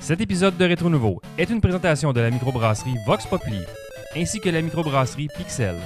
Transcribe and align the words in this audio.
Cet 0.00 0.22
épisode 0.22 0.56
de 0.56 0.64
Rétro 0.64 0.88
Nouveau 0.88 1.20
est 1.36 1.50
une 1.50 1.60
présentation 1.60 2.14
de 2.14 2.20
la 2.20 2.30
microbrasserie 2.30 2.96
Vox 3.06 3.26
Populi 3.26 3.60
ainsi 4.16 4.40
que 4.40 4.48
la 4.48 4.62
microbrasserie 4.62 5.28
Pixel. 5.36 5.76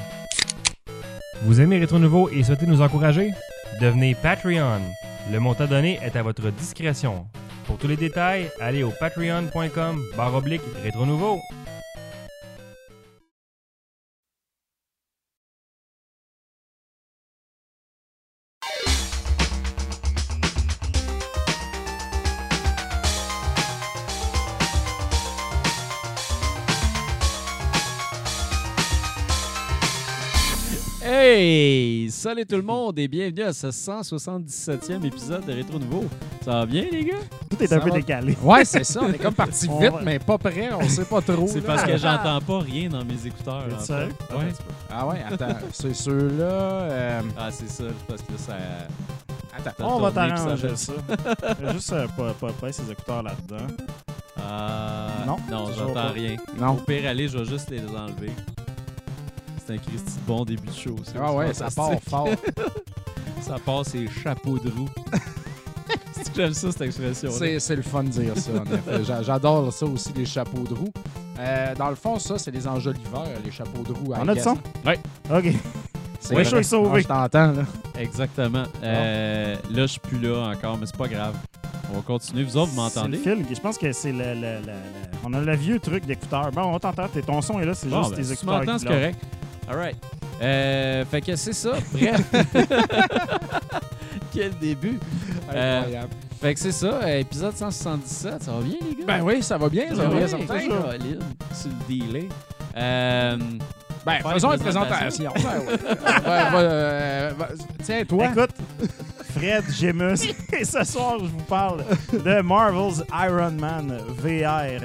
Vous 1.43 1.61
aimez 1.61 1.79
Rétro 1.79 1.99
Nouveau 1.99 2.31
et 2.31 2.43
souhaitez 2.43 2.67
nous 2.67 2.81
encourager? 2.81 3.33
Devenez 3.81 4.15
Patreon. 4.15 4.81
Le 5.31 5.41
montant 5.41 5.67
donné 5.67 5.99
est 6.03 6.17
à 6.17 6.23
votre 6.23 6.49
discrétion. 6.51 7.27
Pour 7.67 7.77
tous 7.77 7.89
les 7.89 7.97
détails, 7.97 8.51
allez 8.61 8.83
au 8.83 8.93
patreon.com 8.99 10.01
barre 10.17 10.35
oblique 10.35 10.63
Rétro 10.83 11.05
Nouveau. 11.05 11.41
Salut 32.25 32.47
tout 32.47 32.57
le 32.57 32.63
monde 32.63 32.99
et 32.99 33.07
bienvenue 33.07 33.43
à 33.43 33.53
ce 33.53 33.67
177e 33.67 35.05
épisode 35.05 35.45
de 35.45 35.53
Rétro 35.53 35.79
Nouveau. 35.79 36.07
Ça 36.43 36.53
va 36.53 36.65
bien, 36.65 36.87
les 36.91 37.05
gars? 37.05 37.19
Tout 37.51 37.63
est 37.63 37.67
Ça 37.67 37.77
un 37.77 37.81
peu 37.81 37.91
décalé. 37.91 38.35
Ouais, 38.43 38.65
c'est 38.65 38.83
ça. 38.83 39.03
On 39.03 39.13
est 39.13 39.19
comme 39.19 39.35
parti 39.35 39.69
vite, 39.79 39.93
va- 39.93 40.01
mais 40.03 40.19
pas 40.19 40.39
prêt. 40.39 40.71
On 40.73 40.89
sait 40.89 41.05
pas 41.05 41.21
trop. 41.21 41.47
C'est 41.47 41.61
parce 41.61 41.83
que 41.83 41.99
j'entends 41.99 42.41
pas 42.41 42.61
rien 42.61 42.89
dans 42.89 43.05
mes 43.05 43.27
écouteurs. 43.27 43.65
Fait. 43.79 43.85
sérieux? 43.85 44.15
Ouais. 44.31 44.53
Ah 44.91 45.07
ouais, 45.07 45.23
attends. 45.31 45.59
C'est 45.71 45.93
ceux-là. 45.93 46.45
euh, 46.45 47.21
Ah, 47.37 47.51
c'est 47.51 47.69
ça, 47.69 47.85
c'est 47.89 48.07
parce 48.09 48.23
que 48.23 48.39
ça. 48.39 48.57
Attends. 49.59 49.97
On 49.97 50.01
va 50.01 50.09
ça 50.09 50.15
t'arranger 50.35 50.77
ça. 50.77 50.93
Juste 51.75 51.93
euh, 51.93 52.07
pas, 52.17 52.33
pas, 52.41 52.53
pas 52.53 52.73
ces 52.73 52.91
écouteurs 52.91 53.23
là-dedans. 53.23 53.67
Ah. 54.39 55.09
Non, 55.27 55.37
non, 55.51 55.67
j'entends 55.77 56.11
rien. 56.15 56.37
Non. 56.59 56.69
Au 56.71 56.75
pire, 56.77 57.07
allez, 57.07 57.29
je 57.29 57.37
vais 57.37 57.45
juste 57.45 57.69
les 57.69 57.81
enlever. 57.81 58.33
C'est 59.67 59.75
un 59.75 59.79
Christy 59.79 60.17
de 60.17 60.27
bon 60.27 60.45
début 60.45 60.67
de 60.69 60.73
show. 60.75 60.97
ça. 61.05 61.13
Ah 61.23 61.33
ouais, 61.33 61.55
ça 61.55 61.69
part 61.75 61.93
fort. 62.09 62.29
Ça 63.41 63.57
part, 63.65 63.85
c'est 63.85 64.09
chapeau 64.09 64.59
de 64.59 64.71
roue. 64.71 64.89
C'est 66.13 66.31
que 66.33 66.37
J'aime 66.37 66.55
ça, 66.55 66.73
cette 66.73 66.81
expression. 66.81 67.31
C'est 67.31 67.77
le 67.77 67.83
fun 67.83 68.05
de 68.05 68.09
dire 68.09 68.37
ça, 68.39 68.53
en 68.53 68.65
effet. 68.65 69.05
J'a- 69.05 69.23
J'adore 69.23 69.71
ça 69.71 69.85
aussi, 69.85 70.13
les 70.17 70.25
chapeaux 70.25 70.63
de 70.63 70.73
roue. 70.73 70.93
Euh, 71.39 71.75
dans 71.75 71.91
le 71.91 71.95
fond, 71.95 72.19
ça, 72.19 72.39
c'est 72.39 72.51
les 72.53 72.67
enjoliveurs, 72.67 73.27
les 73.45 73.51
chapeaux 73.51 73.83
de 73.83 73.93
roue. 73.93 74.15
On 74.17 74.29
a 74.29 74.35
du 74.35 74.41
son? 74.41 74.57
Ouais. 74.87 74.99
OK. 75.31 75.53
C'est 76.21 76.35
Ouais, 76.35 76.43
vrai. 76.43 76.45
chaud 76.51 76.57
est 76.59 76.63
sauvé. 76.63 76.91
Ah, 76.95 77.01
Je 77.01 77.07
t'entends, 77.07 77.53
là. 77.53 77.63
Exactement. 77.99 78.63
Euh, 78.83 79.57
là, 79.71 79.83
je 79.83 79.87
suis 79.87 80.01
plus 80.01 80.19
là 80.21 80.53
encore, 80.57 80.79
mais 80.79 80.87
c'est 80.87 80.97
pas 80.97 81.09
grave. 81.09 81.35
On 81.93 81.97
va 81.97 82.01
continuer. 82.03 82.45
Vous 82.45 82.57
autres, 82.57 82.71
vous 82.71 82.81
m'entendez? 82.81 83.21
C'est 83.23 83.35
le 83.35 83.43
film. 83.43 83.55
Je 83.55 83.61
pense 83.61 83.77
que 83.77 83.93
c'est 83.93 84.13
le, 84.13 84.19
le, 84.35 84.41
le- 84.61 84.67
le- 84.67 85.19
On 85.25 85.35
a 85.35 85.41
le 85.41 85.55
vieux 85.57 85.79
truc 85.81 86.07
d'écouteurs. 86.07 86.51
Bon, 86.53 86.63
on 86.63 86.73
va 86.73 86.79
t'entendre. 86.79 87.11
T'es- 87.11 87.21
Ton 87.21 87.43
son 87.43 87.61
est 87.61 87.67
là, 87.67 87.75
c'est 87.75 87.89
Bon, 87.91 87.99
juste 88.05 88.11
ben, 88.13 88.17
tes 88.17 88.23
si 88.23 88.29
tu 88.29 88.35
écouteurs. 88.37 88.61
m'entends, 88.61 88.79
c'est 88.79 88.87
correct. 88.87 89.19
All 89.69 89.77
right. 89.77 89.97
Euh, 90.43 91.05
fait 91.07 91.21
que 91.21 91.37
c'est 91.37 91.53
ça. 91.53 91.73
Bref. 91.93 92.21
Quel 94.33 94.53
début. 94.59 94.99
Euh, 95.53 95.79
Incroyable. 95.81 96.09
Fait 96.41 96.55
que 96.55 96.61
c'est 96.61 96.73
ça. 96.73 96.87
euh, 97.03 97.19
épisode 97.21 97.57
177. 97.57 98.43
Ça 98.43 98.53
va 98.53 98.61
bien, 98.61 98.77
les 98.83 98.97
gars? 98.97 99.05
Ben 99.07 99.23
oui, 99.23 99.43
ça 99.43 99.57
va 99.57 99.69
bien, 99.69 99.89
ça 99.91 99.95
va 99.95 100.09
Ouais, 100.09 100.17
bien, 100.19 100.27
certain. 100.29 100.61
Sur 100.61 101.71
le 101.71 101.95
delay. 101.95 102.29
Euh, 102.77 103.37
Ben, 104.05 104.19
faisons 104.33 104.53
une 104.53 104.59
présentation. 104.61 105.33
Ben 105.35 106.51
euh, 106.55 107.33
va- 107.39 107.49
Tiens, 107.83 108.05
toi. 108.05 108.27
Écoute, 108.27 108.51
Fred 109.35 109.65
Gemus. 109.73 110.19
Et 110.53 110.65
ce 110.65 110.85
soir, 110.85 111.15
je 111.21 111.27
vous 111.27 111.45
parle 111.49 111.85
de 112.13 112.41
Marvel's 112.43 113.03
Iron 113.25 113.53
Man 113.53 113.97
VR. 114.19 114.83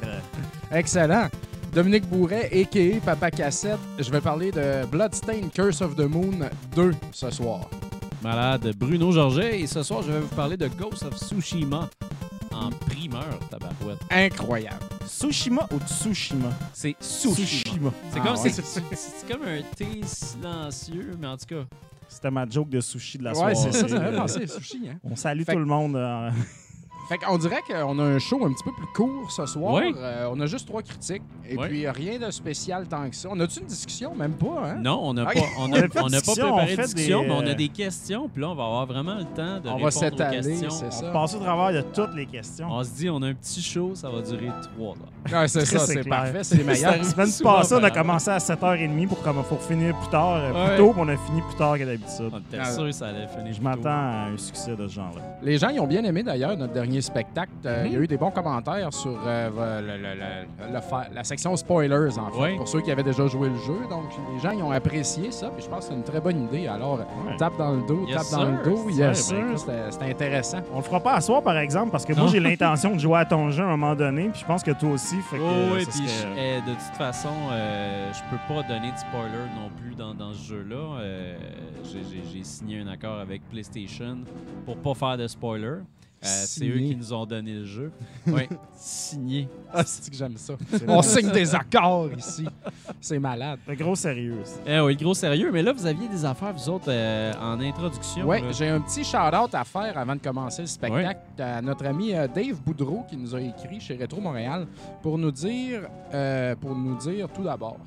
Excellent. 0.71 1.27
Dominique 1.73 2.07
Bourret, 2.09 2.49
a.k.a. 2.51 2.99
Papa 3.05 3.31
Cassette. 3.31 3.77
Je 3.99 4.09
vais 4.11 4.21
parler 4.21 4.51
de 4.51 4.85
Bloodstained 4.87 5.51
Curse 5.53 5.81
of 5.81 5.95
the 5.95 6.01
Moon 6.09 6.49
2 6.75 6.93
ce 7.11 7.29
soir. 7.29 7.61
malade 8.23 8.73
Bruno 8.77 9.11
Georget. 9.11 9.61
Et 9.61 9.67
ce 9.67 9.83
soir, 9.83 10.01
je 10.03 10.11
vais 10.11 10.19
vous 10.19 10.35
parler 10.35 10.57
de 10.57 10.67
Ghost 10.67 11.03
of 11.03 11.15
Tsushima 11.17 11.89
en 12.51 12.69
primeur, 12.71 13.37
tabarouette. 13.49 13.99
Incroyable. 14.09 14.77
Tsushima 15.05 15.67
ou 15.71 15.79
Tsushima? 15.87 16.49
C'est 16.73 16.95
Tsushima. 16.99 17.91
C'est 18.11 18.19
Ah 18.19 18.23
comme, 18.27 18.43
ouais. 18.43 18.49
c'est, 18.49 18.65
c'est 18.65 19.31
comme 19.31 19.43
un 19.43 19.61
thé 19.75 20.01
silencieux, 20.03 21.15
mais 21.19 21.27
en 21.27 21.37
tout 21.37 21.45
cas, 21.45 21.63
C'était 22.09 22.31
ma 22.31 22.49
joke 22.49 22.69
de 22.69 22.81
sushi 22.81 23.19
de 23.19 23.23
la 23.25 23.31
Ouais, 23.31 23.53
soirée. 23.53 23.55
c'est 23.55 23.71
ça, 23.71 23.87
ça 23.87 24.01
fait 24.01 24.15
penser 24.17 24.47
sushi. 24.47 24.89
Hein? 24.89 24.95
On 25.03 25.15
salue 25.15 25.43
Fait 25.43 25.53
tout 25.53 25.59
le 25.59 25.65
monde. 25.65 25.95
euh, 25.95 26.31
Fait 27.09 27.17
qu'on 27.17 27.37
dirait 27.39 27.61
qu'on 27.67 27.97
a 27.99 28.03
un 28.03 28.19
show 28.19 28.45
un 28.45 28.53
petit 28.53 28.63
peu 28.63 28.71
plus 28.71 28.85
court 28.95 29.31
ce 29.31 29.45
soir. 29.47 29.81
Euh, 29.83 30.29
on 30.31 30.39
a 30.39 30.45
juste 30.45 30.67
trois 30.67 30.81
critiques. 30.83 31.23
Et 31.49 31.57
Ouais. 31.57 31.67
puis 31.67 31.89
rien 31.89 32.19
de 32.19 32.29
spécial 32.29 32.87
tant 32.87 33.09
que 33.09 33.15
ça. 33.15 33.29
On 33.31 33.39
a-tu 33.39 33.59
une 33.61 33.65
discussion? 33.65 34.13
Même 34.15 34.33
pas, 34.33 34.61
hein? 34.65 34.75
non, 34.79 34.99
on 35.01 35.15
n'a 35.15 35.25
pas, 35.25 35.31
on 35.57 35.63
On 35.63 35.73
a, 35.73 35.77
on 35.77 35.81
pas 35.81 35.87
préparé 35.87 36.51
on 36.51 36.61
de 36.65 36.67
fait 36.67 36.81
discussion, 36.83 37.21
des, 37.23 37.27
mais 37.27 37.33
on 37.33 37.39
a 37.39 37.47
euh, 37.49 37.53
des 37.55 37.67
questions, 37.69 38.29
puis 38.31 38.41
là, 38.43 38.49
on 38.49 38.55
va 38.55 38.63
avoir 38.65 38.85
vraiment 38.85 39.15
le 39.15 39.23
temps 39.23 39.59
de 39.59 39.67
On 39.67 39.71
va 39.71 39.73
répondre 39.75 39.87
aux 39.87 39.89
s'étaler, 39.91 40.37
questions. 40.37 40.69
c'est 40.69 40.85
On 40.85 40.91
ça. 40.91 41.09
passe 41.11 41.33
au 41.35 41.39
travers 41.39 41.73
de 41.83 41.87
toutes 41.91 42.13
les 42.13 42.25
questions. 42.27 42.67
On 42.69 42.83
se 42.83 42.91
dit, 42.91 43.09
on 43.09 43.21
a 43.23 43.27
un 43.29 43.33
petit 43.33 43.61
show, 43.63 43.95
ça 43.95 44.09
va 44.09 44.21
durer 44.21 44.51
trois 44.75 44.89
heures. 44.95 45.41
Ouais, 45.41 45.47
c'est 45.47 45.65
ça, 45.65 45.79
c'est 45.79 46.07
parfait. 46.07 46.43
C'est 46.43 46.57
les 46.57 46.63
meilleurs. 46.63 46.97
La 46.97 47.03
semaine 47.03 47.29
passée, 47.43 47.75
on 47.75 47.83
a 47.83 47.89
commencé 47.91 48.29
à 48.29 48.37
7h30 48.37 49.07
pour, 49.07 49.21
comme, 49.23 49.43
pour 49.43 49.61
finir 49.63 49.97
plus 49.97 50.09
tard, 50.09 50.35
euh, 50.35 50.51
Ouais. 50.53 50.67
plus 50.75 50.77
tôt, 50.77 50.91
puis 50.93 51.01
on 51.03 51.07
a 51.07 51.17
fini 51.17 51.41
plus 51.41 51.55
tard 51.57 51.77
que 51.79 51.83
d'habitude. 51.85 52.29
On 52.31 52.37
était 52.39 52.71
sûr 52.71 52.83
que 52.85 52.91
ça 52.91 53.07
allait 53.07 53.27
finir. 53.27 53.51
Je 53.53 53.61
m'attends 53.61 53.89
à 53.89 54.27
un 54.31 54.37
succès 54.37 54.75
de 54.75 54.87
ce 54.87 54.93
genre-là. 54.93 55.21
Les 55.41 55.57
gens 55.57 55.69
ils 55.69 55.79
ont 55.79 55.87
bien 55.87 56.03
aimé 56.03 56.21
d'ailleurs 56.21 56.55
notre 56.55 56.73
dernier 56.73 56.98
spectacle. 57.01 57.51
Euh, 57.65 57.83
Il 57.85 57.91
y 57.91 57.95
a 57.95 57.97
Mhm. 57.99 58.03
eu 58.03 58.07
des 58.07 58.17
bons 58.17 58.31
commentaires 58.31 58.93
sur 58.93 59.17
euh, 59.25 59.81
le- 59.81 59.97
le- 59.97 60.15
le- 60.67 60.73
le 60.73 60.81
fa- 60.81 61.07
la 61.13 61.23
section 61.23 61.55
spoilers, 61.55 62.17
en 62.17 62.29
fait, 62.31 62.55
pour 62.57 62.67
ceux 62.67 62.81
qui 62.81 62.91
avaient 62.91 63.03
déjà 63.03 63.25
joué 63.27 63.49
le 63.49 63.55
jeu. 63.57 63.79
Donc, 63.89 64.05
les 64.33 64.39
gens 64.39 64.51
ils 64.51 64.61
ont 64.63 64.71
apprécié 64.71 65.31
ça. 65.31 65.49
Puis 65.49 65.63
je 65.63 65.69
pense 65.69 65.85
que 65.85 65.91
c'est 65.91 65.97
une 65.97 66.03
très 66.03 66.19
bonne 66.21 66.43
idée. 66.43 66.67
Alors, 66.67 66.99
Ouais. 66.99 67.37
tape 67.37 67.57
dans 67.57 67.71
le 67.71 67.85
dos, 67.87 68.05
Yes, 68.07 68.29
tape 68.29 68.39
dans 68.39 68.51
le 68.51 68.63
dos. 68.63 68.89
Yes, 68.89 68.97
ben, 68.97 69.13
sir. 69.13 69.37
écoute. 69.47 69.71
C'était 69.91 70.09
intéressant. 70.11 70.59
On 70.73 70.77
le 70.77 70.83
fera 70.83 70.99
pas 70.99 71.13
à 71.15 71.21
soir, 71.21 71.41
par 71.41 71.57
exemple, 71.57 71.91
parce 71.91 72.05
que 72.05 72.13
Non. 72.13 72.23
moi, 72.23 72.31
j'ai 72.31 72.39
l'intention 72.39 72.93
de 72.95 72.99
jouer 72.99 73.19
à 73.19 73.25
ton 73.25 73.49
jeu 73.51 73.63
à 73.63 73.67
un 73.67 73.77
moment 73.77 73.95
donné, 73.95 74.29
puis 74.29 74.41
je 74.41 74.45
pense 74.45 74.63
que 74.63 74.71
toi 74.71 74.89
aussi. 74.91 75.17
Fait 75.21 75.37
que, 75.37 75.41
Oh, 75.43 75.73
oui, 75.75 75.85
puis 75.85 76.07
serait- 76.07 76.33
je- 76.35 76.39
eh, 76.39 76.61
de 76.69 76.73
toute 76.75 76.95
façon, 76.97 77.29
euh, 77.51 78.11
je 78.13 78.19
peux 78.29 78.53
pas 78.53 78.63
donner 78.67 78.91
de 78.91 78.97
spoiler 78.97 79.45
non 79.55 79.69
plus 79.81 79.95
dans, 79.95 80.13
dans 80.13 80.33
ce 80.33 80.47
jeu-là. 80.49 80.99
Euh, 81.01 81.37
j'ai 82.31 82.43
signé 82.43 82.81
un 82.81 82.87
accord 82.87 83.19
avec 83.19 83.41
PlayStation 83.49 84.19
pour 84.65 84.77
pas 84.77 84.93
faire 84.93 85.17
de 85.17 85.27
spoiler. 85.27 85.77
Euh, 86.21 86.43
c'est 86.45 86.67
eux 86.67 86.77
qui 86.79 86.95
nous 86.97 87.13
ont 87.13 87.25
donné 87.25 87.53
le 87.53 87.65
jeu. 87.65 87.91
Oui, 88.27 88.43
signé. 88.75 89.47
Ah, 89.73 89.83
c'est 89.85 90.09
que 90.11 90.15
j'aime 90.17 90.35
ça? 90.37 90.53
On 90.87 91.01
signe 91.01 91.31
des 91.31 91.55
accords 91.55 92.09
ici. 92.17 92.45
C'est 92.99 93.19
malade. 93.19 93.59
de 93.67 93.73
gros 93.75 93.95
sérieux. 93.95 94.39
ça. 94.43 94.59
Eh 94.67 94.79
oui, 94.81 94.95
gros 94.97 95.13
sérieux. 95.13 95.49
Mais 95.51 95.63
là, 95.63 95.71
vous 95.71 95.85
aviez 95.85 96.07
des 96.09 96.25
affaires, 96.25 96.53
vous 96.53 96.69
autres, 96.69 96.89
euh, 96.89 97.31
en 97.41 97.59
introduction. 97.61 98.27
Oui, 98.27 98.39
j'ai 98.51 98.67
un 98.67 98.81
petit 98.81 99.03
shout-out 99.03 99.53
à 99.55 99.63
faire 99.63 99.97
avant 99.97 100.15
de 100.15 100.21
commencer 100.21 100.61
le 100.63 100.67
spectacle 100.67 101.19
à 101.41 101.61
notre 101.61 101.85
ami 101.85 102.13
euh, 102.13 102.27
Dave 102.27 102.61
Boudreau 102.61 103.05
qui 103.09 103.15
nous 103.17 103.33
a 103.33 103.41
écrit 103.41 103.79
chez 103.79 103.95
Rétro 103.95 104.19
Montréal 104.19 104.67
pour 105.01 105.17
nous 105.17 105.31
dire, 105.31 105.87
euh, 106.13 106.53
pour 106.55 106.75
nous 106.75 106.97
dire 106.97 107.29
tout 107.33 107.43
d'abord, 107.43 107.77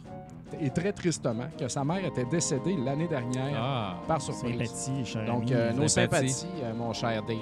et 0.60 0.70
très 0.70 0.92
tristement, 0.92 1.46
que 1.58 1.68
sa 1.68 1.84
mère 1.84 2.04
était 2.04 2.24
décédée 2.26 2.76
l'année 2.84 3.08
dernière 3.08 3.54
Ah, 3.56 3.96
par 4.08 4.20
surprise. 4.20 4.70
Sympathie, 4.70 5.04
cher 5.04 5.24
Donc, 5.26 5.42
ami. 5.44 5.52
euh, 5.54 5.72
nos 5.72 5.88
Sympathie. 5.88 6.28
sympathies, 6.30 6.62
euh, 6.64 6.74
mon 6.74 6.92
cher 6.92 7.22
Dave. 7.22 7.36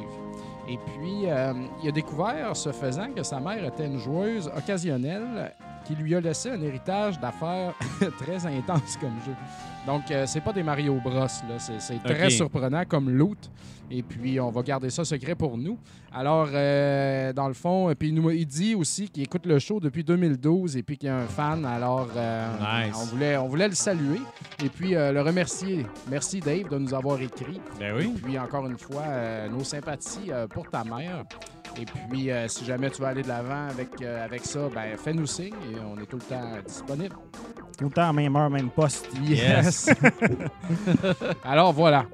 Et 0.68 0.78
puis, 0.78 1.28
euh, 1.28 1.52
il 1.82 1.88
a 1.88 1.92
découvert, 1.92 2.56
ce 2.56 2.72
faisant, 2.72 3.10
que 3.12 3.22
sa 3.22 3.40
mère 3.40 3.64
était 3.64 3.86
une 3.86 3.98
joueuse 3.98 4.50
occasionnelle 4.56 5.54
qui 5.84 5.94
lui 5.94 6.14
a 6.14 6.20
laissé 6.20 6.50
un 6.50 6.60
héritage 6.60 7.18
d'affaires 7.18 7.74
très 8.18 8.46
intense 8.46 8.96
comme 9.00 9.16
jeu. 9.24 9.34
Donc, 9.86 10.10
euh, 10.10 10.24
c'est 10.26 10.40
pas 10.40 10.52
des 10.52 10.62
Mario 10.62 10.94
Bros, 11.02 11.12
là. 11.12 11.28
C'est, 11.58 12.02
très 12.02 12.30
surprenant 12.30 12.84
comme 12.86 13.10
loot. 13.10 13.50
Et 13.92 14.02
puis, 14.02 14.38
on 14.38 14.50
va 14.50 14.62
garder 14.62 14.88
ça 14.88 15.04
secret 15.04 15.34
pour 15.34 15.58
nous. 15.58 15.76
Alors, 16.12 16.48
euh, 16.52 17.32
dans 17.32 17.48
le 17.48 17.54
fond, 17.54 17.92
puis 17.98 18.08
il, 18.08 18.14
nous, 18.14 18.30
il 18.30 18.46
dit 18.46 18.76
aussi 18.76 19.08
qu'il 19.08 19.24
écoute 19.24 19.46
le 19.46 19.58
show 19.58 19.80
depuis 19.80 20.04
2012 20.04 20.76
et 20.76 20.82
puis 20.84 20.96
qu'il 20.96 21.08
est 21.08 21.12
un 21.12 21.26
fan. 21.26 21.64
Alors, 21.64 22.08
euh, 22.16 22.86
Nice. 22.86 22.94
on, 22.96 23.04
voulait, 23.06 23.36
on 23.36 23.48
voulait 23.48 23.68
le 23.68 23.74
saluer 23.74 24.20
et 24.64 24.68
puis 24.68 24.94
euh, 24.94 25.10
le 25.12 25.22
remercier. 25.22 25.86
Merci, 26.08 26.38
Dave, 26.40 26.68
de 26.68 26.78
nous 26.78 26.94
avoir 26.94 27.20
écrit. 27.20 27.60
ben 27.80 27.94
oui. 27.96 28.12
Puis 28.22 28.38
encore 28.38 28.66
une 28.66 28.78
fois, 28.78 29.02
euh, 29.06 29.48
nos 29.48 29.64
sympathies 29.64 30.30
euh, 30.30 30.46
pour 30.46 30.68
ta 30.70 30.84
mère. 30.84 31.24
Et 31.78 31.84
puis, 31.84 32.30
euh, 32.30 32.48
si 32.48 32.64
jamais 32.64 32.90
tu 32.90 33.00
veux 33.00 33.08
aller 33.08 33.22
de 33.22 33.28
l'avant 33.28 33.68
avec, 33.70 33.88
euh, 34.02 34.24
avec 34.24 34.44
ça, 34.44 34.60
ben 34.74 34.96
fais-nous 35.02 35.26
signe 35.26 35.54
et 35.72 35.76
on 35.80 36.00
est 36.00 36.06
tout 36.06 36.16
le 36.16 36.22
temps 36.22 36.42
disponible. 36.66 37.14
Tout 37.78 37.84
le 37.84 37.90
temps, 37.90 38.12
même 38.12 38.34
heure, 38.36 38.50
même 38.50 38.70
poste. 38.70 39.08
Yes. 39.22 39.88
Alors 41.44 41.72
voilà. 41.72 42.04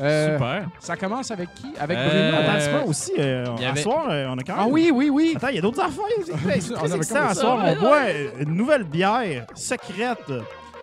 Euh, 0.00 0.34
Super. 0.36 0.68
Ça 0.78 0.94
commence 0.96 1.30
avec 1.30 1.54
qui? 1.54 1.72
Avec 1.78 1.96
Euh, 1.96 2.30
Bruno. 2.32 2.42
Attends, 2.50 2.64
tu 2.66 2.70
vois 2.70 2.84
aussi, 2.86 3.12
euh, 3.18 3.46
il 3.56 3.62
y 3.62 3.64
à 3.64 3.70
avait- 3.70 3.80
soir, 3.80 4.06
euh, 4.10 4.26
on 4.28 4.36
a 4.36 4.42
quand 4.42 4.54
même... 4.56 4.64
Ah 4.66 4.68
oui, 4.68 4.90
oui, 4.92 5.08
oui. 5.08 5.32
Attends, 5.36 5.48
il 5.48 5.54
y 5.54 5.58
a 5.58 5.62
d'autres 5.62 5.80
affaires 5.80 6.04
aussi. 6.18 6.32
C'est 6.60 6.72
On 6.72 6.74
très 6.76 6.86
avait 6.88 6.96
excitant. 6.98 7.26
À 7.28 7.34
soir, 7.34 7.64
on 7.64 7.80
boit 7.80 8.02
euh, 8.08 8.28
une 8.40 8.54
nouvelle 8.54 8.84
bière 8.84 9.46
secrète 9.54 10.30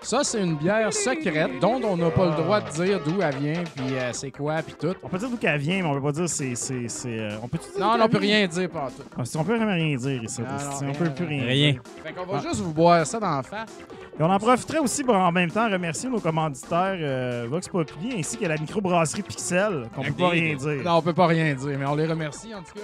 Ça, 0.03 0.21
c'est 0.23 0.41
une 0.43 0.55
bière 0.57 0.91
secrète 0.93 1.59
dont 1.61 1.81
on 1.83 1.95
n'a 1.95 2.11
pas 2.11 2.25
le 2.25 2.35
droit 2.43 2.59
de 2.59 2.69
dire 2.71 2.99
d'où 3.03 3.21
elle 3.21 3.35
vient, 3.37 3.63
puis 3.75 3.95
euh, 3.95 4.09
c'est 4.11 4.31
quoi, 4.31 4.61
puis 4.61 4.75
tout. 4.77 4.93
On 5.01 5.07
peut 5.07 5.17
dire 5.17 5.29
d'où 5.29 5.37
qu'elle 5.37 5.57
vient, 5.59 5.81
mais 5.81 5.87
on 5.87 5.93
peut 5.95 6.01
pas 6.01 6.11
dire 6.11 6.27
c'est. 6.27 6.55
c'est, 6.55 6.89
c'est 6.89 7.19
euh, 7.19 7.37
on 7.41 7.47
peut 7.47 7.57
Non, 7.79 7.95
on 8.01 8.09
peut 8.09 8.17
rien 8.17 8.45
dire 8.45 8.69
par 8.69 8.87
tout. 8.87 9.01
Ah, 9.17 9.23
si 9.23 9.37
on 9.37 9.43
peut 9.45 9.55
vraiment 9.55 9.73
rien 9.73 9.95
dire 9.95 10.21
ici. 10.23 10.41
Non, 10.41 10.47
non, 10.51 10.59
si 10.59 10.83
on 10.83 10.87
rien, 10.87 10.93
peut 10.93 11.09
plus 11.09 11.25
rien. 11.25 11.43
rien. 11.45 11.71
dire. 11.71 11.81
Fait 12.03 12.11
qu'on 12.13 12.25
va 12.25 12.37
Ah. 12.37 12.41
juste 12.41 12.59
vous 12.61 12.73
boire 12.73 13.07
ça 13.07 13.17
dans 13.19 13.37
la 13.37 13.43
face. 13.43 13.69
Et 14.19 14.21
on 14.21 14.29
en 14.29 14.37
profiterait 14.39 14.79
aussi 14.79 15.03
pour 15.05 15.15
en 15.15 15.31
même 15.31 15.49
temps 15.49 15.69
remercier 15.71 16.09
nos 16.09 16.19
commanditaires 16.19 16.97
euh, 16.99 17.47
Vox 17.49 17.67
Populi 17.69 18.13
ainsi 18.19 18.37
que 18.37 18.45
la 18.45 18.57
microbrasserie 18.57 19.23
Pixel, 19.23 19.85
qu'on 19.95 20.03
peut 20.03 20.11
pas 20.13 20.29
rien 20.29 20.55
dire. 20.55 20.83
Non, 20.83 20.97
on 20.97 21.01
peut 21.01 21.13
pas 21.13 21.27
rien 21.27 21.53
dire, 21.55 21.79
mais 21.79 21.85
on 21.85 21.95
les 21.95 22.05
remercie 22.07 22.53
en 22.53 22.59
tout 22.61 22.73
cas. 22.75 22.81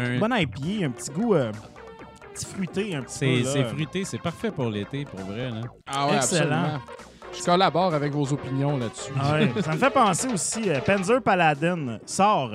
Un- 0.00 0.18
Bon 0.18 0.32
IPA, 0.34 0.86
un 0.86 0.90
petit 0.90 1.10
goût 1.10 1.34
euh, 1.34 1.52
petit 2.34 2.46
fruité, 2.46 2.94
un 2.94 3.02
petit 3.02 3.18
C'est 3.18 3.26
peu. 3.26 3.42
là. 3.44 3.50
c'est 3.52 3.64
fruité, 3.64 4.04
c'est 4.04 4.18
parfait 4.20 4.50
pour 4.50 4.68
l'été, 4.68 5.04
pour 5.04 5.20
vrai. 5.20 5.50
Là. 5.50 5.60
Ah 5.86 6.06
ouais, 6.08 6.16
Excellent. 6.16 6.56
absolument. 6.64 6.80
Je 7.36 7.42
collabore 7.44 7.94
avec 7.94 8.12
vos 8.12 8.32
opinions 8.32 8.76
là-dessus. 8.76 9.12
Ah 9.20 9.32
ouais. 9.34 9.50
Ça 9.62 9.72
me 9.72 9.78
fait 9.78 9.90
penser 9.90 10.28
aussi, 10.32 10.68
euh, 10.70 10.80
Panzer 10.80 11.20
Paladin 11.22 11.98
sort, 12.06 12.52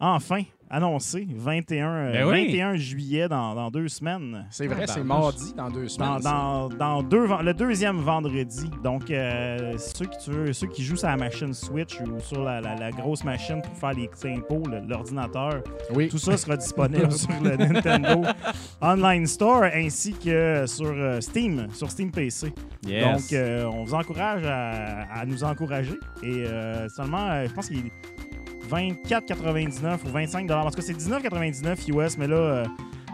enfin, 0.00 0.42
annoncé, 0.72 1.26
21, 1.36 1.86
euh, 1.88 2.12
Ben 2.12 2.24
oui. 2.28 2.46
21 2.46 2.74
juillet 2.76 3.28
dans, 3.28 3.54
dans 3.54 3.70
deux 3.70 3.88
semaines. 3.88 4.46
C'est 4.50 4.66
vrai, 4.66 4.84
Ah, 4.84 4.86
c'est 4.88 5.04
barnouche. 5.04 5.24
mardi 5.36 5.54
dans 5.54 5.70
deux 5.70 5.86
semaines. 5.88 6.08
Dans, 6.08 6.20
ça. 6.20 6.30
dans, 6.32 6.68
dans 6.70 7.02
deux, 7.02 7.26
ven- 7.26 7.42
le 7.42 7.52
deuxième 7.54 7.98
vendredi. 7.98 8.70
Donc, 8.82 9.10
euh, 9.10 9.76
ceux, 9.78 10.06
qui, 10.06 10.18
tu 10.24 10.30
veux- 10.30 10.52
ceux 10.52 10.66
qui 10.66 10.82
jouent 10.82 10.96
sur 10.96 11.08
la 11.08 11.16
machine 11.16 11.52
Switch 11.52 12.00
ou 12.00 12.18
sur 12.20 12.42
la, 12.42 12.60
la- 12.60 12.74
la 12.74 12.90
grosse 12.90 13.22
machine 13.22 13.60
pour 13.62 13.76
faire 13.76 13.92
les 13.92 14.08
impôts, 14.34 14.62
le- 14.68 14.80
l'ordinateur, 14.88 15.62
Oui. 15.94 16.08
tout 16.08 16.18
ça 16.18 16.36
sera 16.36 16.56
disponible 16.56 17.12
sur 17.12 17.30
le 17.42 17.56
Nintendo 17.56 18.22
Online 18.80 19.26
Store 19.26 19.64
ainsi 19.74 20.14
que 20.14 20.64
sur 20.66 20.86
euh, 20.90 21.20
Steam, 21.20 21.68
sur 21.74 21.90
Steam 21.90 22.10
PC. 22.10 22.52
Yes. 22.86 23.04
Donc, 23.04 23.32
euh, 23.34 23.64
on 23.72 23.84
vous 23.84 23.94
encourage 23.94 24.44
à, 24.46 25.02
à 25.12 25.26
nous 25.26 25.44
encourager. 25.44 25.98
Et 26.22 26.46
euh, 26.46 26.88
seulement, 26.88 27.28
euh, 27.30 27.46
je 27.46 27.52
pense 27.52 27.68
qu'il 27.68 27.90
24,99 28.72 29.98
ou 30.06 30.08
25 30.10 30.50
En 30.50 30.64
tout 30.70 30.76
cas, 30.76 30.82
c'est 30.82 30.92
19,99 30.96 31.90
US, 32.06 32.16
mais 32.18 32.26
là, 32.26 32.36
euh, 32.36 32.64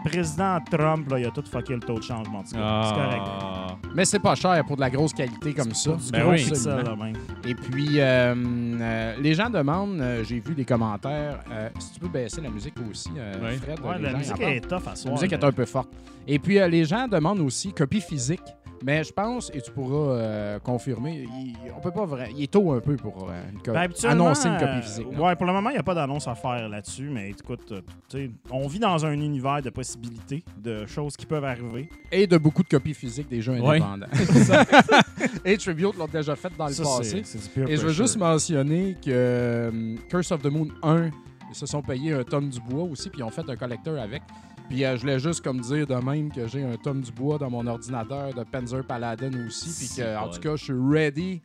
président 0.05 0.57
Trump, 0.71 1.09
là, 1.11 1.19
il 1.19 1.25
a 1.25 1.31
tout 1.31 1.43
fucké 1.51 1.73
le 1.73 1.79
taux 1.81 1.97
de 1.97 2.03
changement. 2.03 2.41
C'est 2.45 2.55
correct. 2.55 3.21
Ah. 3.25 3.67
Mais 3.95 4.05
c'est 4.05 4.19
pas 4.19 4.35
cher 4.35 4.63
pour 4.65 4.75
de 4.77 4.81
la 4.81 4.89
grosse 4.89 5.13
qualité 5.13 5.53
comme 5.53 5.73
ça. 5.73 5.91
Du 5.93 6.11
Ben 6.11 6.21
gros 6.23 6.31
oui. 6.31 6.43
pixel, 6.45 6.83
là, 6.85 6.95
même. 6.95 7.15
Et 7.45 7.55
puis, 7.55 7.99
euh, 7.99 8.33
euh, 8.79 9.15
les 9.19 9.33
gens 9.33 9.49
demandent, 9.49 9.99
euh, 9.99 10.23
j'ai 10.23 10.39
vu 10.39 10.53
des 10.55 10.63
commentaires, 10.65 11.39
euh, 11.51 11.69
si 11.79 11.93
tu 11.93 11.99
peux 11.99 12.07
baisser 12.07 12.39
la 12.41 12.49
musique 12.49 12.75
aussi, 12.89 13.09
euh, 13.17 13.33
Oui. 13.41 13.57
Fred. 13.57 13.79
Ouais, 13.81 13.99
la 13.99 14.13
musique 14.13 14.39
est 14.39 14.61
tough 14.61 14.83
à 14.87 14.91
La 14.91 14.95
soir. 14.95 15.13
musique 15.15 15.33
est 15.33 15.43
un 15.43 15.51
peu 15.51 15.65
forte. 15.65 15.89
Et 16.27 16.37
puis, 16.39 16.59
euh, 16.59 16.67
les 16.67 16.85
gens 16.85 17.07
demandent 17.07 17.39
aussi 17.39 17.73
copie 17.73 18.01
physique. 18.01 18.41
Mais 18.83 19.03
je 19.03 19.11
pense, 19.11 19.51
et 19.53 19.61
tu 19.61 19.71
pourras 19.71 20.13
euh, 20.15 20.59
confirmer, 20.59 21.27
il, 21.37 21.53
on 21.75 21.81
peut 21.81 21.91
pas 21.91 22.05
vraiment. 22.05 22.31
Il 22.35 22.43
est 22.43 22.51
tôt 22.51 22.71
un 22.71 22.79
peu 22.79 22.95
pour 22.95 23.29
euh, 23.29 23.41
une 23.51 23.73
Ben, 23.73 23.89
annoncer 24.05 24.47
une 24.47 24.53
euh, 24.55 24.59
copie 24.59 24.81
physique. 24.87 25.11
non? 25.11 25.25
ouais, 25.25 25.35
pour 25.35 25.45
le 25.45 25.53
moment, 25.53 25.69
il 25.69 25.73
n'y 25.73 25.79
a 25.79 25.83
pas 25.83 25.93
d'annonce 25.95 26.27
à 26.27 26.35
faire 26.35 26.69
là-dessus, 26.69 27.09
mais 27.09 27.31
écoute, 27.31 27.71
euh, 27.71 27.81
tu 28.07 28.17
sais, 28.17 28.31
on 28.51 28.67
vit 28.67 28.79
dans 28.79 29.05
un 29.05 29.11
univers 29.13 29.61
de 29.61 29.69
possibilités, 29.69 30.43
de 30.57 30.85
choses 30.85 31.17
qui 31.17 31.25
peuvent 31.25 31.43
arriver. 31.43 31.89
Et 32.11 32.25
de 32.25 32.37
beaucoup 32.37 32.63
de 32.63 32.69
copies 32.69 32.93
physiques 32.93 33.27
des 33.29 33.41
jeux 33.41 33.59
Ouais. 33.59 33.81
indépendants. 33.81 34.07
et 35.45 35.57
Tribute 35.57 35.97
l'ont 35.97 36.07
déjà 36.07 36.35
fait 36.35 36.51
dans 36.57 36.67
le 36.67 36.73
Ça, 36.73 36.83
passé. 36.83 37.23
Et 37.67 37.75
je 37.77 37.81
veux 37.85 37.93
juste 37.93 38.17
mentionner 38.17 38.93
que 39.03 39.09
euh, 39.11 39.95
Curse 40.09 40.31
of 40.31 40.41
the 40.41 40.47
Moon 40.51 40.67
1, 40.83 41.09
ils 41.51 41.55
se 41.55 41.65
sont 41.65 41.81
payés 41.81 42.13
un 42.13 42.23
tonne 42.23 42.49
du 42.49 42.59
bois 42.61 42.83
aussi, 42.83 43.09
puis 43.09 43.19
ils 43.19 43.23
ont 43.23 43.29
fait 43.31 43.47
un 43.49 43.55
collecteur 43.55 43.99
avec. 44.01 44.21
Puis 44.69 44.85
euh, 44.85 44.95
je 44.95 45.01
voulais 45.01 45.19
juste 45.19 45.43
comme 45.43 45.59
dire 45.61 45.87
de 45.87 45.95
même 45.95 46.31
que 46.31 46.47
j'ai 46.47 46.63
un 46.63 46.75
tonne 46.77 47.01
du 47.01 47.11
bois 47.11 47.37
dans 47.37 47.49
mon 47.49 47.65
ordinateur 47.65 48.33
de 48.33 48.43
Panzer 48.43 48.83
Paladin 48.85 49.31
aussi, 49.47 49.69
puis 49.87 49.97
que 50.03 50.17
en 50.17 50.29
tout 50.29 50.39
cas, 50.39 50.55
je 50.55 50.63
suis 50.65 50.73
ready 50.91 51.41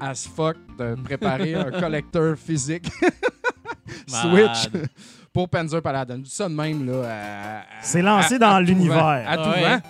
as 0.00 0.26
fuck 0.28 0.56
de 0.78 0.94
préparer 1.04 1.54
un 1.54 1.70
collecteur 1.70 2.36
physique 2.36 2.86
Switch 4.08 4.68
pour 5.32 5.48
Panzer 5.48 5.80
Paladin. 5.82 6.18
Dis 6.18 6.30
ça 6.30 6.48
de 6.48 6.54
même, 6.54 6.86
là. 6.86 7.62
C'est 7.80 8.02
lancé 8.02 8.34
à- 8.34 8.38
dans 8.38 8.54
à 8.56 8.60
tout 8.60 8.66
l'univers. 8.66 8.96
vent. 8.98 9.24
À 9.26 9.36
tout 9.36 9.50
Ouais. 9.50 9.76
vent. 9.76 9.80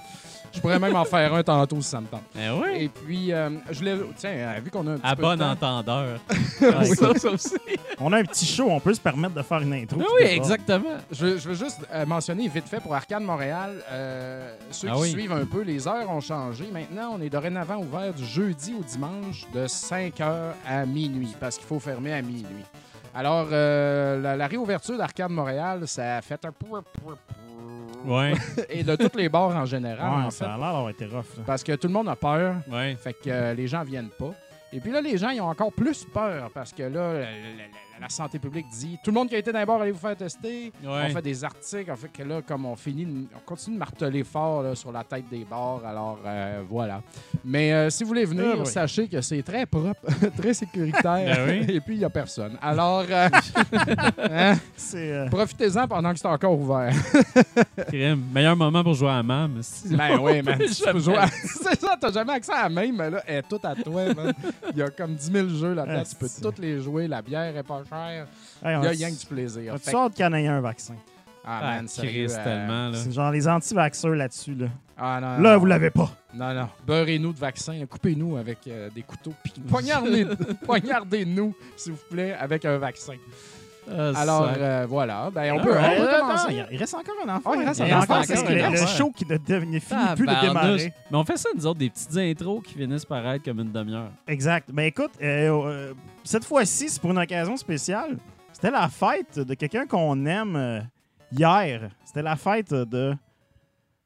Je 0.54 0.60
pourrais 0.60 0.78
même 0.78 0.94
en 0.94 1.04
faire 1.04 1.34
un 1.34 1.42
tantôt 1.42 1.80
si 1.82 1.88
ça 1.90 2.00
me 2.00 2.06
tente. 2.06 2.22
Eh 2.36 2.48
oui. 2.50 2.84
Et 2.84 2.88
puis, 2.88 3.32
euh, 3.32 3.50
je 3.70 3.78
voulais. 3.78 3.96
Tiens, 4.16 4.30
euh, 4.30 4.60
vu 4.64 4.70
qu'on 4.70 4.86
a 4.86 4.92
un 4.92 4.98
petit 4.98 5.06
À 5.06 5.16
peu 5.16 5.22
bon 5.22 5.32
de 5.34 5.38
temps, 5.38 5.50
entendeur. 5.78 6.20
Ouais, 6.60 6.84
ça, 6.94 7.14
ça 7.16 7.30
aussi. 7.30 7.54
On 8.00 8.12
a 8.12 8.18
un 8.18 8.24
petit 8.24 8.46
show, 8.46 8.68
on 8.70 8.78
peut 8.80 8.94
se 8.94 9.00
permettre 9.00 9.34
de 9.34 9.42
faire 9.42 9.58
une 9.60 9.72
intro. 9.74 10.00
Ah 10.00 10.06
oui, 10.20 10.26
exactement. 10.28 10.96
Je, 11.10 11.26
veux- 11.26 11.38
je 11.38 11.48
veux 11.48 11.54
juste 11.54 11.80
euh, 11.92 12.06
mentionner 12.06 12.46
vite 12.48 12.68
fait 12.68 12.80
pour 12.80 12.94
Arcade 12.94 13.22
Montréal, 13.22 13.82
euh, 13.90 14.54
ceux 14.70 14.88
Ah 14.90 14.94
qui 14.94 15.00
oui. 15.02 15.10
suivent 15.10 15.32
un 15.32 15.44
peu, 15.44 15.62
les 15.62 15.86
heures 15.88 16.08
ont 16.10 16.20
changé. 16.20 16.68
Maintenant, 16.72 17.16
on 17.18 17.20
est 17.20 17.28
dorénavant 17.30 17.78
ouvert 17.78 18.14
du 18.14 18.24
jeudi 18.24 18.74
au 18.78 18.82
dimanche 18.84 19.44
de 19.52 19.66
5h 19.66 20.52
à 20.66 20.86
minuit 20.86 21.34
parce 21.40 21.56
qu'il 21.58 21.66
faut 21.66 21.80
fermer 21.80 22.12
à 22.14 22.22
minuit. 22.22 22.46
Alors, 23.14 23.48
euh, 23.52 24.20
la, 24.20 24.36
la 24.36 24.46
réouverture 24.46 24.96
d'Arcade 24.96 25.30
Montréal, 25.30 25.86
ça 25.86 26.16
a 26.16 26.22
fait 26.22 26.42
un. 26.44 26.52
Ouais, 28.04 28.32
Et 28.68 28.82
de 28.84 28.96
tous 28.96 29.16
les 29.16 29.28
bars 29.28 29.54
en 29.56 29.64
général, 29.64 30.10
Ouais, 30.20 30.26
en 30.26 30.30
fait. 30.30 30.44
ça 30.44 30.54
a 30.54 30.58
l'air 30.58 30.66
d'avoir 30.72 30.90
été 30.90 31.06
rough. 31.06 31.24
Parce 31.46 31.62
que 31.64 31.72
tout 31.76 31.86
le 31.88 31.92
monde 31.94 32.08
a 32.08 32.16
peur. 32.16 32.56
ouais. 32.70 32.96
Fait 32.96 33.12
que 33.14 33.28
euh, 33.30 33.54
les 33.54 33.66
gens 33.66 33.82
viennent 33.82 34.10
pas. 34.18 34.32
Et 34.72 34.80
puis 34.80 34.90
là, 34.90 35.00
les 35.00 35.16
gens, 35.16 35.30
ils 35.30 35.40
ont 35.40 35.48
encore 35.48 35.72
plus 35.72 36.04
peur 36.04 36.50
parce 36.52 36.72
que 36.72 36.82
là, 36.82 37.22
la 38.04 38.10
santé 38.10 38.38
publique 38.38 38.66
dit 38.68 38.98
tout 39.02 39.10
le 39.10 39.14
monde 39.14 39.30
qui 39.30 39.34
a 39.34 39.38
été 39.38 39.50
les 39.50 39.64
bars, 39.64 39.80
allez 39.80 39.90
vous 39.90 39.98
faire 39.98 40.14
tester. 40.14 40.70
Ouais. 40.84 41.06
On 41.06 41.08
fait 41.08 41.22
des 41.22 41.42
articles. 41.42 41.90
En 41.90 41.96
fait 41.96 42.08
que 42.12 42.22
là, 42.22 42.42
comme 42.46 42.66
on 42.66 42.76
finit, 42.76 43.26
on 43.34 43.38
continue 43.46 43.76
de 43.76 43.78
marteler 43.80 44.22
fort 44.24 44.62
là, 44.62 44.74
sur 44.74 44.92
la 44.92 45.02
tête 45.04 45.24
des 45.30 45.44
bars. 45.44 45.80
Alors 45.86 46.18
euh, 46.26 46.60
voilà. 46.68 47.00
Mais 47.42 47.72
euh, 47.72 47.88
si 47.88 48.02
vous 48.04 48.08
voulez 48.08 48.26
venir, 48.26 48.44
Ah 48.52 48.56
oui. 48.60 48.66
sachez 48.66 49.08
que 49.08 49.22
c'est 49.22 49.42
très 49.42 49.64
propre, 49.64 50.00
très 50.36 50.52
sécuritaire. 50.52 51.02
Ben 51.02 51.48
oui. 51.66 51.74
Et 51.76 51.80
puis, 51.80 51.94
il 51.94 51.98
n'y 52.00 52.04
a 52.04 52.10
personne. 52.10 52.58
Alors, 52.60 53.04
euh, 53.08 53.28
hein, 54.18 54.56
profitez-en 55.30 55.88
pendant 55.88 56.12
que 56.12 56.18
c'est 56.18 56.28
encore 56.28 56.58
ouvert. 56.58 56.92
Crème. 57.88 58.22
Meilleur 58.32 58.56
moment 58.56 58.82
pour 58.84 58.94
jouer 58.94 59.10
à 59.10 59.22
MAM. 59.22 59.62
si- 59.62 59.96
Ben 59.96 60.18
oui, 60.20 60.42
man. 60.42 60.58
tu 60.58 60.66
peux 60.66 60.74
Jamais. 60.74 61.00
jouer 61.00 61.16
à- 61.16 61.26
C'est 61.28 61.80
ça, 61.80 61.96
t'as 62.00 62.12
jamais 62.12 62.32
accès 62.34 62.52
à 62.52 62.68
même, 62.68 62.96
mais 62.96 63.10
là, 63.10 63.22
elle 63.26 63.36
est 63.38 63.42
toute 63.48 63.64
à 63.64 63.74
toi, 63.74 64.12
man. 64.14 64.32
Il 64.72 64.78
y 64.78 64.82
a 64.82 64.90
comme 64.90 65.14
10 65.14 65.32
000 65.32 65.48
jeux 65.48 65.72
là-dedans. 65.74 66.00
Ah, 66.02 66.04
tu 66.08 66.14
peux 66.16 66.28
toutes 66.42 66.58
les 66.58 66.80
jouer. 66.82 67.08
La 67.08 67.22
bière 67.22 67.56
est 67.56 67.62
pas 67.62 67.82
chère. 67.88 67.93
Hey, 67.94 68.24
Il 68.64 68.70
y 68.70 68.74
on 68.76 68.82
a 68.84 68.88
rien 68.88 69.10
que 69.10 69.18
du 69.20 69.26
plaisir. 69.26 69.76
Fait 69.78 69.90
que- 69.92 69.96
hâte 69.96 70.14
qu'il 70.14 70.24
y 70.24 70.28
en 70.28 70.32
ait 70.34 70.46
un 70.46 70.60
vaccin? 70.60 70.94
Ah, 71.46 71.58
Ah, 71.62 71.76
man, 71.76 71.88
sérieux, 71.88 72.24
Christ, 72.26 72.38
euh, 72.40 72.44
tellement, 72.44 72.88
là. 72.88 72.96
C'est 72.96 73.12
genre 73.12 73.30
les 73.30 73.46
anti-vaxxeurs 73.46 74.14
là-dessus. 74.14 74.54
Là, 74.54 74.66
Ah, 74.96 75.18
non, 75.20 75.42
là 75.42 75.52
non. 75.52 75.58
vous 75.58 75.66
l'avez 75.66 75.90
pas. 75.90 76.10
Non, 76.32 76.54
non. 76.54 76.68
Beurrez-nous 76.86 77.34
de 77.34 77.38
vaccin. 77.38 77.84
Coupez-nous 77.84 78.38
avec 78.38 78.58
euh, 78.66 78.88
des 78.94 79.02
couteaux. 79.02 79.34
Puis 79.42 79.52
poignardez- 79.68 80.26
poignardez-nous, 80.64 81.54
s'il 81.76 81.92
vous 81.92 81.98
plaît, 82.10 82.32
avec 82.32 82.64
un 82.64 82.78
vaccin. 82.78 83.14
Ah, 83.90 84.12
Alors, 84.16 84.50
euh, 84.56 84.86
voilà. 84.88 85.30
Ben, 85.32 85.52
on 85.52 85.58
Ah, 85.58 85.62
peut, 85.62 85.76
on 85.78 86.00
peut 86.00 86.18
commencer. 86.20 86.46
il 86.50 86.66
il 86.72 86.76
reste 86.78 86.94
encore 86.94 87.14
un 87.26 87.36
enfant. 87.36 87.50
Oh, 87.52 87.58
il 87.60 87.66
reste 87.66 87.80
il 87.80 87.92
un 87.92 87.98
reste 88.00 88.10
enfant, 88.10 88.22
qu'est-ce 88.22 88.82
le, 88.82 88.86
show 88.86 89.10
qui 89.14 89.26
ne 89.26 89.38
finit 89.38 89.80
plus 90.16 90.26
de 90.26 90.40
démarrer. 90.40 90.92
Mais 91.10 91.18
on 91.18 91.24
fait 91.24 91.36
ça, 91.36 91.48
nous 91.54 91.66
autres, 91.66 91.78
des 91.78 91.90
petites 91.90 92.16
intros 92.16 92.62
qui 92.64 92.74
finissent 92.74 93.04
par 93.04 93.26
être 93.28 93.44
comme 93.44 93.60
une 93.60 93.72
demi-heure. 93.72 94.10
Exact. 94.26 94.70
Ben 94.72 94.84
écoute, 94.84 95.12
euh, 95.22 95.48
euh, 95.66 95.92
cette 96.22 96.44
fois-ci, 96.44 96.88
c'est 96.88 97.00
pour 97.00 97.10
une 97.10 97.18
occasion 97.18 97.56
spéciale. 97.56 98.16
C'était 98.52 98.70
la 98.70 98.88
fête 98.88 99.38
de 99.38 99.54
quelqu'un 99.54 99.86
qu'on 99.86 100.24
aime 100.26 100.56
euh, 100.56 100.80
hier. 101.32 101.90
C'était 102.04 102.22
la 102.22 102.36
fête 102.36 102.72
de. 102.72 103.14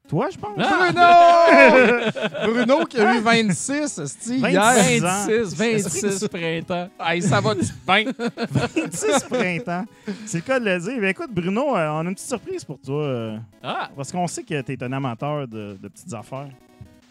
Toi, 0.09 0.29
je 0.31 0.38
pense? 0.38 0.57
Bruno! 0.57 2.55
Bruno 2.67 2.87
qui 2.87 2.99
a 2.99 3.15
eu 3.15 3.21
26, 3.21 3.99
esti, 3.99 4.38
26 4.38 4.50
hier. 4.50 5.05
ans. 5.05 5.27
26, 5.27 5.55
26 5.55 6.29
printemps. 6.29 6.88
Hey, 6.99 7.21
ça 7.21 7.41
va 7.43 7.55
du 7.55 7.61
bien. 7.87 8.05
26 8.50 9.25
printemps. 9.29 9.85
C'est 10.25 10.38
le 10.38 10.43
cas 10.45 10.59
de 10.59 10.65
le 10.65 10.79
dire. 10.79 10.99
Ben 10.99 11.09
écoute, 11.09 11.31
Bruno, 11.31 11.77
euh, 11.77 11.88
on 11.91 11.99
a 11.99 12.09
une 12.09 12.15
petite 12.15 12.27
surprise 12.29 12.65
pour 12.65 12.79
toi. 12.81 13.03
euh, 13.03 13.37
Ah! 13.62 13.91
parce 13.95 14.11
qu'on 14.11 14.27
sait 14.27 14.43
que 14.45 14.59
tu 14.62 14.73
es 14.73 14.83
un 14.83 14.93
amateur 14.95 15.47
de, 15.47 15.77
de 15.81 15.88
petites 15.88 16.15
affaires. 16.15 16.49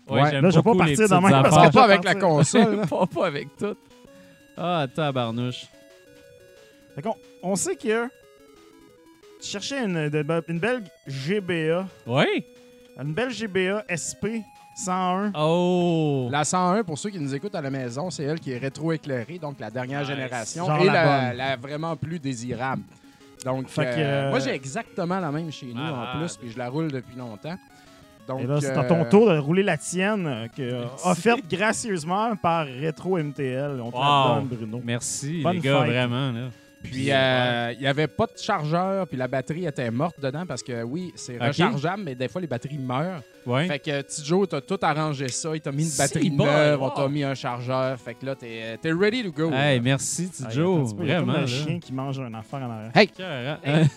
Ouais, 0.10 0.32
j'aime 0.32 0.44
là, 0.44 0.50
je 0.50 0.56
vais 0.56 0.64
pas 0.64 0.72
beaucoup 0.72 0.84
les 0.86 0.96
partir 0.96 1.08
petites 1.20 1.22
même 1.32 1.44
parce 1.44 1.50
Pas, 1.56 1.60
affaires. 1.62 1.70
que- 1.70 1.76
pas 1.76 1.84
avec 1.84 2.04
la 2.04 2.16
console. 2.16 2.82
pas, 2.90 3.06
pas 3.06 3.28
avec 3.28 3.56
tout. 3.58 3.76
Ah, 4.58 4.88
tabarnouche. 4.96 5.68
Fait 6.96 7.02
qu'on- 7.04 7.18
on 7.44 7.56
sait 7.56 7.76
que 7.76 8.06
tu 8.08 9.48
cherchais 9.48 9.84
une, 9.84 10.10
de- 10.10 10.44
une 10.48 10.58
belle 10.60 10.82
GBA. 11.06 11.86
Oui? 12.08 12.44
Une 13.02 13.14
belle 13.14 13.30
GBA 13.32 13.84
SP 13.90 14.42
101. 14.76 15.32
Oh! 15.36 16.28
La 16.32 16.44
101, 16.44 16.84
pour 16.84 16.98
ceux 16.98 17.10
qui 17.10 17.20
nous 17.20 17.34
écoutent 17.34 17.56
à 17.56 17.62
la 17.62 17.70
maison, 17.70 18.10
c'est 18.10 18.24
elle 18.24 18.40
qui 18.40 18.52
est 18.52 18.58
rétro-éclairée, 18.58 19.40
donc 19.40 19.60
la 19.60 19.70
dernière 19.72 20.00
Nice. 20.02 20.10
génération, 20.10 20.66
Genre 20.68 20.82
et 20.82 20.86
la 20.86 20.94
la, 20.94 21.28
bonne. 21.30 21.38
la 21.38 21.56
vraiment 21.56 21.96
plus 21.96 22.20
désirable. 22.20 22.84
Donc, 23.46 23.68
Fait 23.70 23.84
que, 23.86 23.88
euh, 24.00 24.04
euh, 24.26 24.30
moi, 24.32 24.40
j'ai 24.40 24.52
exactement 24.52 25.20
la 25.20 25.32
même 25.32 25.52
chez 25.52 25.68
nous 25.74 25.82
en 25.82 26.18
plus, 26.20 26.38
puis 26.38 26.52
je 26.52 26.58
la 26.58 26.70
roule 26.70 26.92
depuis 26.92 27.16
longtemps. 27.16 27.56
Donc, 28.28 28.42
Et 28.42 28.48
là, 28.48 28.60
c'est 28.60 28.76
euh, 28.76 28.82
à 28.82 28.84
ton 28.84 29.06
tour 29.06 29.30
de 29.30 29.38
rouler 29.38 29.64
la 29.64 29.78
tienne, 29.78 30.28
euh, 30.28 30.48
que, 30.48 30.84
offerte 31.08 31.42
gracieusement 31.50 32.36
par 32.36 32.66
Retro 32.68 33.18
MTL. 33.18 33.80
On 33.82 33.90
te 33.92 33.96
Wow. 33.96 34.02
la 34.04 34.36
donne, 34.36 34.48
Bruno. 34.48 34.82
Merci, 34.84 35.42
Bonne 35.44 35.54
les 35.54 35.60
gars, 35.62 35.80
fête. 35.84 35.92
vraiment. 35.92 36.32
Là. 36.32 36.50
Puis 36.84 37.12
euh, 37.12 37.72
il 37.74 37.80
n'y 37.80 37.88
avait 37.88 38.08
pas 38.08 38.28
de 38.28 38.38
chargeur, 38.38 39.08
puis 39.08 39.18
la 39.18 39.28
batterie 39.28 39.66
était 39.66 39.90
morte 39.92 40.20
dedans 40.22 40.46
parce 40.46 40.62
que 40.64 40.84
oui, 40.84 41.12
c'est 41.16 41.38
rechargeable, 41.38 42.04
mais 42.06 42.16
des 42.16 42.28
fois 42.28 42.40
les 42.40 42.48
batteries 42.48 42.78
meurent. 42.78 43.22
Ouais. 43.46 43.66
Fait 43.68 43.80
que 43.80 44.02
Tijo, 44.04 44.46
t'as 44.46 44.62
tout 44.62 44.78
arrangé 44.82 45.28
ça. 45.30 45.56
Il 45.56 45.62
t'a 45.62 45.72
mis 45.72 45.84
une 45.90 45.98
batterie 45.98 46.30
bon, 46.30 46.46
neuve, 46.46 46.82
on 46.82 46.90
t'a 46.90 47.08
mis 47.08 47.24
un 47.24 47.34
chargeur. 47.34 48.00
Fait 48.00 48.14
que 48.14 48.26
là, 48.26 48.36
t'es 48.36 48.78
es 48.84 48.92
ready 48.94 49.24
to 49.24 49.32
go. 49.32 49.52
Hey, 49.52 49.80
merci, 49.80 50.30
Ah, 50.46 50.50
Joe. 50.50 50.66
attends 50.66 50.82
un 50.82 50.86
petit 50.86 50.96
peu, 50.96 51.04
il 51.04 51.10
y 51.10 51.12
a 51.14 51.20
comme 51.20 51.30
Vraiment. 51.30 51.44
un 51.44 51.48
chien 51.48 51.80
qui 51.80 51.94
mange 51.94 52.20
un 52.20 52.34
affaire 52.34 52.60
en 52.60 52.70
arrière. 52.72 52.92
Carré- 53.18 53.88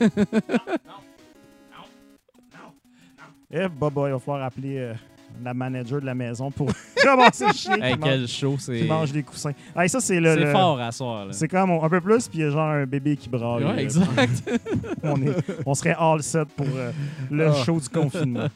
Eh, 3.52 3.66
Boba, 3.68 4.08
il 4.08 4.12
va 4.12 4.18
falloir 4.20 4.44
appeler 4.44 4.78
euh, 4.78 4.94
la 5.42 5.54
manager 5.54 6.00
de 6.00 6.06
la 6.06 6.14
maison 6.14 6.50
pour 6.50 6.70
ramasser 7.04 7.46
le 7.46 7.52
chien 7.52 7.76
Hey, 7.80 7.92
qui, 7.94 7.98
mange, 7.98 8.08
quel 8.10 8.28
show, 8.28 8.56
c'est. 8.58 8.78
qui 8.80 8.84
mange 8.84 9.12
les 9.12 9.22
coussins. 9.22 9.52
Hey, 9.76 9.88
ça, 9.88 10.00
c'est 10.00 10.20
le. 10.20 10.34
C'est 10.34 10.40
le- 10.40 10.52
fort 10.52 10.80
à 10.80 10.92
soir, 10.92 11.26
là. 11.26 11.32
C'est 11.32 11.48
comme 11.48 11.70
un 11.70 11.88
peu 11.88 12.00
plus, 12.00 12.28
puis 12.28 12.38
il 12.40 12.42
y 12.42 12.44
a 12.44 12.50
genre 12.50 12.68
un 12.70 12.86
bébé 12.86 13.16
qui 13.16 13.28
braille. 13.28 13.64
Ouais, 13.64 13.82
exact. 13.82 14.50
on, 15.02 15.20
est, 15.22 15.34
on 15.64 15.74
serait 15.74 15.96
all 15.98 16.22
set 16.22 16.48
pour 16.56 16.66
euh, 16.74 16.92
le 17.30 17.48
Ah. 17.48 17.54
show 17.64 17.78
du 17.80 17.88
confinement. 17.88 18.48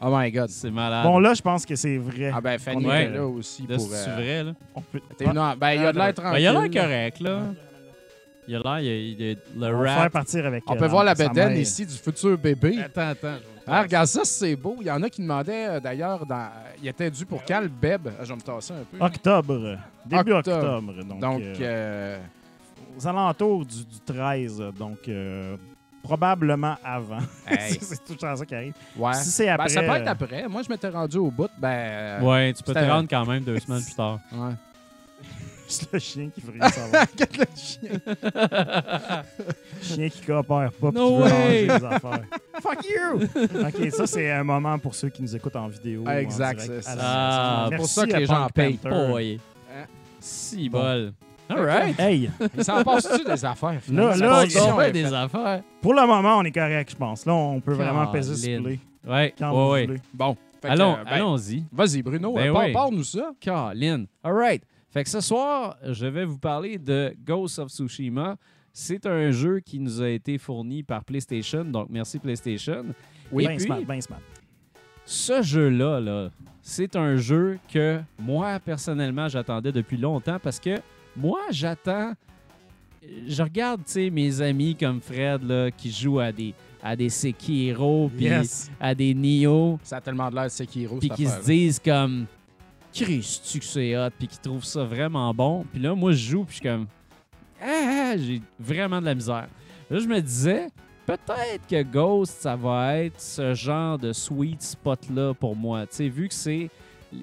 Oh 0.00 0.08
my 0.14 0.30
God. 0.30 0.50
C'est 0.50 0.70
malade. 0.70 1.04
Bon, 1.06 1.18
là, 1.18 1.32
je 1.32 1.40
pense 1.40 1.64
que 1.64 1.74
c'est 1.74 1.96
vrai. 1.96 2.30
Ah 2.34 2.40
ben, 2.42 2.58
Fanny 2.58 2.84
On 2.86 2.92
est- 2.92 3.08
là 3.08 3.26
aussi 3.26 3.66
Là, 3.66 3.76
pour... 3.76 3.86
c'est 3.86 4.10
euh, 4.10 4.14
vrai, 4.14 4.42
là? 4.44 4.52
On 4.74 4.80
peut- 4.82 5.00
t'es 5.16 5.24
venu 5.24 5.38
en- 5.38 5.56
Ben, 5.56 5.72
il 5.72 5.86
a 5.86 5.92
de 5.92 5.96
l'air 5.98 6.12
tranquille. 6.12 6.32
Ben, 6.32 6.38
il 6.38 6.46
a 6.46 6.52
l'air 6.66 6.82
correct, 6.82 7.20
là. 7.20 7.40
Il 8.48 8.54
a 8.54 8.58
l'air, 8.58 8.78
il 8.80 8.86
y 8.86 8.90
a- 8.90 8.94
il 8.94 9.26
y 9.26 9.32
a 9.32 9.36
on 9.56 9.60
le 9.72 9.76
va 9.78 9.84
faire 9.88 9.98
rap. 10.02 10.12
partir 10.12 10.44
avec. 10.46 10.64
On 10.66 10.74
euh, 10.74 10.78
peut 10.78 10.86
voir 10.86 11.02
la 11.02 11.14
bedaine 11.14 11.56
ici 11.56 11.86
du 11.86 11.94
futur 11.94 12.36
bébé. 12.36 12.78
Attends, 12.84 13.08
attends. 13.08 13.38
Ah, 13.66 13.82
regarde 13.82 14.06
ça, 14.06 14.20
c'est 14.24 14.54
beau. 14.56 14.76
Il 14.80 14.86
y 14.86 14.90
en 14.90 15.02
a 15.02 15.10
qui 15.10 15.20
demandaient, 15.22 15.66
euh, 15.68 15.80
d'ailleurs, 15.80 16.24
dans... 16.24 16.48
il 16.80 16.86
était 16.88 17.10
dû 17.10 17.26
pour 17.26 17.42
le 17.48 17.68
beb? 17.68 18.08
Ah, 18.08 18.22
Je 18.24 18.28
vais 18.28 18.36
me 18.36 18.40
tasser 18.40 18.72
un 18.74 18.84
peu. 18.90 19.04
Octobre. 19.04 19.78
Début 20.04 20.32
Octobre. 20.32 20.56
octobre. 20.74 21.04
Donc, 21.04 21.20
Donc, 21.20 21.40
euh, 21.42 21.54
euh, 21.60 22.18
aux 22.96 23.06
alentours 23.06 23.64
du, 23.66 23.84
du 23.84 24.00
13. 24.06 24.62
Donc, 24.78 24.98
euh, 25.08 25.56
probablement 26.02 26.76
avant. 26.84 27.18
hey, 27.48 27.76
c'est 27.80 28.04
tout 28.04 28.16
ça 28.18 28.36
qui 28.46 28.54
arrive. 28.54 28.74
ouais. 28.96 29.14
Si 29.14 29.30
c'est 29.30 29.46
Ben, 29.46 29.54
après. 29.54 29.68
ça 29.70 29.80
peut 29.82 29.86
être 29.90 30.06
euh, 30.06 30.10
après. 30.12 30.48
Moi, 30.48 30.62
je 30.62 30.68
m'étais 30.70 30.88
rendu 30.88 31.16
au 31.18 31.30
bout. 31.32 31.50
Ben, 31.58 31.68
euh, 31.68 32.20
Ouais, 32.20 32.52
tu 32.52 32.62
peux 32.62 32.72
te 32.72 32.78
C'était- 32.78 32.90
rendre 32.92 33.08
quand 33.10 33.26
même 33.26 33.42
deux 33.42 33.58
semaines 33.58 33.82
plus 33.82 33.94
tard. 33.94 34.20
ouais. 34.32 34.52
C'est 35.68 35.92
le 35.92 35.98
chien 35.98 36.30
qui 36.34 36.40
veut 36.40 36.52
rien 36.52 36.68
savoir. 36.68 37.06
Regarde 37.12 37.36
le 37.38 37.46
chien. 37.56 39.22
chien 39.82 40.08
qui 40.08 40.20
coopère 40.22 40.70
pas. 40.72 40.90
puis 40.92 41.00
No 41.00 41.22
qui 41.24 41.30
veut 41.30 41.62
les 41.62 41.70
affaires. 41.70 42.24
Fuck 42.60 42.84
you! 42.84 43.22
OK, 43.66 43.90
ça, 43.92 44.06
c'est 44.06 44.30
un 44.30 44.44
moment 44.44 44.78
pour 44.78 44.94
ceux 44.94 45.08
qui 45.08 45.22
nous 45.22 45.34
écoutent 45.36 45.56
en 45.56 45.68
vidéo. 45.68 46.04
Ah, 46.06 46.14
en 46.14 46.18
exact, 46.18 46.60
c'est 46.60 46.82
ça. 46.82 46.96
Ah, 46.98 47.68
pour 47.76 47.86
ça 47.86 48.06
que 48.06 48.16
les 48.16 48.26
gens 48.26 48.48
payent. 48.54 48.76
Panther. 48.76 49.08
Boy. 49.10 49.40
Hein? 49.70 49.84
Si 50.20 50.68
bol. 50.68 51.12
All 51.48 51.64
right. 51.64 51.98
Hey, 52.00 52.30
Il 52.56 52.64
s'en 52.64 52.82
passe-tu 52.82 53.24
des 53.24 53.44
affaires? 53.44 53.78
finalement? 53.80 54.10
Là, 54.16 54.44
là, 54.44 54.90
des 54.90 55.04
faite. 55.04 55.12
affaires? 55.12 55.62
pour 55.80 55.94
le 55.94 56.04
moment, 56.06 56.38
on 56.38 56.44
est 56.44 56.50
correct, 56.52 56.90
je 56.90 56.96
pense. 56.96 57.24
Là, 57.24 57.34
on 57.34 57.60
peut 57.60 57.74
vraiment 57.74 58.06
peser 58.08 58.34
sur 58.34 58.62
play 58.62 58.78
Ouais, 59.06 59.32
quand 59.38 59.50
ouais, 59.72 59.86
vous 59.86 59.92
ouais. 59.92 60.00
Bon. 60.12 60.36
Allons, 60.64 60.94
euh, 60.94 61.04
ben, 61.04 61.12
allons-y. 61.12 61.62
Vas-y, 61.70 62.02
Bruno, 62.02 62.32
Ben 62.32 62.48
euh, 62.48 62.58
oui. 62.58 62.72
parle-nous 62.72 63.04
ça. 63.04 63.30
Colin. 63.44 64.06
All 64.24 64.32
right. 64.32 64.64
Fait 64.96 65.04
que 65.04 65.10
ce 65.10 65.20
soir, 65.20 65.76
je 65.82 66.06
vais 66.06 66.24
vous 66.24 66.38
parler 66.38 66.78
de 66.78 67.14
Ghost 67.22 67.58
of 67.58 67.68
Tsushima. 67.68 68.38
C'est 68.72 69.04
un 69.04 69.30
jeu 69.30 69.60
qui 69.60 69.78
nous 69.78 70.00
a 70.00 70.08
été 70.08 70.38
fourni 70.38 70.82
par 70.82 71.04
PlayStation, 71.04 71.66
donc 71.66 71.88
merci 71.90 72.18
PlayStation. 72.18 72.82
Oui, 73.30 73.44
Et 73.44 73.48
ben 73.48 73.56
puis- 73.58 73.66
smart, 73.66 73.80
ben 73.86 74.00
smart. 74.00 74.20
Ce 75.04 75.42
jeu-là, 75.42 76.00
là, 76.00 76.30
c'est 76.62 76.96
un 76.96 77.16
jeu 77.16 77.58
que 77.70 78.00
moi, 78.18 78.58
personnellement, 78.58 79.28
j'attendais 79.28 79.70
depuis 79.70 79.98
longtemps 79.98 80.38
parce 80.42 80.58
que 80.58 80.80
moi, 81.14 81.40
j'attends. 81.50 82.14
Je 83.28 83.42
regarde, 83.42 83.82
tu 83.84 83.92
sais, 83.92 84.08
mes 84.08 84.40
amis 84.40 84.74
comme 84.76 85.02
Fred, 85.02 85.42
là, 85.42 85.70
qui 85.70 85.90
jouent 85.92 86.20
à 86.20 86.32
des, 86.32 86.54
à 86.82 86.96
des 86.96 87.10
Sekiro, 87.10 88.10
puis 88.16 88.24
Yes. 88.24 88.70
à 88.80 88.94
des 88.94 89.12
Nioh, 89.12 89.78
Ça 89.82 89.98
a 89.98 90.00
tellement 90.00 90.30
de 90.30 90.36
l'air 90.36 90.44
de 90.44 90.48
Sekiro, 90.48 90.96
puis 90.96 91.10
qui 91.10 91.26
se 91.26 91.44
disent 91.44 91.80
comme. 91.84 92.24
Christ, 93.04 93.58
que 93.58 93.64
c'est 93.64 93.96
hot, 93.96 94.10
puis 94.18 94.26
qui 94.26 94.38
trouvent 94.38 94.64
ça 94.64 94.84
vraiment 94.84 95.32
bon. 95.34 95.64
Puis 95.72 95.82
là, 95.82 95.94
moi, 95.94 96.12
je 96.12 96.30
joue, 96.30 96.44
puis 96.44 96.56
je 96.56 96.60
suis 96.60 96.68
comme. 96.68 96.86
Ah, 97.60 98.12
ah, 98.12 98.16
j'ai 98.16 98.40
vraiment 98.58 99.00
de 99.00 99.06
la 99.06 99.14
misère. 99.14 99.48
Là, 99.90 99.98
je 99.98 100.06
me 100.06 100.20
disais, 100.20 100.68
peut-être 101.04 101.66
que 101.68 101.82
Ghost, 101.82 102.40
ça 102.40 102.56
va 102.56 102.98
être 102.98 103.20
ce 103.20 103.54
genre 103.54 103.98
de 103.98 104.12
sweet 104.12 104.62
spot-là 104.62 105.34
pour 105.34 105.54
moi. 105.54 105.86
Tu 105.86 105.96
sais, 105.96 106.08
vu 106.08 106.28
que 106.28 106.34
c'est. 106.34 106.70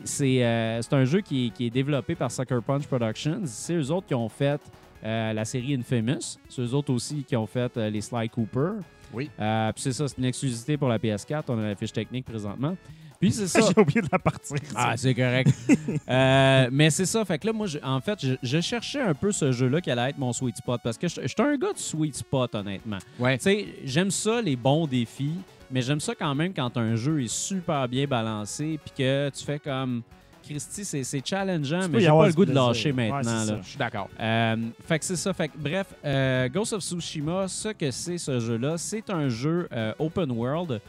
C'est 0.06 0.44
euh, 0.44 0.82
c'est 0.82 0.94
un 0.94 1.03
jeu 1.03 1.20
qui 1.22 1.48
est, 1.48 1.50
qui 1.50 1.65
est 1.68 1.70
développé 1.70 2.15
par 2.15 2.32
Sucker 2.32 2.60
Punch 2.65 2.88
Productions. 2.88 3.42
C'est 3.46 3.75
eux 3.75 3.92
autres 3.92 4.08
qui 4.08 4.15
ont 4.15 4.30
fait 4.30 4.62
euh, 5.03 5.34
la 5.34 5.44
série 5.44 5.74
Infamous. 5.74 6.38
C'est 6.48 6.62
eux 6.62 6.74
autres 6.74 6.94
aussi 6.94 7.24
qui 7.24 7.36
ont 7.36 7.46
fait 7.46 7.75
euh, 7.75 7.89
les 7.89 8.01
Sly 8.01 8.30
Cooper. 8.30 8.80
Oui. 9.13 9.30
Euh, 9.39 9.72
puis 9.74 9.84
c'est 9.84 9.92
ça, 9.92 10.08
c'est 10.08 10.18
une 10.18 10.25
exclusivité 10.25 10.77
pour 10.77 10.88
la 10.88 10.98
PS4. 10.98 11.44
On 11.50 11.60
a 11.60 11.68
la 11.68 11.75
fiche 11.75 11.92
technique 11.92 12.25
présentement. 12.25 12.75
Puis 13.24 13.32
c'est 13.32 13.48
ça. 13.48 13.62
J'ai 13.75 13.82
oublié 13.82 14.01
de 14.01 14.08
la 14.12 14.20
partir. 14.20 14.58
Ah, 14.75 14.96
c'est 14.98 15.13
correct. 15.13 15.50
Euh, 16.10 16.68
mais 16.72 16.89
c'est 16.89 17.06
ça. 17.06 17.24
Fait 17.24 17.38
que 17.39 17.48
là, 17.48 17.53
moi, 17.53 17.65
je- 17.68 17.77
en 17.82 18.01
fait, 18.01 18.20
je, 18.22 18.34
je 18.44 18.60
cherchais 18.62 19.01
un 19.01 19.13
peu 19.13 19.32
ce 19.32 19.51
jeu-là 19.53 19.80
qui 19.80 19.89
allait 19.89 20.10
être 20.10 20.18
mon 20.18 20.34
sweet 20.34 20.58
spot 20.58 20.82
parce 20.84 20.98
que 20.98 21.08
je 21.08 21.13
suis 21.13 21.36
un 21.39 21.56
gars 21.56 21.72
de 21.72 21.77
sweet 21.77 22.15
spot, 22.15 22.53
honnêtement. 22.56 22.98
Ouais. 23.18 23.38
Tu 23.38 23.44
sais, 23.44 23.68
j'aime 23.86 24.12
ça, 24.12 24.42
les 24.42 24.56
bons 24.58 24.86
défis, 24.86 25.36
mais 25.72 25.82
j'aime 25.82 26.00
ça 26.01 26.13
quand 26.15 26.36
même 26.36 26.53
quand 26.53 26.75
un 26.77 26.96
jeu 26.96 27.24
est 27.24 27.32
super 27.32 27.88
bien 27.88 28.06
balancé 28.06 28.77
puis 28.84 28.94
que 28.98 29.30
tu 29.30 29.44
fais 29.46 29.60
comme. 29.60 30.01
Christy, 30.46 30.84
c'est 30.84 31.25
challengeant, 31.25 31.88
mais 31.89 32.01
j'ai 32.01 32.08
pas 32.10 32.27
le 32.27 32.34
goût 32.34 32.44
de 32.46 32.53
lâcher 32.53 32.92
Ouais, 32.92 33.10
maintenant. 33.10 33.46
ça. 33.46 33.60
Je 33.63 33.70
suis 33.70 33.77
d'accord. 33.77 34.10
Euh, 34.20 34.58
fait 34.86 35.00
que 35.00 35.06
c'est 35.06 35.15
ça. 35.15 35.34
Fait 35.34 35.48
que, 35.48 35.58
bref, 35.58 35.88
euh, 36.03 36.50
Ghost 36.50 36.74
of 36.74 36.82
Tsushima, 36.84 37.48
ce 37.48 37.70
que 37.70 37.89
c'est 37.92 38.18
ce 38.18 38.42
jeu-là, 38.42 38.77
c'est 38.77 39.10
un 39.10 39.30
jeu 39.30 39.70
open 40.00 40.32
world. 40.32 40.82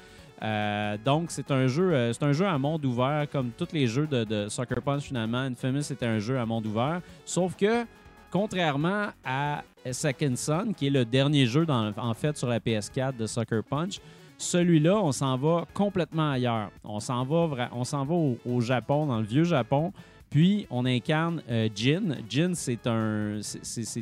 Euh, 0.44 0.98
donc, 1.02 1.30
c'est 1.30 1.50
un 1.50 1.66
jeu 1.66 1.94
euh, 1.94 2.12
c'est 2.12 2.22
un 2.22 2.32
jeu 2.32 2.46
à 2.46 2.58
monde 2.58 2.84
ouvert, 2.84 3.26
comme 3.32 3.50
tous 3.56 3.72
les 3.72 3.86
jeux 3.86 4.06
de, 4.06 4.24
de 4.24 4.48
Sucker 4.48 4.82
Punch 4.84 5.04
finalement. 5.04 5.38
Infamous 5.38 5.82
c'était 5.82 6.06
un 6.06 6.18
jeu 6.18 6.38
à 6.38 6.44
monde 6.44 6.66
ouvert. 6.66 7.00
Sauf 7.24 7.56
que, 7.56 7.86
contrairement 8.30 9.06
à 9.24 9.62
Second 9.90 10.36
Son, 10.36 10.72
qui 10.76 10.88
est 10.88 10.90
le 10.90 11.06
dernier 11.06 11.46
jeu 11.46 11.66
en 11.68 12.14
fait 12.14 12.36
sur 12.36 12.48
la 12.48 12.60
PS4 12.60 13.16
de 13.16 13.26
Sucker 13.26 13.60
Punch, 13.68 14.00
celui-là, 14.36 14.96
on 14.96 15.12
s'en 15.12 15.36
va 15.36 15.64
complètement 15.72 16.32
ailleurs. 16.32 16.70
On 16.82 17.00
s'en 17.00 17.24
va, 17.24 17.70
on 17.72 17.82
va 17.82 18.14
au, 18.14 18.60
Japon, 18.60 19.06
dans 19.06 19.18
le 19.18 19.24
vieux 19.24 19.44
Japon. 19.44 19.92
Puis 20.28 20.66
on 20.68 20.84
incarne 20.84 21.42
euh, 21.48 21.68
Jin. 21.74 22.16
Jin, 22.28 22.54
c'est 22.54 22.86
un, 22.88 23.38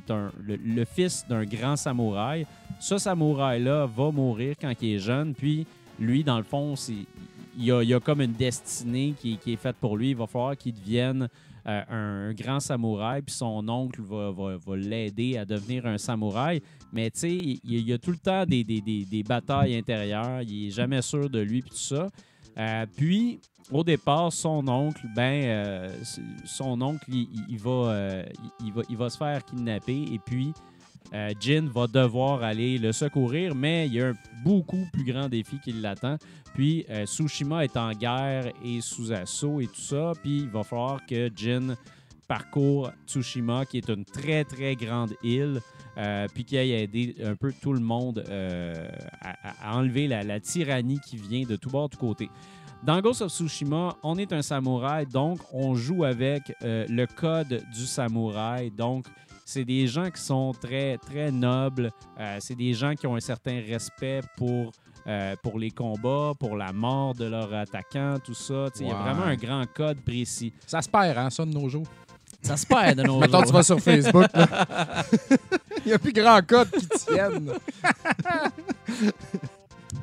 un 0.09 0.33
le, 0.43 0.57
le 0.57 0.85
fils 0.87 1.27
d'un 1.29 1.45
grand 1.45 1.77
samouraï. 1.77 2.47
Ce 2.81 2.97
samouraï-là 2.97 3.87
va 3.87 4.11
mourir 4.11 4.55
quand 4.59 4.73
il 4.81 4.95
est 4.95 4.99
jeune. 4.99 5.35
Puis 5.35 5.67
lui, 6.03 6.25
dans 6.25 6.39
le 6.39 6.45
fond, 6.45 6.75
il 6.89 7.65
y 7.65 7.73
a, 7.73 7.83
il 7.83 7.95
a 7.95 8.01
comme 8.01 8.21
une 8.21 8.33
destinée 8.33 9.15
qui, 9.19 9.39
est 9.47 9.57
faite 9.57 9.77
pour 9.81 9.97
lui. 9.97 10.11
Il 10.11 10.17
va 10.17 10.27
falloir 10.27 10.57
qu'il 10.57 10.75
devienne 10.75 11.29
euh, 11.67 11.83
un 11.89 12.33
grand 12.35 12.61
samouraï. 12.61 13.23
Puis 13.23 13.35
son 13.35 13.67
oncle 13.69 14.03
va, 14.03 14.77
l'aider 14.77 15.39
à 15.39 15.45
devenir 15.45 15.87
un 15.87 15.99
samouraï. 15.99 16.63
Mais 16.93 17.11
tu 17.11 17.21
sais, 17.21 17.33
il, 17.33 17.89
y 17.89 17.93
a 17.93 17.99
tout 17.99 18.11
le 18.11 18.19
temps 18.19 18.45
des, 18.47 19.25
batailles 19.27 19.77
intérieures. 19.77 20.43
Il 20.43 20.69
est 20.69 20.71
jamais 20.71 21.03
sûr 21.03 21.31
de 21.31 21.41
lui. 21.41 21.63
Puis 21.63 21.71
tout 21.71 21.77
ça. 21.77 22.09
Euh, 22.59 22.87
puis, 22.97 23.41
au 23.71 23.83
départ, 23.83 24.31
son 24.31 24.67
oncle, 24.69 25.07
ben, 25.17 25.45
euh, 25.45 25.97
son 26.45 26.81
oncle, 26.83 27.05
il, 27.09 27.29
il 27.49 27.59
va 28.97 29.09
se 29.09 29.17
faire 29.17 29.43
kidnapper 29.45 30.05
et 30.13 30.19
puis 30.19 30.53
euh, 31.15 31.31
Jin 31.39 31.69
va 31.73 31.87
devoir 31.87 32.43
aller 32.43 32.79
le 32.79 32.93
secourir, 32.93 33.55
mais 33.55 33.87
il 33.87 33.95
y 33.95 34.01
a 34.01 34.09
un 34.09 34.15
beaucoup 34.45 34.87
plus 34.93 35.05
grand 35.05 35.29
défi 35.29 35.59
qui 35.63 35.73
l'attend. 35.73 36.17
Puis, 36.55 36.85
euh, 36.91 37.07
Tsushima 37.07 37.65
est 37.65 37.77
en 37.77 37.93
guerre 37.93 38.53
et 38.65 38.81
sous 38.81 39.13
assaut 39.13 39.61
et 39.61 39.67
tout 39.67 39.81
ça, 39.81 40.13
puis 40.23 40.41
il 40.41 40.49
va 40.49 40.63
falloir 40.63 41.05
que 41.07 41.31
Jin 41.35 41.77
parcourt 42.29 42.93
Tsushima, 43.07 43.67
qui 43.67 43.79
est 43.79 43.89
une 43.89 44.05
très, 44.05 44.45
très 44.45 44.75
grande 44.75 45.15
île, 45.23 45.61
euh, 45.99 46.27
puis 46.33 46.45
qui 46.45 46.57
aille 46.57 46.73
aider 46.73 47.15
un 47.23 47.37
peu 47.37 47.53
tout 47.61 47.75
le 47.75 47.81
monde 47.81 48.25
à, 49.21 49.77
enlever 49.77 50.09
la, 50.09 50.41
tyrannie 50.41 51.01
qui 51.01 51.17
vient 51.17 51.45
de 51.45 51.57
tout 51.57 51.69
bord, 51.69 51.91
tout 51.91 51.99
côté. 51.99 52.31
Dans 52.83 53.01
Ghost 53.01 53.23
of 53.23 53.31
Tsushima, 53.31 53.97
on 54.03 54.17
est 54.17 54.33
un 54.33 54.43
samouraï, 54.43 55.07
donc 55.07 55.41
on 55.53 55.75
joue 55.75 56.05
avec 56.05 56.53
le 56.63 57.05
code 57.07 57.63
du 57.73 57.87
samouraï. 57.87 58.71
Donc, 58.71 59.07
c'est 59.53 59.65
des 59.67 59.87
gens 59.87 60.11
qui 60.11 60.21
sont 60.23 60.53
très, 60.59 60.97
très 60.97 61.31
nobles. 61.31 61.91
Euh, 62.19 62.39
c'est 62.41 62.55
des 62.55 62.73
gens 62.73 62.95
qui 62.95 63.07
ont 63.07 63.17
un 63.17 63.21
certain 63.21 63.61
respect 63.61 64.23
pour, 64.39 64.73
euh, 65.07 65.37
pour 65.43 65.59
les 65.59 65.71
combats, 65.71 66.33
pour 66.41 66.57
la 66.57 66.73
mort 66.73 67.15
de 67.15 67.27
leur 67.27 67.53
attaquant, 67.53 68.17
tout 68.25 68.33
ça. 68.35 68.69
Il 68.81 68.87
y 68.87 68.91
a 68.91 68.95
vraiment 68.95 69.25
un 69.25 69.37
grand 69.37 69.65
code 69.67 69.99
précis. 70.01 70.55
Ça 70.67 70.81
se 70.81 70.89
perd, 70.89 71.19
hein, 71.19 71.29
ça, 71.29 71.45
de 71.45 71.51
nos 71.53 71.69
jours. 71.69 71.87
Ça 72.41 72.57
se 72.57 72.67
perd 72.67 72.97
de 72.99 73.03
nos 73.03 73.19
Mettons, 73.21 73.39
jours. 73.41 73.47
tu 73.49 73.53
vas 73.53 73.63
sur 73.63 73.79
Facebook. 73.79 74.27
Il 75.85 75.89
n'y 75.89 75.93
a 75.93 75.99
plus 75.99 76.13
grand 76.15 76.41
code 76.47 76.71
qui 76.71 76.89
tienne. 76.89 77.53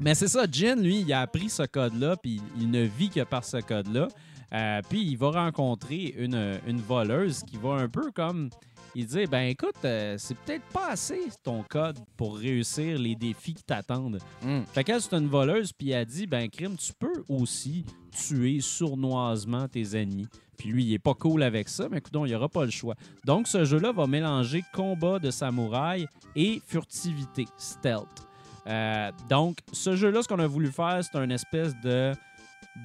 Mais 0.02 0.14
c'est 0.14 0.28
ça, 0.28 0.46
Jin, 0.50 0.76
lui, 0.76 1.02
il 1.02 1.12
a 1.12 1.22
appris 1.22 1.50
ce 1.50 1.64
code-là, 1.64 2.16
puis 2.16 2.42
il 2.58 2.70
ne 2.70 2.84
vit 2.84 3.10
que 3.10 3.22
par 3.22 3.44
ce 3.44 3.58
code-là. 3.58 4.08
Euh, 4.54 4.82
puis 4.90 5.02
il 5.02 5.18
va 5.18 5.32
rencontrer 5.32 6.16
une, 6.18 6.60
une 6.68 6.80
voleuse 6.80 7.44
qui 7.44 7.58
va 7.58 7.74
un 7.74 7.88
peu 7.88 8.12
comme 8.12 8.50
il 8.96 9.06
dit 9.06 9.26
ben 9.26 9.48
écoute, 9.48 9.76
euh, 9.86 10.16
c'est 10.18 10.38
peut-être 10.38 10.66
pas 10.74 10.90
assez 10.92 11.30
ton 11.44 11.64
code 11.64 11.98
pour 12.18 12.38
réussir 12.38 12.98
les 12.98 13.16
défis 13.16 13.54
qui 13.54 13.64
t'attendent. 13.64 14.20
Hmm. 14.42 14.62
Fait 14.74 14.84
qu'elle, 14.84 15.02
c'est 15.02 15.16
une 15.16 15.28
voleuse, 15.28 15.72
puis 15.72 15.92
elle 15.92 16.06
dit 16.06 16.28
ben 16.28 16.50
crime, 16.50 16.76
tu 16.76 16.94
peux 16.94 17.24
aussi 17.28 17.86
tuer 18.12 18.60
sournoisement 18.62 19.68
tes 19.68 19.96
ennemis. 19.96 20.28
Puis 20.58 20.70
lui, 20.70 20.84
il 20.84 20.94
est 20.94 21.00
pas 21.00 21.14
cool 21.14 21.44
avec 21.44 21.70
ça, 21.70 21.88
mais 21.90 22.00
écoute, 22.00 22.14
il 22.16 22.24
n'y 22.24 22.36
aura 22.36 22.50
pas 22.50 22.66
le 22.66 22.72
choix. 22.72 22.96
Donc, 23.24 23.48
ce 23.48 23.64
jeu-là 23.64 23.94
va 23.94 24.08
mélanger 24.08 24.64
combat 24.74 25.18
de 25.18 25.32
samouraï 25.32 26.06
et 26.36 26.62
furtivité, 26.68 27.46
stealth. 27.58 28.28
Euh, 28.68 29.10
donc, 29.30 29.60
ce 29.72 29.96
jeu-là, 29.96 30.22
ce 30.22 30.28
qu'on 30.28 30.40
a 30.40 30.48
voulu 30.48 30.70
faire, 30.72 31.00
c'est 31.02 31.18
un 31.18 31.30
espèce 31.30 31.74
de 31.82 32.14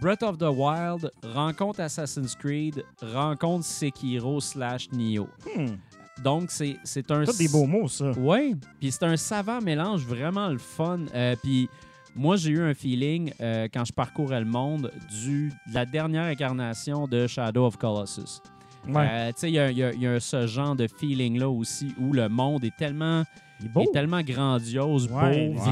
Breath 0.00 0.23
of 0.23 0.38
the 0.38 0.49
Wild, 0.49 1.11
rencontre 1.23 1.80
Assassin's 1.80 2.34
Creed, 2.34 2.84
rencontre 3.02 3.64
Sekiro 3.64 4.40
slash 4.40 4.88
Nioh. 4.92 5.28
Hmm. 5.56 5.76
Donc, 6.23 6.50
c'est 6.50 6.76
c'est 6.85 7.11
un... 7.11 7.25
Tous 7.25 7.37
des 7.37 7.49
beaux 7.49 7.66
mots, 7.66 7.88
ça. 7.88 8.12
Oui, 8.16 8.54
puis 8.78 8.92
c'est 8.92 9.04
un 9.04 9.16
savant 9.16 9.61
mélange 9.61 10.04
vraiment 10.06 10.49
le 10.49 10.59
fun. 10.59 11.00
Euh, 11.14 11.35
puis 11.42 11.68
moi, 12.14 12.37
j'ai 12.37 12.50
eu 12.50 12.62
un 12.62 12.75
feeling 12.75 13.33
euh, 13.40 13.66
quand 13.73 13.85
je 13.85 13.92
parcourais 13.92 14.40
le 14.40 14.47
monde 14.47 14.92
du, 15.11 15.49
de 15.68 15.75
la 15.75 15.85
dernière 15.85 16.25
incarnation 16.25 17.09
de 17.09 17.26
Shadow 17.26 17.66
of 17.66 17.76
Colossus. 17.76 18.40
Ouais. 18.87 19.09
Euh, 19.11 19.28
tu 19.28 19.40
sais, 19.40 19.50
y 19.50 19.54
y 19.54 19.80
il 19.94 20.02
y 20.02 20.06
a 20.06 20.21
ce 20.21 20.47
genre 20.47 20.76
de 20.76 20.87
feeling-là 20.87 21.49
aussi 21.49 21.94
où 21.99 22.12
le 22.12 22.28
monde 22.28 22.64
est 22.64 22.76
tellement, 22.76 23.25
il 23.64 23.71
est 23.71 23.73
beau. 23.73 23.80
est 23.83 23.92
tellement 23.92 24.21
grandiose, 24.23 25.09
beau, 25.09 25.14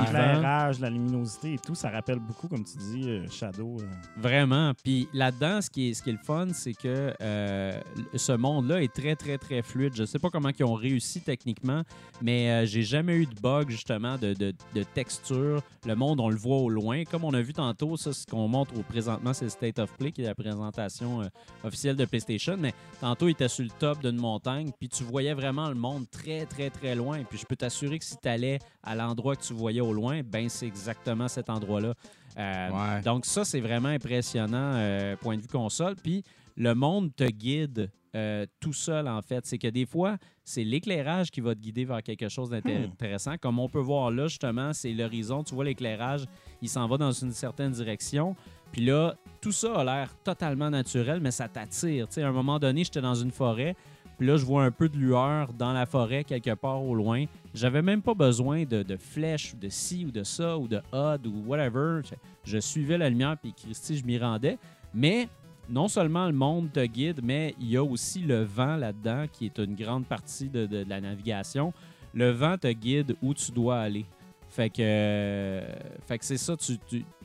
éclairages, 0.04 0.80
la 0.80 0.90
luminosité 0.90 1.54
et 1.54 1.58
tout, 1.58 1.74
ça 1.74 1.90
rappelle 1.90 2.18
beaucoup, 2.18 2.48
comme 2.48 2.64
tu 2.64 2.76
dis, 2.78 3.08
euh, 3.08 3.26
Shadow. 3.30 3.76
euh. 3.80 3.86
Vraiment. 4.16 4.72
Puis 4.82 5.08
là-dedans, 5.12 5.60
ce 5.60 5.70
qui 5.70 5.90
est, 5.90 5.94
ce 5.94 6.02
qui 6.02 6.10
est 6.10 6.14
le 6.14 6.18
fun, 6.18 6.48
c'est 6.52 6.74
que 6.74 7.12
euh, 7.20 7.80
ce 8.14 8.32
monde-là 8.32 8.82
est 8.82 8.92
très, 8.92 9.16
très, 9.16 9.38
très 9.38 9.62
fluide. 9.62 9.92
Je 9.94 10.04
sais 10.04 10.18
pas 10.18 10.30
comment 10.30 10.50
ils 10.58 10.64
ont 10.64 10.74
réussi 10.74 11.20
techniquement, 11.20 11.82
mais 12.20 12.66
j'ai 12.66 12.82
jamais 12.82 13.16
eu 13.16 13.26
de 13.26 13.34
bug, 13.40 13.70
justement, 13.70 14.16
de, 14.18 14.34
de- 14.34 14.54
de 14.74 14.82
texture. 14.82 15.62
Le 15.86 15.94
monde, 15.96 16.20
on 16.20 16.28
le 16.28 16.36
voit 16.36 16.58
au 16.58 16.68
loin. 16.68 17.04
Comme 17.04 17.24
on 17.24 17.34
a 17.34 17.40
vu 17.42 17.52
tantôt, 17.52 17.96
ça, 17.96 18.12
ce 18.12 18.26
qu'on 18.26 18.48
montre 18.48 18.72
au 18.78 18.82
présentement, 18.82 19.32
c'est 19.32 19.44
le 19.46 19.50
State 19.50 19.78
of 19.78 19.92
Play, 19.98 20.12
qui 20.12 20.22
est 20.22 20.26
la 20.26 20.34
présentation 20.34 21.22
officielle 21.64 21.96
de 21.96 22.04
PlayStation. 22.04 22.56
Mais 22.58 22.72
tantôt, 23.00 23.28
il 23.28 23.32
était 23.32 23.48
sur 23.48 23.64
le 23.64 23.70
top 23.78 24.00
d'une 24.00 24.16
montagne, 24.16 24.70
puis 24.78 24.88
tu 24.88 25.02
voyais 25.04 25.34
vraiment 25.34 25.68
le 25.68 25.74
monde 25.74 26.04
très, 26.10 26.46
très, 26.46 26.70
très 26.70 26.94
loin. 26.94 27.18
Puis 27.28 27.38
je 27.38 27.46
peux 27.46 27.56
t'assurer 27.56 27.81
que 27.88 28.04
si 28.04 28.16
tu 28.16 28.28
allais 28.28 28.58
à 28.82 28.94
l'endroit 28.94 29.36
que 29.36 29.42
tu 29.42 29.52
voyais 29.52 29.80
au 29.80 29.92
loin, 29.92 30.22
ben 30.22 30.48
c'est 30.48 30.66
exactement 30.66 31.28
cet 31.28 31.50
endroit-là. 31.50 31.94
Euh, 32.38 32.70
Ouais. 32.70 33.02
donc 33.02 33.26
ça, 33.26 33.44
c'est 33.44 33.60
vraiment 33.60 33.88
impressionnant, 33.90 34.72
euh, 34.74 35.16
point 35.16 35.36
de 35.36 35.42
vue 35.42 35.48
console. 35.48 35.96
Puis 35.96 36.22
le 36.56 36.74
monde 36.74 37.14
te 37.14 37.24
guide 37.24 37.90
euh, 38.14 38.44
tout 38.60 38.72
seul, 38.74 39.08
en 39.08 39.22
fait. 39.22 39.46
C'est 39.46 39.56
que 39.58 39.68
des 39.68 39.86
fois, 39.86 40.18
c'est 40.44 40.64
l'éclairage 40.64 41.30
qui 41.30 41.40
va 41.40 41.54
te 41.54 41.60
guider 41.60 41.84
vers 41.86 42.02
quelque 42.02 42.28
chose 42.28 42.50
d'intéressant. 42.50 43.36
Comme 43.40 43.58
on 43.58 43.68
peut 43.70 43.78
voir 43.80 44.10
là, 44.10 44.26
justement, 44.28 44.72
c'est 44.74 44.92
l'horizon. 44.92 45.42
Tu 45.44 45.54
vois 45.54 45.64
l'éclairage, 45.64 46.24
il 46.60 46.68
s'en 46.68 46.86
va 46.88 46.98
dans 46.98 47.12
une 47.12 47.32
certaine 47.32 47.72
direction. 47.72 48.36
Puis 48.70 48.84
là, 48.84 49.14
tout 49.40 49.52
ça 49.52 49.74
a 49.76 49.84
l'air 49.84 50.14
totalement 50.24 50.68
naturel, 50.70 51.20
mais 51.20 51.30
ça 51.30 51.48
t'attire. 51.48 52.06
Tu 52.08 52.14
sais, 52.14 52.22
à 52.22 52.28
un 52.28 52.32
moment 52.32 52.58
donné, 52.58 52.84
j'étais 52.84 53.00
dans 53.00 53.14
une 53.14 53.30
forêt, 53.30 53.76
puis 54.22 54.28
là, 54.28 54.36
je 54.36 54.44
vois 54.44 54.62
un 54.62 54.70
peu 54.70 54.88
de 54.88 54.96
lueur 54.96 55.52
dans 55.52 55.72
la 55.72 55.84
forêt, 55.84 56.22
quelque 56.22 56.54
part 56.54 56.80
au 56.80 56.94
loin. 56.94 57.24
J'avais 57.54 57.82
même 57.82 58.00
pas 58.00 58.14
besoin 58.14 58.62
de, 58.62 58.84
de 58.84 58.96
flèches, 58.96 59.56
de 59.56 59.68
ci 59.68 60.04
ou 60.06 60.12
de 60.12 60.22
ça, 60.22 60.56
ou 60.56 60.68
de 60.68 60.76
HUD 60.92 61.26
ou 61.26 61.42
whatever. 61.44 62.02
Je, 62.44 62.58
suivais 62.58 62.96
la 62.98 63.10
lumière, 63.10 63.36
puis 63.36 63.52
Christy, 63.52 63.96
je 63.96 64.04
m'y 64.04 64.16
rendais. 64.18 64.58
Mais 64.94 65.28
non 65.68 65.88
seulement 65.88 66.26
le 66.26 66.34
monde 66.34 66.70
te 66.70 66.86
guide, 66.86 67.18
mais 67.20 67.56
il 67.60 67.68
y 67.68 67.76
a 67.76 67.82
aussi 67.82 68.20
le 68.20 68.44
vent 68.44 68.76
là-dedans, 68.76 69.24
qui 69.32 69.46
est 69.46 69.58
une 69.58 69.74
grande 69.74 70.06
partie 70.06 70.48
de, 70.48 70.84
la 70.88 71.00
navigation. 71.00 71.72
Le 72.14 72.30
vent 72.30 72.56
te 72.56 72.70
guide 72.70 73.16
où 73.20 73.34
tu 73.34 73.50
dois 73.50 73.80
aller. 73.80 74.06
Fait 74.50 74.70
que, 74.70 75.64
que 76.08 76.24
c'est 76.24 76.36
ça. 76.36 76.54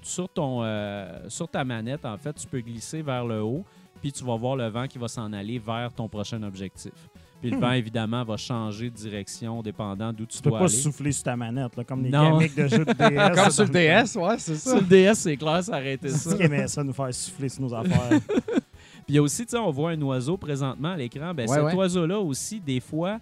Sur, 0.02 0.30
ton, 0.30 0.64
euh, 0.64 1.30
sur 1.30 1.48
ta 1.48 1.64
manette, 1.64 2.06
en 2.06 2.18
fait, 2.18 2.34
tu 2.34 2.48
peux 2.48 2.62
glisser 2.62 3.04
vers 3.04 3.24
le 3.24 3.44
haut, 3.44 3.64
puis 4.02 4.12
tu 4.12 4.24
vas 4.24 4.36
voir 4.36 4.56
le 4.56 4.68
vent 4.68 4.88
qui 4.88 4.98
va 4.98 5.08
s'en 5.08 5.32
aller 5.34 5.60
vers 5.60 5.92
ton 5.94 6.08
prochain 6.08 6.42
objectif. 6.44 6.92
Puis 7.42 7.52
le 7.52 7.58
Hmm. 7.58 7.62
vent, 7.62 7.72
évidemment, 7.74 8.24
va 8.24 8.36
changer 8.36 8.90
de 8.90 8.96
direction 8.96 9.62
dépendant 9.62 10.12
d'où 10.12 10.26
tu 10.26 10.38
Tu 10.38 10.42
peux 10.44 10.50
dois 10.50 10.60
pas 10.60 10.66
aller. 10.66 10.74
souffler 10.74 11.12
sur 11.12 11.24
ta 11.26 11.36
manette, 11.36 11.76
là, 11.76 11.84
comme 11.84 12.04
les 12.04 12.10
Non. 12.10 12.38
gamiques 12.38 12.56
de 12.56 12.68
jeux 12.68 12.84
de 12.86 12.94
DS. 12.94 13.36
Comme 13.36 13.52
sur 13.52 13.64
le. 13.66 13.70
DS, 13.70 14.16
ouais, 14.16 14.36
c'est 14.40 14.56
ça. 14.56 14.72
Sur 14.72 14.80
le 14.82 14.88
DS, 14.88 15.14
c'est 15.16 15.38
clair, 15.38 15.64
ça 15.64 15.84
été 15.84 16.10
ça. 16.10 16.32
C'est 16.32 16.38
qui 16.38 16.44
aimait 16.44 16.68
ça, 16.68 16.84
nous 16.84 16.94
faire 16.94 17.14
souffler 17.14 17.50
sur 17.50 17.62
nos 17.62 17.74
affaires. 17.76 18.20
Puis 19.06 19.14
il 19.14 19.16
y 19.16 19.18
a 19.20 19.22
aussi, 19.22 19.46
tu 19.46 19.52
sais, 19.52 19.58
on 19.58 19.70
voit 19.72 19.92
un 19.92 20.02
oiseau 20.02 20.36
présentement 20.36 20.90
à 20.94 20.98
l'écran. 20.98 21.32
Ben, 21.34 21.48
Ouais, 21.48 21.56
cet 21.56 21.64
ouais. 21.66 21.74
oiseau-là 21.76 22.20
aussi, 22.20 22.60
des 22.60 22.80
fois, 22.80 23.20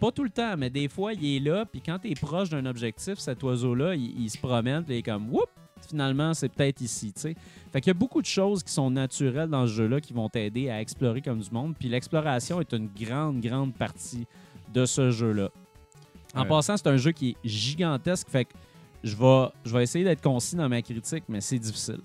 pas 0.00 0.10
tout 0.10 0.24
le 0.24 0.30
temps, 0.30 0.56
mais 0.58 0.68
des 0.68 0.88
fois, 0.88 1.12
il 1.12 1.36
est 1.36 1.40
là. 1.40 1.64
Puis 1.64 1.80
quand 1.80 1.98
tu 2.00 2.10
es 2.10 2.14
proche 2.14 2.50
d'un 2.50 2.66
objectif, 2.66 3.14
cet 3.18 3.42
oiseau-là, 3.44 3.94
il, 3.94 4.22
il 4.24 4.28
se 4.28 4.36
promène. 4.38 4.82
Puis 4.82 4.96
il 4.96 4.98
est 4.98 5.02
comme, 5.02 5.30
whoop, 5.32 5.48
finalement, 5.88 6.34
c'est 6.34 6.48
peut-être 6.48 6.80
ici, 6.80 7.12
tu 7.12 7.20
sais. 7.20 7.36
Fait 7.72 7.80
qu'il 7.80 7.88
y 7.90 7.96
a 7.96 7.98
beaucoup 7.98 8.20
de 8.20 8.26
choses 8.26 8.62
qui 8.62 8.72
sont 8.72 8.90
naturelles 8.90 9.48
dans 9.48 9.66
ce 9.66 9.72
jeu-là 9.72 10.00
qui 10.00 10.12
vont 10.12 10.28
t'aider 10.28 10.68
à 10.70 10.80
explorer 10.80 11.20
comme 11.22 11.38
du 11.40 11.50
monde. 11.50 11.74
Puis 11.78 11.88
l'exploration 11.88 12.60
est 12.60 12.72
une 12.72 12.88
grande, 12.88 13.40
grande 13.40 13.72
partie 13.74 14.26
de 14.72 14.84
ce 14.84 15.10
jeu-là. 15.10 15.48
En 16.34 16.42
Ouais. 16.42 16.48
passant, 16.48 16.76
c'est 16.76 16.86
un 16.88 16.96
jeu 16.96 17.12
qui 17.12 17.30
est 17.30 17.36
gigantesque. 17.48 18.28
Fait 18.28 18.44
que 18.46 18.52
je 19.04 19.14
vais, 19.16 19.48
je 19.64 19.72
vais 19.76 19.82
essayer 19.82 20.04
d'être 20.04 20.22
concis 20.22 20.56
dans 20.56 20.68
ma 20.68 20.80
critique, 20.82 21.24
mais 21.28 21.40
c'est 21.40 21.58
difficile. 21.58 22.00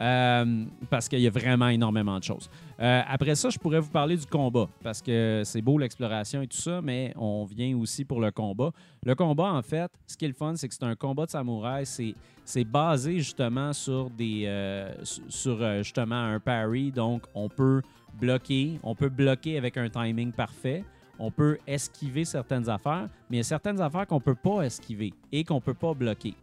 Euh, 0.00 0.64
parce 0.88 1.10
qu'il 1.10 1.20
y 1.20 1.26
a 1.26 1.30
vraiment 1.30 1.68
énormément 1.68 2.18
de 2.18 2.24
choses. 2.24 2.48
Euh, 2.80 3.02
après 3.06 3.34
ça, 3.34 3.50
je 3.50 3.58
pourrais 3.58 3.80
vous 3.80 3.90
parler 3.90 4.16
du 4.16 4.24
combat, 4.24 4.66
parce 4.82 5.02
que 5.02 5.42
c'est 5.44 5.60
beau 5.60 5.76
l'exploration 5.76 6.40
et 6.40 6.46
tout 6.46 6.56
ça, 6.56 6.80
mais 6.80 7.12
on 7.16 7.44
vient 7.44 7.76
aussi 7.76 8.06
pour 8.06 8.18
le 8.20 8.30
combat. 8.30 8.70
Le 9.04 9.14
combat, 9.14 9.52
en 9.52 9.60
fait, 9.60 9.90
ce 10.06 10.16
qui 10.16 10.24
est 10.24 10.28
le 10.28 10.34
fun, 10.34 10.54
c'est 10.56 10.68
que 10.68 10.74
c'est 10.74 10.84
un 10.84 10.96
combat 10.96 11.26
de 11.26 11.30
samouraï. 11.30 11.84
C'est, 11.84 12.64
basé 12.64 13.18
justement 13.18 13.72
sur 13.72 14.08
des 14.10 14.44
euh, 14.46 14.90
sur- 15.04 15.82
justement 15.82 16.16
un 16.16 16.40
parry. 16.40 16.90
Donc, 16.90 17.22
on 17.34 17.48
peut 17.48 17.82
bloquer, 18.18 18.80
on 18.82 18.94
peut 18.94 19.08
bloquer 19.10 19.58
avec 19.58 19.76
un 19.76 19.88
timing 19.88 20.32
parfait. 20.32 20.82
On 21.18 21.30
peut 21.30 21.58
esquiver 21.66 22.24
certaines 22.24 22.68
affaires, 22.70 23.08
mais 23.28 23.36
il 23.36 23.40
y 23.40 23.40
a 23.40 23.44
certaines 23.44 23.80
affaires 23.80 24.06
qu'on 24.06 24.20
peut 24.20 24.34
pas 24.34 24.62
esquiver 24.62 25.12
et 25.30 25.44
qu'on 25.44 25.60
peut 25.60 25.74
pas 25.74 25.92
bloquer. 25.92 26.34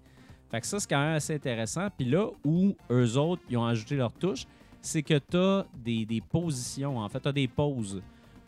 Fait 0.50 0.62
que 0.62 0.68
ça, 0.68 0.80
c'est 0.80 0.90
quand 0.90 1.00
même 1.00 1.16
assez 1.16 1.36
intéressant. 1.36 1.88
Puis 1.98 2.08
là 2.08 2.28
où 2.46 2.76
eux 2.90 3.18
autres, 3.18 3.42
ils 3.50 3.58
ont 3.58 3.66
ajouté 3.66 3.96
leur 3.96 4.12
touche, 4.14 4.46
c'est 4.82 5.04
que 5.04 5.18
tu 5.20 5.38
as 5.38 5.66
des, 5.84 6.06
des 6.06 6.22
positions. 6.22 7.00
En 7.00 7.10
fait, 7.10 7.20
tu 7.20 7.28
as 7.28 7.34
des 7.34 7.48
pauses. 7.48 8.02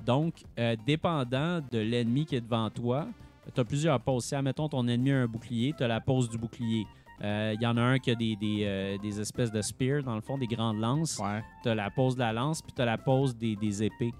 Donc, 0.06 0.36
euh, 0.58 0.76
dépendant 0.86 1.60
de 1.72 1.80
l'ennemi 1.80 2.26
qui 2.26 2.36
est 2.36 2.42
devant 2.42 2.70
toi, 2.70 3.08
tu 3.54 3.60
as 3.60 3.66
plusieurs 3.66 4.00
pauses. 4.00 4.26
Si, 4.26 4.36
admettons, 4.36 4.70
ton 4.70 4.88
ennemi 4.88 5.12
a 5.12 5.18
un 5.24 5.28
bouclier, 5.28 5.74
tu 5.78 5.84
as 5.84 5.88
la 5.88 6.00
pause 6.00 6.30
du 6.30 6.38
bouclier. 6.38 6.86
Euh, 7.22 7.54
Il 7.56 7.62
y 7.62 7.68
en 7.68 7.76
a 7.76 7.82
un 7.82 8.00
qui 8.00 8.12
a 8.12 8.16
des, 8.16 8.38
des, 8.38 8.64
euh, 8.64 8.98
des 9.00 9.20
espèces 9.20 9.52
de 9.52 9.62
spears, 9.62 10.04
dans 10.04 10.16
le 10.16 10.22
fond, 10.22 10.38
des 10.38 10.48
grandes 10.48 10.80
lances. 10.80 11.20
Ouais. 11.20 11.44
Tu 11.64 11.70
as 11.70 11.76
la 11.76 11.90
pause 11.90 12.16
de 12.16 12.22
la 12.22 12.32
lance, 12.32 12.62
puis 12.62 12.72
tu 12.74 12.82
as 12.82 12.86
la 12.86 12.98
pause 12.98 13.36
des, 13.36 13.58
des 13.58 13.84
épées. 13.84 14.14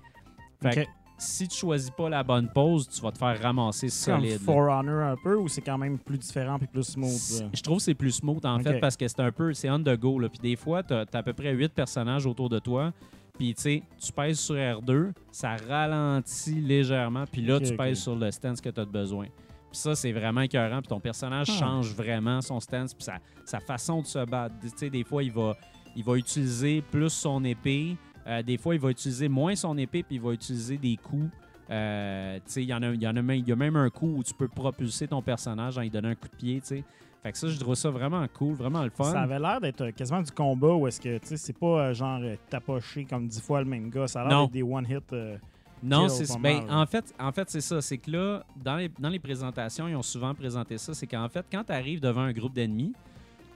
Fait 0.62 0.72
que. 0.86 0.90
Si 1.20 1.48
tu 1.48 1.58
choisis 1.58 1.92
pas 1.92 2.10
la 2.10 2.24
bonne 2.24 2.48
pause, 2.50 2.88
tu 2.90 3.02
vas 3.02 3.12
te 3.12 3.18
faire 3.18 3.40
ramasser 3.42 3.90
C'est 3.90 4.12
solide. 4.12 4.40
For 4.40 4.70
Honor 4.70 5.04
un 5.04 5.16
peu, 5.24 5.36
ou 5.36 5.48
c'est 5.48 5.62
quand 5.62 5.78
même 5.78 6.00
plus 6.00 6.18
différent 6.18 6.58
puis 6.58 6.68
plus 6.68 6.84
smooth? 6.84 7.10
C'est- 7.10 7.44
là? 7.44 7.50
Je 7.54 7.62
trouve 7.62 7.78
que 7.78 7.84
c'est 7.84 7.94
plus 7.94 8.12
smooth 8.14 8.46
en 8.46 8.60
fait 8.60 8.80
parce 8.80 8.96
que 8.98 9.08
c'est 9.08 9.20
un 9.20 9.32
peu 9.32 9.54
c'est 9.54 9.70
on 9.70 9.80
the 9.80 9.96
go 9.98 10.18
là. 10.20 10.30
Puis 10.30 10.40
des 10.40 10.56
fois 10.56 10.82
tu 10.84 10.94
as, 10.94 11.06
à 11.14 11.24
peu 11.24 11.34
près 11.34 11.54
8 11.54 11.74
personnages 11.74 12.26
autour 12.26 12.50
de 12.50 12.60
toi. 12.60 12.92
Puis 13.38 13.54
tu 13.54 13.62
sais, 13.62 13.84
tu 13.98 14.12
pèses 14.12 14.38
sur 14.40 14.56
R2, 14.56 15.12
ça 15.32 15.56
ralentit 15.68 16.56
légèrement 16.62 17.26
puis 17.32 17.42
là 17.42 17.60
tu 17.60 17.76
pèses 17.76 18.00
sur 18.02 18.16
le 18.16 18.32
stance 18.32 18.60
que 18.62 18.70
tu 18.70 18.80
as 18.80 18.86
besoin. 18.86 19.26
Puis 19.26 19.78
ça 19.78 19.96
c'est 19.96 20.12
vraiment 20.12 20.42
écœurant 20.42 20.80
puis 20.80 20.88
ton 20.90 21.00
personnage 21.00 21.48
Ah. 21.52 21.60
change 21.60 21.94
vraiment 21.94 22.42
son 22.42 22.60
stance 22.60 22.94
puis 22.94 23.04
sa, 23.04 23.18
sa 23.46 23.60
façon 23.60 24.02
de 24.02 24.08
se 24.08 24.26
battre. 24.26 24.56
Tu 24.62 24.70
sais 24.76 24.90
des 24.90 25.04
fois 25.04 25.24
il 25.24 25.32
va 25.32 25.56
il 25.96 26.04
va 26.04 26.16
utiliser 26.18 26.82
plus 26.82 27.10
son 27.10 27.44
épée, 27.44 27.98
Euh, 28.30 28.44
des 28.44 28.58
fois 28.58 28.76
il 28.76 28.80
va 28.80 28.92
utiliser 28.92 29.28
moins 29.28 29.56
son 29.56 29.76
épée 29.78 30.04
puis 30.04 30.16
il 30.18 30.22
va 30.22 30.32
utiliser 30.32 30.78
des 30.78 30.96
coups 30.98 31.30
euh, 31.72 32.40
il 32.56 32.64
y 32.64 32.74
en 32.74 32.82
a, 32.82 32.94
y 32.94 33.08
en 33.08 33.16
a 33.16 33.22
même, 33.22 33.44
y 33.46 33.52
a 33.52 33.56
même 33.56 33.76
un 33.76 33.90
coup 33.90 34.16
où 34.18 34.24
tu 34.24 34.34
peux 34.34 34.48
propulser 34.48 35.08
ton 35.08 35.22
personnage 35.22 35.78
en 35.78 35.82
lui 35.82 35.90
donnant 35.90 36.10
un 36.10 36.16
coup 36.16 36.28
de 36.28 36.36
pied. 36.36 36.62
Fait 37.22 37.32
que 37.32 37.38
ça, 37.38 37.48
je 37.48 37.60
trouve 37.60 37.76
ça 37.76 37.90
vraiment 37.90 38.26
cool, 38.34 38.54
vraiment 38.54 38.84
le 38.84 38.90
fun. 38.90 39.04
Ça 39.04 39.22
avait 39.22 39.40
l'air 39.40 39.60
d'être 39.60 39.82
euh, 39.82 39.92
quasiment 39.92 40.22
du 40.22 40.32
combat 40.32 40.74
où 40.74 40.88
est-ce 40.88 41.02
que, 41.02 41.20
c'est 41.22 41.58
pas 41.58 41.92
genre 41.94 42.22
tapoché 42.50 43.06
comme 43.06 43.28
dix 43.28 43.42
fois 43.42 43.60
le 43.60 43.66
même 43.68 43.90
gars. 43.90 44.08
Ça 44.08 44.22
a 44.22 44.28
l'air 44.28 44.42
d'être 44.44 44.52
des 44.54 44.64
one-hit. 44.64 45.14
euh, 45.14 45.38
Non, 45.84 46.08
c'est 46.10 46.40
ben, 46.40 46.66
en 46.70 46.86
fait, 46.86 47.14
en 47.20 47.32
fait 47.32 47.50
c'est 47.50 47.62
ça. 47.62 47.82
C'est 47.82 47.98
que 47.98 48.10
là, 48.10 48.44
dans 48.56 48.78
les, 48.78 48.90
dans 48.98 49.10
les 49.10 49.20
présentations, 49.20 49.88
ils 49.88 49.96
ont 49.96 50.02
souvent 50.02 50.34
présenté 50.34 50.78
ça. 50.78 50.94
C'est 50.94 51.08
qu'en 51.08 51.30
fait, 51.30 51.46
quand 51.52 51.66
tu 51.66 51.74
arrives 51.74 52.00
devant 52.00 52.22
un 52.22 52.34
groupe 52.34 52.54
d'ennemis, 52.54 52.94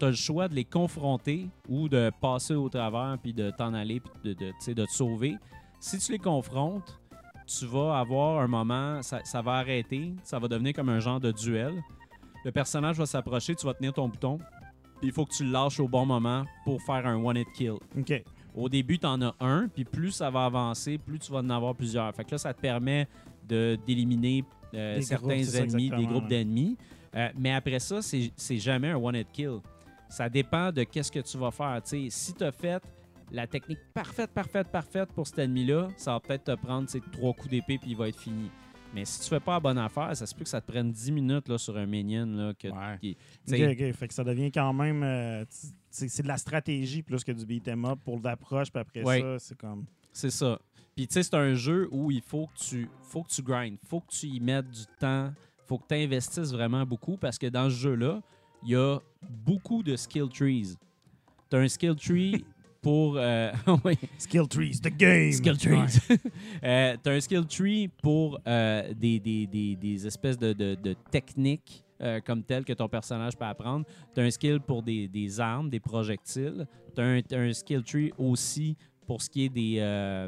tu 0.03 0.07
as 0.07 0.09
le 0.09 0.15
choix 0.15 0.47
de 0.49 0.55
les 0.55 0.65
confronter 0.65 1.47
ou 1.69 1.87
de 1.87 2.11
passer 2.19 2.55
au 2.55 2.67
travers 2.67 3.17
puis 3.21 3.33
de 3.33 3.51
t'en 3.51 3.73
aller 3.73 4.01
puis 4.01 4.35
de, 4.35 4.51
de, 4.73 4.85
te 4.85 4.91
sauver. 4.91 5.37
Si 5.79 5.97
tu 5.97 6.11
les 6.11 6.19
confrontes, 6.19 6.99
tu 7.45 7.65
vas 7.65 7.99
avoir 7.99 8.41
un 8.41 8.47
moment, 8.47 9.01
ça, 9.01 9.21
ça 9.23 9.41
va 9.41 9.53
arrêter, 9.53 10.13
ça 10.23 10.39
va 10.39 10.49
devenir 10.49 10.73
comme 10.73 10.89
un 10.89 10.99
genre 10.99 11.21
de 11.21 11.31
duel. 11.31 11.81
Le 12.43 12.51
personnage 12.51 12.97
va 12.97 13.05
s'approcher, 13.05 13.55
tu 13.55 13.65
vas 13.65 13.73
tenir 13.73 13.93
ton 13.93 14.09
bouton, 14.09 14.39
puis 14.99 15.07
il 15.07 15.13
faut 15.13 15.25
que 15.25 15.33
tu 15.33 15.45
le 15.45 15.51
lâches 15.51 15.79
au 15.79 15.87
bon 15.87 16.05
moment 16.05 16.43
pour 16.65 16.81
faire 16.81 17.07
un 17.07 17.15
one-hit 17.15 17.47
kill. 17.53 17.75
OK. 17.97 18.23
Au 18.55 18.67
début, 18.67 18.99
tu 18.99 19.07
en 19.07 19.21
as 19.21 19.33
un, 19.39 19.69
puis 19.69 19.85
plus 19.85 20.11
ça 20.11 20.29
va 20.29 20.45
avancer, 20.45 20.97
plus 20.97 21.19
tu 21.19 21.31
vas 21.31 21.39
en 21.39 21.49
avoir 21.49 21.75
plusieurs. 21.75 22.13
Fait 22.13 22.25
que 22.25 22.31
là, 22.31 22.37
ça 22.37 22.53
te 22.53 22.59
permet 22.59 23.07
d'éliminer 23.47 24.43
euh, 24.73 24.99
certains 25.01 25.27
groupes, 25.27 25.43
c'est 25.43 25.45
ça, 25.45 25.63
ennemis, 25.63 25.89
des 25.89 26.05
groupes 26.05 26.23
ouais. 26.23 26.29
d'ennemis. 26.29 26.77
Euh, 27.15 27.29
mais 27.37 27.53
après 27.53 27.79
ça, 27.79 28.01
c'est 28.01 28.31
c'est 28.35 28.57
jamais 28.57 28.89
un 28.89 28.97
one-hit 28.97 29.27
kill. 29.31 29.59
Ça 30.09 30.29
dépend 30.29 30.71
de 30.71 30.83
qu'est-ce 30.83 31.11
que 31.11 31.19
tu 31.19 31.37
vas 31.37 31.51
faire. 31.51 31.81
Si 31.83 32.33
tu 32.33 32.43
as 32.43 32.51
fait 32.51 32.83
la 33.31 33.47
technique 33.47 33.79
parfaite, 33.93 34.29
parfaite, 34.31 34.67
parfaite 34.67 35.09
pour 35.13 35.25
cet 35.25 35.39
ennemi-là, 35.39 35.87
ça 35.97 36.11
va 36.13 36.19
peut-être 36.19 36.43
te 36.43 36.55
prendre 36.55 36.87
trois 37.11 37.33
coups 37.33 37.49
d'épée 37.49 37.77
puis 37.79 37.91
il 37.91 37.97
va 37.97 38.07
être 38.09 38.19
fini. 38.19 38.49
Mais 38.93 39.05
si 39.05 39.21
tu 39.21 39.27
fais 39.29 39.39
pas 39.39 39.53
la 39.53 39.59
bonne 39.59 39.77
affaire, 39.79 40.15
ça 40.15 40.27
se 40.27 40.35
peut 40.35 40.43
que 40.43 40.49
ça 40.49 40.61
te 40.61 40.71
prenne 40.71 40.91
10 40.91 41.11
minutes 41.11 41.49
là, 41.49 41.57
sur 41.57 41.75
un 41.77 41.87
minion. 41.87 42.27
Là, 42.27 42.53
que, 42.53 42.67
Ouais. 42.67 42.97
qui-. 43.01 43.17
Fait 43.93 44.07
que 44.07 44.13
ça 44.13 44.23
devient 44.23 44.51
quand 44.51 44.71
même. 44.71 45.01
euh, 45.01 45.43
c'est 45.89 46.07
c'est 46.09 46.21
de 46.21 46.27
la 46.27 46.37
stratégie 46.37 47.01
plus 47.01 47.23
que 47.23 47.31
du 47.31 47.43
beat'em 47.43 47.85
up 47.85 47.99
pour 48.05 48.19
l'approche, 48.23 48.71
puis 48.71 48.79
après 48.81 49.03
Ouais. 49.03 49.21
ça, 49.21 49.39
c'est 49.39 49.57
comme. 49.57 49.85
C'est 50.11 50.29
ça. 50.29 50.59
Puis 50.95 51.07
tu 51.07 51.13
sais, 51.15 51.23
c'est 51.23 51.33
un 51.35 51.55
jeu 51.55 51.89
où 51.91 52.11
il 52.11 52.21
faut 52.21 52.45
que 52.45 52.59
tu 52.59 52.87
faut 53.01 53.23
que 53.23 53.29
tu 53.31 53.41
grindes, 53.41 53.77
faut 53.87 53.99
que 54.01 54.11
tu 54.11 54.27
y 54.27 54.39
mettes 54.39 54.69
du 54.69 54.83
temps, 54.99 55.33
faut 55.65 55.79
que 55.79 55.87
tu 55.87 55.95
investisses 55.95 56.51
vraiment 56.51 56.85
beaucoup 56.85 57.17
parce 57.17 57.39
que 57.39 57.47
dans 57.47 57.65
ce 57.71 57.75
jeu-là, 57.75 58.21
il 58.65 58.71
y 58.71 58.75
a 58.75 58.99
beaucoup 59.45 59.83
de 59.83 59.95
skill 59.95 60.29
trees. 60.29 60.75
Tu 61.49 61.55
as 61.57 61.59
un 61.59 61.67
skill 61.67 61.95
tree 61.95 62.45
pour 62.81 63.15
euh, 63.17 63.51
oui, 63.85 63.97
Skill 64.17 64.47
trees, 64.47 64.79
the 64.81 64.89
game! 64.95 65.31
skill 65.31 65.53
Ouais. 65.53 65.85
trees. 65.87 65.99
Euh, 66.63 66.95
tu 67.03 67.09
as 67.09 67.13
un 67.13 67.19
skill 67.19 67.45
tree 67.45 67.87
pour 68.01 68.39
euh, 68.47 68.93
des, 68.93 69.19
des, 69.19 69.47
des, 69.47 69.75
des 69.75 70.07
espèces 70.07 70.37
de, 70.37 70.53
de, 70.53 70.75
de 70.75 70.95
techniques 71.11 71.83
comme 72.25 72.43
telles 72.43 72.65
que 72.65 72.73
ton 72.73 72.89
personnage 72.89 73.37
peut 73.37 73.45
apprendre. 73.45 73.85
Tu 74.13 74.19
as 74.19 74.23
un 74.25 74.29
skill 74.29 74.59
pour 74.59 74.83
des, 74.83 75.07
des 75.07 75.39
armes, 75.39 75.69
des 75.69 75.79
projectiles. 75.79 76.67
Tu 76.93 77.01
as 77.01 77.39
un, 77.39 77.53
skill 77.53 77.81
tree 77.81 78.11
aussi 78.17 78.75
pour 79.07 79.21
ce 79.21 79.29
qui 79.29 79.45
est 79.45 79.49
des, 79.49 80.27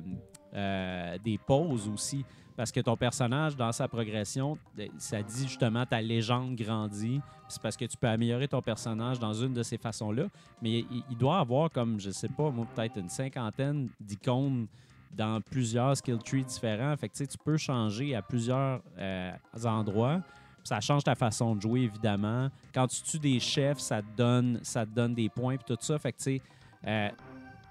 des 1.21 1.37
poses 1.45 1.89
aussi. 1.89 2.23
Parce 2.55 2.71
que 2.71 2.79
ton 2.79 2.95
personnage, 2.95 3.55
dans 3.55 3.71
sa 3.71 3.87
progression, 3.87 4.57
euh, 4.79 4.87
ça 4.97 5.21
dit 5.21 5.47
justement 5.47 5.85
ta 5.85 6.01
légende 6.01 6.55
grandit. 6.55 7.21
C'est 7.47 7.61
parce 7.61 7.77
que 7.77 7.85
tu 7.85 7.97
peux 7.97 8.07
améliorer 8.07 8.47
ton 8.47 8.61
personnage 8.61 9.19
dans 9.19 9.33
une 9.33 9.53
de 9.53 9.61
ces 9.61 9.77
façons-là. 9.77 10.27
Mais 10.61 10.85
il, 11.09 11.17
doit 11.17 11.39
avoir 11.39 11.69
comme, 11.69 11.99
je 11.99 12.09
sais 12.09 12.29
pas, 12.29 12.49
moi, 12.49 12.65
peut-être 12.73 12.97
une 12.97 13.09
cinquantaine 13.09 13.89
d'icônes 13.99 14.67
dans 15.15 15.41
plusieurs 15.41 15.95
skill 15.97 16.17
trees 16.17 16.43
différents. 16.43 16.95
Fait 16.97 17.09
que 17.09 17.23
tu 17.23 17.37
peux 17.37 17.57
changer 17.57 18.15
à 18.15 18.21
plusieurs 18.21 18.81
euh, 18.97 19.31
endroits. 19.63 20.21
Ça 20.63 20.79
change 20.81 21.03
ta 21.03 21.13
façon 21.13 21.55
de 21.55 21.61
jouer, 21.61 21.81
évidemment. 21.81 22.49
Quand 22.73 22.87
tu 22.87 23.01
tues 23.03 23.19
des 23.19 23.39
chefs, 23.39 23.79
ça 23.79 24.01
te 24.01 24.17
donne, 24.17 24.59
ça 24.63 24.85
te 24.85 24.91
donne 24.91 25.13
des 25.13 25.29
points 25.29 25.57
puis 25.57 25.75
tout 25.75 25.77
ça. 25.79 25.99
Fait 25.99 26.11
que, 26.11 26.17
tu 26.17 26.23
sais, 26.23 26.41
euh, 26.87 27.09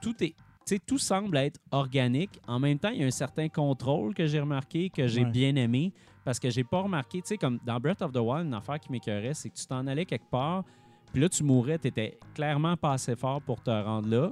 tout 0.01 0.15
est... 0.23 0.35
tout 0.87 0.99
semble 0.99 1.37
être 1.37 1.61
organique. 1.71 2.41
En 2.47 2.59
même 2.59 2.79
temps, 2.79 2.89
il 2.91 3.01
y 3.01 3.05
a 3.05 3.07
un 3.07 3.11
certain 3.11 3.49
contrôle 3.49 4.15
que 4.15 4.27
j'ai 4.27 4.41
remarqué, 4.41 4.91
que 4.91 5.07
j'ai 5.07 5.25
Ouais. 5.25 5.31
bien 5.31 5.57
aimé, 5.57 5.93
parce 6.25 6.39
que 6.39 6.51
j'ai 6.51 6.65
pas 6.65 6.81
remarqué, 6.81 7.21
tu 7.21 7.29
sais, 7.29 7.37
comme 7.39 7.59
dans 7.65 7.79
Breath 7.79 8.03
of 8.03 8.13
the 8.13 8.17
Wild, 8.19 8.47
une 8.47 8.55
affaire 8.55 8.81
qui 8.81 8.91
m'écœurait, 8.91 9.35
c'est 9.35 9.51
que 9.51 9.57
tu 9.57 9.67
t'en 9.67 9.87
allais 9.87 10.05
quelque 10.07 10.29
part, 10.31 10.65
puis 11.13 11.21
là, 11.23 11.29
tu 11.29 11.45
mourais, 11.45 11.79
tu 11.79 11.89
étais 11.89 12.19
clairement 12.35 12.77
pas 12.77 12.93
assez 12.95 13.15
fort 13.15 13.41
pour 13.43 13.63
te 13.63 13.71
rendre 13.71 14.09
là. 14.09 14.31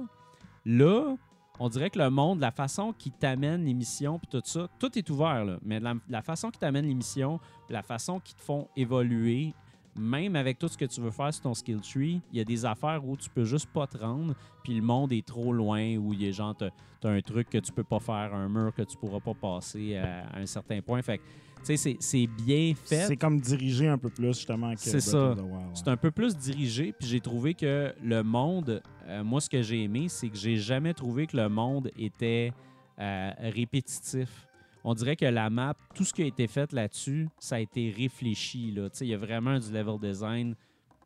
Là, 0.65 1.15
on 1.59 1.69
dirait 1.69 1.89
que 1.91 1.99
le 1.99 2.09
monde, 2.09 2.39
la 2.39 2.51
façon 2.51 2.93
qui 2.97 3.11
t'amène 3.11 3.63
les 3.63 3.73
missions, 3.73 4.17
puis 4.17 4.27
tout 4.31 4.41
ça, 4.43 4.67
tout 4.79 4.97
est 4.97 5.09
ouvert, 5.09 5.45
là. 5.45 5.57
mais 5.63 5.79
la, 5.79 5.93
la 6.09 6.21
façon 6.21 6.49
qui 6.49 6.59
t'amène 6.59 6.85
les 6.87 6.95
missions, 6.95 7.37
puis 7.67 7.73
la 7.73 7.83
façon 7.83 8.19
qui 8.19 8.33
te 8.33 8.41
font 8.41 8.67
évoluer, 8.75 9.53
même 9.95 10.35
avec 10.35 10.57
tout 10.59 10.67
ce 10.67 10.77
que 10.77 10.85
tu 10.85 11.01
veux 11.01 11.11
faire 11.11 11.33
sur 11.33 11.43
ton 11.43 11.53
skill 11.53 11.79
tree, 11.81 12.21
il 12.31 12.37
y 12.37 12.41
a 12.41 12.43
des 12.43 12.65
affaires 12.65 13.05
où 13.07 13.15
tu 13.17 13.29
peux 13.29 13.43
juste 13.45 13.67
pas 13.73 13.87
te 13.87 13.97
rendre, 13.97 14.33
puis 14.63 14.73
le 14.75 14.81
monde 14.81 15.11
est 15.13 15.25
trop 15.25 15.53
loin, 15.53 15.95
où 15.97 16.13
il 16.13 16.23
y 16.23 16.27
a 16.27 16.31
genre, 16.31 16.55
t'as 16.55 16.69
t'as 17.01 17.09
un 17.09 17.21
truc 17.21 17.49
que 17.49 17.57
tu 17.57 17.71
peux 17.73 17.83
pas 17.83 17.99
faire, 17.99 18.33
un 18.33 18.47
mur 18.47 18.73
que 18.73 18.81
tu 18.83 18.95
pourras 18.97 19.19
pas 19.19 19.33
passer 19.33 19.97
à, 19.97 20.25
à 20.27 20.39
un 20.39 20.45
certain 20.45 20.81
point. 20.81 21.01
Fait 21.01 21.17
que, 21.17 21.23
tu 21.65 21.75
sais, 21.77 21.97
c'est- 21.99 22.27
bien 22.27 22.73
fait. 22.75 23.07
C'est 23.07 23.17
comme 23.17 23.41
dirigé 23.41 23.87
un 23.89 23.97
peu 23.97 24.09
plus, 24.09 24.27
justement, 24.33 24.73
que 24.73 24.79
C'est 24.79 25.01
ça. 25.01 25.33
ouais. 25.33 25.43
C'est 25.73 25.89
un 25.89 25.97
peu 25.97 26.11
plus 26.11 26.37
dirigé, 26.37 26.93
puis 26.97 27.07
j'ai 27.07 27.19
trouvé 27.19 27.53
que 27.55 27.93
le 28.01 28.23
monde, 28.23 28.81
euh, 29.07 29.21
moi, 29.23 29.41
ce 29.41 29.49
que 29.49 29.61
j'ai 29.61 29.83
aimé, 29.83 30.07
c'est 30.07 30.29
que 30.29 30.37
j'ai 30.37 30.55
jamais 30.55 30.93
trouvé 30.93 31.27
que 31.27 31.35
le 31.35 31.49
monde 31.49 31.91
était 31.97 32.53
euh, 32.99 33.31
répétitif. 33.39 34.47
On 34.83 34.93
dirait 34.93 35.15
que 35.15 35.25
la 35.25 35.49
map, 35.49 35.75
tout 35.95 36.03
ce 36.03 36.13
qui 36.13 36.23
a 36.23 36.25
été 36.25 36.47
fait 36.47 36.71
là-dessus, 36.73 37.29
ça 37.39 37.55
a 37.55 37.59
été 37.59 37.89
réfléchi. 37.95 38.71
là. 38.71 38.89
Tu 38.89 38.97
sais, 38.99 39.05
Il 39.05 39.09
y 39.09 39.13
a 39.13 39.17
vraiment 39.17 39.57
du 39.57 39.71
level 39.71 39.97
design 39.99 40.55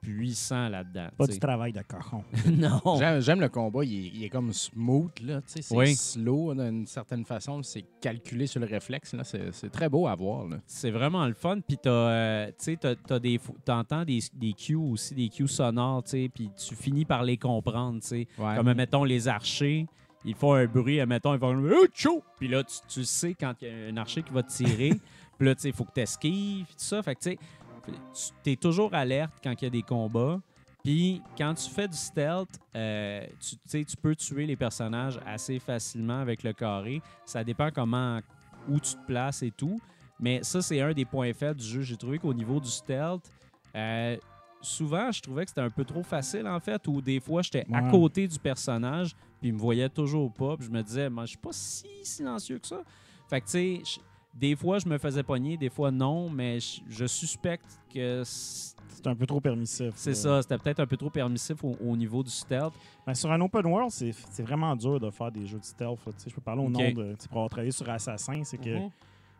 puissant 0.01 0.69
là-dedans. 0.69 1.07
Pas 1.17 1.27
du 1.27 1.39
travail 1.39 1.73
de 1.73 1.81
cochon. 1.81 2.23
non. 2.51 3.19
J'aime 3.19 3.41
le 3.41 3.49
combat, 3.49 3.83
il 3.83 3.93
est, 3.93 4.11
il 4.15 4.23
est 4.23 4.29
comme 4.29 4.53
smooth, 4.53 5.11
là. 5.21 5.41
C'est 5.45 5.69
Oui. 5.75 5.95
slow 5.95 6.53
d'une 6.53 6.85
certaine 6.85 7.25
façon. 7.25 7.61
C'est 7.63 7.83
calculé 7.99 8.47
sur 8.47 8.59
le 8.59 8.67
réflexe. 8.67 9.13
là. 9.13 9.23
C'est 9.23 9.69
très 9.71 9.89
beau 9.89 10.07
à 10.07 10.15
voir. 10.15 10.47
C'est 10.65 10.91
vraiment 10.91 11.25
le 11.27 11.33
fun. 11.33 11.59
Puis 11.67 11.77
t'as, 11.81 11.89
euh, 11.89 12.47
tu 12.47 12.53
sais, 12.59 12.77
t'as- 12.77 12.95
t'as 12.95 13.19
des, 13.19 13.39
t'entends 13.65 14.05
des, 14.05 14.19
des 14.33 14.53
cues 14.53 14.75
aussi, 14.75 15.15
des 15.15 15.29
cues 15.29 15.47
sonores, 15.47 16.03
tu 16.03 16.11
sais, 16.11 16.29
puis 16.33 16.49
tu 16.55 16.75
finis 16.75 17.05
par 17.05 17.23
les 17.23 17.37
comprendre, 17.37 17.99
tu 18.01 18.07
sais. 18.07 18.27
Ouais. 18.37 18.55
Comme, 18.55 18.71
mettons, 18.73 19.03
les 19.03 19.27
archers, 19.27 19.87
ils 20.27 20.35
font 20.35 20.53
un 20.53 20.65
bruit, 20.65 21.03
mettons, 21.05 21.33
ils 21.33 21.39
font 21.39 21.57
oh, 21.57 21.87
tchou! 21.87 22.21
Puis 22.37 22.49
là, 22.49 22.61
tu, 22.61 22.75
tu 22.87 23.05
sais 23.05 23.33
quand 23.33 23.53
il 23.61 23.67
y 23.69 23.71
a 23.71 23.87
un 23.87 23.97
archer 23.97 24.21
qui 24.21 24.33
va 24.33 24.43
te 24.43 24.51
tirer. 24.51 24.89
puis 25.37 25.47
là, 25.47 25.55
tu 25.55 25.61
sais, 25.61 25.69
il 25.69 25.73
faut 25.73 25.85
que 25.85 25.93
tu 25.93 26.01
esquives, 26.01 26.65
tout 26.65 26.73
ça. 26.75 27.01
Fait 27.01 27.15
que, 27.15 27.21
tu 27.21 27.29
sais, 27.31 28.33
tu 28.43 28.51
es 28.51 28.55
toujours 28.57 28.93
alerte 28.93 29.33
quand 29.41 29.53
il 29.61 29.63
y 29.63 29.67
a 29.67 29.69
des 29.69 29.81
combats. 29.83 30.39
Puis 30.83 31.21
quand 31.37 31.53
tu 31.53 31.69
fais 31.69 31.87
du 31.87 31.95
stealth, 31.95 32.59
euh, 32.75 33.25
tu, 33.39 33.55
tu 33.55 33.61
sais, 33.65 33.85
tu 33.85 33.95
peux 33.95 34.15
tuer 34.15 34.45
les 34.45 34.57
personnages 34.57 35.17
assez 35.25 35.59
facilement 35.59 36.19
avec 36.19 36.43
le 36.43 36.51
carré. 36.51 37.01
Ça 37.25 37.41
dépend 37.43 37.71
comment, 37.71 38.19
où 38.67 38.79
tu 38.81 38.95
te 38.95 39.05
places 39.05 39.43
et 39.43 39.51
tout. 39.51 39.79
Mais 40.19 40.43
ça, 40.43 40.61
c'est 40.61 40.81
un 40.81 40.91
des 40.91 41.05
points 41.05 41.31
faibles 41.33 41.59
du 41.59 41.65
jeu. 41.65 41.81
J'ai 41.81 41.95
trouvé 41.95 42.19
qu'au 42.19 42.33
niveau 42.33 42.59
du 42.59 42.69
stealth, 42.69 43.31
euh, 43.75 44.17
souvent, 44.61 45.11
je 45.11 45.21
trouvais 45.21 45.45
que 45.45 45.51
c'était 45.51 45.61
un 45.61 45.69
peu 45.69 45.85
trop 45.85 46.03
facile, 46.03 46.47
en 46.47 46.59
fait, 46.59 46.85
ou 46.87 47.01
des 47.01 47.19
fois, 47.19 47.41
j'étais 47.41 47.65
à 47.71 47.89
côté 47.89 48.27
du 48.27 48.39
personnage, 48.39 49.15
puis 49.39 49.49
il 49.49 49.53
me 49.53 49.59
voyait 49.59 49.89
toujours 49.89 50.31
pas, 50.31 50.57
puis 50.57 50.65
je 50.67 50.71
me 50.71 50.81
disais, 50.83 51.09
moi, 51.09 51.23
je 51.25 51.29
suis 51.29 51.37
pas 51.37 51.51
si 51.53 51.87
silencieux 52.03 52.59
que 52.59 52.67
ça. 52.67 52.81
Fait 53.29 53.41
que, 53.41 53.45
tu 53.45 53.51
sais, 53.85 54.01
des 54.33 54.55
fois, 54.55 54.79
je 54.79 54.87
me 54.87 54.97
faisais 54.97 55.23
pogner, 55.23 55.57
des 55.57 55.69
fois, 55.69 55.89
non, 55.91 56.29
mais 56.29 56.59
je, 56.59 56.81
je 56.87 57.05
suspecte 57.05 57.65
que 57.93 58.23
c- 58.23 58.75
C'est 58.89 59.07
un 59.07 59.15
peu 59.15 59.25
trop 59.25 59.41
permissif. 59.41 59.93
c'est 59.95 60.13
ça, 60.13 60.41
c'était 60.41 60.57
peut-être 60.57 60.79
un 60.79 60.85
peu 60.85 60.97
trop 60.97 61.09
permissif 61.09 61.63
au, 61.63 61.75
au 61.81 61.95
niveau 61.97 62.21
du 62.23 62.29
stealth. 62.29 62.73
Ben, 63.05 63.13
sur 63.15 63.31
un 63.31 63.41
open 63.41 63.65
world, 63.65 63.89
c'est 63.91 64.43
vraiment 64.43 64.75
dur 64.75 64.99
de 64.99 65.09
faire 65.09 65.31
des 65.31 65.45
jeux 65.47 65.59
de 65.59 65.65
stealth. 65.65 65.99
Je 66.27 66.33
peux 66.33 66.41
parler 66.41 66.61
au 66.63 66.69
nom 66.69 66.91
de. 66.91 67.15
Pour 67.27 67.37
avoir 67.37 67.49
travaillé 67.49 67.71
sur 67.71 67.89
Assassin, 67.89 68.43
c'est 68.43 68.57
que 68.59 68.77
Mhm. 68.79 68.89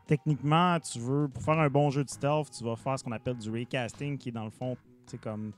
techniquement, 0.07 0.79
tu 0.79 0.99
veux, 0.99 1.27
pour 1.27 1.43
faire 1.43 1.59
un 1.59 1.69
bon 1.69 1.89
jeu 1.91 2.03
de 2.03 2.09
stealth, 2.09 2.49
tu 2.57 2.63
vas 2.63 2.75
faire 2.75 2.97
ce 2.97 3.03
qu'on 3.03 3.11
appelle 3.11 3.37
du 3.37 3.49
raycasting, 3.49 4.17
qui 4.17 4.29
est 4.29 4.31
dans 4.31 4.45
le 4.45 4.51
fond, 4.51 4.75
c'est 5.05 5.19
comme 5.19 5.51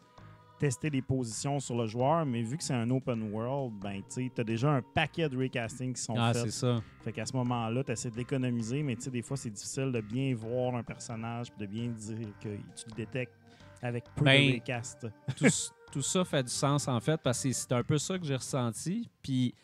tester 0.60 0.90
des 0.90 1.02
positions 1.02 1.60
sur 1.60 1.76
le 1.78 1.88
joueur, 1.88 2.26
mais 2.26 2.42
vu 2.44 2.58
que 2.58 2.64
c'est 2.64 2.74
un 2.74 2.90
open 2.90 3.32
world, 3.34 3.74
ben 3.82 4.02
tu 4.14 4.30
as 4.38 4.44
déjà 4.44 4.70
un 4.72 4.82
paquet 4.82 5.28
de 5.30 5.38
raycasting 5.38 5.94
qui 5.94 6.02
sont 6.02 6.16
Ah, 6.18 6.34
faits. 6.34 6.44
c'est 6.44 6.52
ça. 6.52 6.82
Fait 7.04 7.12
qu'à 7.14 7.26
ce 7.26 7.34
moment-là, 7.38 7.84
tu 7.84 7.92
essaies 7.92 8.12
d'économiser, 8.12 8.84
mais 8.84 8.96
tu 8.96 9.04
sais, 9.04 9.10
des 9.12 9.22
fois, 9.22 9.38
c'est 9.38 9.50
difficile 9.50 9.92
de 9.92 10.02
bien 10.02 10.36
voir 10.36 10.76
un 10.76 10.84
personnage 10.84 11.48
de 11.58 11.66
bien 11.66 11.88
dire 11.88 12.28
que 12.44 12.50
tu 12.50 12.90
le 12.90 12.96
détectes 12.96 13.34
avec 13.82 14.04
peu 14.16 14.26
Ben, 14.26 14.60
de 14.60 15.12
tout, 15.38 15.46
s- 15.46 15.72
tout 15.92 16.02
ça 16.02 16.26
fait 16.26 16.44
du 16.44 16.52
sens 16.52 16.88
en 16.90 17.00
fait 17.00 17.20
parce 17.24 17.42
que 17.42 17.52
c'est 17.54 17.72
un 17.72 17.84
peu 17.84 17.98
ça 17.98 18.20
que 18.20 18.26
j'ai 18.26 18.36
ressenti. 18.36 19.10
Puis 19.24 19.56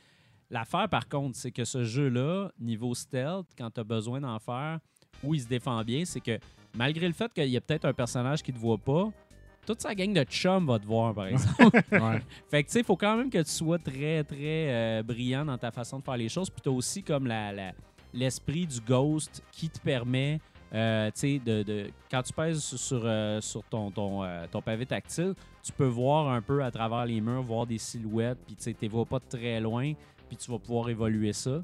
l'affaire 0.50 0.88
par 0.88 1.10
contre, 1.10 1.36
c'est 1.38 1.52
que 1.52 1.66
ce 1.66 1.84
jeu-là, 1.84 2.50
niveau 2.60 2.96
stealth, 2.96 3.48
quand 3.58 3.70
tu 3.72 3.82
as 3.82 3.84
besoin 3.84 4.22
d'en 4.22 4.40
faire, 4.40 4.80
où 5.24 5.34
il 5.34 5.42
se 5.42 5.48
défend 5.48 5.82
bien, 5.84 6.06
c'est 6.06 6.22
que 6.22 6.40
malgré 6.78 7.08
le 7.08 7.14
fait 7.14 7.34
qu'il 7.34 7.50
y 7.50 7.58
a 7.58 7.62
peut-être 7.62 7.86
un 7.86 7.94
personnage 7.94 8.42
qui 8.42 8.54
te 8.54 8.58
voit 8.60 8.78
pas, 8.78 9.10
toute 9.66 9.82
sa 9.82 9.94
gang 9.96 10.14
de 10.14 10.24
chums 10.24 10.66
va 10.68 10.80
te 10.80 10.86
voir 10.86 11.14
par 11.14 11.28
exemple. 11.28 11.82
Ouais. 11.92 12.22
fait 12.50 12.64
que 12.64 12.68
tu 12.68 12.74
sais, 12.74 12.80
il 12.80 12.86
faut 12.86 12.96
quand 12.98 13.18
même 13.18 13.30
que 13.30 13.42
tu 13.42 13.50
sois 13.52 13.80
très 13.80 14.24
très 14.24 14.38
euh, 14.42 15.04
brillant 15.04 15.46
dans 15.46 15.58
ta 15.58 15.72
façon 15.72 16.00
de 16.00 16.04
faire 16.04 16.18
les 16.18 16.30
choses. 16.30 16.50
Puis 16.50 16.62
tu 16.62 16.70
aussi 16.70 17.02
comme 17.04 17.28
la- 17.28 17.52
la- 17.52 17.74
l'esprit 18.14 18.66
du 18.66 18.80
ghost 18.82 19.44
qui 19.52 19.70
te 19.70 19.80
permet 19.80 20.40
euh, 20.74 21.06
tu 21.12 21.20
sais, 21.20 21.40
de, 21.46 21.64
de- 21.64 21.90
quand 22.12 22.22
tu 22.24 22.34
pèses 22.34 22.62
sur, 22.62 22.78
sur, 22.80 23.02
euh, 23.06 23.40
sur 23.40 23.64
ton, 23.64 23.92
ton, 23.92 24.24
ton 24.52 24.62
pavé 24.62 24.86
tactile, 24.86 25.34
tu 25.64 25.72
peux 25.72 25.86
voir 25.86 26.28
un 26.30 26.42
peu 26.42 26.64
à 26.64 26.72
travers 26.72 27.06
les 27.06 27.22
murs, 27.22 27.44
voir 27.44 27.66
des 27.66 27.78
silhouettes, 27.78 28.40
puis 28.46 28.56
tu 28.56 28.64
sais, 28.64 28.74
tu 28.78 28.88
vois 28.88 29.06
pas 29.06 29.20
très 29.20 29.60
loin, 29.62 29.94
puis 30.28 30.36
tu 30.38 30.52
vas 30.52 30.60
pouvoir 30.60 30.90
évoluer 30.90 31.32
ça. 31.34 31.62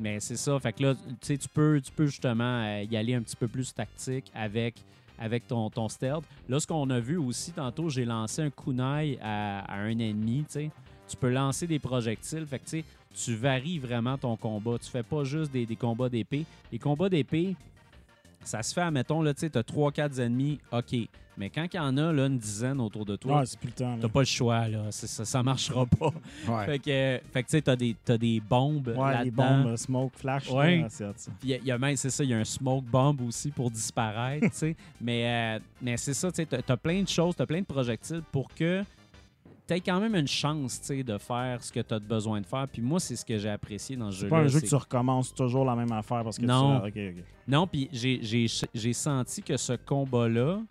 Mais 0.00 0.18
c'est 0.18 0.36
ça, 0.36 0.58
fait 0.58 0.72
que 0.72 0.82
là, 0.82 0.94
tu 0.94 1.00
sais, 1.22 1.36
tu 1.38 1.48
peux, 1.48 1.80
tu 1.84 1.92
peux 1.92 2.06
justement 2.06 2.78
y 2.80 2.96
aller 2.96 3.14
un 3.14 3.22
petit 3.22 3.36
peu 3.36 3.46
plus 3.48 3.72
tactique 3.72 4.30
avec, 4.34 4.76
avec 5.18 5.46
ton, 5.46 5.70
ton 5.70 5.88
stealth. 5.88 6.24
Là, 6.48 6.60
ce 6.60 6.66
qu'on 6.66 6.88
a 6.90 7.00
vu 7.00 7.16
aussi 7.16 7.52
tantôt, 7.52 7.88
j'ai 7.88 8.04
lancé 8.04 8.42
un 8.42 8.50
kunai 8.50 9.18
à, 9.20 9.60
à 9.60 9.78
un 9.78 9.98
ennemi, 9.98 10.44
tu. 10.50 10.70
Tu 11.08 11.16
peux 11.16 11.30
lancer 11.30 11.66
des 11.66 11.78
projectiles, 11.78 12.46
fait 12.46 12.84
tu 13.14 13.34
varies 13.34 13.78
vraiment 13.78 14.18
ton 14.18 14.36
combat. 14.36 14.78
Tu 14.78 14.90
fais 14.90 15.02
pas 15.02 15.24
juste 15.24 15.50
des, 15.50 15.66
combats 15.76 16.08
d'épée. 16.08 16.44
Les 16.70 16.78
combats 16.78 17.08
d'épée, 17.08 17.56
ça 18.44 18.62
se 18.62 18.72
fait, 18.72 18.82
admettons, 18.82 19.22
là, 19.22 19.34
tu 19.34 19.40
sais, 19.40 19.50
t'as 19.50 19.62
3-4 19.62 20.20
ennemis, 20.20 20.60
OK. 20.72 20.94
Mais 21.38 21.50
quand 21.50 21.66
il 21.72 21.76
y 21.76 21.78
en 21.78 21.96
a 21.96 22.12
là, 22.12 22.26
une 22.26 22.36
dizaine 22.38 22.80
autour 22.80 23.04
de 23.06 23.14
toi, 23.16 23.38
Ouais, 23.38 23.46
c'est 23.46 23.58
plus 23.58 23.68
le 23.68 23.72
temps. 23.74 23.92
là. 23.94 23.98
t'as 24.02 24.08
pas 24.08 24.20
le 24.20 24.24
choix, 24.26 24.66
là. 24.68 24.82
C'est- 24.90 25.06
Ça, 25.06 25.24
ça 25.24 25.42
marchera 25.42 25.86
pas. 25.86 26.10
Ouais. 26.48 26.66
Fait 26.66 26.78
que, 26.80 27.20
fait 27.32 27.42
que 27.42 27.46
tu 27.48 27.50
sais, 27.52 27.62
t'as 27.62 27.76
des, 27.76 27.94
t'as 28.04 28.18
des 28.18 28.40
bombes 28.40 28.88
Ouais, 28.88 29.12
là-dedans. 29.12 29.58
bombes, 29.62 29.66
euh, 29.68 29.76
smoke, 29.76 30.12
flash. 30.16 30.50
Ouais. 30.50 30.84
c'est 30.90 31.04
il 31.44 31.48
y 31.50 31.54
a- 31.54 31.58
il 31.58 31.64
y, 31.64 31.70
a 31.70 31.78
même, 31.78 31.94
c'est 31.96 32.10
ça, 32.10 32.24
il 32.24 32.30
y 32.30 32.34
a 32.34 32.38
un 32.38 32.44
smoke 32.44 32.84
bomb 32.90 33.16
aussi 33.26 33.50
pour 33.50 33.70
disparaître, 33.70 34.46
tu 34.50 34.52
sais. 34.52 34.76
Mais, 35.00 35.56
euh, 35.56 35.58
mais 35.80 35.96
c'est 35.96 36.12
ça, 36.14 36.30
tu 36.32 36.36
sais, 36.36 36.46
t'as, 36.46 36.60
t'as 36.60 36.76
plein 36.76 37.02
de 37.02 37.08
choses, 37.08 37.36
t'as 37.36 37.46
plein 37.46 37.60
de 37.60 37.66
projectiles 37.66 38.22
pour 38.32 38.52
que 38.52 38.82
t'aies 39.66 39.80
quand 39.80 40.00
même 40.00 40.14
une 40.16 40.26
chance, 40.26 40.80
tu 40.80 40.86
sais, 40.86 41.02
de 41.02 41.18
faire 41.18 41.62
ce 41.62 41.70
que 41.70 41.80
t'as 41.80 41.98
besoin 41.98 42.40
de 42.40 42.46
faire. 42.46 42.66
Puis 42.66 42.80
moi, 42.82 42.98
c'est 42.98 43.16
ce 43.16 43.24
que 43.24 43.38
j'ai 43.38 43.50
apprécié 43.50 43.96
dans 43.96 44.10
ce 44.10 44.16
C'est 44.16 44.20
jeu-là. 44.22 44.30
pas 44.30 44.42
un 44.42 44.46
jeu 44.48 44.58
c'est- 44.58 44.64
que 44.64 44.70
tu 44.70 44.74
recommences 44.74 45.32
toujours 45.34 45.64
la 45.64 45.76
même 45.76 45.92
affaire 45.92 46.24
parce 46.24 46.38
que 46.38 46.44
Non. 46.46 46.80
tu. 46.80 46.88
Ok, 46.88 47.16
ok. 47.18 47.24
Non, 47.46 47.66
puis 47.66 47.88
j'ai, 47.92 48.18
j'ai, 48.22 48.46
j'ai 48.74 48.92
senti 48.92 49.42
que 49.42 49.56
ce 49.56 49.74
combat-là, 49.74 50.58
tu 50.58 50.64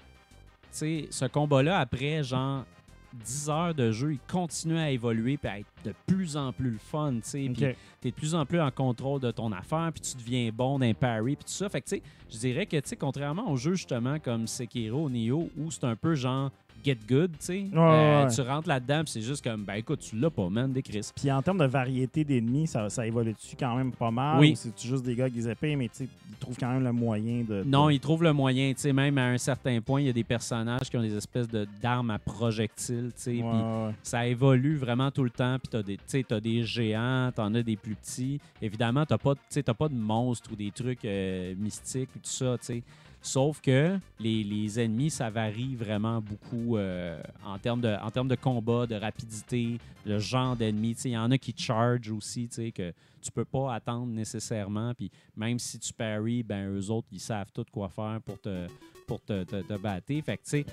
sais, 0.72 1.08
ce 1.10 1.26
combat-là, 1.26 1.80
après, 1.80 2.24
genre, 2.24 2.66
10 3.14 3.50
heures 3.50 3.74
de 3.74 3.92
jeu, 3.92 4.14
il 4.14 4.20
continue 4.32 4.78
à 4.78 4.92
évoluer 4.92 5.38
puis 5.38 5.50
à 5.50 5.60
être 5.60 5.68
de 5.86 5.94
plus 6.06 6.38
en 6.38 6.52
plus 6.52 6.72
le 6.72 6.78
fun, 6.78 7.14
tu 7.16 7.22
sais. 7.24 7.50
Puis 7.54 7.66
Ok. 7.66 7.76
tu 8.02 8.08
es 8.08 8.12
de 8.12 8.16
plus 8.16 8.36
en 8.36 8.46
plus 8.46 8.60
en 8.60 8.70
contrôle 8.70 9.22
de 9.22 9.32
ton 9.32 9.52
affaire, 9.52 9.90
puis 9.94 10.02
tu 10.02 10.18
deviens 10.18 10.52
bon 10.54 10.78
d'un 10.80 10.94
parry, 10.94 11.36
puis 11.36 11.46
tout 11.46 11.52
ça. 11.52 11.70
Fait 11.70 11.82
que, 11.82 11.88
tu 11.90 11.96
sais, 11.96 12.04
je 12.30 12.38
dirais 12.38 12.66
que, 12.66 12.78
tu 12.78 12.90
sais, 12.90 12.96
contrairement 12.96 13.50
aux 13.50 13.56
jeux, 13.56 13.74
justement, 13.76 14.20
comme 14.20 14.46
Sekiro, 14.46 15.10
Nioh, 15.10 15.50
où 15.58 15.72
c'est 15.72 15.86
un 15.86 15.96
peu 15.96 16.16
genre 16.16 16.52
get 16.88 16.98
good, 17.08 17.32
tu 17.32 17.46
sais, 17.46 17.66
euh, 17.74 18.26
ouais. 18.26 18.34
tu 18.34 18.42
rentres 18.42 18.68
là-dedans, 18.68 19.04
c'est 19.06 19.22
juste 19.22 19.44
comme, 19.44 19.66
ben 19.66 19.76
écoute, 19.76 20.00
tu 20.00 20.18
l'as 20.18 20.30
pas, 20.30 20.50
man, 20.50 20.72
des 20.72 20.82
Chris. 20.82 21.10
Puis 21.16 21.30
en 21.32 21.42
termes 21.42 21.58
de 21.58 21.66
variété 21.66 22.24
d'ennemis, 22.24 22.68
ça, 22.68 22.90
ça 22.90 23.06
évolue-tu 23.06 23.56
quand 23.60 23.76
même 23.76 23.92
pas 23.92 24.12
mal? 24.12 24.40
Oui. 24.40 24.54
Ou 24.54 24.56
c'est 24.56 24.82
juste 24.82 25.04
des 25.04 25.16
gars 25.16 25.26
avec 25.26 25.34
des 25.34 25.50
épées, 25.50 25.76
mais 25.76 25.90
tu 25.90 26.06
sais, 26.06 26.08
ils 26.30 26.38
trouvent 26.38 26.58
quand 26.58 26.72
même 26.72 26.84
le 26.84 26.94
moyen 26.94 27.44
de. 27.48 27.64
Non, 27.66 27.90
ils 27.90 28.00
trouvent 28.00 28.24
le 28.24 28.34
moyen, 28.34 28.72
tu 28.74 28.82
sais, 28.82 28.94
même 28.94 29.18
à 29.18 29.28
un 29.28 29.38
certain 29.38 29.82
point, 29.82 30.02
il 30.02 30.08
y 30.08 30.10
a 30.10 30.14
des 30.14 30.24
personnages 30.24 30.90
qui 30.90 30.98
ont 30.98 31.02
des 31.02 31.16
espèces 31.16 31.50
de 31.50 31.68
d'armes 31.82 32.12
à 32.12 32.20
projectiles, 32.20 33.12
tu 33.16 33.22
sais, 33.22 33.32
puis 33.32 33.42
ouais, 33.42 33.94
ça 34.04 34.26
évolue 34.26 34.78
vraiment 34.78 35.12
tout 35.12 35.24
le 35.24 35.30
temps. 35.30 35.58
Puis 35.60 35.70
t'as 35.70 35.84
des, 35.84 36.24
t'as 36.24 36.40
des 36.40 36.64
géants, 36.64 37.32
t'en 37.36 37.54
as 37.54 37.64
des 37.64 37.76
plus 37.76 37.96
petits. 37.96 38.40
Évidemment, 38.62 39.06
t'as 39.06 39.18
pas, 39.18 39.34
t'as 39.50 39.74
pas 39.74 39.90
de 39.90 39.96
monstres 39.96 40.52
ou 40.54 40.56
des 40.56 40.72
trucs 40.72 41.04
euh, 41.06 41.54
mystiques 41.58 42.10
ou 42.16 42.20
tout 42.20 42.30
ça, 42.30 42.58
tu 42.60 42.66
sais. 42.66 42.84
Sauf 43.28 43.60
que 43.60 44.00
les, 44.22 44.42
les 44.42 44.80
ennemis, 44.80 45.10
ça 45.10 45.30
varie 45.30 45.76
vraiment 45.76 46.22
beaucoup 46.22 46.78
euh, 46.78 47.22
en, 47.46 47.60
termes 47.60 47.82
de, 47.82 47.94
en 48.02 48.10
termes 48.10 48.30
de 48.30 48.36
combat, 48.36 48.88
de 48.88 48.96
rapidité, 48.96 49.80
le 50.06 50.18
genre 50.18 50.56
d'ennemis. 50.56 50.96
Il 51.04 51.12
y 51.12 51.18
en 51.18 51.30
a 51.32 51.38
qui 51.38 51.54
charge 51.58 52.10
aussi, 52.10 52.48
que 52.48 52.94
tu 53.22 53.32
peux 53.34 53.44
pas 53.44 53.74
attendre 53.74 54.08
nécessairement. 54.08 54.94
Puis 54.94 55.12
même 55.36 55.60
si 55.60 55.78
tu 55.78 55.92
parries, 55.92 56.42
ben 56.42 56.74
eux 56.74 56.90
autres, 56.90 57.10
ils 57.12 57.20
savent 57.20 57.52
tout 57.54 57.66
quoi 57.70 57.90
faire 57.90 58.22
pour 58.26 58.40
te, 58.40 58.68
pour 59.06 59.20
te, 59.20 59.44
te, 59.44 59.78
battre. 59.78 60.14
Fait 60.24 60.66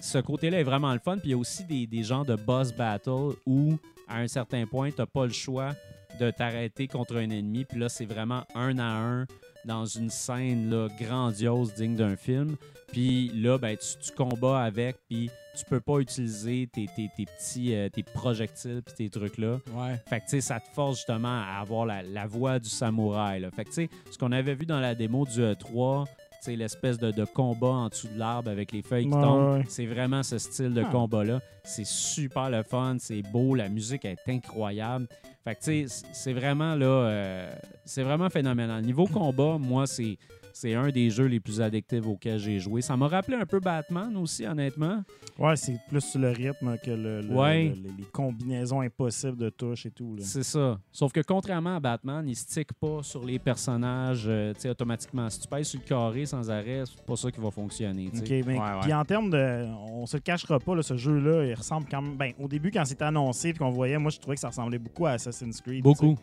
ce 0.00 0.18
côté-là 0.18 0.60
est 0.60 0.64
vraiment 0.64 0.92
le 0.92 1.00
fun. 1.00 1.18
Puis 1.18 1.30
il 1.30 1.32
y 1.32 1.34
a 1.34 1.38
aussi 1.38 1.64
des, 1.64 1.88
des 1.88 2.04
genres 2.04 2.24
de 2.24 2.36
boss 2.36 2.72
battle 2.72 3.34
où, 3.44 3.76
à 4.06 4.18
un 4.18 4.28
certain 4.28 4.64
point, 4.64 4.92
tu 4.92 5.00
n'as 5.00 5.06
pas 5.06 5.26
le 5.26 5.32
choix 5.32 5.74
de 6.20 6.30
t'arrêter 6.30 6.86
contre 6.86 7.16
un 7.16 7.30
ennemi. 7.30 7.64
Puis 7.64 7.80
là, 7.80 7.88
c'est 7.88 8.06
vraiment 8.06 8.44
un 8.54 8.78
à 8.78 8.84
un 8.84 9.26
dans 9.64 9.84
une 9.86 10.10
scène 10.10 10.70
là, 10.70 10.88
grandiose, 11.00 11.74
digne 11.74 11.96
d'un 11.96 12.16
film. 12.16 12.56
Puis 12.92 13.28
là, 13.34 13.56
ben, 13.58 13.76
tu, 13.76 13.98
tu 14.04 14.12
combats 14.16 14.62
avec, 14.62 14.96
puis 15.08 15.30
tu 15.56 15.64
peux 15.64 15.80
pas 15.80 15.98
utiliser 15.98 16.68
tes, 16.72 16.86
tes- 16.86 17.10
tes 17.16 17.24
petits 17.26 17.74
euh, 17.74 17.88
tes 17.88 18.02
projectiles 18.02 18.82
puis 18.84 18.94
tes 18.94 19.10
trucs-là. 19.10 19.58
Ouais. 19.74 20.00
Fait 20.08 20.18
que, 20.20 20.24
tu 20.24 20.30
sais, 20.30 20.40
ça 20.40 20.58
te 20.58 20.68
force 20.74 20.96
justement 20.96 21.40
à 21.40 21.60
avoir 21.60 21.86
la, 21.86 22.02
la 22.02 22.26
voix 22.26 22.58
du 22.58 22.68
samouraï. 22.68 23.40
Là. 23.40 23.50
Fait 23.52 23.64
que, 23.64 23.68
tu 23.68 23.74
sais, 23.74 23.90
ce 24.10 24.18
qu'on 24.18 24.32
avait 24.32 24.54
vu 24.54 24.66
dans 24.66 24.80
la 24.80 24.94
démo 24.96 25.24
du 25.24 25.40
E3, 25.40 26.06
tu 26.06 26.12
sais, 26.40 26.56
l'espèce 26.56 26.98
de, 26.98 27.10
de 27.12 27.24
combat 27.24 27.68
en 27.68 27.88
dessous 27.90 28.08
de 28.08 28.18
l'arbre 28.18 28.50
avec 28.50 28.72
les 28.72 28.82
feuilles 28.82 29.06
qui 29.08 29.14
Ouais, 29.14 29.22
tombent, 29.22 29.58
ouais. 29.58 29.64
c'est 29.68 29.86
vraiment 29.86 30.22
ce 30.24 30.38
style 30.38 30.72
de 30.74 30.82
Ah. 30.82 30.90
combat-là. 30.90 31.40
C'est 31.62 31.86
super 31.86 32.50
le 32.50 32.62
fun, 32.64 32.96
c'est 32.98 33.22
beau, 33.22 33.54
la 33.54 33.68
musique 33.68 34.04
est 34.04 34.18
incroyable. 34.26 35.06
Fait 35.44 35.54
que, 35.54 35.60
tu 35.60 35.88
sais, 35.88 36.04
c'est 36.12 36.32
vraiment, 36.32 36.74
là, 36.74 36.86
euh, 36.86 37.54
c'est 37.84 38.02
vraiment 38.02 38.28
phénoménal. 38.28 38.82
Niveau 38.82 39.06
combat, 39.06 39.56
moi, 39.58 39.86
c'est... 39.86 40.18
C'est 40.60 40.74
un 40.74 40.90
des 40.90 41.08
jeux 41.08 41.24
les 41.24 41.40
plus 41.40 41.58
addictifs 41.62 42.06
auxquels 42.06 42.38
j'ai 42.38 42.58
joué. 42.58 42.82
Ça 42.82 42.94
m'a 42.94 43.08
rappelé 43.08 43.38
un 43.38 43.46
peu 43.46 43.60
Batman 43.60 44.14
aussi, 44.18 44.44
honnêtement. 44.46 45.02
Ouais, 45.38 45.56
c'est 45.56 45.78
plus 45.88 46.02
sur 46.02 46.20
le 46.20 46.28
rythme 46.32 46.76
que 46.84 46.90
le, 46.90 47.22
le- 47.22 47.34
Ouais. 47.34 47.72
le- 47.82 47.88
les 47.96 48.04
combinaisons 48.12 48.82
impossibles 48.82 49.38
de 49.38 49.48
touches 49.48 49.86
et 49.86 49.90
tout. 49.90 50.16
C'est 50.20 50.42
ça. 50.42 50.78
Sauf 50.92 51.12
que 51.12 51.20
contrairement 51.20 51.76
à 51.76 51.80
Batman, 51.80 52.28
il 52.28 52.36
stick 52.36 52.74
pas 52.74 53.02
sur 53.02 53.24
les 53.24 53.38
personnages 53.38 54.24
euh, 54.26 54.52
tu 54.52 54.60
sais, 54.60 54.68
automatiquement. 54.68 55.30
Si 55.30 55.40
tu 55.40 55.48
pèses 55.48 55.68
sur 55.68 55.80
le 55.80 55.86
carré 55.86 56.26
sans 56.26 56.50
arrêt, 56.50 56.82
c'est 56.84 57.06
pas 57.06 57.16
ça 57.16 57.30
qui 57.30 57.40
va 57.40 57.50
fonctionner. 57.50 58.10
OK, 58.14 58.28
Ouais, 58.28 58.42
ouais. 58.44 58.60
puis 58.82 58.92
en 58.92 59.04
termes 59.06 59.30
de. 59.30 59.64
On 59.92 60.04
se 60.04 60.18
le 60.18 60.20
cachera 60.22 60.58
pas, 60.58 60.74
là, 60.74 60.82
ce 60.82 60.94
jeu-là, 60.98 61.46
il 61.46 61.54
ressemble 61.54 61.86
quand 61.90 62.02
même. 62.02 62.16
Ben, 62.18 62.32
au 62.38 62.48
début, 62.48 62.70
quand 62.70 62.84
c'était 62.84 63.04
annoncé 63.04 63.48
et 63.48 63.54
qu'on 63.54 63.70
voyait, 63.70 63.96
moi, 63.96 64.10
je 64.10 64.18
trouvais 64.18 64.34
que 64.36 64.40
ça 64.42 64.48
ressemblait 64.48 64.78
beaucoup 64.78 65.06
à 65.06 65.12
Assassin's 65.12 65.58
Creed. 65.62 65.82
Beaucoup. 65.82 66.18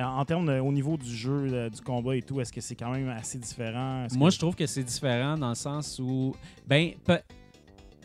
En 0.00 0.24
termes 0.24 0.46
de- 0.46 0.58
au 0.58 0.72
niveau 0.72 0.96
du 0.96 1.08
jeu, 1.14 1.46
euh, 1.52 1.70
du 1.70 1.80
combat 1.80 2.16
et 2.16 2.22
tout, 2.22 2.40
est-ce 2.40 2.52
que 2.52 2.60
c'est 2.60 2.74
quand 2.74 2.90
même 2.90 3.08
assez 3.08 3.38
différent? 3.38 4.06
Moi, 4.16 4.28
que- 4.28 4.34
je 4.34 4.38
trouve 4.40 4.54
que 4.56 4.66
c'est 4.66 4.82
différent 4.82 5.36
dans 5.38 5.50
le 5.50 5.54
sens 5.54 6.00
où. 6.02 6.34
Ben, 6.66 6.92
pe- 7.04 7.22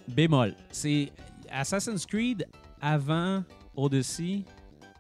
bémol. 0.08 0.54
C'est 0.72 1.12
Assassin's 1.52 2.06
Creed 2.06 2.46
avant 2.82 3.44
Odyssey. 3.76 4.44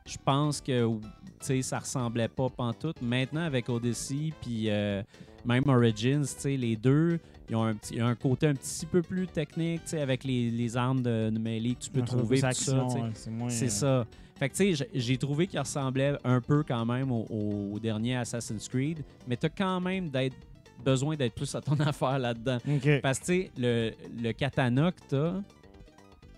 Je 0.05 0.17
pense 0.23 0.59
que 0.61 0.87
tu 0.87 0.99
sais, 1.41 1.61
ça 1.61 1.79
ressemblait 1.79 2.27
pas 2.27 2.49
pantoute. 2.49 3.01
Maintenant, 3.01 3.41
avec 3.43 3.69
Odyssey, 3.69 4.33
puis 4.41 4.69
euh, 4.69 5.03
même 5.45 5.63
Origins, 5.69 6.21
tu 6.23 6.27
sais, 6.41 6.57
les 6.57 6.75
deux, 6.75 7.19
ils 7.49 7.55
ont 7.55 7.63
un, 7.63 7.75
petit, 7.75 7.99
un 7.99 8.15
côté 8.15 8.47
un 8.47 8.53
petit 8.55 8.85
peu 8.85 9.01
plus 9.01 9.27
technique, 9.27 9.83
tu 9.83 9.91
sais, 9.91 10.01
avec 10.01 10.23
les, 10.23 10.49
les 10.51 10.75
armes 10.75 11.01
de, 11.01 11.29
de 11.29 11.39
mêlée 11.39 11.75
que 11.75 11.79
tu 11.81 11.91
peux 11.91 12.01
trouver. 12.01 12.37
c'est 12.37 12.49
tout 12.49 12.55
ça, 12.55 12.87
c'est 13.13 13.29
moins, 13.29 13.49
C'est 13.49 13.65
euh, 13.65 13.69
ça. 13.69 14.05
Fait 14.39 14.49
que, 14.49 14.55
tu 14.55 14.75
sais, 14.75 14.89
j'ai 14.93 15.17
trouvé 15.17 15.47
qu'il 15.47 15.59
ressemblait 15.59 16.15
un 16.23 16.39
peu 16.39 16.63
quand 16.65 16.85
même 16.85 17.11
au, 17.11 17.25
au 17.73 17.79
dernier 17.79 18.15
Assassin's 18.15 18.67
Creed, 18.69 18.99
mais 19.27 19.35
t'as 19.35 19.49
quand 19.49 19.81
même 19.81 20.09
d'être 20.09 20.35
besoin 20.83 21.17
d'être 21.17 21.35
plus 21.35 21.53
à 21.55 21.61
ton 21.61 21.73
affaire 21.81 22.17
là-dedans. 22.17 22.57
Parce 23.03 23.19
que, 23.19 23.25
tu 23.25 23.33
sais, 23.43 23.51
le, 23.57 23.91
le 24.21 24.31
katana 24.31 24.91
que 24.93 24.99
t'as, 25.09 25.33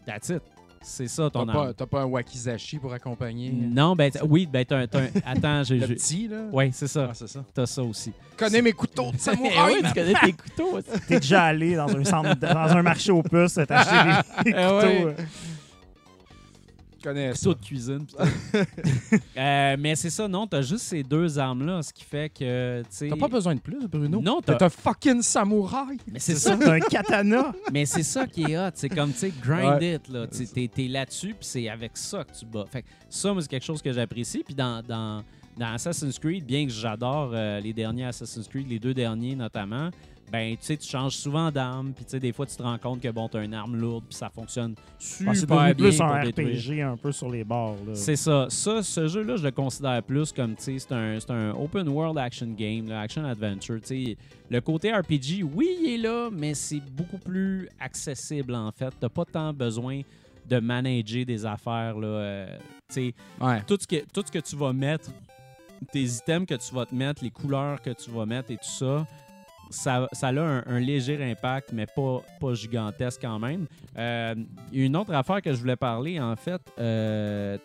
that's 0.06 0.30
it. 0.30 0.42
C'est 0.84 1.08
ça 1.08 1.30
ton 1.30 1.46
T'as 1.46 1.52
arme. 1.54 1.68
pas, 1.68 1.74
t'as 1.76 1.86
pas 1.86 2.02
un 2.02 2.06
wakizashi 2.06 2.80
pour 2.80 2.92
accompagner 2.92 3.52
Non, 3.52 3.96
ben, 3.96 4.10
t- 4.10 4.18
oui, 4.28 4.48
ben, 4.52 4.66
t'as 4.66 4.80
un. 4.80 4.88
attends, 5.28 5.62
j'ai. 5.64 5.78
le 5.78 5.86
j'ai- 5.86 5.94
petit, 5.94 6.28
là? 6.28 6.46
Ouais, 6.52 6.72
c'est 6.74 6.88
ça. 6.88 7.10
Ah, 7.12 7.14
c'est 7.14 7.28
ça. 7.28 7.46
T'as 7.54 7.68
ça 7.68 7.84
aussi. 7.84 8.12
Je 8.32 8.38
connais 8.44 8.64
mes 8.64 8.72
couteaux 8.74 9.12
de 9.12 9.18
samouraï! 9.20 9.76
oui, 9.76 9.82
tu 9.88 9.94
connais 9.94 10.16
tes 10.26 10.34
couteaux. 10.34 10.80
T'es 11.08 11.20
déjà 11.20 11.44
allé 11.44 11.76
dans 11.76 11.96
un 11.96 12.04
centre, 12.04 12.34
dans 12.36 12.50
un 12.76 12.82
marché 12.82 13.12
aux 13.12 13.22
puces, 13.22 13.60
t'as 13.68 13.78
acheté 13.78 14.44
des, 14.44 14.52
des 14.54 14.58
Ah 14.58 14.70
couteaux. 14.82 15.06
ouais. 15.10 15.16
Je 17.04 17.10
connais 17.10 17.34
ça. 17.34 17.50
de 17.50 17.54
cuisine. 17.56 18.06
Euh, 19.38 19.76
mais 19.80 19.96
c'est 19.96 20.10
ça, 20.10 20.28
non, 20.28 20.46
t'as 20.46 20.62
juste 20.62 20.84
ces 20.86 21.04
deux 21.04 21.40
armes-là, 21.40 21.82
ce 21.82 21.92
qui 21.94 22.04
fait 22.04 22.30
que, 22.30 22.82
tu 22.82 22.88
sais... 22.90 23.08
T'as 23.10 23.16
pas 23.16 23.28
besoin 23.28 23.56
de 23.56 23.60
plus, 23.60 23.88
Bruno? 23.88 24.22
Non, 24.22 24.42
t'as- 24.42 24.56
t'as 24.56 24.66
un 24.66 24.70
fucking 24.70 25.22
samouraï! 25.22 25.98
Mais 26.12 26.20
c'est 26.20 26.36
ça. 26.36 26.56
t'as 26.58 26.74
un 26.74 26.80
katana. 26.80 27.54
Mais 27.74 27.86
c'est 27.86 28.04
ça 28.04 28.28
qui 28.28 28.44
est 28.44 28.58
hot. 28.58 28.72
C'est 28.76 28.90
comme, 28.90 29.12
tu 29.12 29.20
sais, 29.20 29.34
grind 29.42 29.80
Ouais. 29.82 29.96
it. 29.96 30.08
Là. 30.10 30.28
T'es, 30.28 30.68
t'es 30.68 30.88
là-dessus, 30.88 31.30
puis 31.30 31.38
c'est 31.42 31.70
avec 31.70 31.92
ça 31.98 32.24
que 32.24 32.34
tu 32.38 32.46
bats. 32.46 32.66
Fait 32.70 32.82
que 32.84 32.88
ça, 33.10 33.32
moi, 33.34 33.42
c'est 33.42 33.48
quelque 33.50 33.66
chose 33.66 33.82
que 33.82 33.92
j'apprécie. 33.92 34.44
Puis 34.46 34.54
dans, 34.54 34.82
dans, 34.84 35.24
dans 35.58 35.74
Assassin's 35.74 36.20
Creed, 36.20 36.46
bien 36.46 36.66
que 36.66 36.72
j'adore 36.72 37.32
euh, 37.34 37.60
les 37.62 37.74
derniers 37.74 38.06
Assassin's 38.06 38.48
Creed, 38.48 38.70
les 38.70 38.80
deux 38.80 38.94
derniers 38.94 39.36
notamment, 39.36 39.90
ben, 40.32 40.52
tu 40.56 40.64
sais, 40.66 40.78
tu 40.78 40.88
changes 40.88 41.16
souvent 41.18 41.52
d'arme. 41.52 41.92
Puis, 41.94 42.06
tu 42.06 42.12
sais, 42.12 42.20
des 42.20 42.32
fois, 42.32 42.46
tu 42.46 42.56
te 42.56 42.64
rends 42.64 42.78
compte 42.78 43.02
que, 43.02 43.10
bon, 43.10 43.28
t'as 43.28 43.44
une 43.44 43.54
arme 43.54 43.76
lourde, 43.76 44.06
puis 44.08 44.16
ça 44.18 44.30
fonctionne 44.30 44.76
super 44.98 45.34
Ah, 45.60 45.74
bien 45.74 45.74
plus 45.76 45.98
pour 45.98 46.06
un 46.06 46.24
détruire. 46.24 46.58
RPG 46.58 46.82
un 46.82 46.98
peu 46.98 47.12
sur 47.12 47.30
les 47.30 47.44
bords. 47.44 47.76
C'est 47.94 48.16
ça. 48.16 48.46
Ça, 48.50 48.82
ce 48.82 49.08
jeu-là, 49.08 49.36
je 49.36 49.44
le 49.44 49.52
considère 49.52 50.02
plus 50.04 50.32
comme, 50.32 50.56
tu 50.56 50.64
sais, 50.64 50.80
c'est 50.80 50.94
un, 50.94 51.20
c'est 51.20 51.32
un 51.32 51.52
open 51.52 51.88
world 51.90 52.18
action 52.18 52.48
game, 52.58 52.88
là, 52.88 53.02
action 53.02 53.26
adventure. 53.26 53.80
Tu 53.82 53.88
sais, 54.06 54.18
le 54.50 54.62
côté 54.62 54.92
RPG, 54.94 55.44
oui, 55.44 55.68
il 55.82 55.94
est 55.96 55.98
là, 55.98 56.30
mais 56.32 56.54
c'est 56.54 56.82
beaucoup 56.92 57.18
plus 57.18 57.68
accessible, 57.80 58.56
en 58.56 58.72
fait. 58.72 58.94
T'as 59.00 59.10
pas 59.10 59.26
tant 59.26 59.52
besoin 59.54 60.02
de 60.50 60.60
manager 60.60 61.26
des 61.26 61.46
affaires, 61.46 61.98
là. 61.98 62.08
euh, 62.08 62.58
tu 62.90 62.94
sais, 62.96 63.14
Ouais. 63.40 63.62
tout 63.68 63.78
ce, 63.80 63.86
que, 63.88 64.04
tout 64.14 64.24
ce 64.26 64.32
que 64.32 64.40
tu 64.40 64.56
vas 64.56 64.74
mettre, 64.74 65.10
tes 65.92 66.04
items 66.04 66.46
que 66.48 66.56
tu 66.56 66.74
vas 66.76 66.86
te 66.86 66.94
mettre, 66.96 67.24
les 67.24 67.30
couleurs 67.32 67.82
que 67.82 67.90
tu 67.92 68.12
vas 68.12 68.26
mettre 68.26 68.52
et 68.52 68.58
tout 68.58 68.64
ça, 68.70 69.06
ça, 69.72 70.08
ça 70.12 70.28
a 70.28 70.32
un, 70.32 70.80
léger 70.80 71.22
impact, 71.24 71.72
mais 71.74 71.86
pas, 71.86 72.22
pas 72.40 72.54
gigantesque 72.54 73.22
quand 73.22 73.40
même. 73.40 73.68
Euh, 73.98 74.36
une 74.72 74.96
autre 74.96 75.14
affaire 75.14 75.42
que 75.42 75.54
je 75.54 75.60
voulais 75.60 75.76
parler, 75.76 76.20
en 76.20 76.36
fait. 76.36 76.62
Euh, 76.80 77.58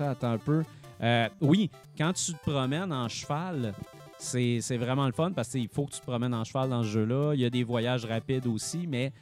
attends 0.00 0.32
un 0.32 0.38
peu. 0.38 0.62
Euh, 1.02 1.28
oui, 1.40 1.70
quand 1.96 2.12
tu 2.12 2.32
te 2.32 2.50
promènes 2.50 2.92
en 2.92 3.08
cheval, 3.08 3.74
c'est 4.18 4.76
vraiment 4.76 5.06
le 5.06 5.12
fun 5.12 5.32
parce 5.32 5.48
qu'il 5.48 5.68
faut 5.68 5.86
que 5.86 5.92
tu 5.92 6.00
te 6.00 6.06
promènes 6.06 6.34
en 6.34 6.44
cheval 6.44 6.70
dans 6.70 6.82
ce 6.82 6.88
jeu-là. 6.88 7.34
Il 7.34 7.40
y 7.40 7.44
a 7.44 7.50
des 7.50 7.64
voyages 7.64 8.04
rapides 8.04 8.46
aussi, 8.46 8.86
mais 8.86 9.12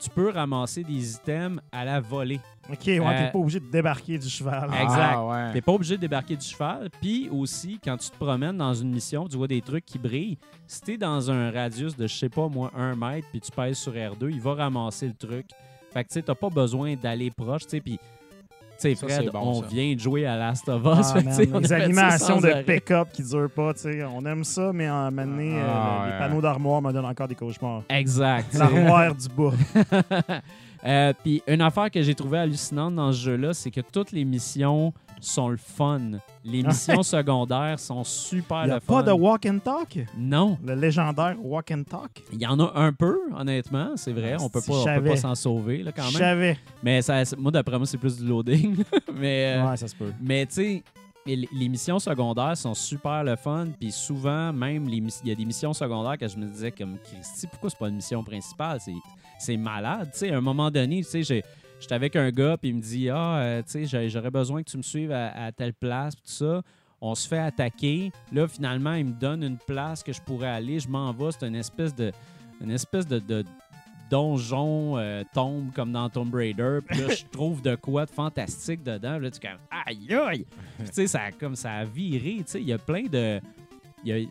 tu 0.00 0.10
peux 0.10 0.30
ramasser 0.30 0.82
des 0.82 1.14
items 1.14 1.60
à 1.70 1.84
la 1.84 2.00
volée. 2.00 2.40
Ok, 2.70 2.78
ouais, 2.86 3.00
Euh, 3.00 3.26
t'es 3.26 3.32
pas 3.32 3.38
obligé 3.38 3.60
de 3.60 3.70
débarquer 3.70 4.18
du 4.18 4.28
cheval. 4.28 4.70
Exact. 4.80 5.12
Ah, 5.14 5.26
ouais. 5.26 5.52
T'es 5.52 5.60
pas 5.60 5.72
obligé 5.72 5.96
de 5.96 6.00
débarquer 6.00 6.36
du 6.36 6.46
cheval. 6.46 6.88
Puis 7.00 7.28
aussi, 7.30 7.78
quand 7.82 7.96
tu 7.96 8.10
te 8.10 8.16
promènes 8.16 8.56
dans 8.56 8.74
une 8.74 8.90
mission, 8.92 9.26
tu 9.28 9.36
vois 9.36 9.48
des 9.48 9.60
trucs 9.60 9.84
qui 9.84 9.98
brillent. 9.98 10.38
Si 10.66 10.80
t'es 10.80 10.96
dans 10.96 11.30
un 11.30 11.50
radius 11.50 11.96
de, 11.96 12.06
je 12.06 12.14
sais 12.14 12.28
pas 12.28 12.48
moi, 12.48 12.70
un 12.76 12.94
mètre, 12.96 13.26
puis 13.30 13.40
tu 13.40 13.50
pèses 13.50 13.78
sur 13.78 13.92
R2, 13.92 14.30
il 14.30 14.40
va 14.40 14.54
ramasser 14.54 15.06
le 15.08 15.14
truc. 15.14 15.46
Fait 15.92 16.04
que 16.04 16.08
tu 16.08 16.14
sais, 16.14 16.22
t'as 16.22 16.34
pas 16.36 16.50
besoin 16.50 16.94
d'aller 16.94 17.30
proche, 17.32 17.62
tu 17.64 17.70
sais. 17.70 17.80
Puis, 17.80 17.98
sais, 18.80 18.94
Ça, 18.94 19.06
Fred, 19.06 19.20
c'est 19.24 19.30
bon, 19.32 19.40
on 19.40 19.60
ça. 19.62 19.66
vient 19.68 19.94
de 19.94 20.00
jouer 20.00 20.26
à 20.26 20.36
Last 20.36 20.68
of 20.68 20.82
Ah, 20.86 21.00
Us. 21.00 21.12
fait 21.12 21.20
que, 21.20 21.24
man, 21.24 21.36
tu 21.36 21.44
sais, 21.44 21.50
on 21.52 21.56
a 21.56 21.60
les 21.60 21.72
animations 21.72 22.40
de 22.40 22.62
pick-up 22.62 23.08
qui 23.12 23.22
durent 23.22 23.50
pas, 23.50 23.74
tu 23.74 23.80
sais. 23.80 24.04
On 24.04 24.24
aime 24.26 24.44
ça, 24.44 24.70
mais 24.72 24.88
en 24.90 25.10
donné, 25.12 25.58
euh, 25.58 25.66
Ah, 25.68 26.06
les 26.12 26.18
panneaux 26.18 26.40
d'armoire 26.40 26.80
me 26.82 26.92
donnent 26.92 27.04
encore 27.06 27.28
des 27.28 27.34
cauchemars. 27.34 27.82
Exact. 27.88 28.54
L'armoire 28.54 29.14
du 29.14 29.28
bas. 29.28 29.52
Euh, 30.86 31.12
Puis 31.22 31.42
une 31.46 31.60
affaire 31.60 31.90
que 31.90 32.00
j'ai 32.00 32.14
trouvé 32.14 32.38
hallucinante 32.38 32.94
dans 32.94 33.12
ce 33.12 33.18
jeu-là, 33.18 33.52
c'est 33.52 33.70
que 33.70 33.82
toutes 33.82 34.12
les 34.12 34.24
missions 34.24 34.94
sont 35.20 35.48
le 35.48 35.56
fun. 35.56 36.00
Les 36.44 36.62
missions 36.62 37.02
secondaires 37.04 37.78
sont 37.78 38.04
super 38.04 38.64
Il 38.66 38.70
a 38.70 38.74
le 38.74 38.80
fun. 38.80 38.94
pas 38.94 39.02
de 39.02 39.12
walk 39.12 39.46
and 39.46 39.58
talk? 39.58 39.98
Non, 40.16 40.58
Le 40.64 40.74
légendaire 40.74 41.36
walk 41.42 41.70
and 41.72 41.82
talk? 41.84 42.22
il 42.32 42.40
y 42.40 42.46
en 42.46 42.58
a 42.60 42.72
un 42.74 42.92
peu, 42.92 43.18
honnêtement, 43.36 43.92
c'est 43.96 44.12
vrai. 44.12 44.36
On 44.40 44.48
peut 44.48 44.60
si 44.60 44.70
pas, 44.70 44.76
on 44.76 44.84
je 44.96 45.00
peut 45.00 45.08
pas 45.10 45.16
s'en 45.16 45.34
sauver 45.34 45.82
là, 45.82 45.92
quand 45.92 46.02
Je 46.04 46.18
même. 46.18 46.28
savais. 46.28 46.58
Mais 46.82 47.02
ça, 47.02 47.22
moi, 47.38 47.50
d'après 47.52 47.76
moi, 47.78 47.86
c'est 47.86 47.98
plus 47.98 48.16
du 48.18 48.26
loading. 48.26 48.76
mais 49.14 49.56
euh, 49.58 49.68
Ouais, 49.70 49.76
ça 49.76 49.88
se 49.88 49.94
peut. 49.94 50.12
mais 50.20 50.46
tu 50.46 50.54
sais, 50.54 50.82
les 51.26 51.68
missions 51.68 51.98
secondaires 51.98 52.56
sont 52.56 52.74
super 52.74 53.22
le 53.22 53.36
fun. 53.36 53.68
Puis 53.78 53.92
souvent, 53.92 54.52
même, 54.52 54.88
les 54.88 54.96
il 55.22 55.28
y 55.28 55.30
a 55.30 55.34
des 55.34 55.44
missions 55.44 55.72
secondaires 55.72 56.16
que 56.18 56.26
je 56.26 56.36
me 56.36 56.46
disais 56.46 56.70
comme 56.72 56.96
Christy, 57.04 57.46
pourquoi 57.46 57.70
c'est 57.70 57.78
pas 57.78 57.88
une 57.88 57.96
mission 57.96 58.24
principale? 58.24 58.78
C'est 59.38 59.56
malade. 59.56 60.08
Tu 60.12 60.18
sais, 60.20 60.30
à 60.32 60.38
un 60.38 60.40
moment 60.40 60.70
donné, 60.70 60.98
tu 60.98 61.04
sais, 61.10 61.22
j'ai- 61.22 61.44
j'étais 61.80 61.94
avec 61.94 62.14
un 62.16 62.30
gars, 62.30 62.56
puis 62.56 62.70
il 62.70 62.76
me 62.76 62.80
dit 62.82 63.08
Ah, 63.10 63.38
euh, 63.38 63.62
tu 63.62 63.86
sais, 63.86 64.08
j'aurais 64.08 64.30
besoin 64.30 64.62
que 64.62 64.70
tu 64.70 64.76
me 64.76 64.82
suives 64.82 65.12
à, 65.12 65.50
telle 65.52 65.74
place, 65.74 66.14
puis 66.14 66.24
tout 66.26 66.32
ça. 66.32 66.62
On 67.00 67.14
se 67.14 67.26
fait 67.26 67.38
attaquer. 67.38 68.12
Là, 68.30 68.46
finalement, 68.46 68.92
il 68.92 69.06
me 69.06 69.12
donne 69.12 69.42
une 69.42 69.56
place 69.56 70.02
que 70.02 70.12
je 70.12 70.20
pourrais 70.20 70.48
aller. 70.50 70.78
Je 70.80 70.88
m'en 70.88 71.10
vais. 71.12 71.30
C'est 71.32 71.48
une 71.48 71.54
espèce 71.54 71.94
de. 71.94 72.12
Une 72.60 72.70
espèce 72.70 73.06
de- 73.06 73.42
donjon 74.10 74.98
euh, 74.98 75.22
tombe 75.32 75.72
comme 75.72 75.92
dans 75.92 76.08
Tomb 76.10 76.34
Raider. 76.34 76.80
Puis 76.86 76.98
là, 77.00 77.08
je 77.14 77.24
trouve 77.30 77.62
de 77.62 77.76
quoi 77.76 78.06
de 78.06 78.10
fantastique 78.10 78.82
dedans. 78.82 79.18
Là, 79.18 79.30
tu 79.30 79.38
es 79.38 79.48
comme 79.48 79.58
aïe 79.70 80.14
aïe. 80.14 80.46
Puis 80.78 80.88
tu 80.88 80.94
sais, 80.94 81.06
ça 81.06 81.30
comme 81.30 81.54
ça 81.54 81.72
a 81.74 81.84
viré. 81.84 82.38
Tu 82.38 82.42
sais, 82.46 82.60
il 82.60 82.68
y 82.68 82.72
a 82.72 82.78
plein 82.78 83.04
de. 83.04 83.40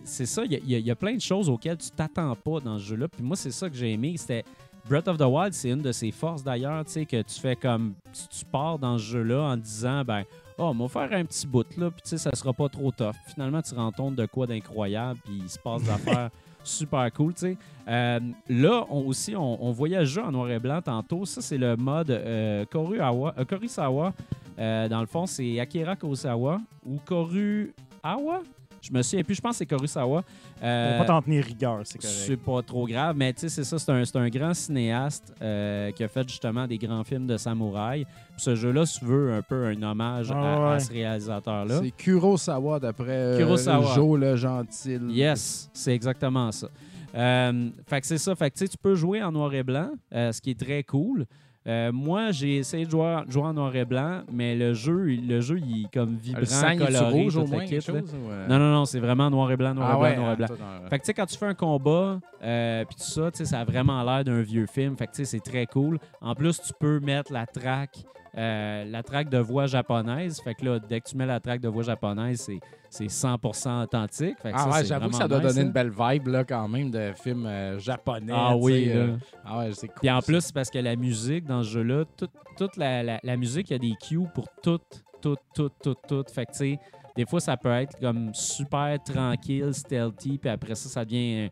C'est 0.04 0.26
ça, 0.26 0.44
il 0.46 0.52
y 0.52 0.76
a- 0.76 0.80
y 0.80 0.92
a 0.92 0.96
plein 0.96 1.14
de 1.16 1.22
choses 1.22 1.48
auxquelles 1.48 1.78
tu 1.78 1.92
t'attends 1.92 2.36
pas 2.36 2.60
dans 2.60 2.78
ce 2.78 2.86
jeu-là. 2.86 3.08
Puis 3.08 3.24
moi, 3.24 3.36
c'est 3.36 3.52
ça 3.52 3.70
que 3.70 3.76
j'ai 3.76 3.94
aimé. 3.94 4.16
C'était 4.18 4.44
Breath 4.90 5.08
of 5.08 5.18
the 5.18 5.22
Wild, 5.26 5.54
c'est 5.54 5.70
une 5.70 5.82
de 5.84 5.92
ses 5.92 6.12
forces 6.12 6.44
d'ailleurs, 6.44 6.84
tu 6.84 6.92
sais, 6.94 7.06
que 7.06 7.22
tu 7.22 7.40
fais 7.40 7.56
comme. 7.56 7.94
Tu, 8.12 8.40
tu 8.40 8.46
pars 8.46 8.80
dans 8.80 8.98
ce 8.98 9.04
jeu-là 9.04 9.40
en 9.44 9.56
disant, 9.58 10.04
ben, 10.04 10.24
oh, 10.58 10.74
on 10.78 10.88
va 10.88 10.88
faire 10.88 11.18
un 11.18 11.24
petit 11.26 11.46
bout 11.46 11.66
là, 11.78 11.92
puis 11.92 12.02
tu 12.02 12.10
sais, 12.10 12.18
ça 12.18 12.32
sera 12.34 12.52
pas 12.54 12.68
trop 12.70 12.92
tough. 12.92 13.14
Finalement, 13.28 13.62
tu 13.62 13.76
rends 13.76 13.92
compte 13.92 14.16
de 14.16 14.26
quoi 14.26 14.48
d'incroyable, 14.48 15.20
puis 15.24 15.40
il 15.44 15.50
se 15.50 15.60
passe 15.60 15.84
des 15.84 15.90
affaires 15.92 16.30
super 16.64 17.12
cool, 17.14 17.34
tu 17.36 17.40
sais. 17.42 17.58
Euh, 17.88 18.20
là, 18.50 18.86
on, 18.90 19.06
aussi, 19.08 19.36
on, 19.36 19.64
on 19.64 20.04
jeu 20.06 20.24
en 20.24 20.32
noir 20.32 20.50
et 20.50 20.60
blanc 20.60 20.82
tantôt. 20.82 21.26
Ça, 21.26 21.42
c'est 21.42 21.58
le 21.58 21.76
mode 21.76 22.10
euh, 22.12 22.66
Koruawa- 22.66 23.34
euh, 23.38 23.46
Korisawa. 23.46 24.14
Euh, 24.58 24.90
dans 24.90 25.00
le 25.02 25.06
fond, 25.08 25.26
c'est 25.26 25.60
Akira 25.60 25.96
Kurosawa 25.96 26.60
ou 26.86 26.98
Koruawa? 27.06 28.42
Je 28.82 28.92
me 28.92 29.02
souviens 29.02 29.24
plus, 29.24 29.36
je 29.36 29.42
pense 29.42 29.52
que 29.52 29.58
c'est 29.60 29.66
Kurosawa. 29.66 30.24
On 30.62 30.66
Euh, 30.66 30.92
va 30.94 30.98
pas 31.00 31.06
t'en 31.06 31.22
tenir 31.22 31.44
rigueur, 31.44 31.82
c'est 31.84 32.00
correct. 32.00 32.16
c'est 32.28 32.38
pas 32.38 32.62
trop 32.62 32.86
grave, 32.88 33.16
mais 33.18 33.34
tu 33.34 33.42
sais, 33.42 33.50
c'est 33.50 33.64
ça, 33.64 33.78
c'est 33.80 33.92
un, 33.92 34.04
c'est 34.06 34.18
un 34.18 34.30
grand 34.30 34.54
cinéaste 34.54 35.34
euh, 35.42 35.92
qui 35.92 36.04
a 36.04 36.08
fait 36.08 36.28
justement 36.28 36.68
des 36.68 36.78
grands 36.78 37.04
films 37.04 37.28
de 37.28 37.38
samouraï. 37.38 38.06
Puis 38.06 38.44
ce 38.44 38.56
jeu-là 38.56 38.86
se 38.86 39.04
veut 39.04 39.34
un 39.34 39.42
peu 39.42 39.66
un 39.68 39.82
hommage 39.84 40.32
à, 40.32 40.36
Ah 40.38 40.60
ouais. 40.70 40.76
à 40.76 40.80
ce 40.80 40.92
réalisateur-là. 40.92 41.80
C'est 41.84 41.92
Kurosawa 41.92 42.80
d'après 42.80 43.08
euh, 43.10 43.38
Kurosawa. 43.38 43.96
Joe 43.96 44.20
le 44.20 44.36
Gentil. 44.36 45.00
Yes, 45.10 45.70
c'est 45.74 45.94
exactement 45.94 46.52
ça. 46.52 46.68
Euh, 47.16 47.70
fait 47.88 48.02
que 48.02 48.08
c'est 48.08 48.18
ça. 48.20 48.36
Fait 48.36 48.50
que 48.52 48.56
tu 48.58 48.66
sais, 48.66 48.68
tu 48.70 48.78
peux 48.78 48.96
jouer 48.96 49.22
en 49.24 49.32
noir 49.32 49.54
et 49.54 49.64
blanc, 49.64 49.90
euh, 50.14 50.32
ce 50.32 50.40
qui 50.42 50.52
est 50.52 50.60
très 50.60 50.84
cool. 50.84 51.26
Euh, 51.68 51.92
moi, 51.92 52.32
j'ai 52.32 52.58
essayé 52.58 52.86
de 52.86 52.90
jouer, 52.90 53.18
jouer 53.28 53.44
en 53.44 53.54
noir 53.54 53.76
et 53.76 53.84
blanc, 53.86 54.22
mais 54.32 54.56
le 54.56 54.74
jeu, 54.74 55.06
le 55.08 55.42
jeu, 55.42 55.60
il 55.60 55.84
est 55.86 55.94
comme 55.94 56.16
vibrant, 56.16 56.40
Le 56.40 56.46
sang, 56.46 56.78
coloré, 56.78 57.12
rouge 57.24 57.38
au 57.38 57.46
moins, 57.46 57.66
kit, 57.66 57.76
là. 57.76 57.82
chose? 57.82 58.16
ou, 58.16 58.30
euh? 58.32 58.48
Non, 58.48 58.58
non, 58.58 58.72
non, 58.72 58.86
c'est 58.86 59.00
vraiment 59.00 59.30
noir 59.30 59.52
et 59.52 59.58
blanc, 59.58 59.74
noir 59.74 59.90
Ah 59.90 59.94
et 59.94 59.98
blanc, 59.98 60.10
ouais, 60.10 60.16
noir 60.16 60.32
et 60.34 60.36
blanc. 60.38 60.48
ah, 60.50 60.56
toi, 60.56 60.80
dans- 60.84 60.90
Fait 60.90 60.98
que 61.00 61.04
tu 61.04 61.06
sais, 61.08 61.14
quand 61.14 61.26
tu 61.26 61.38
fais 61.38 61.46
un 61.48 61.54
combat, 61.54 62.20
euh, 62.42 62.86
puis 62.86 62.96
tout 62.96 63.04
ça, 63.04 63.30
tu 63.32 63.38
sais, 63.40 63.46
ça 63.46 63.60
a 63.60 63.66
vraiment 63.66 64.02
l'air 64.04 64.24
d'un 64.24 64.42
vieux 64.42 64.66
film. 64.68 64.96
Fait 64.98 65.06
que 65.08 65.12
tu 65.12 65.18
sais, 65.18 65.26
c'est 65.26 65.42
très 65.52 65.66
cool. 65.66 66.00
En 66.22 66.34
plus, 66.34 66.62
tu 66.62 66.72
peux 66.80 67.00
mettre 67.02 67.34
la 67.34 67.46
track, 67.46 68.06
euh, 68.40 68.86
la 68.86 69.04
track 69.04 69.30
de 69.30 69.38
voix 69.38 69.66
japonaise. 69.66 70.40
Fait 70.42 70.56
que 70.56 70.64
là, 70.64 70.80
dès 70.80 71.02
que 71.02 71.10
tu 71.10 71.18
mets 71.18 71.26
la 71.26 71.40
track 71.40 71.60
de 71.60 71.68
voix 71.68 71.84
japonaise, 71.84 72.40
c'est, 72.40 72.60
c'est 72.90 73.06
100% 73.08 73.84
authentique. 73.84 74.40
Fait 74.42 74.52
que 74.52 74.56
Ah 74.58 74.64
ça, 74.64 74.70
ouais, 74.80 74.86
j'avoue 74.86 75.10
que 75.10 75.16
ça 75.16 75.28
doit 75.28 75.40
nice, 75.40 75.48
donner 75.48 75.60
hein. 75.62 75.66
une 75.66 75.72
belle 75.74 75.92
vibe 75.92 76.28
là, 76.28 76.44
quand 76.46 76.68
même 76.70 76.90
de 76.90 77.12
film 77.22 77.46
euh, 77.46 77.78
japonais. 77.80 78.32
Ah 78.36 78.56
oui, 78.56 78.86
là. 78.86 78.96
euh, 78.96 79.18
Ah 79.46 79.60
ouais, 79.60 79.72
c'est 79.74 79.88
cool. 79.90 79.98
Puis 80.00 80.10
en 80.10 80.22
plus, 80.22 80.40
c'est 80.42 80.54
parce 80.54 80.70
que 80.70 80.80
la 80.80 80.96
musique 80.96 81.46
dans 81.46 81.62
ce 81.64 81.70
jeu-là, 81.70 82.06
toute, 82.16 82.32
toute 82.58 82.78
la, 82.78 83.04
la- 83.04 83.20
la 83.22 83.38
musique, 83.38 83.70
il 83.70 83.74
y 83.74 83.76
a 83.76 83.80
des 83.80 83.96
cues 84.02 84.20
pour 84.34 84.48
tout, 84.64 84.80
tout, 85.22 85.36
tout, 85.54 85.70
tout, 85.84 85.96
tout. 86.08 86.24
Fait 86.34 86.46
que 86.46 86.52
tu 86.52 86.58
sais, 86.58 86.80
des 87.18 87.26
fois, 87.26 87.42
ça 87.42 87.58
peut 87.58 87.72
être 87.74 88.00
comme 88.00 88.34
super 88.34 88.98
tranquille, 89.04 89.74
stealthy, 89.74 90.38
puis 90.38 90.50
après 90.50 90.76
ça, 90.76 90.88
ça 90.88 91.04
devient 91.04 91.50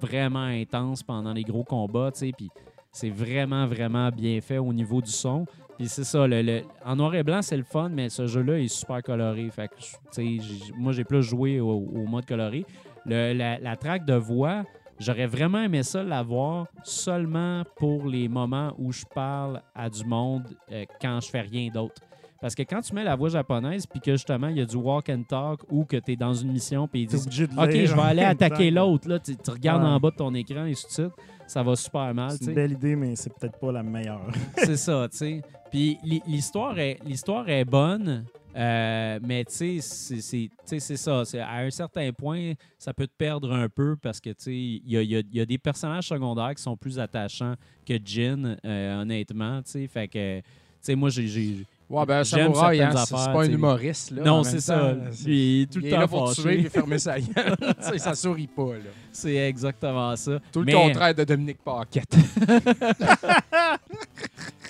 vraiment 0.00 0.44
intense 0.44 1.02
pendant 1.02 1.32
les 1.34 1.42
gros 1.42 1.64
combats, 1.64 2.10
tu 2.12 2.20
sais. 2.20 2.32
Puis 2.34 2.48
c'est 2.92 3.10
vraiment, 3.10 3.66
vraiment 3.66 4.08
bien 4.08 4.40
fait 4.40 4.58
au 4.58 4.72
niveau 4.72 5.00
du 5.02 5.10
son. 5.10 5.44
Puis 5.80 5.88
c'est 5.88 6.04
ça, 6.04 6.26
le, 6.26 6.42
le- 6.42 6.60
en 6.84 6.94
noir 6.96 7.14
et 7.14 7.22
blanc, 7.22 7.40
c'est 7.40 7.56
le 7.56 7.62
fun, 7.62 7.88
mais 7.88 8.10
ce 8.10 8.26
jeu-là 8.26 8.58
est 8.58 8.68
super 8.68 9.02
coloré. 9.02 9.48
Fait 9.48 9.66
que, 9.68 10.76
moi, 10.78 10.92
j'ai 10.92 11.04
plus 11.04 11.22
joué 11.22 11.58
au, 11.58 11.70
au 11.70 12.04
mode 12.06 12.26
coloré. 12.26 12.66
Le- 13.06 13.32
la, 13.32 13.58
la 13.58 13.76
track 13.76 14.04
de 14.04 14.12
voix, 14.12 14.64
j'aurais 14.98 15.26
vraiment 15.26 15.62
aimé 15.62 15.82
ça 15.82 16.02
l'avoir 16.02 16.66
seulement 16.82 17.62
pour 17.76 18.06
les 18.06 18.28
moments 18.28 18.74
où 18.78 18.92
je 18.92 19.04
parle 19.14 19.62
à 19.74 19.88
du 19.88 20.04
monde 20.04 20.42
euh, 20.70 20.84
quand 21.00 21.18
je 21.22 21.30
fais 21.30 21.40
rien 21.40 21.70
d'autre. 21.72 22.02
Parce 22.42 22.54
que 22.54 22.62
quand 22.62 22.82
tu 22.82 22.94
mets 22.94 23.04
la 23.04 23.16
voix 23.16 23.30
japonaise, 23.30 23.86
puis 23.86 24.00
que 24.00 24.12
justement, 24.12 24.48
il 24.48 24.58
y 24.58 24.60
a 24.60 24.66
du 24.66 24.76
walk 24.76 25.08
and 25.08 25.22
talk 25.28 25.60
ou 25.70 25.84
que 25.86 25.96
tu 25.96 26.12
es 26.12 26.16
dans 26.16 26.34
une 26.34 26.52
mission, 26.52 26.86
puis 26.88 27.02
ils 27.02 27.06
disent 27.06 27.26
OK, 27.26 27.70
je 27.70 27.94
vais 27.94 28.00
aller 28.02 28.22
attaquer 28.22 28.70
l'autre. 28.70 29.08
Là, 29.08 29.18
tu, 29.18 29.34
tu 29.34 29.50
regardes 29.50 29.82
Ouais. 29.82 29.88
en 29.88 29.98
bas 29.98 30.10
de 30.10 30.16
ton 30.16 30.34
écran 30.34 30.64
et 30.66 30.74
tout 30.74 30.86
de 30.88 30.92
suite, 30.92 31.12
ça 31.46 31.62
va 31.62 31.74
super 31.76 32.14
mal. 32.14 32.30
C'est 32.32 32.46
une 32.46 32.54
belle 32.54 32.72
idée, 32.72 32.96
mais 32.96 33.14
c'est 33.16 33.32
peut-être 33.34 33.58
pas 33.58 33.72
la 33.72 33.82
meilleure. 33.82 34.30
C'est 34.56 34.76
ça, 34.78 35.06
tu 35.10 35.16
sais. 35.18 35.42
Puis 35.70 35.98
l'hi- 36.02 36.22
l'histoire 36.26 36.78
est, 36.78 36.98
l'histoire 37.04 37.48
est 37.48 37.64
bonne, 37.64 38.24
euh, 38.56 39.20
mais 39.22 39.44
tu 39.44 39.80
sais, 39.80 39.80
c'est- 39.80 40.96
ça. 40.96 41.22
À 41.46 41.60
un 41.60 41.70
certain 41.70 42.12
point, 42.12 42.54
ça 42.78 42.92
peut 42.92 43.06
te 43.06 43.12
perdre 43.16 43.52
un 43.52 43.68
peu 43.68 43.96
parce 43.96 44.20
que 44.20 44.30
tu 44.30 44.36
sais, 44.38 44.54
il 44.56 44.82
y 44.90 44.96
a, 44.96 45.02
y 45.02 45.16
a- 45.16 45.22
y 45.32 45.40
a 45.40 45.46
des 45.46 45.58
personnages 45.58 46.08
secondaires 46.08 46.54
qui 46.56 46.62
sont 46.62 46.76
plus 46.76 46.98
attachants 46.98 47.54
que 47.86 47.94
Jin, 48.04 48.56
euh, 48.64 49.00
honnêtement. 49.00 49.60
Fait 49.64 50.08
que, 50.08 50.40
tu 50.40 50.44
sais, 50.80 50.94
moi, 50.96 51.10
j'ai. 51.10 51.64
Ouais, 51.90 52.06
ben, 52.06 52.22
Samouraï, 52.22 52.80
hein, 52.80 52.92
c'est 53.04 53.14
pas 53.14 53.42
un 53.42 53.50
humoriste. 53.50 54.12
Là, 54.12 54.22
non, 54.22 54.44
c'est 54.44 54.60
ça. 54.60 54.94
Lui, 55.26 55.58
il 55.58 55.62
est 55.62 55.66
tout 55.66 55.80
Il 55.80 55.82
le 55.82 55.88
est 55.88 55.90
temps 55.90 55.98
là 55.98 56.08
pour 56.08 56.32
tuer 56.32 56.60
et 56.60 56.68
fermer 56.68 56.98
sa 56.98 57.18
gueule. 57.18 57.56
Ça 57.98 58.14
sourit 58.14 58.46
pas. 58.46 58.74
Là. 58.74 58.90
C'est 59.10 59.34
exactement 59.34 60.14
ça. 60.14 60.38
Tout 60.52 60.62
le 60.62 60.72
contraire 60.72 61.16
de 61.16 61.24
Dominique 61.24 61.58
Paquette. 61.64 62.04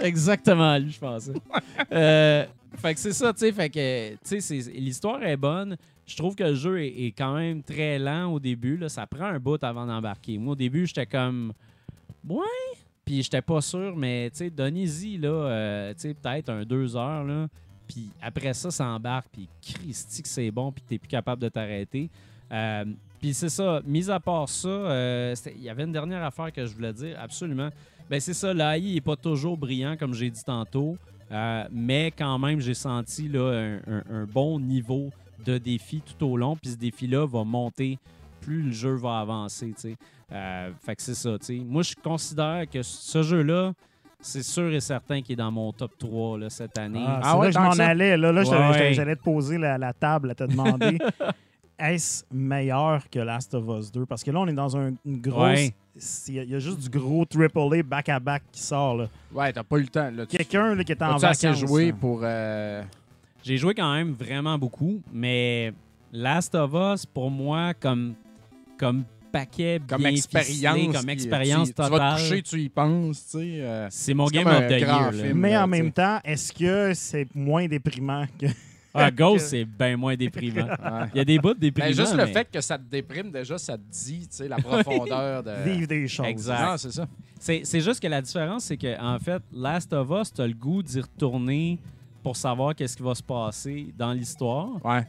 Exactement, 0.02 0.78
lui, 0.78 0.90
je 0.90 0.98
pensais. 0.98 1.32
Euh, 1.92 2.46
fait 2.78 2.94
que 2.94 3.00
c'est 3.00 3.12
ça, 3.12 3.34
tu 3.34 3.40
sais. 3.40 3.52
Fait 3.52 3.68
que, 3.68 4.12
tu 4.26 4.40
sais, 4.40 4.72
l'histoire 4.72 5.22
est 5.22 5.36
bonne. 5.36 5.76
Je 6.06 6.16
trouve 6.16 6.34
que 6.34 6.44
le 6.44 6.54
jeu 6.54 6.82
est, 6.82 6.88
est 6.88 7.12
quand 7.12 7.34
même 7.34 7.62
très 7.62 7.98
lent 7.98 8.32
au 8.32 8.40
début. 8.40 8.78
Là. 8.78 8.88
Ça 8.88 9.06
prend 9.06 9.26
un 9.26 9.38
bout 9.38 9.62
avant 9.62 9.86
d'embarquer. 9.86 10.38
Moi, 10.38 10.52
au 10.52 10.56
début, 10.56 10.86
j'étais 10.86 11.04
comme. 11.04 11.52
Ouais. 12.26 12.46
Puis 13.10 13.24
j'étais 13.24 13.42
pas 13.42 13.60
sûr, 13.60 13.96
mais 13.96 14.30
tu 14.30 14.36
sais, 14.36 14.50
donnez-y, 14.50 15.18
là, 15.18 15.28
euh, 15.30 15.94
peut-être 16.00 16.48
un 16.48 16.62
deux 16.64 16.94
heures, 16.96 17.24
là. 17.24 17.48
Puis 17.88 18.08
après 18.22 18.54
ça, 18.54 18.70
ça 18.70 18.86
embarque. 18.86 19.26
Puis 19.32 19.48
Christy, 19.60 20.22
que 20.22 20.28
c'est 20.28 20.48
bon, 20.52 20.70
puis 20.70 20.84
t'es 20.86 20.96
plus 20.96 21.08
capable 21.08 21.42
de 21.42 21.48
t'arrêter. 21.48 22.08
Euh, 22.52 22.84
puis 23.20 23.34
c'est 23.34 23.48
ça. 23.48 23.80
Mis 23.84 24.08
à 24.08 24.20
part 24.20 24.48
ça, 24.48 24.68
euh, 24.68 25.34
il 25.56 25.62
y 25.64 25.68
avait 25.68 25.82
une 25.82 25.90
dernière 25.92 26.22
affaire 26.22 26.52
que 26.52 26.64
je 26.64 26.72
voulais 26.72 26.92
dire, 26.92 27.18
absolument. 27.20 27.70
Ben 28.08 28.20
c'est 28.20 28.32
ça, 28.32 28.54
l'AI 28.54 28.94
n'est 28.94 29.00
pas 29.00 29.16
toujours 29.16 29.56
brillant, 29.56 29.96
comme 29.96 30.14
j'ai 30.14 30.30
dit 30.30 30.44
tantôt, 30.44 30.96
mais 31.72 32.12
quand 32.16 32.38
même, 32.38 32.60
j'ai 32.60 32.74
senti 32.74 33.26
là, 33.26 33.50
un, 33.50 33.92
un- 33.92 34.04
un 34.22 34.24
bon 34.24 34.60
niveau 34.60 35.10
de 35.44 35.58
défi 35.58 36.00
tout 36.00 36.26
au 36.26 36.36
long, 36.36 36.54
puis 36.54 36.70
ce 36.70 36.76
défi-là 36.76 37.26
va 37.26 37.42
monter 37.42 37.98
plus 38.40 38.62
le 38.62 38.72
jeu 38.72 38.94
va 38.94 39.18
avancer, 39.18 39.72
tu 39.74 39.80
sais. 39.80 39.96
Euh, 40.32 40.70
fait 40.84 40.96
que 40.96 41.02
c'est 41.02 41.14
ça, 41.14 41.38
tu 41.38 41.46
sais. 41.46 41.64
Moi, 41.64 41.82
je 41.82 41.94
considère 42.02 42.64
que 42.72 42.82
ce 42.82 43.22
jeu-là, 43.22 43.72
c'est 44.20 44.42
sûr 44.42 44.72
et 44.72 44.80
certain 44.80 45.22
qu'il 45.22 45.32
est 45.32 45.36
dans 45.36 45.50
mon 45.50 45.72
top 45.72 45.92
3 45.98 46.38
là, 46.38 46.50
cette 46.50 46.78
année. 46.78 47.02
Ah, 47.06 47.20
Ah 47.22 47.38
ouais, 47.38 47.50
je 47.50 47.58
m'en 47.58 47.70
allais. 47.70 48.16
Là, 48.16 48.30
là 48.32 48.44
j'allais- 48.44 48.58
Ouais. 48.68 48.72
j'allais- 48.74 48.94
j'allais 48.94 49.16
te 49.16 49.22
poser 49.22 49.58
la, 49.58 49.76
la 49.78 49.92
table 49.92 50.30
à 50.30 50.34
te 50.34 50.44
demander 50.44 50.98
est-ce 51.78 52.24
meilleur 52.30 53.08
que 53.10 53.18
Last 53.18 53.54
of 53.54 53.64
Us 53.80 53.90
2? 53.90 54.06
Parce 54.06 54.22
que 54.22 54.30
là, 54.30 54.40
on 54.40 54.46
est 54.46 54.52
dans 54.52 54.76
un, 54.76 54.92
une 55.04 55.20
grosse. 55.20 55.42
Ouais. 55.58 55.74
Il 56.28 56.34
y, 56.34 56.38
a- 56.38 56.42
il 56.44 56.50
y 56.50 56.54
a 56.54 56.58
juste 56.58 56.78
du 56.78 56.88
gros 56.90 57.24
AAA 57.24 57.82
back-à-back 57.82 58.42
qui 58.52 58.60
sort. 58.62 58.96
là. 58.98 59.08
Ouais, 59.34 59.52
t'as 59.52 59.62
pas 59.64 59.76
eu 59.78 59.82
le 59.82 59.88
temps. 59.88 60.10
Quelqu'un 60.28 60.76
qui 60.84 60.92
est 60.92 61.02
en 61.02 61.16
assez 61.16 61.46
vacances. 61.48 61.66
joué 61.68 61.92
pour. 61.92 62.20
euh, 62.22 62.82
J'ai 63.42 63.56
joué 63.56 63.74
quand 63.74 63.92
même 63.94 64.12
vraiment 64.12 64.56
beaucoup, 64.58 65.00
mais 65.12 65.72
Last 66.12 66.54
of 66.54 66.72
Us, 66.74 67.06
pour 67.06 67.30
moi, 67.30 67.72
comme, 67.74 68.14
comme 68.78 69.04
paquet 69.30 69.80
comme 69.86 70.06
expérience. 70.06 70.48
ficelé, 70.48 70.92
comme 70.92 71.04
puis, 71.04 71.12
expérience 71.12 71.68
tu, 71.68 71.74
tu 71.74 71.82
vas 71.82 71.88
totale, 71.88 72.16
te 72.16 72.22
coucher, 72.22 72.42
tu 72.42 72.60
y 72.60 72.68
penses, 72.68 73.24
tu 73.30 73.38
sais. 73.38 73.60
euh, 73.60 73.86
c'est 73.90 74.14
mon 74.14 74.26
game 74.26 74.46
of 74.46 74.66
the 74.66 74.80
grand 74.80 75.12
year. 75.12 75.12
film. 75.12 75.38
Mais 75.38 75.52
là, 75.52 75.62
en 75.62 75.64
tu 75.64 75.70
même 75.70 75.92
temps, 75.92 76.18
est-ce 76.24 76.52
que 76.52 76.92
c'est 76.94 77.26
moins 77.34 77.66
déprimant 77.66 78.26
que. 78.38 78.46
Ah, 78.92 79.08
Ghost, 79.08 79.50
c'est 79.50 79.64
bien 79.64 79.96
moins 79.96 80.16
déprimant. 80.16 80.66
ouais. 80.66 81.08
Il 81.14 81.18
y 81.18 81.20
a 81.20 81.24
des 81.24 81.38
bouts 81.38 81.54
déprimants. 81.54 81.90
Ben, 81.90 81.94
juste 81.94 82.12
le 82.12 82.26
mais 82.26 82.32
fait 82.32 82.48
que 82.52 82.60
ça 82.60 82.76
te 82.76 82.82
déprime, 82.82 83.30
déjà, 83.30 83.56
ça 83.56 83.78
te 83.78 83.82
dit, 83.88 84.26
tu 84.28 84.36
sais, 84.36 84.48
la 84.48 84.56
profondeur 84.56 85.44
de. 85.44 85.62
vivre 85.64 85.86
des 85.86 86.08
choses? 86.08 86.26
Exact. 86.26 86.76
C'est 86.78 86.90
ça. 86.90 87.06
C'est 87.38 87.60
c'est 87.62 87.80
juste 87.80 88.00
que 88.00 88.08
la 88.08 88.20
différence, 88.20 88.64
c'est 88.64 88.76
que 88.76 89.00
en 89.00 89.16
fait, 89.20 89.40
Last 89.52 89.92
of 89.92 90.10
Us, 90.10 90.32
t'as 90.32 90.44
le 90.46 90.54
goût 90.54 90.82
d'y 90.82 91.00
retourner 91.00 91.78
pour 92.22 92.36
savoir 92.36 92.74
qu'est-ce 92.74 92.96
qui 92.96 93.02
va 93.02 93.14
se 93.14 93.22
passer 93.22 93.94
dans 93.96 94.12
l'histoire. 94.12 94.84
Ouais. 94.84 95.06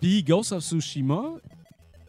Puis 0.00 0.22
Ghost 0.24 0.52
of 0.52 0.64
Tsushima, 0.64 1.22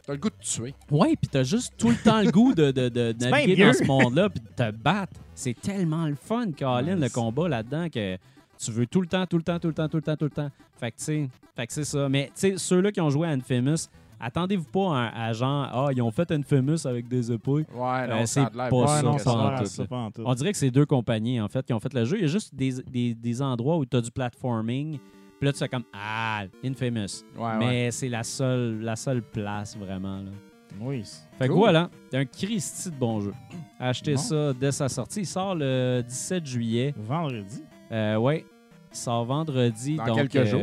T'as 0.05 0.13
le 0.13 0.19
goût 0.19 0.29
de 0.29 0.35
tuer. 0.43 0.73
ouais, 0.91 1.15
puis 1.15 1.29
t'as 1.31 1.43
juste 1.43 1.73
tout 1.77 1.89
le 1.89 1.95
temps 1.95 2.21
le 2.21 2.29
goût 2.31 2.53
de, 2.53 2.71
de, 2.71 3.13
naviguer 3.29 3.65
dans 3.65 3.73
ce 3.73 3.83
monde-là 3.85 4.29
puis 4.29 4.41
de 4.41 4.47
te 4.63 4.71
battre. 4.71 5.13
C'est 5.33 5.59
tellement 5.59 6.07
le 6.07 6.15
fun, 6.15 6.51
Colin, 6.57 6.95
le 6.97 7.09
combat 7.09 7.47
là-dedans 7.47 7.87
que 7.89 8.17
tu 8.57 8.71
veux 8.71 8.85
tout 8.85 9.01
le 9.01 9.07
temps, 9.07 9.25
tout 9.25 9.37
le 9.37 9.43
temps, 9.43 9.59
tout 9.59 9.67
le 9.69 9.73
temps, 9.73 9.87
tout 9.87 9.97
le 9.97 10.03
temps, 10.03 10.15
tout 10.17 10.25
le 10.25 10.29
temps. 10.31 10.49
Fait 10.77 10.91
que, 10.91 10.97
tu 10.97 11.03
sais, 11.03 11.29
fait 11.55 11.67
que 11.67 11.73
c'est 11.73 11.85
ça. 11.85 12.09
Mais, 12.09 12.25
tu 12.27 12.31
sais, 12.35 12.57
ceux-là 12.57 12.91
qui 12.91 12.99
ont 13.01 13.09
joué 13.09 13.27
à 13.27 13.31
Infamous, 13.31 13.87
attendez-vous 14.19 14.65
pas 14.65 15.05
à, 15.07 15.25
à 15.27 15.33
genre, 15.33 15.69
ah, 15.71 15.87
ils 15.93 16.01
ont 16.01 16.11
fait 16.11 16.29
Infamous 16.31 16.85
avec 16.85 17.07
des 17.07 17.31
épées. 17.31 17.51
Ouais, 17.51 17.65
non, 18.07 18.15
Euh, 18.21 18.25
c'est 18.25 18.49
pas 18.51 18.69
Ouais, 18.69 18.87
ça, 18.87 19.01
non, 19.03 19.11
pas 19.13 19.19
ça 19.19 19.29
a 19.31 19.33
en 19.33 19.49
l'air 19.49 19.57
à 19.57 19.59
tout, 19.59 19.65
ça, 19.67 19.81
là. 19.83 19.87
pas 19.87 19.97
en 19.97 20.11
tout. 20.11 20.23
On 20.25 20.33
dirait 20.35 20.51
que 20.51 20.57
c'est 20.57 20.71
deux 20.71 20.85
compagnies, 20.85 21.39
en 21.39 21.47
fait, 21.47 21.65
qui 21.65 21.73
ont 21.73 21.79
fait 21.79 21.93
le 21.93 22.03
jeu. 22.05 22.17
Il 22.17 22.21
y 22.21 22.25
a 22.25 22.27
juste 22.27 22.53
des, 22.53 22.73
des, 22.83 23.13
des 23.15 23.41
endroits 23.41 23.77
où 23.77 23.85
tu 23.85 23.95
as 23.95 24.01
du 24.01 24.11
platforming. 24.11 24.99
Puis 25.43 25.47
là, 25.49 25.51
tu 25.51 25.59
fais 25.59 25.67
comme 25.67 25.83
Ah, 25.91 26.43
Infamous. 26.63 27.25
Ouais, 27.35 27.43
ouais. 27.43 27.57
Mais 27.59 27.91
c'est 27.91 28.07
la 28.07 28.23
seule, 28.23 28.79
la 28.79 28.95
seule 28.95 29.21
place, 29.21 29.75
vraiment. 29.75 30.19
Là. 30.19 30.31
Oui. 30.79 31.03
Fait 31.37 31.47
que 31.47 31.51
Cool. 31.51 31.57
voilà, 31.59 31.89
c'est 32.09 32.17
un 32.17 32.23
Christy 32.23 32.91
de 32.91 32.95
bon 32.95 33.19
jeu. 33.19 33.33
Achetez 33.77 34.13
Bon. 34.13 34.21
ça 34.21 34.53
dès 34.53 34.71
sa 34.71 34.87
sortie. 34.87 35.19
Il 35.19 35.25
sort 35.25 35.53
le 35.53 36.01
17 36.07 36.45
juillet. 36.45 36.95
Vendredi. 36.97 37.61
Euh, 37.91 38.15
ouais, 38.15 38.45
il 38.89 38.95
sort 38.97 39.25
vendredi. 39.25 39.97
Dans 39.97 40.05
donc, 40.05 40.15
quelques 40.29 40.35
euh, 40.37 40.45
jours. 40.45 40.61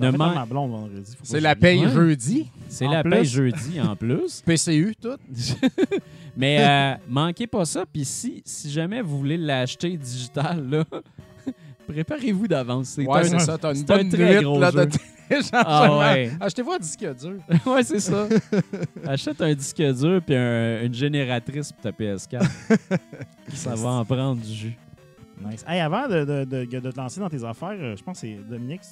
Ne 0.00 0.10
man- 0.10 0.44
C'est 1.22 1.38
que 1.38 1.42
la 1.44 1.54
paye 1.54 1.84
Ouais. 1.86 1.92
jeudi. 1.92 2.50
C'est 2.68 2.88
la 2.88 3.04
plus. 3.04 3.10
paye 3.12 3.24
jeudi 3.24 3.80
en 3.80 3.94
plus. 3.96 4.42
PCU, 4.44 4.96
tout. 5.00 5.16
Mais 6.36 6.58
euh, 6.60 6.96
manquez 7.08 7.46
pas 7.46 7.64
ça. 7.64 7.84
Puis 7.86 8.04
si, 8.04 8.42
si 8.44 8.72
jamais 8.72 9.02
vous 9.02 9.18
voulez 9.18 9.36
l'acheter 9.36 9.96
digital, 9.96 10.68
là, 10.68 10.84
préparez-vous 11.86 12.48
d'avance. 12.48 12.88
C'est 12.88 13.06
Ouais, 13.06 13.20
un- 13.20 13.24
c'est 13.24 13.38
ça. 13.40 13.58
T'as 13.58 13.72
une 13.74 13.80
un 13.82 13.84
bonne 13.84 14.08
très 14.08 14.36
nuit 14.38 14.42
gros 14.44 14.58
là, 14.60 14.70
de 14.72 14.78
jeu. 14.82 14.86
téléchargement. 14.86 15.08
Ah 15.66 15.98
ouais. 15.98 16.30
Achetez-vous 16.40 16.72
un 16.72 16.78
disque 16.78 17.06
dur. 17.18 17.34
ouais, 17.66 17.82
c'est 17.82 18.00
ça. 18.00 18.28
Achète 19.06 19.40
un 19.40 19.54
disque 19.54 19.80
dur 19.82 20.20
puis 20.24 20.34
un- 20.36 20.82
une 20.84 20.92
génératrice 20.94 21.72
pour 21.72 21.80
ta 21.82 21.90
PS4. 21.92 22.46
ça 23.54 23.74
va 23.74 23.88
en 23.88 24.04
prendre 24.04 24.40
du 24.40 24.52
jus. 24.52 24.76
Nice. 25.44 25.64
Hey, 25.66 25.80
avant 25.80 26.06
de, 26.08 26.24
de, 26.24 26.44
de, 26.44 26.64
de 26.80 26.90
te 26.90 26.96
lancer 26.96 27.20
dans 27.20 27.28
tes 27.28 27.42
affaires, 27.44 27.70
euh, 27.72 27.96
je 27.96 28.02
pense 28.02 28.20
que 28.20 28.26
c'est 28.26 28.34
Dominique. 28.48 28.82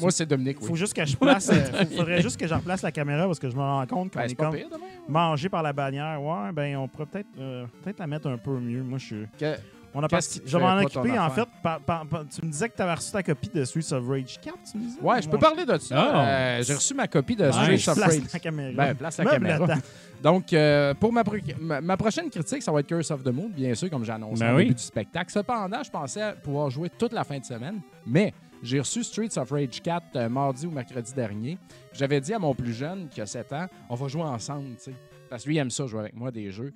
Moi, 0.00 0.10
c'est 0.10 0.24
Dominique, 0.24 0.56
Il 0.62 0.66
faut 0.66 0.72
oui. 0.72 0.78
juste 0.78 0.94
que 0.94 1.04
je 1.04 1.16
place. 1.16 1.50
euh, 1.52 1.84
faudrait 1.96 2.22
juste 2.22 2.38
que 2.40 2.46
je 2.46 2.54
replace 2.54 2.80
la 2.82 2.90
caméra 2.90 3.26
parce 3.26 3.38
que 3.38 3.50
je 3.50 3.54
me 3.54 3.60
rends 3.60 3.86
compte 3.86 4.10
qu'on 4.12 4.20
Ben, 4.20 4.30
est 4.30 4.34
comme 4.34 4.54
pire, 4.54 4.68
demain. 4.72 4.86
mangé 5.06 5.48
par 5.50 5.62
la 5.62 5.72
bannière. 5.74 6.20
Ouais, 6.22 6.50
ben 6.52 6.76
on 6.78 6.88
pourrait 6.88 7.06
peut-être 7.06 7.28
euh, 7.38 7.66
peut-être 7.84 7.98
la 7.98 8.06
mettre 8.06 8.26
un 8.28 8.38
peu 8.38 8.58
mieux. 8.58 8.82
Moi, 8.82 8.98
je 8.98 9.04
suis. 9.04 9.26
Que- 9.38 9.56
On 9.94 10.02
a 10.02 10.08
parti- 10.08 10.40
Je 10.46 10.56
m'en 10.56 10.78
occuper. 10.78 11.18
En 11.18 11.28
fait, 11.30 11.46
par- 11.62 11.80
par- 11.80 12.06
par- 12.06 12.24
tu 12.26 12.44
me 12.46 12.50
disais 12.50 12.68
que 12.68 12.76
tu 12.76 12.80
avais 12.82 12.94
reçu 12.94 13.12
ta 13.12 13.22
copie 13.22 13.50
de 13.50 13.62
Streets 13.64 13.92
of 13.92 14.08
Rage 14.08 14.40
4, 14.40 14.56
tu 14.70 14.78
me 14.78 14.84
disais? 14.84 15.00
Ouais, 15.02 15.20
je 15.20 15.28
peux 15.28 15.38
parler 15.38 15.66
de 15.66 15.76
ça. 15.78 16.24
Euh, 16.24 16.62
J'ai 16.62 16.74
reçu 16.74 16.94
ma 16.94 17.06
copie 17.06 17.36
de 17.36 17.44
Nice. 17.44 17.54
Streets 17.54 17.88
of 17.90 17.96
Place 17.96 18.14
Rage. 18.18 18.32
la 18.32 18.38
caméra. 18.40 18.72
Ben, 18.74 18.94
place 18.94 19.18
la 19.18 19.24
caméra. 19.26 19.58
le 19.58 19.66
temps. 19.74 19.80
Donc, 20.22 20.52
euh, 20.52 20.94
pour 20.94 21.12
ma, 21.12 21.24
pro- 21.24 21.36
ma, 21.60 21.80
ma 21.80 21.96
prochaine 21.96 22.30
critique, 22.30 22.62
ça 22.62 22.72
va 22.72 22.80
être 22.80 22.86
Curse 22.86 23.10
of 23.10 23.22
the 23.22 23.28
Moon, 23.32 23.50
bien 23.54 23.74
sûr, 23.74 23.90
comme 23.90 24.04
j'ai 24.04 24.12
annoncé 24.12 24.40
Ben 24.44 24.52
au 24.54 24.56
oui. 24.56 24.62
début 24.64 24.74
du 24.76 24.82
spectacle. 24.82 25.30
Cependant, 25.30 25.82
je 25.82 25.90
pensais 25.90 26.34
pouvoir 26.42 26.70
jouer 26.70 26.88
toute 26.90 27.12
la 27.12 27.24
fin 27.24 27.38
de 27.38 27.44
semaine, 27.44 27.80
mais 28.06 28.32
j'ai 28.62 28.78
reçu 28.78 29.02
Streets 29.04 29.36
of 29.36 29.50
Rage 29.50 29.82
4 29.82 30.04
euh, 30.16 30.28
mardi 30.28 30.66
ou 30.66 30.70
mercredi 30.70 31.12
dernier. 31.12 31.58
J'avais 31.92 32.20
dit 32.20 32.32
à 32.32 32.38
mon 32.38 32.54
plus 32.54 32.72
jeune, 32.72 33.08
qui 33.08 33.20
a 33.20 33.26
7 33.26 33.52
ans, 33.52 33.66
on 33.90 33.94
va 33.96 34.08
jouer 34.08 34.22
ensemble, 34.22 34.68
tu 34.76 34.84
sais. 34.84 34.94
Parce 35.28 35.42
que 35.44 35.48
lui, 35.48 35.56
il 35.56 35.58
aime 35.58 35.70
ça, 35.70 35.86
jouer 35.86 36.00
avec 36.00 36.14
moi 36.14 36.30
des 36.30 36.50
jeux. 36.50 36.72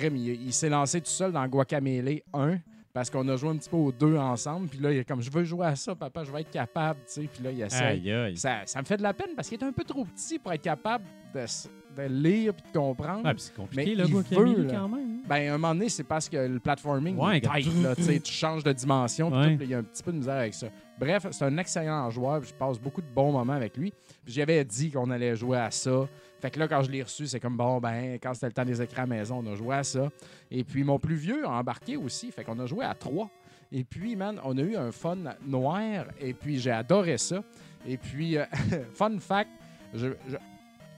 Il, 0.00 0.16
il 0.46 0.52
s'est 0.52 0.68
lancé 0.68 1.00
tout 1.00 1.10
seul 1.10 1.32
dans 1.32 1.46
Guacamelee 1.46 2.22
1 2.32 2.58
parce 2.92 3.10
qu'on 3.10 3.28
a 3.28 3.36
joué 3.36 3.50
un 3.50 3.56
petit 3.56 3.68
peu 3.68 3.76
aux 3.76 3.92
deux 3.92 4.16
ensemble. 4.16 4.68
Puis 4.68 4.78
là, 4.80 4.90
il 4.92 4.98
est 4.98 5.04
comme, 5.04 5.20
je 5.22 5.30
veux 5.30 5.44
jouer 5.44 5.66
à 5.66 5.76
ça, 5.76 5.94
papa, 5.94 6.24
je 6.24 6.32
vais 6.32 6.40
être 6.40 6.50
capable, 6.50 6.98
tu 7.06 7.12
sais. 7.22 7.28
Puis 7.32 7.44
là, 7.44 7.50
il 7.52 7.60
essaie. 7.62 7.84
Aïe, 7.84 8.10
aïe. 8.12 8.36
Ça, 8.36 8.62
ça 8.66 8.80
me 8.80 8.86
fait 8.86 8.96
de 8.96 9.02
la 9.02 9.12
peine 9.14 9.34
parce 9.36 9.48
qu'il 9.48 9.58
est 9.60 9.64
un 9.64 9.72
peu 9.72 9.84
trop 9.84 10.04
petit 10.04 10.38
pour 10.38 10.52
être 10.52 10.62
capable 10.62 11.04
de, 11.34 12.02
lire 12.08 12.52
et 12.58 12.72
de 12.72 12.78
comprendre. 12.78 13.24
Ouais, 13.24 13.34
puis 13.34 13.42
c'est 13.42 13.54
compliqué, 13.54 13.84
Mais 13.90 13.94
là, 13.94 14.04
il 14.08 14.14
veut, 14.14 14.62
là. 14.64 14.72
quand 14.74 14.88
même. 14.88 15.20
hein. 15.20 15.28
Ben, 15.28 15.48
un 15.48 15.58
moment 15.58 15.74
donné, 15.74 15.88
c'est 15.88 16.04
parce 16.04 16.28
que 16.28 16.36
le 16.36 16.58
platforming 16.58 17.16
Ouais, 17.18 17.40
tight, 17.40 17.82
là, 17.82 17.94
tu 17.94 18.32
changes 18.32 18.64
de 18.64 18.72
dimension, 18.72 19.30
puis 19.30 19.56
puis 19.56 19.66
il 19.66 19.70
y 19.70 19.74
a 19.74 19.78
un 19.78 19.82
petit 19.82 20.02
peu 20.02 20.10
de 20.12 20.16
misère 20.16 20.36
avec 20.36 20.54
ça. 20.54 20.68
Bref, 20.98 21.26
c'est 21.30 21.44
un 21.44 21.56
excellent 21.58 22.10
joueur, 22.10 22.40
puis 22.40 22.50
je 22.50 22.54
passe 22.54 22.78
beaucoup 22.80 23.00
de 23.02 23.06
bons 23.14 23.30
moments 23.30 23.52
avec 23.52 23.76
lui. 23.76 23.92
Puis 24.24 24.34
j'avais 24.34 24.64
dit 24.64 24.90
qu'on 24.90 25.10
allait 25.10 25.36
jouer 25.36 25.58
à 25.58 25.70
ça. 25.70 26.08
Fait 26.40 26.50
que 26.50 26.58
là, 26.58 26.68
quand 26.68 26.82
je 26.82 26.90
l'ai 26.90 27.02
reçu, 27.02 27.26
c'est 27.26 27.40
comme 27.40 27.56
bon, 27.56 27.78
ben, 27.78 28.14
quand 28.22 28.32
c'était 28.34 28.46
le 28.46 28.52
temps 28.52 28.64
des 28.64 28.80
écrans 28.80 29.02
à 29.02 29.06
maison, 29.06 29.42
on 29.44 29.52
a 29.52 29.56
joué 29.56 29.74
à 29.76 29.82
ça. 29.84 30.08
Et 30.50 30.62
puis 30.64 30.84
mon 30.84 30.98
plus 30.98 31.16
vieux 31.16 31.44
a 31.44 31.50
embarqué 31.50 31.96
aussi, 31.96 32.30
fait 32.30 32.44
qu'on 32.44 32.58
a 32.60 32.66
joué 32.66 32.84
à 32.84 32.94
trois. 32.94 33.28
Et 33.72 33.84
puis, 33.84 34.16
man, 34.16 34.40
on 34.44 34.56
a 34.56 34.62
eu 34.62 34.76
un 34.76 34.90
fun 34.92 35.18
noir, 35.46 36.04
et 36.20 36.32
puis 36.32 36.58
j'ai 36.58 36.70
adoré 36.70 37.18
ça. 37.18 37.42
Et 37.86 37.96
puis, 37.98 38.38
euh, 38.38 38.44
fun 38.94 39.18
fact, 39.18 39.50
je- 39.92 40.06
je- 40.28 40.36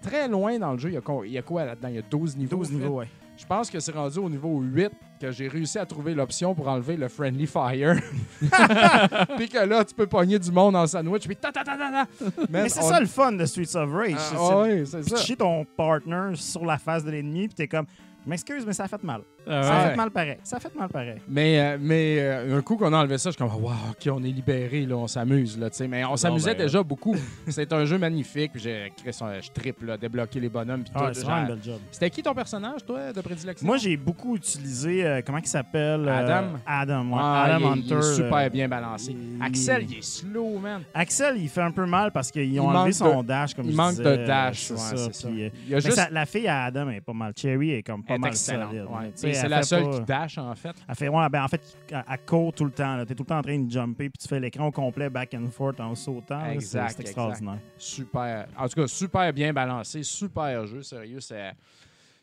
très 0.02 0.28
loin 0.28 0.58
dans 0.58 0.72
le 0.72 0.78
jeu, 0.78 0.90
il 0.90 0.94
y 0.94 0.96
a, 0.96 1.00
quoi- 1.00 1.26
il 1.26 1.32
y 1.32 1.38
a 1.38 1.42
quoi 1.42 1.64
là-dedans? 1.64 1.88
Il 1.88 1.94
y 1.96 1.98
a 1.98 2.02
12 2.02 2.36
niveaux. 2.36 2.56
12 2.58 2.68
Fred? 2.68 2.80
niveaux, 2.80 2.98
ouais. 2.98 3.08
Je 3.40 3.46
pense 3.46 3.70
que 3.70 3.80
c'est 3.80 3.92
rendu 3.92 4.18
au 4.18 4.28
niveau 4.28 4.60
8 4.60 4.90
que 5.18 5.30
j'ai 5.30 5.48
réussi 5.48 5.78
à 5.78 5.86
trouver 5.86 6.14
l'option 6.14 6.54
pour 6.54 6.68
enlever 6.68 6.96
le 6.98 7.08
Friendly 7.08 7.46
Fire. 7.46 7.96
puis 9.36 9.48
que 9.48 9.58
là, 9.66 9.82
tu 9.84 9.94
peux 9.94 10.06
pogner 10.06 10.38
du 10.38 10.52
monde 10.52 10.76
en 10.76 10.86
sandwich. 10.86 11.26
Puis 11.26 11.36
ta 11.36 11.50
ta 11.50 11.64
ta 11.64 11.76
ta 11.76 11.90
ta. 11.90 12.06
Mais 12.50 12.68
c'est 12.68 12.80
on- 12.82 12.88
ça 12.88 13.00
le 13.00 13.06
fun 13.06 13.32
de 13.32 13.44
Streets 13.46 13.74
of 13.76 13.90
Rage. 13.92 14.14
Ah, 14.16 14.20
c'est- 14.30 14.54
ouais, 14.54 14.84
ça. 14.84 14.98
pitcher 15.00 15.36
ton 15.36 15.64
partner 15.64 16.32
sur 16.34 16.64
la 16.66 16.76
face 16.78 17.02
de 17.04 17.10
l'ennemi, 17.10 17.46
puis 17.48 17.54
t'es 17.54 17.66
comme, 17.68 17.86
m'excuse, 18.30 18.64
mais 18.66 18.72
ça 18.72 18.84
a 18.84 18.88
fait 18.88 19.02
mal. 19.02 19.20
Ah 19.46 19.62
Ça 19.62 19.74
a 19.74 19.82
ouais. 19.84 19.90
fait 19.90 19.96
mal 19.96 20.10
pareil. 20.10 20.36
Ça 20.42 20.56
a 20.56 20.60
fait 20.60 20.74
mal 20.74 20.88
pareil. 20.88 21.16
Mais, 21.28 21.60
euh, 21.60 21.78
mais 21.80 22.16
euh, 22.20 22.58
un 22.58 22.62
coup 22.62 22.76
qu'on 22.76 22.92
a 22.92 22.98
enlevé 22.98 23.18
ça, 23.18 23.30
je 23.30 23.36
suis 23.36 23.38
comme, 23.44 23.62
wow, 23.62 23.70
OK, 23.90 24.08
on 24.12 24.22
est 24.22 24.28
libéré, 24.30 24.86
là, 24.86 24.96
on 24.96 25.06
s'amuse. 25.06 25.58
Là, 25.58 25.68
tu 25.70 25.76
sais. 25.76 25.88
mais 25.88 26.04
on 26.04 26.16
s'amusait 26.16 26.54
ben, 26.54 26.64
déjà 26.64 26.82
beaucoup. 26.82 27.16
C'est 27.48 27.72
un 27.72 27.84
jeu 27.84 27.98
magnifique. 27.98 28.52
Puis 28.52 28.62
j'ai 28.62 28.92
je 29.04 29.50
triple, 29.52 29.86
là, 29.86 29.96
débloquer 29.96 30.40
les 30.40 30.48
bonhommes. 30.48 30.84
Ah, 30.94 31.08
tout, 31.08 31.14
c'est 31.14 31.20
genre- 31.22 31.30
vraiment 31.30 31.46
un 31.52 31.54
bel 31.56 31.62
job. 31.64 31.78
C'était 31.90 32.10
qui 32.10 32.22
ton 32.22 32.34
personnage, 32.34 32.84
toi, 32.86 33.12
de 33.12 33.20
prédilection? 33.20 33.66
Moi, 33.66 33.76
j'ai 33.76 33.96
beaucoup 33.96 34.36
utilisé, 34.36 35.04
euh, 35.04 35.20
comment 35.24 35.38
il 35.38 35.46
s'appelle 35.46 36.06
euh, 36.08 36.18
Adam. 36.18 36.46
Adam, 36.66 37.04
ouais. 37.12 37.18
Ah, 37.20 37.42
Adam 37.44 37.58
il 37.58 37.66
Hunter. 37.80 37.82
il 37.90 37.96
est 37.98 38.14
super 38.14 38.36
euh, 38.38 38.48
bien 38.48 38.68
balancé. 38.68 39.12
il- 39.12 39.42
Axel, 39.42 39.86
il 39.90 39.98
est 39.98 40.02
slow, 40.04 40.58
man. 40.58 40.82
Axel, 40.94 41.36
il 41.38 41.48
fait 41.48 41.62
un 41.62 41.70
peu 41.72 41.86
mal 41.86 42.10
parce 42.12 42.30
qu'ils 42.30 42.52
Il 42.52 42.60
ont 42.60 42.68
enlevé 42.68 42.92
son 42.92 43.22
de- 43.22 43.28
dash, 43.28 43.54
comme 43.54 43.66
il 43.66 43.72
je 43.72 43.76
manque 43.76 43.90
disais, 43.96 44.18
de 44.18 44.26
dash, 44.26 44.70
ouais, 44.70 44.76
ça. 44.76 44.96
c'est 44.96 45.14
ça. 45.14 45.28
puis, 45.28 45.38
Il 45.66 45.70
y 45.70 45.74
a 45.74 45.76
mais 45.76 45.80
juste 45.80 45.96
ça- 45.96 46.08
la 46.10 46.26
fille 46.26 46.46
à 46.48 46.64
Adam 46.64 46.88
est 46.90 47.00
pas 47.00 47.12
mal. 47.12 47.32
Cherry 47.36 47.72
est 47.72 47.82
comme 47.82 48.02
pas 48.04 48.14
est 48.26 48.30
excellente. 48.30 48.72
ouais. 48.72 49.12
C'est 49.14 49.48
la 49.48 49.62
seule 49.62 49.84
pas- 49.84 49.98
qui 49.98 50.04
dash, 50.04 50.38
en 50.38 50.54
fait. 50.54 50.76
Elle 50.88 50.94
fait, 50.94 51.08
ouais, 51.08 51.28
ben 51.30 51.44
en 51.44 51.48
fait, 51.48 51.60
elle 51.90 52.02
court 52.26 52.52
tout 52.52 52.64
le 52.64 52.70
temps. 52.70 53.04
Tu 53.06 53.12
es 53.12 53.14
tout 53.14 53.22
le 53.22 53.26
temps 53.28 53.38
en 53.38 53.42
train 53.42 53.58
de 53.58 53.70
jumper, 53.70 54.08
puis 54.10 54.18
tu 54.20 54.28
fais 54.28 54.40
l'écran 54.40 54.66
au 54.66 54.70
complet 54.72 55.08
back 55.10 55.34
and 55.34 55.48
forth 55.50 55.80
en 55.80 55.94
sautant. 55.94 56.44
Exact, 56.46 56.94
C'est 56.96 57.02
extraordinaire. 57.02 57.58
Super. 57.78 58.46
En 58.58 58.68
tout 58.68 58.80
cas, 58.80 58.86
super 58.86 59.32
bien 59.32 59.52
balancé. 59.52 60.02
Super 60.02 60.66
jeu, 60.66 60.82
sérieux. 60.82 61.20
C'est. 61.20 61.52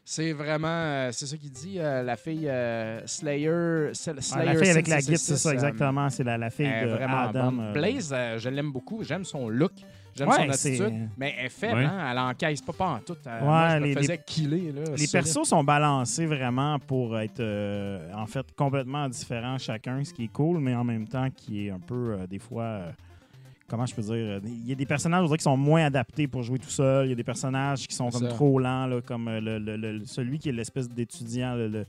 C'est 0.10 0.32
vraiment, 0.32 0.68
euh, 0.70 1.10
c'est 1.12 1.26
ça 1.26 1.36
qu'il 1.36 1.52
dit, 1.52 1.80
euh, 1.82 2.02
la 2.02 2.16
fille 2.16 2.48
euh, 2.48 3.06
Slayer, 3.06 3.92
Sl- 3.92 4.14
Ah, 4.18 4.22
Slayer 4.22 4.46
la 4.46 4.56
fille 4.56 4.70
avec 4.70 4.88
la 4.88 5.02
666, 5.02 5.10
guide, 5.10 5.18
c'est 5.18 5.36
ça, 5.36 5.54
exactement. 5.54 6.10
C'est 6.10 6.24
la, 6.24 6.38
la 6.38 6.50
fille 6.50 6.66
de 6.82 6.88
vraiment 6.88 7.18
Adam. 7.24 7.60
euh, 7.60 7.74
Blaze, 7.74 8.14
euh, 8.16 8.38
je 8.38 8.48
l'aime 8.48 8.72
beaucoup. 8.72 9.04
J'aime 9.04 9.26
son 9.26 9.50
look. 9.50 9.74
J'aime 10.18 10.30
Ouais, 10.30 10.36
son 10.36 10.50
attitude. 10.50 11.10
Mais 11.18 11.36
elle 11.38 11.46
est 11.46 11.50
faible, 11.50 11.76
Ouais. 11.76 11.86
hein? 11.86 12.08
Elle 12.12 12.18
encaisse 12.20 12.62
pas, 12.62 12.74
pas 12.74 12.88
en 12.88 13.00
tout. 13.00 13.16
Euh, 13.28 13.40
Ouais, 13.40 13.46
moi, 13.46 13.70
je 13.70 13.76
me 13.80 13.86
les- 13.86 13.94
faisais 13.94 14.22
killer. 14.26 14.72
Là, 14.72 14.82
Les 14.98 15.08
persos 15.08 15.48
sont 15.48 15.64
balancés 15.64 16.26
vraiment 16.26 16.80
pour 16.80 17.18
être 17.20 17.40
euh, 17.40 18.12
en 18.14 18.26
fait 18.26 18.46
complètement 18.56 19.08
différents 19.10 19.58
chacun, 19.58 20.04
ce 20.04 20.14
qui 20.14 20.24
est 20.26 20.32
cool, 20.34 20.60
mais 20.60 20.74
en 20.76 20.84
même 20.84 21.08
temps 21.08 21.28
qui 21.36 21.68
est 21.68 21.70
un 21.72 21.80
peu 21.80 22.14
euh, 22.20 22.28
des 22.28 22.40
fois. 22.40 22.64
euh, 22.64 22.92
comment 23.70 23.86
je 23.86 23.94
peux 23.94 24.02
dire 24.02 24.14
euh, 24.14 24.40
Il 24.46 24.68
y 24.68 24.72
a 24.72 24.76
des 24.76 24.86
personnages 24.86 25.28
qui 25.30 25.44
sont 25.44 25.58
moins 25.58 25.84
adaptés 25.86 26.26
pour 26.28 26.42
jouer 26.42 26.58
tout 26.58 26.70
seul. 26.70 27.06
Il 27.08 27.10
y 27.10 27.12
a 27.12 27.16
des 27.16 27.24
personnages 27.24 27.86
qui 27.88 27.94
sont 27.96 28.10
comme 28.10 28.22
ça. 28.22 28.28
trop 28.30 28.60
lents, 28.60 28.88
là, 28.88 29.02
comme 29.02 29.28
euh, 29.28 29.40
le, 29.42 29.60
le- 29.60 29.76
le- 29.78 30.06
celui 30.06 30.40
qui 30.40 30.50
est 30.50 30.54
l'espèce 30.54 30.88
d'étudiant. 30.90 31.54
le- 31.56 31.76
Euh, 31.76 31.84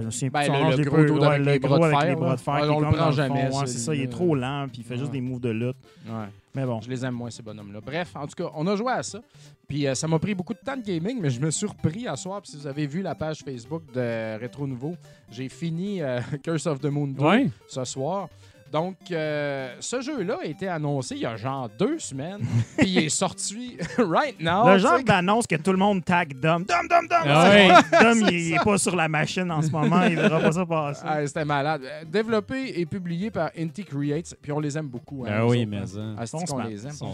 je 0.00 0.06
me 0.06 0.10
souviens 0.10 0.28
Ben, 0.32 0.40
plus 0.40 0.46
son 0.46 0.76
le- 0.76 0.84
gros 0.84 0.96
pas- 0.96 1.04
dos 1.04 1.18
ouais, 1.20 1.26
avec 1.26 1.38
le 1.46 1.52
les 1.52 1.58
gros 1.60 1.68
bras 1.68 1.78
de 1.78 1.84
avec 1.84 1.98
fer, 2.00 2.08
les 2.08 2.14
bras 2.16 2.28
là. 2.30 2.36
de 2.36 2.40
fer. 2.40 2.54
Ouais, 2.54 2.60
qui 2.60 2.66
est 2.66 2.70
on 2.70 2.80
le 2.80 2.86
prend 2.96 3.10
jamais, 3.12 3.44
ouais, 3.46 3.66
c'est- 3.66 3.78
ça, 3.78 3.94
il 3.94 4.00
est 4.02 4.08
trop 4.08 4.34
lent, 4.34 4.66
puis 4.72 4.82
il 4.82 4.84
fait 4.84 4.96
juste 4.96 5.10
des 5.12 5.20
moves 5.20 5.40
de 5.40 5.50
lutte. 5.50 5.76
Ouais. 6.08 6.26
Mais 6.54 6.64
bon. 6.64 6.80
Je 6.80 6.88
les 6.88 7.04
aime 7.04 7.14
moins, 7.14 7.30
ces 7.30 7.42
bonhommes-là. 7.42 7.80
Bref, 7.84 8.12
en 8.14 8.26
tout 8.26 8.34
cas, 8.36 8.50
on 8.54 8.66
a 8.68 8.76
joué 8.76 8.92
à 8.92 9.02
ça. 9.02 9.20
Puis 9.66 9.86
euh, 9.86 9.94
ça 9.94 10.06
m'a 10.06 10.18
pris 10.18 10.34
beaucoup 10.34 10.52
de 10.54 10.58
temps 10.64 10.76
de 10.76 10.82
gaming, 10.82 11.18
mais 11.20 11.30
je 11.30 11.40
me 11.40 11.50
suis 11.50 11.66
repris 11.66 12.06
à 12.06 12.14
soir. 12.16 12.40
Puis 12.42 12.52
si 12.52 12.56
vous 12.58 12.66
avez 12.66 12.86
vu 12.86 13.02
la 13.02 13.14
page 13.14 13.38
Facebook 13.44 13.82
de 13.92 14.38
Rétro 14.38 14.66
Nouveau, 14.66 14.94
j'ai 15.32 15.48
fini 15.48 16.00
euh, 16.02 16.20
Curse 16.44 16.66
of 16.66 16.80
the 16.80 16.84
Moon 16.86 17.08
2 17.08 17.22
Ouais. 17.24 17.50
ce 17.66 17.84
soir. 17.84 18.28
Donc, 18.72 18.96
euh, 19.12 19.74
ce 19.78 20.00
jeu-là 20.00 20.38
a 20.42 20.46
été 20.46 20.66
annoncé 20.66 21.14
il 21.14 21.20
y 21.20 21.26
a 21.26 21.36
genre 21.36 21.68
deux 21.78 21.98
semaines. 22.00 22.40
puis 22.76 22.88
il 22.88 22.98
est 22.98 23.08
sorti 23.08 23.76
right 23.98 24.40
now. 24.40 24.68
le 24.68 24.78
genre 24.78 25.02
d'annonce 25.04 25.46
que 25.46 25.54
tout 25.56 25.70
le 25.70 25.78
monde 25.78 26.04
tag 26.04 26.38
Dom. 26.40 26.64
Dom, 26.64 26.88
Dom, 26.88 27.06
Dom! 27.08 27.18
Ah 27.24 27.50
ouais. 27.50 27.68
Dom, 28.02 28.18
il, 28.28 28.40
il 28.48 28.54
est 28.54 28.64
pas 28.64 28.76
sur 28.78 28.96
la 28.96 29.08
machine 29.08 29.50
en 29.50 29.62
ce 29.62 29.70
moment, 29.70 30.02
il 30.02 30.16
verra 30.16 30.40
pas 30.40 30.52
ça 30.52 30.66
passer. 30.66 31.02
Ah, 31.06 31.24
C'était 31.26 31.44
malade. 31.44 31.82
Euh, 31.84 32.04
Développé 32.04 32.80
et 32.80 32.84
publié 32.86 33.30
par 33.30 33.50
Inti 33.56 33.84
Creates. 33.84 34.34
Puis 34.42 34.50
on 34.50 34.58
les 34.60 34.76
aime 34.76 34.88
beaucoup. 34.88 35.24
hein, 35.24 35.30
Ah 35.32 35.46
oui, 35.46 35.60
autres, 35.60 35.70
mais 35.70 35.76
hein. 35.78 35.86
ça. 35.86 36.00
Ah, 36.18 36.26
smart. 36.26 36.66
les 36.66 36.84
aime? 36.84 36.92
Ils 36.92 36.96
sont. 36.96 37.12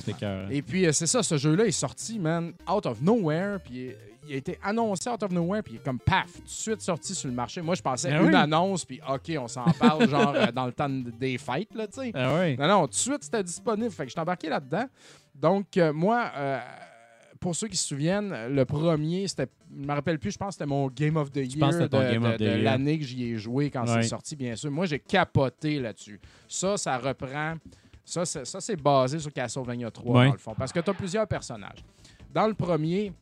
Et 0.50 0.62
puis, 0.62 0.86
euh, 0.86 0.92
c'est 0.92 1.06
ça, 1.06 1.22
ce 1.22 1.36
jeu-là 1.36 1.66
est 1.66 1.70
sorti, 1.72 2.18
man, 2.18 2.52
out 2.70 2.86
of 2.86 3.00
nowhere. 3.02 3.58
Puis 3.62 3.88
euh, 3.88 3.92
il 4.30 4.34
a 4.34 4.38
été 4.38 4.58
annoncé 4.62 5.10
out 5.10 5.22
of 5.22 5.30
nowhere, 5.32 5.62
puis 5.62 5.74
il 5.74 5.76
est 5.76 5.84
comme 5.84 5.98
paf, 5.98 6.32
tout 6.36 6.42
de 6.42 6.48
suite 6.48 6.80
sorti 6.80 7.14
sur 7.14 7.28
le 7.28 7.34
marché. 7.34 7.60
Moi, 7.60 7.74
je 7.74 7.82
pensais 7.82 8.10
Ah 8.12 8.20
une 8.22 8.28
oui? 8.28 8.34
annonce, 8.34 8.84
puis 8.84 9.00
OK, 9.08 9.32
on 9.38 9.48
s'en 9.48 9.64
parle, 9.78 10.08
genre 10.08 10.32
euh, 10.34 10.52
dans 10.52 10.66
le 10.66 10.72
temps 10.72 10.88
de- 10.88 11.10
des 11.10 11.36
fêtes, 11.38 11.74
là, 11.74 11.86
tu 11.86 12.00
sais. 12.00 12.12
Ah 12.14 12.34
ouais. 12.34 12.56
Non, 12.56 12.68
non, 12.68 12.80
tout 12.82 12.90
de 12.92 12.94
suite, 12.94 13.22
c'était 13.24 13.42
disponible. 13.42 13.90
Fait 13.90 14.04
que 14.04 14.08
je 14.08 14.12
suis 14.12 14.20
embarqué 14.20 14.48
là-dedans. 14.48 14.84
Donc, 15.34 15.76
euh, 15.76 15.92
moi, 15.92 16.30
euh, 16.36 16.58
pour 17.40 17.56
ceux 17.56 17.68
qui 17.68 17.76
se 17.76 17.88
souviennent, 17.88 18.34
le 18.54 18.64
premier, 18.64 19.26
c'était, 19.26 19.46
je 19.74 19.86
me 19.86 19.92
rappelle 19.94 20.18
plus, 20.18 20.30
je 20.32 20.38
pense 20.38 20.48
que 20.48 20.52
c'était 20.54 20.66
mon 20.66 20.88
Game 20.88 21.16
of 21.16 21.30
the 21.32 21.36
Year 21.38 21.58
pense 21.58 21.76
que 21.76 21.82
de, 21.84 22.36
de- 22.36 22.44
de 22.44 22.62
l'année 22.62 22.98
que 22.98 23.04
j'y 23.04 23.24
ai 23.32 23.36
joué 23.36 23.70
quand 23.70 23.82
Ouais. 23.88 24.02
c'est 24.02 24.08
sorti, 24.08 24.36
bien 24.36 24.54
sûr. 24.56 24.70
Moi, 24.70 24.86
j'ai 24.86 24.98
capoté 24.98 25.78
là-dessus. 25.80 26.20
Ça, 26.46 26.76
ça 26.76 26.98
reprend. 26.98 27.54
Ça, 28.04 28.24
c'est, 28.24 28.44
ça, 28.44 28.60
c'est 28.60 28.76
basé 28.76 29.18
sur 29.18 29.32
Castlevania 29.32 29.90
3, 29.90 30.18
Ouais. 30.18 30.26
dans 30.26 30.32
le 30.32 30.38
fond, 30.38 30.54
parce 30.56 30.72
que 30.72 30.80
tu 30.80 30.90
as 30.90 30.94
plusieurs 30.94 31.26
personnages. 31.26 31.84
Dans 32.32 32.46
le 32.46 32.54
premier, 32.54 33.12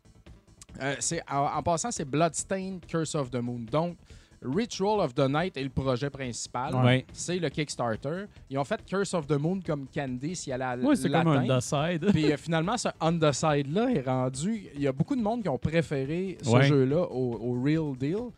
euh, 0.81 0.95
c'est, 1.01 1.22
en, 1.31 1.45
en 1.59 1.62
passant, 1.62 1.91
c'est 1.91 2.05
Bloodstained 2.05 2.85
Curse 2.87 3.14
of 3.14 3.31
the 3.31 3.37
Moon. 3.37 3.61
Donc, 3.70 3.97
Ritual 4.41 5.01
of 5.01 5.14
the 5.14 5.29
Night 5.29 5.57
est 5.57 5.64
le 5.64 5.68
projet 5.68 6.09
principal. 6.11 6.72
Ouais. 6.76 7.05
C'est 7.12 7.41
le 7.41 7.49
Kickstarter. 7.49 8.26
Ils 8.49 8.57
ont 8.57 8.62
fait 8.64 8.81
Curse 8.87 9.12
of 9.14 9.26
the 9.26 9.33
Moon 9.33 9.59
comme 9.66 9.87
Candy 9.93 10.37
si 10.37 10.51
elle 10.53 10.62
a 10.62 10.76
Ouais, 10.76 10.95
c'est 10.95 11.11
comme. 11.11 11.26
Underside. 11.26 12.07
Puis 12.12 12.31
euh, 12.33 12.37
finalement, 12.37 12.76
ce 12.76 12.89
Underside-là 13.01 13.91
est 13.91 14.03
rendu. 14.07 14.66
Il 14.76 14.83
y 14.83 14.87
a 14.87 14.93
beaucoup 14.93 15.16
de 15.16 15.22
monde 15.22 15.43
qui 15.43 15.49
ont 15.49 15.59
préféré 15.59 16.39
ce 16.41 16.51
Ouais. 16.51 16.62
jeu-là 16.62 17.01
au, 17.11 17.35
au 17.35 17.61
Real 17.62 17.97
Deal. 17.97 18.31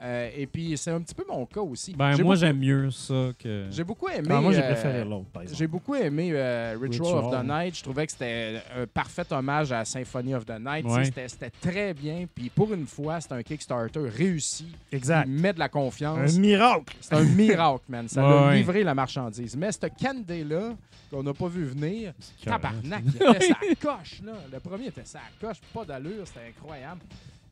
Euh, 0.00 0.30
et 0.36 0.46
puis 0.46 0.76
c'est 0.78 0.92
un 0.92 1.00
petit 1.00 1.14
peu 1.14 1.24
mon 1.28 1.44
cas 1.44 1.60
aussi. 1.60 1.92
Ben, 1.92 2.10
moi, 2.10 2.16
beaucoup- 2.18 2.36
j'aime 2.36 2.58
mieux 2.58 2.88
ça 2.92 3.30
que. 3.36 3.66
J'ai 3.70 3.82
beaucoup 3.82 4.08
aimé. 4.08 4.28
Ah, 4.30 4.40
moi, 4.40 4.52
j'ai 4.52 4.62
euh, 4.62 4.72
préféré 4.72 5.04
l'autre, 5.04 5.26
par 5.32 5.42
exemple. 5.42 5.58
J'ai 5.58 5.66
beaucoup 5.66 5.94
aimé 5.96 6.30
euh, 6.32 6.76
Ritual, 6.80 7.14
of 7.16 7.32
the 7.32 7.44
Night. 7.44 7.76
Je 7.78 7.82
trouvais 7.82 8.06
que 8.06 8.12
c'était 8.12 8.62
un 8.76 8.86
parfait 8.86 9.24
hommage 9.32 9.72
à 9.72 9.84
Symphony 9.84 10.34
of 10.36 10.46
the 10.46 10.58
Night. 10.60 10.84
Ouais. 10.86 11.04
C'était 11.06 11.26
c'était 11.26 11.50
très 11.50 11.94
bien. 11.94 12.26
Puis 12.32 12.48
pour 12.48 12.72
une 12.72 12.86
fois, 12.86 13.20
c'est 13.20 13.32
un 13.32 13.42
Kickstarter 13.42 14.08
réussi. 14.08 14.68
Exact. 14.92 15.26
Il 15.26 15.32
met 15.32 15.52
de 15.52 15.58
la 15.58 15.68
confiance. 15.68 16.36
Un 16.36 16.40
miracle! 16.40 16.94
C'est 17.00 17.14
un 17.14 17.24
miracle, 17.24 17.84
man. 17.88 18.06
Ça 18.08 18.22
Ouais, 18.28 18.34
a 18.34 18.46
ouais. 18.50 18.56
livré 18.58 18.84
la 18.84 18.94
marchandise. 18.94 19.56
Mais 19.56 19.72
ce 19.72 19.80
Candy-là, 20.00 20.74
qu'on 21.10 21.22
n'a 21.24 21.32
pas 21.34 21.48
vu 21.48 21.64
venir, 21.64 22.12
tabarnak, 22.44 23.02
il 23.04 23.16
était 23.16 23.46
sa 23.48 23.56
coche, 23.80 24.20
là. 24.24 24.32
Le 24.52 24.60
premier 24.60 24.86
était 24.86 25.04
sa 25.04 25.20
coche, 25.40 25.56
pas 25.74 25.84
d'allure, 25.84 26.24
c'était 26.26 26.52
incroyable. 26.56 27.00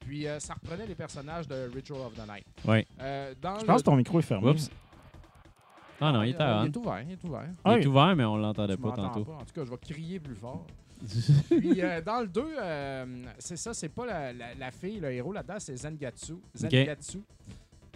Puis 0.07 0.27
euh, 0.27 0.39
ça 0.39 0.55
reprenait 0.55 0.87
les 0.87 0.95
personnages 0.95 1.49
de 1.49 1.69
Ritual 1.75 2.01
of 2.01 2.15
the 2.15 2.29
Night. 2.29 2.47
Ouais. 2.65 2.87
Euh, 3.01 3.35
dans 3.43 3.57
Je 3.57 3.61
le- 3.63 3.67
pense 3.67 3.81
que 3.83 3.87
ton 3.87 3.97
micro 3.97 4.19
est 4.21 4.23
fermé. 4.23 4.51
Oups. 4.51 4.71
Ah 6.01 6.13
non, 6.13 6.23
il 6.23 6.31
était 6.31 6.43
Euh, 6.43 6.61
on. 6.61 6.65
il 6.65 6.67
est 6.69 6.77
ouvert, 6.77 7.03
il 7.03 7.13
est 7.13 7.25
ouvert. 7.25 7.45
Il 7.65 7.73
est 7.73 7.75
oui. 7.77 7.87
ouvert, 7.87 8.15
mais 8.17 8.25
on 8.25 8.37
l'entendait 8.37 8.77
Tu 8.77 8.83
pas 8.83 8.89
m'entends 8.89 9.09
tantôt. 9.09 9.25
pas. 9.25 9.33
En 9.37 9.45
tout 9.45 9.55
cas, 9.55 9.65
je 9.65 9.71
vais 9.71 9.79
crier 9.79 10.21
plus 10.21 10.35
fort. 10.35 10.67
Puis 11.49 11.83
euh, 11.83 12.01
dans 12.03 12.21
le 12.21 12.27
2, 12.29 12.45
c'est 13.39 13.57
ça, 13.57 13.75
c'est 13.75 13.89
pas 13.89 14.07
la, 14.07 14.33
la- 14.33 14.55
la 14.55 14.71
fille, 14.71 15.01
le 15.01 15.11
héros 15.13 15.33
là-dedans, 15.33 15.57
c'est 15.59 15.77
Zangatsu. 15.77 16.35
Zangatsu. 16.57 17.23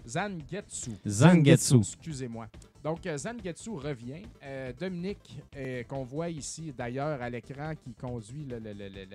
Zangetsu. 0.06 0.90
Zangetsu. 1.06 1.76
Excusez-moi. 1.78 2.46
Donc, 2.82 3.06
euh, 3.06 3.18
Zangetsu 3.18 3.70
revient. 3.72 4.22
Euh, 4.42 4.72
Dominique, 4.78 5.38
euh, 5.56 5.82
qu'on 5.84 6.02
voit 6.04 6.30
ici 6.30 6.72
d'ailleurs 6.76 7.20
à 7.20 7.28
l'écran, 7.28 7.74
qui 7.74 7.92
conduit 7.92 8.46
le. 8.48 8.58
le, 8.58 8.72
le, 8.72 8.88
le- 8.88 9.06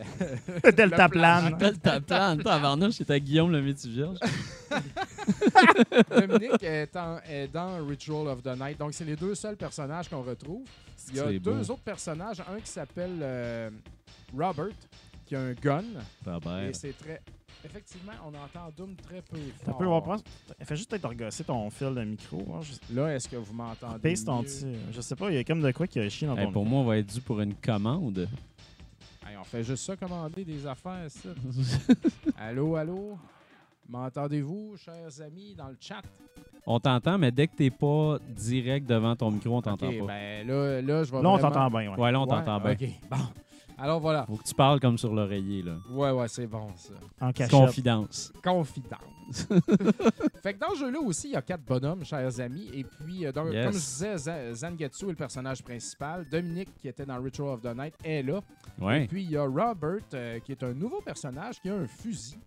le- 0.64 0.72
Delta 0.72 0.84
le 0.86 0.88
plan. 0.88 1.10
plane. 1.10 1.54
Appelle 1.56 1.80
ta 1.80 2.00
plante, 2.00 2.44
tabarnouche, 2.44 2.94
c'était 2.96 3.20
Guillaume 3.20 3.52
le 3.52 3.62
métier 3.64 3.90
vierge. 3.90 4.18
Dominique 6.10 6.64
est, 6.64 6.96
en- 6.96 7.20
est 7.28 7.48
dans 7.48 7.86
Ritual 7.86 8.28
of 8.28 8.42
the 8.44 8.56
Night. 8.58 8.78
Donc, 8.78 8.94
c'est 8.94 9.06
les 9.06 9.16
deux 9.16 9.36
seuls 9.36 9.58
personnages 9.58 10.10
qu'on 10.10 10.22
retrouve. 10.22 10.66
Il 11.10 11.16
y 11.16 11.20
a 11.20 11.28
C'est 11.28 11.40
deux 11.40 11.52
beau. 11.54 11.72
autres 11.72 11.82
personnages. 11.84 12.42
Un 12.42 12.60
qui 12.60 12.70
s'appelle 12.70 13.18
euh, 13.22 13.70
Robert, 14.36 14.70
qui 15.26 15.36
a 15.36 15.42
un 15.42 15.54
gun. 15.54 15.84
Robert. 16.26 16.66
Et 16.66 16.74
c'est 16.74 16.98
très. 16.98 17.22
Effectivement, 17.66 18.14
on 18.24 18.30
entend 18.30 18.72
Doom 18.78 18.96
très 18.96 19.22
peu 19.22 19.38
Ça 19.66 19.74
fort. 19.74 20.18
Fais 20.64 20.76
juste 20.76 20.90
peut-être 20.90 21.10
regosser 21.10 21.44
ton 21.44 21.70
fil 21.70 21.94
de 21.94 22.04
micro. 22.04 22.38
hein, 22.54 22.62
juste- 22.62 22.84
Là, 22.94 23.16
est-ce 23.16 23.28
que 23.28 23.36
vous 23.38 23.54
m'entendez? 23.54 24.00
Pèse 24.00 24.24
ton. 24.24 24.44
Je 24.92 25.02
sais 25.02 25.16
pas, 25.16 25.30
il 25.32 25.36
y 25.36 25.38
a 25.40 25.44
comme 25.44 25.62
de 25.62 25.72
quoi 25.72 25.88
qui 25.88 26.00
a 26.00 26.08
chié 26.10 26.28
dans 26.28 26.38
Hey, 26.38 26.46
ton 26.46 26.52
pour 26.52 26.64
micro. 26.64 26.76
moi, 26.78 26.84
on 26.84 26.88
va 26.88 26.98
être 26.98 27.14
dû 27.14 27.22
pour 27.22 27.42
une 27.42 27.56
commande. 27.56 28.28
Hey, 29.28 29.36
on 29.40 29.44
fait 29.44 29.64
juste 29.64 29.84
ça, 29.86 29.96
commander 29.98 30.46
des 30.46 30.66
affaires, 30.68 31.06
ça. 31.10 31.30
allô, 32.38 32.76
allô? 32.76 33.18
M'entendez-vous, 33.90 34.76
chers 34.78 35.22
amis, 35.22 35.56
dans 35.56 35.68
le 35.70 35.78
chat? 35.80 36.02
on 36.68 36.80
t'entend, 36.80 37.20
mais 37.20 37.32
dès 37.32 37.48
que 37.48 37.56
t'es 37.56 37.70
pas 37.70 38.18
direct 38.36 38.88
devant 38.88 39.16
ton 39.16 39.30
micro, 39.30 39.56
on 39.58 39.62
t'entend 39.62 39.88
pas. 39.88 40.06
ben 40.08 40.48
là, 40.48 40.82
là, 40.82 41.04
je 41.04 41.12
vais 41.12 41.22
Là, 41.22 41.30
on 41.30 41.34
vraiment- 41.38 41.52
t'entend 41.52 41.70
bien. 41.70 41.92
ouais. 41.92 42.00
Ouais, 42.00 42.12
là, 42.12 42.20
on 42.20 42.24
Ouais, 42.24 42.30
t'entend 42.30 42.60
bien. 42.60 42.72
OK, 42.72 42.90
bon. 43.12 43.18
Alors 43.78 44.00
voilà. 44.00 44.26
Faut 44.26 44.38
que 44.38 44.44
tu 44.44 44.54
parles 44.56 44.80
comme 44.80 44.98
sur 44.98 45.14
l'oreiller, 45.14 45.62
là. 45.62 45.74
Ouais, 45.92 46.12
ouais, 46.12 46.28
c'est 46.30 46.48
bon, 46.48 46.68
ça. 46.78 46.94
En 47.20 47.32
cachette. 47.34 47.52
Confidence. 47.52 48.32
Confidence. 48.44 49.48
fait 50.44 50.54
que 50.54 50.60
dans 50.60 50.74
ce 50.76 50.80
jeu-là 50.80 51.00
aussi, 51.00 51.30
il 51.30 51.34
y 51.34 51.36
a 51.36 51.42
quatre 51.42 51.64
bonhommes, 51.66 52.06
chers 52.06 52.40
amis. 52.40 52.70
Et 52.74 52.84
puis, 52.84 53.26
euh, 53.26 53.32
dans- 53.32 53.46
Yes. 53.52 53.66
comme 53.66 53.74
je 53.74 53.78
disais, 53.80 54.18
Za- 54.18 54.54
Zangetsu 54.54 55.06
est 55.06 55.10
le 55.10 55.16
personnage 55.16 55.64
principal. 55.64 56.26
Dominique, 56.30 56.70
qui 56.82 56.88
était 56.88 57.06
dans 57.06 57.22
Ritual 57.22 57.50
of 57.50 57.62
the 57.62 57.76
Night, 57.76 57.94
est 58.04 58.24
là. 58.24 58.40
Et 58.80 58.84
Ouais. 58.84 59.08
puis, 59.08 59.24
il 59.24 59.32
y 59.32 59.38
a 59.38 59.44
Robert, 59.44 60.00
euh, 60.14 60.40
qui 60.40 60.52
est 60.54 60.64
un 60.64 60.74
nouveau 60.74 61.02
personnage, 61.02 61.60
qui 61.62 61.70
a 61.70 61.76
un 61.76 61.88
fusil. 61.88 62.38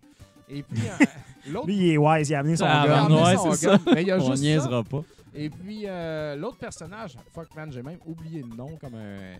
Et 0.49 0.63
puis, 0.63 0.81
euh, 1.01 1.05
l'autre... 1.51 1.67
Lui, 1.67 1.75
il 1.77 1.91
est 1.93 1.97
wise, 1.97 2.29
il 2.29 2.35
a 2.35 2.39
amené 2.39 2.55
son 2.55 2.65
Ah, 2.67 2.83
il 2.85 2.91
a 2.91 2.95
gun. 2.95 3.05
amené 3.05 3.21
ouais, 3.21 3.51
c'est 3.55 3.67
ça. 3.67 3.79
Mais 3.93 4.01
il 4.01 4.07
y 4.07 4.11
a 4.11 4.17
On 4.17 4.19
juste 4.21 4.35
ça. 4.37 4.41
niaisera 4.41 4.83
pas. 4.83 5.03
Et 5.33 5.49
puis, 5.49 5.83
euh, 5.85 6.35
l'autre 6.35 6.57
personnage, 6.57 7.15
fuck 7.33 7.53
man, 7.55 7.71
j'ai 7.71 7.83
même 7.83 7.99
oublié 8.05 8.41
le 8.41 8.55
nom 8.55 8.75
comme 8.77 8.95
un... 8.95 8.97
euh, 8.97 9.35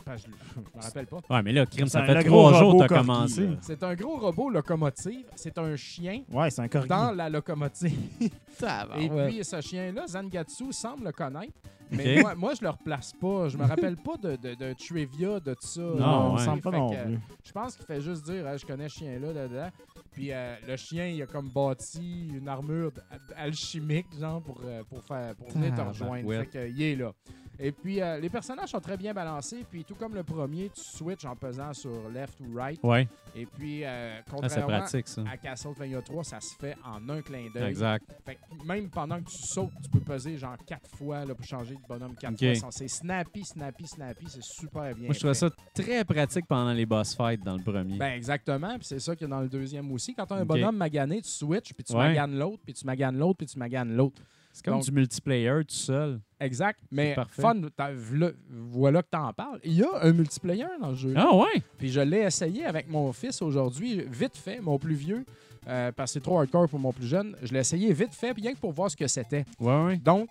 enfin, 0.00 0.16
je, 0.16 0.24
je 0.24 0.60
me 0.78 0.82
rappelle 0.82 1.06
pas. 1.06 1.18
Ouais, 1.30 1.42
mais 1.42 1.52
là, 1.52 1.66
crime, 1.66 1.86
ça 1.86 2.02
fait 2.04 2.24
trois 2.24 2.50
gros 2.50 2.54
jours 2.54 2.72
robot 2.72 2.78
que 2.78 2.82
t'as 2.88 2.88
corgi, 2.94 3.06
commencé. 3.06 3.48
C'est 3.60 3.82
un 3.82 3.94
gros 3.94 4.16
robot 4.16 4.50
locomotive. 4.50 5.26
C'est 5.36 5.58
un 5.58 5.76
chien 5.76 6.22
Ouais, 6.32 6.50
c'est 6.50 6.62
un 6.62 6.68
corgi. 6.68 6.88
dans 6.88 7.12
la 7.12 7.28
locomotive. 7.28 7.98
Ah, 8.66 8.86
Et 8.98 9.08
puis, 9.08 9.44
ce 9.44 9.60
chien-là, 9.60 10.06
Zangatsu 10.06 10.72
semble 10.72 11.04
le 11.06 11.12
connaître. 11.12 11.52
Mais 11.90 12.22
moi, 12.22 12.34
moi, 12.36 12.52
je 12.58 12.62
le 12.62 12.70
replace 12.70 13.12
pas. 13.20 13.48
Je 13.48 13.58
me 13.58 13.64
rappelle 13.64 13.96
pas 13.96 14.16
de, 14.16 14.36
de, 14.36 14.54
de 14.54 14.72
trivia 14.74 15.40
de 15.40 15.54
tout 15.54 15.66
ça. 15.66 15.80
Non, 15.80 16.30
on 16.32 16.36
ouais. 16.36 16.44
semble 16.44 16.62
pas 16.62 16.70
non 16.70 16.88
que, 16.90 17.04
plus. 17.04 17.18
Je 17.44 17.52
pense 17.52 17.76
qu'il 17.76 17.84
fait 17.84 18.00
juste 18.00 18.24
dire 18.24 18.56
je 18.56 18.64
connais 18.64 18.88
ce 18.88 18.98
chien-là, 18.98 19.32
là, 19.32 19.46
là. 19.48 19.70
Puis 20.14 20.32
euh, 20.32 20.54
le 20.66 20.76
chien, 20.76 21.06
il 21.08 21.20
a 21.22 21.26
comme 21.26 21.50
bâti 21.50 22.28
une 22.32 22.48
armure 22.48 22.92
alchimique, 23.36 24.06
genre, 24.18 24.40
pour, 24.40 24.60
euh, 24.64 24.82
pour, 24.84 25.02
faire, 25.02 25.34
pour 25.34 25.50
venir 25.50 25.74
te 25.74 25.80
rejoindre. 25.80 26.16
Tabarouette. 26.16 26.50
Fait 26.52 26.58
que, 26.58 26.70
il 26.70 26.82
est 26.82 26.96
là. 26.96 27.12
Et 27.58 27.70
puis, 27.72 28.00
euh, 28.00 28.18
les 28.18 28.28
personnages 28.28 28.70
sont 28.70 28.80
très 28.80 28.96
bien 28.96 29.14
balancés. 29.14 29.64
Puis, 29.70 29.84
tout 29.84 29.94
comme 29.94 30.14
le 30.14 30.22
premier, 30.24 30.70
tu 30.70 30.80
switches 30.82 31.24
en 31.24 31.36
pesant 31.36 31.72
sur 31.72 32.08
left 32.10 32.38
ou 32.40 32.54
right. 32.56 32.80
Ouais, 32.82 33.06
Et 33.36 33.46
puis, 33.46 33.84
euh, 33.84 34.18
Ah, 34.18 34.22
contrairement 34.30 34.78
pratique, 34.80 35.06
ça. 35.08 35.22
à 35.30 35.36
Castlevania 35.36 36.02
3, 36.02 36.24
ça 36.24 36.40
se 36.40 36.54
fait 36.56 36.76
en 36.84 37.08
un 37.08 37.22
clin 37.22 37.48
d'œil. 37.54 37.70
Exact. 37.70 38.04
Fait 38.24 38.34
que 38.36 38.64
même 38.66 38.88
pendant 38.90 39.20
que 39.20 39.28
tu 39.30 39.36
sautes, 39.38 39.70
tu 39.82 39.88
peux 39.88 40.00
peser 40.00 40.36
genre 40.36 40.56
quatre 40.66 40.88
fois 40.96 41.24
là, 41.24 41.34
pour 41.34 41.44
changer 41.44 41.74
de 41.74 41.80
bonhomme 41.88 42.14
quatre 42.16 42.34
Ok. 42.34 42.56
fois. 42.58 42.70
C'est 42.72 42.88
snappy, 42.88 43.44
snappy, 43.44 43.86
snappy. 43.86 44.26
C'est 44.28 44.42
super 44.42 44.94
bien. 44.94 45.04
Moi, 45.06 45.14
je 45.14 45.18
trouvais 45.20 45.34
ça 45.34 45.48
très 45.74 46.04
pratique 46.04 46.46
pendant 46.46 46.72
les 46.72 46.86
boss 46.86 47.14
fights 47.14 47.42
dans 47.44 47.56
le 47.56 47.62
premier. 47.62 47.98
Ben 47.98 48.12
exactement, 48.14 48.74
puis 48.78 48.84
c'est 48.86 48.98
ça 49.00 49.14
qu'il 49.14 49.28
y 49.28 49.30
a 49.30 49.34
dans 49.34 49.40
le 49.42 49.48
deuxième 49.48 49.90
aussi. 49.92 50.14
Quand 50.14 50.26
tu 50.26 50.32
as 50.34 50.36
un 50.36 50.44
bonhomme 50.44 50.76
magané, 50.76 51.22
tu 51.22 51.28
switches, 51.30 51.72
puis 51.72 51.84
tu 51.84 51.92
Ouais. 51.92 52.08
maganes 52.08 52.36
l'autre, 52.36 52.62
puis 52.64 52.74
tu 52.74 52.84
maganes 52.86 53.16
l'autre, 53.16 53.38
puis 53.38 53.46
tu 53.46 53.58
maganes 53.58 53.94
l'autre. 53.94 54.20
C'est 54.54 54.64
comme 54.64 54.74
donc- 54.74 54.84
du 54.84 54.92
multiplayer 54.92 55.50
tout 55.66 55.74
seul. 55.74 56.20
Exact, 56.40 56.78
mais 56.90 57.16
fun, 57.30 57.54
v'là- 57.78 58.34
voilà 58.48 59.02
que 59.02 59.08
t'en 59.10 59.32
parles. 59.32 59.58
Il 59.64 59.72
y 59.72 59.82
a 59.82 59.88
un 60.02 60.12
multiplayer 60.12 60.64
dans 60.80 60.90
le 60.90 60.94
jeu. 60.94 61.12
Ah 61.16 61.34
ouais? 61.34 61.60
Puis 61.76 61.90
je 61.90 62.00
l'ai 62.00 62.20
essayé 62.20 62.64
avec 62.64 62.88
mon 62.88 63.12
fils 63.12 63.42
aujourd'hui, 63.42 64.04
vite 64.10 64.36
fait, 64.36 64.60
mon 64.60 64.78
plus 64.78 64.94
vieux, 64.94 65.24
euh, 65.66 65.90
parce 65.92 66.10
que 66.10 66.14
c'est 66.14 66.20
trop 66.22 66.38
hardcore 66.38 66.68
pour 66.68 66.78
mon 66.78 66.92
plus 66.92 67.06
jeune. 67.06 67.34
Je 67.42 67.52
l'ai 67.52 67.58
essayé 67.60 67.92
vite 67.92 68.14
fait, 68.14 68.32
bien 68.32 68.52
que 68.54 68.58
pour 68.58 68.72
voir 68.72 68.90
ce 68.90 68.96
que 68.96 69.06
c'était. 69.08 69.44
Ouais, 69.58 69.84
ouais. 69.84 69.96
Donc, 69.96 70.28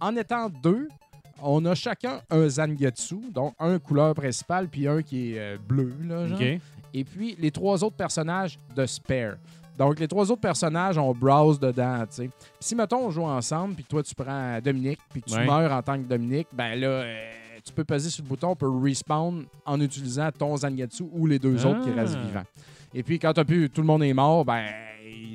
en 0.00 0.14
étant 0.16 0.48
deux, 0.62 0.88
on 1.42 1.64
a 1.64 1.74
chacun 1.74 2.20
un 2.30 2.48
Zangetsu, 2.48 3.16
donc 3.32 3.54
un 3.58 3.78
couleur 3.78 4.14
principale, 4.14 4.68
puis 4.68 4.86
un 4.86 5.02
qui 5.02 5.32
est 5.32 5.38
euh, 5.38 5.56
bleu, 5.58 5.92
là, 6.06 6.26
genre. 6.28 6.38
OK. 6.38 6.60
Et 6.96 7.04
puis, 7.04 7.34
les 7.40 7.50
trois 7.50 7.82
autres 7.82 7.96
personnages 7.96 8.58
de 8.76 8.86
Spare. 8.86 9.34
Donc, 9.78 9.98
les 9.98 10.06
trois 10.08 10.30
autres 10.30 10.40
personnages, 10.40 10.96
on 10.98 11.12
browse 11.12 11.58
dedans, 11.58 12.00
tu 12.02 12.16
sais. 12.16 12.30
Si, 12.60 12.74
mettons, 12.74 13.06
on 13.06 13.10
joue 13.10 13.24
ensemble, 13.24 13.74
puis 13.74 13.84
toi, 13.84 14.02
tu 14.02 14.14
prends 14.14 14.58
Dominique, 14.60 15.00
puis 15.10 15.22
tu 15.22 15.34
Ouais. 15.34 15.44
meurs 15.46 15.72
en 15.72 15.82
tant 15.82 15.96
que 15.98 16.06
Dominique, 16.06 16.46
ben 16.52 16.74
là, 16.78 16.86
euh, 16.86 17.28
tu 17.64 17.72
peux 17.72 17.84
peser 17.84 18.08
sur 18.10 18.22
le 18.22 18.28
bouton 18.28 18.54
pour 18.54 18.82
respawn 18.82 19.44
en 19.66 19.80
utilisant 19.80 20.30
ton 20.36 20.56
Zangetsu 20.56 21.04
ou 21.12 21.26
les 21.26 21.38
deux 21.38 21.64
autres 21.66 21.82
qui 21.82 21.90
Ah. 21.96 22.00
restent 22.02 22.18
vivants. 22.18 22.44
Et 22.94 23.02
puis, 23.02 23.18
quand 23.18 23.32
t'as 23.32 23.44
pu, 23.44 23.68
tout 23.70 23.80
le 23.80 23.86
monde 23.86 24.04
est 24.04 24.14
mort, 24.14 24.44
ben, 24.44 24.64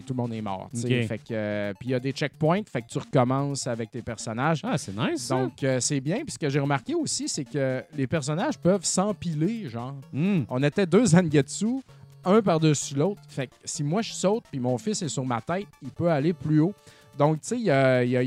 tout 0.07 0.13
le 0.13 0.17
monde 0.17 0.33
est 0.33 0.41
mort. 0.41 0.69
Fait 0.73 1.17
que, 1.17 1.23
euh, 1.31 1.73
puis 1.77 1.89
il 1.89 1.91
y 1.91 1.95
a 1.95 1.99
des 1.99 2.11
checkpoints, 2.13 2.61
fait 2.65 2.81
que 2.81 2.87
tu 2.87 2.97
recommences 2.97 3.67
avec 3.67 3.91
tes 3.91 4.01
personnages. 4.01 4.61
Ah, 4.63 4.77
c'est 4.77 4.95
nice, 4.95 5.23
ça. 5.23 5.35
Donc, 5.35 5.61
euh, 5.63 5.79
c'est 5.81 5.99
bien. 5.99 6.17
Puis 6.23 6.31
ce 6.31 6.39
que 6.39 6.49
j'ai 6.49 6.59
remarqué 6.59 6.95
aussi, 6.95 7.27
c'est 7.27 7.43
que 7.45 7.83
les 7.95 8.07
personnages 8.07 8.57
peuvent 8.57 8.85
s'empiler, 8.85 9.67
genre. 9.69 9.95
Hmm. 10.13 10.43
On 10.49 10.63
était 10.63 10.85
deux 10.85 11.05
Zangetsu, 11.07 11.81
un 12.25 12.41
par-dessus 12.41 12.95
l'autre. 12.95 13.21
Fait 13.27 13.47
que 13.47 13.53
si 13.63 13.83
moi 13.83 14.01
je 14.01 14.13
saute 14.13 14.43
puis 14.51 14.59
mon 14.59 14.77
fils 14.77 15.01
est 15.01 15.07
sur 15.09 15.25
ma 15.25 15.41
tête, 15.41 15.67
il 15.81 15.89
peut 15.89 16.09
aller 16.11 16.33
plus 16.33 16.59
haut. 16.59 16.73
Donc, 17.17 17.41
tu 17.41 17.47
sais, 17.49 17.57
il 17.59 17.63
y 17.65 17.71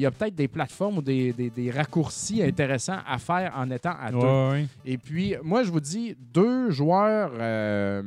a, 0.07 0.11
peut-être 0.11 0.35
des 0.35 0.49
plateformes 0.49 0.99
ou 0.99 1.03
des, 1.03 1.33
des- 1.33 1.49
des 1.49 1.71
raccourcis 1.71 2.43
intéressants 2.43 2.99
à 3.09 3.17
faire 3.19 3.53
en 3.57 3.71
étant 3.71 3.95
à 3.99 4.11
deux. 4.11 4.19
Ouais, 4.19 4.51
ouais. 4.51 4.67
Et 4.85 4.99
puis, 4.99 5.35
moi, 5.43 5.63
je 5.63 5.71
vous 5.71 5.81
dis, 5.81 6.15
deux 6.19 6.71
joueurs, 6.71 7.31
euh, 7.39 8.03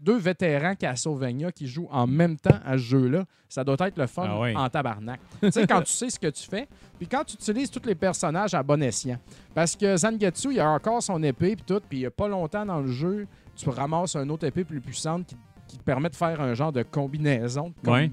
deux 0.00 0.16
vétérans 0.18 0.74
Castlevania 0.74 1.52
qui 1.52 1.68
jouent 1.68 1.86
en 1.92 2.08
même 2.08 2.36
temps 2.36 2.58
à 2.64 2.72
ce 2.72 2.82
jeu-là, 2.82 3.24
ça 3.48 3.62
doit 3.62 3.76
être 3.86 3.96
le 3.96 4.08
fun 4.08 4.26
Ah 4.28 4.40
ouais. 4.40 4.56
en 4.56 4.68
tabarnak. 4.68 5.20
tu 5.40 5.52
sais, 5.52 5.64
quand 5.64 5.82
tu 5.82 5.92
sais 5.92 6.10
ce 6.10 6.18
que 6.18 6.26
tu 6.26 6.42
fais, 6.42 6.66
puis 6.98 7.06
quand 7.06 7.22
tu 7.22 7.34
utilises 7.34 7.70
tous 7.70 7.86
les 7.86 7.94
personnages 7.94 8.52
à 8.54 8.64
bon 8.64 8.82
escient. 8.82 9.18
Parce 9.54 9.76
que 9.76 9.96
Zangetsu, 9.96 10.54
il 10.54 10.60
a 10.60 10.68
encore 10.70 11.02
son 11.04 11.22
épée, 11.22 11.54
puis 11.54 11.64
tout, 11.64 11.80
puis 11.88 11.98
il 11.98 12.00
n'y 12.00 12.06
a 12.06 12.10
pas 12.10 12.26
longtemps 12.26 12.66
dans 12.66 12.80
le 12.80 12.90
jeu, 12.90 13.28
tu 13.56 13.68
ramasses 13.68 14.16
une 14.16 14.30
autre 14.30 14.46
épée 14.46 14.64
plus 14.64 14.80
puissante 14.80 15.26
qui, 15.26 15.36
qui 15.68 15.78
te 15.78 15.82
permet 15.82 16.08
de 16.10 16.16
faire 16.16 16.40
un 16.40 16.54
genre 16.54 16.72
de 16.72 16.82
combinaison 16.82 17.72
comme- 17.84 17.94
Ouais. 17.94 18.10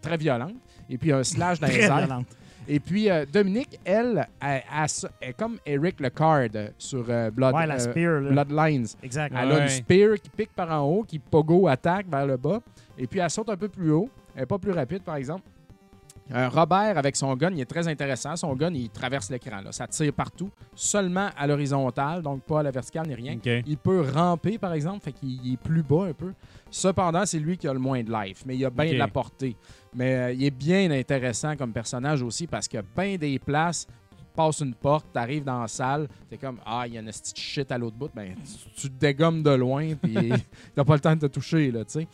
très 0.00 0.16
violente. 0.16 0.54
Et 0.88 0.98
puis 0.98 1.12
un 1.12 1.22
slash 1.22 1.60
dans 1.60 1.66
les 1.68 1.80
airs. 1.80 1.96
violente. 1.98 2.26
Et 2.68 2.78
puis, 2.78 3.10
euh, 3.10 3.24
Dominique, 3.32 3.80
elle, 3.84 4.28
elle, 4.40 4.62
elle 4.72 4.84
s- 4.84 5.06
elle 5.20 5.30
est 5.30 5.32
comme 5.32 5.56
Eric 5.66 5.98
Lecard 5.98 6.48
euh, 6.54 6.68
sur 6.78 7.04
euh, 7.08 7.30
Blood, 7.30 7.54
Ouais, 7.54 7.66
la 7.66 7.74
euh, 7.76 7.78
spear. 7.78 8.20
là. 8.20 8.30
Bloodlines. 8.44 8.86
Exact. 9.02 9.34
Elle 9.36 9.50
a 9.52 9.62
une 9.62 9.68
spear 9.68 10.14
qui 10.22 10.28
pique 10.28 10.52
par 10.54 10.70
en 10.70 10.86
haut, 10.86 11.02
qui 11.02 11.18
pogo 11.18 11.66
attaque 11.66 12.06
vers 12.08 12.26
le 12.26 12.36
bas. 12.36 12.60
Et 12.98 13.06
puis, 13.08 13.18
elle 13.18 13.30
saute 13.30 13.48
un 13.48 13.56
peu 13.56 13.68
plus 13.68 13.90
haut. 13.90 14.08
Elle 14.34 14.42
n'est 14.42 14.46
pas 14.46 14.58
plus 14.58 14.70
rapide, 14.72 15.02
par 15.02 15.16
exemple. 15.16 15.42
Euh, 16.32 16.48
Robert, 16.48 16.96
avec 16.96 17.16
son 17.16 17.34
gun, 17.34 17.50
il 17.52 17.60
est 17.60 17.64
très 17.64 17.88
intéressant. 17.88 18.36
Son 18.36 18.54
gun, 18.54 18.72
il 18.72 18.88
traverse 18.90 19.30
l'écran. 19.30 19.60
là. 19.62 19.72
Ça 19.72 19.86
tire 19.86 20.12
partout, 20.12 20.50
seulement 20.74 21.28
à 21.36 21.46
l'horizontale, 21.46 22.22
donc 22.22 22.42
pas 22.42 22.60
à 22.60 22.62
la 22.62 22.70
verticale 22.70 23.08
ni 23.08 23.14
rien. 23.14 23.38
Il 23.66 23.76
peut 23.78 24.02
ramper, 24.14 24.58
par 24.58 24.72
exemple, 24.72 25.00
fait 25.04 25.12
qu'il 25.12 25.44
il 25.44 25.54
est 25.54 25.56
plus 25.56 25.82
bas 25.82 26.04
un 26.04 26.12
peu. 26.12 26.32
Cependant, 26.70 27.26
c'est 27.26 27.38
lui 27.40 27.56
qui 27.56 27.66
a 27.66 27.72
le 27.72 27.80
moins 27.80 28.02
de 28.02 28.12
life, 28.12 28.44
mais 28.46 28.56
il 28.56 28.64
a 28.64 28.70
bien 28.70 28.92
de 28.92 28.96
la 28.98 29.08
portée. 29.08 29.56
Mais 29.94 30.14
euh, 30.14 30.32
il 30.32 30.44
est 30.44 30.50
bien 30.52 30.90
intéressant 30.92 31.56
comme 31.56 31.72
personnage 31.72 32.22
aussi 32.22 32.46
parce 32.46 32.68
que 32.68 32.78
bien 32.96 33.16
des 33.16 33.38
places, 33.40 33.86
tu 34.16 34.24
passes 34.36 34.60
une 34.60 34.74
porte, 34.74 35.06
tu 35.12 35.18
arrives 35.18 35.42
dans 35.42 35.62
la 35.62 35.66
salle, 35.68 36.06
tu 36.28 36.36
es 36.36 36.38
comme 36.38 36.58
Ah, 36.64 36.84
il 36.86 36.94
y 36.94 36.96
a 36.96 37.00
une 37.00 37.06
petite 37.06 37.36
shit 37.36 37.72
à 37.72 37.78
l'autre 37.78 37.96
bout. 37.96 38.10
Ben, 38.14 38.34
tu, 38.36 38.82
tu 38.82 38.88
te 38.88 39.00
dégommes 39.00 39.42
de 39.42 39.50
loin, 39.50 39.94
puis 40.02 40.30
t'as 40.76 40.84
pas 40.84 40.94
le 40.94 41.00
temps 41.00 41.16
de 41.16 41.20
te 41.22 41.26
toucher, 41.26 41.72
là, 41.72 41.84
tu 41.84 41.92
sais. 41.92 42.06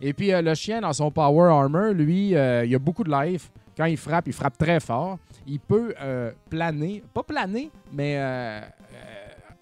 Et 0.00 0.12
puis 0.12 0.32
euh, 0.32 0.42
le 0.42 0.54
chien, 0.54 0.80
dans 0.80 0.92
son 0.92 1.10
Power 1.10 1.50
Armor, 1.50 1.92
lui, 1.92 2.36
euh, 2.36 2.64
il 2.64 2.72
a 2.74 2.78
beaucoup 2.78 3.02
de 3.02 3.10
life. 3.10 3.50
Quand 3.76 3.86
il 3.86 3.96
frappe, 3.96 4.26
il 4.28 4.32
frappe 4.32 4.56
très 4.58 4.80
fort. 4.80 5.18
Il 5.46 5.60
peut 5.60 5.94
euh, 6.00 6.30
planer, 6.48 7.02
pas 7.12 7.22
planer, 7.22 7.70
mais 7.92 8.16
euh, 8.18 8.60
euh, 8.60 8.62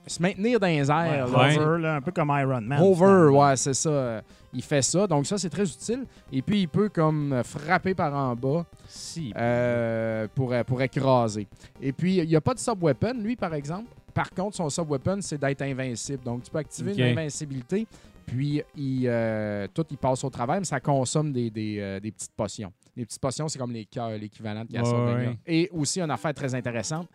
se 0.07 0.21
maintenir 0.23 0.61
dans 0.61 0.67
les 0.67 0.89
Ouais, 0.91 0.97
airs. 0.97 1.27
là, 1.29 1.47
hover, 1.57 1.83
là, 1.83 1.95
un 1.97 2.01
peu 2.01 2.13
comme 2.13 2.29
Iron 2.31 2.61
Man. 2.61 2.79
Finalement. 2.95 3.49
ouais, 3.49 3.57
c'est 3.57 3.75
ça. 3.75 4.23
Il 4.55 4.63
fait 4.63 4.83
ça, 4.83 5.07
donc 5.07 5.25
ça, 5.27 5.39
c'est 5.39 5.49
très 5.49 5.63
utile. 5.65 6.05
Et 6.31 6.43
puis, 6.43 6.61
il 6.61 6.69
peut 6.69 6.91
comme 6.91 7.41
frapper 7.43 7.95
par 7.95 8.13
en 8.15 8.37
bas 8.37 8.67
Si. 8.87 9.33
euh, 9.35 10.29
pour, 10.35 10.53
pour 10.67 10.83
écraser. 10.83 11.47
Et 11.81 11.91
puis, 11.93 12.17
il 12.19 12.29
n'y 12.29 12.37
a 12.37 12.41
pas 12.43 12.53
de 12.53 12.59
sub-weapon, 12.59 13.15
lui, 13.15 13.35
par 13.35 13.55
exemple. 13.55 13.87
Par 14.13 14.29
contre, 14.31 14.57
son 14.57 14.69
sub-weapon, 14.69 15.23
c'est 15.23 15.41
d'être 15.41 15.63
invincible. 15.63 16.23
Donc, 16.23 16.43
tu 16.43 16.51
peux 16.51 16.59
activer 16.59 16.93
Ok. 16.93 16.99
une 16.99 17.19
invincibilité, 17.19 17.87
puis 18.27 18.63
il, 18.77 19.05
euh, 19.07 19.67
tout, 19.73 19.87
il 19.91 19.97
passe 19.97 20.23
au 20.23 20.29
travail, 20.29 20.59
mais 20.59 20.67
ça 20.67 20.81
consomme 20.81 21.33
des, 21.33 21.49
des, 21.49 21.79
euh, 21.81 21.99
des 21.99 22.13
petites 22.13 22.33
potions. 22.37 22.71
Les 22.97 23.05
petites 23.07 23.20
potions, 23.20 23.49
c'est 23.49 23.59
comme 23.59 23.72
les 23.72 23.86
cœurs, 23.86 24.11
l'équivalent 24.11 24.64
de 24.64 24.72
Castlevania. 24.72 25.30
ouais. 25.30 25.38
Et 25.47 25.70
aussi, 25.72 26.01
une 26.01 26.11
affaire 26.11 26.34
très 26.34 26.55
intéressante, 26.55 27.09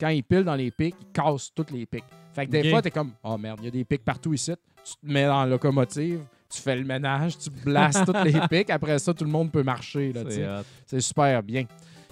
quand 0.00 0.08
il 0.08 0.22
pile 0.22 0.44
dans 0.44 0.54
les 0.54 0.70
pics, 0.70 0.94
il 1.00 1.06
casse 1.12 1.50
toutes 1.54 1.70
les 1.70 1.84
pics. 1.86 2.04
Fait 2.32 2.46
que 2.46 2.50
des 2.50 2.60
Ok. 2.60 2.70
fois, 2.70 2.82
t'es 2.82 2.90
comme, 2.90 3.12
oh 3.22 3.36
merde, 3.36 3.58
il 3.62 3.64
y 3.66 3.68
a 3.68 3.70
des 3.72 3.84
pics 3.84 4.04
partout 4.04 4.32
ici. 4.32 4.52
Tu 4.84 4.92
te 4.94 5.12
mets 5.12 5.26
dans 5.26 5.40
la 5.40 5.46
locomotive, 5.46 6.20
tu 6.48 6.62
fais 6.62 6.76
le 6.76 6.84
ménage, 6.84 7.36
tu 7.36 7.50
blastes 7.50 8.04
toutes 8.06 8.24
les 8.24 8.40
pics. 8.48 8.70
Après 8.70 8.98
ça, 8.98 9.12
tout 9.12 9.24
le 9.24 9.30
monde 9.30 9.50
peut 9.52 9.62
marcher. 9.62 10.12
C'est 10.86 11.00
super 11.00 11.42
bien. 11.42 11.64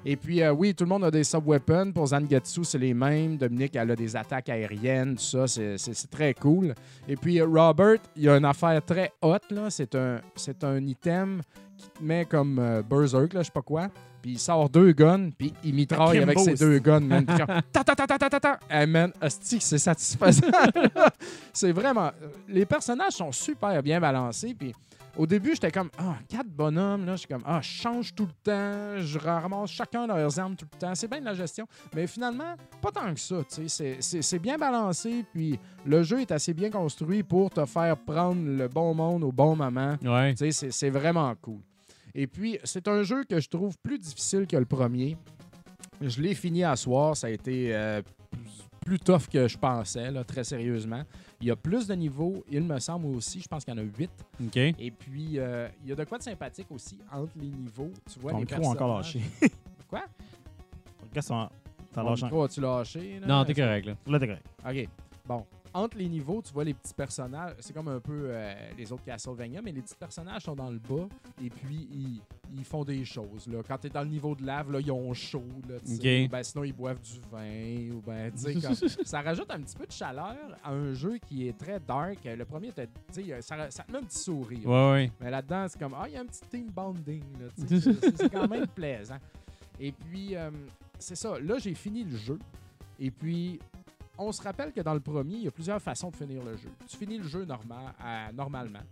Et 0.08 0.14
puis, 0.14 0.40
euh, 0.40 0.52
oui, 0.52 0.72
tout 0.72 0.84
le 0.84 0.90
monde 0.90 1.02
a 1.02 1.10
des 1.10 1.24
sub-weapons. 1.24 1.90
Pour 1.92 2.06
Zangetsu, 2.06 2.62
c'est 2.62 2.78
les 2.78 2.94
mêmes. 2.94 3.36
Dominique, 3.36 3.74
elle 3.74 3.90
a 3.90 3.96
des 3.96 4.14
attaques 4.14 4.48
aériennes, 4.48 5.16
tout 5.16 5.22
ça. 5.22 5.48
C'est- 5.48 6.08
très 6.08 6.32
cool. 6.32 6.76
Et 7.08 7.16
puis, 7.16 7.40
euh, 7.40 7.46
Robert, 7.46 7.98
il 8.14 8.22
y 8.22 8.28
a 8.28 8.36
une 8.36 8.44
affaire 8.44 8.80
très 8.84 9.12
hot. 9.20 9.38
là. 9.50 9.68
C'est 9.68 9.96
un, 9.96 10.86
item 10.86 11.42
qui 11.76 11.88
te 11.88 12.04
met 12.04 12.24
comme 12.24 12.60
euh, 12.60 12.82
Berserk, 12.88 13.32
là, 13.32 13.40
je 13.40 13.46
sais 13.46 13.52
pas 13.52 13.62
quoi. 13.62 13.88
Puis, 14.22 14.32
il 14.32 14.38
sort 14.38 14.68
deux 14.68 14.92
guns, 14.92 15.30
puis 15.36 15.52
il 15.64 15.74
mitraille 15.74 16.18
avec 16.18 16.38
ses 16.38 16.54
deux 16.54 16.78
guns, 16.78 17.00
man. 17.00 17.26
Ta 17.26 17.82
ta 17.82 17.96
ta 17.96 18.06
ta 18.06 18.18
ta 18.18 18.30
ta 18.30 18.40
ta. 18.40 18.60
Hey, 18.70 18.86
man, 18.86 19.12
hostie, 19.20 19.60
c'est 19.60 19.78
satisfaisant. 19.78 20.46
c'est 21.52 21.72
vraiment... 21.72 22.12
Les 22.46 22.64
personnages 22.64 23.14
sont 23.14 23.32
super 23.32 23.82
bien 23.82 24.00
balancés, 24.00 24.54
puis... 24.56 24.72
Au 25.18 25.26
début, 25.26 25.52
j'étais 25.54 25.70
comme, 25.70 25.88
ah, 25.98 26.16
quatre 26.28 26.48
bonhommes, 26.50 27.06
là. 27.06 27.12
Je 27.12 27.20
suis 27.20 27.28
comme, 27.28 27.42
ah, 27.46 27.60
je 27.62 27.68
change 27.68 28.14
tout 28.14 28.26
le 28.26 28.32
temps, 28.44 28.98
je 28.98 29.18
ramasse 29.18 29.70
chacun 29.70 30.06
leurs 30.06 30.38
armes 30.38 30.54
tout 30.56 30.66
le 30.70 30.78
temps. 30.78 30.94
C'est 30.94 31.08
bien 31.08 31.20
de 31.20 31.24
la 31.24 31.32
gestion. 31.32 31.66
Mais 31.94 32.06
finalement, 32.06 32.54
pas 32.82 32.90
tant 32.90 33.14
que 33.14 33.20
ça, 33.20 33.36
tu 33.48 33.66
sais. 33.68 33.96
C'est- 34.00 34.38
bien 34.38 34.58
balancé, 34.58 35.24
puis 35.32 35.58
le 35.86 36.02
jeu 36.02 36.20
est 36.20 36.30
assez 36.32 36.52
bien 36.52 36.70
construit 36.70 37.22
pour 37.22 37.48
te 37.48 37.64
faire 37.64 37.96
prendre 37.96 38.44
le 38.46 38.68
bon 38.68 38.92
monde 38.92 39.24
au 39.24 39.32
bon 39.32 39.56
moment. 39.56 39.96
Ouais. 40.04 40.32
Tu 40.34 40.38
sais, 40.38 40.50
c'est- 40.52 40.70
c'est 40.70 40.90
vraiment 40.90 41.34
cool. 41.40 41.60
Et 42.14 42.26
puis, 42.26 42.58
c'est 42.64 42.86
un 42.86 43.02
jeu 43.02 43.24
que 43.24 43.40
je 43.40 43.48
trouve 43.48 43.74
plus 43.82 43.98
difficile 43.98 44.46
que 44.46 44.56
le 44.58 44.66
premier. 44.66 45.16
Je 46.02 46.20
l'ai 46.20 46.34
fini 46.34 46.62
à 46.62 46.76
soir. 46.76 47.16
Ça 47.16 47.28
a 47.28 47.30
été 47.30 47.74
euh, 47.74 48.02
plus- 48.86 48.98
tough 48.98 49.26
que 49.30 49.46
je 49.48 49.58
pensais, 49.58 50.10
là, 50.10 50.24
très 50.24 50.44
sérieusement. 50.44 51.02
Il 51.40 51.48
y 51.48 51.50
a 51.50 51.56
plus 51.56 51.86
de 51.86 51.94
niveaux, 51.94 52.44
il 52.50 52.62
me 52.62 52.78
semble 52.78 53.06
aussi. 53.14 53.40
Je 53.40 53.48
pense 53.48 53.64
qu'il 53.64 53.74
y 53.74 53.76
en 53.76 53.80
a 53.80 53.84
huit. 53.98 54.10
OK. 54.42 54.56
Et 54.56 54.90
puis, 54.90 55.38
euh, 55.38 55.68
il 55.82 55.90
y 55.90 55.92
a 55.92 55.96
de 55.96 56.04
quoi 56.04 56.18
de 56.18 56.22
sympathique 56.22 56.68
aussi 56.70 56.98
entre 57.12 57.32
les 57.36 57.48
niveaux. 57.48 57.90
Tu 58.10 58.18
vois 58.18 58.32
Ton 58.32 58.38
les 58.38 58.44
micro 58.44 58.64
a 58.64 58.68
encore 58.72 58.96
lâché. 58.96 59.20
Quoi? 59.88 60.02
Micro, 61.04 61.20
ça 61.20 61.50
ça 61.94 62.02
Mon 62.02 62.10
lâche 62.10 62.22
micro, 62.24 62.44
as-tu 62.44 62.60
lâché? 62.60 63.20
là? 63.20 63.26
Non, 63.26 63.44
t'es 63.44 63.54
correct, 63.54 63.86
là. 63.86 63.96
Là, 64.06 64.18
t'es 64.18 64.26
correct. 64.26 64.46
OK. 64.68 64.88
Bon. 65.26 65.46
Entre 65.76 65.98
les 65.98 66.08
niveaux, 66.08 66.40
tu 66.40 66.54
vois 66.54 66.64
les 66.64 66.72
petits 66.72 66.94
personnages. 66.94 67.52
C'est 67.60 67.74
comme 67.74 67.88
un 67.88 68.00
peu 68.00 68.28
euh, 68.30 68.54
les 68.78 68.90
autres 68.90 69.04
Castlevania, 69.04 69.60
mais 69.60 69.72
les 69.72 69.82
petits 69.82 69.94
personnages 69.94 70.42
sont 70.42 70.54
dans 70.56 70.70
le 70.70 70.78
bas 70.78 71.06
et 71.44 71.50
puis 71.50 71.86
ils, 71.92 72.22
ils 72.56 72.64
font 72.64 72.82
des 72.82 73.04
choses. 73.04 73.46
Là. 73.46 73.58
Quand 73.66 73.76
tu 73.76 73.88
es 73.88 73.90
dans 73.90 74.00
le 74.00 74.08
niveau 74.08 74.34
de 74.34 74.46
lave, 74.46 74.72
là, 74.72 74.80
ils 74.80 74.90
ont 74.90 75.12
chaud. 75.12 75.44
Là. 75.68 75.74
Ben, 76.28 76.42
sinon, 76.42 76.64
ils 76.64 76.72
boivent 76.72 77.02
du 77.02 77.20
vin. 77.30 77.94
Ou 77.94 78.00
ben, 78.00 78.32
comme- 78.62 78.74
ça 79.04 79.20
rajoute 79.20 79.50
un 79.50 79.60
petit 79.60 79.76
peu 79.76 79.84
de 79.84 79.92
chaleur 79.92 80.56
à 80.64 80.70
un 80.70 80.94
jeu 80.94 81.18
qui 81.18 81.46
est 81.46 81.58
très 81.58 81.78
dark. 81.78 82.20
Le 82.24 82.44
premier, 82.46 82.70
sais, 83.10 83.42
ça, 83.42 83.70
ça 83.70 83.82
te 83.82 83.92
met 83.92 83.98
un 83.98 84.02
petit 84.02 84.18
sourire. 84.18 84.66
Ouais, 84.66 84.92
ouais. 84.92 85.12
Mais 85.20 85.30
là-dedans, 85.30 85.66
c'est 85.68 85.78
comme, 85.78 85.94
ah, 85.94 86.04
il 86.08 86.14
y 86.14 86.16
a 86.16 86.22
un 86.22 86.26
petit 86.26 86.40
team 86.50 86.70
bonding. 86.70 87.22
c'est 88.16 88.30
quand 88.30 88.48
même 88.48 88.66
plaisant. 88.66 89.18
Et 89.78 89.92
puis, 89.92 90.34
euh, 90.36 90.50
c'est 90.98 91.16
ça. 91.16 91.38
Là, 91.38 91.58
j'ai 91.58 91.74
fini 91.74 92.02
le 92.04 92.16
jeu. 92.16 92.38
Et 92.98 93.10
puis, 93.10 93.58
on 94.18 94.32
se 94.32 94.42
rappelle 94.42 94.72
que 94.72 94.80
dans 94.80 94.94
le 94.94 95.00
premier, 95.00 95.34
il 95.34 95.42
y 95.44 95.48
a 95.48 95.50
plusieurs 95.50 95.80
façons 95.80 96.10
de 96.10 96.16
finir 96.16 96.42
le 96.42 96.56
jeu. 96.56 96.70
Tu 96.88 96.96
finis 96.96 97.18
le 97.18 97.28
jeu 97.28 97.44
normalement. 97.44 98.82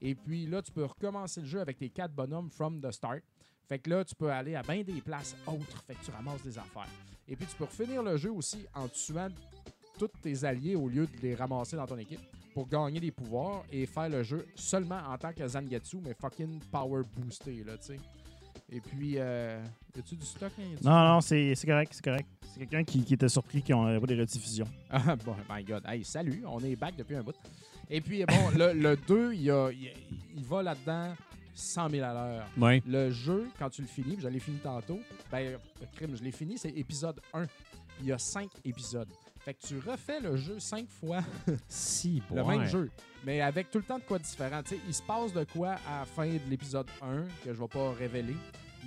Et 0.00 0.14
puis 0.14 0.46
là, 0.46 0.60
tu 0.62 0.72
peux 0.72 0.84
recommencer 0.84 1.40
le 1.40 1.46
jeu 1.46 1.60
avec 1.60 1.78
tes 1.78 1.88
quatre 1.88 2.12
bonhommes 2.12 2.50
from 2.50 2.80
the 2.80 2.90
start. 2.90 3.22
Fait 3.68 3.78
que 3.78 3.88
là, 3.88 4.04
tu 4.04 4.14
peux 4.14 4.30
aller 4.30 4.54
à 4.54 4.62
bien 4.62 4.82
des 4.82 5.00
places 5.00 5.36
autres. 5.46 5.82
Fait 5.86 5.94
que 5.94 6.04
tu 6.04 6.10
ramasses 6.10 6.42
des 6.42 6.58
affaires. 6.58 6.88
Et 7.26 7.36
puis, 7.36 7.46
tu 7.46 7.56
peux 7.56 7.64
refinir 7.64 8.02
le 8.02 8.16
jeu 8.16 8.30
aussi 8.30 8.66
en 8.74 8.88
tuant 8.88 9.28
tous 9.98 10.10
tes 10.20 10.44
alliés 10.44 10.76
au 10.76 10.88
lieu 10.88 11.06
de 11.06 11.16
les 11.22 11.34
ramasser 11.34 11.76
dans 11.76 11.86
ton 11.86 11.96
équipe 11.96 12.20
pour 12.52 12.68
gagner 12.68 13.00
des 13.00 13.10
pouvoirs 13.10 13.64
et 13.72 13.86
faire 13.86 14.08
le 14.08 14.22
jeu 14.22 14.46
seulement 14.54 15.00
en 15.08 15.16
tant 15.16 15.32
que 15.32 15.46
Zangetsu, 15.46 15.98
mais 16.04 16.14
fucking 16.14 16.60
power 16.70 17.02
boosté, 17.16 17.64
là, 17.64 17.76
tu 17.78 17.86
sais. 17.86 18.00
Et 18.70 18.80
puis, 18.80 19.14
euh, 19.18 19.62
y 19.94 19.98
a-tu 19.98 20.16
du 20.16 20.24
stock? 20.24 20.50
hein? 20.58 20.62
Non, 20.82 21.04
non, 21.14 21.20
c'est 21.20 21.54
correct, 21.66 21.92
c'est 21.94 22.04
correct. 22.04 22.26
C'est 22.42 22.60
quelqu'un 22.60 22.84
qui, 22.84 23.02
qui 23.04 23.14
était 23.14 23.28
surpris 23.28 23.62
qu'on 23.62 23.84
n'avait 23.84 24.00
pas 24.00 24.06
des 24.06 24.18
rediffusions. 24.20 24.66
Ah, 24.90 25.16
bon, 25.16 25.36
my 25.50 25.62
God. 25.64 25.82
Hey, 25.86 26.04
salut, 26.04 26.42
on 26.46 26.60
est 26.60 26.76
back 26.76 26.96
depuis 26.96 27.16
un 27.16 27.22
bout. 27.22 27.34
Et 27.90 28.00
puis, 28.00 28.24
bon, 28.24 28.50
le, 28.56 28.72
le 28.72 28.96
2, 28.96 29.34
il, 29.34 29.42
y 29.42 29.50
a- 29.50 29.70
il- 29.70 29.92
il 30.36 30.44
va 30.44 30.62
là-dedans 30.62 31.14
100 31.54 31.90
000 31.90 32.04
à 32.04 32.14
l'heure. 32.14 32.46
Ouais. 32.56 32.82
Le 32.86 33.10
jeu, 33.10 33.48
quand 33.58 33.70
tu 33.70 33.82
le 33.82 33.88
finis, 33.88 34.14
puis 34.14 34.22
je 34.22 34.28
l'ai 34.28 34.40
fini 34.40 34.58
tantôt, 34.58 34.98
ben, 35.30 35.52
le 35.80 35.86
crime, 35.94 36.16
je 36.16 36.22
l'ai 36.24 36.32
fini, 36.32 36.56
c'est 36.58 36.70
épisode 36.70 37.20
1. 37.32 37.46
Il 38.00 38.06
y 38.06 38.12
a 38.12 38.18
5 38.18 38.48
épisodes. 38.64 39.08
Fait 39.44 39.52
que 39.52 39.66
tu 39.66 39.78
refais 39.78 40.20
le 40.20 40.36
jeu 40.36 40.58
5 40.58 40.88
fois 40.88 41.20
Si, 41.68 42.22
le 42.34 42.42
ouais. 42.42 42.56
même 42.58 42.66
jeu, 42.66 42.90
mais 43.24 43.42
avec 43.42 43.70
tout 43.70 43.78
le 43.78 43.84
temps 43.84 43.98
de 43.98 44.04
quoi 44.04 44.18
différent. 44.18 44.62
Tu 44.62 44.76
sais, 44.76 44.80
il 44.86 44.94
se 44.94 45.02
passe 45.02 45.34
de 45.34 45.44
quoi 45.44 45.76
à 45.86 46.00
la 46.00 46.04
fin 46.06 46.26
de 46.26 46.40
l'épisode 46.48 46.86
1 47.02 47.24
que 47.44 47.52
je 47.52 47.60
vais 47.60 47.68
pas 47.68 47.92
révéler, 47.92 48.36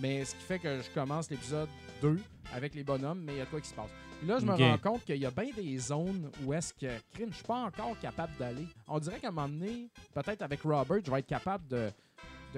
mais 0.01 0.25
ce 0.25 0.33
qui 0.33 0.41
fait 0.41 0.57
que 0.57 0.81
je 0.81 0.89
commence 0.93 1.29
l'épisode 1.29 1.69
2 2.01 2.19
avec 2.53 2.73
les 2.73 2.83
bonhommes, 2.83 3.21
mais 3.23 3.33
il 3.33 3.37
y 3.37 3.41
a 3.41 3.45
de 3.45 3.49
quoi 3.51 3.61
qui 3.61 3.69
se 3.69 3.75
passe. 3.75 3.91
Puis 4.19 4.27
là, 4.27 4.39
je 4.39 4.45
me 4.45 4.53
rends 4.53 4.77
compte 4.79 5.05
qu'il 5.05 5.17
y 5.17 5.25
a 5.27 5.31
bien 5.31 5.51
des 5.55 5.77
zones 5.77 6.31
où 6.43 6.51
est-ce 6.51 6.73
que, 6.73 6.87
crime, 7.13 7.29
je 7.29 7.35
suis 7.35 7.45
pas 7.45 7.65
encore 7.65 7.97
capable 7.99 8.33
d'aller. 8.39 8.67
On 8.87 8.97
dirait 8.97 9.19
qu'à 9.19 9.27
un 9.27 9.31
moment 9.31 9.47
donné, 9.47 9.91
peut-être 10.11 10.41
avec 10.41 10.61
Robert, 10.63 11.01
je 11.05 11.11
vais 11.11 11.19
être 11.19 11.27
capable 11.27 11.67
de, 11.67 11.91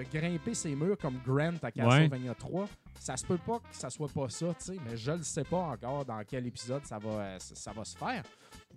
de 0.04 0.18
grimper 0.18 0.54
ces 0.54 0.74
murs 0.74 0.96
comme 0.98 1.18
Grant 1.26 1.54
à 1.62 1.70
Castlevania 1.70 2.34
3. 2.34 2.68
Ça 2.98 3.16
se 3.16 3.24
peut 3.24 3.38
pas 3.38 3.58
que 3.58 3.64
ça 3.76 3.90
soit 3.90 4.08
pas 4.08 4.28
ça, 4.28 4.48
tu 4.58 4.66
sais, 4.66 4.76
mais 4.84 4.96
je 4.96 5.12
le 5.12 5.22
sais 5.22 5.44
pas 5.44 5.58
encore 5.58 6.04
dans 6.04 6.22
quel 6.26 6.46
épisode 6.46 6.84
ça 6.84 6.98
va, 6.98 7.08
euh, 7.10 7.38
ça, 7.38 7.54
ça 7.54 7.72
va 7.72 7.84
se 7.84 7.96
faire. 7.96 8.22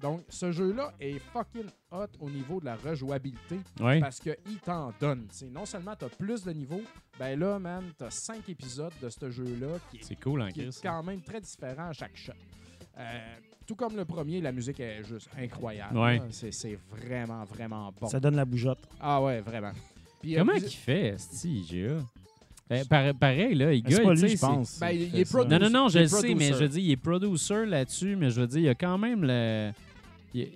Donc, 0.02 0.22
ce 0.30 0.52
jeu-là 0.52 0.94
est 1.00 1.20
fucking 1.20 1.68
hot 1.92 2.06
au 2.20 2.30
niveau 2.30 2.60
de 2.60 2.66
la 2.66 2.76
rejouabilité 2.76 3.60
Ouais. 3.80 4.00
parce 4.00 4.20
qu'il 4.20 4.60
t'en 4.64 4.92
donne. 5.00 5.28
non 5.52 5.66
seulement 5.66 5.96
tu 5.96 6.06
as 6.06 6.10
plus 6.10 6.44
de 6.44 6.52
niveaux, 6.52 6.82
ben 7.20 7.38
là, 7.40 7.60
man, 7.60 7.84
tu 7.98 8.04
as 8.04 8.12
5 8.12 8.48
épisodes 8.50 8.94
de 9.02 9.10
ce 9.10 9.30
jeu-là 9.30 9.78
qui 9.92 9.98
est 9.98 10.04
C'est 10.04 10.16
cool, 10.22 10.42
hein, 10.42 10.52
qui 10.52 10.62
est 10.62 10.82
quand 10.82 11.04
même 11.04 11.22
très 11.22 11.40
différent 11.42 11.90
à 11.90 11.94
chaque 11.94 12.16
shot. 12.16 12.34
Euh, 12.98 13.36
tout 13.66 13.76
comme 13.76 13.96
le 13.96 14.06
premier, 14.06 14.42
la 14.42 14.52
musique 14.52 14.80
est 14.80 15.04
juste 15.04 15.30
incroyable. 15.38 15.98
Ouais. 15.98 16.22
c'est 16.32 16.78
vraiment, 16.90 17.44
vraiment 17.46 17.92
bon. 18.00 18.08
Ça 18.08 18.20
donne 18.20 18.36
la 18.36 18.46
bougeotte. 18.46 18.88
Ah 19.00 19.22
ouais, 19.22 19.42
vraiment. 19.42 19.72
Puis, 20.24 20.36
euh, 20.36 20.40
Comment 20.40 20.54
vous- 20.54 20.60
qu'il 20.62 20.70
fait? 20.78 21.16
Ben, 22.70 22.86
pare- 22.86 23.14
pareil, 23.14 23.54
là, 23.56 23.74
il 23.74 23.84
gueule, 23.84 24.16
tu 24.16 24.18
sais, 24.22 24.28
je 24.30 24.36
c'est- 24.36 24.40
pense. 24.40 24.80
Ben, 24.80 24.90
il 24.92 25.20
est 25.20 25.30
producer. 25.30 25.60
Non, 25.60 25.70
non, 25.70 25.84
non, 25.84 25.90
je 25.90 26.00
le 26.00 26.08
sais, 26.08 26.34
mais 26.34 26.48
je 26.48 26.54
veux 26.54 26.70
dire, 26.70 26.80
il 26.84 26.92
est 26.92 26.96
producer 26.96 27.66
là-dessus, 27.66 28.16
mais 28.16 28.30
je 28.32 28.40
veux 28.42 28.48
dire, 28.48 28.60
il 28.60 28.64
y 28.66 28.70
a 28.70 28.74
quand 28.76 28.98
même 28.98 29.24
le. 29.24 29.72
Il 30.34 30.48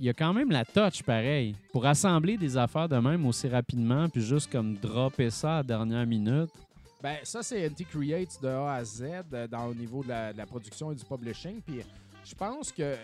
il 0.00 0.06
y 0.06 0.08
a 0.10 0.12
quand 0.12 0.32
même 0.34 0.50
la 0.50 0.64
touch 0.64 1.02
pareil. 1.04 1.54
Pour 1.72 1.86
assembler 1.86 2.36
des 2.36 2.56
affaires 2.56 2.88
de 2.88 2.96
même 2.96 3.24
aussi 3.26 3.48
rapidement, 3.48 4.08
puis 4.08 4.20
juste 4.20 4.50
comme 4.50 4.74
dropper 4.74 5.30
ça 5.30 5.54
à 5.54 5.56
la 5.58 5.62
dernière 5.62 6.04
minute. 6.06 6.50
Ben, 7.00 7.16
ça, 7.22 7.42
c'est 7.44 7.60
NT 7.70 7.84
Creates 7.84 8.38
de 8.42 8.48
A 8.48 8.74
à 8.74 8.84
Z 8.84 9.02
euh, 9.32 9.46
dans, 9.46 9.66
au 9.68 9.74
niveau 9.74 10.02
de 10.02 10.08
la, 10.08 10.32
de 10.32 10.38
la 10.38 10.46
production 10.46 10.90
et 10.90 10.96
du 10.96 11.04
publishing. 11.04 11.60
Puis 11.64 11.76
je 12.24 12.34
pense 12.34 12.72
que 12.72 12.96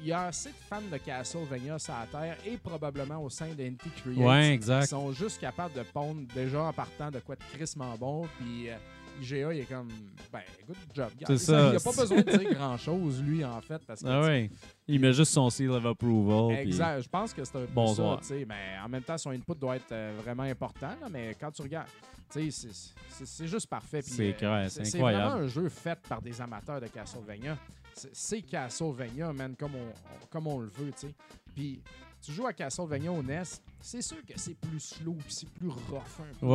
il 0.00 0.06
y 0.08 0.12
a 0.12 0.26
assez 0.26 0.50
de 0.50 0.54
fans 0.68 0.80
de 0.90 0.96
Castlevania 0.98 1.78
sur 1.78 1.94
la 1.94 2.06
Terre 2.06 2.36
et 2.46 2.56
probablement 2.56 3.22
au 3.22 3.28
sein 3.30 3.48
de 3.54 3.62
NT 3.64 3.78
Creates 4.02 4.16
Ouais, 4.18 4.58
qui 4.60 4.86
sont 4.86 5.12
juste 5.12 5.40
capables 5.40 5.74
de 5.74 5.82
pondre 5.82 6.22
déjà 6.34 6.62
en 6.62 6.72
partant 6.72 7.10
de 7.10 7.18
quoi 7.20 7.34
de 7.36 7.42
crissement 7.56 7.96
bon. 7.98 8.26
Puis 8.38 8.70
euh, 8.70 8.76
IGA, 9.20 9.52
il 9.52 9.60
est 9.60 9.64
comme, 9.64 9.88
ben, 10.32 10.42
good 10.66 10.76
job. 10.94 11.08
C'est 11.26 11.32
Il 11.32 11.38
ça. 11.40 11.70
Il 11.72 11.76
a 11.76 11.80
pas 11.80 11.92
besoin 12.00 12.18
de 12.22 12.36
dire 12.38 12.54
grand-chose, 12.54 13.20
lui, 13.20 13.44
en 13.44 13.60
fait. 13.60 13.84
Parce 13.84 14.00
que, 14.02 14.06
Ah 14.08 14.20
ouais. 14.20 14.48
Il 14.86 15.00
met 15.00 15.12
juste 15.12 15.32
son 15.32 15.50
seal 15.50 15.70
of 15.70 15.84
approval. 15.84 16.54
puis- 16.58 16.68
Exact. 16.68 17.00
Je 17.02 17.08
pense 17.08 17.34
que 17.34 17.44
c'est 17.44 17.56
un 17.56 17.60
peu 17.62 17.72
Bonsoir. 17.74 18.22
ça. 18.22 18.34
Mais 18.46 18.78
en 18.84 18.88
même 18.88 19.02
temps, 19.02 19.18
son 19.18 19.30
input 19.30 19.54
doit 19.56 19.74
être 19.76 19.90
euh, 19.90 20.16
vraiment 20.22 20.44
important. 20.44 20.90
là, 21.00 21.08
mais 21.10 21.34
quand 21.40 21.50
tu 21.50 21.62
regardes, 21.62 21.88
c'est- 22.30 22.50
c'est 22.50 22.68
c'est 23.26 23.48
juste 23.48 23.66
parfait. 23.66 24.00
C'est 24.02 24.36
euh, 24.44 24.68
c'est 24.68 24.84
C'est 24.84 24.96
incroyable. 24.98 25.24
vraiment 25.24 25.44
un 25.44 25.48
jeu 25.48 25.68
fait 25.68 25.98
par 26.08 26.22
des 26.22 26.40
amateurs 26.40 26.80
de 26.80 26.86
Castlevania. 26.86 27.58
C'est- 28.12 28.42
Castlevania, 28.42 29.32
man, 29.32 29.54
comme 29.56 29.74
on, 29.74 29.88
on- 29.88 30.26
comme 30.30 30.46
on 30.46 30.58
le 30.60 30.68
veut, 30.68 30.92
tu 30.92 31.08
sais. 31.08 31.14
Puis 31.54 31.80
tu 32.20 32.32
joues 32.32 32.46
à 32.46 32.52
Castlevania 32.52 33.12
au 33.12 33.22
NES, 33.22 33.42
c'est 33.80 34.02
sûr 34.02 34.18
que 34.26 34.32
c'est 34.36 34.54
plus 34.56 34.80
slow 34.80 35.14
puis 35.14 35.32
c'est 35.32 35.48
plus 35.50 35.68
rough 35.68 36.02
un 36.20 36.34
peu. 36.38 36.46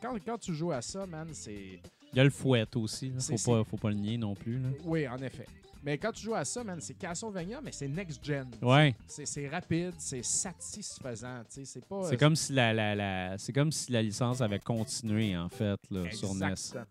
Quand, 0.00 0.16
quand 0.24 0.38
tu 0.38 0.54
joues 0.54 0.72
à 0.72 0.82
ça, 0.82 1.06
man, 1.06 1.28
c'est... 1.32 1.80
Il 2.12 2.16
y 2.16 2.20
a 2.20 2.24
le 2.24 2.30
fouet 2.30 2.64
aussi. 2.76 3.10
là. 3.10 3.20
Faut 3.20 3.52
pas, 3.52 3.64
faut 3.64 3.76
pas 3.76 3.88
le 3.90 3.94
nier 3.94 4.18
non 4.18 4.34
plus. 4.34 4.58
Là. 4.58 4.68
Oui, 4.84 5.06
en 5.06 5.18
effet. 5.18 5.46
Mais 5.82 5.96
quand 5.96 6.12
tu 6.12 6.22
joues 6.22 6.34
à 6.34 6.44
ça, 6.44 6.62
man, 6.62 6.78
c'est 6.80 6.94
Castlevania, 6.94 7.60
mais 7.62 7.72
c'est 7.72 7.88
next-gen. 7.88 8.46
Ouais. 8.60 8.94
C'est 9.06 9.24
c'est 9.26 9.48
rapide, 9.48 9.94
c'est 9.98 10.22
satisfaisant. 10.24 11.42
C'est 11.48 11.84
pas... 11.86 12.02
C'est 12.08 12.16
comme 12.18 12.36
si 12.36 12.52
la, 12.52 12.72
la, 12.72 12.94
la- 12.94 13.38
c'est 13.38 13.52
comme 13.52 13.72
si 13.72 13.90
la 13.90 14.02
licence 14.02 14.40
avait 14.40 14.58
continué 14.58 15.36
en 15.36 15.48
fait 15.48 15.78
là, 15.90 16.10
sur 16.12 16.34
NES. 16.34 16.50
Exactement. 16.50 16.84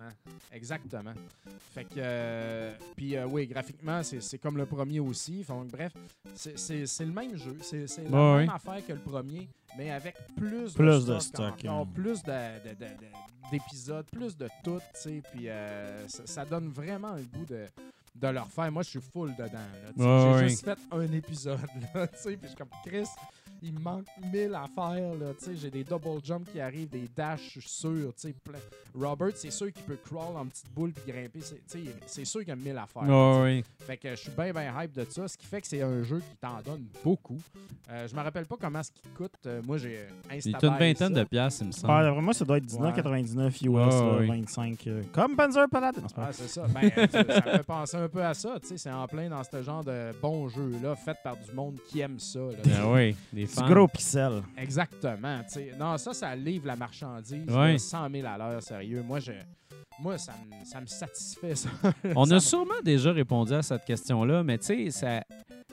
Exactement. 0.51 1.13
Fait 1.73 1.83
que. 1.85 1.89
euh, 1.97 2.73
puis 2.95 3.15
euh, 3.15 3.25
oui, 3.27 3.45
graphiquement, 3.47 4.01
c'est 4.03 4.21
c'est 4.21 4.37
comme 4.39 4.57
le 4.57 4.65
premier 4.65 4.99
aussi. 4.99 5.43
Donc, 5.47 5.67
bref, 5.67 5.93
c'est- 6.33 6.57
c'est 6.57 6.85
c'est 6.87 7.05
le 7.05 7.11
même 7.13 7.37
jeu. 7.37 7.57
C'est 7.61 7.87
c'est 7.87 8.03
la 8.03 8.09
Ouais, 8.09 8.37
même 8.39 8.47
ouais. 8.49 8.53
affaire 8.55 8.85
que 8.85 8.93
le 8.93 8.99
premier, 8.99 9.47
mais 9.77 9.91
avec 9.91 10.15
plus, 10.35 10.73
Plus 10.73 11.05
de 11.05 11.13
de 11.13 11.19
stock. 11.19 11.21
stock, 11.21 11.65
encore 11.65 11.81
hein. 11.81 11.89
plus 11.93 12.23
de- 12.23 12.31
de- 12.69 12.73
de- 12.75 12.85
de- 12.85 13.51
d'épisodes, 13.51 14.05
plus 14.11 14.35
de 14.35 14.47
tout, 14.63 14.79
tu 14.79 14.99
sais. 14.99 15.21
Puis 15.33 15.47
euh, 15.49 16.07
ça, 16.07 16.25
ça 16.25 16.45
donne 16.45 16.69
vraiment 16.69 17.13
le 17.13 17.23
goût 17.23 17.45
de 17.45 17.65
de 18.15 18.27
le 18.27 18.39
refaire. 18.39 18.71
Moi, 18.71 18.83
je 18.83 18.89
suis 18.89 19.01
full 19.01 19.35
dedans. 19.35 19.51
là. 19.53 19.89
Ouais, 19.95 20.33
J'ai 20.33 20.43
ouais. 20.43 20.49
juste 20.49 20.65
fait 20.65 20.77
un 20.91 21.11
épisode, 21.11 21.59
là, 21.93 22.07
tu 22.07 22.17
sais. 22.17 22.31
Puis 22.37 22.39
je 22.43 22.47
suis 22.47 22.55
comme 22.57 22.69
Chris, 22.85 23.07
il 23.61 23.73
me 23.73 23.79
manque 23.79 24.05
mille 24.33 24.53
affaires, 24.55 25.13
là, 25.15 25.33
tu 25.37 25.45
sais. 25.45 25.55
J'ai 25.55 25.69
des 25.71 25.83
double 25.83 26.23
jumps 26.23 26.49
qui 26.51 26.59
arrivent, 26.59 26.89
des 26.89 27.07
dashs, 27.15 27.51
je 27.55 27.59
suis 27.59 27.69
sûr, 27.69 28.13
tu 28.15 28.27
sais. 28.27 28.33
plein. 28.43 28.59
Robert, 28.95 29.31
c'est 29.35 29.51
sûr 29.51 29.71
qu'il 29.71 29.83
peut 29.83 29.97
crawl 30.03 30.35
en 30.37 30.45
petite 30.47 30.69
boule 30.73 30.91
puis 30.91 31.11
grimper. 31.13 31.39
C'est 31.41 31.55
tu 31.67 31.85
sais, 31.85 31.95
c'est 32.07 32.25
sûr 32.25 32.39
qu'il 32.41 32.49
y 32.49 32.51
a 32.51 32.55
mille 32.55 32.77
affaires. 32.77 33.03
Ouais, 33.03 33.41
ouais. 33.41 33.63
Fait 33.85 33.97
que 33.97 34.09
je 34.11 34.15
suis 34.15 34.31
bien, 34.31 34.51
bien 34.51 34.73
hype 34.83 34.93
de 34.93 35.05
ça, 35.09 35.27
ce 35.27 35.37
qui 35.37 35.45
fait 35.45 35.61
que 35.61 35.67
c'est 35.67 35.81
un 35.81 36.01
jeu 36.03 36.19
qui 36.19 36.35
t'en 36.37 36.61
donne 36.65 36.85
beaucoup. 37.03 37.37
Euh, 37.91 38.07
je 38.07 38.15
me 38.15 38.21
rappelle 38.21 38.45
pas 38.45 38.55
comment 38.59 38.81
ce 38.83 38.91
qu'il 38.91 39.09
coûte. 39.11 39.33
Euh, 39.45 39.61
moi, 39.65 39.77
j'ai 39.77 39.99
Il 40.31 40.37
installé 40.37 40.55
est 40.55 40.63
une 40.67 40.77
vingtaine 40.77 41.13
de 41.13 41.23
piastres, 41.23 41.61
il 41.63 41.67
me 41.67 41.71
semble. 41.71 41.93
Ouais, 41.93 42.21
moi, 42.21 42.33
ça 42.33 42.45
doit 42.45 42.57
être 42.57 42.65
19,99 42.65 43.47
US, 43.63 43.67
Ouais, 43.69 43.79
là, 43.85 44.17
ouais. 44.17 44.27
25. 44.27 44.87
euh, 44.87 45.03
comme 45.11 45.35
Panzer 45.35 45.67
Paladin. 45.69 46.01
Ah, 46.17 46.29
c'est 46.31 46.47
ça. 46.47 46.65
Ben, 46.67 46.89
euh, 46.97 47.07
ça 47.07 47.23
ça 47.23 47.23
me 47.23 47.57
fait 47.57 47.63
penser 47.63 47.97
un 47.97 48.07
peu 48.09 48.23
à 48.23 48.33
ça. 48.33 48.57
tu 48.61 48.67
sais, 48.67 48.77
C'est 48.77 48.91
en 48.91 49.07
plein 49.07 49.29
dans 49.29 49.43
ce 49.43 49.61
genre 49.61 49.83
de 49.83 50.11
bons 50.21 50.47
jeux-là, 50.49 50.95
fait 50.95 51.17
par 51.23 51.37
du 51.37 51.51
monde 51.53 51.77
qui 51.89 51.99
aime 51.99 52.19
ça. 52.19 52.39
là. 52.39 52.57
Ah 52.81 52.89
ouais, 52.91 53.15
des 53.33 53.45
Du 53.49 53.55
fans. 53.55 53.69
gros 53.69 53.87
pixel. 53.87 54.43
Exactement. 54.57 55.39
tu 55.43 55.49
sais. 55.53 55.73
Non, 55.77 55.97
ça, 55.97 56.13
ça 56.13 56.35
livre 56.35 56.67
la 56.67 56.75
marchandise. 56.75 57.49
Ouais. 57.49 57.73
là, 57.73 57.77
100 57.77 58.09
000 58.09 58.27
à 58.27 58.37
l'heure, 58.37 58.63
sérieux. 58.63 59.01
Moi, 59.03 59.19
je, 59.19 59.31
moi 60.01 60.17
ça, 60.17 60.33
me, 60.49 60.65
ça 60.65 60.81
me 60.81 60.85
satisfait, 60.87 61.55
ça. 61.55 61.69
On 62.15 62.25
Ça 62.25 62.31
a 62.31 62.35
me- 62.35 62.39
sûrement 62.39 62.81
déjà 62.83 63.11
répondu 63.11 63.53
à 63.53 63.61
cette 63.61 63.85
question-là, 63.85 64.43
mais 64.43 64.57
tu 64.57 64.65
sais, 64.65 64.91
ça, 64.91 65.23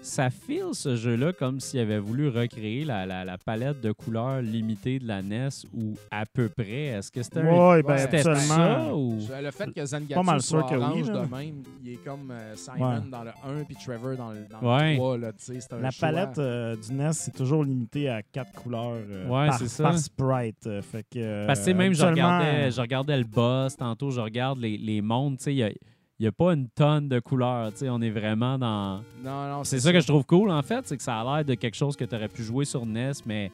ça 0.02 0.30
file 0.30 0.70
ce 0.72 0.94
jeu-là 0.96 1.32
comme 1.32 1.58
s'il 1.60 1.80
avait 1.80 1.98
voulu 1.98 2.28
recréer 2.28 2.84
la, 2.84 3.06
la- 3.06 3.24
la 3.24 3.38
palette 3.38 3.80
de 3.80 3.92
couleurs 3.92 4.42
limitée 4.42 4.98
de 4.98 5.06
la 5.08 5.22
NES 5.22 5.48
ou 5.74 5.94
à 6.10 6.24
peu 6.26 6.48
près. 6.48 6.86
Est-ce 6.86 7.10
que 7.10 7.22
c'était 7.22 7.40
un- 7.40 7.70
Ouais, 7.70 7.82
ben, 7.82 7.98
c'était 7.98 8.18
absolument. 8.18 8.88
ça 8.88 8.94
ou... 8.94 9.18
Le 9.42 9.50
fait 9.50 9.66
que 9.66 9.80
Pas 9.80 9.86
Zangatsu 9.86 10.24
mal 10.24 10.40
soit 10.42 10.60
sûr 10.60 10.68
que 10.68 10.74
oui, 10.76 10.82
orange 10.82 11.10
là. 11.10 11.26
de 11.26 11.34
même, 11.34 11.62
il 11.84 11.92
est 11.92 12.04
comme 12.04 12.30
euh, 12.30 12.54
Simon 12.56 12.94
Ouais. 12.94 13.00
dans 13.10 13.22
le 13.24 13.30
1 13.30 13.64
puis 13.64 13.76
Trevor 13.76 14.16
dans 14.16 14.30
le, 14.32 14.46
dans 14.50 14.76
Ouais. 14.76 14.92
le 14.92 14.96
3. 14.98 15.18
Là, 15.18 15.32
tu 15.32 15.44
sais, 15.44 15.60
c'est 15.60 15.72
un 15.72 15.78
La 15.80 15.90
choix. 15.90 16.08
palette 16.08 16.38
euh, 16.38 16.76
du 16.76 16.92
NES, 16.92 17.12
c'est 17.12 17.34
toujours 17.34 17.64
limité 17.64 18.08
à 18.08 18.22
quatre 18.22 18.52
couleurs 18.52 18.92
euh, 19.08 19.26
Ouais, 19.28 19.48
par, 19.48 19.58
c'est 19.58 19.68
ça. 19.68 19.84
par 19.84 19.98
sprite. 19.98 20.66
euh, 20.66 20.82
fait 20.82 21.02
que, 21.04 21.18
euh, 21.18 21.46
Parce 21.46 21.60
que 21.60 21.64
sais, 21.66 21.74
même, 21.74 21.94
je 21.94 22.04
regardais, 22.04 22.70
je 22.70 22.80
regardais 22.80 23.16
le 23.18 23.24
boss, 23.24 23.76
tantôt, 23.76 24.10
je 24.16 24.20
regarde 24.20 24.58
les, 24.58 24.76
les 24.76 25.00
mondes, 25.00 25.38
tu 25.38 25.44
sais, 25.44 25.52
il 25.54 25.58
y 25.58 25.62
a, 25.62 25.70
y 26.18 26.26
a 26.26 26.32
pas 26.32 26.52
une 26.54 26.68
tonne 26.68 27.08
de 27.08 27.20
couleurs, 27.20 27.70
tu 27.72 27.78
sais, 27.80 27.88
on 27.90 28.00
est 28.00 28.10
vraiment 28.10 28.58
dans... 28.58 29.02
Non, 29.22 29.48
non, 29.48 29.64
C'est 29.64 29.78
ça 29.80 29.92
que 29.92 30.00
je 30.00 30.06
trouve 30.06 30.24
cool, 30.24 30.50
en 30.50 30.62
fait, 30.62 30.86
c'est 30.86 30.96
que 30.96 31.02
ça 31.02 31.20
a 31.20 31.24
l'air 31.36 31.44
de 31.44 31.54
quelque 31.54 31.74
chose 31.76 31.94
que 31.96 32.04
tu 32.04 32.14
aurais 32.14 32.28
pu 32.28 32.42
jouer 32.42 32.64
sur 32.64 32.84
NES, 32.86 33.12
mais 33.26 33.50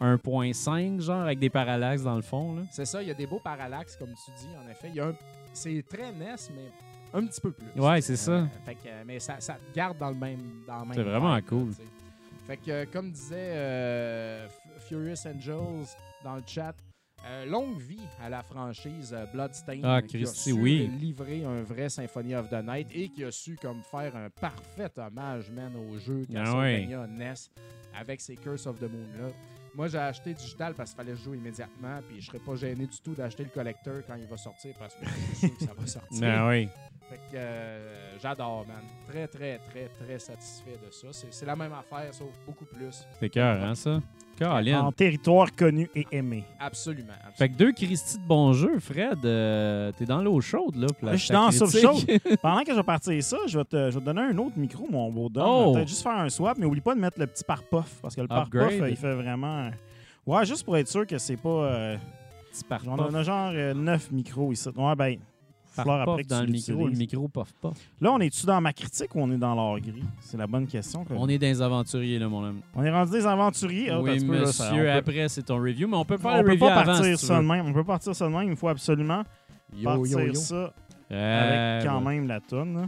1.5, 0.00 1.00
genre, 1.00 1.22
avec 1.22 1.38
des 1.38 1.50
parallaxes 1.50 2.02
dans 2.02 2.16
le 2.16 2.22
fond, 2.22 2.56
là. 2.56 2.62
C'est 2.70 2.84
ça, 2.84 3.02
il 3.02 3.08
y 3.08 3.10
a 3.10 3.14
des 3.14 3.26
beaux 3.26 3.40
parallaxes, 3.42 3.96
comme 3.96 4.10
tu 4.24 4.30
dis, 4.38 4.48
en 4.56 4.70
effet. 4.70 4.98
Un- 5.00 5.14
C'est 5.52 5.84
très 5.88 6.12
NES, 6.12 6.34
mais 6.54 6.70
un 7.12 7.26
petit 7.26 7.40
peu 7.40 7.52
plus. 7.52 7.80
Ouais, 7.80 8.00
c'est 8.00 8.16
ça. 8.16 8.46
fait 8.64 8.74
que, 8.74 8.80
euh, 8.88 9.02
mais 9.06 9.20
ça, 9.20 9.36
ça 9.38 9.54
te 9.54 9.74
garde 9.74 9.98
dans 9.98 10.10
le 10.10 10.16
même 10.16 10.40
dans 10.66 10.84
C'est 10.92 11.02
vraiment 11.02 11.34
vibe, 11.36 11.44
cool. 11.46 11.70
Fait 12.46 12.56
que, 12.56 12.70
euh, 12.70 12.84
comme 12.92 13.10
disait 13.12 13.36
euh, 13.54 14.48
Furious 14.80 15.26
Angels 15.26 15.86
dans 16.24 16.34
le 16.36 16.42
chat, 16.46 16.74
euh, 17.26 17.46
longue 17.46 17.78
vie 17.80 18.00
à 18.22 18.28
la 18.28 18.42
franchise 18.42 19.14
euh, 19.16 19.26
Bloodstained 19.32 19.84
Ah, 19.84 20.02
qui 20.02 20.22
a 20.22 20.26
su 20.26 20.52
oui. 20.52 20.88
livrer 21.00 21.44
un 21.44 21.62
vrai 21.62 21.88
Symphony 21.88 22.34
of 22.34 22.48
the 22.50 22.62
Night 22.64 22.88
et 22.92 23.08
qui 23.08 23.24
a 23.24 23.30
su 23.30 23.56
comme 23.60 23.82
faire 23.82 24.14
un 24.16 24.28
parfait 24.30 24.90
hommage 24.98 25.50
man, 25.50 25.72
au 25.76 25.98
jeu 25.98 26.26
Ah 26.30 26.34
Castlevania 26.44 27.06
NES 27.06 27.34
avec 27.98 28.20
ses 28.20 28.36
Curse 28.36 28.66
of 28.66 28.78
the 28.78 28.82
Moon 28.90 29.06
là. 29.18 29.28
Moi, 29.76 29.88
j'ai 29.88 29.98
acheté 29.98 30.32
digital 30.34 30.72
parce 30.74 30.90
qu'il 30.94 30.98
fallait 31.04 31.16
jouer 31.16 31.36
immédiatement, 31.36 31.98
puis 32.08 32.20
je 32.20 32.26
serais 32.26 32.38
pas 32.38 32.54
gêné 32.54 32.86
du 32.86 32.96
tout 33.02 33.12
d'acheter 33.12 33.42
le 33.42 33.50
collector 33.50 34.02
quand 34.06 34.14
il 34.14 34.26
va 34.26 34.36
sortir 34.36 34.72
parce 34.78 34.94
que 34.94 35.04
je 35.04 35.34
suis 35.36 35.48
sûr 35.48 35.56
que 35.56 35.64
ça 35.64 35.74
va 35.76 35.86
sortir. 35.88 36.46
Oui. 36.48 36.68
Fait 37.10 37.16
que 37.30 37.36
euh, 37.36 38.18
j'adore, 38.22 38.64
man. 38.66 38.82
Très, 39.08 39.26
très, 39.28 39.58
très, 39.58 39.88
très 39.88 40.18
satisfait 40.18 40.78
de 40.84 40.90
ça. 40.90 41.08
C'est 41.12 41.32
c'est 41.32 41.44
la 41.46 41.54
même 41.54 41.72
affaire, 41.72 42.12
sauf 42.14 42.28
beaucoup 42.46 42.64
plus. 42.64 43.06
C'est 43.20 43.28
cœur, 43.28 43.62
hein, 43.62 43.74
ça? 43.74 44.00
Colin. 44.38 44.80
En 44.80 44.90
territoire 44.90 45.54
connu 45.54 45.88
et 45.94 46.06
aimé. 46.10 46.44
Absolument. 46.58 47.12
Fait 47.36 47.48
que 47.50 47.54
deux 47.54 47.70
Christy 47.72 48.18
de 48.18 48.26
bons 48.26 48.52
jeux, 48.52 48.80
Fred. 48.80 49.24
euh, 49.24 49.92
T'es 49.96 50.06
dans 50.06 50.22
l'eau 50.22 50.40
chaude, 50.40 50.74
là. 50.74 50.88
pour 50.98 51.06
la- 51.06 51.14
je 51.16 51.24
suis 51.26 51.32
dans 51.32 51.52
soupe 51.52 51.68
critique. 51.68 52.20
Pendant 52.42 52.64
que 52.64 52.72
je 52.72 52.76
vais 52.76 52.82
partir 52.82 53.22
ça, 53.22 53.36
je 53.46 53.58
vais 53.58 53.64
te, 53.64 53.76
je 53.90 53.94
vais 53.94 54.00
te 54.00 54.04
donner 54.04 54.22
un 54.22 54.36
autre 54.38 54.58
micro, 54.58 54.88
mon 54.90 55.12
beau 55.12 55.28
Dom. 55.28 55.46
Oh! 55.46 55.72
Peut-être 55.74 55.88
juste 55.88 56.02
faire 56.02 56.16
un 56.18 56.28
swap, 56.30 56.58
mais 56.58 56.66
oublie 56.66 56.80
pas 56.80 56.94
de 56.96 57.00
mettre 57.00 57.20
le 57.20 57.26
petit 57.28 57.44
pare-puff, 57.44 58.00
parce 58.02 58.16
que 58.16 58.22
le 58.22 58.28
Upgrade. 58.28 58.50
pare-puff, 58.50 58.80
euh, 58.80 58.90
il 58.90 58.96
fait 58.96 59.14
vraiment... 59.14 59.70
Ouais, 60.26 60.44
juste 60.46 60.64
pour 60.64 60.76
être 60.78 60.88
sûr 60.88 61.06
que 61.06 61.18
c'est 61.18 61.36
pas... 61.36 61.48
euh, 61.48 61.96
petit 62.50 62.64
par 62.64 62.80
On 62.88 63.14
a 63.14 63.22
genre 63.22 63.52
9 63.52 64.10
micros 64.10 64.50
ici. 64.52 64.68
Ouais, 64.74 64.96
ben, 64.96 65.16
puff 65.82 66.00
après 66.00 66.22
que 66.24 66.28
dans 66.28 66.40
tu 66.40 66.46
le 66.46 66.52
micro. 66.52 66.86
Le 66.88 66.92
micro 66.94 67.28
puff 67.28 67.52
pas. 67.60 67.72
Là, 68.00 68.12
on 68.12 68.20
est-tu 68.20 68.46
dans 68.46 68.60
ma 68.60 68.72
critique 68.72 69.14
ou 69.14 69.20
on 69.20 69.30
est 69.32 69.36
dans 69.38 69.54
l'or 69.54 69.78
gris? 69.80 70.04
C'est 70.20 70.36
la 70.36 70.46
bonne 70.46 70.66
question. 70.66 71.04
que- 71.04 71.12
On 71.14 71.28
est 71.28 71.38
dans 71.38 71.46
les 71.46 71.60
aventuriers, 71.62 72.18
là, 72.18 72.28
mon 72.28 72.44
homme. 72.44 72.60
On 72.74 72.82
est 72.82 72.90
rendu 72.90 73.10
des 73.12 73.26
aventuriers? 73.26 73.90
Ah, 73.90 74.00
oui, 74.00 74.10
attends 74.12 74.24
un 74.24 74.26
peu, 74.28 74.38
là, 74.40 74.46
ça- 74.46 74.70
monsieur, 74.70 74.82
peut- 74.84 74.90
après, 74.92 75.28
c'est 75.28 75.42
ton 75.42 75.56
review. 75.56 75.88
Mais 75.88 75.96
on 75.96 76.04
peut 76.04 76.18
faire 76.18 76.32
on 76.32 76.36
le 76.38 76.44
peut 76.44 76.50
review 76.52 76.66
pas 76.66 76.74
avant, 76.74 76.92
partir 76.92 77.18
si 77.18 77.26
ça 77.26 77.36
de 77.40 77.46
même. 77.46 77.66
On 77.66 77.72
peut 77.72 77.84
partir 77.84 78.14
ça 78.14 78.26
de 78.26 78.30
même. 78.32 78.48
Il 78.50 78.56
faut 78.56 78.68
absolument 78.68 79.22
Yo, 79.76 79.84
partir 79.84 80.20
yo, 80.20 80.26
yo. 80.26 80.34
ça 80.34 80.72
Euh, 81.12 81.76
avec 81.78 81.88
quand 81.88 81.98
ouais. 82.04 82.14
même 82.16 82.26
la 82.28 82.40
tonne. 82.40 82.74
là. 82.74 82.86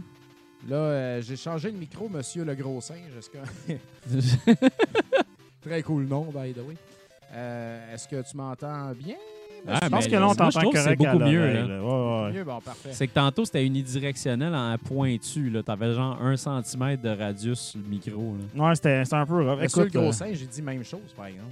Là, 0.67 0.75
euh, 0.75 1.21
j'ai 1.21 1.35
changé 1.35 1.71
le 1.71 1.77
micro, 1.77 2.09
monsieur 2.09 2.43
le 2.43 2.55
gros 2.55 2.81
singe. 2.81 2.97
Est-ce 3.17 3.29
que- 3.29 4.57
Très 5.61 5.83
cool 5.83 6.05
nom, 6.07 6.25
by 6.25 6.53
the 6.53 6.59
way. 6.67 6.75
Euh, 7.33 7.93
Est-ce 7.93 8.07
que 8.07 8.21
tu 8.29 8.35
m'entends 8.37 8.91
bien? 8.93 9.15
Ah, 9.67 9.79
Je 9.83 9.89
pense 9.89 10.05
ben, 10.05 10.11
que 10.11 10.15
là, 10.15 10.21
on 10.21 10.25
moi, 10.25 10.33
je 10.33 10.37
t'entend 10.37 10.59
trouve 10.61 10.73
que 10.73 10.77
correct 10.79 10.97
c'est 11.01 11.07
beaucoup 11.11 11.23
mieux, 11.25 11.53
là. 11.53 11.65
Ouais, 11.83 12.33
ouais. 12.37 12.43
Bon. 12.43 12.59
C'est 12.91 13.07
que 13.07 13.13
tantôt, 13.13 13.45
c'était 13.45 13.65
unidirectionnel 13.65 14.55
en 14.55 14.77
pointu. 14.77 15.49
là. 15.49 15.63
T'avais 15.63 15.93
genre 15.93 16.17
un 16.21 16.37
centimètre 16.37 17.01
de 17.03 17.09
radius 17.09 17.59
sur 17.59 17.79
le 17.79 17.87
micro. 17.87 18.35
Là. 18.55 18.63
Ouais, 18.69 18.75
c'était 18.75 19.03
un 19.11 19.25
peu 19.25 19.49
rough. 19.49 19.61
Écoute, 19.63 19.93
le 19.93 19.99
gros 19.99 20.09
euh, 20.09 20.11
singe, 20.13 20.37
j'ai 20.37 20.45
dit 20.45 20.61
même 20.61 20.83
chose, 20.83 21.13
par 21.15 21.25
exemple. 21.27 21.51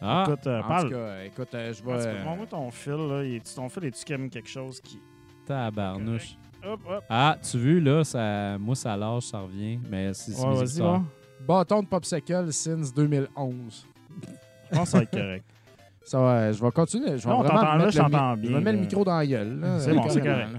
Ah, 0.00 0.24
écoute, 0.28 0.46
euh, 0.46 0.58
en 0.58 0.62
tout 0.62 0.68
parle. 0.68 0.90
cas, 0.90 1.24
écoute, 1.24 1.54
euh, 1.54 1.72
je 1.74 1.82
vais... 1.82 1.92
euh, 2.06 2.24
Montre-moi 2.24 2.46
ton 2.46 2.70
fil. 2.70 2.92
Là. 2.92 3.24
Il 3.24 3.34
est- 3.34 3.54
ton 3.56 3.68
fil, 3.68 3.84
est-tu 3.84 4.04
comme 4.14 4.30
quelque 4.30 4.48
chose 4.48 4.80
qui. 4.80 5.00
tabarnouche. 5.46 6.36
Hop, 6.64 6.80
hop. 6.88 7.04
Ah, 7.08 7.36
tu 7.48 7.58
veux, 7.58 7.78
là, 7.80 8.04
ça, 8.04 8.58
moi, 8.58 8.74
ça 8.76 8.96
lâche, 8.96 9.24
ça 9.24 9.40
revient. 9.40 9.78
Mais 9.90 10.12
c'est 10.14 10.32
Ouais, 10.38 10.64
vas-y. 10.64 11.00
Bâton 11.46 11.82
de 11.82 11.86
Popsicle 11.86 12.52
since 12.52 12.92
2011. 12.94 13.86
Je 14.70 14.76
pense 14.76 14.84
que 14.84 14.90
ça 14.90 14.96
va 14.98 15.02
être 15.04 15.10
correct. 15.10 15.44
Ça 16.08 16.18
va, 16.20 16.52
je 16.52 16.62
vais 16.62 16.70
continuer. 16.70 17.18
Je 17.18 17.24
vais 17.24 17.30
Non, 17.30 17.40
on 17.40 17.42
vraiment 17.42 17.60
t'entend 17.60 17.72
là, 17.72 17.78
mettre 17.78 17.90
je 17.92 17.98
t'entends 17.98 18.34
Je 18.36 18.40
bien, 18.40 18.50
vais 18.50 18.64
mettre 18.64 18.76
le 18.78 18.82
micro 18.84 19.04
dans 19.04 19.16
la 19.18 19.26
gueule. 19.26 19.60
C'est 19.78 19.92
bon, 19.94 20.02
c'est 20.08 20.20
correct. 20.20 20.48
là. 20.52 20.58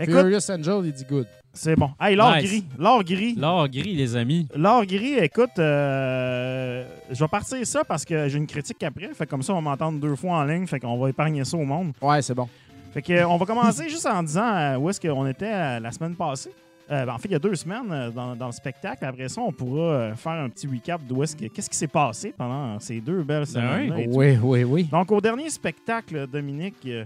Écoute, 0.00 0.14
Furious 0.14 0.50
Angel, 0.52 0.86
il 0.86 0.92
dit 0.92 1.04
good. 1.04 1.26
c'est 1.52 1.74
bon. 1.74 1.90
Hey, 2.00 2.14
l'or 2.14 2.36
Nice. 2.36 2.44
gris. 2.44 2.64
L'or 2.78 3.02
gris. 3.02 3.34
L'or 3.36 3.68
gris, 3.68 3.94
les 3.96 4.14
amis. 4.14 4.46
L'or 4.54 4.86
gris, 4.86 5.14
écoute, 5.18 5.58
euh, 5.58 6.84
je 7.10 7.18
vais 7.18 7.28
partir 7.28 7.66
ça 7.66 7.82
parce 7.82 8.04
que 8.04 8.28
j'ai 8.28 8.38
une 8.38 8.46
critique 8.46 8.80
après. 8.84 9.08
Fait 9.14 9.24
que 9.26 9.30
comme 9.30 9.42
ça, 9.42 9.52
on 9.52 9.56
va 9.56 9.62
m'entendre 9.62 9.98
deux 9.98 10.14
fois 10.14 10.34
en 10.38 10.44
ligne. 10.44 10.66
Fait 10.68 10.78
qu'on 10.78 10.96
va 10.96 11.08
épargner 11.10 11.44
ça 11.44 11.56
au 11.56 11.64
monde. 11.64 11.92
Ouais, 12.00 12.22
c'est 12.22 12.34
bon. 12.34 12.48
Fait 12.94 13.02
que, 13.02 13.12
euh, 13.12 13.26
on 13.28 13.36
va 13.38 13.44
commencer 13.46 13.88
juste 13.88 14.06
en 14.06 14.22
disant 14.22 14.54
euh, 14.54 14.76
où 14.76 14.88
est-ce 14.88 15.00
qu'on 15.00 15.26
était 15.26 15.52
euh, 15.52 15.80
la 15.80 15.90
semaine 15.90 16.14
passée? 16.14 16.50
Euh, 16.90 17.04
ben, 17.04 17.12
en 17.12 17.18
fait, 17.18 17.28
il 17.28 17.32
y 17.32 17.34
a 17.34 17.38
deux 17.38 17.54
semaines 17.54 17.90
euh, 17.92 18.10
dans, 18.10 18.34
dans 18.34 18.46
le 18.46 18.52
spectacle. 18.52 19.04
Après 19.04 19.28
ça, 19.28 19.40
on 19.42 19.52
pourra 19.52 19.80
euh, 19.82 20.14
faire 20.14 20.32
un 20.32 20.48
petit 20.48 20.66
recap 20.66 21.00
d'où 21.06 21.22
est-ce 21.22 21.36
que 21.36 21.46
qu'est-ce 21.46 21.68
qui 21.68 21.76
s'est 21.76 21.86
passé 21.86 22.32
pendant 22.36 22.80
ces 22.80 23.00
deux 23.00 23.22
belles 23.22 23.46
semaines. 23.46 23.92
oui. 23.94 24.06
Oui, 24.08 24.38
oui, 24.42 24.64
oui. 24.64 24.84
Donc, 24.84 25.12
au 25.12 25.20
dernier 25.20 25.50
spectacle, 25.50 26.26
Dominique, 26.26 26.76
euh, 26.86 27.04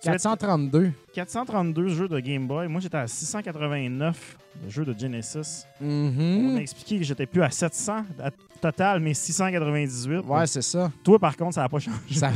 tu 0.00 0.08
as 0.08 0.12
432. 0.12 0.92
432 1.12 1.88
jeux 1.88 2.06
de 2.08 2.20
Game 2.20 2.46
Boy. 2.46 2.68
Moi, 2.68 2.80
j'étais 2.80 2.96
à 2.98 3.08
689 3.08 4.36
de 4.64 4.70
jeux 4.70 4.84
de 4.84 4.96
Genesis. 4.96 5.64
On 5.80 5.84
Mhm. 5.84 6.56
a 6.56 6.60
expliqué 6.60 6.98
que 6.98 7.04
j'étais 7.04 7.26
plus 7.26 7.42
à 7.42 7.50
700 7.50 8.04
à 8.22 8.30
total, 8.60 9.00
mais 9.00 9.14
698. 9.14 10.18
Ouais, 10.26 10.46
c'est 10.46 10.62
ça. 10.62 10.90
Toi, 11.02 11.18
par 11.18 11.36
contre, 11.36 11.54
ça 11.54 11.62
n'a 11.62 11.68
pas 11.68 11.78
changé. 11.80 11.96
ça 12.12 12.30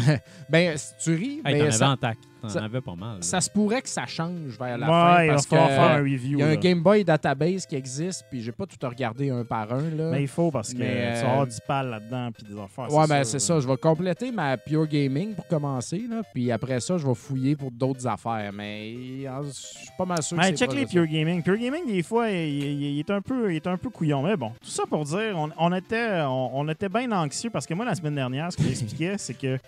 ben, 0.49 0.77
si 0.77 0.93
tu 1.03 1.15
ris, 1.15 1.35
Hey, 1.37 1.43
ben, 1.45 1.53
t'en 1.59 1.63
avais 1.63 1.71
ça, 1.73 1.91
en 1.91 1.97
tac. 1.97 2.19
T'en 2.43 2.49
ça- 2.49 2.65
avais 2.65 2.81
pas 2.81 2.95
mal. 2.95 3.17
là. 3.17 3.23
ça 3.23 3.41
se 3.41 3.49
pourrait 3.49 3.81
que 3.83 3.89
ça 3.89 4.05
change 4.07 4.59
vers 4.59 4.77
la 4.79 4.87
ouais, 4.87 4.93
fin 4.93 5.23
il 5.23 5.27
va 5.29 5.33
parce 5.35 5.47
falloir 5.47 5.69
que 5.69 5.75
faire 5.75 5.83
un 5.85 5.99
euh, 5.99 6.03
review. 6.03 6.39
il 6.39 6.41
y 6.41 6.43
a 6.43 6.47
un. 6.49 6.57
Game 6.57 6.83
Boy 6.83 7.05
database 7.05 7.67
qui 7.67 7.77
existe, 7.77 8.27
puis 8.31 8.43
j'ai 8.43 8.53
pas 8.53 8.67
tout 8.67 8.77
regardé 8.87 9.31
un 9.31 9.45
par 9.45 9.73
un. 9.73 9.91
Là. 9.97 10.11
Mais 10.11 10.23
il 10.23 10.29
faut 10.29 10.51
parce 10.51 10.73
que 10.75 10.79
Mais, 10.79 11.13
tu 11.15 11.19
euh, 11.19 11.23
vas 11.23 11.31
avoir 11.31 11.47
du 11.47 11.57
pal 11.67 11.89
là-dedans 11.91 12.31
puis 12.33 12.45
des 12.53 12.61
affaires. 12.61 12.93
ouais, 12.93 13.07
ben 13.07 13.25
c'est 13.25 13.39
ça. 13.39 13.61
Je 13.61 13.67
vais 13.69 13.77
compléter 13.77 14.31
ma 14.33 14.57
Pure 14.57 14.87
Gaming 14.87 15.35
pour 15.35 15.47
commencer, 15.47 16.03
là, 16.11 16.23
puis 16.35 16.51
après 16.53 16.81
ça, 16.81 16.99
je 16.99 17.07
vais 17.07 17.15
fouiller 17.15 17.57
pour 17.57 17.71
d'autres 17.71 18.07
affaires. 18.07 18.51
Mais 18.53 18.95
euh, 19.27 19.43
je 19.45 19.51
suis 19.51 19.89
pas 19.97 20.05
mal 20.05 20.23
sûr 20.23 20.37
que 20.37 20.43
Mais 20.43 20.49
c'est 20.51 20.57
check 20.59 20.69
pas 20.71 20.75
les 20.75 20.83
ça. 20.87 20.89
Pure 20.93 21.07
Gaming. 21.07 21.43
Pure 21.43 21.57
Gaming, 21.59 21.87
des 21.87 22.03
fois, 22.03 22.29
il, 22.31 22.37
il- 22.37 22.83
il 22.95 22.99
est 22.99 23.11
un 23.11 23.21
peu, 23.21 23.53
il 23.53 23.57
est 23.57 23.67
un 23.67 23.77
peu 23.77 23.89
couillon. 23.91 24.23
Mais 24.23 24.37
bon, 24.37 24.51
tout 24.61 24.71
ça 24.71 24.83
pour 24.89 25.05
dire, 25.05 25.35
on, 25.37 25.51
on 25.59 25.73
était, 25.75 26.21
on, 26.23 26.51
on 26.59 26.69
était 26.69 26.89
bien 26.89 27.11
anxieux 27.13 27.51
parce 27.51 27.67
que 27.67 27.75
moi, 27.75 27.85
la 27.85 27.95
semaine 27.95 28.15
dernière, 28.15 28.51
ce 28.53 28.57
que 28.57 28.63
j'expliquais, 28.65 29.15
c'est 29.19 29.35
que 29.35 29.59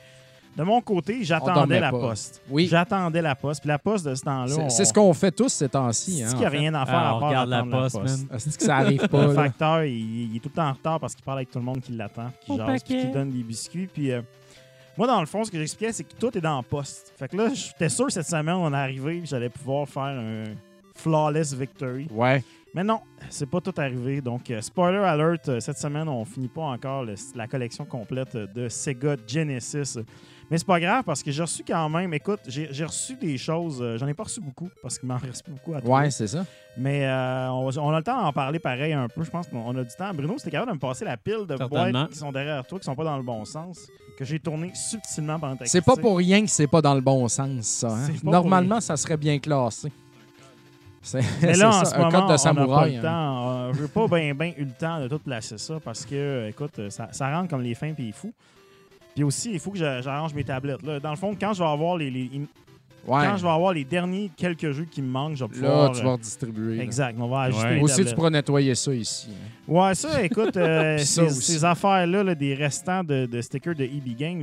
de 0.56 0.62
mon 0.62 0.80
côté, 0.80 1.24
j'attendais 1.24 1.80
la 1.80 1.90
pas. 1.90 1.98
poste. 1.98 2.42
Oui. 2.48 2.66
J'attendais 2.68 3.20
la 3.22 3.34
poste. 3.34 3.60
Puis 3.60 3.68
la 3.68 3.78
poste 3.78 4.04
de 4.06 4.14
ce 4.14 4.22
temps-là, 4.22 4.68
C'est 4.68 4.82
on- 4.82 4.84
ce 4.84 4.92
qu'on 4.92 5.12
fait 5.12 5.32
tous 5.32 5.48
ces 5.48 5.68
temps-ci. 5.68 6.22
Hein, 6.22 6.26
c'est 6.28 6.32
qu'il 6.34 6.40
n'y 6.40 6.46
a 6.46 6.48
rien 6.50 6.74
à 6.74 6.86
faire 6.86 6.94
Ah, 6.96 7.16
à 7.16 7.18
part 7.20 7.28
regarde 7.28 7.48
la 7.48 7.62
poste. 7.64 7.98
Ah, 8.30 8.38
C'est 8.38 8.56
que 8.56 8.62
ça 8.62 8.76
arrive 8.76 9.08
pas. 9.08 9.26
Le 9.26 9.32
facteur, 9.34 9.84
il, 9.84 10.30
il 10.32 10.36
est 10.36 10.40
tout 10.40 10.48
le 10.48 10.54
temps 10.54 10.68
en 10.68 10.72
retard 10.72 11.00
parce 11.00 11.14
qu'il 11.14 11.24
parle 11.24 11.38
avec 11.38 11.50
tout 11.50 11.58
le 11.58 11.64
monde 11.64 11.80
qui 11.80 11.92
l'attend, 11.92 12.30
qui 12.40 12.56
jase, 12.56 12.82
puis 12.84 12.98
qui 12.98 13.06
donne 13.10 13.30
des 13.30 13.42
biscuits. 13.42 13.88
Puis 13.92 14.12
euh, 14.12 14.22
moi, 14.96 15.06
dans 15.06 15.20
le 15.20 15.26
fond, 15.26 15.42
ce 15.44 15.50
que 15.50 15.58
j'expliquais, 15.58 15.92
c'est 15.92 16.04
que 16.04 16.14
tout 16.14 16.36
est 16.38 16.40
dans 16.40 16.58
le 16.58 16.62
poste. 16.62 17.12
Fait 17.16 17.28
que 17.28 17.36
là, 17.36 17.48
j'étais 17.52 17.88
sûr 17.88 18.10
cette 18.12 18.26
semaine, 18.26 18.54
on 18.54 18.72
est 18.72 18.76
arrivé, 18.76 19.22
j'allais 19.24 19.48
pouvoir 19.50 19.88
faire 19.88 20.02
un 20.04 20.44
flawless 20.94 21.52
victory. 21.54 22.06
Ouais. 22.12 22.44
Mais 22.74 22.82
non, 22.82 23.00
c'est 23.30 23.48
pas 23.48 23.60
tout 23.60 23.74
arrivé. 23.76 24.20
Donc, 24.20 24.50
euh, 24.50 24.60
spoiler 24.60 24.98
alert, 24.98 25.48
euh, 25.48 25.60
cette 25.60 25.78
semaine, 25.78 26.08
on 26.08 26.24
finit 26.24 26.48
pas 26.48 26.62
encore 26.62 27.04
le- 27.04 27.14
la 27.36 27.46
collection 27.46 27.84
complète 27.84 28.36
de 28.36 28.68
Sega 28.68 29.14
Genesis. 29.26 29.98
Mais 30.50 30.58
c'est 30.58 30.66
pas 30.66 30.78
grave 30.78 31.04
parce 31.04 31.22
que 31.22 31.30
j'ai 31.30 31.42
reçu 31.42 31.64
quand 31.66 31.88
même, 31.88 32.12
écoute, 32.12 32.40
j'ai 32.46 32.68
j'ai 32.70 32.84
reçu 32.84 33.16
des 33.16 33.38
choses, 33.38 33.80
euh, 33.80 33.96
j'en 33.98 34.06
ai 34.06 34.14
pas 34.14 34.24
reçu 34.24 34.40
beaucoup 34.40 34.68
parce 34.82 34.98
qu'il 34.98 35.08
m'en 35.08 35.16
reste 35.18 35.48
beaucoup 35.48 35.74
à 35.74 35.80
trouver. 35.80 35.94
Ouais, 35.94 36.10
c'est 36.10 36.26
ça. 36.26 36.44
Mais 36.76 37.06
euh, 37.06 37.48
on, 37.50 37.70
on 37.78 37.90
a 37.90 37.98
le 37.98 38.04
temps 38.04 38.20
d'en 38.20 38.32
parler 38.32 38.58
pareil 38.58 38.92
un 38.92 39.08
peu. 39.08 39.22
Je 39.24 39.30
pense 39.30 39.46
qu'on 39.46 39.58
on 39.58 39.76
a 39.76 39.84
du 39.84 39.94
temps. 39.96 40.12
Bruno, 40.12 40.34
c'était 40.38 40.50
capable 40.50 40.72
de 40.72 40.76
me 40.76 40.80
passer 40.80 41.04
la 41.04 41.16
pile 41.16 41.46
de 41.48 41.56
boîtes 41.56 42.10
qui 42.10 42.18
sont 42.18 42.32
derrière 42.32 42.66
toi, 42.66 42.78
qui 42.78 42.84
sont 42.84 42.94
pas 42.96 43.04
dans 43.04 43.16
le 43.16 43.22
bon 43.22 43.44
sens, 43.44 43.88
que 44.18 44.24
j'ai 44.24 44.38
tourné 44.38 44.70
subtilement 44.74 45.38
pendant 45.38 45.56
ta 45.56 45.66
C'est 45.66 45.80
pas 45.84 45.96
pour 45.96 46.18
rien 46.18 46.42
que 46.42 46.50
c'est 46.50 46.66
pas 46.66 46.82
dans 46.82 46.94
le 46.94 47.00
bon 47.00 47.26
sens, 47.28 47.64
ça. 47.64 47.88
hein? 47.88 48.08
Normalement, 48.22 48.80
ça 48.80 48.96
serait 48.96 49.16
bien 49.16 49.38
classé. 49.38 49.90
C'est 51.00 51.20
Mais 51.42 51.54
c'est 51.54 51.60
là, 51.60 51.68
en 51.68 51.72
ça, 51.72 51.84
ce 51.84 51.94
un 51.94 51.98
moment, 51.98 52.10
code 52.10 52.20
de 52.20 52.24
on 52.24 52.26
n'a 52.26 52.32
pas 52.32 52.38
samouraï. 52.38 52.92
le 52.92 52.98
hein. 52.98 53.02
temps. 53.02 53.50
Euh, 53.50 53.72
Je 53.74 53.78
veux 53.80 53.88
pas 53.88 54.08
bien 54.08 54.34
ben 54.34 54.52
eu 54.56 54.64
le 54.64 54.72
temps 54.72 55.00
de 55.00 55.08
tout 55.08 55.18
placer 55.18 55.58
ça 55.58 55.78
parce 55.84 56.04
que, 56.06 56.14
euh, 56.14 56.48
écoute, 56.48 56.90
ça, 56.90 57.08
ça 57.12 57.30
rentre 57.34 57.50
comme 57.50 57.62
les 57.62 57.74
fins 57.74 57.92
puis 57.92 58.06
les 58.06 58.12
fous. 58.12 58.32
Puis 59.14 59.22
aussi, 59.24 59.52
il 59.52 59.60
faut 59.60 59.70
que 59.70 59.78
j'a- 59.78 60.00
j'arrange 60.00 60.34
mes 60.34 60.44
tablettes. 60.44 60.82
Là. 60.82 60.98
Dans 61.00 61.10
le 61.10 61.16
fond, 61.16 61.34
quand 61.38 61.52
je 61.52 61.62
vais 61.62 61.68
avoir 61.68 61.96
les, 61.96 62.10
les- 62.10 62.30
Ouais. 63.06 63.22
quand 63.22 63.36
je 63.36 63.42
vais 63.42 63.50
avoir 63.50 63.72
les 63.74 63.84
derniers 63.84 64.30
quelques 64.34 64.70
jeux 64.72 64.86
qui 64.90 65.02
me 65.02 65.08
manquent, 65.08 65.36
je 65.36 65.44
vais 65.44 65.60
Là, 65.60 65.68
pouvoir. 65.68 65.92
tu 65.92 66.00
euh, 66.00 66.04
vas 66.04 66.12
redistribuer. 66.12 66.76
là. 66.78 66.82
Exact, 66.82 67.16
on 67.20 67.28
va 67.28 67.40
ajuster 67.42 67.64
Ouais. 67.66 67.74
les 67.76 67.82
Aussi, 67.82 68.04
tu 68.04 68.14
pourras 68.14 68.30
nettoyer 68.30 68.74
ça 68.74 68.94
ici. 68.94 69.28
hein. 69.30 69.72
Ouais, 69.72 69.94
ça, 69.94 70.22
écoute, 70.22 70.56
euh, 70.56 70.96
ça 70.98 71.28
ces, 71.28 71.64
affaires-là, 71.64 72.24
là, 72.24 72.34
des 72.34 72.54
restants 72.54 73.04
de, 73.04 73.26
de 73.26 73.40
stickers 73.42 73.74
de 73.74 73.84
EB 73.84 74.16
Games, 74.16 74.42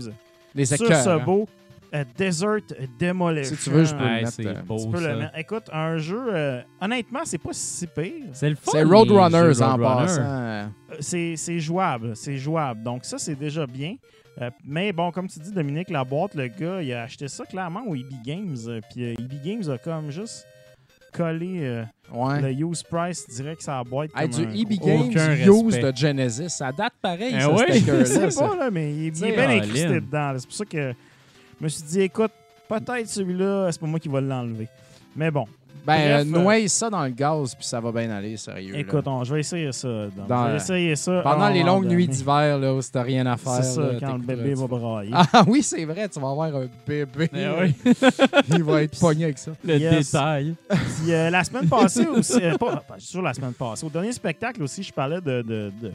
Les 0.53 0.65
sur 0.65 0.77
ce 0.77 1.09
hein. 1.09 1.17
beau 1.25 1.47
euh, 1.93 2.05
Desert 2.17 2.59
Demolition. 2.99 3.55
Si 3.57 3.63
tu 3.63 3.69
veux, 3.71 3.83
je 3.83 3.93
peux 3.95 4.03
Ouais, 4.03 4.21
le 4.21 4.43
mettre. 4.53 4.63
beau, 4.65 4.77
Tu 4.77 4.87
peux 4.89 4.99
le 4.99 5.03
ça. 5.09 5.15
mettre. 5.15 5.37
Écoute, 5.39 5.63
un 5.73 5.97
jeu, 5.97 6.23
euh, 6.29 6.61
honnêtement, 6.79 7.21
c'est 7.25 7.37
pas 7.39 7.49
si 7.53 7.85
pire. 7.87 8.11
C'est 8.31 8.49
le 8.49 8.55
fun. 8.55 8.71
C'est 8.73 8.83
Roadrunners 8.83 9.61
en 9.61 9.77
passant. 9.79 10.69
C'est 10.99 11.35
c'est 11.35 11.59
jouable, 11.59 12.15
c'est 12.15 12.37
jouable. 12.37 12.83
Donc 12.83 13.05
ça, 13.05 13.17
c'est 13.17 13.35
déjà 13.35 13.65
bien. 13.65 13.95
Euh, 14.39 14.49
mais 14.65 14.93
bon, 14.93 15.11
comme 15.11 15.27
tu 15.27 15.39
dis, 15.39 15.51
Dominique, 15.51 15.89
la 15.89 16.03
boîte, 16.05 16.35
le 16.35 16.47
gars, 16.47 16.81
il 16.81 16.93
a 16.93 17.03
acheté 17.03 17.27
ça 17.27 17.45
clairement 17.45 17.83
au 17.85 17.95
EB 17.95 18.11
Games. 18.23 18.55
euh, 18.67 18.79
Puis 18.91 19.03
euh, 19.03 19.13
EB 19.19 19.41
Games 19.43 19.69
a 19.69 19.77
comme 19.77 20.09
juste 20.09 20.47
collé 21.11 21.59
euh, 21.61 21.83
Ouais. 22.13 22.41
le 22.41 22.51
use 22.65 22.83
price 22.83 23.27
direct 23.29 23.61
sur 23.61 23.71
la 23.73 23.83
boîte. 23.83 24.09
Hey, 24.15 24.29
comme 24.29 24.45
du 24.45 24.61
EB 24.61 24.69
Games 24.79 25.11
Use 25.11 25.65
respect. 25.75 25.91
de 25.91 25.97
Genesis. 25.97 26.49
Ça 26.49 26.71
date 26.71 26.93
pareil, 27.01 27.35
Je 27.39 28.03
sais 28.05 28.31
ça. 28.31 28.47
pas, 28.47 28.55
là, 28.55 28.71
mais 28.71 28.93
il 28.93 29.07
est, 29.07 29.11
bien 29.31 29.49
incrusté 29.49 29.87
dedans. 29.87 30.31
là. 30.31 30.35
C'est 30.39 30.47
pour 30.47 30.55
ça 30.55 30.65
que 30.65 30.93
je 31.59 31.63
me 31.63 31.69
suis 31.69 31.83
dit, 31.83 32.01
écoute, 32.01 32.31
peut-être 32.69 33.07
celui-là, 33.07 33.69
c'est 33.71 33.79
pas 33.81 33.87
moi 33.87 33.99
qui 33.99 34.07
va 34.09 34.19
l'enlever. 34.21 34.67
Mais 35.15 35.29
bon, 35.31 35.45
Ben, 35.83 35.95
Bref, 35.95 36.05
euh, 36.05 36.19
euh, 36.19 36.43
noie 36.43 36.67
ça 36.67 36.89
dans 36.91 37.03
le 37.03 37.09
gaz, 37.09 37.55
puis 37.55 37.65
ça 37.65 37.79
va 37.79 37.91
bien 37.91 38.09
aller, 38.11 38.37
sérieux. 38.37 38.73
là. 38.73 38.79
écoute, 38.79 39.07
on- 39.07 39.23
je 39.23 39.33
vais 39.33 39.39
essayer 39.39 39.71
ça. 39.71 39.87
donc. 40.15 40.27
Dans- 40.27 40.45
je 40.45 40.51
vais 40.51 40.57
essayer 40.57 40.95
ça. 40.95 41.21
Pendant 41.23 41.45
un 41.45 41.51
les 41.51 41.63
longues 41.63 41.87
nuits 41.87 42.07
d'hiver, 42.07 42.59
là, 42.59 42.73
où 42.75 42.79
t'as 42.83 43.01
rien 43.01 43.25
à 43.25 43.35
faire. 43.35 43.53
C'est 43.63 43.63
ça, 43.63 43.81
là, 43.81 43.87
quand 43.99 44.13
le 44.13 44.19
t'écouteras 44.21 44.35
bébé 44.43 44.53
va 44.53 44.67
brailler. 44.67 45.11
Ah 45.13 45.43
oui, 45.47 45.63
c'est 45.63 45.83
vrai, 45.85 46.07
tu 46.07 46.19
vas 46.19 46.29
avoir 46.29 46.55
un 46.55 46.67
bébé. 46.87 47.29
Eh 47.33 47.47
oui. 47.61 47.75
Il 48.49 48.63
va 48.63 48.83
être 48.83 48.99
pogné 48.99 49.23
avec 49.25 49.39
ça. 49.39 49.51
Le 49.63 49.77
Yes. 49.77 50.11
détail. 50.11 50.55
Puis 50.69 51.11
euh, 51.13 51.29
la 51.31 51.43
semaine 51.43 51.67
passée 51.67 52.05
aussi, 52.07 52.43
euh, 52.43 52.57
pas, 52.57 52.75
pas- 52.77 52.95
sur 52.99 53.21
la 53.23 53.33
semaine 53.33 53.53
passée, 53.53 53.83
au 53.85 53.89
dernier 53.89 54.11
spectacle 54.11 54.61
aussi, 54.61 54.83
je 54.83 54.93
parlais 54.93 55.19
de, 55.19 55.41
de- 55.41 55.71
de- 55.81 55.93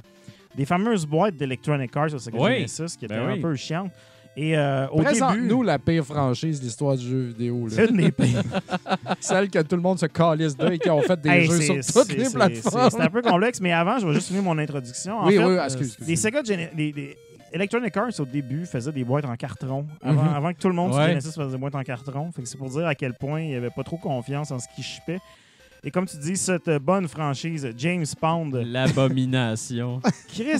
des 0.56 0.64
fameuses 0.64 1.06
boîtes 1.06 1.36
d'Electronic 1.36 1.96
Arts 1.96 2.12
au 2.14 2.18
Sega 2.18 2.38
Oui. 2.40 2.56
Genesis 2.56 2.96
qui 2.98 3.04
étaient 3.04 3.14
Ben 3.14 3.28
un 3.28 3.32
oui. 3.34 3.40
peu 3.40 3.54
chiantes. 3.54 3.92
Et 4.38 4.56
euh, 4.56 4.86
au 4.88 4.96
début, 4.98 5.04
Présente-nous 5.06 5.62
la 5.62 5.78
pire 5.78 6.04
franchise 6.04 6.60
de 6.60 6.64
l'histoire 6.66 6.94
du 6.96 7.08
jeu 7.08 7.20
vidéo. 7.28 7.66
c'est 7.70 7.86
une 7.88 7.96
des 7.96 8.12
pires. 8.12 8.42
Celle 9.20 9.48
que 9.48 9.62
tout 9.62 9.76
le 9.76 9.82
monde 9.82 9.98
se 9.98 10.06
calisse 10.06 10.54
d'eux 10.56 10.72
et 10.72 10.78
qui 10.78 10.90
ont 10.90 11.00
fait 11.00 11.18
des 11.20 11.28
Hey, 11.30 11.46
jeux 11.46 11.60
sur 11.82 12.02
toutes 12.02 12.12
les 12.16 12.28
plateformes. 12.28 12.90
C'est 12.90 13.00
un 13.00 13.08
peu 13.08 13.22
complexe, 13.22 13.60
mais 13.62 13.72
avant, 13.72 13.98
je 13.98 14.06
vais 14.06 14.12
juste 14.14 14.28
finir 14.28 14.42
mon 14.42 14.58
introduction. 14.58 15.18
En 15.20 15.26
Oui, 15.28 15.36
fait, 15.36 15.44
oui, 15.44 15.54
excuse, 15.64 15.86
excuse. 15.88 16.06
Les 16.08 16.16
Sega 16.16 16.42
les- 16.42 16.92
les 16.92 17.16
Electronic 17.52 17.96
Arts, 17.96 18.10
au 18.20 18.24
début, 18.26 18.66
faisaient 18.66 18.92
des 18.92 19.04
boîtes 19.04 19.24
en 19.24 19.34
carton. 19.36 19.86
Avant, 20.02 20.22
Mhm. 20.24 20.34
avant 20.34 20.52
que 20.52 20.58
tout 20.58 20.68
le 20.68 20.74
monde 20.74 20.92
sur 20.92 21.00
Ouais. 21.00 21.10
Genesis 21.12 21.32
fasse 21.32 21.52
des 21.52 21.56
boîtes 21.56 21.74
en 21.76 21.82
carton. 21.82 22.30
C'est 22.44 22.58
pour 22.58 22.68
dire 22.68 22.86
à 22.86 22.94
quel 22.94 23.14
point 23.14 23.40
il 23.40 23.48
n'y 23.48 23.54
avait 23.54 23.70
pas 23.70 23.84
trop 23.84 23.96
confiance 23.96 24.50
en 24.50 24.58
ce 24.58 24.66
qu'ils 24.74 24.84
shippaient. 24.84 25.20
Et 25.86 25.90
comme 25.92 26.04
tu 26.06 26.16
dis, 26.16 26.36
cette 26.36 26.68
bonne 26.82 27.06
franchise, 27.06 27.68
James 27.78 28.04
Bond, 28.20 28.50
L'abomination. 28.54 30.00
Chris, 30.28 30.58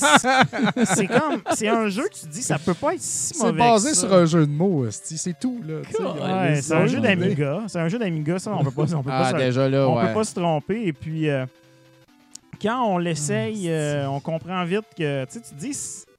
c'est 0.95 1.09
comme, 1.09 1.43
c'est 1.53 1.67
un 1.67 1.89
jeu 1.89 2.05
que 2.05 2.15
tu 2.15 2.27
dis, 2.29 2.43
ça 2.43 2.61
peut 2.61 2.75
pas 2.75 2.95
être 2.95 3.01
si 3.01 3.35
C'est 3.35 3.45
mauvais. 3.45 3.59
basé 3.59 3.89
que 3.91 3.95
ça. 3.97 4.01
sur 4.07 4.15
un 4.15 4.25
jeu 4.25 4.47
de 4.47 4.53
mots, 4.53 4.87
c'est 4.91 5.37
tout. 5.39 5.61
là. 5.67 5.81
Ouais, 6.49 6.61
c'est 6.63 6.75
un 6.75 6.87
jeu 6.87 7.01
d'Amiga. 7.01 7.63
C'est 7.67 7.81
un 7.81 7.89
jeu 7.89 7.99
d'Amiga, 7.99 8.39
ça, 8.39 8.53
on 8.55 8.63
peut 8.63 8.71
pas, 8.71 8.95
on 8.95 9.03
peut 9.03 9.11
pas 9.11 9.27
Ah, 9.27 9.31
se- 9.33 9.37
déjà 9.37 9.69
là, 9.69 9.89
on 9.89 9.97
ouais. 9.99 10.07
peut 10.07 10.15
pas 10.15 10.25
se 10.25 10.35
tromper. 10.35 10.87
Et 10.87 10.93
puis, 10.93 11.29
euh, 11.29 11.45
quand 12.63 12.87
on 12.87 12.99
l'essaye, 12.99 13.69
Ah, 13.69 13.73
euh, 13.73 14.07
on 14.07 14.21
comprend 14.21 14.65
vite 14.65 14.87
que, 14.97 15.25
tu 15.25 15.33
sais, 15.33 15.41
tu 15.41 15.51
te 15.57 15.59
dis, 15.61 15.77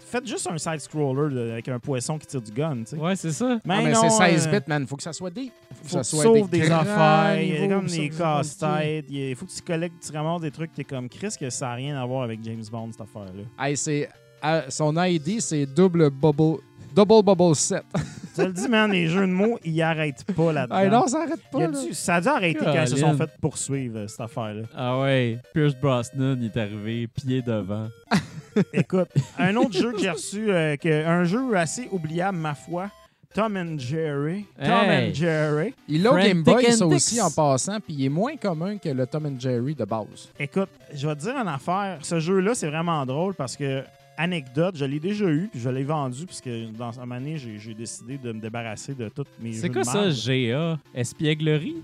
faites 0.07 0.27
juste 0.27 0.47
un 0.47 0.57
side-scroller 0.57 1.51
avec 1.51 1.67
un 1.67 1.79
poisson 1.79 2.17
qui 2.17 2.27
tire 2.27 2.41
du 2.41 2.51
gun, 2.51 2.77
tu 2.77 2.85
sais. 2.87 2.97
Ouais, 2.97 3.15
c'est 3.15 3.31
ça. 3.31 3.57
Ah, 3.57 3.59
mais 3.65 3.91
non, 3.91 4.01
c'est 4.01 4.09
16 4.09 4.47
euh, 4.47 4.59
bits, 4.59 4.65
man. 4.67 4.87
Faut 4.87 4.95
que 4.95 5.03
ça 5.03 5.13
soit 5.13 5.29
des. 5.29 5.51
faut 5.73 5.81
que 5.81 5.83
que 5.83 5.89
ça 5.91 6.01
tu 6.01 6.09
soit 6.09 6.23
sauves 6.23 6.49
des, 6.49 6.59
grands 6.59 6.79
affaires, 6.79 7.41
il 7.41 7.49
y 7.61 7.63
a 7.63 7.67
comme 7.67 7.85
des 7.87 8.09
casse-têtes, 8.09 9.05
il 9.09 9.35
faut 9.35 9.45
que 9.45 9.51
tu 9.51 9.61
collectes, 9.61 9.95
tu 10.05 10.15
ramasses 10.15 10.41
des 10.41 10.51
trucs, 10.51 10.73
t'es 10.73 10.83
comme 10.83 11.09
Chris, 11.09 11.33
que 11.39 11.49
ça 11.49 11.67
n'a 11.67 11.73
rien 11.73 12.01
à 12.01 12.05
voir 12.05 12.23
avec 12.23 12.39
James 12.43 12.63
Bond, 12.71 12.89
cette 12.91 13.01
affaire-là. 13.01 13.43
Hey, 13.65 13.75
c'est. 13.77 14.09
ah, 14.41 14.63
son 14.69 14.95
ID, 15.01 15.39
c'est 15.41 15.65
double 15.65 16.09
bubble. 16.09 16.59
Double 16.95 17.23
bubble 17.23 17.55
set. 17.55 17.83
Tu 18.37 18.45
le 18.45 18.53
dis, 18.53 18.67
man, 18.67 18.91
les 18.91 19.07
jeux 19.07 19.25
de 19.25 19.31
mots, 19.31 19.57
ils 19.65 19.81
arrêtent 19.81 20.23
pas 20.35 20.53
là-dedans. 20.53 20.77
Hey, 20.77 20.89
non, 20.91 21.07
ça 21.07 21.23
arrête 21.23 21.39
Il 21.53 21.57
y 21.59 21.63
pas. 21.63 21.67
a 21.69 21.71
là. 21.71 21.85
dû- 21.87 21.93
ça 21.93 22.15
a 22.15 22.21
dû 22.21 22.27
arrêter 22.27 22.59
quand 22.63 22.81
ils 22.83 22.87
se 22.87 22.95
sont 22.97 23.17
fait 23.17 23.29
poursuivre, 23.41 23.97
euh, 23.97 24.07
cette 24.07 24.21
affaire-là. 24.21 24.61
Ah 24.75 24.99
ouais. 24.99 25.39
Pierce 25.55 25.73
Brosnan, 25.73 26.37
il 26.39 26.45
est 26.45 26.57
arrivé 26.57 27.07
pied 27.07 27.41
devant. 27.41 27.87
Écoute, 28.73 29.09
un 29.37 29.55
autre 29.55 29.73
jeu 29.73 29.91
que 29.93 29.99
j'ai 29.99 30.09
reçu, 30.09 30.51
euh, 30.51 30.75
que, 30.77 31.05
un 31.05 31.23
jeu 31.23 31.55
assez 31.55 31.87
oubliable, 31.91 32.37
ma 32.37 32.53
foi, 32.55 32.89
Tom 33.33 33.55
and 33.57 33.77
Jerry. 33.77 34.45
Tom 34.59 34.67
Hey. 34.89 35.11
and 35.11 35.13
Jerry. 35.13 35.73
Il 35.87 36.07
a 36.07 36.11
au 36.13 36.15
Game 36.17 36.41
Boy, 36.43 36.63
ça 36.71 36.85
Antics. 36.85 36.95
aussi, 36.95 37.21
en 37.21 37.29
passant, 37.29 37.79
puis 37.79 37.93
il 37.93 38.05
est 38.05 38.09
moins 38.09 38.35
commun 38.35 38.77
que 38.77 38.89
le 38.89 39.05
Tom 39.05 39.25
and 39.27 39.39
Jerry 39.39 39.75
de 39.75 39.85
base. 39.85 40.29
Écoute, 40.39 40.69
je 40.93 41.07
vais 41.07 41.15
te 41.15 41.21
dire 41.21 41.35
une 41.37 41.47
affaire. 41.47 41.99
Ce 42.01 42.19
jeu-là, 42.19 42.55
c'est 42.55 42.67
vraiment 42.67 43.05
drôle 43.05 43.35
parce 43.35 43.55
que, 43.55 43.83
anecdote, 44.17 44.75
je 44.77 44.85
l'ai 44.85 44.99
déjà 44.99 45.25
eu, 45.25 45.49
puis 45.51 45.59
je 45.59 45.69
l'ai 45.69 45.83
vendu, 45.83 46.25
puisque 46.25 46.49
dans 46.77 46.99
une 46.99 47.11
année, 47.11 47.37
j'ai 47.37 47.59
j'ai 47.59 47.73
décidé 47.75 48.17
de 48.17 48.31
me 48.31 48.39
débarrasser 48.39 48.95
de 48.95 49.09
tous 49.09 49.25
mes 49.39 49.51
jeux 49.53 49.61
C'est 49.61 49.69
de 49.69 49.73
quoi 49.73 49.83
ça. 49.83 50.09
GA? 50.09 50.79
Espièglerie? 50.95 51.83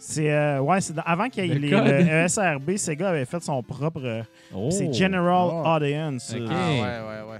C'est, 0.00 0.32
euh, 0.32 0.60
ouais, 0.60 0.80
c'est 0.80 0.94
dans- 0.94 1.02
avant 1.04 1.28
qu'il 1.28 1.44
y 1.44 1.50
ait 1.50 1.54
Le 1.54 1.60
les- 1.60 1.70
code. 1.70 1.84
le 1.86 2.24
ESRB, 2.24 2.76
Sega 2.78 3.10
avait 3.10 3.26
fait 3.26 3.42
son 3.42 3.62
propre. 3.62 4.00
euh, 4.02 4.22
Oh. 4.54 4.68
C'est 4.70 4.92
General 4.92 5.48
Oh. 5.52 5.62
Audience. 5.66 6.32
Ok. 6.34 6.40
Euh, 6.40 6.46
Ah, 6.50 6.70
ouais, 6.72 6.80
ouais, 7.26 7.32
ouais. 7.32 7.38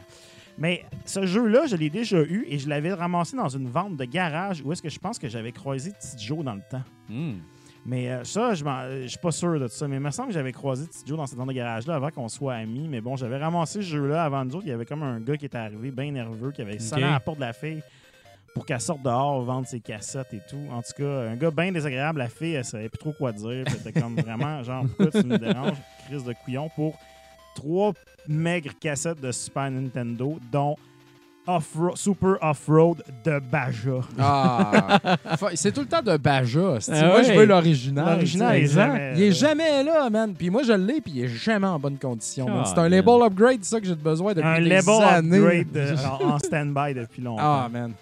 Mais 0.59 0.85
ce 1.07 1.25
jeu-là, 1.25 1.63
je 1.67 1.75
l'ai 1.77 1.89
déjà 1.89 2.21
eu 2.21 2.45
et 2.49 2.59
je 2.59 2.69
l'avais 2.69 2.93
ramassé 2.93 3.35
dans 3.37 3.49
une 3.49 3.67
vente 3.69 3.97
de 3.97 4.05
garage 4.05 4.61
où 4.63 4.73
est-ce 4.73 4.83
que 4.83 4.91
je 4.91 4.99
pense 4.99 5.19
que 5.19 5.27
j'avais 5.29 5.53
croisé 5.53 5.91
Petit 5.91 6.23
Joe 6.27 6.45
dans 6.45 6.55
le 6.55 6.61
temps. 6.71 6.83
Hmm. 7.09 7.37
Mais 7.87 8.11
euh, 8.11 8.25
ça, 8.25 8.53
je 8.53 8.63
m'en- 8.63 8.85
je 9.03 9.07
suis 9.07 9.19
pas 9.19 9.31
sûr 9.31 9.59
de 9.59 9.67
ça. 9.69 9.89
Mais 9.89 9.97
il 9.97 10.01
me 10.03 10.11
semble 10.11 10.29
que 10.29 10.35
j'avais 10.35 10.53
croisé 10.53 10.87
Petit 10.87 11.03
Joe 11.07 11.17
dans 11.17 11.27
cette 11.27 11.39
vente 11.39 11.49
de 11.49 11.55
garage-là 11.55 11.95
avant 11.95 12.11
qu'on 12.11 12.29
soit 12.29 12.57
amis. 12.57 12.89
Mais 12.91 13.01
bon, 13.01 13.17
j'avais 13.17 13.39
ramassé 13.39 13.81
ce 13.81 13.87
jeu-là 13.87 14.23
avant 14.23 14.45
nous 14.45 14.55
autres. 14.57 14.67
Il 14.67 14.71
y 14.71 14.75
avait 14.75 14.85
comme 14.85 15.03
un 15.03 15.19
gars 15.19 15.39
qui 15.39 15.47
était 15.47 15.57
arrivé 15.57 15.91
bien 15.91 16.11
nerveux, 16.13 16.53
qui 16.53 16.61
avait 16.61 16.79
sonné 16.79 17.05
à 17.05 17.13
la 17.13 17.21
porte 17.21 17.39
de 17.39 17.45
la 17.45 17.55
fille 17.55 17.81
pour 18.55 18.67
qu'elle 18.67 18.81
sorte 18.81 19.03
dehors, 19.03 19.43
vendre 19.43 19.67
ses 19.67 19.81
cassettes 19.81 20.33
et 20.35 20.41
tout. 20.49 20.61
En 20.73 20.83
tout 20.83 20.93
cas, 20.97 21.31
un 21.31 21.37
gars 21.37 21.51
bien 21.51 21.71
désagréable. 21.73 22.19
La 22.19 22.29
fille, 22.29 22.55
elle 22.55 22.65
savait 22.65 22.89
plus 22.89 22.99
trop 22.99 23.13
quoi 23.13 23.33
dire. 23.33 23.65
Puis 23.65 23.75
Elle 23.85 23.89
était 23.91 24.01
comme 24.01 24.17
vraiment, 24.17 24.63
genre, 24.65 24.85
pourquoi 24.97 25.21
tu 25.21 25.27
me 25.27 25.39
déranges? 25.39 25.79
Crise 26.09 26.25
de 26.25 26.35
couillon 26.45 26.69
pour 26.75 26.99
trois 27.55 27.93
maigres 28.29 28.73
cassettes 28.81 29.21
de 29.21 29.31
Super 29.33 29.71
Nintendo, 29.71 30.39
dont 30.51 30.77
Super 31.95 32.37
Off-Road 32.43 33.03
de 33.25 33.41
Baja. 33.41 34.01
Ah. 34.19 34.99
C'est 35.55 35.73
tout 35.73 35.81
le 35.81 35.87
temps 35.87 36.03
de 36.03 36.17
Baja. 36.17 36.79
Ah 36.89 37.07
Moi, 37.07 37.17
ouais. 37.17 37.25
je 37.25 37.33
veux 37.33 37.45
l'original. 37.45 38.15
L'original 38.15 38.57
tu 38.57 38.63
est 38.63 38.67
sais. 38.69 38.75
jamais... 38.75 39.13
Il 39.17 39.23
est 39.23 39.33
jamais 39.33 39.83
là, 39.83 40.09
man. 40.11 40.35
Puis 40.35 40.49
moi, 40.51 40.63
je 40.63 40.73
l'ai, 40.73 41.01
puis 41.01 41.13
il 41.17 41.25
est 41.25 41.29
jamais 41.29 41.67
en 41.67 41.79
bonne 41.79 41.99
condition. 41.99 42.47
C'est 42.65 42.73
un 42.73 42.75
Colin. 42.75 42.89
label 42.89 43.23
upgrade, 43.27 43.65
ça 43.65 43.81
que 43.81 43.87
j'ai 43.87 43.95
besoin 43.97 44.33
depuis 44.33 44.47
un 44.47 44.61
des 44.61 44.91
années. 44.91 45.39
upgrade 45.39 45.77
euh, 45.77 45.97
en, 46.21 46.35
en 46.35 46.39
stand-by 46.45 46.95
depuis 46.95 47.23
longtemps. 47.23 47.43
Ah, 47.43 47.69
man. 47.73 47.93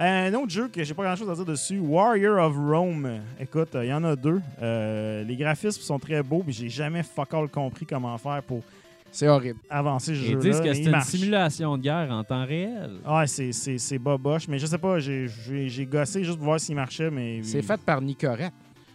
Un 0.00 0.32
autre 0.34 0.50
jeu 0.50 0.68
que 0.68 0.84
j'ai 0.84 0.94
pas 0.94 1.02
grand 1.02 1.16
chose 1.16 1.28
à 1.28 1.34
dire 1.34 1.44
dessus, 1.44 1.78
Warrior 1.80 2.38
of 2.38 2.56
Rome. 2.56 3.20
Écoute, 3.40 3.70
il 3.74 3.86
y 3.86 3.92
en 3.92 4.04
a 4.04 4.14
deux. 4.14 4.40
Euh, 4.62 5.24
les 5.24 5.36
graphismes 5.36 5.80
sont 5.82 5.98
très 5.98 6.22
beaux, 6.22 6.44
mais 6.46 6.52
j'ai 6.52 6.68
jamais 6.68 7.02
fuck 7.02 7.34
all 7.34 7.48
compris 7.48 7.84
comment 7.84 8.16
faire 8.16 8.40
pour 8.44 8.62
C'est 9.10 9.26
horrible. 9.26 9.58
avancer 9.68 10.14
ce 10.14 10.20
Ils 10.20 10.26
jeu-là. 10.28 10.40
disent 10.40 10.60
que 10.60 10.72
c'est 10.72 10.82
une 10.84 10.90
marche. 10.92 11.08
simulation 11.08 11.76
de 11.76 11.82
guerre 11.82 12.12
en 12.12 12.22
temps 12.22 12.44
réel. 12.44 12.90
Ah, 13.04 13.26
c'est- 13.26 13.50
c'est 13.50 13.78
c'est 13.78 13.98
boboche, 13.98 14.46
mais 14.46 14.60
je 14.60 14.66
sais 14.66 14.78
pas, 14.78 15.00
j'ai- 15.00 15.26
gossé 15.90 16.22
juste 16.22 16.36
pour 16.36 16.44
voir 16.46 16.60
s'il 16.60 16.76
marchait, 16.76 17.10
mais. 17.10 17.40
C'est 17.42 17.62
fait 17.62 17.80
par 17.80 18.00
Nicorette. 18.00 18.52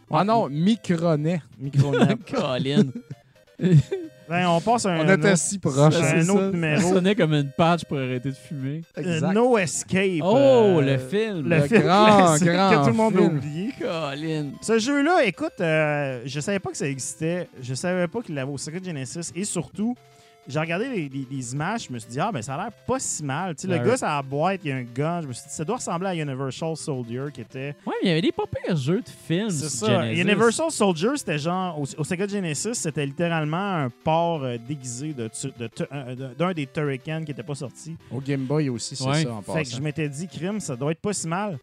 Ouais. 0.10 0.20
Ah 0.22 0.24
non, 0.24 0.48
Micronet. 0.50 1.42
Micronet. 1.60 2.16
Colin. 2.34 2.84
ben, 4.30 4.48
on 4.48 4.62
passe 4.62 4.86
à 4.86 4.92
un, 4.94 5.00
On 5.00 5.04
était 5.14 5.28
autre, 5.32 5.38
si 5.38 5.60
un 5.64 5.70
autre 5.70 5.92
ça. 5.92 6.52
numéro. 6.52 6.82
Ça 6.82 6.90
sonnait 6.90 7.16
comme 7.16 7.34
une 7.34 7.52
patch 7.52 7.86
pour 7.86 7.98
arrêter 7.98 8.30
de 8.30 8.36
fumer. 8.36 8.82
Euh, 8.98 9.20
no 9.34 9.58
Escape. 9.58 10.22
Oh, 10.24 10.36
euh, 10.38 10.82
le 10.82 10.98
film. 10.98 11.48
Le, 11.48 11.58
Le 11.58 11.62
film 11.68 11.82
grand, 11.82 12.18
classique 12.18 12.48
grand 12.48 12.70
que 12.72 12.76
tout 12.82 12.88
le 12.88 12.94
monde 12.94 13.14
a 13.16 13.20
film. 13.20 13.38
oublié. 13.38 13.70
Colin. 13.80 14.52
Ce 14.62 14.80
jeu-là, 14.80 15.24
écoute, 15.26 15.54
euh, 15.62 16.22
je 16.26 16.40
savais 16.40 16.60
pas 16.60 16.72
que 16.72 16.78
ça 16.78 16.88
existait. 16.88 17.48
Je 17.62 17.74
savais 17.74 18.08
pas 18.08 18.22
qu'il 18.22 18.36
l'avait 18.36 18.52
au 18.52 18.58
Secret 18.58 18.82
Genesis. 18.84 19.32
Et 19.36 19.44
surtout, 19.46 19.96
j'ai 20.48 20.60
regardé 20.60 20.90
les, 20.90 21.10
les- 21.10 21.28
les 21.32 21.54
images. 21.54 21.86
Je 21.88 21.94
me 21.94 22.00
suis 22.00 22.10
dit, 22.10 22.20
ah, 22.20 22.32
ben 22.32 22.42
ça 22.42 22.56
a 22.56 22.58
l'air 22.64 22.72
pas 22.86 23.00
si 23.00 23.24
mal. 23.24 23.56
Tu 23.56 23.62
sais, 23.62 23.68
le 23.68 23.80
Ouais. 23.80 23.86
gars, 23.90 23.98
ça 23.98 24.12
a 24.14 24.16
la 24.18 24.22
boîte, 24.22 24.62
il 24.64 24.70
y 24.70 24.72
a 24.72 24.76
un 24.78 24.84
gun. 24.84 25.22
Je 25.22 25.28
me 25.28 25.34
suis 25.34 25.44
dit, 25.48 25.54
ça 25.54 25.64
doit 25.64 25.76
ressembler 25.78 26.08
à 26.10 26.16
Universal 26.16 26.76
Soldier 26.76 27.26
qui 27.34 27.42
était. 27.42 27.76
Ouais, 27.86 27.94
mais 28.02 28.04
il 28.04 28.08
y 28.10 28.12
avait 28.12 28.22
des 28.22 28.32
pas 28.32 28.44
pires 28.46 28.76
jeux 28.76 29.02
de 29.02 29.10
films. 29.28 29.50
C'est 29.50 29.70
ça. 29.70 29.88
Genesis. 30.04 30.22
Universal 30.22 30.72
Soldier, 30.72 31.10
c'était 31.16 31.40
genre. 31.40 31.80
Au, 31.80 31.84
au 31.98 32.04
Sega 32.04 32.28
Genesis, 32.28 32.74
c'était 32.76 33.06
littéralement 33.06 33.58
un 33.86 33.90
port 33.90 34.44
euh, 34.44 34.58
déguisé 34.68 35.14
de 35.14 35.28
tu- 35.30 35.52
de 35.58 35.70
d'un 36.18 36.34
d'un 36.38 36.54
des 36.54 36.68
Turrican 36.68 37.24
qui 37.26 37.32
était 37.32 37.44
pas 37.44 37.56
sorti. 37.56 37.96
Au 38.12 38.20
Game 38.20 38.44
Boy 38.46 38.70
aussi, 38.70 38.96
c'est 38.96 39.04
Ouais. 39.06 39.24
ça 39.24 39.34
en 39.34 39.42
Fait 39.42 39.64
que 39.64 39.70
je 39.70 39.80
m'étais 39.80 40.10
dit, 40.10 40.28
crime, 40.28 40.60
ça 40.60 40.76
doit 40.76 40.92
être 40.92 41.00
pas 41.02 41.14
si 41.14 41.28
mal. 41.28 41.58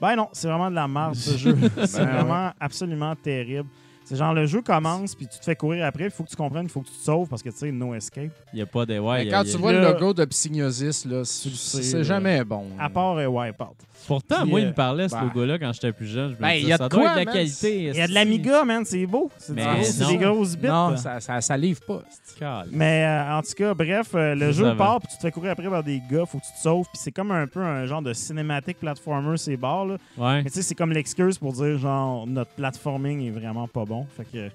Ben 0.00 0.16
non, 0.16 0.28
c'est 0.32 0.48
vraiment 0.48 0.70
de 0.70 0.74
la 0.74 0.88
merde, 0.88 1.14
ce 1.14 1.36
jeu. 1.38 1.56
C'est 1.86 2.04
Ben 2.04 2.24
vraiment 2.24 2.52
absolument 2.58 3.14
terrible. 3.14 3.68
C'est 4.04 4.16
genre, 4.16 4.34
le 4.34 4.44
jeu 4.46 4.60
commence, 4.60 5.14
puis 5.14 5.26
tu 5.26 5.38
te 5.38 5.44
fais 5.44 5.56
courir 5.56 5.86
après, 5.86 6.04
il 6.04 6.10
faut 6.10 6.24
que 6.24 6.28
tu 6.28 6.36
comprennes, 6.36 6.64
il 6.66 6.68
faut 6.68 6.80
que 6.82 6.88
tu 6.88 6.92
te 6.92 7.02
sauves, 7.04 7.26
parce 7.28 7.42
que, 7.42 7.48
tu 7.48 7.56
sais, 7.56 7.72
no 7.72 7.94
escape. 7.94 8.30
Il 8.52 8.56
n'y 8.56 8.62
a 8.62 8.66
pas 8.66 8.84
de. 8.84 8.98
Ouais, 8.98 9.18
Mais 9.20 9.24
y 9.26 9.28
a- 9.32 9.38
quand 9.38 9.44
tu 9.48 9.54
a- 9.54 9.58
vois 9.58 9.72
le 9.72 9.80
logo 9.80 10.12
de 10.12 10.24
Psygnosis, 10.26 11.06
là, 11.06 11.22
c'est 11.24 12.04
jamais 12.04 12.44
bon. 12.44 12.66
À 12.78 12.90
part 12.90 13.16
euh, 13.16 13.26
Wipeout. 13.26 13.76
Pourtant, 14.06 14.42
Puis, 14.42 14.50
moi, 14.50 14.60
il 14.60 14.66
euh, 14.66 14.68
me 14.68 14.74
parlait, 14.74 15.08
ce 15.08 15.14
ben- 15.14 15.22
logo-là, 15.24 15.58
quand 15.58 15.72
j'étais 15.72 15.92
plus 15.92 16.06
jeune. 16.06 16.30
Je 16.30 16.36
me 16.36 16.40
Ben, 16.40 16.54
disais, 16.54 16.68
y 16.68 16.72
a 16.72 16.76
ça 16.76 16.84
de 16.84 16.88
doit 16.94 17.00
quoi, 17.00 17.08
être 17.10 17.14
de 17.14 17.18
la 17.20 17.24
man? 17.24 17.34
qualité. 17.34 17.82
Il 17.84 17.96
y 17.96 18.00
a 18.00 18.06
de 18.08 18.12
l'Amiga, 18.12 18.64
man, 18.64 18.84
c'est 18.84 19.06
beau. 19.06 19.30
C'est 19.38 19.52
non. 19.54 20.08
des 20.08 20.16
grosses 20.18 20.56
bits. 20.56 20.66
Non, 20.68 20.96
ça, 20.96 21.20
ça, 21.20 21.40
ça 21.40 21.56
livre 21.56 21.80
pas. 21.86 22.02
Calme. 22.38 22.68
Mais 22.72 23.04
euh, 23.04 23.38
en 23.38 23.42
tout 23.42 23.52
cas, 23.56 23.74
bref, 23.74 24.08
euh, 24.14 24.34
le 24.34 24.46
Je 24.46 24.52
jeu 24.58 24.64
savais. 24.64 24.76
part, 24.76 24.98
puis 24.98 25.08
tu 25.10 25.16
te 25.16 25.22
fais 25.22 25.30
courir 25.30 25.52
après 25.52 25.68
par 25.68 25.84
des 25.84 26.02
gars, 26.10 26.26
faut 26.26 26.38
que 26.38 26.44
tu 26.44 26.52
te 26.52 26.58
sauves, 26.58 26.86
puis 26.92 26.98
c'est 27.00 27.12
comme 27.12 27.30
un 27.30 27.46
peu 27.46 27.60
un 27.60 27.86
genre 27.86 28.02
de 28.02 28.12
cinématique 28.12 28.80
platformer, 28.80 29.36
ces 29.36 29.56
bars, 29.56 29.86
là. 29.86 29.96
Ouais. 30.18 30.42
Mais 30.42 30.50
tu 30.50 30.56
sais, 30.56 30.62
c'est 30.62 30.74
comme 30.74 30.90
l'excuse 30.92 31.38
pour 31.38 31.52
dire, 31.52 31.78
genre, 31.78 32.26
notre 32.26 32.50
platforming 32.52 33.26
est 33.28 33.30
vraiment 33.30 33.68
pas 33.68 33.84
bon. 33.84 34.04
Fait 34.16 34.24
que 34.24 34.50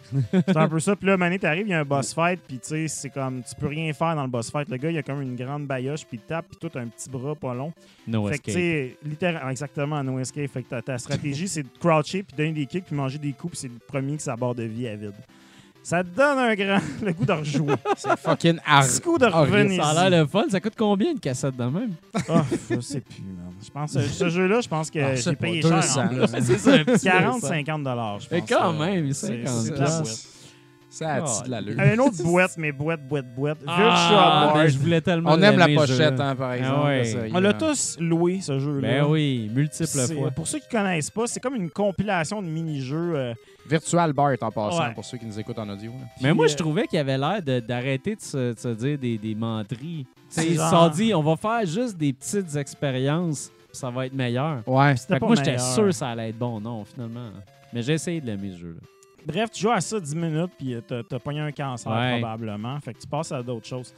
c'est 0.45 0.57
un 0.57 0.67
peu 0.67 0.79
ça. 0.81 0.95
Puis 0.97 1.07
là, 1.07 1.15
Mané, 1.15 1.39
t'arrives, 1.39 1.67
il 1.67 1.71
y 1.71 1.73
a 1.73 1.79
un 1.79 1.85
boss 1.85 2.13
fight, 2.13 2.41
puis 2.45 2.59
tu 2.59 2.67
sais, 2.67 2.87
c'est 2.89 3.09
comme, 3.09 3.41
tu 3.43 3.55
peux 3.55 3.67
rien 3.67 3.93
faire 3.93 4.13
dans 4.13 4.23
le 4.23 4.29
boss 4.29 4.51
fight. 4.51 4.67
Le 4.69 4.75
gars, 4.77 4.91
il 4.91 4.97
a 4.97 5.03
comme 5.03 5.21
une 5.21 5.37
grande 5.37 5.65
bailloche, 5.65 6.05
puis 6.05 6.19
il 6.21 6.27
tape, 6.27 6.47
puis 6.49 6.69
tout 6.69 6.77
un 6.77 6.87
petit 6.87 7.09
bras 7.09 7.33
pas 7.35 7.53
long. 7.53 7.71
No 8.07 8.27
fait 8.27 8.39
que, 8.39 8.43
tu 8.43 8.49
escape. 8.49 8.61
sais, 8.61 8.97
littéralement, 9.05 9.38
exactement, 9.49 10.03
no 10.03 10.19
escape. 10.19 10.49
Fait 10.51 10.63
que 10.63 10.69
ta, 10.69 10.81
ta 10.81 10.97
stratégie, 10.97 11.47
c'est 11.47 11.63
de 11.63 11.69
croucher, 11.79 12.23
puis 12.23 12.35
donner 12.35 12.51
des 12.51 12.65
kicks, 12.65 12.85
puis 12.85 12.95
manger 12.95 13.17
des 13.17 13.31
coups, 13.33 13.51
puis 13.51 13.59
c'est 13.61 13.67
le 13.67 13.79
premier 13.87 14.17
qui 14.17 14.23
sa 14.23 14.35
barre 14.35 14.55
de 14.55 14.63
vie 14.63 14.87
à 14.87 14.95
vide. 14.95 15.13
Ça 15.81 16.03
te 16.03 16.09
donne 16.09 16.37
un 16.37 16.53
grand 16.55 16.79
le 17.01 17.13
goût 17.13 17.25
de 17.25 17.31
rejouer. 17.31 17.73
C'est 17.97 18.19
fucking 18.19 18.59
hard. 18.65 18.85
petit 18.87 19.01
coup 19.01 19.17
de 19.17 19.25
revenir. 19.25 19.81
Ça 19.83 19.91
a 20.01 20.09
l'air 20.09 20.21
le 20.21 20.27
fun. 20.27 20.43
Ça 20.49 20.59
coûte 20.59 20.73
combien 20.77 21.11
une 21.11 21.19
cassette 21.19 21.55
de 21.55 21.63
même? 21.63 21.93
Ah, 22.27 22.43
je 22.69 22.79
sais 22.81 22.99
plus, 22.99 23.21
man. 23.23 23.53
Je 23.63 23.69
pense, 23.71 23.95
euh, 23.95 24.01
ce 24.01 24.29
jeu-là, 24.29 24.59
je 24.61 24.67
pense 24.67 24.91
que 24.91 24.99
Ah, 24.99 25.15
j'ai 25.15 25.35
payé 25.35 25.61
200, 25.61 25.81
cher. 25.81 26.03
en 26.03 26.07
plus. 26.09 26.17
là. 26.19 26.27
c'est 26.41 26.57
ça, 26.57 26.73
un 26.73 26.83
petit 26.83 27.07
40-50 27.07 27.83
dollars, 27.83 28.19
je 28.19 28.27
pense. 28.27 28.31
Mais 28.31 28.41
quand 28.47 28.73
euh, 28.73 28.85
même, 28.85 29.13
c'est- 29.13 29.45
50 29.45 30.05
c'est 30.05 30.38
Ça, 30.89 31.25
ça 31.27 31.41
a 31.41 31.45
de 31.45 31.51
l'allure. 31.51 31.79
Une 31.79 31.99
autre 31.99 32.17
boîte, 32.23 32.55
mais 32.57 32.71
boîte, 32.71 33.07
boîte, 33.07 33.25
boîte. 33.35 33.57
Ah, 33.67 33.75
Virtua 33.77 34.47
ben, 34.53 34.59
Boy. 34.61 34.69
je 34.71 34.77
voulais 34.79 35.01
tellement 35.01 35.31
On 35.33 35.41
aime 35.41 35.57
la 35.57 35.67
pochette, 35.67 36.19
hein, 36.19 36.35
par 36.35 36.49
Ah 36.49 36.57
exemple. 36.57 36.85
ouais. 36.87 37.29
On 37.33 37.39
l'a 37.39 37.53
tous 37.53 37.97
loué, 37.99 38.41
ce 38.41 38.57
jeu-là. 38.59 38.87
Ben 38.87 39.05
oui, 39.05 39.51
multiples 39.53 40.13
fois. 40.15 40.31
Pour 40.31 40.47
ceux 40.47 40.59
qui 40.59 40.67
connaissent 40.69 41.11
pas, 41.11 41.27
c'est 41.27 41.39
comme 41.39 41.55
une 41.55 41.69
compilation 41.69 42.41
de 42.41 42.47
mini-jeux. 42.47 43.11
euh, 43.15 43.33
Virtual 43.69 44.11
Bart 44.13 44.33
en 44.41 44.49
passant, 44.51 44.79
Ouais. 44.79 44.93
pour 44.95 45.05
ceux 45.05 45.17
qui 45.19 45.27
nous 45.27 45.39
écoutent 45.39 45.59
en 45.59 45.69
audio. 45.69 45.91
là. 45.91 45.97
Mais 46.21 46.29
Puis, 46.29 46.33
moi, 46.37 46.45
euh, 46.45 46.49
je 46.49 46.55
trouvais 46.57 46.87
qu'il 46.87 46.97
avait 46.97 47.19
l'air 47.19 47.39
d'arrêter 47.61 48.15
de, 48.15 48.21
se, 48.21 48.53
de 48.53 48.59
se 48.59 48.69
dire 48.69 48.97
des, 48.97 49.19
des 49.19 49.35
menteries. 49.35 50.07
Ils 50.37 50.43
se 50.43 50.53
genre- 50.55 50.69
sont 50.69 50.89
dit, 50.95 51.13
on 51.13 51.21
va 51.21 51.35
faire 51.35 51.65
juste 51.67 51.95
des 51.97 52.13
petites 52.13 52.55
expériences, 52.55 53.51
puis 53.67 53.77
ça 53.77 53.91
va 53.91 54.07
être 54.07 54.13
meilleur. 54.13 54.63
Ouais. 54.67 54.95
C'était 54.97 55.13
Fait 55.13 55.19
que 55.19 55.19
pas 55.19 55.25
moi, 55.27 55.35
j'étais 55.35 55.57
sûr 55.59 55.83
que 55.85 55.91
ça 55.91 56.09
allait 56.09 56.29
être 56.29 56.37
bon. 56.39 56.59
Non, 56.59 56.83
finalement. 56.83 57.29
Mais 57.71 57.83
j'ai 57.83 57.93
essayé 57.93 58.19
de 58.21 58.25
l'aimer, 58.25 58.51
ce 58.53 58.57
jeu-là. 58.57 58.81
Bref, 59.25 59.49
tu 59.51 59.61
joues 59.61 59.71
à 59.71 59.81
ça 59.81 59.99
10 59.99 60.15
minutes, 60.15 60.51
puis 60.57 60.73
euh, 60.73 60.81
t'as 60.87 61.03
t'as 61.03 61.19
pogné 61.19 61.39
un 61.41 61.51
cancer, 61.51 61.91
Ouais. 61.91 62.19
probablement. 62.19 62.79
Fait 62.79 62.93
que 62.93 62.99
tu 62.99 63.07
passes 63.07 63.31
à 63.31 63.41
d'autres 63.43 63.67
choses. 63.67 63.93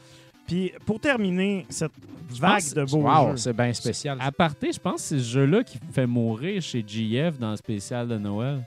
Puis, 0.46 0.72
pour 0.84 0.98
terminer 0.98 1.64
cette 1.68 1.92
vague 2.38 2.54
pense- 2.62 2.74
de 2.74 2.84
beaux 2.84 3.02
Wow, 3.08 3.30
jeux, 3.30 3.36
c'est 3.36 3.52
bien 3.56 3.72
spécial. 3.72 4.18
À 4.20 4.32
parté, 4.32 4.72
je 4.72 4.80
pense 4.80 4.96
que 4.96 5.00
c'est 5.00 5.18
ce 5.18 5.24
jeu-là 5.24 5.62
qui 5.62 5.78
fait 5.92 6.06
mourir 6.06 6.60
chez 6.60 6.84
GF 6.86 7.38
dans 7.38 7.52
le 7.52 7.56
spécial 7.56 8.08
de 8.08 8.18
Noël. 8.18 8.60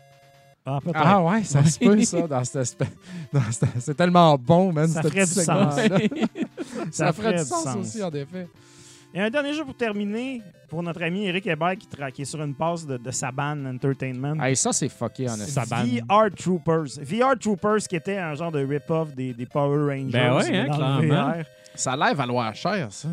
Ah, 0.66 0.80
peut-être. 0.82 1.00
Ah 1.04 1.22
ouais, 1.22 1.44
ça 1.44 1.64
se 1.64 1.78
peut, 1.78 2.02
ça, 2.04 2.22
dans 2.28 2.28
dans 2.28 2.44
cette- 2.44 2.78
C'est 3.80 3.94
tellement 3.94 4.36
bon, 4.38 4.72
man, 4.74 4.88
Ça 4.88 5.04
ce 5.04 5.10
ferait 5.10 5.26
petit 5.26 5.36
du 5.36 5.44
sens. 5.44 5.76
segment-là. 5.76 6.08
Ça 6.92 7.06
Ça 7.08 7.14
ferait 7.14 7.34
du 7.34 7.40
sens, 7.46 7.66
du 7.66 7.72
sens. 7.72 7.76
aussi, 7.88 8.04
en 8.04 8.12
effet. 8.12 8.48
Et 9.16 9.22
un 9.22 9.30
dernier 9.30 9.54
jeu 9.54 9.64
pour 9.64 9.76
terminer, 9.78 10.42
pour 10.68 10.84
notre 10.84 11.02
ami 11.02 11.26
Eric 11.26 11.48
Hébert 11.48 11.78
qui, 11.78 11.88
tra- 11.88 12.12
qui 12.12 12.24
est 12.24 12.26
sur 12.26 12.44
une 12.44 12.54
passe 12.54 12.86
de, 12.86 12.98
de 12.98 13.12
Saban 13.12 13.66
Entertainment. 13.66 14.44
Hey, 14.44 14.58
ça, 14.58 14.74
c'est 14.74 14.90
fucké, 14.90 15.24
honnêtement. 15.30 15.46
Saban. 15.48 15.84
VR 15.86 16.30
Troopers. 16.36 17.00
VR 17.02 17.40
Troopers 17.40 17.78
qui 17.88 17.96
était 17.96 18.18
un 18.18 18.34
genre 18.36 18.52
de 18.52 18.66
rip-off 18.66 19.16
des, 19.16 19.34
des 19.34 19.46
Power 19.46 19.90
Rangers. 19.94 20.12
Ben 20.12 20.36
ouais, 20.36 20.58
hein, 20.58 20.66
clairement. 20.66 21.30
VR. 21.32 21.44
Ça 21.76 21.94
a 21.94 21.98
l'air 21.98 22.14
valoir 22.16 22.54
cher, 22.56 22.88
ça. 22.92 23.08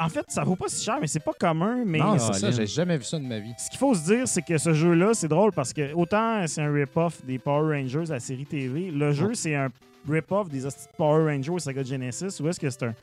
En 0.00 0.08
fait, 0.08 0.24
ça 0.28 0.42
vaut 0.44 0.54
pas 0.56 0.68
si 0.68 0.84
cher, 0.84 0.98
mais 1.00 1.06
c'est 1.08 1.18
pas 1.22 1.32
commun. 1.38 1.82
Mais 1.84 1.98
non, 1.98 2.12
Ah, 2.14 2.18
c'est 2.18 2.34
ça, 2.34 2.50
j'ai 2.52 2.66
jamais 2.66 2.96
vu 2.98 3.04
ça 3.04 3.18
de 3.18 3.24
ma 3.24 3.38
vie. 3.40 3.52
ce 3.58 3.68
qu'il 3.68 3.78
faut 3.78 3.94
se 3.94 4.04
dire, 4.04 4.26
c'est 4.28 4.42
que 4.42 4.58
ce 4.58 4.72
jeu-là, 4.72 5.10
c'est 5.14 5.28
drôle 5.28 5.52
parce 5.52 5.72
que 5.72 5.92
autant 5.92 6.44
c'est 6.46 6.62
un 6.62 6.72
rip-off 6.72 7.24
des 7.24 7.38
Power 7.38 7.76
Rangers, 7.76 8.04
la 8.08 8.20
série 8.20 8.46
TV, 8.46 8.90
le 8.92 9.12
jeu, 9.12 9.34
c'est 9.34 9.54
un 9.56 9.68
rip-off 10.08 10.48
des 10.48 10.62
Power 10.96 11.32
Rangers 11.32 11.50
au 11.50 11.58
Sega 11.58 11.82
Genesis, 11.82 12.40
ou 12.40 12.48
est-ce 12.48 12.58
que 12.60 12.70
c'est 12.70 12.84
un. 12.84 12.94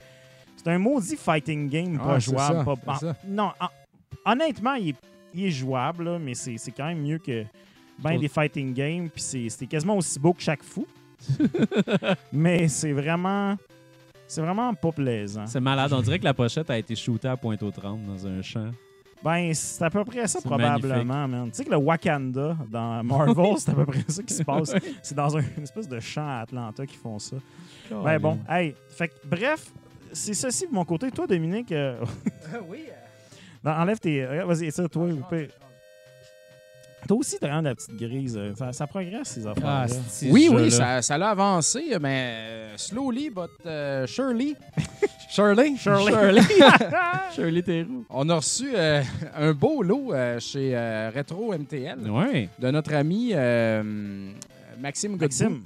C'est 0.58 0.68
un 0.72 0.78
maudit 0.80 1.16
fighting 1.16 1.70
game 1.70 1.97
pas 1.97 2.16
Ah, 2.16 2.20
jouable. 2.20 2.58
ça, 2.58 2.64
pas- 2.64 2.76
c'est 2.99 3.08
en- 3.08 3.14
ça. 3.14 3.18
non, 3.28 3.51
en- 3.60 4.32
honnêtement, 4.32 4.74
il 4.76 4.89
est, 4.89 4.95
il 5.34 5.45
est 5.45 5.51
jouable, 5.51 6.03
là, 6.06 6.20
mais 6.20 6.34
c'est 6.34 6.58
c'est 6.58 6.72
quand 6.72 6.88
même 6.88 7.01
mieux 7.01 7.18
que 7.20 7.43
ben 7.99 8.18
des 8.20 8.28
fighting 8.28 8.74
games. 8.74 9.10
Puis 9.10 9.22
c'est- 9.22 9.49
c'était 9.49 9.68
quasiment 9.68 9.97
aussi 9.97 10.20
beau 10.20 10.34
que 10.34 10.41
chaque 10.41 10.64
fou. 10.64 10.86
mais 12.32 12.68
c'est 12.68 12.91
vraiment. 12.91 13.56
C'est 14.28 14.41
vraiment 14.41 14.74
pas 14.74 14.91
plaisant. 14.91 15.45
C'est 15.45 15.60
malade. 15.60 15.93
On 15.93 16.01
dirait 16.01 16.18
que 16.18 16.24
la 16.24 16.34
pochette 16.34 16.70
a 16.72 16.78
été 16.78 16.95
shootée 16.95 17.28
à 17.28 17.38
pointe 17.38 17.62
aux 17.62 17.70
30 17.72 18.03
dans 18.06 18.26
un 18.26 18.41
champ. 18.41 18.72
Ben, 19.24 19.53
c'est 19.53 19.84
à 19.84 19.89
peu 19.89 20.03
près 20.03 20.28
ça, 20.28 20.39
probablement, 20.41 21.28
man. 21.28 21.45
Tu 21.51 21.58
sais 21.58 21.66
que 21.66 21.70
le 21.72 21.78
Wakanda 21.78 22.58
dans 22.70 23.03
Marvel, 23.03 23.36
c'est 23.58 23.70
à 23.72 23.76
peu 23.76 23.86
près 23.86 24.03
ça 24.08 24.24
qui 24.24 24.34
se 24.34 24.43
passe. 24.43 24.74
C'est 25.03 25.16
dans 25.16 25.38
un- 25.38 25.41
une 25.58 25.64
espèce 25.64 25.88
de 25.88 25.99
champ 25.99 26.28
à 26.28 26.39
Atlanta 26.41 26.86
qu'ils 26.86 26.97
font 26.99 27.20
ça. 27.20 27.38
Ben 27.89 28.20
bon, 28.20 28.39
hey, 28.49 28.76
fait 28.89 29.08
que, 29.10 29.14
bref, 29.26 29.72
c'est 30.16 30.34
ceci 30.34 30.68
de 30.68 30.74
mon 30.74 30.86
côté. 30.86 31.11
Toi, 31.11 31.28
Dominique, 31.28 31.72
euh, 31.72 31.97
oui. 32.70 32.86
non, 33.63 33.72
enlève 33.72 33.99
tes. 33.99 34.26
regarde, 34.26 34.49
Vas-y, 34.49 34.72
ça, 34.72 34.88
toi. 34.88 35.07
pire. 35.30 35.49
Toi 37.07 37.18
aussi, 37.18 37.38
t'as 37.39 37.61
la 37.61 37.76
petite 37.76 37.95
grise. 37.97 38.36
euh, 38.36 38.55
Ça, 38.55 38.74
ça 38.74 38.88
progresse, 38.88 39.28
ces 39.28 39.45
affaires. 39.45 39.63
Ah, 39.63 39.86
c'est 39.88 40.32
Oui, 40.32 40.49
oui, 40.51 40.72
ça, 40.72 41.03
ça 41.03 41.20
l'a 41.20 41.30
avancé, 41.30 41.84
mais 42.01 42.32
euh, 42.34 42.78
slowly, 42.78 43.30
but 43.30 43.51
euh, 43.68 44.07
surely. 44.07 44.55
Shirley? 45.30 45.76
Shirley. 45.76 46.41
Shirley 47.36 47.61
Theroux. 47.61 48.05
On 48.09 48.30
a 48.30 48.36
reçu 48.38 48.72
euh, 48.74 49.03
un 49.36 49.51
beau 49.53 49.84
lot 49.84 50.13
euh, 50.13 50.39
chez 50.39 50.72
euh, 50.76 51.11
Retro 51.13 51.53
MTL 51.53 52.09
Ouais. 52.09 52.47
de 52.57 52.72
notre 52.72 52.93
ami 52.93 53.32
euh, 53.34 54.32
Maxime 54.80 55.11
Godbout. 55.18 55.26
Maxime. 55.26 55.61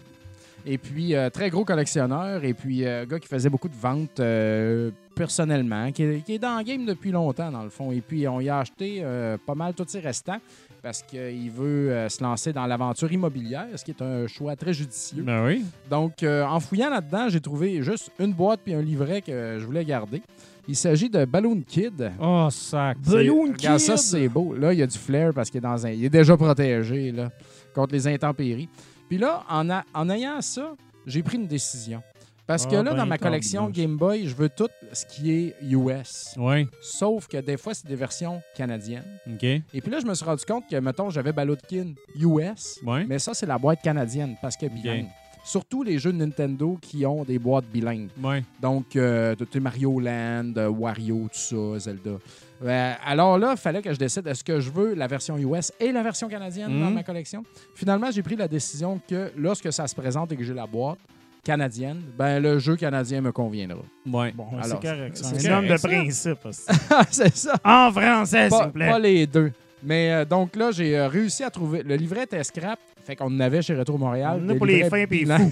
Et 0.65 0.77
puis, 0.77 1.15
euh, 1.15 1.29
très 1.29 1.49
gros 1.49 1.65
collectionneur. 1.65 2.43
Et 2.43 2.53
puis, 2.53 2.85
euh, 2.85 3.05
gars 3.05 3.19
qui 3.19 3.27
faisait 3.27 3.49
beaucoup 3.49 3.69
de 3.69 3.75
ventes 3.75 4.19
euh, 4.19 4.91
personnellement, 5.15 5.91
qui 5.91 6.03
est, 6.03 6.21
qui 6.23 6.35
est 6.35 6.39
dans 6.39 6.57
le 6.57 6.63
game 6.63 6.85
depuis 6.85 7.11
longtemps, 7.11 7.51
dans 7.51 7.63
le 7.63 7.69
fond. 7.69 7.91
Et 7.91 8.01
puis, 8.01 8.27
on 8.27 8.39
y 8.39 8.49
a 8.49 8.59
acheté 8.59 8.99
euh, 9.01 9.37
pas 9.45 9.55
mal 9.55 9.73
tous 9.73 9.87
ses 9.87 9.99
restants 9.99 10.39
parce 10.81 11.03
qu'il 11.03 11.51
veut 11.51 12.07
se 12.07 12.23
lancer 12.23 12.53
dans 12.53 12.65
l'aventure 12.65 13.11
immobilière, 13.11 13.67
ce 13.75 13.83
qui 13.83 13.91
est 13.91 14.01
un 14.01 14.27
choix 14.27 14.55
très 14.55 14.71
judicieux. 14.71 15.23
Ben 15.23 15.45
oui. 15.45 15.65
Donc, 15.89 16.23
en 16.23 16.57
fouillant 16.61 16.89
là-dedans, 16.89 17.27
j'ai 17.27 17.41
trouvé 17.41 17.83
juste 17.83 18.09
une 18.17 18.31
boîte 18.31 18.61
puis 18.63 18.73
un 18.73 18.81
livret 18.81 19.21
que 19.21 19.57
je 19.59 19.65
voulais 19.65 19.83
garder. 19.83 20.21
Il 20.69 20.75
s'agit 20.77 21.09
de 21.09 21.25
Balloon 21.25 21.63
Kid. 21.67 22.11
Oh, 22.21 22.47
sac. 22.51 22.97
Balloon 22.99 23.53
Regarde 23.53 23.79
ça, 23.79 23.95
Kid! 23.95 24.01
c'est 24.03 24.29
beau. 24.29 24.53
Là, 24.53 24.71
il 24.71 24.77
y 24.77 24.83
a 24.83 24.87
du 24.87 24.97
flair 24.97 25.33
parce 25.33 25.49
qu'il 25.49 25.57
est, 25.57 25.61
dans 25.61 25.85
un... 25.85 25.89
il 25.89 26.05
est 26.05 26.09
déjà 26.09 26.37
protégé 26.37 27.11
là, 27.11 27.29
contre 27.73 27.93
les 27.93 28.07
intempéries. 28.07 28.69
Puis 29.09 29.17
là, 29.17 29.43
en, 29.49 29.69
a- 29.69 29.83
en 29.93 30.09
ayant 30.09 30.39
ça, 30.41 30.75
j'ai 31.05 31.21
pris 31.23 31.35
une 31.37 31.47
décision. 31.47 32.01
Parce 32.47 32.65
que 32.65 32.75
Ah, 32.77 32.81
là, 32.83 32.91
ben, 32.91 32.97
dans 32.97 33.05
ma 33.05 33.17
collection. 33.19 33.69
Game 33.69 33.95
Boy, 33.97 34.27
je 34.27 34.33
veux 34.35 34.49
tout 34.49 34.69
ce 34.91 35.05
qui 35.05 35.31
est 35.31 35.55
US. 35.61 36.33
Ouais. 36.35 36.67
Sauf 36.81 37.27
que 37.27 37.37
des 37.37 37.57
fois, 37.57 37.75
c'est 37.75 37.85
des 37.85 37.95
versions 37.95 38.41
canadiennes. 38.55 39.19
OK. 39.27 39.43
Et 39.43 39.61
puis 39.81 39.91
là, 39.91 39.99
je 39.99 40.05
me 40.07 40.15
suis 40.15 40.25
rendu 40.25 40.43
compte 40.45 40.63
que, 40.67 40.75
mettons, 40.77 41.11
j'avais 41.11 41.31
Ballotkin 41.31 41.93
US, 42.15 42.79
Ouais. 42.83 43.05
mais 43.05 43.19
ça, 43.19 43.35
c'est 43.35 43.45
la 43.45 43.59
boîte 43.59 43.81
canadienne 43.83 44.35
parce 44.41 44.57
que 44.57 44.65
bilingue. 44.65 45.07
Surtout 45.43 45.81
les 45.83 45.97
jeux 45.97 46.11
de 46.11 46.17
Nintendo 46.17 46.77
qui 46.81 47.05
ont 47.05 47.23
des 47.23 47.39
boîtes 47.39 47.65
bilingues. 47.65 48.09
Ouais. 48.21 48.43
Donc, 48.61 48.95
euh, 48.95 49.35
tu 49.35 49.45
sais, 49.51 49.59
Mario 49.59 49.99
Land, 49.99 50.53
euh, 50.57 50.67
Wario, 50.69 51.27
tout 51.31 51.39
ça, 51.73 51.79
Zelda. 51.79 52.11
Euh, 52.63 52.93
alors 53.05 53.37
là, 53.39 53.53
il 53.55 53.57
fallait 53.59 53.81
que 53.81 53.91
je 53.91 53.97
décide 53.97 54.27
est-ce 54.27 54.43
que 54.43 54.59
je 54.59 54.69
veux 54.69 54.93
la 54.93 55.07
version 55.07 55.37
US 55.37 55.71
et 55.79 55.91
la 55.91 56.03
version 56.03 56.27
canadienne 56.27 56.67
dans 56.79 56.87
Mhm. 56.89 56.93
ma 56.93 57.03
collection? 57.03 57.43
Finalement, 57.73 58.11
j'ai 58.11 58.21
pris 58.21 58.35
la 58.35 58.47
décision 58.47 58.99
que 59.07 59.31
lorsque 59.37 59.71
ça 59.73 59.87
se 59.87 59.95
présente 59.95 60.31
et 60.33 60.35
que 60.35 60.43
j'ai 60.43 60.53
la 60.53 60.67
boîte 60.67 60.99
canadienne, 61.43 62.01
ben 62.17 62.39
le 62.43 62.59
jeu 62.59 62.75
canadien 62.75 63.21
me 63.21 63.31
conviendra. 63.31 63.79
Ouais. 64.05 64.33
Bon, 64.33 64.47
Alors, 64.61 64.79
c'est 64.81 64.87
correct. 64.87 65.15
c'est 65.17 65.47
un 65.49 65.59
homme 65.59 65.67
de 65.67 65.77
principe. 65.77 66.37
c'est 67.11 67.35
ça. 67.35 67.55
en 67.63 67.91
français, 67.91 68.49
s'il 68.49 68.63
vous 68.65 68.69
plaît. 68.71 68.89
pas 68.89 68.99
les 68.99 69.25
deux. 69.25 69.51
Mais 69.83 70.11
euh, 70.11 70.25
donc 70.25 70.55
là, 70.55 70.71
j'ai 70.71 70.97
euh, 70.97 71.07
réussi 71.07 71.43
à 71.43 71.49
trouver. 71.49 71.83
Le 71.83 71.95
livret 71.95 72.23
était 72.23 72.43
scrap. 72.43 72.79
Fait 73.03 73.15
qu'on 73.15 73.25
en 73.25 73.39
avait 73.39 73.61
chez 73.61 73.75
Retro 73.75 73.97
Montréal. 73.97 74.39
On 74.41 74.45
en 74.45 74.49
a 74.49 74.53
des 74.53 74.57
pour 74.57 74.65
les 74.67 74.89
fins 74.89 75.05
pis 75.07 75.25
les 75.25 75.37
fous. 75.37 75.51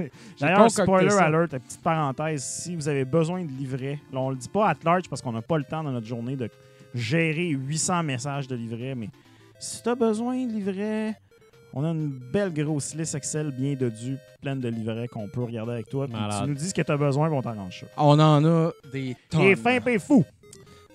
D'ailleurs, 0.40 0.70
spoiler 0.70 1.10
ça. 1.10 1.26
alert, 1.26 1.52
une 1.52 1.60
petite 1.60 1.82
parenthèse, 1.82 2.42
si 2.42 2.74
vous 2.74 2.88
avez 2.88 3.04
besoin 3.04 3.44
de 3.44 3.50
livret, 3.50 4.00
là, 4.12 4.20
on 4.20 4.30
le 4.30 4.36
dit 4.36 4.48
pas 4.48 4.70
à 4.70 4.74
large 4.84 5.08
parce 5.08 5.22
qu'on 5.22 5.32
n'a 5.32 5.42
pas 5.42 5.58
le 5.58 5.64
temps 5.64 5.84
dans 5.84 5.92
notre 5.92 6.06
journée 6.06 6.36
de 6.36 6.48
gérer 6.94 7.48
800 7.48 8.02
messages 8.02 8.48
de 8.48 8.56
livret, 8.56 8.94
mais 8.94 9.08
si 9.58 9.82
tu 9.82 9.88
as 9.88 9.94
besoin 9.94 10.46
de 10.46 10.52
livret, 10.52 11.14
on 11.72 11.84
a 11.84 11.90
une 11.90 12.08
belle 12.08 12.52
grosse 12.52 12.94
liste 12.94 13.14
Excel 13.14 13.50
bien 13.50 13.74
dodue, 13.74 14.16
pleine 14.40 14.60
de 14.60 14.68
livrets 14.68 15.08
qu'on 15.08 15.28
peut 15.28 15.42
regarder 15.42 15.72
avec 15.72 15.88
toi. 15.88 16.06
puis 16.06 16.16
tu 16.16 16.48
nous 16.48 16.54
dis 16.54 16.68
ce 16.68 16.74
que 16.74 16.82
tu 16.82 16.90
as 16.90 16.96
besoin, 16.96 17.28
puis 17.28 17.36
on 17.36 17.42
t'arrange 17.42 17.80
ça. 17.80 17.86
On 17.98 18.18
en 18.18 18.44
a 18.44 18.72
des 18.92 19.14
tonnes. 19.28 19.42
Et 19.42 19.56
fin 19.56 19.80
pis 19.80 19.98
fou! 19.98 20.24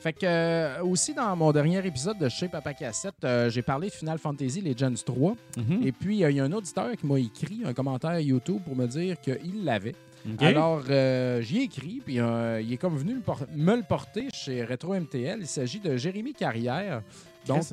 Fait 0.02 0.14
que 0.14 0.26
euh, 0.26 0.84
aussi 0.84 1.14
dans 1.14 1.36
mon 1.36 1.52
dernier 1.52 1.86
épisode 1.86 2.18
de 2.18 2.28
Chez 2.28 2.48
Papa 2.48 2.74
Cassette, 2.74 3.14
euh, 3.24 3.52
j'ai 3.52 3.62
parlé 3.62 3.90
de 3.90 3.94
Final 3.94 4.18
Fantasy 4.18 4.60
Legends 4.62 4.96
3. 5.06 5.36
Mhm. 5.58 5.84
Et 5.86 5.92
puis 5.92 6.24
euh, 6.24 6.32
il 6.32 6.38
y 6.38 6.40
a 6.40 6.44
un 6.44 6.52
auditeur 6.52 6.90
qui 6.98 7.06
m'a 7.06 7.20
écrit 7.20 7.62
un 7.64 7.74
commentaire 7.74 8.20
YouTube 8.20 8.62
pour 8.66 8.76
me 8.76 8.88
dire 8.88 9.22
qu'il 9.22 9.64
l'avait. 9.64 9.94
Alors 10.40 10.82
euh, 10.90 11.42
j'y 11.42 11.60
ai 11.60 11.64
écrit, 11.64 12.02
puis 12.04 12.16
il 12.16 12.74
est 12.74 12.78
comme 12.78 12.98
venu 12.98 13.22
me 13.56 13.76
le 13.76 13.84
porter 13.84 14.28
chez 14.34 14.64
Retro 14.64 14.96
MTL. 14.96 15.38
Il 15.42 15.48
s'agit 15.48 15.80
de 15.80 15.96
Jérémy 15.98 16.34
Carrière. 16.34 17.04
Donc 17.48 17.64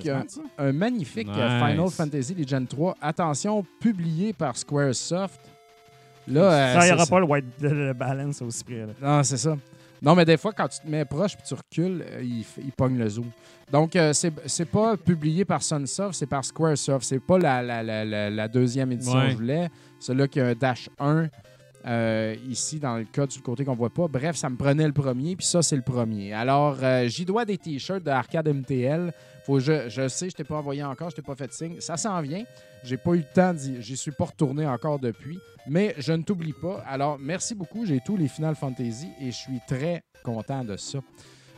un 0.59 0.73
magnifique 0.73 1.29
Nice. 1.29 1.37
Final 1.37 1.89
Fantasy 1.91 2.35
Legends 2.35 2.67
3. 2.67 2.97
Attention, 3.01 3.65
publié 3.81 4.35
par 4.35 4.55
Squaresoft. 4.57 5.41
Là, 6.27 6.75
Ça, 6.75 6.87
il 6.87 6.91
n'y 6.91 6.95
aura 6.95 7.07
pas 7.07 7.21
le 7.21 7.25
white 7.25 7.47
le, 7.63 7.87
le 7.87 7.93
balance 7.95 8.43
aussi 8.43 8.63
près. 8.65 8.85
Là. 8.87 8.93
Non, 9.01 9.23
c'est 9.23 9.39
ça. 9.39 9.57
Non, 10.03 10.15
mais 10.15 10.25
des 10.25 10.37
fois, 10.37 10.53
quand 10.53 10.69
tu 10.69 10.81
te 10.81 10.89
mets 10.89 11.05
proche 11.05 11.37
puis 11.37 11.45
tu 11.47 11.55
recules, 11.55 12.05
euh, 12.09 12.23
il, 12.23 12.73
pogne 12.73 12.99
le 12.99 13.09
zoom. 13.09 13.31
Donc, 13.73 13.97
euh, 13.97 14.13
c'est 14.13 14.33
c'est 14.47 14.65
pas 14.71 14.97
publié 14.97 15.45
par 15.45 15.63
Sunsoft, 15.63 16.15
c'est 16.15 16.27
par 16.27 16.45
Squaresoft. 16.45 17.05
C'est 17.05 17.19
pas 17.21 17.39
la, 17.39 17.63
la, 17.63 17.83
la, 17.83 18.05
la- 18.05 18.31
la 18.31 18.49
deuxième 18.49 18.93
édition 18.93 19.19
Ouais. 19.19 19.27
que 19.27 19.31
je 19.33 19.37
voulais. 19.37 19.69
Celui-là 20.01 20.29
qui 20.29 20.41
a 20.41 20.47
un 20.47 20.55
Dash 20.55 20.89
1 20.99 21.29
euh, 21.87 22.35
ici 22.49 22.79
dans 22.79 22.97
le 22.97 23.07
sur 23.29 23.41
le 23.41 23.45
côté 23.45 23.65
qu'on 23.65 23.75
voit 23.75 23.91
pas. 23.91 24.09
Bref, 24.09 24.37
ça 24.37 24.49
me 24.51 24.57
prenait 24.57 24.87
le 24.87 24.93
premier, 24.93 25.37
puis 25.37 25.47
ça, 25.47 25.63
c'est 25.63 25.77
le 25.77 25.83
premier. 25.83 26.33
Alors, 26.33 26.79
euh, 26.83 27.07
j'y 27.09 27.25
dois 27.25 27.45
des 27.45 27.59
t-shirts 27.59 28.03
de 28.03 28.11
Arcade 28.11 28.49
MTL. 28.49 29.13
Faut, 29.45 29.61
je, 29.61 29.89
je 29.89 30.09
sais, 30.09 30.29
je 30.31 30.37
t'ai 30.37 30.45
pas 30.45 30.57
envoyé 30.57 30.83
encore, 30.85 31.11
je 31.11 31.17
t'ai 31.17 31.23
pas 31.23 31.35
fait 31.35 31.47
de 31.47 31.53
signe. 31.53 31.77
Ça 31.81 31.97
s'en 31.97 32.21
vient. 32.21 32.45
J'ai 32.85 32.97
pas 32.97 33.13
eu 33.13 33.19
le 33.19 33.25
temps, 33.35 33.55
d'y- 33.55 33.81
j'y 33.81 33.97
suis 33.97 34.11
pas 34.11 34.27
retourné 34.27 34.67
encore 34.67 34.99
depuis. 34.99 35.39
Mais 35.67 35.95
je 35.99 36.13
ne 36.13 36.23
t'oublie 36.23 36.53
pas. 36.55 36.83
Alors, 36.87 37.19
merci 37.19 37.55
beaucoup. 37.55 37.85
J'ai 37.87 38.01
tous 38.05 38.17
les 38.17 38.29
Final 38.29 38.55
Fantasy 38.55 39.09
et 39.21 39.27
je 39.31 39.37
suis 39.37 39.61
très 39.67 40.03
content 40.23 40.65
de 40.65 40.77
ça. 40.77 40.99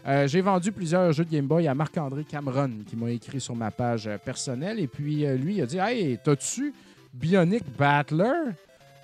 Euh, 0.06 0.26
j'ai 0.26 0.40
vendu 0.40 0.72
plusieurs 0.72 1.12
jeux 1.12 1.24
de 1.24 1.30
Game 1.30 1.46
Boy 1.46 1.68
à 1.68 1.74
Marc-André 1.74 2.24
Cameron 2.24 2.70
qui 2.88 2.96
m'a 2.96 3.10
écrit 3.10 3.40
sur 3.40 3.54
ma 3.54 3.70
page 3.70 4.08
personnelle. 4.24 4.80
Et 4.80 4.86
puis, 4.86 5.26
lui, 5.36 5.56
il 5.56 5.62
a 5.62 5.66
dit 5.66 5.78
Hey, 5.78 6.18
t'as-tu 6.24 6.72
Bionic 7.12 7.64
Battler 7.76 8.32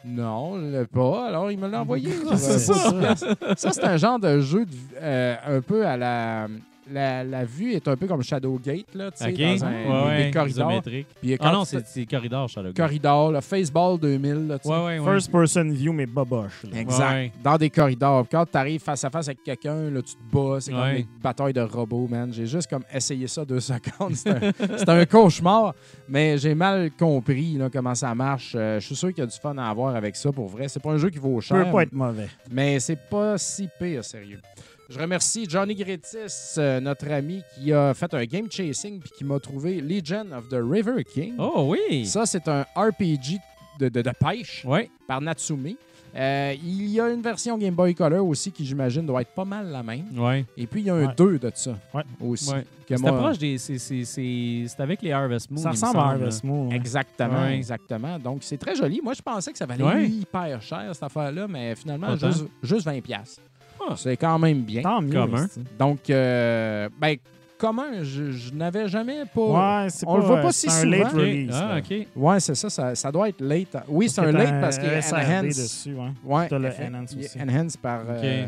Non, 0.05 0.57
je 0.61 0.67
l'ai 0.79 0.87
pas. 0.87 1.27
Alors, 1.27 1.51
il 1.51 1.59
me 1.59 1.69
l'a 1.69 1.81
envoyé. 1.81 2.11
C'est 2.37 2.59
ça. 2.59 3.15
Ça, 3.57 3.73
c'est 3.73 3.85
un 3.85 3.97
genre 3.97 4.19
de 4.21 4.41
jeu 4.41 4.65
de- 4.65 4.71
euh, 5.01 5.35
un 5.47 5.61
peu 5.61 5.85
à 5.87 5.97
la. 5.97 6.47
La, 6.93 7.25
la 7.25 7.45
vue 7.45 7.73
est 7.73 7.89
un 7.89 7.97
peu 7.97 8.07
comme 8.07 8.23
Shadowgate, 8.23 8.95
là, 8.95 9.11
tu 9.11 9.25
sais, 9.25 9.33
dans 9.33 9.65
un, 9.65 9.71
ouais, 10.07 10.17
des- 10.19 10.25
ouais. 10.27 10.31
corridors. 10.33 10.83
Puis 11.21 11.37
Ah 11.41 11.51
non, 11.53 11.65
c'est 11.65 12.07
corridor, 12.07 12.49
Shadow. 12.49 12.73
corridor, 12.73 13.33
là, 13.33 13.41
Faceball 13.41 13.99
2000, 13.99 14.47
là, 14.47 14.59
tu 14.61 14.69
sais. 14.69 14.75
Ouais, 14.75 14.85
ouais, 14.85 14.99
ouais. 15.01 15.05
First 15.13 15.33
person 15.33 15.65
view, 15.73 15.93
mais 15.93 16.07
boboche. 16.07 16.63
là. 16.71 16.79
Exact. 16.81 17.11
Ouais. 17.13 17.33
Dans 17.43 17.57
des 17.57 17.71
corridors. 17.71 18.25
Quand 18.31 18.45
tu 18.47 18.57
arrives 18.57 18.81
face 18.81 19.03
à 19.03 19.11
face 19.11 19.27
avec 19.27 19.43
quelqu'un, 19.43 19.91
là, 19.91 20.01
tu 20.01 20.15
te 20.15 20.21
bats. 20.33 20.61
C'est 20.61 20.71
comme 20.71 20.81
Ouais. 20.81 20.95
des 20.99 21.07
batailles 21.23 21.53
de 21.53 21.61
robots, 21.63 22.07
man. 22.09 22.33
J'ai 22.33 22.47
juste 22.47 22.71
comme 22.71 22.85
essayé 22.95 23.27
ça 23.27 23.45
deux 23.45 23.61
secondes. 23.61 24.15
C'est 24.15 24.89
un, 24.89 25.05
cauchemar, 25.07 25.75
mais 26.09 26.39
j'ai 26.39 26.55
mal 26.55 26.91
compris 26.97 27.55
là, 27.59 27.69
comment 27.69 27.95
ça 27.97 28.15
marche. 28.15 28.53
Euh, 28.55 28.79
je 28.79 28.87
suis 28.87 28.97
sûr 28.97 29.09
qu'il 29.09 29.19
y 29.19 29.23
a 29.23 29.27
du 29.27 29.37
fun 29.37 29.57
à 29.59 29.69
avoir 29.69 29.97
avec 29.97 30.15
ça 30.15 30.31
pour 30.31 30.47
vrai. 30.47 30.69
C'est 30.69 30.81
pas 30.83 30.91
un 30.93 30.99
jeu 30.99 31.11
qui 31.11 31.19
vaut 31.19 31.41
Ça 31.41 31.57
cher, 31.57 31.65
peut 31.67 31.73
pas 31.73 31.83
être 31.83 31.93
mauvais. 31.93 32.29
mais 32.51 32.79
c'est 32.79 32.95
pas 33.11 33.37
si 33.39 33.69
pire, 33.79 34.05
sérieux. 34.05 34.41
Je 34.89 35.01
remercie 35.01 35.47
Johnny 35.49 35.75
Grettis, 35.75 36.55
euh, 36.59 36.79
notre 36.81 37.11
ami, 37.11 37.43
qui 37.55 37.73
a 37.73 37.93
fait 37.93 38.13
un 38.15 38.25
game 38.25 38.47
chasing 38.51 39.01
puis 39.01 39.11
qui 39.19 39.25
m'a 39.25 39.41
trouvé 39.41 39.81
Legend 39.81 40.33
of 40.33 40.49
the 40.49 40.61
River 40.63 41.03
King. 41.05 41.35
Oh 41.39 41.67
oui! 41.75 42.07
Ça, 42.07 42.25
c'est 42.25 42.47
un 42.47 42.65
RPG 42.77 43.39
de, 43.81 43.89
de- 43.89 44.03
de 44.03 44.11
pêche 44.11 44.65
Ouais. 44.65 44.89
par 45.09 45.21
Natsumi. 45.21 45.77
Euh, 46.15 46.55
il 46.65 46.87
y 46.89 46.99
a 47.01 47.11
une 47.11 47.21
version 47.21 47.59
Game 47.59 47.75
Boy 47.75 47.95
Color 47.95 48.25
aussi 48.27 48.51
qui, 48.51 48.65
j'imagine, 48.65 49.05
doit 49.05 49.21
être 49.23 49.35
pas 49.35 49.45
mal 49.45 49.67
la 49.71 49.83
même. 49.83 50.07
Ouais. 50.17 50.47
Et 50.57 50.67
puis, 50.67 50.81
il 50.83 50.87
y 50.87 50.91
a 50.91 50.95
un 50.95 51.07
Ouais. 51.09 51.15
2 51.17 51.39
de 51.39 51.51
ça 51.55 51.77
Ouais. 51.93 52.03
aussi. 52.23 52.53
C'est 52.89 52.99
moi- 53.01 53.13
proche 53.19 53.39
des. 53.39 53.59
C'est 53.59 54.81
avec 54.81 55.03
les 55.03 55.13
Harvest 55.13 55.51
Moon. 55.51 55.61
Ça 55.61 55.71
ressemble 55.73 55.99
à. 55.99 56.03
Harvest 56.11 56.45
Moon. 56.45 56.69
ouais. 56.69 56.77
Exactement, 56.77 57.43
Ouais. 57.43 57.57
exactement. 57.57 58.19
Donc, 58.21 58.39
c'est 58.45 58.57
très 58.57 58.75
joli. 58.77 59.01
Moi, 59.03 59.13
je 59.15 59.21
pensais 59.21 59.51
que 59.53 59.59
ça 59.59 59.67
valait 59.67 59.83
Ouais. 59.85 60.09
hyper 60.09 60.63
cher, 60.63 60.89
cette 60.93 61.03
affaire-là, 61.03 61.47
mais 61.49 61.75
finalement, 61.75 62.17
juste, 62.17 62.45
juste 62.63 62.87
20$. 62.87 63.41
Ah. 63.81 63.95
C'est 63.97 64.17
quand 64.17 64.39
même 64.39 64.63
bien. 64.63 64.83
Tant 64.83 65.01
mieux. 65.01 65.13
Commun. 65.13 65.47
Donc, 65.79 66.11
euh, 66.11 66.89
ben, 66.99 67.17
commun, 67.59 68.03
je, 68.03 68.31
je 68.31 68.53
n'avais 68.53 68.89
jamais 68.89 69.25
pas. 69.35 69.83
Ouais, 69.85 69.91
c'est 69.91 70.07
On 70.07 70.17
le 70.17 70.23
voit 70.25 70.41
pas 70.41 70.49
euh, 70.49 70.53
si 70.53 70.69
c'est 70.69 70.83
un 70.87 70.91
late 70.91 71.13
release. 71.13 71.51
Ah, 71.55 71.75
là. 71.75 71.79
OK. 71.79 72.07
Ouais, 72.17 72.41
c'est 72.41 72.55
ça, 72.55 72.71
ça. 72.71 72.95
ça 72.95 73.13
doit 73.13 73.29
être 73.29 73.41
late. 73.41 73.77
Oui, 73.89 74.09
c'est 74.09 74.21
un 74.21 74.33
que 74.33 74.37
late 74.37 74.61
parce 74.61 74.79
qu'il 74.79 74.89
est 74.89 75.01
SRD 75.03 75.21
enhanced. 75.27 75.63
dessus, 75.63 75.95
ouais. 75.95 76.11
Ouais, 76.25 76.49
T'as 76.49 76.59
le 76.59 76.69
enhance 76.69 77.15
aussi. 77.17 77.41
enhance 77.41 77.77
par, 77.77 78.03
euh, 78.09 78.47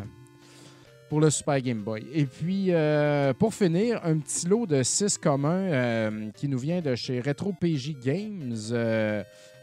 pour 1.08 1.20
le 1.20 1.30
Super 1.30 1.60
Game 1.60 1.80
Boy. 1.82 2.04
Et 2.12 2.24
puis, 2.26 2.66
euh, 2.68 3.32
pour 3.32 3.54
finir, 3.54 4.00
un 4.04 4.18
petit 4.18 4.46
lot 4.46 4.66
de 4.66 4.82
6 4.82 5.16
communs 5.18 5.62
euh, 5.62 6.28
qui 6.36 6.48
nous 6.48 6.58
vient 6.58 6.80
de 6.80 6.94
chez 6.94 7.20
Retro 7.20 7.52
PJ 7.58 7.94
Games. 8.04 8.54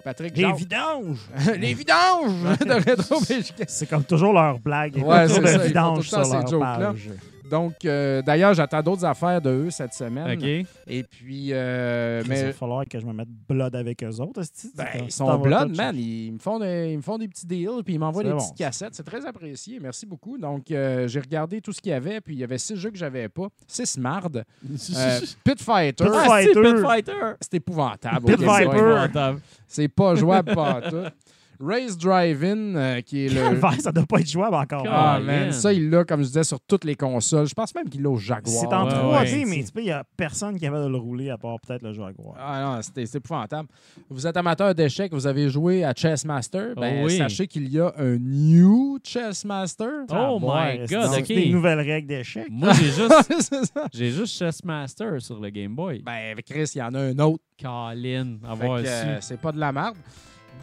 Patrick 0.05 0.37
Les 0.37 0.43
Jacques- 0.43 0.55
vidanges! 0.57 1.17
Les 1.59 1.73
vidanges 1.73 2.59
de. 2.59 3.65
C'est 3.67 3.89
comme 3.89 4.03
toujours 4.03 4.33
leur 4.33 4.59
blague. 4.59 4.95
Ouais, 5.03 5.27
toujours 5.27 5.47
ça, 5.47 5.53
ils 5.53 5.59
font 5.59 5.65
vidange 5.65 6.09
tout 6.09 6.15
le 6.15 6.21
temps 6.21 6.23
sur 6.23 6.33
leur 6.35 6.43
ces 6.47 6.51
jokes-là. 6.51 6.77
page. 6.77 7.09
Donc, 7.49 7.85
euh, 7.85 8.21
d'ailleurs, 8.21 8.53
j'attends 8.53 8.81
d'autres 8.81 9.05
affaires 9.05 9.41
de 9.41 9.49
eux 9.49 9.69
cette 9.69 9.93
semaine. 9.93 10.37
OK. 10.37 10.67
Et 10.87 11.03
puis, 11.03 11.49
euh, 11.51 12.23
Mais... 12.27 12.35
Il 12.35 12.41
va 12.41 12.47
mais 12.47 12.53
falloir 12.53 12.85
que 12.85 12.99
je 12.99 13.05
me 13.05 13.13
mette 13.13 13.29
blood 13.29 13.75
avec 13.75 14.03
eux 14.03 14.19
autres. 14.19 14.41
esti. 14.41 14.71
ben, 14.75 14.85
ils 14.95 14.99
t'en 15.01 15.09
sont 15.09 15.25
vas 15.25 15.37
blood, 15.37 15.69
tout 15.69 15.75
man. 15.75 15.95
Ils 15.95 16.33
me, 16.33 16.39
font 16.39 16.59
des, 16.59 16.91
ils 16.91 16.97
me 16.97 17.01
font 17.01 17.17
des 17.17 17.27
petits 17.27 17.45
deals, 17.45 17.83
puis 17.83 17.95
ils 17.95 17.99
m'envoient 17.99 18.23
C'est 18.23 18.29
des 18.29 18.33
bon, 18.33 18.39
petites 18.39 18.57
ça. 18.57 18.65
cassettes. 18.65 18.95
C'est 18.95 19.03
très 19.03 19.25
apprécié. 19.25 19.79
Merci 19.79 20.05
beaucoup. 20.05 20.37
Donc, 20.37 20.71
euh, 20.71 21.07
j'ai 21.07 21.19
regardé 21.19 21.61
tout 21.61 21.71
ce 21.71 21.81
qu'il 21.81 21.91
y 21.91 21.95
avait, 21.95 22.21
puis 22.21 22.35
il 22.35 22.39
y 22.39 22.43
avait 22.43 22.57
six 22.57 22.75
jeux 22.75 22.91
que 22.91 22.97
j'avais 22.97 23.29
pas. 23.29 23.47
Six 23.67 23.97
mardes. 23.97 24.43
Euh, 24.95 25.19
Pit 25.43 25.61
Fighter. 25.61 26.03
Pit 26.05 26.13
Ah, 26.13 26.23
c'est 26.23 26.53
Fighter. 26.53 26.61
Pit 26.61 26.81
Fighter! 26.81 27.33
C'est 27.41 27.53
épouvantable. 27.55 28.25
Pit. 28.25 28.39
Viper. 28.39 28.63
Épouvantable. 28.63 29.41
C'est 29.67 29.87
pas 29.87 30.15
jouable 30.15 30.53
pas 30.53 30.81
tout. 30.81 30.95
Race 31.59 31.97
Drive-In, 31.97 32.75
euh, 32.75 33.01
qui 33.01 33.25
est 33.25 33.29
le. 33.33 33.41
Calvaire, 33.41 33.79
ça 33.81 33.91
doit 33.91 34.05
pas 34.05 34.19
être 34.19 34.29
jouable 34.29 34.55
encore. 34.55 34.83
Ah, 34.87 35.15
Ah, 35.15 35.19
man, 35.19 35.39
man. 35.45 35.51
ça, 35.51 35.71
il 35.73 35.89
l'a, 35.89 36.03
comme 36.03 36.21
je 36.21 36.27
disais, 36.27 36.43
sur 36.43 36.59
toutes 36.61 36.83
les 36.85 36.95
consoles. 36.95 37.47
Je 37.47 37.53
pense 37.53 37.73
même 37.75 37.89
qu'il 37.89 38.01
l'a 38.01 38.09
au 38.09 38.17
Jaguar. 38.17 38.53
C'est 38.55 38.73
en 38.73 38.85
Ouais, 38.85 38.91
3D, 39.25 39.33
ouais. 39.39 39.45
mais 39.45 39.55
tu 39.57 39.65
sais, 39.65 39.71
il 39.77 39.83
n'y 39.83 39.91
a 39.91 40.03
personne 40.17 40.57
qui 40.57 40.65
avait 40.67 40.83
de 40.83 40.87
le 40.89 40.97
rouler 40.97 41.29
à 41.29 41.37
part 41.37 41.57
peut-être 41.59 41.81
le 41.83 41.93
Jaguar. 41.93 42.35
Ah 42.39 42.61
non, 42.75 42.81
c'était 42.81 43.05
c'est 43.05 43.17
épouvantable. 43.19 43.69
Vous 44.09 44.25
êtes 44.27 44.37
amateur 44.37 44.73
d'échecs, 44.75 45.11
vous 45.13 45.27
avez 45.27 45.49
joué 45.49 45.83
à 45.83 45.93
Chess 45.95 46.25
Master, 46.25 46.75
ben, 46.75 47.01
Oh 47.01 47.05
oui. 47.05 47.17
sachez 47.17 47.47
qu'il 47.47 47.67
y 47.71 47.79
a 47.79 47.93
un 47.97 48.17
New 48.17 48.99
Chess 49.03 49.45
Master. 49.45 49.89
Oh 50.11 50.39
my 50.41 50.47
ouais, 50.47 50.85
God, 50.89 51.07
c'est 51.11 51.19
OK. 51.21 51.27
des 51.27 51.49
nouvelles 51.49 51.79
règles 51.81 52.07
d'échecs. 52.07 52.47
Moi, 52.49 52.73
j'ai 52.73 52.85
juste, 52.85 53.63
j'ai 53.93 54.11
juste 54.11 54.37
Chess 54.37 54.63
Master 54.63 55.21
sur 55.21 55.39
le 55.39 55.49
Game 55.49 55.75
Boy. 55.75 56.01
Ben, 56.05 56.31
avec 56.31 56.45
Chris, 56.45 56.71
il 56.75 56.79
y 56.79 56.81
en 56.81 56.93
a 56.93 56.99
un 56.99 57.19
autre. 57.19 57.43
Colin, 57.61 58.37
avoir 58.45 58.81
euh, 58.85 59.17
c'est 59.21 59.39
pas 59.39 59.51
de 59.53 59.59
la 59.59 59.71
merde. 59.71 59.95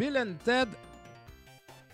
Bill 0.03 0.19
and 0.19 0.35
Ted 0.45 0.69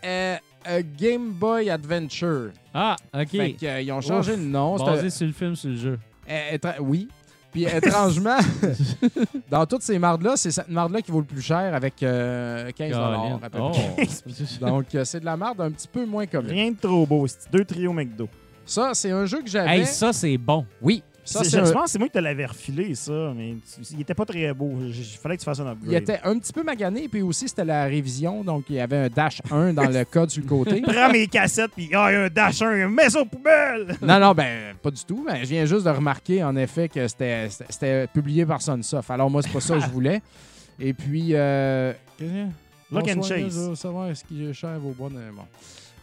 est 0.03 0.39
un 0.65 0.81
Game 0.99 1.31
Boy 1.33 1.69
Adventure. 1.69 2.53
Ah, 2.73 2.97
OK. 3.15 3.29
Fait 3.29 3.53
que, 3.53 3.67
euh, 3.67 3.81
ils 3.83 3.93
ont 3.93 4.01
changé 4.01 4.33
Ouf. 4.33 4.39
de 4.39 4.45
nom. 4.45 4.79
C'est 4.79 4.85
Basé 4.85 5.11
sur 5.11 5.27
le 5.27 5.33
film, 5.35 5.55
sur 5.55 5.69
le 5.69 5.77
jeu. 5.77 5.99
euh, 6.31 6.57
étra- 6.57 6.79
oui. 6.81 7.09
Puis 7.53 7.65
étrangement, 7.65 8.39
dans 9.51 9.67
toutes 9.67 9.83
ces 9.83 9.99
mardes-là, 9.99 10.39
c'est 10.39 10.51
cette 10.51 10.69
marde-là 10.71 11.03
qui 11.03 11.11
vaut 11.11 11.21
le 11.21 11.27
plus 11.27 11.43
cher 11.43 11.75
avec 11.75 12.03
euh, 12.03 12.71
15 12.73 12.93
Colin. 12.93 13.41
à 13.43 13.51
peu 13.51 13.59
Oh. 13.61 13.71
près. 13.73 14.07
Donc, 14.61 14.95
euh, 14.95 15.05
c'est 15.05 15.21
de 15.21 15.25
la 15.27 15.37
marde 15.37 15.61
un 15.61 15.71
petit 15.71 15.89
peu 15.89 16.07
moins 16.07 16.27
commune. 16.27 16.51
Rien 16.51 16.71
de 16.71 16.77
trop 16.79 17.05
beau. 17.07 17.27
c'est 17.27 17.51
Deux 17.53 17.65
trios 17.67 17.93
McDo. 17.93 18.27
Ça, 18.65 18.93
c'est 18.95 19.11
un 19.11 19.27
jeu 19.27 19.43
que 19.43 19.49
j'avais. 19.51 19.81
Hey, 19.81 19.87
ça, 19.87 20.15
c'est 20.15 20.37
bon. 20.39 20.65
Oui. 20.81 21.03
Ça, 21.31 21.45
C'est- 21.45 21.65
je 21.67 21.73
pense 21.73 21.85
que 21.85 21.91
c'est 21.91 21.99
moi 21.99 22.09
qui 22.09 22.15
te 22.15 22.19
l'avais 22.21 22.47
refilé, 22.47 22.95
ça, 22.95 23.33
mais 23.37 23.57
tu- 23.57 23.95
il 23.95 24.01
était 24.01 24.15
pas 24.15 24.25
très 24.25 24.53
beau. 24.55 24.73
Il 24.81 24.95
fallait 25.21 25.37
que 25.37 25.43
tu 25.43 25.45
fasses 25.45 25.61
un 25.61 25.67
upgrade. 25.67 25.93
Il 25.93 25.95
était 25.95 26.21
un 26.25 26.39
petit 26.39 26.53
peu 26.53 26.63
magané, 26.63 27.07
puis 27.09 27.21
aussi, 27.21 27.49
c'était 27.49 27.65
la 27.67 27.85
révision. 27.85 28.43
Donc, 28.43 28.65
il 28.71 28.77
y 28.77 28.81
avait 28.81 28.97
un 28.97 29.09
Dash 29.09 29.43
1 29.51 29.75
dans 29.75 29.83
le 29.89 30.05
code 30.05 30.31
sur 30.31 30.43
le 30.43 30.49
côté. 30.49 30.81
Prends 30.87 31.11
mes 31.13 31.27
cassettes, 31.27 31.73
puis 31.77 31.91
ah, 31.93 32.07
il 32.11 32.15
y 32.15 32.17
a 32.17 32.23
un 32.25 32.29
dash 32.29 32.63
1, 32.63 32.89
mets 32.89 33.11
ça 33.11 33.21
aux 33.21 33.27
poubelles! 33.27 33.97
Non, 34.01 34.19
non, 34.19 34.33
ben, 34.33 34.75
pas 34.83 34.91
du 34.91 35.05
tout. 35.05 35.23
Ben, 35.27 35.37
je 35.41 35.49
viens 35.49 35.67
juste 35.67 35.85
de 35.85 35.91
remarquer, 35.91 36.43
en 36.43 36.57
effet, 36.57 36.89
que 36.89 37.07
c'était 37.09 38.07
publié 38.13 38.47
par 38.47 38.63
Sunsoft. 38.63 39.11
Alors, 39.11 39.29
moi, 39.31 39.43
c'est 39.43 39.53
pas 39.53 39.61
ça 39.61 39.75
que 39.75 39.81
je 39.81 39.89
voulais. 39.91 40.23
Et 40.81 40.93
puis, 40.95 41.31
euh, 41.33 41.93
Lock 42.91 43.09
and 43.09 43.23
Chase. 43.23 43.69
Je 43.71 43.75
savoir 43.75 44.17
ce 44.17 44.25
qui 44.25 44.47
est 44.47 44.53
cher 44.55 44.79
vos 44.79 44.93
bonnes. 44.93 45.21
Bon. 45.37 45.43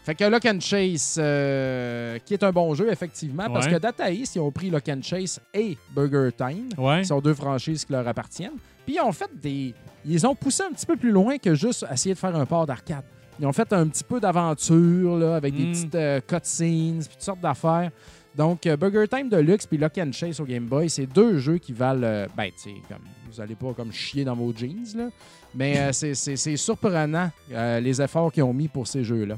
Fait 0.05 0.13
que 0.15 0.23
Lock 0.25 0.45
and 0.45 0.59
Chase, 0.59 1.17
euh, 1.19 2.19
qui 2.23 2.35
est 2.35 2.43
un 2.43 2.51
bon 2.51 2.73
jeu, 2.75 2.91
effectivement, 2.91 3.49
parce 3.51 3.65
Ouais. 3.65 3.73
que 3.73 3.77
Data 3.79 4.11
East, 4.11 4.35
ils 4.35 4.39
ont 4.39 4.51
pris 4.51 4.69
Lock 4.69 4.87
and 4.87 5.01
Chase 5.01 5.39
et 5.53 5.75
Burger 5.95 6.29
Time. 6.37 6.69
Ouais. 6.77 7.03
Ce 7.03 7.09
sont 7.09 7.19
deux 7.21 7.33
franchises 7.33 7.83
qui 7.83 7.91
leur 7.91 8.07
appartiennent. 8.07 8.53
Puis 8.85 8.95
ils 8.97 9.01
ont 9.01 9.11
fait 9.11 9.29
des. 9.41 9.73
Ils 10.05 10.27
ont 10.27 10.35
poussé 10.35 10.61
un 10.61 10.71
petit 10.71 10.85
peu 10.85 10.95
plus 10.95 11.09
loin 11.09 11.39
que 11.39 11.55
juste 11.55 11.83
essayer 11.91 12.13
de 12.13 12.19
faire 12.19 12.35
un 12.35 12.45
port 12.45 12.67
d'arcade. 12.67 13.03
Ils 13.39 13.47
ont 13.47 13.51
fait 13.51 13.73
un 13.73 13.87
petit 13.87 14.03
peu 14.03 14.19
d'aventure, 14.19 15.33
avec 15.33 15.55
des 15.57 15.65
Mm. 15.65 15.71
petites 15.71 15.95
euh, 15.95 16.21
cutscenes, 16.25 16.99
puis 16.99 17.09
toutes 17.13 17.21
sortes 17.21 17.41
d'affaires. 17.41 17.89
Donc, 18.37 18.65
euh, 18.67 18.75
Burger 18.77 19.05
Time 19.07 19.29
Deluxe 19.29 19.65
puis 19.65 19.77
Lock 19.77 19.97
and 19.97 20.11
Chase 20.11 20.39
au 20.39 20.45
Game 20.45 20.65
Boy, 20.65 20.89
c'est 20.89 21.05
deux 21.05 21.37
jeux 21.39 21.57
qui 21.57 21.73
valent. 21.73 22.03
euh, 22.03 22.27
ben, 22.35 22.49
tu 22.51 22.69
sais, 22.69 22.75
comme. 22.89 22.99
Vous 23.31 23.41
allez 23.41 23.55
pas 23.55 23.73
comme 23.73 23.91
chier 23.91 24.23
dans 24.23 24.35
vos 24.35 24.53
jeans, 24.55 24.85
là. 24.95 25.09
Mais 25.53 25.77
euh, 25.79 25.91
c'est- 25.91 26.55
surprenant, 26.57 27.29
les 27.49 28.01
efforts 28.01 28.31
qu'ils 28.31 28.43
ont 28.43 28.53
mis 28.53 28.69
pour 28.69 28.87
ces 28.87 29.03
jeux-là. 29.03 29.35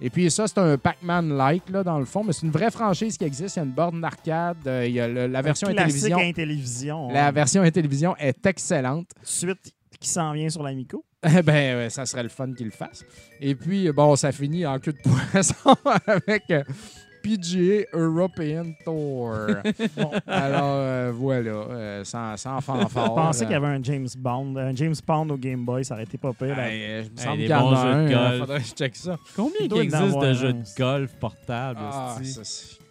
Et 0.00 0.10
puis 0.10 0.30
ça, 0.32 0.48
c'est 0.48 0.58
un 0.58 0.76
Pac-Man-like, 0.76 1.70
là, 1.70 1.84
dans 1.84 1.98
le 2.00 2.04
fond, 2.06 2.24
mais 2.24 2.32
c'est 2.32 2.44
une 2.46 2.50
vraie 2.52 2.70
franchise 2.72 3.16
qui 3.16 3.24
existe. 3.24 3.54
Il 3.56 3.58
y 3.60 3.62
a 3.62 3.64
une 3.66 3.72
borne 3.72 4.00
d'arcade, 4.00 4.56
euh, 4.66 4.84
il 4.86 4.94
y 4.94 5.00
a 5.00 5.06
le- 5.06 5.26
la 5.28 5.42
version 5.42 5.68
télévision. 5.68 7.08
La 7.12 7.28
hein. 7.28 7.32
version 7.32 7.68
télévision 7.70 8.16
est 8.16 8.44
excellente. 8.46 9.08
Suite 9.22 9.72
qui 10.00 10.08
s'en 10.08 10.32
vient 10.32 10.48
sur 10.48 10.62
l'Amico. 10.62 11.04
Eh 11.38 11.42
ben, 11.42 11.76
ouais, 11.76 11.90
ça 11.90 12.06
serait 12.06 12.22
le 12.22 12.28
fun 12.28 12.52
qu'il 12.52 12.66
le 12.66 12.72
fasse. 12.72 13.04
Et 13.40 13.54
puis, 13.56 13.90
bon, 13.92 14.14
ça 14.16 14.30
finit 14.32 14.64
en 14.66 14.78
queue 14.78 14.92
de 14.92 14.98
poisson 15.02 15.74
avec 16.06 16.44
PGA 17.26 17.86
European 17.92 18.72
Tour. 18.84 19.34
Bon, 19.96 20.10
Alors, 20.26 20.60
euh, 20.76 21.12
voilà, 21.14 21.50
euh, 21.50 22.04
sans, 22.04 22.36
sans 22.36 22.60
je 22.60 22.64
fanfare. 22.64 23.14
pensais 23.14 23.44
qu'il 23.44 23.52
y 23.52 23.56
avait 23.56 23.66
un 23.66 23.82
James 23.82 24.06
Bond. 24.16 24.56
Un 24.56 24.74
James 24.76 24.94
Bond 25.06 25.30
au 25.30 25.36
Game 25.36 25.64
Boy, 25.64 25.84
ça 25.84 25.94
aurait 25.94 26.04
été 26.04 26.18
pas 26.18 26.32
pire. 26.32 26.54
ben, 26.54 26.70
euh, 26.70 27.04
je 27.04 27.10
me 27.10 27.18
Hey, 27.18 27.24
semble 27.24 27.36
des 27.38 27.42
qu'il 27.44 27.50
y 27.50 27.54
en 27.54 27.72
a 27.72 27.76
jeux 27.82 27.88
de 27.88 27.94
un. 27.94 28.08
golf. 28.10 28.32
Il 28.34 28.38
faudrait 28.40 28.60
que 28.60 28.66
je 28.66 28.74
check 28.74 28.96
ça. 28.96 29.16
Combien 29.34 29.52
Il 29.60 29.72
il 29.74 29.80
existe 29.80 30.18
de 30.18 30.24
un. 30.26 30.32
jeux 30.32 30.52
de 30.52 30.64
golf 30.78 31.12
portables? 31.18 31.80
Ah, 31.82 32.16
ça, 32.22 32.42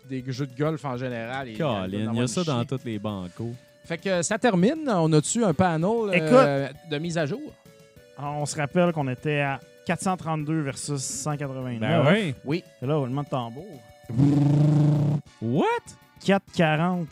des 0.10 0.24
jeux 0.28 0.48
de 0.48 0.56
golf 0.58 0.84
en 0.86 0.98
général. 0.98 1.48
il 1.50 1.58
y 1.58 1.64
en 1.64 1.70
a- 1.76 1.82
Colin, 1.82 1.98
il 1.98 2.04
y 2.04 2.08
avoir 2.08 2.24
a 2.24 2.28
ça 2.28 2.44
dans 2.44 2.66
tous 2.66 2.80
les 2.86 3.00
bancos. 3.00 3.54
Fait 3.86 3.98
que 3.98 4.22
ça 4.22 4.38
termine. 4.38 4.88
On 4.90 5.12
a-tu 5.14 5.44
un 5.44 5.54
panel 5.54 5.86
euh, 6.12 6.68
de 6.92 6.98
mise 6.98 7.18
à 7.18 7.26
jour? 7.26 7.42
On 8.18 8.46
se 8.46 8.56
rappelle 8.56 8.92
qu'on 8.92 9.08
était 9.08 9.40
à 9.42 9.60
432 9.86 10.62
versus 10.62 11.02
189. 11.02 11.80
Ben 12.06 12.12
oui. 12.14 12.34
Oui. 12.44 12.64
Et 12.82 12.86
là, 12.86 12.96
roulement 12.96 13.24
de 13.24 13.28
tambour. 13.30 13.66
What? 15.42 15.66
440 16.24 17.08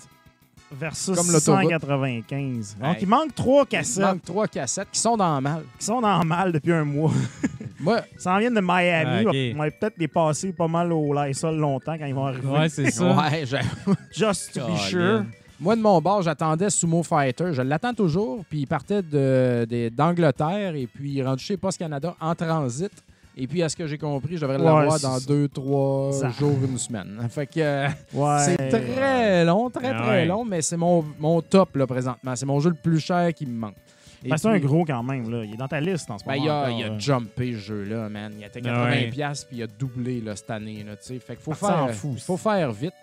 versus 0.72 1.16
Comme 1.16 1.32
l'autoroute. 1.32 1.64
195. 1.72 2.78
Donc, 2.80 2.96
Hey. 2.96 3.02
il 3.04 3.08
manque 3.08 3.36
trois 3.36 3.64
Il 3.64 3.68
cassettes 3.68 4.04
manque 4.04 4.24
trois 4.24 4.48
cassettes 4.48 4.88
qui 4.92 5.00
sont 5.00 5.16
dans 5.18 5.36
le 5.36 5.42
mal. 5.42 5.64
qui 5.78 5.86
sont 5.86 6.02
dans 6.02 6.20
le 6.20 6.26
mal 6.26 6.52
depuis 6.52 6.74
un 6.74 6.84
mois. 6.86 7.12
Moi, 7.80 8.02
Ça 8.18 8.34
en 8.34 8.40
vient 8.40 8.50
de 8.52 8.62
Miami. 8.62 9.26
Ah, 9.28 9.30
ok. 9.30 9.36
On 9.56 9.58
va 9.64 9.72
peut-être 9.72 9.98
les 9.98 10.08
passer 10.08 10.54
pas 10.54 10.68
mal 10.68 10.92
au 10.94 11.14
Lysol 11.14 11.58
longtemps 11.58 11.98
quand 11.98 12.06
ils 12.06 12.16
vont 12.16 12.26
arriver. 12.28 12.48
Ouais, 12.48 12.70
c'est 12.70 12.90
ça. 12.92 13.14
ouais, 13.16 13.44
Just 14.12 14.54
to 14.54 14.62
be 14.66 14.78
sure. 14.78 15.26
Moi, 15.60 15.76
de 15.76 15.82
mon 15.82 16.00
bord, 16.02 16.22
j'attendais 16.22 16.70
Sumo 16.70 17.04
Fighter. 17.04 17.54
Je 17.54 17.62
l'attends 17.62 17.94
toujours. 17.94 18.44
Puis 18.50 18.62
il 18.62 18.68
partait 18.68 19.02
de- 19.02 19.66
de- 19.70 19.90
d'Angleterre 19.90 20.76
et 20.76 20.88
puis 20.88 21.12
il 21.14 21.20
est 21.20 21.24
rendu 21.26 21.44
chez 21.44 21.58
Post 21.58 21.78
Canada 21.78 22.16
en 22.20 22.34
transit. 22.36 22.92
Et 23.36 23.48
puis, 23.48 23.64
à 23.64 23.70
ce 23.70 23.76
que 23.76 23.88
j'ai 23.88 23.98
compris, 23.98 24.36
je 24.38 24.42
devrais 24.42 24.58
Ouais, 24.58 24.64
l'avoir 24.64 25.00
dans 25.00 25.18
deux, 25.20 25.48
trois 25.48 26.12
Ça. 26.14 26.30
jours, 26.30 26.58
une 26.64 26.78
semaine. 26.78 27.20
Fait 27.30 27.48
que 27.48 27.60
euh, 27.60 27.88
Ouais. 28.14 28.38
c'est 28.46 28.70
très 28.70 29.44
long, 29.44 29.70
très, 29.72 29.90
Ah 29.90 30.04
très 30.04 30.26
long, 30.26 30.46
mais 30.46 30.62
c'est 30.62 30.78
mon, 30.78 31.04
mon 31.20 31.42
top 31.42 31.76
là, 31.76 31.88
présentement. 31.88 32.36
C'est 32.36 32.46
mon 32.46 32.60
jeu 32.60 32.70
le 32.70 32.76
plus 32.76 33.00
cher 33.00 33.34
qui 33.34 33.46
me 33.48 33.54
manque. 33.58 33.76
Ben, 34.24 34.38
c'est 34.38 34.48
un 34.48 34.60
gros 34.60 34.86
quand 34.86 35.04
même. 35.04 35.30
Là. 35.30 35.44
Il 35.44 35.54
est 35.54 35.58
dans 35.58 35.68
ta 35.68 35.82
liste 35.82 36.10
en 36.12 36.18
ce 36.18 36.24
ben, 36.24 36.34
moment. 36.36 36.46
il 36.46 36.50
a, 36.50 36.62
encore, 36.62 36.80
il 36.80 36.84
a 36.86 37.00
jumpé 37.00 37.52
ce 37.54 37.58
jeu-là, 37.58 38.08
man. 38.08 38.34
Il 38.38 38.46
était 38.46 38.62
Ah 38.66 38.86
80$ 38.88 38.92
ouais. 38.92 39.10
piastres, 39.10 39.48
puis 39.48 39.58
il 39.58 39.64
a 39.64 39.68
doublé 39.68 40.22
là, 40.22 40.36
cette 40.36 40.52
année. 40.52 40.84
Là, 40.88 40.96
fait 40.96 41.20
qu'il 41.20 41.36
faut, 41.38 41.54
Ah, 41.64 41.88
faire, 41.92 41.96
faut 42.22 42.38
faire 42.38 42.72
vite. 42.72 42.94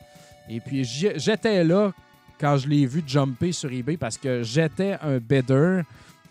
Et 0.48 0.60
puis 0.60 0.82
j'étais 0.84 1.62
là 1.64 1.92
quand 2.40 2.56
je 2.56 2.68
l'ai 2.68 2.86
vu 2.86 3.02
jumper 3.06 3.52
sur 3.52 3.70
eBay 3.70 3.96
parce 3.98 4.16
que 4.16 4.42
j'étais 4.42 4.96
un 5.02 5.18
bidder. 5.18 5.82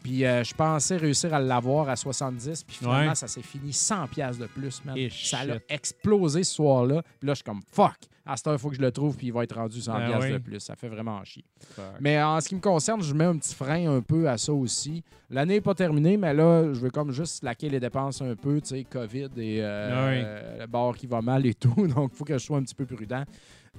Puis 0.04 0.26
euh, 0.26 0.44
je 0.44 0.54
pensais 0.54 0.98
réussir 0.98 1.34
à 1.34 1.40
l'avoir 1.40 1.90
à 1.90 1.96
70. 1.96 2.64
Puis 2.64 2.78
finalement, 2.78 3.10
Ouais. 3.10 3.16
ça 3.16 3.28
s'est 3.28 3.42
fini 3.42 3.72
100$ 3.72 4.08
piastres 4.08 4.42
de 4.42 4.48
plus, 4.48 4.84
man. 4.86 4.96
Et 4.98 5.10
ça 5.10 5.42
shit. 5.42 5.52
a 5.52 5.58
explosé 5.74 6.44
ce 6.44 6.54
soir-là. 6.56 7.02
Puis 7.20 7.28
là, 7.28 7.34
je 7.34 7.38
suis 7.38 7.44
comme 7.44 7.62
fuck. 7.72 7.96
À 8.26 8.38
cette 8.38 8.46
heure, 8.46 8.54
il 8.54 8.60
faut 8.60 8.70
que 8.70 8.76
je 8.76 8.82
le 8.82 8.92
trouve, 8.92 9.18
puis 9.18 9.28
il 9.28 9.34
va 9.34 9.44
être 9.44 9.56
rendu 9.56 9.80
100$ 9.80 9.92
Ah 9.96 10.08
piastres 10.08 10.26
oui. 10.28 10.34
de 10.34 10.38
plus. 10.38 10.60
Ça 10.60 10.76
fait 10.76 10.88
vraiment 10.88 11.24
chier. 11.24 11.44
Fuck. 11.76 11.84
Mais 12.00 12.22
en 12.22 12.40
ce 12.40 12.48
qui 12.50 12.56
me 12.56 12.60
concerne, 12.62 13.02
je 13.02 13.12
mets 13.16 13.24
un 13.26 13.36
petit 13.36 13.56
frein 13.56 13.90
un 13.98 14.02
peu 14.02 14.30
à 14.30 14.38
ça 14.38 14.54
aussi. 14.54 15.04
L'année 15.32 15.56
n'est 15.56 15.62
pas 15.62 15.74
terminée, 15.74 16.16
mais 16.16 16.32
là, 16.34 16.72
je 16.74 16.80
veux 16.80 16.92
comme 16.92 17.12
juste 17.12 17.44
laquer 17.44 17.70
les 17.70 17.80
dépenses 17.80 18.22
un 18.22 18.36
peu, 18.36 18.62
tu 18.62 18.68
sais, 18.70 18.84
COVID 18.84 19.30
et 19.38 19.62
euh, 19.62 19.90
Ah 19.92 20.10
oui. 20.12 20.22
euh, 20.24 20.60
le 20.60 20.68
bord 20.68 20.96
qui 20.96 21.08
va 21.08 21.22
mal 21.24 21.44
et 21.48 21.56
tout. 21.56 21.74
Donc, 21.96 22.12
il 22.14 22.18
faut 22.18 22.24
que 22.26 22.34
je 22.38 22.44
sois 22.44 22.58
un 22.60 22.64
petit 22.64 22.76
peu 22.76 22.86
prudent. 22.86 23.24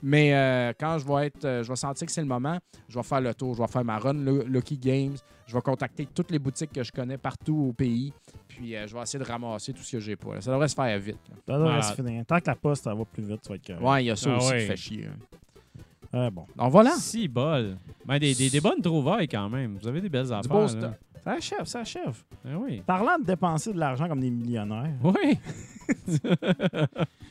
Mais 0.02 0.34
euh, 0.34 0.72
quand 0.78 0.98
je 0.98 1.06
vais 1.06 1.26
être, 1.26 1.44
euh, 1.44 1.62
je 1.62 1.68
vais 1.68 1.76
sentir 1.76 2.06
que 2.06 2.12
c'est 2.12 2.20
le 2.22 2.26
moment, 2.26 2.58
je 2.88 2.96
vais 2.98 3.02
faire 3.02 3.20
le 3.20 3.34
tour, 3.34 3.54
je 3.54 3.60
vais 3.62 3.68
faire 3.68 3.84
ma 3.84 3.98
run 3.98 4.14
Lu- 4.14 4.44
Lucky 4.46 4.78
Games, 4.78 5.16
je 5.46 5.54
vais 5.54 5.60
contacter 5.60 6.06
toutes 6.06 6.30
les 6.30 6.38
boutiques 6.38 6.72
que 6.72 6.82
je 6.82 6.90
connais 6.90 7.18
partout 7.18 7.66
au 7.68 7.72
pays, 7.72 8.12
puis 8.48 8.74
euh, 8.76 8.86
je 8.86 8.94
vais 8.96 9.02
essayer 9.02 9.22
de 9.22 9.28
ramasser 9.28 9.72
tout 9.74 9.82
ce 9.82 9.92
que 9.92 10.00
j'ai 10.00 10.16
pas. 10.16 10.34
là. 10.36 10.40
Ça 10.40 10.50
devrait 10.52 10.68
se 10.68 10.74
faire 10.74 10.98
vite. 10.98 11.18
là. 11.28 11.36
Ça 11.46 11.58
devrait 11.58 11.82
se 11.82 11.92
finir. 11.94 12.24
Tant 12.26 12.38
que 12.40 12.46
la 12.46 12.54
poste, 12.56 12.84
ça 12.84 12.94
va 12.94 13.04
plus 13.04 13.22
vite, 13.22 13.42
tu 13.42 13.48
vas 13.50 13.54
être 13.56 13.66
correct. 13.66 13.82
Ouais, 13.84 14.04
il 14.04 14.06
y 14.06 14.10
a 14.10 14.16
ça 14.16 14.30
Ah 14.32 14.36
aussi 14.38 14.50
ouais. 14.52 14.60
qui 14.60 14.66
fait 14.66 14.76
chier. 14.76 15.06
hein. 15.06 16.18
Ouais, 16.18 16.30
bon. 16.30 16.44
Donc 16.56 16.72
voilà. 16.72 16.90
Si 16.96 17.28
bol. 17.28 17.76
Ben, 18.04 18.18
des, 18.18 18.34
des, 18.34 18.50
des 18.50 18.60
bonnes 18.60 18.80
trouvailles 18.82 19.28
quand 19.28 19.48
même. 19.48 19.78
Vous 19.80 19.86
avez 19.86 20.00
des 20.00 20.08
belles 20.08 20.32
affaires. 20.32 20.50
beau 20.50 20.62
là. 20.62 20.68
stock. 20.68 20.90
Ça 21.22 21.32
achève, 21.32 21.64
ça 21.66 21.80
achève. 21.80 22.22
Ah 22.44 22.56
oui. 22.58 22.82
Parlant 22.84 23.18
de 23.18 23.24
dépenser 23.24 23.72
de 23.72 23.78
l'argent 23.78 24.08
comme 24.08 24.20
des 24.20 24.30
millionnaires, 24.30 24.90
Oui. 25.04 25.38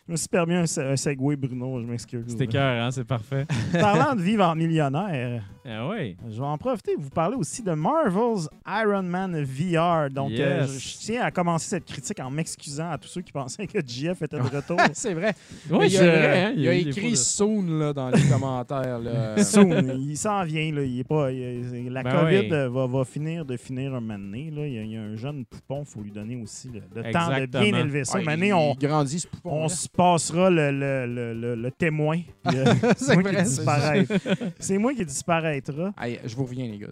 je 0.08 0.12
me 0.12 0.16
suis 0.18 0.28
permis 0.28 0.56
un, 0.56 0.64
un 0.64 0.96
segway, 0.96 1.36
Bruno, 1.36 1.82
je 1.82 1.86
m'excuse. 1.86 2.24
C'était 2.28 2.48
cœur, 2.48 2.84
hein? 2.84 2.92
C'est 2.92 3.04
parfait. 3.06 3.46
Parlant 3.74 4.16
de 4.16 4.22
vivre 4.22 4.44
en 4.46 4.56
millionnaire, 4.56 5.44
Ah 5.66 5.88
oui. 5.90 6.16
je 6.30 6.40
vais 6.40 6.48
en 6.48 6.58
profiter 6.58 6.94
pour 6.96 7.04
vous 7.04 7.10
parler 7.10 7.36
aussi 7.36 7.62
de 7.64 7.72
Marvel's 7.74 8.48
Iron 8.68 9.04
Man 9.04 9.42
VR. 9.44 10.10
Donc, 10.10 10.32
euh, 10.32 10.66
je, 10.68 10.80
je 10.80 10.98
tiens 10.98 11.22
à 11.24 11.32
commencer 11.32 11.68
cette 11.70 11.86
critique 11.86 12.20
en 12.20 12.30
m'excusant 12.30 12.90
à 12.92 12.98
tous 12.98 13.08
ceux 13.10 13.22
qui 13.22 13.32
pensaient 13.32 13.68
que 13.68 13.80
JF 13.86 14.22
était 14.22 14.38
de 14.38 14.42
retour. 14.56 14.78
c'est 14.94 15.14
vrai. 15.14 15.34
Oui, 15.70 15.88
il, 15.92 15.98
vrai. 15.98 16.44
hein? 16.46 16.54
il 16.56 16.68
a 16.68 16.74
écrit 16.74 17.12
de- 17.12 17.16
soon 17.16 17.64
là, 17.80 17.94
dans 17.94 18.10
les 18.10 18.22
commentaires. 18.24 19.00
là. 19.00 19.44
Soon, 19.44 19.96
il 20.00 20.18
s'en 20.18 20.44
vient. 20.44 20.72
Là. 20.74 20.84
Il 20.84 21.00
est 21.00 21.04
pas, 21.04 21.32
il- 21.32 21.90
la 21.92 22.04
Ben 22.04 22.12
COVID 22.20 22.40
oui. 22.40 22.52
euh, 22.54 22.70
va, 22.70 22.88
va 22.88 23.06
finir 23.06 23.46
de 23.46 23.58
finir 23.58 23.94
un 23.96 24.00
moment 24.02 24.18
donné, 24.20 24.52
là. 24.52 24.66
Il, 24.68 24.74
y 24.74 24.78
a, 24.80 24.82
il 24.84 24.92
y 24.92 24.98
a 24.98 25.02
un 25.02 25.16
jeune 25.16 25.46
poupon, 25.46 25.82
il 25.82 25.86
faut 25.86 26.02
lui 26.02 26.12
donner 26.12 26.36
aussi 26.42 26.70
le, 26.70 26.82
le 26.96 27.12
temps 27.12 27.30
de 27.30 27.46
bien 27.46 27.62
élever 27.80 28.04
ça. 28.06 28.18
Ouais, 28.18 28.24
donné, 28.50 28.70
on, 28.70 28.74
il 28.80 28.88
grandit 28.88 29.20
ce 29.20 29.28
poupon. 29.28 29.52
on 29.52 29.68
se 29.70 29.88
passera 29.88 30.50
le, 30.50 30.72
le, 30.72 31.06
le, 31.06 31.34
le- 31.34 31.56
le 31.56 31.72
témoin. 31.72 32.20
euh, 32.48 32.74
C'est 32.98 33.16
moi 33.16 33.24
qui 33.24 33.30
vrai, 33.36 33.46
c'est 33.46 33.50
disparaître. 33.50 34.14
C'est 34.60 34.78
moi 34.78 34.94
qui 34.94 35.06
disparaîtra. 35.06 35.94
Hey, 36.02 36.20
je 36.26 36.36
vous 36.36 36.44
reviens, 36.46 36.66
les 36.68 36.78
gars. 36.78 36.88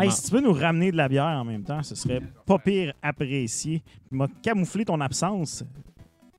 Hey, 0.00 0.10
si 0.12 0.22
tu 0.24 0.30
peux 0.30 0.40
nous 0.40 0.52
ramener 0.52 0.92
de 0.92 0.96
la 0.96 1.08
bière 1.08 1.24
en 1.24 1.44
même 1.44 1.64
temps, 1.64 1.82
ce 1.82 1.94
serait 1.94 2.20
pas 2.46 2.58
pire 2.58 2.92
apprécié. 3.02 3.82
Il 4.12 4.18
m'a 4.18 4.28
camouflé 4.42 4.84
ton 4.84 5.00
absence 5.00 5.64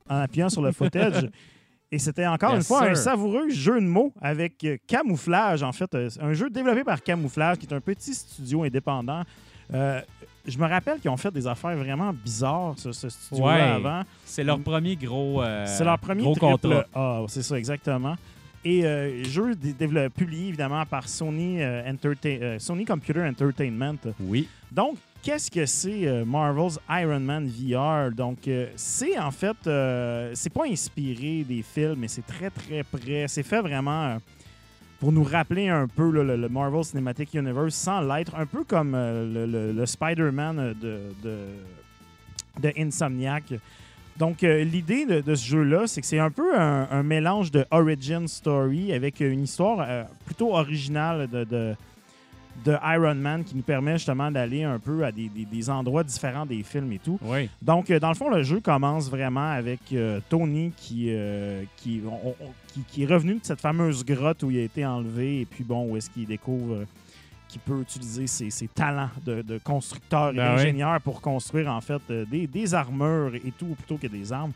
en 0.10 0.18
appuyant 0.18 0.50
sur 0.50 0.62
le 0.62 0.72
footage. 0.72 1.30
Et 1.94 2.00
c'était 2.00 2.26
encore 2.26 2.52
Yes, 2.52 2.60
une 2.60 2.64
fois 2.64 2.84
un 2.88 2.96
savoureux 2.96 3.50
jeu 3.50 3.76
de 3.82 3.86
mots 3.86 4.14
avec 4.22 4.64
euh, 4.64 4.78
Camouflage, 4.88 5.62
en 5.62 5.74
fait. 5.74 5.94
Euh, 5.94 6.10
un 6.22 6.32
jeu 6.32 6.50
développé 6.50 6.86
par 6.86 7.04
Camouflage, 7.04 7.58
qui 7.58 7.66
est 7.66 7.74
un 7.74 7.82
petit 7.82 8.14
studio 8.14 8.64
indépendant. 8.64 9.24
Euh, 9.74 10.02
je 10.48 10.58
me 10.58 10.68
rappelle 10.68 11.00
qu'ils 11.00 11.10
ont 11.12 11.18
fait 11.18 11.32
des 11.32 11.46
affaires 11.48 11.76
vraiment 11.78 12.12
bizarres 12.14 12.74
sur 12.78 12.94
ce 12.96 13.10
studio-là 13.10 13.54
Ouais. 13.54 13.62
avant. 13.62 14.02
C'est 14.26 14.44
leur 14.44 14.60
premier 14.60 14.96
gros. 14.96 15.42
euh, 15.42 15.66
C'est 15.68 15.84
leur 15.84 16.00
premier 16.00 16.24
gros 16.24 16.36
contrat. 16.36 16.86
A, 16.94 17.24
c'est 17.28 17.44
ça, 17.44 17.58
exactement. 17.58 18.16
Et 18.64 18.86
euh, 18.86 19.24
jeu 19.24 19.54
publié 20.16 20.50
évidemment 20.50 20.86
par 20.86 21.08
Sony, 21.08 21.62
euh, 21.62 21.82
Entertain- 21.90 22.40
euh, 22.42 22.60
Sony 22.60 22.86
Computer 22.86 23.22
Entertainment. 23.22 23.96
Oui. 24.20 24.48
Donc, 24.72 24.98
qu'est-ce 25.24 25.50
que 25.50 25.66
c'est 25.66 26.24
Marvel's 26.26 26.80
Iron 26.90 27.20
Man 27.20 27.48
VR? 27.48 28.12
Donc, 28.12 28.48
c'est 28.76 29.18
en 29.20 29.32
fait, 29.32 29.58
c'est 30.36 30.54
pas 30.54 30.66
inspiré 30.68 31.44
des 31.44 31.64
films, 31.64 31.96
mais 32.00 32.08
c'est 32.08 32.26
très 32.26 32.50
très 32.50 32.84
près. 32.84 33.26
C'est 33.28 33.44
fait 33.44 33.62
vraiment 33.62 34.18
pour 35.02 35.12
nous 35.12 35.24
rappeler 35.24 35.68
un 35.68 35.88
peu 35.88 36.10
là, 36.12 36.24
le, 36.24 36.38
le 36.38 36.48
Marvel 36.48 36.84
Cinematic 36.86 37.34
Universe 37.34 37.74
sans 37.76 38.00
l'être, 38.02 38.36
un 38.38 38.46
peu 38.46 38.64
comme 38.64 38.94
euh, 38.96 39.26
le, 39.46 39.46
le- 39.52 39.72
le 39.74 39.86
Spider-Man 39.86 40.76
de, 40.80 41.00
de, 41.24 41.38
de 42.62 42.72
Insomniac. 42.78 43.54
Donc, 44.18 44.44
euh, 44.44 44.64
l'idée 44.64 45.06
de, 45.08 45.22
de 45.22 45.34
ce 45.36 45.46
jeu-là, 45.48 45.88
c'est 45.88 46.02
que 46.02 46.08
c'est 46.08 46.20
un 46.20 46.30
peu 46.30 46.56
un, 46.56 46.88
un 46.92 47.02
mélange 47.02 47.50
de 47.50 47.66
origin 47.72 48.28
story 48.28 48.94
avec 48.94 49.20
une 49.22 49.42
histoire 49.44 49.80
euh, 49.90 50.04
plutôt 50.26 50.54
originale 50.54 51.28
de, 51.28 51.44
de, 51.46 51.76
de 52.66 52.76
Iron 52.94 53.16
Man 53.16 53.44
qui 53.44 53.56
nous 53.56 53.64
permet 53.64 53.94
justement 53.94 54.30
d'aller 54.30 54.64
un 54.64 54.78
peu 54.78 55.04
à 55.04 55.12
des, 55.12 55.30
des- 55.30 55.46
des 55.46 55.70
endroits 55.70 56.04
différents 56.04 56.46
des 56.46 56.62
films 56.62 56.92
et 56.92 57.00
tout. 57.00 57.18
Oui. 57.24 57.50
Donc, 57.62 57.92
dans 57.92 58.10
le 58.10 58.16
fond, 58.16 58.30
le 58.30 58.44
jeu 58.44 58.60
commence 58.60 59.10
vraiment 59.10 59.50
avec 59.50 59.80
Tony 60.30 60.72
qui, 60.78 61.12
qui, 61.78 62.02
on- 62.06 62.36
on- 62.40 62.54
qui, 62.74 62.82
qui 62.88 63.04
est 63.04 63.06
revenu 63.08 63.36
de 63.36 63.40
cette 63.44 63.62
fameuse 63.62 64.04
grotte 64.06 64.44
où 64.44 64.52
il 64.52 64.60
a 64.60 64.64
été 64.64 64.86
enlevé 64.86 65.42
et 65.42 65.46
puis 65.46 65.64
bon, 65.64 65.90
où 65.90 65.98
est-ce 65.98 66.10
qu'il 66.10 66.26
découvre 66.26 66.74
euh, 66.76 66.86
qu'il 67.48 67.62
peut 67.62 67.82
utiliser 67.82 68.28
ses, 68.28 68.50
ses 68.50 68.68
talents 68.68 69.10
de, 69.26 69.42
de 69.42 69.58
constructeur 69.58 70.30
et 70.32 70.36
Ben 70.38 70.52
oui. 70.52 70.58
d'ingénieur 70.58 71.02
pour 71.02 71.20
construire 71.22 71.70
en 71.70 71.82
fait 71.82 72.02
euh, 72.10 72.26
des, 72.26 72.48
des 72.48 72.74
armures 72.74 73.36
et 73.36 73.52
tout 73.58 73.66
plutôt 73.78 73.98
que 73.98 74.08
des 74.08 74.32
armes. 74.32 74.52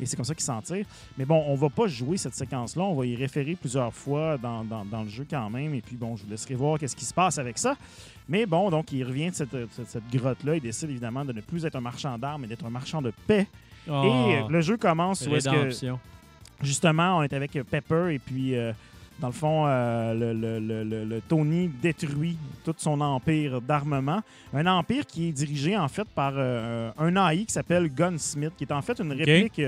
Et 0.00 0.06
c'est 0.06 0.16
comme 0.16 0.24
ça 0.24 0.34
qu'il 0.34 0.42
s'en 0.42 0.60
tire. 0.60 0.84
Mais 1.16 1.24
bon, 1.24 1.44
on 1.46 1.54
va 1.54 1.68
pas 1.68 1.86
jouer 1.86 2.16
cette 2.16 2.34
séquence-là. 2.34 2.82
On 2.82 2.94
va 2.96 3.06
y 3.06 3.14
référer 3.14 3.54
plusieurs 3.54 3.92
fois 3.94 4.36
dans, 4.36 4.64
dans- 4.64 4.84
dans 4.84 5.02
le 5.04 5.08
jeu 5.08 5.24
quand 5.30 5.48
même. 5.48 5.74
Et 5.74 5.80
puis 5.80 5.94
bon, 5.94 6.16
je 6.16 6.24
vous 6.24 6.30
laisserai 6.30 6.54
voir 6.56 6.78
qu'est-ce 6.80 6.96
qui 6.96 7.04
se 7.04 7.14
passe 7.14 7.38
avec 7.38 7.56
ça. 7.58 7.76
Mais 8.28 8.44
bon, 8.44 8.68
donc 8.70 8.90
il 8.90 9.04
revient 9.04 9.30
de 9.30 9.34
cette, 9.36 9.50
cette- 9.70 9.88
cette 9.88 10.10
grotte-là. 10.12 10.56
Il 10.56 10.60
décide 10.62 10.90
évidemment 10.90 11.24
de 11.24 11.32
ne 11.32 11.40
plus 11.40 11.64
être 11.64 11.76
un 11.76 11.80
marchand 11.80 12.18
d'armes, 12.18 12.42
mais 12.42 12.48
d'être 12.48 12.64
un 12.64 12.70
marchand 12.70 13.00
de 13.00 13.12
paix. 13.28 13.46
Oh, 13.88 14.28
Et 14.28 14.52
le 14.52 14.60
jeu 14.60 14.76
commence 14.76 15.24
où 15.26 15.30
est-ce 15.36 15.48
que. 15.54 15.70
Justement, 16.62 17.18
on 17.18 17.22
est 17.22 17.32
avec 17.32 17.52
Pepper 17.70 18.14
et 18.14 18.18
puis, 18.18 18.54
euh, 18.56 18.72
dans 19.20 19.28
le 19.28 19.32
fond, 19.32 19.64
euh, 19.66 20.14
le, 20.14 20.32
le- 20.32 20.58
le- 20.58 20.84
le- 20.84 21.04
le 21.04 21.20
Tony 21.20 21.68
détruit 21.80 22.36
tout 22.64 22.74
son 22.76 23.00
empire 23.00 23.60
d'armement. 23.60 24.20
Un 24.54 24.66
empire 24.66 25.06
qui 25.06 25.28
est 25.28 25.32
dirigé, 25.32 25.76
en 25.76 25.88
fait, 25.88 26.08
par 26.08 26.32
euh, 26.36 26.90
un 26.98 27.16
AI 27.30 27.44
qui 27.44 27.52
s'appelle 27.52 27.88
Gunsmith, 27.92 28.52
qui 28.56 28.64
est 28.64 28.72
en 28.72 28.82
fait 28.82 28.98
une 29.00 29.12
réplique 29.12 29.60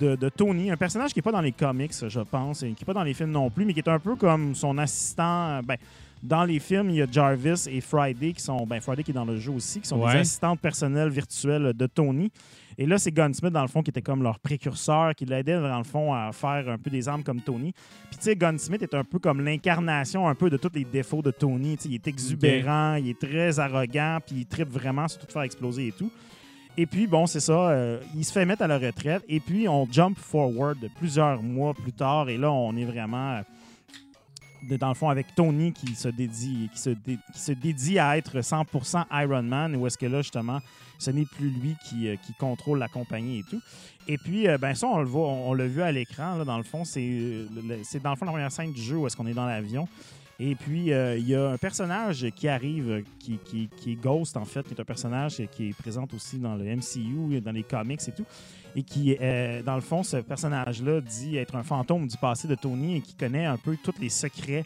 de, 0.00 0.16
de 0.16 0.28
Tony, 0.30 0.70
un 0.70 0.76
personnage 0.76 1.12
qui 1.12 1.18
n'est 1.18 1.22
pas 1.22 1.32
dans 1.32 1.40
les 1.40 1.52
comics, 1.52 1.92
je 2.08 2.20
pense, 2.20 2.62
et 2.62 2.72
qui 2.72 2.82
n'est 2.82 2.86
pas 2.86 2.94
dans 2.94 3.02
les 3.04 3.14
films 3.14 3.30
non 3.30 3.50
plus, 3.50 3.64
mais 3.64 3.72
qui 3.74 3.80
est 3.80 3.88
un 3.88 3.98
peu 3.98 4.16
comme 4.16 4.54
son 4.54 4.76
assistant. 4.78 5.60
Ben, 5.62 5.76
dans 6.22 6.44
les 6.44 6.58
films, 6.58 6.88
il 6.88 6.96
y 6.96 7.02
a 7.02 7.06
Jarvis 7.10 7.66
et 7.70 7.82
Friday 7.82 8.32
qui 8.32 8.42
sont. 8.42 8.66
Ben, 8.66 8.80
Friday 8.80 9.02
qui 9.02 9.10
est 9.10 9.14
dans 9.14 9.26
le 9.26 9.36
jeu 9.38 9.52
aussi, 9.52 9.80
qui 9.80 9.88
sont 9.88 10.00
Ouais. 10.00 10.12
des 10.14 10.18
assistantes 10.20 10.58
personnelles 10.58 11.10
virtuelles 11.10 11.72
de 11.74 11.86
Tony. 11.86 12.30
Et 12.78 12.86
là, 12.86 12.98
c'est 12.98 13.12
Gunsmith, 13.12 13.52
dans 13.52 13.62
le 13.62 13.68
fond, 13.68 13.82
qui 13.82 13.90
était 13.90 14.02
comme 14.02 14.22
leur 14.22 14.38
précurseur, 14.40 15.14
qui 15.14 15.24
l'aidait, 15.24 15.60
dans 15.60 15.78
le 15.78 15.84
fond, 15.84 16.12
à 16.12 16.30
faire 16.32 16.68
un 16.68 16.78
peu 16.78 16.90
des 16.90 17.08
armes 17.08 17.22
comme 17.22 17.40
Tony. 17.40 17.72
Puis, 18.10 18.18
tu 18.18 18.22
sais, 18.24 18.36
Gunsmith 18.36 18.82
est 18.82 18.94
un 18.94 19.04
peu 19.04 19.18
comme 19.18 19.44
l'incarnation 19.44 20.26
un 20.28 20.34
peu 20.34 20.50
de 20.50 20.56
tous 20.56 20.70
les 20.74 20.84
défauts 20.84 21.22
de 21.22 21.30
Tony. 21.30 21.76
Tu 21.76 21.82
sais, 21.84 21.88
il 21.90 21.94
est 21.94 22.06
exubérant, 22.08 22.94
il 22.96 23.10
est 23.10 23.18
très 23.20 23.58
arrogant, 23.60 24.18
puis 24.26 24.36
il 24.40 24.46
tripe 24.46 24.68
vraiment 24.70 25.06
sur 25.08 25.20
tout 25.20 25.30
faire 25.32 25.42
exploser 25.42 25.88
et 25.88 25.92
tout. 25.92 26.10
Et 26.76 26.86
puis, 26.86 27.06
bon, 27.06 27.26
c'est 27.26 27.38
ça, 27.40 27.70
euh, 27.70 28.00
il 28.16 28.24
se 28.24 28.32
fait 28.32 28.44
mettre 28.44 28.62
à 28.62 28.66
la 28.66 28.78
retraite. 28.78 29.22
Et 29.28 29.38
puis, 29.38 29.68
on 29.68 29.86
jump 29.90 30.18
forward 30.18 30.78
plusieurs 30.98 31.40
mois 31.40 31.72
plus 31.74 31.92
tard. 31.92 32.28
Et 32.28 32.36
là, 32.36 32.50
on 32.50 32.76
est 32.76 32.84
vraiment, 32.84 33.34
euh, 33.36 34.76
dans 34.78 34.88
le 34.88 34.94
fond, 34.94 35.08
avec 35.08 35.34
Tony 35.36 35.72
qui 35.72 35.94
se 35.94 36.08
dédie, 36.08 36.68
qui 36.72 36.80
se 36.80 36.90
dé- 36.90 37.18
qui 37.32 37.38
se 37.40 37.52
dédie 37.52 37.98
à 38.00 38.16
être 38.16 38.40
100% 38.40 39.04
Iron 39.12 39.42
Man. 39.44 39.76
Ou 39.76 39.86
est-ce 39.86 39.96
que 39.98 40.06
là, 40.06 40.22
justement, 40.22 40.58
ce 40.98 41.10
n'est 41.10 41.24
plus 41.26 41.50
lui 41.50 41.76
qui, 41.88 42.08
euh, 42.08 42.16
qui 42.16 42.32
contrôle 42.34 42.78
la 42.78 42.88
compagnie 42.88 43.40
et 43.40 43.42
tout. 43.50 43.60
Et 44.08 44.18
puis, 44.18 44.48
euh, 44.48 44.58
ben 44.58 44.74
ça, 44.74 44.86
on 44.86 44.98
le 44.98 45.06
voit, 45.06 45.28
on, 45.28 45.50
on 45.50 45.54
l'a 45.54 45.66
vu 45.66 45.82
à 45.82 45.90
l'écran, 45.92 46.36
là, 46.36 46.44
dans 46.44 46.58
le 46.58 46.62
fond, 46.64 46.84
c'est 46.84 47.00
euh, 47.06 47.46
c'est 47.82 48.02
dans 48.02 48.10
le 48.10 48.16
fond 48.16 48.24
la 48.26 48.32
première 48.32 48.52
scène 48.52 48.72
du 48.72 48.80
jeu 48.82 48.96
où 48.96 49.06
est-ce 49.06 49.16
qu'on 49.16 49.26
est 49.26 49.34
dans 49.34 49.46
l'avion. 49.46 49.88
Et 50.40 50.56
puis, 50.56 50.92
euh, 50.92 51.16
il 51.16 51.28
y 51.28 51.34
a 51.36 51.50
un 51.50 51.56
personnage 51.58 52.26
qui 52.34 52.48
arrive, 52.48 53.04
qui, 53.20 53.38
qui- 53.44 53.68
qui 53.76 53.92
est 53.92 53.94
Ghost, 53.94 54.36
en 54.36 54.44
fait, 54.44 54.66
qui 54.66 54.74
est 54.74 54.80
un 54.80 54.84
personnage 54.84 55.40
qui 55.52 55.68
est 55.68 55.76
présent 55.78 56.06
aussi 56.12 56.38
dans 56.38 56.56
le 56.56 56.64
MCU, 56.64 57.40
dans 57.40 57.52
les 57.52 57.62
comics 57.62 58.00
et 58.08 58.12
tout. 58.12 58.26
Et 58.74 58.82
qui, 58.82 59.16
euh, 59.20 59.62
dans 59.62 59.76
le 59.76 59.80
fond, 59.80 60.02
ce 60.02 60.16
personnage-là 60.16 61.00
dit 61.00 61.36
être 61.36 61.54
un 61.54 61.62
fantôme 61.62 62.08
du 62.08 62.16
passé 62.16 62.48
de 62.48 62.56
Tony 62.56 62.96
et 62.96 63.00
qui 63.00 63.14
connaît 63.14 63.44
un 63.44 63.56
peu 63.56 63.76
tous 63.82 63.94
les 64.00 64.08
secrets 64.08 64.64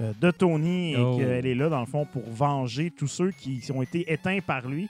euh, 0.00 0.12
de 0.20 0.32
Tony 0.32 0.94
et 0.94 0.96
Oh. 0.98 1.16
qu'elle 1.16 1.46
est 1.46 1.54
là, 1.54 1.68
dans 1.68 1.78
le 1.78 1.86
fond, 1.86 2.04
pour 2.04 2.28
venger 2.28 2.90
tous 2.90 3.06
ceux 3.06 3.30
qui 3.30 3.62
ont 3.72 3.82
été 3.82 4.12
éteints 4.12 4.40
par 4.44 4.66
lui. 4.66 4.88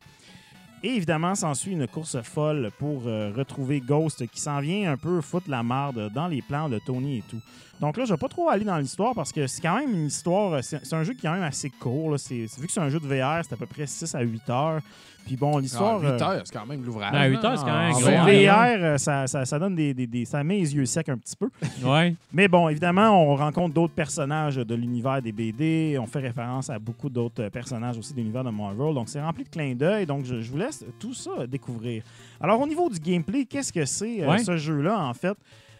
Et 0.86 0.97
évidemment, 0.97 1.35
s'ensuit 1.35 1.73
une 1.73 1.86
course 1.89 2.20
folle 2.20 2.70
pour 2.78 3.05
euh, 3.06 3.32
retrouver 3.35 3.81
Ghost 3.81 4.27
qui 4.27 4.39
s'en 4.39 4.61
vient 4.61 4.93
un 4.93 4.98
peu 4.98 5.23
foutre 5.23 5.48
la 5.48 5.62
marde 5.62 6.12
dans 6.12 6.28
les 6.28 6.43
plans 6.43 6.69
de 6.69 6.78
Tony 6.78 7.16
et 7.16 7.23
tout. 7.23 7.40
Donc 7.81 7.97
là, 7.97 8.05
je 8.05 8.12
vais 8.12 8.19
pas 8.19 8.28
trop 8.28 8.51
aller 8.51 8.66
dans 8.66 8.77
l'histoire 8.77 9.15
parce 9.15 9.32
que 9.32 9.47
c'est 9.47 9.62
quand 9.62 9.78
même 9.78 9.94
une 9.94 10.09
histoire. 10.09 10.62
C'est 10.62 10.93
un 10.93 11.02
jeu 11.02 11.15
qui 11.15 11.20
est 11.20 11.31
quand 11.31 11.36
même 11.36 11.43
assez 11.43 11.70
court. 11.70 12.11
là. 12.11 12.19
Vu 12.28 12.66
que 12.66 12.70
c'est 12.70 12.81
un 12.81 12.90
jeu 12.90 13.01
de 13.01 13.06
VR, 13.06 13.43
c'est 13.43 13.55
à 13.55 13.56
peu 13.56 13.65
près 13.65 13.86
6 13.86 14.15
à 14.15 14.20
8 14.20 14.51
heures. 14.51 14.82
Puis 15.24 15.36
bon, 15.36 15.59
l'histoire. 15.59 16.01
Ah, 16.02 16.06
8 16.06 16.06
euh, 16.06 16.24
heures, 16.24 16.42
c'est 16.44 16.52
quand 16.55 16.66
même 16.66 16.84
l'ouvrage. 16.84 17.10
Ah, 17.14 17.26
huit 17.26 17.42
heures, 17.44 17.59
c'est 17.59 17.64
quand 17.64 17.78
même 17.78 17.92
VR, 17.94 18.84
euh, 18.84 18.98
ça, 18.98 19.26
ça- 19.26 19.44
ça 19.44 19.59
donne 19.59 19.74
des, 19.74 19.94
des- 19.94 20.06
des- 20.06 20.24
Ça 20.24 20.44
met 20.44 20.59
les 20.59 20.74
yeux 20.74 20.84
secs 20.86 21.09
un 21.09 21.16
petit 21.18 21.36
peu. 21.36 21.48
Ouais. 21.84 22.14
Mais 22.32 22.46
bon, 22.48 22.68
évidemment, 22.68 23.10
on 23.10 23.34
rencontre 23.36 23.74
d'autres 23.74 23.94
personnages 23.94 24.56
de 24.56 24.74
l'univers 24.74 25.20
des 25.22 25.32
BD. 25.32 25.96
On 26.01 26.06
fait 26.06 26.20
référence 26.20 26.70
à 26.70 26.78
beaucoup 26.78 27.09
d'autres 27.09 27.42
euh, 27.44 27.51
personnages 27.51 27.96
aussi 27.98 28.12
de 28.12 28.18
l'univers 28.18 28.44
de 28.44 28.51
Marvel. 28.51 28.94
Donc, 28.94 29.09
c'est 29.09 29.20
rempli 29.22 29.44
de 29.44 29.48
clins 29.48 29.74
d'œil. 29.74 30.06
Donc, 30.06 30.24
je, 30.24 30.40
je 30.40 30.51
vous 30.51 30.59
laisse 30.59 30.84
tout 30.98 31.14
ça 31.14 31.46
découvrir. 31.48 32.02
Alors, 32.40 32.60
au 32.60 32.66
niveau 32.66 32.88
du 32.90 32.98
gameplay, 32.98 33.44
qu'est-ce 33.44 33.72
que 33.72 33.84
c'est 33.84 34.26
Ouais. 34.26 34.38
ce 34.38 34.56
jeu-là, 34.56 34.98
en 35.01 35.14
fait? 35.14 35.36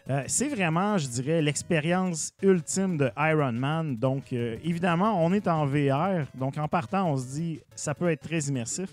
Euh, 0.07 0.21
c'est 0.27 0.49
vraiment, 0.49 0.99
je 0.99 1.07
dirais, 1.07 1.41
l'expérience 1.41 2.31
ultime 2.43 2.95
de 2.97 3.09
Iron 3.17 3.51
Man. 3.53 3.95
Donc, 3.95 4.31
euh, 4.33 4.55
évidemment, 4.63 5.23
on 5.25 5.33
est 5.33 5.47
en 5.47 5.65
VR. 5.65 6.25
Donc, 6.35 6.57
en 6.59 6.67
partant, 6.67 7.09
on 7.09 7.17
se 7.17 7.25
dit, 7.27 7.59
ça 7.75 7.95
peut 7.95 8.09
être 8.11 8.21
très 8.21 8.39
immersif. 8.41 8.89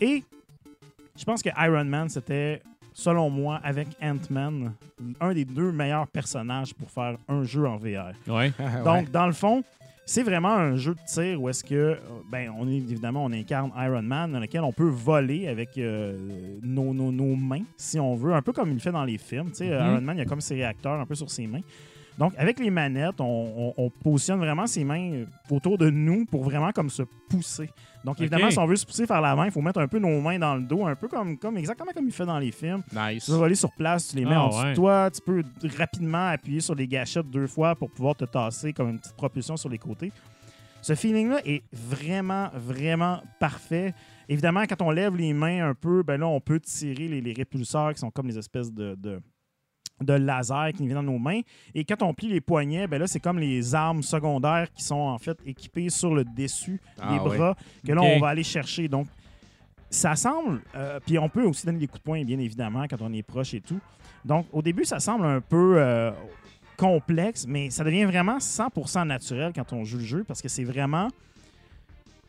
Et 0.00 0.22
je 1.18 1.24
pense 1.24 1.42
que 1.42 1.50
Iron 1.58 1.84
Man, 1.84 2.08
c'était, 2.08 2.62
selon 2.92 3.30
moi, 3.30 3.60
avec 3.62 3.88
Ant-Man, 4.02 4.72
un 5.20 5.32
des 5.34 5.44
deux 5.44 5.72
meilleurs 5.72 6.06
personnages 6.08 6.74
pour 6.74 6.90
faire 6.90 7.16
un 7.28 7.44
jeu 7.44 7.66
en 7.66 7.76
VR. 7.76 8.12
Ouais. 8.26 8.52
Donc, 8.84 9.10
dans 9.10 9.26
le 9.26 9.32
fond, 9.32 9.62
c'est 10.04 10.22
vraiment 10.22 10.52
un 10.54 10.76
jeu 10.76 10.94
de 10.94 11.00
tir 11.06 11.40
où 11.42 11.48
est-ce 11.48 11.64
que, 11.64 11.98
ben, 12.30 12.52
on 12.56 12.68
est 12.68 12.76
évidemment, 12.76 13.24
on 13.24 13.32
incarne 13.32 13.72
Iron 13.76 14.02
Man, 14.02 14.32
dans 14.32 14.38
lequel 14.40 14.60
on 14.62 14.72
peut 14.72 14.88
voler 14.88 15.48
avec 15.48 15.76
euh, 15.78 16.58
nos, 16.62 16.94
nos- 16.94 17.10
nos 17.10 17.34
mains, 17.34 17.64
si 17.76 17.98
on 17.98 18.14
veut, 18.14 18.32
un 18.34 18.42
peu 18.42 18.52
comme 18.52 18.68
il 18.70 18.74
le 18.74 18.80
fait 18.80 18.92
dans 18.92 19.04
les 19.04 19.18
films. 19.18 19.48
Tu 19.48 19.56
sais, 19.56 19.66
Mhm. 19.70 19.72
Iron 19.92 20.00
Man, 20.02 20.16
il 20.18 20.20
a 20.20 20.24
comme 20.26 20.40
ses 20.40 20.54
réacteurs 20.54 21.00
un 21.00 21.06
peu 21.06 21.14
sur 21.16 21.30
ses 21.30 21.46
mains. 21.46 21.62
Donc, 22.18 22.32
avec 22.38 22.58
les 22.58 22.70
manettes, 22.70 23.20
on, 23.20 23.24
on- 23.24 23.74
on 23.76 23.90
positionne 23.90 24.38
vraiment 24.38 24.66
ses 24.66 24.84
mains 24.84 25.24
autour 25.50 25.76
de 25.76 25.90
nous 25.90 26.24
pour 26.24 26.44
vraiment 26.44 26.72
comme 26.72 26.88
se 26.88 27.02
pousser. 27.28 27.68
Donc, 28.04 28.20
évidemment, 28.20 28.50
si 28.50 28.58
on 28.58 28.66
veut 28.66 28.76
se 28.76 28.86
pousser 28.86 29.04
vers 29.04 29.20
l'avant, 29.20 29.44
il 29.44 29.50
faut 29.50 29.60
mettre 29.60 29.80
un 29.80 29.88
peu 29.88 29.98
nos 29.98 30.20
mains 30.20 30.38
dans 30.38 30.54
le 30.54 30.62
dos, 30.62 30.86
un 30.86 30.94
peu 30.94 31.08
comme, 31.08 31.36
comme 31.36 31.58
exactement 31.58 31.90
comme 31.94 32.06
il 32.06 32.12
fait 32.12 32.24
dans 32.24 32.38
les 32.38 32.52
films. 32.52 32.82
Nice. 32.94 33.24
Tu 33.26 33.32
vas 33.32 33.36
voler 33.38 33.54
sur 33.54 33.70
place, 33.72 34.08
tu 34.08 34.16
les 34.16 34.24
mets 34.24 34.34
Ah, 34.34 34.44
en 34.44 34.48
dessous 34.48 34.62
ouais. 34.62 34.70
de 34.70 34.74
toi. 34.76 35.10
Tu 35.10 35.20
peux 35.20 35.42
rapidement 35.76 36.28
appuyer 36.28 36.60
sur 36.60 36.74
les 36.74 36.86
gâchettes 36.86 37.28
deux 37.28 37.46
fois 37.48 37.74
pour 37.74 37.90
pouvoir 37.90 38.14
te 38.14 38.24
tasser 38.24 38.72
comme 38.72 38.90
une 38.90 38.98
petite 38.98 39.16
propulsion 39.16 39.56
sur 39.56 39.68
les 39.68 39.78
côtés. 39.78 40.12
Ce 40.82 40.94
feeling-là 40.94 41.40
est 41.44 41.64
vraiment, 41.72 42.48
vraiment 42.54 43.20
parfait. 43.40 43.92
Évidemment, 44.28 44.62
quand 44.68 44.80
on 44.82 44.90
lève 44.90 45.16
les 45.16 45.32
mains 45.32 45.68
un 45.68 45.74
peu, 45.74 46.02
ben 46.04 46.18
là, 46.20 46.28
on 46.28 46.40
peut 46.40 46.60
tirer 46.60 47.08
les, 47.08 47.20
les 47.20 47.32
répulseurs 47.32 47.92
qui 47.92 47.98
sont 48.00 48.10
comme 48.10 48.28
les 48.28 48.38
espèces 48.38 48.72
de, 48.72 48.94
de, 48.94 49.20
de 50.00 50.12
lasers 50.12 50.72
qui 50.76 50.84
viennent 50.86 50.96
dans 51.04 51.12
nos 51.12 51.18
mains. 51.18 51.40
Et 51.74 51.84
quand 51.84 52.02
on 52.02 52.12
plie 52.12 52.28
les 52.28 52.40
poignets, 52.40 52.86
ben 52.86 52.98
là, 52.98 53.06
c'est 53.06 53.20
comme 53.20 53.38
les 53.38 53.74
armes 53.74 54.02
secondaires 54.02 54.70
qui 54.74 54.82
sont 54.82 54.94
en 54.94 55.18
fait 55.18 55.38
équipées 55.46 55.88
sur 55.88 56.14
le 56.14 56.24
dessus 56.24 56.80
Ah, 57.00 57.12
des 57.14 57.18
ouais. 57.18 57.36
bras 57.38 57.56
que 57.86 57.92
là, 57.92 58.02
on 58.02 58.18
va 58.20 58.28
aller 58.28 58.42
chercher. 58.44 58.88
Donc, 58.88 59.06
ça 59.88 60.14
semble. 60.16 60.60
euh, 60.74 60.98
puis 61.04 61.18
on 61.18 61.28
peut 61.28 61.44
aussi 61.44 61.64
donner 61.64 61.78
des 61.78 61.86
coups 61.86 62.00
de 62.00 62.04
poing, 62.04 62.24
bien 62.24 62.38
évidemment, 62.38 62.84
quand 62.88 63.00
on 63.00 63.12
est 63.12 63.22
proche 63.22 63.54
et 63.54 63.60
tout. 63.60 63.80
Donc, 64.24 64.46
au 64.52 64.60
début, 64.60 64.84
ça 64.84 64.98
semble 65.00 65.24
un 65.24 65.40
peu 65.40 65.76
euh, 65.78 66.10
complexe, 66.76 67.46
mais 67.48 67.70
ça 67.70 67.84
devient 67.84 68.04
vraiment 68.04 68.38
100% 68.38 69.06
naturel 69.06 69.52
quand 69.54 69.72
on 69.72 69.84
joue 69.84 69.98
le 69.98 70.04
jeu 70.04 70.24
parce 70.26 70.42
que 70.42 70.48
c'est 70.48 70.64
vraiment. 70.64 71.08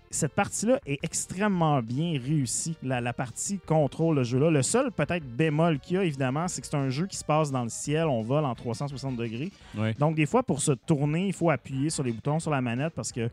Cette 0.10 0.34
partie-là 0.34 0.80
est 0.86 1.00
extrêmement 1.04 1.82
bien 1.82 2.18
réussie, 2.20 2.78
la, 2.82 3.02
la 3.02 3.12
partie 3.12 3.60
contrôle 3.60 4.16
le 4.16 4.24
jeu-là. 4.24 4.50
Le 4.50 4.62
seul 4.64 4.92
peut-être 4.92 5.26
bémol 5.26 5.80
qu'il 5.80 5.98
y 5.98 6.00
a, 6.00 6.04
évidemment, 6.06 6.48
c'est 6.48 6.62
que 6.62 6.68
c'est 6.68 6.78
un 6.78 6.90
jeu 6.90 7.08
qui 7.08 7.18
se 7.18 7.26
passe 7.26 7.52
dans 7.52 7.64
le 7.64 7.70
ciel, 7.70 8.08
on 8.08 8.22
vole 8.22 8.46
en 8.46 8.56
360 8.56 9.18
degrés. 9.18 9.52
Ouais. 9.78 9.94
Donc, 10.00 10.16
des 10.16 10.26
fois, 10.26 10.44
pour 10.44 10.62
se 10.62 10.72
tourner, 10.72 11.28
il 11.28 11.34
faut 11.34 11.50
appuyer 11.50 11.90
sur 11.90 12.04
les 12.04 12.14
boutons 12.14 12.40
sur 12.40 12.52
la 12.52 12.62
manette 12.62 12.94
parce 12.94 13.12
que 13.12 13.30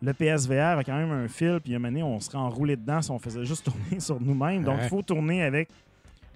le 0.00 0.14
PSVR 0.14 0.78
a 0.78 0.84
quand 0.84 0.96
même 0.96 1.10
un 1.10 1.26
fil, 1.26 1.58
puis 1.62 1.72
à 1.72 1.76
un 1.76 1.78
moment 1.80 1.88
donné, 1.90 2.02
on 2.04 2.20
serait 2.20 2.38
enroulé 2.38 2.76
dedans 2.76 3.02
si 3.02 3.10
on 3.10 3.18
faisait 3.18 3.44
juste 3.44 3.64
tourner 3.70 3.98
sur 3.98 4.20
nous-mêmes. 4.20 4.62
Donc, 4.62 4.76
il 4.78 4.82
Ouais. 4.82 4.88
faut 4.88 5.02
tourner 5.02 5.42
avec 5.42 5.68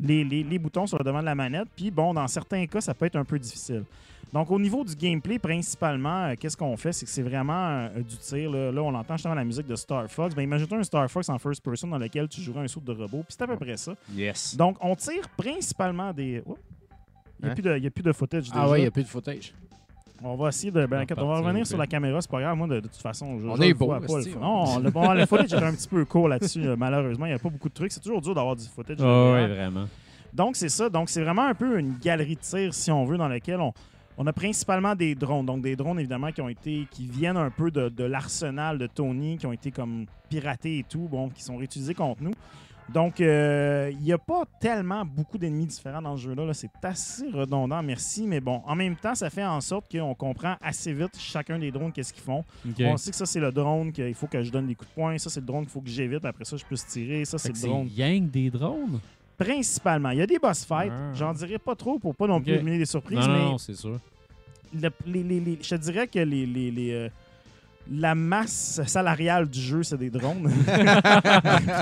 les, 0.01 0.25
les- 0.25 0.43
les 0.45 0.59
boutons 0.59 0.87
sur 0.87 0.99
le 0.99 1.05
devant 1.05 1.21
de 1.21 1.25
la 1.27 1.35
manette. 1.35 1.69
Puis, 1.77 1.91
bon, 1.91 2.13
dans 2.15 2.27
certains 2.29 2.67
cas, 2.67 2.81
ça 2.81 2.95
peut 2.95 3.07
être 3.07 3.17
un 3.17 3.25
peu 3.25 3.39
difficile. 3.39 3.85
Donc, 4.33 4.51
au 4.51 4.59
niveau 4.59 4.83
du 4.83 4.97
gameplay, 4.97 5.39
principalement, 5.39 6.25
euh, 6.25 6.35
qu'est-ce 6.41 6.57
qu'on 6.57 6.75
fait? 6.79 6.93
C'est 6.93 7.05
que 7.05 7.11
c'est 7.13 7.23
vraiment 7.23 7.69
euh, 7.69 8.01
du 8.01 8.17
tir. 8.17 8.51
Là, 8.51 8.73
Là, 8.73 8.83
on 8.83 8.95
entend 8.95 9.17
justement 9.19 9.35
la 9.35 9.45
musique 9.45 9.67
de 9.67 9.77
Star 9.77 10.11
Fox. 10.11 10.35
Ben, 10.35 10.41
imagine-toi 10.43 10.79
un 10.79 10.83
Star 10.85 11.11
Fox 11.11 11.29
en 11.29 11.39
first 11.39 11.63
person 11.63 11.89
dans 11.89 11.99
lequel 11.99 12.29
tu 12.29 12.41
jouerais 12.41 12.61
un 12.65 12.69
saut 12.69 12.81
de 12.81 12.93
robot. 12.93 13.19
Puis 13.25 13.37
c'est 13.37 13.43
à 13.43 13.47
peu 13.47 13.57
près 13.59 13.77
ça. 13.77 13.95
Yes. 14.15 14.57
Donc, 14.57 14.79
on 14.81 14.97
tire 14.97 15.29
principalement 15.37 16.13
des. 16.15 16.43
Oh! 16.47 16.57
Il 17.41 17.45
n'y 17.45 17.49
a, 17.49 17.53
Hein? 17.53 17.55
plus 17.55 17.63
de- 17.63 17.77
il 17.77 17.85
y 17.85 17.87
a 17.87 17.91
plus 17.91 18.03
de 18.03 18.13
footage. 18.13 18.47
Ah 18.53 18.55
déjà. 18.55 18.69
ouais, 18.71 18.79
il 18.79 18.83
n'y 18.83 18.89
a 18.89 18.91
plus 18.91 19.03
de 19.03 19.09
footage. 19.09 19.53
On 20.25 20.37
va 20.37 20.49
essayer 20.49 20.71
de. 20.71 20.87
Ben, 20.87 21.03
On 21.03 21.07
quand 21.07 21.15
va 21.17 21.23
on 21.23 21.27
va 21.27 21.33
partir 21.35 21.47
revenir 21.49 21.67
sur 21.67 21.79
la 21.79 21.87
caméra, 21.87 22.21
c'est 22.21 22.31
pas 22.31 22.41
grave. 22.41 22.57
Moi, 22.57 22.67
de, 22.69 22.75
de 22.77 22.81
toute 22.89 22.97
façon, 22.97 23.39
je, 23.41 23.47
On 23.47 23.57
je 23.57 23.63
est 23.63 23.69
le 23.69 23.75
beau, 23.75 23.87
vois 23.87 24.01
pas. 24.01 24.07
le- 24.19 24.37
on- 24.37 24.41
Non, 24.41 24.79
le, 24.79 24.91
bon, 24.91 25.13
le 25.13 25.27
footage 25.27 25.53
était 25.53 25.57
un 25.65 25.73
petit 25.73 25.89
peu 25.89 26.05
court 26.05 26.29
là-dessus, 26.29 26.67
euh, 26.67 26.77
malheureusement. 26.79 27.27
Il 27.27 27.31
n'y 27.31 27.35
a 27.35 27.39
pas 27.39 27.49
beaucoup 27.51 27.69
de 27.69 27.75
trucs. 27.75 27.93
C'est 27.93 28.01
toujours 28.01 28.21
dur 28.21 28.35
d'avoir 28.35 28.57
du 28.57 28.65
footage. 28.67 28.97
Ah 29.01 29.03
de 29.03 29.33
ouais, 29.33 29.47
VR. 29.47 29.55
vraiment. 29.55 29.85
Donc, 30.33 30.57
c'est 30.57 30.69
ça. 30.69 30.89
Donc, 30.89 31.09
c'est 31.11 31.23
vraiment 31.23 31.47
un 31.47 31.55
peu 31.55 31.79
une 31.79 31.99
galerie 31.99 32.37
de 32.37 32.41
tir, 32.41 32.73
si 32.73 32.91
on 32.91 33.05
veut, 33.05 33.17
dans 33.19 33.29
laquelle 33.29 33.61
on, 33.61 33.73
on 34.17 34.27
a 34.27 34.33
principalement 34.33 34.95
des 34.95 35.15
drones. 35.15 35.45
Donc, 35.45 35.61
des 35.63 35.77
drones, 35.77 35.99
évidemment, 35.99 36.31
qui 36.33 36.41
ont 36.41 36.49
été, 36.49 36.87
qui 36.91 37.07
viennent 37.07 37.37
un 37.37 37.51
peu 37.51 37.71
de, 37.71 37.89
de 37.89 38.05
l'arsenal 38.05 38.79
de 38.79 38.87
Tony, 38.87 39.37
qui 39.39 39.47
ont 39.47 39.53
été 39.53 39.71
comme 39.71 40.07
piratés 40.31 40.79
et 40.79 40.85
tout, 40.89 41.09
bon, 41.11 41.29
qui 41.31 41.43
sont 41.43 41.57
réutilisés 41.57 41.95
contre 41.95 42.23
nous. 42.23 42.33
Donc, 42.93 43.21
euh, 43.21 43.91
il 43.93 43.99
n'y 44.01 44.13
a 44.13 44.19
pas 44.19 44.45
tellement 44.61 45.05
beaucoup 45.05 45.39
d'ennemis 45.39 45.67
différents 45.67 46.03
dans 46.03 46.17
ce 46.17 46.23
jeu-là. 46.25 46.45
là. 46.45 46.53
C'est 46.55 46.69
assez 46.83 47.29
redondant, 47.31 47.83
merci. 47.83 48.27
Mais 48.27 48.41
bon, 48.41 48.61
en 48.67 48.75
même 48.75 48.97
temps, 48.97 49.15
ça 49.15 49.31
fait 49.31 49.45
en 49.45 49.61
sorte 49.61 49.91
qu'on 49.91 50.15
comprend 50.15 50.57
assez 50.61 50.93
vite 50.93 51.17
chacun 51.19 51.59
des 51.59 51.71
drones, 51.71 51.93
qu'est-ce 51.93 52.13
qu'ils 52.13 52.23
font. 52.23 52.45
On 52.81 52.97
sait 52.97 53.11
que 53.11 53.17
ça, 53.17 53.27
c'est 53.27 53.41
le 53.41 53.51
drone 53.51 53.93
qu'il 53.93 54.15
faut 54.15 54.27
que 54.27 54.43
je 54.43 54.51
donne 54.51 54.67
des 54.67 54.75
coups 54.75 54.91
de 54.91 54.95
poing. 54.95 55.17
Ça, 55.19 55.31
c'est 55.31 55.41
le 55.41 55.47
drone 55.47 55.63
qu'il 55.63 55.71
faut 55.73 55.81
que 55.81 55.89
j'évite. 55.89 56.25
Après 56.25 56.45
ça, 56.45 56.57
je 56.57 56.65
puisse 56.65 56.87
tirer. 56.87 57.25
Ça, 57.25 57.39
c'est 57.39 57.49
le 57.55 57.61
drone. 57.69 57.89
yang 57.97 58.29
des 58.29 58.51
drones? 58.51 59.01
Principalement. 59.39 60.11
Il 60.11 60.19
y 60.19 60.23
a 60.23 60.27
des 60.27 60.39
boss 60.39 60.65
fights. 60.65 60.93
Ah. 60.95 61.13
J'en 61.15 61.33
dirais 61.33 61.59
pas 61.59 61.75
trop 61.75 61.99
pour 61.99 62.15
pas 62.15 62.27
non 62.27 62.41
plus 62.41 62.53
Ok. 62.53 62.57
éliminer 62.57 62.79
des 62.79 62.87
surprises, 62.87 63.19
Non, 63.19 63.27
non, 63.27 63.33
mais 63.33 63.45
non, 63.45 63.59
c'est 63.59 63.75
sûr. 63.75 63.99
le- 64.75 64.91
les- 65.07 65.23
les- 65.23 65.41
les- 65.41 65.59
je 65.61 65.69
te 65.71 65.81
dirais 65.81 66.07
que 66.07 66.19
les, 66.19 66.47
les- 66.47 66.71
les, 66.71 66.93
euh, 66.93 67.09
la 67.91 68.15
masse 68.15 68.81
salariale 68.87 69.49
du 69.49 69.61
jeu, 69.61 69.83
c'est 69.83 69.99
des 69.99 70.09
drones. 70.11 70.49
Puis 70.65 70.65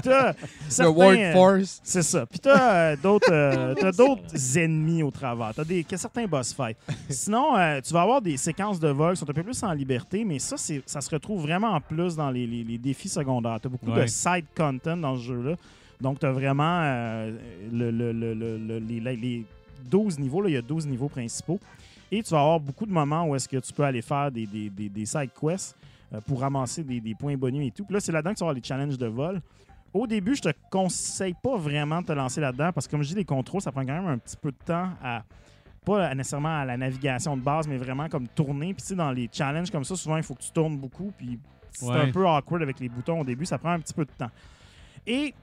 t'as 0.02 0.32
Le 0.32 0.34
certains, 0.68 0.90
euh, 0.90 1.34
workforce. 1.34 1.80
C'est 1.84 2.02
ça. 2.02 2.26
Puis 2.26 2.38
t'as 2.38 2.74
euh, 2.92 2.96
d'autres 3.02 3.30
euh, 3.32 3.74
t'as 3.78 3.92
d'autres 3.92 4.58
ennemis 4.58 5.02
au 5.02 5.10
travers. 5.10 5.52
T'as 5.54 5.64
des, 5.64 5.84
que 5.84 5.96
certains 5.96 6.26
boss 6.26 6.52
fights. 6.54 6.76
Sinon, 7.08 7.56
euh, 7.56 7.80
tu 7.80 7.92
vas 7.92 8.02
avoir 8.02 8.22
des 8.22 8.36
séquences 8.36 8.80
de 8.80 8.88
vol 8.88 9.14
qui 9.14 9.20
sont 9.20 9.30
un 9.30 9.34
peu 9.34 9.42
plus 9.42 9.62
en 9.62 9.72
liberté, 9.72 10.24
mais 10.24 10.38
ça, 10.38 10.56
c'est, 10.56 10.82
ça 10.86 11.00
se 11.00 11.10
retrouve 11.10 11.42
vraiment 11.42 11.72
en 11.72 11.80
plus 11.80 12.16
dans 12.16 12.30
les, 12.30 12.46
les- 12.46 12.64
les 12.64 12.78
défis 12.78 13.08
secondaires. 13.08 13.58
T'as 13.62 13.68
beaucoup 13.68 13.90
de 14.02 14.06
side 14.06 14.44
content 14.56 14.96
dans 14.96 15.16
ce 15.16 15.22
jeu-là. 15.22 15.54
Donc, 16.00 16.18
t'as 16.18 16.30
vraiment 16.32 16.80
euh, 16.82 17.36
le, 17.72 17.90
le- 17.90 18.12
le- 18.12 18.34
le- 18.34 18.56
le- 18.58 18.78
les, 18.78 19.00
les- 19.00 19.16
les 19.16 19.44
12 19.90 20.18
niveaux. 20.18 20.46
Il 20.46 20.52
y 20.54 20.56
a 20.56 20.62
12 20.62 20.86
niveaux 20.86 21.08
principaux. 21.08 21.60
Et 22.12 22.22
tu 22.22 22.30
vas 22.30 22.40
avoir 22.40 22.58
beaucoup 22.58 22.86
de 22.86 22.92
moments 22.92 23.26
où 23.26 23.36
est-ce 23.36 23.48
que 23.48 23.58
tu 23.58 23.72
peux 23.72 23.84
aller 23.84 24.02
faire 24.02 24.30
des, 24.32 24.46
des- 24.46 24.70
des- 24.70 24.88
des 24.88 25.06
side 25.06 25.30
quests 25.38 25.76
pour 26.26 26.40
ramasser 26.40 26.82
des, 26.84 27.00
des 27.00 27.14
points 27.14 27.36
bonus 27.36 27.66
et 27.66 27.70
tout. 27.70 27.84
Puis 27.84 27.94
là, 27.94 28.00
c'est 28.00 28.12
là-dedans 28.12 28.30
que 28.32 28.36
tu 28.36 28.40
vas 28.40 28.46
avoir 28.50 28.54
les 28.54 28.62
challenges 28.62 28.98
de 28.98 29.06
vol. 29.06 29.40
Au 29.92 30.06
début, 30.06 30.34
je 30.36 30.42
te 30.42 30.48
conseille 30.70 31.34
pas 31.42 31.56
vraiment 31.56 32.00
de 32.00 32.06
te 32.06 32.12
lancer 32.12 32.40
là-dedans 32.40 32.70
parce 32.72 32.86
que, 32.86 32.92
comme 32.92 33.02
je 33.02 33.08
dis, 33.08 33.14
les 33.16 33.24
contrôles, 33.24 33.60
ça 33.60 33.72
prend 33.72 33.82
quand 33.84 33.92
même 33.92 34.06
un 34.06 34.18
petit 34.18 34.36
peu 34.36 34.50
de 34.52 34.56
temps 34.64 34.90
à. 35.02 35.22
Pas 35.84 36.14
nécessairement 36.14 36.60
à 36.60 36.64
la 36.66 36.76
navigation 36.76 37.36
de 37.38 37.42
base, 37.42 37.66
mais 37.66 37.78
vraiment 37.78 38.06
comme 38.08 38.28
tourner. 38.28 38.74
Puis, 38.74 38.82
tu 38.82 38.88
sais, 38.88 38.94
dans 38.94 39.10
les 39.12 39.30
challenges 39.32 39.70
comme 39.70 39.82
ça, 39.84 39.96
souvent, 39.96 40.18
il 40.18 40.22
faut 40.22 40.34
que 40.34 40.42
tu 40.42 40.52
tournes 40.52 40.76
beaucoup. 40.76 41.10
Puis, 41.16 41.38
c'est 41.72 41.86
Ouais. 41.86 42.00
un 42.02 42.10
peu 42.12 42.28
awkward 42.28 42.62
avec 42.62 42.78
les 42.80 42.88
boutons 42.90 43.20
au 43.20 43.24
début. 43.24 43.46
Ça 43.46 43.56
prend 43.56 43.70
un 43.70 43.80
petit 43.80 43.94
peu 43.94 44.04
de 44.04 44.10
temps. 44.10 44.30
Et 45.06 45.34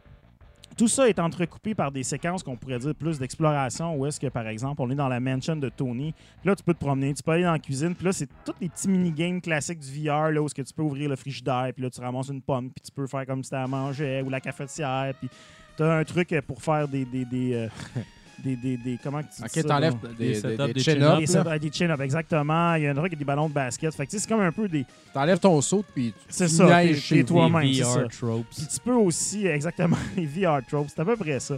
tout 0.77 0.87
ça 0.87 1.09
est 1.09 1.17
entrecoupé 1.17 1.73
par 1.73 1.91
des 1.91 2.03
séquences 2.03 2.43
qu'on 2.43 2.55
pourrait 2.55 2.77
dire 2.77 2.93
plus 2.93 3.17
d'exploration, 3.17 3.95
où 3.95 4.05
est-ce 4.05 4.19
que, 4.19 4.27
par 4.27 4.47
exemple, 4.47 4.81
on 4.81 4.89
est 4.91 4.95
dans 4.95 5.07
la 5.07 5.19
mansion 5.19 5.55
de 5.55 5.69
Tony. 5.69 6.13
Là, 6.45 6.55
tu 6.55 6.63
peux 6.63 6.73
te 6.73 6.79
promener, 6.79 7.15
tu 7.15 7.23
peux 7.23 7.31
aller 7.31 7.43
dans 7.43 7.51
la 7.51 7.59
cuisine. 7.59 7.95
Puis 7.95 8.05
là, 8.05 8.13
c'est 8.13 8.29
tous 8.45 8.53
les 8.61 8.69
petits 8.69 8.87
mini-games 8.87 9.41
classiques 9.41 9.79
du 9.79 10.07
VR, 10.07 10.31
là, 10.31 10.41
où 10.41 10.45
est-ce 10.45 10.53
que 10.53 10.61
tu 10.61 10.73
peux 10.73 10.83
ouvrir 10.83 11.09
le 11.09 11.15
frigidaire, 11.15 11.71
puis 11.73 11.83
là, 11.83 11.89
tu 11.89 11.99
ramasses 11.99 12.29
une 12.29 12.41
pomme, 12.41 12.69
puis 12.69 12.83
tu 12.85 12.91
peux 12.91 13.07
faire 13.07 13.25
comme 13.25 13.43
si 13.43 13.49
t'as 13.49 13.63
à 13.63 13.67
manger, 13.67 14.21
ou 14.21 14.29
la 14.29 14.39
cafetière, 14.39 15.13
puis 15.19 15.29
t'as 15.75 15.97
un 15.97 16.03
truc 16.03 16.35
pour 16.45 16.61
faire 16.61 16.87
des, 16.87 17.07
euh, 17.53 17.67
des, 18.43 18.55
des, 18.55 18.77
des- 18.77 18.99
comment 19.03 19.19
que 19.21 19.27
tu 19.27 19.37
dis 19.37 19.43
Ok, 19.43 19.49
ça, 19.51 19.63
t'enlèves 19.63 19.95
des, 19.99 20.07
Des 20.09 20.27
des, 20.27 20.35
setups, 20.35 20.57
des 20.67 20.73
des 20.73 20.79
chin-ups, 20.79 20.99
Des, 20.99 21.33
là. 21.33 21.43
set- 21.53 21.61
des 21.61 21.71
chin-ups, 21.71 22.01
exactement. 22.01 22.75
Il 22.75 22.83
y 22.83 22.87
a 22.87 22.91
un 22.91 22.93
truc 22.93 23.05
avec 23.07 23.19
des 23.19 23.25
ballons 23.25 23.49
de 23.49 23.53
basket. 23.53 23.93
Fait 23.95 24.05
que, 24.05 24.11
tu 24.11 24.17
sais, 24.17 24.23
c'est 24.23 24.29
comme 24.29 24.41
un 24.41 24.51
peu 24.51 24.67
des... 24.67 24.85
T'enlèves 25.13 25.39
ton 25.39 25.59
saut, 25.61 25.83
puis 25.93 26.13
tu 26.13 26.25
C'est 26.29 26.47
ça, 26.47 26.65
neiges 26.65 26.95
t'es- 26.95 27.01
chez 27.01 27.15
t'es 27.15 27.21
vous. 27.21 27.27
toi-même, 27.39 27.61
Les 27.67 27.73
c'est 27.75 27.83
ça. 27.83 28.03
VR 28.03 28.07
tropes. 28.09 28.45
Puis 28.55 28.67
tu 28.67 28.79
peux 28.79 28.93
aussi, 28.93 29.47
exactement, 29.47 29.97
les 30.15 30.25
VR 30.25 30.59
tropes, 30.67 30.87
c'est 30.89 31.01
à 31.01 31.05
peu 31.05 31.15
près 31.15 31.39
ça. 31.39 31.55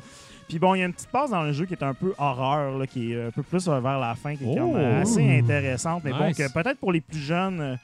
Puis 0.47 0.57
bon, 0.57 0.73
il 0.73 0.79
y 0.79 0.81
a 0.81 0.85
une 0.85 0.93
petite 0.93 1.09
passe 1.11 1.29
dans 1.29 1.43
le 1.43 1.51
jeu 1.53 1.65
qui 1.65 1.73
est 1.73 1.83
un 1.83 1.93
peu 1.93 2.13
horreur, 2.17 2.77
là, 2.79 2.87
qui 2.87 3.13
est 3.13 3.27
un 3.27 3.31
peu 3.31 3.43
plus 3.43 3.67
euh, 3.67 3.79
vers 3.79 3.99
la 3.99 4.15
fin, 4.15 4.35
qui 4.35 4.43
est 4.49 4.55
comme, 4.55 4.71
Oh! 4.71 4.75
euh, 4.77 5.01
assez 5.03 5.37
intéressante. 5.37 6.01
Mais 6.03 6.11
bon, 6.11 6.27
Nice. 6.27 6.37
que 6.37 6.51
peut-être 6.51 6.79
pour 6.79 6.91
les 6.91 7.01
plus 7.01 7.19
jeunes, 7.19 7.61
euh, 7.61 7.75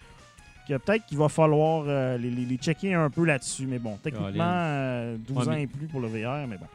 que 0.68 0.76
peut-être 0.78 1.06
qu'il 1.06 1.20
va 1.20 1.30
falloir 1.30 1.84
euh, 1.88 2.18
les, 2.18 2.32
les- 2.32 2.46
les 2.46 2.56
checker 2.58 2.96
un 2.96 3.12
peu 3.12 3.24
là-dessus. 3.24 3.68
Mais 3.68 3.78
bon, 3.78 4.00
techniquement, 4.02 4.32
Colin. 4.32 4.46
euh, 4.46 5.18
12 5.20 5.38
Ouais, 5.38 5.44
ans 5.44 5.52
mais- 5.52 5.62
et 5.64 5.68
plus 5.68 5.86
pour 5.86 6.00
le 6.02 6.08
VR, 6.08 6.48
mais 6.48 6.58
bon. 6.58 6.66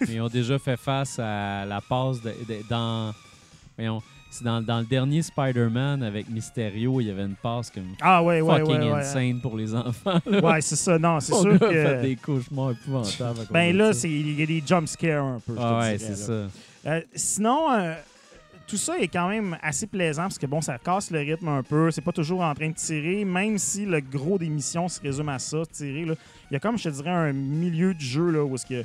Mais 0.00 0.14
ils 0.14 0.20
ont 0.20 0.28
déjà 0.28 0.58
fait 0.58 0.76
face 0.76 1.18
à 1.18 1.64
la 1.64 1.80
passe 1.80 2.20
de, 2.22 2.30
de- 2.48 2.62
dans. 2.68 3.12
Voyons, 3.76 4.02
c'est 4.30 4.44
dans, 4.44 4.60
dans 4.62 4.78
le 4.80 4.84
dernier 4.86 5.22
Spider-Man 5.22 6.02
avec 6.02 6.28
Mysterio, 6.28 7.00
il 7.00 7.08
y 7.08 7.10
avait 7.10 7.24
une 7.24 7.34
passe 7.34 7.70
comme 7.70 7.94
Ah 8.00 8.22
ouais, 8.22 8.40
ouais, 8.40 8.60
fucking 8.60 8.80
ouais. 8.92 9.00
Insane 9.00 9.40
pour 9.40 9.56
les 9.56 9.74
enfants. 9.74 10.20
là. 10.26 10.40
Ouais, 10.40 10.60
c'est 10.60 10.76
ça. 10.76 10.98
Non, 10.98 11.18
c'est 11.20 11.34
sûr 11.34 11.54
a 11.54 11.58
fait 11.58 12.02
des 12.02 12.16
cauchemars 12.16 12.72
épouvantables. 12.72 13.40
Ben 13.50 13.72
de 13.72 13.78
là, 13.78 13.90
il 14.04 14.38
y 14.38 14.42
a 14.42 14.46
des 14.46 14.62
jump 14.64 14.86
scares 14.86 15.24
un 15.24 15.40
peu. 15.40 15.54
Ah 15.58 15.80
ouais, 15.80 15.98
c'est 15.98 16.14
ça. 16.16 16.32
Euh, 16.86 17.00
sinon, 17.14 17.72
euh, 17.72 17.94
tout 18.66 18.76
ça 18.76 18.98
est 19.00 19.08
quand 19.08 19.28
même 19.28 19.56
assez 19.62 19.86
plaisant 19.88 20.22
parce 20.22 20.38
que 20.38 20.46
bon, 20.46 20.60
ça 20.60 20.78
casse 20.78 21.10
le 21.10 21.18
rythme 21.18 21.48
un 21.48 21.62
peu. 21.64 21.90
C'est 21.90 22.00
pas 22.00 22.12
toujours 22.12 22.42
en 22.42 22.54
train 22.54 22.68
de 22.68 22.74
tirer, 22.74 23.24
même 23.24 23.58
si 23.58 23.84
le 23.84 24.00
gros 24.00 24.38
des 24.38 24.48
missions 24.48 24.88
se 24.88 25.00
résume 25.00 25.28
à 25.28 25.38
ça, 25.40 25.62
tirer. 25.72 26.04
là. 26.04 26.14
Il 26.50 26.54
y 26.54 26.56
a 26.56 26.60
comme, 26.60 26.78
je 26.78 26.84
te 26.84 26.88
dirais, 26.94 27.10
un 27.10 27.32
milieu 27.32 27.94
du 27.94 28.04
jeu 28.04 28.30
là, 28.30 28.44
où 28.44 28.54
est-ce 28.54 28.66
que 28.66 28.84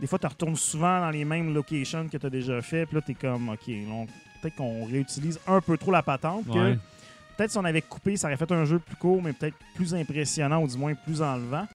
des 0.00 0.06
fois, 0.06 0.18
tu 0.18 0.26
retournes 0.26 0.56
souvent 0.56 1.00
dans 1.00 1.10
les 1.10 1.24
mêmes 1.24 1.54
locations 1.54 2.08
que 2.08 2.16
tu 2.16 2.26
as 2.26 2.30
déjà 2.30 2.60
fait. 2.62 2.86
Puis 2.86 2.96
là, 2.96 3.02
tu 3.02 3.12
es 3.12 3.14
comme, 3.14 3.48
OK, 3.48 3.66
peut-être 3.66 4.56
qu'on 4.56 4.84
réutilise 4.84 5.38
un 5.46 5.60
peu 5.60 5.76
trop 5.78 5.90
la 5.90 6.02
patente. 6.02 6.46
Ouais. 6.48 6.78
Peut-être 7.36 7.50
si 7.50 7.58
on 7.58 7.64
avait 7.64 7.82
coupé, 7.82 8.16
ça 8.16 8.28
aurait 8.28 8.36
fait 8.36 8.50
un 8.52 8.64
jeu 8.64 8.78
plus 8.78 8.96
court, 8.96 9.22
mais 9.22 9.32
peut-être 9.32 9.56
plus 9.74 9.94
impressionnant 9.94 10.62
ou 10.62 10.68
du 10.68 10.76
moins 10.76 10.94
plus 10.94 11.22
enlevant. 11.22 11.66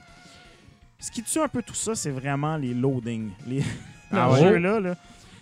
Ce 1.00 1.12
qui 1.12 1.24
tue 1.24 1.40
un 1.40 1.48
peu 1.48 1.62
tout 1.62 1.74
ça, 1.74 1.96
c'est 1.96 2.12
vraiment 2.12 2.58
les 2.58 2.74
loadings. 2.74 3.32
Les... 3.48 3.64
Ah 4.12 4.32
ouais? 4.32 4.40
jeu-là, 4.40 4.80
là, 4.80 4.96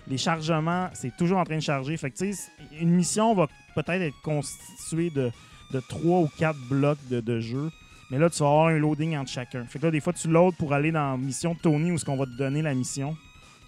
les 0.09 0.17
chargements, 0.17 0.89
c'est 0.93 1.15
toujours 1.15 1.37
en 1.37 1.45
train 1.45 1.55
de 1.55 1.61
charger. 1.61 1.95
Fait 1.95 2.11
que, 2.11 2.17
tu 2.17 2.33
sais, 2.33 2.51
une 2.81 2.89
mission 2.89 3.33
va 3.33 3.47
peut-être 3.75 4.01
être 4.01 4.21
constituée 4.21 5.09
de, 5.09 5.31
de 5.71 5.79
3 5.79 6.19
ou 6.19 6.29
4 6.37 6.59
blocs 6.67 6.97
de, 7.09 7.21
de 7.21 7.39
jeu. 7.39 7.71
Mais 8.09 8.17
là, 8.17 8.29
tu 8.29 8.39
vas 8.39 8.49
avoir 8.49 8.67
un 8.67 8.77
loading 8.77 9.17
entre 9.17 9.29
chacun. 9.29 9.65
Fait 9.65 9.79
que 9.79 9.85
là, 9.85 9.91
des 9.91 9.99
fois, 9.99 10.13
tu 10.13 10.27
loads 10.29 10.53
pour 10.53 10.73
aller 10.73 10.91
dans 10.91 11.11
la 11.11 11.17
mission 11.17 11.53
de 11.53 11.59
Tony 11.59 11.91
où 11.91 11.97
ce 11.97 12.05
qu'on 12.05 12.15
va 12.15 12.25
te 12.25 12.37
donner 12.37 12.61
la 12.61 12.73
mission. 12.73 13.15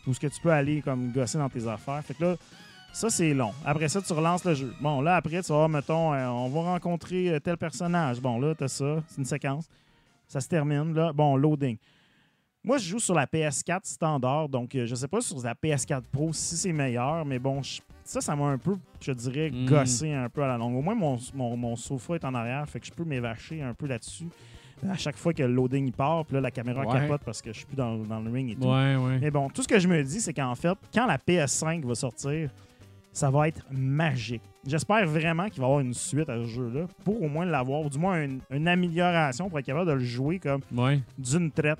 Où 0.07 0.13
ce 0.13 0.19
que 0.19 0.27
tu 0.27 0.39
peux 0.41 0.51
aller 0.51 0.81
comme 0.81 1.11
gosser 1.11 1.37
dans 1.37 1.49
tes 1.49 1.67
affaires. 1.67 2.01
Fait 2.05 2.13
que 2.13 2.23
là, 2.23 2.35
ça, 2.93 3.09
c'est 3.09 3.33
long. 3.33 3.53
Après 3.65 3.89
ça, 3.89 4.01
tu 4.01 4.13
relances 4.13 4.45
le 4.45 4.53
jeu. 4.53 4.73
Bon, 4.81 5.01
là, 5.01 5.17
après, 5.17 5.43
tu 5.43 5.51
vas 5.51 5.67
mettons, 5.67 6.13
euh, 6.13 6.27
on 6.27 6.49
va 6.49 6.61
rencontrer 6.71 7.29
euh, 7.29 7.39
tel 7.39 7.57
personnage. 7.57 8.21
Bon, 8.21 8.39
là, 8.39 8.55
t'as 8.55 8.67
ça. 8.67 9.03
C'est 9.07 9.17
une 9.17 9.25
séquence. 9.25 9.67
Ça 10.27 10.39
se 10.39 10.47
termine, 10.47 10.93
là. 10.93 11.11
Bon, 11.13 11.35
loading. 11.35 11.77
Moi, 12.63 12.77
je 12.77 12.89
joue 12.89 12.99
sur 12.99 13.15
la 13.15 13.25
PS4 13.25 13.79
standard, 13.83 14.49
donc 14.49 14.75
euh, 14.75 14.85
je 14.85 14.93
sais 14.93 15.07
pas 15.07 15.21
sur 15.21 15.41
la 15.41 15.53
PS4 15.55 16.01
Pro 16.11 16.33
si 16.33 16.57
c'est 16.57 16.73
meilleur, 16.73 17.23
mais 17.25 17.39
bon, 17.39 17.63
je- 17.63 17.79
ça, 18.03 18.19
ça 18.19 18.35
m'a 18.35 18.47
un 18.47 18.57
peu, 18.57 18.75
je 18.99 19.11
dirais, 19.13 19.49
Mm. 19.49 19.65
gossé 19.65 20.11
un 20.11 20.27
peu 20.29 20.43
à 20.43 20.47
la 20.47 20.57
longue. 20.57 20.75
Au 20.75 20.81
moins, 20.81 20.95
mon, 20.95 21.17
mon, 21.33 21.55
mon 21.55 21.75
sofa 21.77 22.15
est 22.15 22.25
en 22.25 22.33
arrière, 22.33 22.67
fait 22.67 22.79
que 22.81 22.85
je 22.87 22.91
peux 22.91 23.05
m'évacher 23.05 23.61
un 23.61 23.73
peu 23.73 23.87
là-dessus. 23.87 24.27
À 24.89 24.95
chaque 24.97 25.15
fois 25.17 25.33
que 25.33 25.43
le 25.43 25.53
loading 25.53 25.87
il 25.87 25.91
part, 25.93 26.25
puis 26.25 26.35
là, 26.35 26.41
la 26.41 26.51
caméra 26.51 26.85
Ouais. 26.85 26.99
capote 27.01 27.21
parce 27.25 27.41
que 27.41 27.51
je 27.51 27.57
suis 27.59 27.65
plus 27.65 27.75
dans, 27.75 27.97
dans 27.97 28.19
le 28.19 28.31
ring 28.31 28.51
et 28.51 28.55
tout. 28.55 28.67
Ouais, 28.67 28.95
ouais. 28.95 29.19
Mais 29.19 29.31
bon, 29.31 29.49
tout 29.49 29.61
ce 29.61 29.67
que 29.67 29.77
je 29.79 29.87
me 29.87 30.01
dis, 30.03 30.19
c'est 30.21 30.33
qu'en 30.33 30.55
fait, 30.55 30.77
quand 30.93 31.05
la 31.05 31.17
PS5 31.17 31.83
va 31.85 31.95
sortir, 31.95 32.49
ça 33.11 33.29
va 33.29 33.47
être 33.49 33.61
magique. 33.71 34.41
J'espère 34.65 35.05
vraiment 35.07 35.49
qu'il 35.49 35.59
va 35.61 35.67
y 35.67 35.69
avoir 35.69 35.79
une 35.81 35.93
suite 35.93 36.29
à 36.29 36.35
ce 36.35 36.45
jeu-là 36.45 36.87
pour 37.03 37.21
au 37.21 37.27
moins 37.27 37.45
l'avoir, 37.45 37.81
ou 37.81 37.89
du 37.89 37.97
moins 37.99 38.23
une, 38.23 38.39
une 38.51 38.67
amélioration 38.67 39.49
pour 39.49 39.59
être 39.59 39.65
capable 39.65 39.87
de 39.87 39.93
le 39.93 39.99
jouer 40.03 40.39
comme 40.39 40.61
d'une 41.17 41.51
traite 41.51 41.79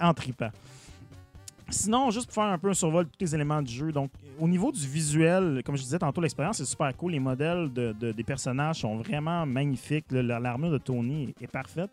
en 0.00 0.12
tripant. 0.14 0.50
Sinon, 1.68 2.10
juste 2.10 2.26
pour 2.26 2.34
faire 2.34 2.44
un 2.52 2.58
peu 2.58 2.68
un 2.70 2.74
survol 2.74 3.04
de 3.04 3.10
tous 3.10 3.20
les 3.20 3.34
éléments 3.34 3.62
du 3.62 3.72
jeu. 3.72 3.92
Donc, 3.92 4.10
au 4.40 4.48
niveau 4.48 4.72
du 4.72 4.84
visuel, 4.86 5.62
comme 5.64 5.76
je 5.76 5.82
disais 5.82 6.00
tantôt, 6.00 6.20
l'expérience 6.20 6.58
est 6.58 6.64
super 6.64 6.96
cool. 6.96 7.12
Les 7.12 7.20
modèles 7.20 7.72
de- 7.72 7.94
de- 7.98 8.10
des 8.10 8.24
personnages 8.24 8.80
sont 8.80 8.96
vraiment 8.96 9.46
magnifiques. 9.46 10.06
L'armure 10.10 10.72
de 10.72 10.78
Tony 10.78 11.32
est, 11.38 11.44
est 11.44 11.46
parfaite. 11.46 11.90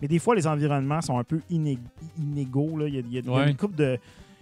Mais 0.00 0.08
des 0.08 0.18
fois, 0.18 0.34
les 0.34 0.46
environnements 0.46 1.02
sont 1.02 1.18
un 1.18 1.24
peu 1.24 1.40
iné- 1.50 1.78
inégaux. 2.18 2.78
là. 2.78 2.86
Il 2.88 2.94
y 2.94 2.98
a, 2.98 3.00
il 3.00 3.12
y 3.12 3.16
a- 3.18 3.20
il 3.20 3.26
y 3.26 3.28
a 3.28 3.32
Ouais. 3.32 3.50
une 3.50 3.56
coupe 3.56 3.74
de. 3.74 3.98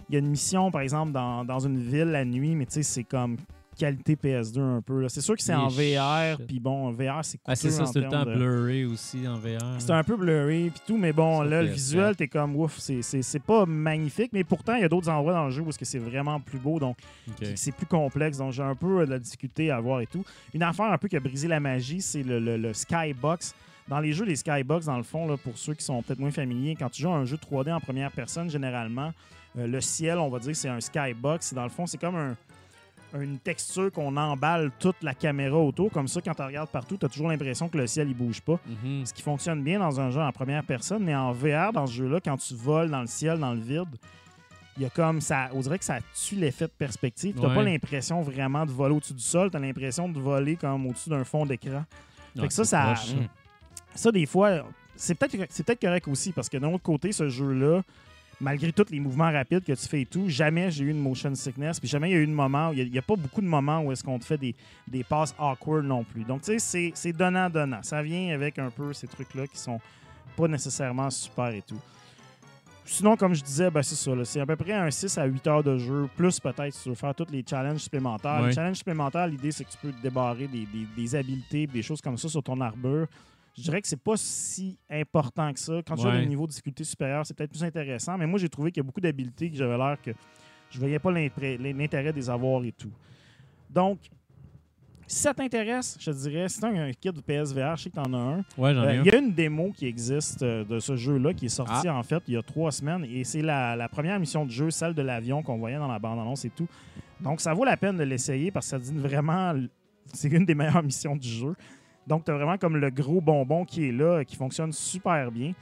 Il 0.09 0.13
y 0.13 0.17
a 0.17 0.19
une 0.21 0.29
mission, 0.29 0.71
par 0.71 0.83
exemple, 0.83 1.11
dans, 1.11 1.45
dans 1.45 1.59
une 1.59 1.79
ville 1.79 2.05
la 2.13 2.25
nuit, 2.25 2.55
mais 2.55 2.67
tu 2.67 2.75
sais, 2.75 2.83
c'est 2.85 3.03
comme 3.03 3.39
qualité 3.77 4.17
PS2 4.17 4.59
un 4.61 4.81
peu. 4.81 5.09
C'est 5.09 5.21
sûr 5.21 5.37
que 5.37 5.43
c'est 5.43 5.55
en 5.55 5.69
VR, 5.69 6.39
puis 6.47 6.59
bon, 6.61 6.91
VR, 6.91 7.23
c'est 7.25 7.39
coûteux 7.39 7.53
Ah, 7.53 7.57
c'est 7.57 7.71
ça, 7.71 7.83
en 7.83 7.87
c'est 7.87 7.93
tout 8.01 8.05
le 8.05 8.11
temps 8.11 8.25
de- 8.25 8.35
blurry 8.35 8.85
aussi 8.85 9.27
en 9.29 9.37
VR. 9.37 9.59
c'est 9.79 9.91
un 9.93 10.03
peu 10.03 10.17
blurry 10.17 10.71
puis 10.71 10.81
tout, 10.87 10.97
mais 10.97 11.13
bon, 11.13 11.43
là, 11.43 11.63
le 11.63 11.69
PS4. 11.69 11.73
visuel, 11.75 12.17
t'es 12.17 12.29
comme 12.29 12.57
ouf, 12.57 12.79
c'est- 12.79 13.39
pas 13.47 13.67
magnifique, 13.67 14.31
mais 14.33 14.45
pourtant, 14.45 14.75
il 14.75 14.81
y 14.83 14.85
a 14.85 14.89
d'autres 14.89 15.09
endroits 15.09 15.33
dans 15.35 15.45
le 15.45 15.51
jeu 15.51 15.63
où 15.63 15.71
c'est 15.73 15.99
vraiment 15.99 16.41
plus 16.41 16.59
beau, 16.59 16.79
donc 16.79 16.97
c'est 17.55 17.73
plus 17.73 17.87
complexe, 17.87 18.39
donc 18.39 18.53
j'ai 18.53 18.63
un 18.63 18.75
peu 18.75 19.05
de 19.07 19.11
la 19.11 19.19
difficulté 19.19 19.71
à 19.71 19.79
voir 19.81 20.01
et 20.01 20.07
tout. 20.07 20.25
Une 20.55 20.63
affaire 20.63 20.87
un 20.93 20.99
peu 20.99 21.09
qui 21.09 21.17
a 21.17 21.21
brisé 21.21 21.47
la 21.49 21.61
magie, 21.61 22.01
c'est 22.01 22.23
le, 22.23 22.39
le- 22.41 22.57
le 22.57 22.73
Skybox. 22.75 23.55
Dans 23.89 24.01
les 24.01 24.13
jeux, 24.13 24.25
les 24.25 24.35
Skybox, 24.37 24.87
dans 24.87 24.97
le 24.97 25.05
fond, 25.05 25.29
là, 25.29 25.37
pour 25.37 25.57
ceux 25.57 25.75
qui 25.75 25.85
sont 25.85 26.03
peut-être 26.03 26.19
moins 26.19 26.33
familiers, 26.33 26.75
quand 26.77 26.89
tu 26.91 27.03
joues 27.03 27.11
à 27.11 27.17
un 27.17 27.25
jeu 27.25 27.37
3D 27.37 27.71
en 27.73 27.79
première 27.81 28.11
personne, 28.11 28.51
généralement, 28.51 29.13
euh, 29.57 29.67
le 29.69 29.81
ciel, 29.81 30.19
on 30.19 30.29
va 30.29 30.41
dire, 30.41 30.57
c'est 30.57 30.69
un 30.69 30.81
Skybox. 30.81 31.55
Dans 31.55 31.63
le 31.63 31.69
fond, 31.69 31.87
c'est 31.87 31.99
comme 31.99 32.17
un- 32.17 32.37
une 33.15 33.39
texture 33.39 33.91
qu'on 33.93 34.17
emballe 34.17 34.71
toute 34.79 35.03
la 35.03 35.15
caméra 35.15 35.57
autour. 35.57 35.91
Comme 35.91 36.09
ça, 36.09 36.21
quand 36.21 36.35
tu 36.35 36.43
regardes 36.43 36.69
partout, 36.71 36.97
tu 36.97 37.07
as 37.07 37.09
toujours 37.09 37.29
l'impression 37.29 37.69
que 37.69 37.79
le 37.79 37.87
ciel, 37.87 38.09
il 38.09 38.15
bouge 38.17 38.41
pas 38.43 38.59
Mhm. 38.67 39.07
ce 39.07 39.15
qui 39.15 39.23
fonctionne 39.23 39.63
bien 39.63 39.79
dans 39.79 40.01
un 40.01 40.11
jeu 40.11 40.21
en 40.21 40.33
première 40.33 40.65
personne, 40.65 41.05
mais 41.05 41.15
en 41.15 41.33
VR, 41.33 41.73
dans 41.73 41.87
ce 41.87 41.93
jeu-là, 41.95 42.21
quand 42.23 42.37
tu 42.37 42.55
voles 42.55 42.91
dans 42.91 43.01
le 43.01 43.07
ciel, 43.07 43.39
dans 43.39 43.55
le 43.55 43.61
vide, 43.61 43.89
il 44.77 44.83
y 44.83 44.87
a 44.87 44.91
comme 44.91 45.21
ça. 45.23 45.49
On 45.55 45.61
dirait 45.61 45.79
que 45.79 45.85
ça 45.87 45.99
tue 46.15 46.35
l'effet 46.35 46.67
de 46.67 46.73
perspective. 46.73 47.35
Tu 47.35 47.41
n'as 47.41 47.49
Ouais. 47.49 47.55
pas 47.55 47.63
l'impression 47.63 48.21
vraiment 48.23 48.67
de 48.67 48.71
voler 48.73 48.95
au-dessus 48.95 49.15
du 49.15 49.23
sol, 49.23 49.51
tu 49.51 49.57
as 49.57 49.61
l'impression 49.61 50.09
de 50.09 50.19
voler 50.19 50.57
comme 50.57 50.87
au-dessus 50.87 51.09
d'un 51.09 51.25
fond 51.25 51.47
d'écran. 51.47 51.85
Fait 52.35 52.43
Ah, 52.43 52.47
que 52.49 52.53
ça, 52.53 52.65
ça- 52.65 52.83
proche. 52.93 53.15
Ça, 53.95 54.13
des 54.13 54.27
fois, 54.27 54.67
c'est 54.95 55.15
peut-être 55.15 55.47
c'est 55.49 55.65
peut-être 55.65 55.81
correct 55.81 56.07
aussi, 56.09 56.33
parce 56.33 56.51
que 56.51 56.59
d'un 56.59 56.71
autre 56.73 56.83
côté, 56.83 57.13
ce 57.13 57.31
jeu-là, 57.31 57.83
malgré 58.41 58.73
tous 58.73 58.91
les 58.91 59.01
mouvements 59.01 59.31
rapides 59.33 59.65
que 59.65 59.73
tu 59.73 59.89
fais 59.89 60.03
et 60.03 60.07
tout, 60.07 60.29
jamais 60.29 60.71
j'ai 60.71 60.85
eu 60.85 60.91
une 60.91 60.99
motion 61.01 61.35
sickness, 61.35 61.81
puis 61.81 61.89
jamais 61.89 62.11
il 62.11 62.13
y 62.13 62.17
a 62.17 62.21
eu 62.21 62.27
de 62.27 62.33
moment, 62.33 62.71
où 62.71 62.73
il 62.75 62.91
n'y 62.91 62.99
a, 62.99 63.03
pas 63.03 63.17
beaucoup 63.17 63.41
de 63.41 63.47
moments 63.47 63.81
où 63.83 63.93
est-ce 63.93 64.05
qu'on 64.05 64.19
te 64.19 64.25
fait 64.25 64.39
des, 64.39 64.55
des 64.87 65.03
passes 65.05 65.35
awkward 65.39 65.85
non 65.87 66.05
plus. 66.05 66.25
Donc, 66.25 66.43
tu 66.43 66.53
sais, 66.53 66.59
c'est- 66.59 66.93
c'est 66.95 67.13
donnant-donnant. 67.13 67.83
Ça 67.83 68.03
vient 68.03 68.35
avec 68.35 68.59
un 68.59 68.71
peu 68.71 68.93
ces 68.93 69.07
trucs-là 69.07 69.47
qui 69.47 69.59
sont 69.59 69.81
pas 70.37 70.49
nécessairement 70.49 71.09
super 71.11 71.49
et 71.49 71.63
tout. 71.63 71.81
Sinon, 72.89 73.17
comme 73.17 73.35
je 73.35 73.43
disais, 73.43 73.69
ben, 73.69 73.83
c'est 73.83 73.97
ça. 73.97 74.13
C'est 74.25 74.39
à 74.41 74.47
peu 74.47 74.55
près 74.55 74.73
un 74.75 74.91
6 74.93 75.19
à 75.19 75.25
8 75.25 75.45
heures 75.49 75.65
de 75.65 75.77
jeu, 75.77 76.09
plus 76.17 76.39
peut-être 76.39 76.73
si 76.73 76.85
tu 76.85 76.89
veux 76.91 76.95
faire 76.95 77.15
tous 77.17 77.27
les 77.33 77.45
challenges 77.49 77.81
supplémentaires. 77.81 78.43
Les 78.49 78.55
challenges 78.55 78.77
supplémentaires, 78.77 79.27
l'idée, 79.27 79.51
c'est 79.51 79.65
que 79.65 79.71
tu 79.73 79.79
peux 79.79 79.91
te 79.93 80.01
débarrer 80.01 80.47
des, 80.47 80.67
des- 80.67 80.87
des 80.97 81.15
habiletés, 81.17 81.67
des 81.67 81.83
choses 81.83 82.01
comme 82.01 82.17
ça 82.17 82.29
sur 82.29 82.43
ton 82.45 82.61
armure. 82.61 83.09
Je 83.57 83.63
dirais 83.63 83.81
que 83.81 83.89
c'est 83.89 83.97
pas 84.03 84.17
si 84.17 84.79
important 84.91 85.53
que 85.53 85.59
ça. 85.59 85.81
Quand 85.87 85.97
tu 85.97 86.07
as 86.07 86.11
Ouais. 86.11 86.21
des 86.21 86.27
niveaux 86.27 86.47
de 86.47 86.51
difficulté 86.51 86.85
supérieur, 86.85 87.25
c'est 87.25 87.35
peut-être 87.35 87.51
plus 87.51 87.65
intéressant. 87.65 88.19
Mais 88.19 88.27
moi, 88.27 88.39
j'ai 88.39 88.49
trouvé 88.51 88.71
qu'il 88.71 88.83
y 88.83 88.85
a 88.85 88.87
beaucoup 88.87 89.01
d'habiletés 89.01 89.51
que 89.51 89.57
j'avais 89.57 89.77
l'air 89.79 89.97
que 90.03 90.11
je 90.71 90.79
voyais 90.79 90.99
pas 90.99 91.11
l'intérêt 91.11 92.13
des 92.13 92.29
avoir 92.29 92.63
et 92.65 92.73
tout. 92.73 92.91
Donc, 93.71 93.99
si 95.07 95.21
ça 95.21 95.33
t'intéresse, 95.33 95.97
je 96.01 96.11
te 96.11 96.17
dirais, 96.17 96.49
si 96.49 96.59
tu 96.59 96.67
as 96.67 96.69
un 96.69 96.93
kit 96.93 97.11
de 97.13 97.21
PSVR, 97.21 97.77
je 97.77 97.85
sais 97.85 97.91
que 97.91 97.95
tu 97.95 98.01
en 98.01 98.13
as 98.13 98.17
un. 98.19 98.37
Ouais, 98.59 98.75
j'en 98.75 98.83
Euh, 98.83 98.91
ai 98.91 98.97
un. 98.99 99.03
Il 99.05 99.07
y 99.07 99.15
a 99.15 99.19
une 99.19 99.33
démo 99.33 99.71
qui 99.73 99.87
existe 99.87 100.43
euh, 100.43 100.65
de 100.65 100.79
ce 100.81 100.97
jeu-là 100.97 101.33
qui 101.33 101.47
est 101.47 101.49
sortie 101.49 101.89
en 101.89 102.03
fait 102.03 102.23
il 102.27 102.35
y 102.35 102.37
a 102.37 102.43
trois 102.43 102.73
semaines 102.73 103.05
et 103.05 103.23
c'est 103.23 103.41
la, 103.43 103.77
la 103.77 103.89
première 103.89 104.19
mission 104.19 104.45
de 104.45 104.51
jeu, 104.51 104.71
celle 104.71 104.95
de 104.95 105.03
l'avion 105.03 105.43
qu'on 105.45 105.59
voyait 105.59 105.79
dans 105.79 105.87
la 105.87 105.99
bande-annonce 106.01 106.45
et 106.45 106.51
tout. 106.51 106.67
Donc 107.21 107.41
ça 107.41 107.55
vaut 107.55 107.65
la 107.65 107.77
peine 107.77 107.97
de 107.97 108.03
l'essayer 108.03 108.51
parce 108.51 108.67
que 108.67 108.71
ça 108.71 108.79
dit 108.81 108.93
vraiment, 108.93 109.55
c'est 110.13 110.29
une 110.29 110.45
des 110.45 110.55
meilleures 110.57 110.83
missions 110.83 111.15
du 111.17 111.29
jeu. 111.29 111.55
Donc 112.07 112.25
tu 112.25 112.31
as 112.31 112.35
vraiment 112.35 112.57
comme 112.57 112.77
le 112.77 112.91
gros 112.91 113.21
bonbon 113.21 113.65
qui 113.65 113.89
est 113.89 113.93
là, 113.93 114.25
qui 114.25 114.37
fonctionne 114.37 114.73
super 114.73 115.31
bien. 115.31 115.53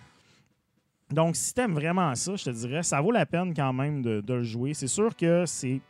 Donc 1.11 1.37
si 1.37 1.55
t'aimes 1.55 1.75
vraiment 1.75 2.15
ça, 2.15 2.37
je 2.37 2.45
te 2.45 2.51
dirais, 2.51 2.83
ça 2.83 3.01
vaut 3.01 3.12
la 3.12 3.27
peine 3.27 3.55
quand 3.55 3.73
même 3.73 4.03
de, 4.03 4.23
le 4.27 4.43
jouer. 4.43 4.75
C'est 4.75 4.87
sûr 4.87 5.15
que 5.16 5.45
c'est 5.47 5.81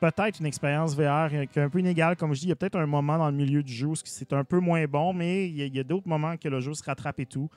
peut-être 0.00 0.40
une 0.40 0.46
expérience 0.46 0.94
VR 0.94 1.30
qui 1.30 1.58
est 1.58 1.62
un 1.62 1.68
peu 1.68 1.80
inégale. 1.80 2.16
Comme 2.16 2.34
je 2.34 2.40
dis, 2.40 2.46
il 2.46 2.50
y 2.50 2.52
a 2.52 2.56
peut-être 2.56 2.76
un 2.76 2.86
moment 2.86 3.18
dans 3.18 3.30
le 3.30 3.36
milieu 3.36 3.62
du 3.62 3.72
jeu 3.72 3.88
où 3.88 3.94
c'est 3.96 4.32
un 4.32 4.44
peu 4.44 4.58
moins 4.58 4.84
bon, 4.86 5.12
mais 5.12 5.48
il 5.48 5.56
y 5.56 5.62
a, 5.62 5.66
il 5.66 5.74
y 5.74 5.80
a 5.80 5.84
d'autres 5.84 6.08
moments 6.08 6.36
que 6.36 6.48
le 6.48 6.60
jeu 6.60 6.74
se 6.74 6.82
rattrape 6.82 7.20
et 7.20 7.26
tout. 7.26 7.48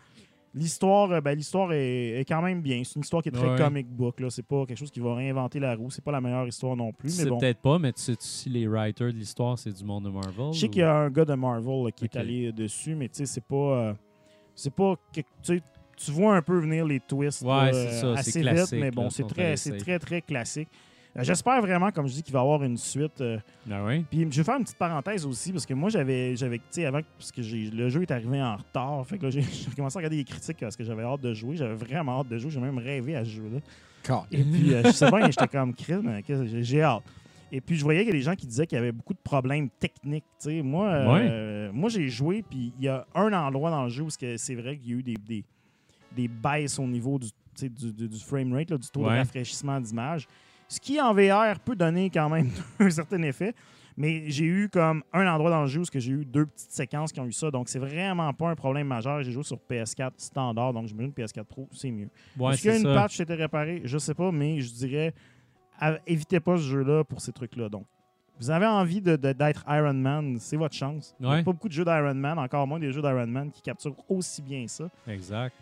L'histoire, 0.55 1.11
euh, 1.11 1.19
ben, 1.21 1.35
l'histoire 1.35 1.73
est, 1.73 2.19
est 2.19 2.25
quand 2.25 2.41
même 2.41 2.61
bien. 2.61 2.83
C'est 2.83 2.95
une 2.95 3.01
histoire 3.01 3.23
qui 3.23 3.29
est 3.29 3.31
très 3.31 3.49
Ouais. 3.49 3.57
comic 3.57 3.87
book. 3.87 4.19
Là. 4.19 4.29
C'est 4.29 4.45
pas 4.45 4.65
quelque 4.67 4.77
chose 4.77 4.91
qui 4.91 4.99
va 4.99 5.15
réinventer 5.15 5.59
la 5.59 5.75
roue. 5.75 5.89
C'est 5.89 6.03
pas 6.03 6.11
la 6.11 6.21
meilleure 6.21 6.47
histoire 6.47 6.75
non 6.75 6.91
plus. 6.93 7.25
Bon. 7.25 7.37
peut-être 7.39 7.59
pas, 7.59 7.79
mais 7.79 7.91
tu 7.91 8.01
sais 8.01 8.15
si 8.19 8.49
les 8.49 8.67
writers 8.67 9.07
de 9.11 9.17
l'histoire, 9.17 9.57
c'est 9.57 9.71
du 9.71 9.83
monde 9.83 10.03
de 10.05 10.09
Marvel? 10.09 10.53
Je 10.53 10.59
sais 10.59 10.67
ou- 10.67 10.69
qu'il 10.69 10.81
y 10.81 10.83
a 10.85 10.93
un 10.95 11.09
gars 11.09 11.25
de 11.25 11.33
Marvel 11.33 11.85
là, 11.85 11.91
qui 11.91 12.05
est 12.05 12.15
allé 12.15 12.51
dessus, 12.51 12.93
mais 12.95 13.09
tu 13.09 13.15
sais, 13.17 13.25
c'est 13.25 13.43
pas. 13.43 13.55
euh, 13.55 13.93
c'est 14.53 14.73
pas. 14.73 14.95
que- 15.11 15.21
tu 15.95 16.11
vois 16.11 16.35
un 16.35 16.41
peu 16.41 16.59
venir 16.59 16.85
les 16.85 16.99
twists 16.99 17.41
Ouais, 17.43 17.49
là, 17.49 17.73
c'est 17.73 17.91
ça, 17.91 18.15
c'est 18.21 18.47
assez 18.47 18.73
vite, 18.73 18.79
mais 18.81 18.91
bon, 18.91 19.09
c'est 19.09 19.27
très, 19.27 19.55
c'est 19.57 19.77
très, 19.77 19.97
très 19.99 20.21
classique. 20.21 20.67
Euh, 21.15 21.23
J'espère 21.23 21.61
vraiment, 21.61 21.91
comme 21.91 22.07
je 22.07 22.13
dis, 22.13 22.23
qu'il 22.23 22.33
va 22.33 22.39
y 22.39 22.41
avoir 22.41 22.63
une 22.63 22.77
suite. 22.77 23.21
euh, 23.21 23.37
Ah 23.69 23.83
ouais? 23.85 24.03
Puis 24.09 24.21
je 24.31 24.37
vais 24.37 24.43
faire 24.43 24.57
une 24.57 24.63
petite 24.63 24.77
parenthèse 24.79 25.25
aussi, 25.25 25.51
parce 25.51 25.65
que 25.65 25.73
moi, 25.75 25.89
j'avais, 25.89 26.35
j'avais 26.35 26.57
tu 26.57 26.63
sais, 26.71 26.85
avant, 26.85 27.01
parce 27.17 27.31
que 27.31 27.41
le 27.41 27.89
jeu 27.89 28.01
est 28.01 28.11
arrivé 28.11 28.41
en 28.41 28.55
retard, 28.57 29.05
fait 29.05 29.17
que 29.19 29.25
là, 29.25 29.29
j'ai 29.29 29.43
commencé 29.75 29.97
à 29.97 29.99
regarder 29.99 30.17
les 30.17 30.23
critiques 30.23 30.57
parce 30.59 30.75
que 30.75 30.83
j'avais 30.83 31.03
hâte 31.03 31.21
de 31.21 31.33
jouer. 31.33 31.55
J'avais 31.55 31.75
vraiment 31.75 32.21
hâte 32.21 32.29
de 32.29 32.37
jouer. 32.39 32.49
J'ai 32.49 32.59
même 32.59 32.79
rêvé 32.79 33.15
à 33.15 33.23
ce 33.23 33.29
jeu-là. 33.29 33.59
Et 34.31 34.43
puis, 34.43 34.73
euh, 34.73 34.81
je 34.85 34.91
sais 34.91 35.09
pas, 35.09 35.29
j'étais 35.29 35.47
comme 35.47 35.73
qu'est-ce 35.73 36.25
que 36.51 36.61
j'ai- 36.63 36.81
hâte. 36.81 37.03
Et 37.51 37.61
puis, 37.61 37.75
je 37.75 37.83
voyais 37.83 37.99
qu'il 37.99 38.09
y 38.09 38.15
a 38.15 38.19
des 38.19 38.23
gens 38.23 38.35
qui 38.35 38.47
disaient 38.47 38.65
qu'il 38.65 38.77
y 38.77 38.79
avait 38.81 38.91
beaucoup 38.91 39.13
de 39.13 39.19
problèmes 39.23 39.69
techniques. 39.79 40.25
tu 40.41 40.49
sais. 40.49 40.61
Moi, 40.63 40.87
euh, 40.89 41.71
moi 41.71 41.89
j'ai 41.89 42.09
joué, 42.09 42.41
puis 42.41 42.73
il 42.79 42.85
y 42.85 42.87
a 42.87 43.05
un 43.13 43.31
endroit 43.31 43.69
dans 43.69 43.83
le 43.83 43.89
jeu 43.89 44.01
où 44.03 44.09
c'est 44.09 44.19
que 44.19 44.37
c'est 44.37 44.55
vrai 44.55 44.77
qu'il 44.77 44.89
y 44.89 44.93
a 44.95 44.97
eu 44.97 45.03
des, 45.03 45.13
des, 45.27 45.43
des 46.15 46.27
baisses 46.27 46.79
au 46.79 46.87
niveau 46.87 47.19
du, 47.19 47.27
du, 47.69 47.91
du, 47.93 48.07
du 48.09 48.19
frame 48.19 48.51
rate, 48.53 48.71
là, 48.71 48.77
du 48.79 48.89
taux 48.89 49.01
de 49.01 49.05
rafraîchissement 49.19 49.79
d'image. 49.79 50.27
Ce 50.67 50.79
qui, 50.79 50.99
en 50.99 51.13
VR, 51.13 51.59
peut 51.63 51.75
donner 51.75 52.09
quand 52.09 52.29
même 52.29 52.49
un 52.79 52.89
certain 52.89 53.21
effet. 53.23 53.53
Mais 53.95 54.23
j'ai 54.31 54.45
eu 54.45 54.69
comme 54.69 55.03
un 55.13 55.27
endroit 55.27 55.51
dans 55.51 55.61
le 55.61 55.67
jeu 55.67 55.81
où 55.81 55.85
j'ai 55.93 56.11
eu 56.11 56.25
deux 56.25 56.47
petites 56.47 56.71
séquences 56.71 57.11
qui 57.11 57.19
ont 57.19 57.25
eu 57.27 57.31
ça. 57.31 57.51
Donc, 57.51 57.69
c'est 57.69 57.77
vraiment 57.77 58.33
pas 58.33 58.49
un 58.49 58.55
problème 58.55 58.87
majeur. 58.87 59.21
J'ai 59.21 59.31
joué 59.31 59.43
sur 59.43 59.59
PS4 59.69 60.13
standard, 60.17 60.73
donc 60.73 60.87
j'imagine 60.87 61.11
PS4 61.11 61.43
Pro, 61.43 61.69
c'est 61.71 61.91
mieux. 61.91 62.09
Ouais, 62.39 62.53
Est-ce 62.53 62.61
qu'il 62.63 62.71
y 62.71 62.73
a 62.73 62.77
une 62.77 62.83
ça. 62.85 62.93
patch 62.95 63.15
qui 63.15 63.21
a 63.21 63.23
été 63.23 63.35
réparée? 63.35 63.81
Je 63.85 63.97
sais 63.99 64.15
pas, 64.15 64.31
mais 64.31 64.61
je 64.61 64.73
dirais, 64.73 65.13
à- 65.79 65.97
évitez 66.07 66.39
pas 66.39 66.57
ce 66.57 66.63
jeu-là 66.63 67.03
pour 67.03 67.21
ces 67.21 67.31
trucs-là. 67.31 67.69
Donc, 67.69 67.85
vous 68.39 68.49
avez 68.49 68.65
envie 68.65 68.99
de- 68.99 69.15
de- 69.15 69.31
d'être 69.31 69.63
Iron 69.69 69.93
Man, 69.93 70.37
c'est 70.39 70.57
votre 70.57 70.73
chance. 70.73 71.15
Il 71.19 71.27
n'y 71.27 71.31
a 71.31 71.35
pas 71.43 71.51
beaucoup 71.51 71.67
de 71.67 71.73
jeux 71.73 71.85
d'Iron 71.85 72.15
Man, 72.15 72.39
encore 72.39 72.65
moins 72.65 72.79
des 72.79 72.91
jeux 72.91 73.01
d'Iron 73.03 73.27
Man 73.27 73.51
qui 73.51 73.61
capturent 73.61 73.93
aussi 74.09 74.41
bien 74.41 74.65
ça. 74.67 74.89
Exact. 75.07 75.53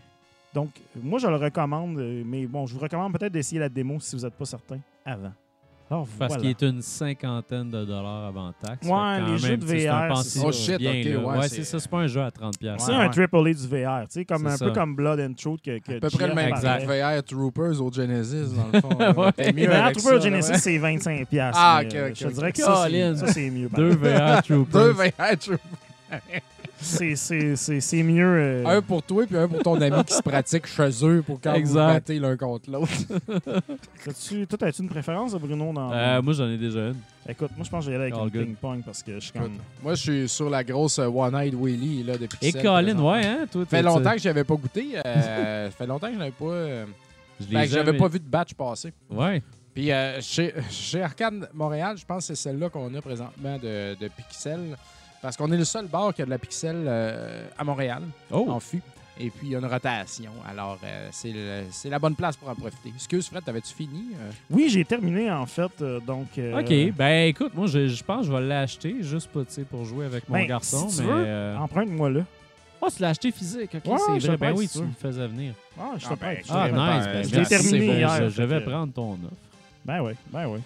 Donc, 0.53 0.69
moi, 0.95 1.19
je 1.19 1.27
le 1.27 1.35
recommande, 1.35 1.97
euh, 1.99 2.23
mais 2.25 2.45
bon, 2.47 2.65
je 2.65 2.73
vous 2.75 2.79
recommande 2.79 3.11
peut-être 3.11 3.33
d'essayer 3.33 3.59
la 3.59 3.67
démo 3.67 3.99
si 3.99 4.15
vous 4.15 4.21
n'êtes 4.23 4.35
pas 4.35 4.45
certain 4.45 4.79
avant. 5.05 5.31
Alors, 5.89 6.07
Parce 6.17 6.29
voilà. 6.35 6.41
qu'il 6.41 6.49
est 6.51 6.61
une 6.61 6.81
cinquantaine 6.81 7.69
de 7.69 7.83
dollars 7.83 8.27
avant 8.27 8.53
taxe. 8.65 8.87
Ouais, 8.87 9.21
les 9.29 9.37
jeux 9.37 9.57
de 9.57 9.65
VR, 9.65 10.15
c'est- 10.23 10.39
Oh 10.41 10.49
shit, 10.49 10.77
bien, 10.77 10.91
ok, 10.91 11.03
là. 11.05 11.19
ouais, 11.33 11.37
Ouais, 11.39 11.47
c'est- 11.49 11.65
ça. 11.65 11.79
C'est 11.79 11.89
pas 11.91 11.97
un 11.97 12.07
jeu 12.07 12.21
à 12.21 12.31
30$. 12.31 12.57
piastres. 12.57 12.85
C'est 12.85 12.93
Ouais, 12.93 13.03
un 13.03 13.09
triple 13.09 13.35
A 13.35 13.43
du 13.53 13.67
VR, 13.67 14.07
tu 14.07 14.11
sais, 14.11 14.23
comme, 14.23 14.43
C'est 14.43 14.53
un 14.53 14.57
ça. 14.57 14.65
peu 14.67 14.71
comme 14.71 14.95
Blood 14.95 15.19
and 15.19 15.33
Truth 15.33 15.61
que, 15.61 15.79
que 15.79 15.97
À 15.97 15.99
peu 15.99 16.09
près 16.09 16.27
le 16.29 16.33
même 16.33 16.47
Exact. 16.47 16.85
VR 16.85 17.21
Troopers 17.23 17.81
au 17.81 17.91
Genesis, 17.91 18.53
dans 18.55 18.67
le 18.71 18.79
fond. 18.79 18.89
là. 18.99 19.11
Ouais. 19.19 19.31
T'es 19.33 19.51
mieux 19.51 19.67
Mais 19.67 19.75
avec 19.75 19.97
Trooper 19.97 20.15
ça, 20.15 20.19
Genesis, 20.29 20.51
ouais. 20.51 20.57
c'est 20.59 20.77
25$. 20.77 21.25
piastres, 21.25 21.59
Ah, 21.61 21.81
ok, 21.83 21.93
euh, 21.93 22.09
ok, 22.09 22.15
Je 22.15 22.27
dirais 22.29 22.51
que 22.53 22.57
ça, 22.59 22.87
c'est- 23.27 23.49
mieux. 23.49 23.67
Deux. 23.67 23.89
VR 23.89 24.41
Troopers. 24.43 24.81
Deux 24.85 24.91
VR 24.93 25.37
Troopers. 25.37 25.59
C'est- 26.83 27.15
C'est 27.15 27.55
c'est- 27.55 27.79
c'est 27.79 28.01
mieux. 28.03 28.25
euh, 28.25 28.65
Un 28.65 28.81
pour 28.81 29.03
toi 29.03 29.25
puis 29.27 29.37
un 29.37 29.47
pour 29.47 29.61
ton 29.61 29.79
ami 29.79 30.03
qui 30.03 30.13
se 30.15 30.21
pratique 30.23 30.65
chez 30.65 30.89
eux 31.05 31.21
pour 31.21 31.39
quand 31.39 31.51
vous 31.51 31.59
Exact. 31.59 31.93
battez 31.93 32.17
l'un 32.19 32.35
contre 32.35 32.71
l'autre. 32.71 32.91
as-tu- 34.07 34.47
Toi, 34.47 34.67
as-tu 34.67 34.81
une 34.81 34.89
préférence, 34.89 35.33
Bruno? 35.35 35.71
Dans... 35.73 35.91
Euh, 35.93 36.21
moi, 36.23 36.33
j'en 36.33 36.47
ai 36.49 36.57
déjà 36.57 36.87
une. 36.87 36.95
Écoute, 37.29 37.51
moi, 37.55 37.63
je 37.65 37.69
pense 37.69 37.85
que 37.85 37.89
aller 37.91 38.01
avec 38.01 38.13
All 38.15 38.31
good. 38.31 38.45
ping-pong 38.45 38.81
parce 38.83 39.03
que 39.03 39.13
je 39.15 39.19
suis 39.19 39.31
comme. 39.31 39.57
Moi, 39.83 39.93
je 39.93 40.01
suis 40.01 40.29
sur 40.29 40.49
la 40.49 40.63
grosse 40.63 40.97
euh, 40.97 41.05
One-Eyed 41.07 41.53
Willy 41.53 42.03
là, 42.03 42.17
depuis 42.17 42.39
Et 42.41 42.51
Colin, 42.51 42.97
ouais, 42.97 43.25
hein? 43.25 43.45
Toi, 43.51 43.63
Ça 43.69 43.77
fait 43.77 43.83
longtemps 43.83 44.13
que 44.13 44.19
j'avais 44.19 44.43
pas 44.43 44.55
goûté. 44.55 44.87
euh, 45.05 45.69
ça 45.69 45.71
fait 45.77 45.85
longtemps 45.87 46.07
que 46.07 46.13
je 46.13 46.19
n'avais 46.19 46.31
pas. 46.31 46.45
euh, 46.45 46.85
Je 47.39 47.45
ben, 47.45 47.61
que 47.63 47.67
j'avais 47.69 47.85
jamais- 47.85 47.97
pas 47.99 48.07
vu 48.07 48.19
de 48.19 48.25
batch 48.27 48.53
passer. 48.55 48.91
Ouais. 49.09 49.43
Puis 49.75 49.91
euh, 49.91 50.19
chez, 50.19 50.53
chez 50.71 51.01
Arcade 51.03 51.47
Montréal, 51.53 51.95
je 51.97 52.05
pense 52.05 52.27
que 52.27 52.33
c'est 52.33 52.41
celle-là 52.49 52.69
qu'on 52.69 52.93
a 52.95 53.01
présentement 53.01 53.57
de, 53.57 53.95
de 53.99 54.07
Pixel. 54.09 54.75
Parce 55.21 55.37
qu'on 55.37 55.51
est 55.51 55.57
le 55.57 55.65
seul 55.65 55.85
bar 55.87 56.13
qui 56.13 56.21
a 56.21 56.25
de 56.25 56.29
la 56.31 56.37
Pixel 56.39 56.83
euh, 56.87 57.45
à 57.57 57.63
Montréal, 57.63 58.01
Oh! 58.31 58.47
en 58.49 58.59
fût. 58.59 58.81
Et 59.19 59.29
puis, 59.29 59.47
il 59.47 59.51
y 59.51 59.55
a 59.55 59.59
une 59.59 59.65
rotation. 59.65 60.31
Alors, 60.49 60.79
euh, 60.83 61.09
c'est 61.71 61.89
la 61.89 61.99
bonne 61.99 62.15
place 62.15 62.35
pour 62.35 62.49
en 62.49 62.55
profiter. 62.55 62.89
Excuse, 62.95 63.27
Fred, 63.27 63.43
t'avais-tu 63.43 63.71
fini? 63.73 64.05
euh? 64.19 64.31
Oui, 64.49 64.67
j'ai 64.69 64.83
terminé, 64.83 65.29
en 65.29 65.45
fait. 65.45 65.69
euh, 65.81 65.99
donc. 65.99 66.27
euh, 66.39 66.59
OK. 66.59 66.95
Ben, 66.95 67.27
écoute, 67.27 67.53
moi, 67.53 67.67
je, 67.67 67.87
je 67.87 68.03
pense 68.03 68.21
que 68.21 68.27
je 68.27 68.31
vais 68.37 68.41
l'acheter 68.47 68.95
juste 69.01 69.29
sais, 69.49 69.63
pour 69.63 69.85
jouer 69.85 70.05
avec 70.05 70.27
mon 70.27 70.37
Ben, 70.39 70.47
garçon. 70.47 70.89
si 70.89 71.01
mais. 71.01 71.07
veux, 71.07 71.23
euh, 71.27 71.57
Emprunte-moi 71.57 72.09
là. 72.09 72.21
Oh, 72.81 72.87
tu 72.95 72.99
l'as 73.03 73.09
acheté 73.09 73.31
physique. 73.31 73.75
OK, 73.75 73.85
Ouais, 73.91 73.97
c'est 74.19 74.27
vrai. 74.29 74.37
Ben 74.37 74.53
oui, 74.55 74.67
tu 74.67 74.79
me 74.81 74.91
faisais 74.99 75.27
venir. 75.27 75.53
Ah, 75.79 75.91
je 75.99 76.07
te 76.07 76.13
Ah, 76.13 76.15
ben, 76.19 76.37
Ah, 76.49 76.67
nice. 76.67 77.05
ben, 77.05 77.13
Ben, 77.13 77.23
je 77.29 77.35
l'ai 77.35 77.45
terminé 77.45 77.85
hier, 77.97 78.23
Je, 78.23 78.29
je 78.29 78.41
vais 78.43 78.61
prendre 78.61 78.91
ton 78.91 79.11
offre. 79.13 79.35
Ben 79.85 80.01
oui, 80.01 80.13
ben 80.31 80.47
oui. 80.47 80.59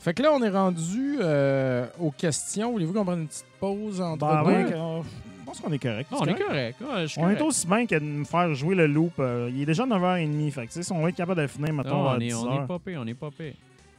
Fait 0.00 0.14
que 0.14 0.22
là, 0.22 0.32
on 0.32 0.42
est 0.42 0.48
rendu 0.50 1.18
euh, 1.20 1.86
aux 1.98 2.10
questions. 2.10 2.72
Voulez-vous 2.72 2.94
qu'on 2.94 3.04
prenne 3.04 3.20
une 3.20 3.28
petite 3.28 3.44
pause 3.60 4.00
entre 4.00 4.26
Ben, 4.26 4.42
deux? 4.44 4.74
euh, 4.74 5.02
je 5.02 5.44
pense 5.44 5.60
qu'on 5.60 5.72
est 5.72 5.78
correct. 5.78 6.08
On 6.12 6.24
est 6.24 6.34
correct. 6.34 6.82
On 7.18 7.28
est 7.28 7.40
aussi 7.42 7.66
bien 7.66 7.84
que 7.86 7.96
de 7.96 8.04
me 8.04 8.24
faire 8.24 8.54
jouer 8.54 8.74
le 8.74 8.86
loop. 8.86 9.12
euh, 9.18 9.50
il 9.52 9.60
est 9.62 9.66
déjà 9.66 9.84
9h30. 9.84 10.50
Fait 10.52 10.62
que, 10.62 10.66
tu 10.68 10.72
sais, 10.74 10.82
si 10.82 10.92
on 10.92 11.02
va 11.02 11.10
être 11.10 11.16
capable 11.16 11.42
de 11.42 11.46
finir, 11.46 11.74
mettons, 11.74 12.08
à 12.08 12.14
on, 12.16 12.20
est, 12.20 12.28
10 12.28 12.34
on 12.34 12.64
est 12.64 12.78
pire, 12.84 13.00
on 13.02 13.06
est 13.06 13.14
pas 13.14 13.30
pire. 13.30 13.52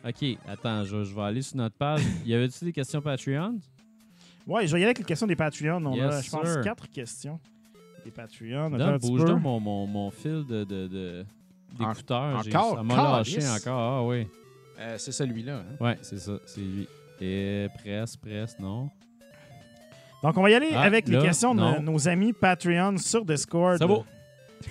OK, 0.04 0.38
attends, 0.48 0.84
je, 0.86 1.04
je 1.04 1.14
vais 1.14 1.22
aller 1.22 1.42
sur 1.44 1.58
notre 1.58 1.76
page. 1.76 2.02
y 2.26 2.34
avait-tu 2.34 2.66
des 2.66 2.72
questions 2.74 3.00
Patreon? 3.02 3.60
Ouais, 4.48 4.66
je 4.66 4.74
vais 4.74 4.80
y 4.80 4.84
aller 4.84 4.86
avec 4.86 4.98
les 4.98 5.04
questions 5.06 5.28
des 5.28 5.36
Patreons. 5.36 5.86
On 5.86 6.02
a, 6.02 6.20
je 6.20 6.32
pense, 6.32 6.48
sir. 6.48 6.62
quatre 6.64 6.90
questions 6.90 7.40
des 8.04 8.10
Patreons. 8.10 8.74
Attends 8.74 8.98
bouge 9.08 9.24
donc 9.26 9.40
mon, 9.44 9.60
mon, 9.60 9.86
mon 9.86 10.10
fil 10.10 10.44
de, 10.50 10.64
de, 10.64 10.88
de- 10.88 11.26
d'écouteurs. 11.78 12.40
Encore? 12.40 12.76
Ça 12.78 12.82
m'a 12.84 12.96
lâché 12.96 13.40
encore. 13.48 13.80
Ah 13.80 14.04
oui. 14.04 14.26
Euh, 14.82 14.96
c'est 14.98 15.12
celui-là. 15.12 15.58
hein? 15.58 15.76
Ouais, 15.80 15.98
c'est 16.02 16.18
ça, 16.20 16.34
c'est 16.46 16.62
lui. 16.62 16.88
Et 17.22 17.68
presse, 17.78 18.16
presse, 18.18 18.58
non. 18.60 18.90
Donc, 20.24 20.38
on 20.38 20.42
va 20.42 20.50
y 20.50 20.56
aller 20.56 20.70
Ah, 20.74 20.82
avec 20.82 21.08
les 21.08 21.20
questions 21.20 21.54
de 21.56 21.60
non. 21.60 21.82
nos 21.82 22.08
amis 22.08 22.34
Patreon 22.34 22.98
sur 22.98 23.24
Discord. 23.26 23.78
C'est 23.80 23.88
beau. 23.88 24.04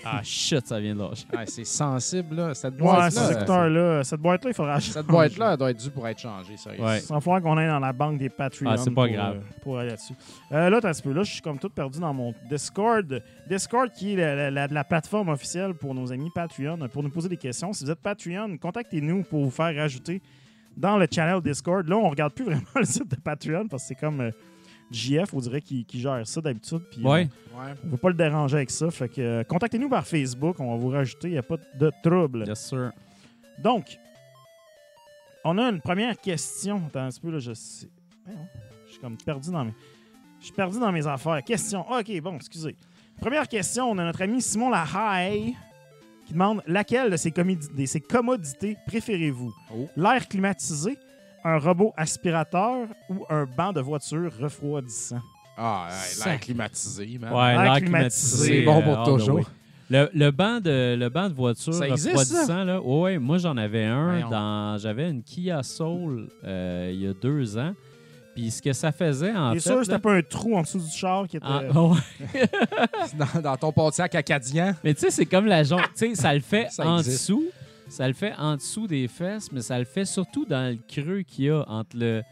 Ah 0.05 0.21
shit, 0.23 0.67
ça 0.67 0.79
vient 0.81 0.95
de 0.95 1.01
lâcher. 1.01 1.25
C'est 1.47 1.65
sensible, 1.65 2.37
là. 2.37 2.55
Cette 2.55 2.75
Ouais, 2.75 2.81
boîte-là, 2.81 3.11
ces 3.11 3.19
euh, 3.21 3.37
écouteurs-là. 3.37 4.05
Cette 4.05 4.21
boîte-là, 4.21 4.51
il 4.51 4.55
faudra 4.55 4.75
acheter. 4.75 4.93
cette 4.93 5.07
boîte-là, 5.07 5.53
elle 5.53 5.57
doit 5.59 5.71
être 5.71 5.77
due 5.83 5.91
pour 5.91 6.07
être 6.09 6.19
changée, 6.19 6.57
sérieux. 6.57 6.83
Ouais. 6.85 7.01
Il 7.01 7.09
va 7.13 7.21
falloir 7.21 7.43
qu'on 7.43 7.57
aille 7.57 7.69
dans 7.69 7.79
la 7.79 7.93
banque 7.93 8.19
des 8.19 8.29
Patreons. 8.29 8.71
Ah, 8.71 8.77
c'est 8.77 8.91
pas 8.91 9.07
pour, 9.07 9.13
grave. 9.15 9.37
euh, 9.37 9.61
pour 9.63 9.79
aller 9.79 9.91
là-dessus. 9.91 10.15
Euh, 10.53 10.71
là, 10.71 10.77
un 10.77 10.81
petit 10.81 11.03
peu. 11.03 11.13
Là, 11.13 11.23
je 11.23 11.33
suis 11.33 11.43
comme 11.43 11.59
tout 11.59 11.71
perdu 11.71 11.99
dans 12.01 12.13
mon 12.15 12.35
Discord. 12.49 13.23
Discord, 13.49 13.91
qui 13.93 14.13
est 14.13 14.17
la, 14.17 14.35
la- 14.35 14.51
la- 14.51 14.67
la 14.67 14.85
plateforme 14.85 15.29
officielle 15.31 15.75
pour 15.75 15.95
nos 15.95 16.13
amis 16.13 16.31
Patreon, 16.35 16.79
pour 16.93 17.03
nous 17.03 17.11
poser 17.11 17.29
des 17.29 17.37
questions. 17.37 17.73
Si 17.73 17.85
vous 17.85 17.91
êtes 17.91 18.01
Patreon, 18.01 18.57
contactez-nous 18.59 19.23
pour 19.25 19.45
vous 19.45 19.51
faire 19.51 19.75
rajouter 19.75 20.21
dans 20.77 20.97
le 20.99 21.07
channel 21.13 21.41
Discord. 21.43 21.87
Là, 21.89 21.97
on 21.97 22.09
regarde 22.09 22.33
plus 22.33 22.45
vraiment 22.45 22.63
le 22.77 22.85
site 22.85 23.11
de 23.11 23.17
Patreon 23.17 23.67
parce 23.69 23.83
que 23.83 23.89
c'est 23.89 23.95
comme 23.97 24.21
euh, 24.21 24.31
JF, 24.91 25.33
on 25.35 25.39
dirait, 25.41 25.61
qui, 25.61 25.85
qui 25.85 26.01
gère 26.01 26.27
ça 26.27 26.41
d'habitude. 26.41 26.83
Puis, 26.91 27.03
Ouais. 27.05 27.29
euh, 27.57 27.75
on 27.83 27.87
ne 27.87 27.91
veut 27.93 27.97
pas 27.97 28.09
le 28.09 28.15
déranger 28.15 28.57
avec 28.57 28.71
ça. 28.71 28.91
Fait 28.91 29.09
que 29.09 29.21
euh, 29.21 29.45
contactez-nous 29.45 29.89
par 29.89 30.07
Facebook. 30.07 30.57
On 30.59 30.71
va 30.73 30.77
vous 30.77 30.89
rajouter. 30.89 31.29
Il 31.29 31.33
n'y 31.33 31.39
a 31.39 31.43
pas 31.43 31.57
de 31.79 31.91
trouble. 32.03 32.45
Yes, 32.47 32.67
sir. 32.69 32.93
Donc, 33.63 33.99
on 35.45 35.57
a 35.59 35.63
une 35.71 35.81
première 35.81 36.19
question. 36.19 36.83
Attends 36.89 37.01
un 37.05 37.09
petit 37.11 37.21
peu, 37.21 37.31
là, 37.31 37.39
je 37.39 37.53
sais. 37.53 37.89
Je 38.87 38.93
suis 38.93 39.01
comme 39.01 39.17
perdu 39.17 39.51
dans 39.51 39.65
mes. 39.65 39.75
Je 40.41 40.47
suis 40.47 40.55
perdu 40.55 40.79
dans 40.79 40.91
mes 40.93 41.07
affaires. 41.07 41.43
Question. 41.45 41.85
Ah, 41.89 42.01
OK, 42.01 42.21
bon, 42.21 42.37
excusez. 42.37 42.75
Première 43.21 43.47
question, 43.49 43.91
on 43.91 43.99
a 43.99 44.05
notre 44.05 44.23
ami 44.23 44.41
Simon 44.41 44.71
Lahaye 44.71 45.55
qui 46.27 46.33
demande 46.33 46.63
laquelle 46.67 47.11
de 47.11 47.17
ces, 47.17 47.31
comédi- 47.31 47.75
de 47.75 47.87
ces 47.87 48.01
commodités 48.01 48.77
préférez-vous? 48.87 49.53
Oh. 49.75 49.89
L'air 49.97 50.27
climatisé, 50.29 50.97
un 51.45 51.59
robot 51.59 51.93
aspirateur 51.97 52.87
ou 53.09 53.25
un 53.31 53.47
banc 53.47 53.73
de 53.73 53.81
voiture 53.81 54.33
refroidissant? 54.41 55.21
Ah, 55.57 55.89
l'air 56.25 56.41
climatisé, 56.41 57.19
man. 57.21 57.33
Ouais, 57.35 57.53
L'air 57.63 57.77
climatisé, 57.77 57.85
climatisé. 57.85 58.59
C'est 58.61 58.63
bon 58.63 58.79
euh, 58.81 58.83
pour 58.95 59.03
the 59.03 59.07
toujours. 59.07 59.37
way. 59.37 59.43
Le, 59.91 60.09
le 60.15 60.31
banc 60.31 60.61
de 60.61 60.95
le 60.97 61.09
banc 61.09 61.29
de 61.29 61.35
voiture 61.35 61.75
Ça 61.75 61.89
existe, 61.89 62.17
refroidissant 62.17 62.65
là. 62.65 62.81
Ouais, 62.81 63.01
ouais, 63.03 63.19
moi 63.19 63.39
j'en 63.39 63.57
avais 63.57 63.85
un 63.85 64.11
Voyons. 64.13 64.31
dans 64.31 64.79
j'avais 64.79 65.11
une 65.11 65.23
Kia 65.23 65.63
Soul 65.65 66.29
euh, 66.45 66.91
il 66.95 67.01
y 67.03 67.07
a 67.09 67.13
deux 67.13 67.59
ans. 67.59 67.75
Puis 68.37 68.53
ce 68.53 68.63
que 68.63 68.73
ça 68.73 68.93
faisait 68.93 69.35
en 69.35 69.53
fait 69.55 69.59
sûr 69.61 69.73
que 69.73 69.79
là- 69.79 69.85
c'était 69.85 69.99
pas 69.99 70.13
un 70.15 70.23
trou 70.23 70.57
en 70.57 70.63
dessous 70.63 70.79
du 70.79 70.91
char 70.91 71.27
qui 71.27 71.39
était. 71.39 71.47
en- 71.47 71.93
ouais. 71.95 71.99
Dans, 73.35 73.41
dans 73.41 73.57
ton 73.57 73.73
Pontiac 73.73 74.15
acadien. 74.15 74.77
Mais 74.85 74.95
tu 74.95 75.01
sais, 75.01 75.11
c'est 75.11 75.27
comme 75.27 75.47
la 75.47 75.65
jambe. 75.65 75.81
Tu 75.97 76.11
sais, 76.11 76.15
ça 76.15 76.33
le 76.33 76.41
fait 76.41 76.69
Ça 76.71 76.87
en 76.87 76.99
existe. 76.99 77.29
dessous. 77.29 77.45
Ça 77.91 78.07
le 78.07 78.15
fait 78.15 78.33
en 78.39 78.55
dessous 78.55 78.87
des 78.87 79.09
fesses, 79.09 79.51
mais 79.51 79.63
ça 79.63 79.77
le 79.77 79.85
fait 79.85 80.05
surtout 80.05 80.45
dans 80.45 80.71
le 80.73 80.79
creux 80.89 81.23
qu'il 81.23 81.47
y 81.47 81.51
a 81.51 81.69
entre 81.69 81.97
le, 81.97 82.23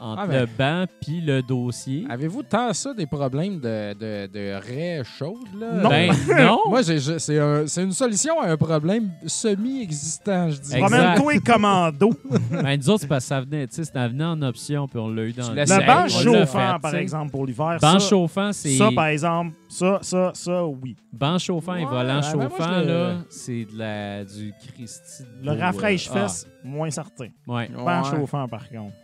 en- 0.00 0.12
entre 0.12 0.22
Ah, 0.22 0.26
le 0.40 0.46
banc 0.46 0.84
puis 1.00 1.20
le 1.20 1.42
dossier. 1.42 2.06
Avez-vous 2.08 2.42
tant 2.42 2.72
ça 2.72 2.94
des 2.94 3.06
problèmes 3.06 3.58
de, 3.60 3.92
de, 3.94 4.26
de 4.26 4.52
raie 4.54 5.02
chaude, 5.04 5.46
là? 5.58 5.72
Non. 5.82 5.88
Ben 5.88 6.10
non! 6.46 6.60
Moi, 6.68 6.82
j'ai- 6.82 6.98
j'ai- 6.98 7.18
c'est 7.18 7.38
un- 7.38 7.66
c'est 7.66 7.82
une 7.82 7.92
solution 7.92 8.40
à 8.40 8.48
un 8.50 8.56
problème 8.56 9.10
semi-existant, 9.26 10.50
je 10.50 10.60
dis. 10.60 10.74
Exact. 10.74 10.88
Promène-toi 11.16 11.40
commando. 11.52 12.10
ben, 12.50 12.76
nous 12.78 12.90
autres, 12.90 13.00
c'est 13.02 13.06
parce 13.08 13.24
que 13.24 13.28
ça 13.28 13.40
venait, 13.40 13.66
tu 13.66 13.74
sais, 13.76 13.84
ça 13.84 14.08
venait 14.08 14.24
en 14.24 14.40
option, 14.42 14.86
puis 14.88 14.98
on 14.98 15.08
l'a 15.08 15.22
eu 15.24 15.32
dans 15.32 15.44
Tu 15.44 15.50
le 15.50 15.54
laisses- 15.56 15.70
Le 15.78 15.86
banc 15.86 15.92
on 16.00 16.02
l'a 16.02 16.08
chauffant, 16.08 16.46
fait, 16.74 16.80
par 16.80 16.90
tu 16.90 16.96
sais. 16.96 17.02
exemple, 17.02 17.30
pour 17.30 17.46
l'hiver. 17.46 17.78
Banc 17.80 17.98
ça, 17.98 18.08
chauffant, 18.08 18.52
c'est. 18.52 18.76
Ça, 18.76 18.90
par 18.94 19.06
exemple, 19.06 19.52
ça, 19.68 19.98
ça, 20.02 20.30
ça, 20.34 20.64
oui. 20.64 20.96
Banc 21.12 21.38
chauffant 21.38 21.74
et 21.74 21.84
Ouais, 21.84 21.90
volant 21.90 22.20
ben, 22.20 22.34
moi, 22.36 22.48
chauffant, 22.48 22.80
le- 22.80 22.86
là, 22.86 23.14
c'est 23.30 23.64
de 23.64 23.78
la, 23.78 24.24
du 24.24 24.52
Christy. 24.74 25.22
de 25.42 25.46
Le 25.46 25.54
beau, 25.54 25.60
rafraîche-fesse, 25.60 26.46
moins 26.64 26.90
certain. 26.90 27.28
ah, 27.48 27.52
ouais. 27.52 27.68
Banc 27.68 28.02
Ouais. 28.02 28.10
chauffant, 28.10 28.48
par 28.48 28.68
contre. 28.68 28.94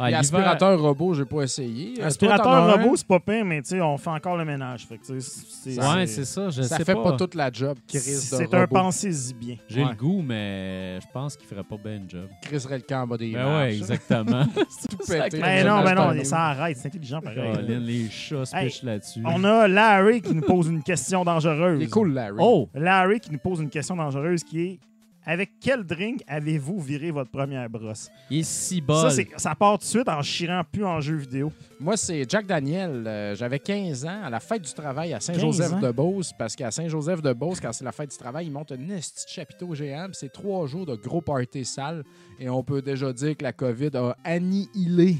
Ah, 0.00 0.04
Et 0.04 0.06
l'hiver- 0.06 0.20
aspirateur 0.20 0.80
robot, 0.80 1.14
j'ai 1.14 1.24
pas 1.24 1.42
essayé. 1.42 1.90
Euh, 1.92 1.96
toi, 1.96 2.06
Aspirateur 2.06 2.72
robot, 2.78 2.96
c'est 2.96 3.06
pas 3.06 3.20
pire, 3.20 3.44
mais 3.44 3.60
tu 3.62 3.68
sais, 3.70 3.80
on 3.80 3.98
fait 3.98 4.10
encore 4.10 4.36
le 4.36 4.44
ménage. 4.44 4.86
Fait 4.86 4.96
que, 4.98 5.20
c'est 5.20 5.78
Ouais, 5.78 6.06
c'est 6.06 6.24
ça, 6.24 6.48
je 6.50 6.62
Ça 6.62 6.76
sais 6.78 6.84
fait 6.84 6.94
pas. 6.94 7.02
pas 7.02 7.12
toute 7.16 7.34
la 7.34 7.50
job, 7.52 7.76
Chris, 7.86 7.98
C'est 8.00 8.54
un 8.54 8.66
pensez-y 8.66 9.34
bien. 9.34 9.56
J'ai 9.68 9.82
Ouais. 9.84 9.90
le 9.90 9.96
goût, 9.96 10.22
mais 10.22 10.98
je 11.00 11.06
pense 11.12 11.36
qu'il 11.36 11.46
ferait 11.46 11.64
pas 11.64 11.76
bien 11.76 11.98
le 11.98 12.08
job. 12.08 12.28
Chris 12.42 12.60
serait 12.60 12.78
le 12.78 12.84
camp 12.84 13.02
en 13.02 13.06
bas 13.06 13.16
des 13.18 13.32
Ben 13.32 13.46
ouais, 13.58 13.76
exactement. 13.76 14.44
Tout 14.90 14.96
pété. 15.08 15.38
Mais 15.40 15.64
non, 15.64 15.82
J'aime 15.84 15.94
ben 15.94 16.14
non, 16.14 16.24
ça 16.24 16.38
arrête, 16.46 16.76
c'est 16.78 16.88
intelligent 16.88 17.20
pareil. 17.20 17.52
Colin, 17.54 17.78
les 17.80 18.08
chats 18.08 18.44
se 18.46 18.56
Hey, 18.56 18.72
là-dessus. 18.82 19.22
On 19.26 19.44
a 19.44 19.68
Larry 19.68 20.20
qui 20.22 20.34
nous 20.34 20.42
pose 20.42 20.68
une 20.68 20.82
question 20.82 21.24
dangereuse. 21.24 21.80
Il 21.80 21.86
est 21.86 21.90
cool, 21.90 22.12
Larry. 22.14 22.36
Oh! 22.38 22.68
Larry 22.74 23.20
qui 23.20 23.30
nous 23.32 23.38
pose 23.38 23.60
une 23.60 23.70
question 23.70 23.96
dangereuse 23.96 24.44
qui 24.44 24.60
est 24.60 24.80
Avec 25.26 25.50
quel 25.60 25.84
drink 25.84 26.22
avez-vous 26.26 26.80
viré 26.80 27.10
votre 27.10 27.30
première 27.30 27.68
brosse? 27.68 28.08
Il 28.30 28.38
est 28.38 28.42
si 28.42 28.80
bol. 28.80 28.96
Ça, 29.02 29.10
c'est- 29.10 29.28
ça 29.36 29.54
part 29.54 29.72
tout 29.78 29.84
de 29.84 29.88
suite 29.90 30.08
en 30.08 30.22
chirant 30.22 30.62
plus 30.70 30.84
en 30.84 31.00
jeu 31.00 31.16
vidéo. 31.16 31.52
Moi, 31.78 31.96
c'est 31.96 32.24
Jack 32.28 32.46
Daniel. 32.46 33.04
Euh, 33.06 33.34
J'avais 33.34 33.58
15 33.58 34.04
ans 34.06 34.22
à 34.24 34.30
la 34.30 34.40
fête 34.40 34.62
du 34.62 34.72
travail 34.72 35.12
à 35.12 35.18
15 35.18 35.28
ans? 35.30 35.32
Saint-Joseph-de-Beauce. 35.34 36.32
Parce 36.38 36.56
qu'à 36.56 36.70
Saint-Joseph-de-Beauce, 36.70 37.60
quand 37.60 37.72
c'est 37.72 37.84
la 37.84 37.92
fête 37.92 38.10
du 38.10 38.16
travail, 38.16 38.46
ils 38.46 38.52
montent 38.52 38.72
un 38.72 38.88
esti 38.90 39.24
de 39.26 39.30
chapiteau 39.30 39.74
géant. 39.74 40.06
puis 40.06 40.14
C'est 40.14 40.32
trois 40.32 40.66
jours 40.66 40.86
de 40.86 40.96
gros 40.96 41.20
party 41.20 41.64
sale. 41.64 42.02
Et 42.38 42.48
on 42.48 42.62
peut 42.62 42.80
déjà 42.82 43.12
dire 43.12 43.36
que 43.36 43.42
la 43.44 43.52
COVID 43.52 43.90
a 43.96 44.16
annihilé 44.24 45.18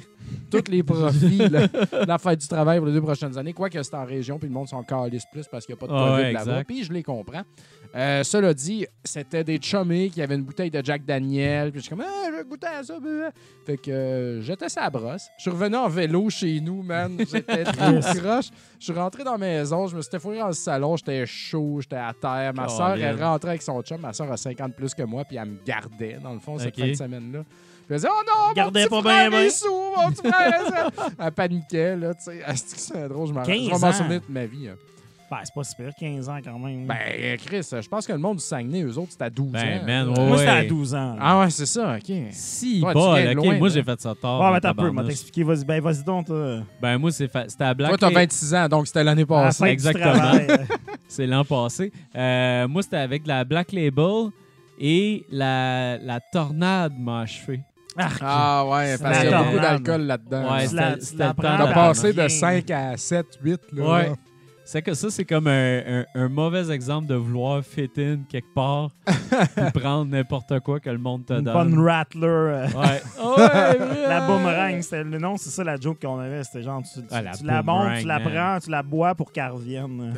tous 0.51 0.71
les 0.71 0.83
profits 0.83 1.39
de 1.39 1.69
la 2.07 2.19
fête 2.19 2.41
du 2.41 2.49
travail 2.49 2.79
pour 2.79 2.87
les 2.87 2.93
deux 2.93 3.03
prochaines 3.03 3.37
années. 3.39 3.53
Quoique 3.53 3.81
c'est 3.83 3.95
en 3.95 4.05
région, 4.05 4.39
puis 4.39 4.49
le 4.49 4.55
monde 4.55 4.69
s'en 4.69 4.83
calisse 4.83 5.25
plus 5.31 5.47
parce 5.47 5.65
qu'il 5.65 5.75
n'y 5.75 5.79
a 5.79 5.81
pas 5.81 5.87
de 5.87 5.93
Ah 5.97 6.09
COVID 6.11 6.23
ouais, 6.23 6.33
là-bas. 6.33 6.65
Puis 6.65 6.85
je 6.85 6.93
les 6.93 7.03
comprends. 7.03 7.43
Euh, 7.95 8.23
cela 8.23 8.55
dit, 8.55 8.87
c'était 9.05 9.45
des 9.45 9.59
chummés 9.59 10.11
qui 10.11 10.23
avaient 10.23 10.35
une 10.37 10.43
bouteille 10.45 10.71
de 10.71 10.81
Jack 10.85 11.05
Daniel. 11.05 11.71
Puis 11.71 11.81
je 11.81 11.87
suis 11.87 11.91
comme, 11.91 12.05
ah, 12.07 12.29
je 12.31 12.37
vais 12.37 12.45
goûter 12.45 12.67
à 12.67 12.83
ça. 12.83 12.99
blah. 12.99 13.31
Fait 13.67 13.77
que 13.77 13.91
euh, 13.91 14.43
j'étais 14.43 14.69
sa 14.69 14.89
brosse. 14.91 15.29
Je 15.39 15.43
suis 15.43 15.51
revenu 15.51 15.77
en 15.77 15.89
vélo 15.89 16.31
chez 16.31 16.61
nous, 16.61 16.83
man. 16.83 17.17
J'étais 17.19 17.65
tout 17.65 18.01
croche. 18.21 18.51
Je 18.79 18.85
suis 18.85 18.93
rentré 18.93 19.25
dans 19.25 19.33
la 19.33 19.39
maison. 19.39 19.87
Je 19.87 19.97
me 19.97 20.03
suis 20.03 20.19
fourré 20.19 20.39
dans 20.39 20.49
le 20.49 20.53
salon. 20.53 20.97
J'étais 20.97 21.27
chaud. 21.27 21.79
J'étais 21.81 21.97
à 21.97 22.13
terre. 22.19 22.53
Ma 22.55 22.69
soeur 22.69 22.97
est 22.97 23.13
rentrée 23.13 23.51
avec 23.51 23.63
son 23.63 23.81
chum. 23.83 24.01
Ma 24.01 24.13
soeur 24.13 24.31
a 24.33 24.37
50 24.37 24.75
plus 24.75 24.95
que 24.95 25.03
moi. 25.03 25.25
Puis 25.25 25.37
elle 25.37 25.49
me 25.49 25.59
gardait, 25.65 26.19
dans 26.23 26.33
le 26.33 26.41
fond, 26.41 26.59
cette 26.59 26.77
fin 26.77 26.89
de 26.89 26.95
semaine-là. 26.95 27.45
Disait 27.97 28.09
Oh 28.11 28.23
non, 28.27 28.53
Gardait 28.55 28.83
mon 28.85 28.89
pas 28.89 28.97
petit 28.97 29.09
frère 29.09 29.31
ben 29.31 29.37
ben. 29.39 29.47
est 29.47 29.51
sous, 29.51 29.67
mon 29.97 30.11
petit 30.13 30.29
frère. 30.29 30.91
Elle 31.19 31.33
paniquait, 31.33 31.97
là, 31.97 32.15
tu 32.15 32.23
sais. 32.25 32.41
Ah, 32.47 32.53
c'est 32.57 33.09
drôle, 33.09 33.29
je 33.29 33.33
m'en 33.33 33.45
je 33.45 33.51
vais 33.51 33.69
15 33.69 33.81
m'en 33.81 33.89
ans. 33.89 33.93
souvenir 33.93 34.21
toute 34.21 34.31
ma 34.31 34.47
vie. 34.47 34.69
hein. 34.69 34.75
Ben, 35.31 35.37
c'est 35.45 35.55
pas 35.55 35.63
super, 35.63 35.93
15 35.97 36.29
ans 36.29 36.39
quand 36.43 36.59
même. 36.59 36.87
Ben, 36.89 36.97
euh, 37.17 37.37
Chris, 37.37 37.63
je 37.81 37.89
pense 37.89 38.05
que 38.05 38.13
le 38.13 38.19
monde 38.19 38.39
du 38.39 38.43
Saguenay, 38.43 38.83
eux 38.83 38.99
autres, 38.99 39.13
c'était 39.13 39.27
à 39.27 39.31
12 39.31 39.53
Ben, 39.53 39.61
ans. 39.61 39.87
man, 39.87 40.09
Euh, 40.09 40.11
ouais. 40.23 40.27
Moi, 40.27 40.39
c'était 40.39 40.51
à 40.51 40.65
12 40.65 40.93
ans. 40.97 41.15
là. 41.15 41.17
Ah 41.21 41.39
ouais, 41.39 41.51
c'est 41.51 41.67
ça, 41.67 41.95
OK. 41.97 42.13
Si, 42.33 42.83
Ouais, 42.83 42.93
tu 42.93 42.99
bol, 42.99 43.17
viens 43.21 43.33
de 43.35 43.39
ok, 43.39 43.45
loin, 43.47 43.59
moi 43.59 43.69
là. 43.69 43.75
j'ai 43.75 43.83
fait 43.85 44.01
ça 44.01 44.15
tard. 44.21 44.53
Mais 44.53 44.61
t'as 44.61 44.71
peu, 44.71 44.77
tabarnouche. 44.79 44.95
m'a 44.97 45.05
t'expliquer. 45.05 45.45
Vas-y, 45.45 45.65
ben, 45.65 45.81
vas-y 45.81 46.03
donc, 46.03 46.27
toi. 46.27 46.59
Ben, 46.83 46.99
moi, 46.99 47.13
c'est 47.13 47.29
fa- 47.29 47.49
c'était 47.49 47.63
à 47.63 47.75
Black 47.75 47.91
Toi, 47.91 47.99
t'as 47.99 48.07
Lake. 48.09 48.17
26 48.33 48.55
ans, 48.57 48.69
donc 48.69 48.87
c'était 48.89 49.05
l'année 49.05 49.23
À 49.29 49.33
la 49.35 49.43
passée. 49.45 49.65
du 49.67 49.71
exactement. 49.71 50.13
travail. 50.15 50.47
C'est 51.07 51.27
l'an 51.29 51.45
passé. 51.45 51.93
Euh, 52.17 52.67
moi, 52.67 52.83
c'était 52.83 52.97
avec 52.97 53.25
la 53.27 53.45
Black 53.45 53.71
Label 53.73 54.31
et 54.81 55.25
la, 55.31 55.97
la 55.99 56.19
tornade 56.21 56.93
m'a 56.99 57.21
achevé. 57.21 57.61
Ah 58.21 58.65
ouais, 58.69 58.97
C'est 58.97 59.03
parce 59.03 59.19
qu'il 59.21 59.31
y 59.31 59.33
a 59.35 59.43
beaucoup 59.43 59.57
d'alcool 59.59 60.01
là-dedans. 60.03 60.53
Ouais, 60.55 60.67
c'était- 60.67 60.91
le 60.91 61.19
temps 61.19 61.35
T'as 61.43 61.73
passé 61.75 62.13
de 62.13 62.29
5 62.29 62.71
à 62.71 62.97
7, 62.97 63.27
8. 63.43 63.61
Là. 63.73 63.85
Ouais. 63.93 64.13
C'est 64.63 64.83
que 64.83 64.95
ça, 64.95 65.11
c'est 65.11 65.25
comme 65.25 65.49
un, 65.49 65.81
un- 66.03 66.05
un 66.15 66.29
mauvais 66.29 66.71
exemple 66.71 67.09
de 67.09 67.17
vouloir 67.17 67.61
fit 67.65 67.91
in 67.99 68.19
quelque 68.29 68.55
part 68.55 68.91
et 69.57 69.71
prendre 69.77 70.05
n'importe 70.13 70.61
quoi 70.61 70.79
que 70.79 70.89
le 70.89 70.99
monde 70.99 71.27
te 71.27 71.33
Une 71.33 71.41
donne. 71.43 71.53
bonne 71.75 71.85
rattler. 71.85 72.21
euh, 72.29 72.67
Ouais. 72.77 73.03
Ouais, 73.37 73.79
La 74.09 74.21
boomerang, 74.29 74.81
c'était 74.81 75.03
le 75.03 75.19
nom, 75.19 75.37
c'est 75.37 75.51
ça 75.51 75.65
la 75.65 75.75
joke 75.75 76.01
qu'on 76.01 76.21
avait. 76.21 76.45
C'était 76.45 76.63
genre, 76.63 76.83
tu, 76.85 77.01
tu- 77.01 77.07
Ah, 77.11 77.21
la 77.21 77.33
tu 77.33 77.45
la 77.45 77.63
boomerang, 77.63 77.99
tu 78.01 78.07
la 78.07 78.21
prends, 78.21 78.59
tu 78.61 78.71
la 78.71 78.83
bois 78.85 79.17
pour 79.17 79.33
qu'elle 79.33 79.51
revienne. 79.51 80.15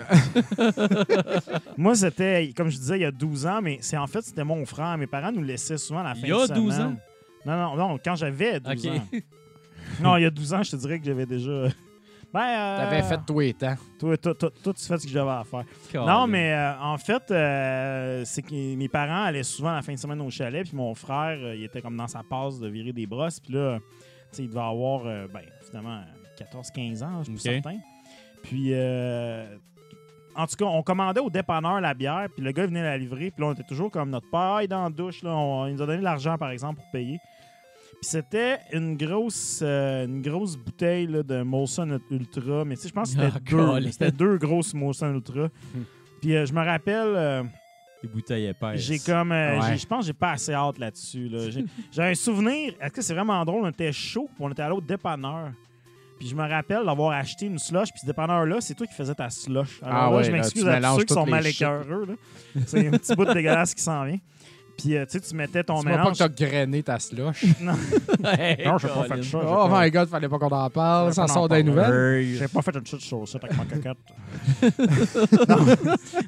Moi, 1.79 1.95
c'était, 1.95 2.53
comme 2.55 2.69
je 2.69 2.77
disais, 2.77 2.99
il 2.99 3.03
y 3.03 3.07
a 3.07 3.11
12 3.11 3.47
ans, 3.47 3.61
mais 3.63 3.79
c'est 3.81 3.97
en 3.97 4.07
fait, 4.07 4.21
c'était 4.23 4.45
mon 4.45 4.65
frère. 4.67 4.97
Mes 4.99 5.07
parents 5.07 5.33
nous 5.33 5.43
laissaient 5.43 5.79
souvent 5.79 6.01
à 6.01 6.05
la 6.11 6.15
fin 6.15 6.21
Il 6.25 6.29
y 6.29 6.33
a 6.33 6.47
de 6.47 6.53
12 6.55 6.75
semaine. 6.75 6.89
ans? 6.89 6.97
Non, 7.47 7.57
non, 7.57 7.77
non, 7.77 7.99
quand 8.05 8.15
j'avais 8.17 8.61
12 8.61 8.87
Ok. 8.87 8.93
ans. 8.93 9.07
Non, 10.01 10.17
il 10.17 10.23
y 10.23 10.27
a 10.27 10.31
12 10.31 10.55
ans, 10.55 10.63
je 10.63 10.71
te 10.71 10.77
dirais 10.77 10.99
que 10.99 11.05
j'avais 11.05 11.27
déjà. 11.27 11.67
Ben, 12.33 12.41
euh, 12.41 12.77
T'avais 12.79 13.03
fait 13.03 13.19
tous 13.27 13.41
les 13.41 13.53
temps. 13.53 13.75
Toi, 13.99 14.17
toi, 14.17 14.35
toi, 14.35 14.51
toi, 14.63 14.73
tu 14.73 14.85
fais 14.87 14.97
ce 14.97 15.05
que 15.07 15.13
j'avais 15.13 15.31
à 15.31 15.45
faire. 15.45 15.65
Non, 16.07 16.27
mais 16.27 16.53
euh, 16.55 16.79
en 16.81 16.97
fait, 16.97 17.31
euh, 17.31 18.23
c'est 18.25 18.41
que 18.43 18.55
mes 18.77 18.89
parents 18.89 19.25
allaient 19.25 19.43
souvent 19.43 19.71
à 19.71 19.75
la 19.77 19.83
fin 19.83 19.93
de 19.93 19.99
semaine 19.99 20.21
au 20.23 20.31
chalet, 20.31 20.67
puis 20.67 20.75
mon 20.77 20.95
frère, 20.95 21.37
euh, 21.43 21.55
il 21.57 21.65
était 21.65 21.83
comme 21.83 21.97
dans 21.97 22.07
sa 22.09 22.23
passe 22.23 22.59
de 22.59 22.69
virer 22.69 22.93
des 22.93 23.07
brosses, 23.07 23.39
puis 23.41 23.53
là, 23.53 23.79
tu 23.81 24.37
sais, 24.37 24.43
il 24.45 24.49
devait 24.49 24.61
avoir, 24.61 25.05
euh, 25.05 25.27
ben, 25.33 25.43
finalement, 25.67 26.01
14-15 26.39 27.03
ans, 27.03 27.19
je 27.25 27.25
suis 27.25 27.35
Ok. 27.35 27.41
certain. 27.63 27.77
Puis, 28.43 28.69
euh, 28.73 29.45
en 30.35 30.47
tout 30.47 30.57
cas, 30.57 30.65
on 30.65 30.83
commandait 30.83 31.21
au 31.21 31.29
dépanneur 31.29 31.81
la 31.83 31.93
bière, 31.93 32.29
puis 32.35 32.43
le 32.43 32.53
gars 32.53 32.65
venait 32.67 32.83
la 32.83 32.97
livrer, 32.97 33.31
puis 33.31 33.43
là, 33.43 33.49
on 33.49 33.53
était 33.53 33.63
toujours 33.65 33.91
comme 33.91 34.09
notre 34.09 34.31
père, 34.31 34.59
il 34.61 34.65
est 34.65 34.69
dans 34.69 34.85
la 34.85 34.91
douche, 34.91 35.23
là, 35.23 35.35
on- 35.37 35.67
il 35.67 35.75
nous 35.75 35.83
a 35.83 35.87
donné 35.87 35.99
de 35.99 36.05
l'argent, 36.05 36.39
par 36.39 36.51
exemple, 36.51 36.77
pour 36.81 36.91
payer. 36.93 37.19
Puis 38.03 38.11
c'était 38.11 38.59
une 38.73 38.97
grosse, 38.97 39.61
euh, 39.63 40.07
une 40.07 40.23
grosse 40.23 40.57
bouteille 40.57 41.07
là, 41.07 41.23
de 41.23 41.43
Molson 41.43 42.01
Ultra, 42.11 42.65
mais 42.65 42.75
tu 42.75 42.83
sais, 42.83 42.89
je 42.89 42.93
pense 42.93 43.15
que 43.15 43.21
c'était 43.23 43.33
Ah, 43.57 43.79
deux, 43.81 43.91
c'était 43.93 44.11
deux 44.11 44.39
grosses 44.39 44.75
Molson 44.75 45.15
Ultra. 45.15 45.49
Puis 46.21 46.35
euh, 46.35 46.45
je 46.45 46.53
me 46.53 46.65
rappelle, 46.65 47.13
euh, 47.15 47.43
Les 48.03 48.09
bouteilles 48.09 48.47
épaisses. 48.47 48.81
j'ai 48.81 48.99
comme, 48.99 49.31
euh, 49.31 49.61
Ouais. 49.61 49.77
je 49.79 49.87
pense 49.87 50.01
que 50.01 50.07
j'ai 50.07 50.13
pas 50.15 50.33
assez 50.33 50.53
hâte 50.53 50.79
là-dessus. 50.79 51.29
Là. 51.29 51.49
J'ai, 51.93 52.03
un 52.03 52.15
souvenir, 52.17 52.75
est-ce 52.81 52.93
que 52.93 53.03
c'est 53.03 53.15
vraiment 53.15 53.45
drôle, 53.45 53.63
on 53.65 53.71
était 53.71 53.93
chaud, 53.93 54.29
puis 54.35 54.45
on 54.45 54.51
était 54.51 54.63
allé 54.63 54.75
au 54.75 54.81
dépanneur. 54.81 55.53
Puis 56.19 56.27
je 56.29 56.35
me 56.35 56.43
rappelle 56.49 56.85
d'avoir 56.85 57.13
acheté 57.13 57.47
une 57.47 57.59
slush, 57.61 57.91
puis 57.91 58.01
ce 58.01 58.07
dépanneur-là, 58.07 58.61
c'est 58.61 58.75
toi 58.75 58.87
qui 58.89 58.95
faisais 58.95 59.15
ta 59.15 59.31
slush. 59.31 59.81
Alors 59.81 59.97
Ah 59.97 60.11
là, 60.11 60.17
ouais, 60.17 60.25
je 60.25 60.33
m'excuse 60.33 60.67
à 60.67 60.81
tous 60.81 60.99
ceux 60.99 61.05
qui 61.05 61.15
sont 61.15 61.27
mal 61.27 61.47
écœureux. 61.47 62.17
C'est 62.67 62.89
un 62.89 62.91
petit 62.91 63.15
bout 63.15 63.25
de 63.27 63.33
dégueulasse 63.33 63.75
qui 63.75 63.83
s'en 63.83 64.05
vient. 64.05 64.19
Puis 64.79 64.97
euh, 64.97 65.05
tu 65.05 65.13
sais, 65.13 65.21
tu 65.21 65.35
mettais 65.37 65.63
ton 65.63 65.79
Dis-moi 65.81 65.93
pas 65.97 66.03
mélange. 66.03 66.19
que 66.19 66.25
t'as 66.25 66.29
grainé 66.29 66.83
ta 66.83 66.99
slush? 66.99 67.45
Hey, 68.25 68.65
Non, 68.67 68.79
j'ai 68.79 68.89
pas 68.89 69.05
fait 69.05 69.23
ça. 69.23 69.39
oh 69.45 69.69
my 69.71 69.91
god, 69.91 70.09
fallait 70.09 70.29
pas 70.29 70.39
qu'on 70.39 70.49
en 70.49 70.71
parle. 70.71 71.13
Ça 71.15 71.23
pas 71.27 71.33
sort 71.33 71.49
des 71.49 71.63
nouvelles. 71.63 72.25
J'ai 72.39 72.49
pas 72.49 72.63
fait 72.63 72.75
une 72.77 72.87
chute 72.87 73.01
chaussette 73.05 73.45
avec 73.45 73.57
ma 73.57 73.65
cocotte. 73.65 73.99
non, 75.49 75.67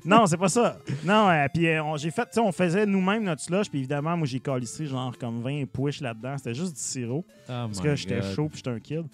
non 0.20 0.26
c'est 0.26 0.36
pas 0.36 0.48
ça. 0.48 0.78
Non, 1.04 1.28
euh, 1.30 1.46
puis 1.52 1.66
euh, 1.68 1.82
on- 1.82 1.96
j'ai 1.96 2.10
fait, 2.10 2.22
tu 2.26 2.28
sais, 2.32 2.40
on 2.40 2.52
faisait 2.52 2.86
nous-mêmes 2.86 3.24
notre 3.24 3.42
slush, 3.42 3.68
puis 3.70 3.78
évidemment, 3.80 4.16
moi, 4.16 4.26
j'ai 4.26 4.40
calissé 4.40 4.86
genre 4.86 5.16
comme 5.18 5.40
20 5.42 5.64
push 5.72 6.00
là-dedans. 6.00 6.36
C'était 6.38 6.54
juste 6.54 6.74
du 6.74 6.80
sirop, 6.80 7.24
Oh 7.28 7.32
parce 7.48 7.80
que 7.80 7.94
j'étais 7.96 8.22
chaud, 8.34 8.48
puis 8.48 8.58
j'étais 8.58 8.70
un 8.70 8.80
kid. 8.80 9.04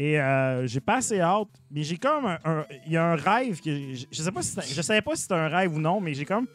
Et 0.00 0.20
euh, 0.20 0.66
j'ai 0.66 0.80
pas 0.80 0.96
assez 0.96 1.20
hâte, 1.20 1.48
mais 1.70 1.82
j'ai 1.82 1.96
comme 1.96 2.24
un, 2.26 2.38
un- 2.44 2.64
il 2.86 2.92
y 2.92 2.96
a 2.96 3.04
un 3.04 3.16
rêve 3.16 3.60
que 3.60 3.70
je, 3.94 4.04
je 4.10 4.22
sais 4.22 4.30
pas 4.30 4.42
si 4.42 4.50
c'était- 4.50 4.66
je 4.74 4.80
savais 4.82 5.02
pas 5.02 5.16
si 5.16 5.22
c'était 5.22 5.34
un 5.34 5.48
rêve 5.48 5.74
ou 5.74 5.80
non, 5.80 6.00
mais 6.00 6.14
j'ai 6.14 6.24
comme 6.24 6.46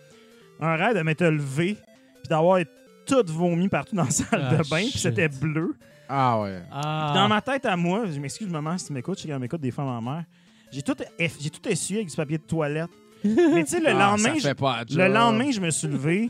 un 0.61 0.75
rêve 0.77 0.95
de 0.95 1.01
m'être 1.01 1.25
levé 1.25 1.75
puis 2.23 2.29
d'avoir 2.29 2.59
tout 3.05 3.23
vomi 3.27 3.67
partout 3.67 3.95
dans 3.95 4.05
la 4.05 4.09
salle 4.09 4.47
Ah, 4.49 4.55
de 4.55 4.69
bain, 4.69 4.81
puis 4.89 4.97
c'était 4.97 5.27
bleu. 5.29 5.75
Ah 6.09 6.39
ouais. 6.41 6.61
Ah. 6.71 7.11
Dans 7.15 7.27
ma 7.27 7.41
tête 7.41 7.65
à 7.65 7.75
moi, 7.75 8.05
je 8.11 8.19
m'excuse 8.19 8.47
maman 8.47 8.77
si 8.77 8.87
tu 8.87 8.93
m'écoutes, 8.93 9.17
je 9.17 9.23
sais 9.23 9.27
qu'elle 9.27 9.39
m'écoute 9.39 9.61
des 9.61 9.71
fois 9.71 9.83
ma 9.85 9.99
mère. 10.01 10.23
J'ai 10.71 10.81
tout, 10.81 10.95
j'ai 11.19 11.49
tout 11.49 11.67
essuyé 11.69 11.99
avec 11.99 12.09
du 12.09 12.15
papier 12.15 12.37
de 12.37 12.43
toilette. 12.43 12.89
Mais 13.23 13.63
tu 13.63 13.71
sais, 13.71 13.79
le 13.79 13.89
Ah, 13.89 13.93
lendemain, 14.11 14.33
je- 14.37 14.49
pas 14.53 14.83
le 14.89 15.07
lendemain, 15.07 15.51
je 15.51 15.59
me 15.61 15.69
suis 15.69 15.87
levé, 15.87 16.29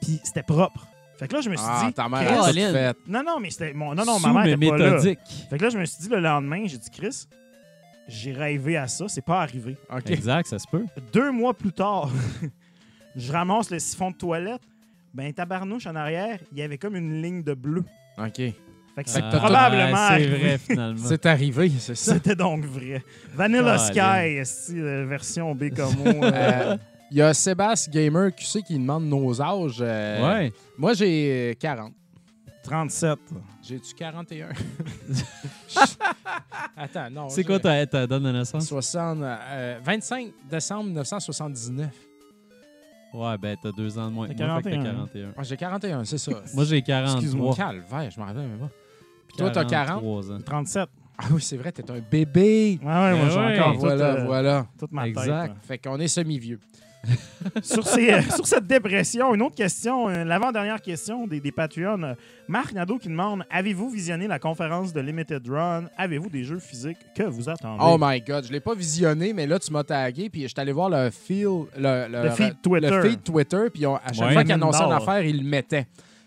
puis 0.00 0.20
c'était 0.24 0.42
propre. 0.42 0.86
Fait 1.18 1.26
que 1.26 1.34
là, 1.34 1.40
je 1.40 1.50
me 1.50 1.56
suis 1.56 1.66
Ah, 1.68 1.84
dit. 1.86 1.92
ta 1.92 2.08
mère 2.08 2.42
a 2.44 2.52
fait. 2.52 2.96
Non, 3.06 3.22
non, 3.26 3.40
mais 3.40 3.50
c'était. 3.50 3.72
Mon... 3.74 3.94
Non, 3.94 4.04
non, 4.04 4.20
ma 4.20 4.32
mère 4.32 4.54
était 4.54 4.68
pas 4.70 4.78
là. 4.78 4.90
méthodique. 4.92 5.18
Fait 5.50 5.58
que 5.58 5.64
là, 5.64 5.70
je 5.70 5.78
me 5.78 5.84
suis 5.84 5.98
dit 6.02 6.08
le 6.08 6.20
lendemain, 6.20 6.62
j'ai 6.66 6.78
dit, 6.78 6.90
Chris, 6.90 7.26
j'ai 8.06 8.32
rêvé 8.32 8.76
à 8.76 8.86
ça, 8.88 9.06
c'est 9.08 9.24
pas 9.24 9.42
arrivé. 9.42 9.76
Exact, 10.06 10.46
ça 10.46 10.58
se 10.58 10.66
peut. 10.70 10.84
Deux 11.12 11.30
mois 11.32 11.52
plus 11.54 11.72
tard, 11.72 12.08
je 13.16 13.32
ramasse 13.32 13.70
le 13.70 13.78
siphon 13.78 14.10
de 14.12 14.16
toilette. 14.16 14.62
Ben, 15.14 15.32
tabarnouche 15.32 15.86
en 15.86 15.96
arrière, 15.96 16.38
il 16.52 16.58
y 16.58 16.62
avait 16.62 16.78
comme 16.78 16.96
une 16.96 17.22
ligne 17.22 17.42
de 17.42 17.54
bleu. 17.54 17.84
OK. 18.18 18.36
Fait 18.36 18.54
que 19.04 19.10
Fait 19.10 19.10
c'est 19.10 19.20
probablement 19.28 19.92
Ah, 19.94 20.08
C'est 20.08 20.14
arrivé. 20.14 20.38
vrai, 20.38 20.58
finalement. 20.58 21.04
C'est 21.08 21.26
arrivé, 21.26 21.70
c'est 21.78 21.94
ça. 21.94 22.14
C'était 22.14 22.34
donc 22.34 22.64
vrai. 22.64 23.02
Vanilla. 23.34 23.78
Sky, 23.78 24.42
euh, 24.74 25.06
version 25.08 25.54
B 25.54 25.70
comme 25.74 25.94
mot. 25.96 26.04
euh, 26.24 26.30
Euh, 26.32 26.76
Il 27.10 27.18
y 27.18 27.22
a 27.22 27.32
Sébastien 27.32 27.92
Gamer 27.92 28.34
QC 28.34 28.62
qui 28.62 28.78
demande 28.78 29.04
nos 29.06 29.40
âges. 29.40 29.78
Euh, 29.80 30.28
Ouais. 30.40 30.52
Moi, 30.76 30.94
j'ai 30.94 31.56
40. 31.60 31.92
37. 32.64 33.18
J'ai-tu 33.62 33.94
41? 33.94 34.48
Attends, 36.76 37.10
non. 37.10 37.28
C'est 37.28 37.44
quoi 37.44 37.58
ta, 37.58 37.86
ta 37.86 38.06
date 38.06 38.22
de 38.22 38.32
naissance? 38.32 38.66
60, 38.66 39.18
euh, 39.22 39.78
25 39.82 40.28
décembre 40.50 40.84
1979. 40.86 41.88
Ouais, 43.14 43.38
ben 43.38 43.56
t'as 43.62 43.72
deux 43.72 43.98
ans 43.98 44.08
de 44.08 44.14
moins. 44.14 44.28
T'as 44.28 44.34
que 44.34 44.42
moi, 44.44 44.56
fait 44.62 44.70
que 44.70 44.76
41. 44.76 44.92
41. 44.92 45.32
Ah, 45.36 45.42
j'ai 45.42 45.56
41, 45.56 46.04
c'est 46.04 46.18
ça. 46.18 46.32
Moi, 46.54 46.64
j'ai 46.64 46.82
43. 46.82 47.20
Excuse-moi. 47.20 47.54
Calvaire, 47.54 48.10
je 48.10 48.20
m'en 48.20 48.26
rappelle 48.26 48.42
même 48.48 48.58
pas. 48.58 48.70
Toi, 49.36 49.50
t'as 49.50 49.64
40? 49.64 50.02
43 50.02 50.32
ans. 50.32 50.38
37. 50.44 50.88
Ah 51.20 51.24
oui, 51.32 51.42
c'est 51.42 51.56
vrai, 51.56 51.72
t'es 51.72 51.90
un 51.90 51.98
bébé. 51.98 52.78
Ouais, 52.82 52.86
ouais, 52.86 53.16
moi, 53.16 53.28
j'ai 53.28 53.36
ouais. 53.38 53.58
encore 53.58 53.72
toute, 53.72 53.80
voilà, 53.80 54.04
euh, 54.14 54.24
voilà. 54.24 54.66
toute 54.78 54.92
ma 54.92 55.08
Exact. 55.08 55.24
tête. 55.24 55.48
là. 55.48 55.56
Fait 55.62 55.78
qu'on 55.78 55.98
est 55.98 56.06
semi-vieux. 56.08 56.60
sur, 57.62 57.86
ces, 57.86 58.10
euh, 58.12 58.20
sur 58.22 58.46
cette 58.46 58.66
dépression, 58.66 59.34
une 59.34 59.42
autre 59.42 59.54
question, 59.54 60.08
euh, 60.08 60.24
l'avant-dernière 60.24 60.80
question 60.82 61.26
des, 61.26 61.40
des 61.40 61.52
Patreons. 61.52 62.02
Euh, 62.02 62.14
Marc 62.48 62.72
Nadeau 62.72 62.98
qui 62.98 63.08
demande 63.08 63.44
Avez-vous 63.50 63.88
visionné 63.90 64.26
la 64.26 64.38
conférence 64.38 64.92
de 64.92 65.00
Limited 65.00 65.46
Run? 65.48 65.84
Avez-vous 65.96 66.28
des 66.28 66.44
jeux 66.44 66.58
physiques 66.58 66.98
que 67.14 67.22
vous 67.22 67.48
attendez? 67.48 67.82
Oh 67.84 67.96
my 68.00 68.20
God, 68.20 68.46
je 68.46 68.52
l'ai 68.52 68.60
pas 68.60 68.74
visionné, 68.74 69.32
mais 69.32 69.46
là, 69.46 69.58
tu 69.58 69.72
m'as 69.72 69.84
tagué, 69.84 70.28
puis 70.28 70.42
je 70.42 70.48
suis 70.48 70.54
allé 70.60 70.72
voir 70.72 70.90
le 70.90 71.10
feel, 71.10 71.66
le, 71.76 72.08
Le 72.24 72.30
feed 72.30 72.60
Twitter. 72.60 72.90
le 72.90 73.02
feed 73.02 73.22
Twitter, 73.22 73.64
puis 73.72 73.86
on- 73.86 73.96
à 73.96 74.12
chaque 74.12 74.26
Ouais. 74.28 74.32
fois 74.34 74.42
qu'ils 74.42 74.52
annonçaient 74.52 74.84
une 74.84 74.92
affaire, 74.92 75.22
ils 75.22 75.38
le 75.42 75.48
mettaient. 75.48 75.86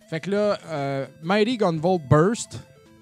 Fait 0.09 0.19
que 0.19 0.31
là, 0.31 0.57
euh, 0.69 1.05
Mighty 1.23 1.57
Gunvolt 1.57 2.01
Burst 2.09 2.59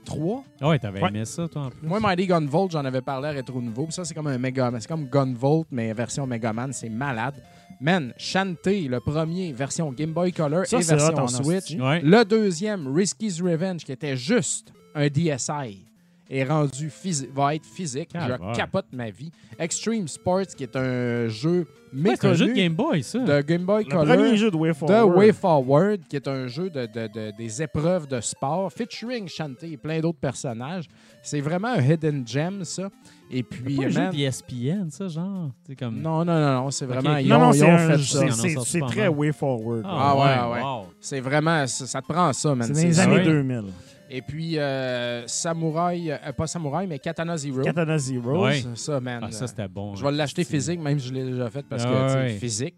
3. 0.09 0.43
Ah 0.61 0.69
ouais, 0.69 0.79
t'avais 0.79 1.01
Ouais. 1.01 1.09
aimé 1.09 1.25
ça, 1.25 1.47
toi, 1.47 1.63
en 1.63 1.69
plus. 1.69 1.87
Moi, 1.87 1.99
Mighty 1.99 2.27
Gunvolt, 2.27 2.71
j'en 2.71 2.83
avais 2.85 3.01
parlé 3.01 3.29
à 3.29 3.31
Retro 3.31 3.61
Nouveau, 3.61 3.87
ça, 3.89 4.03
c'est 4.05 4.13
comme 4.13 4.27
un 4.27 4.37
Mega 4.37 4.71
C'est 4.79 4.87
comme 4.87 5.05
Gunvolt, 5.07 5.67
mais 5.71 5.93
version 5.93 6.25
Megaman, 6.27 6.73
c'est 6.73 6.89
malade. 6.89 7.41
Man, 7.81 8.13
Shantae, 8.17 8.87
le 8.89 8.99
premier, 8.99 9.53
version 9.53 9.91
Game 9.93 10.11
Boy 10.11 10.33
Color 10.33 10.65
Ça, 10.65 10.79
et 10.79 10.83
version 10.83 11.27
Switch. 11.27 11.75
Ouais. 11.79 12.01
Le 12.01 12.23
deuxième, 12.25 12.93
Risky's 12.93 13.41
Revenge, 13.41 13.83
qui 13.85 13.91
était 13.91 14.17
juste 14.17 14.73
un 14.95 15.07
DSi, 15.07 15.85
est 16.29 16.43
rendu 16.43 16.89
physi- 16.89 17.27
va 17.33 17.55
être 17.55 17.65
physique. 17.65 18.09
Calvaire. 18.13 18.53
Je 18.53 18.57
capote 18.57 18.85
ma 18.93 19.09
vie. 19.09 19.31
Extreme 19.57 20.07
Sports, 20.07 20.45
qui 20.55 20.63
est 20.63 20.75
un 20.75 21.27
jeu 21.27 21.67
Ouais, 21.91 22.11
c'est 22.15 22.27
un 22.27 22.29
méconnu 22.29 22.35
jeu 22.35 22.47
de 22.49 22.53
Game 22.53 22.73
Boy, 22.75 23.01
ça. 23.01 23.17
de 23.19 23.41
Game 23.41 23.65
Boy 23.65 23.83
Le 23.83 23.89
Color. 23.89 24.15
premier 24.15 24.37
jeu 24.37 24.51
de 24.51 24.55
Way 24.55 24.69
de 24.69 24.73
Forward. 24.73 25.17
Way 25.17 25.31
Forward, 25.33 25.99
qui 26.07 26.15
est 26.17 26.27
un 26.27 26.45
jeu 26.47 26.69
de, 26.69 26.85
de- 26.85 27.07
de- 27.07 27.31
des 27.35 27.61
épreuves 27.63 28.05
de 28.07 28.21
sport, 28.21 28.71
featuring 28.71 29.27
Shantae 29.27 29.71
et 29.73 29.77
plein 29.77 29.99
d'autres 29.99 30.19
personnages. 30.19 30.85
C'est 31.23 31.41
vraiment 31.41 31.69
un 31.69 31.81
hidden 31.81 32.25
gem, 32.27 32.63
ça. 32.63 32.89
Et 33.31 33.41
puis, 33.43 33.75
C'est 33.75 33.81
pas 33.81 33.85
un 33.85 33.89
jeu 33.89 33.99
man, 34.01 34.11
d'ESPN, 34.15 34.89
ça, 34.91 35.07
genre? 35.07 35.49
C'est 35.65 35.75
comme. 35.75 35.99
non, 35.99 36.23
non, 36.23 36.39
non, 36.39 36.63
non, 36.63 36.71
c'est 36.71 36.85
vraiment, 36.85 37.17
ils 37.17 37.27
Non, 37.27 37.37
ont, 37.37 37.39
non, 37.39 37.51
ils 37.53 37.57
c'est 37.59 37.65
ont 37.65 37.71
un- 37.73 37.89
fait 37.89 37.97
ça. 37.97 38.61
C'est- 38.65 38.79
très 38.81 39.01
mal. 39.09 39.17
Way 39.17 39.31
Forward. 39.33 39.81
Ah, 39.85 40.13
Ah, 40.15 40.15
ouais, 40.51 40.55
ouais. 40.57 40.61
wow. 40.63 40.85
C'est 41.01 41.19
vraiment, 41.19 41.65
ça, 41.65 41.87
ça 41.87 42.01
te 42.01 42.07
prend 42.07 42.31
ça, 42.33 42.53
man. 42.55 42.67
c'est 42.67 42.73
dans 42.73 42.87
les 42.87 42.93
C'est- 42.93 43.01
années 43.01 43.15
ouais. 43.15 43.23
2000. 43.23 43.63
Et 44.11 44.21
puis, 44.23 44.57
euh, 44.57 45.27
Samouraï, 45.27 46.11
euh, 46.11 46.17
pas 46.35 46.47
Samouraï, 46.47 46.87
mais 46.87 46.97
Katana 46.97 47.37
Zero. 47.37 47.61
Katana 47.61 47.97
Zero. 47.97 48.43
Ouais. 48.45 48.61
Ça, 48.61 48.69
ça, 48.75 48.99
man. 48.99 49.21
Ah, 49.23 49.31
ça, 49.31 49.45
c'était 49.47 49.67
bon. 49.67 49.95
je 49.95 50.03
hein. 50.03 50.09
vais 50.09 50.17
l'acheter 50.17 50.43
C'est- 50.43 50.51
physique, 50.51 50.79
même 50.79 50.99
si 50.99 51.09
je 51.09 51.13
l'ai 51.13 51.23
déjà 51.23 51.49
fait 51.49 51.63
parce 51.69 51.83
que 51.85 51.89
Ah, 51.89 52.15
ouais. 52.15 52.29
physique. 52.39 52.75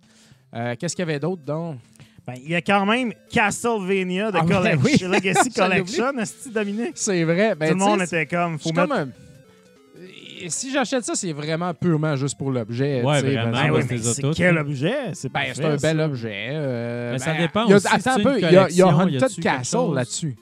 Euh, 0.53 0.75
Qu'est-ce 0.77 0.93
qu'il 0.95 1.05
y 1.05 1.09
avait 1.09 1.19
d'autre 1.19 1.41
donc? 1.43 1.77
Ben, 2.27 2.33
il 2.43 2.51
y 2.51 2.55
a 2.55 2.61
quand 2.61 2.85
même 2.85 3.13
Castlevania 3.31 4.31
de 4.31 4.37
Ah, 4.37 4.43
ben 4.43 4.57
Collect- 4.57 4.79
oui. 4.83 4.97
Legacy. 5.09 5.49
Collection, 5.55 6.11
que 6.13 6.49
Dominique? 6.49 6.91
C'est 6.95 7.23
vrai. 7.23 7.55
Ben, 7.55 7.69
Tout 7.71 7.73
le 7.75 7.79
monde 7.79 8.01
était 8.01 8.25
comme, 8.25 8.59
faut 8.59 8.69
C'est 8.69 8.75
mettre... 8.75 8.89
comme 8.89 8.97
un- 8.97 10.49
Si 10.49 10.71
j'achète 10.71 11.03
ça, 11.05 11.15
c'est 11.15 11.31
vraiment 11.33 11.73
purement 11.73 12.15
juste 12.15 12.37
pour 12.37 12.51
l'objet. 12.51 13.01
Ouais, 13.03 13.21
vraiment, 13.21 13.51
Ben 13.51 13.87
les 13.89 13.97
c'est 13.99 14.23
quel 14.35 14.57
objet? 14.57 15.13
C'est 15.13 15.31
Ben, 15.31 15.41
c'est 15.53 15.63
un 15.65 15.75
bel 15.77 15.99
objet. 16.01 16.47
euh, 16.51 17.11
Mais 17.13 17.19
ça 17.19 17.33
ben, 17.33 17.39
dépend 17.41 17.65
il 17.65 17.69
y 17.69 17.73
a- 17.73 17.75
aussi, 17.77 17.87
Attends 17.87 17.99
c'est 17.99 18.09
un 18.09 18.19
peu, 18.23 18.37
il 18.39 18.75
y 18.75 18.81
a, 18.81 18.87
Haunted 18.87 19.39
Castle 19.41 19.93
là-dessus. 19.93 20.35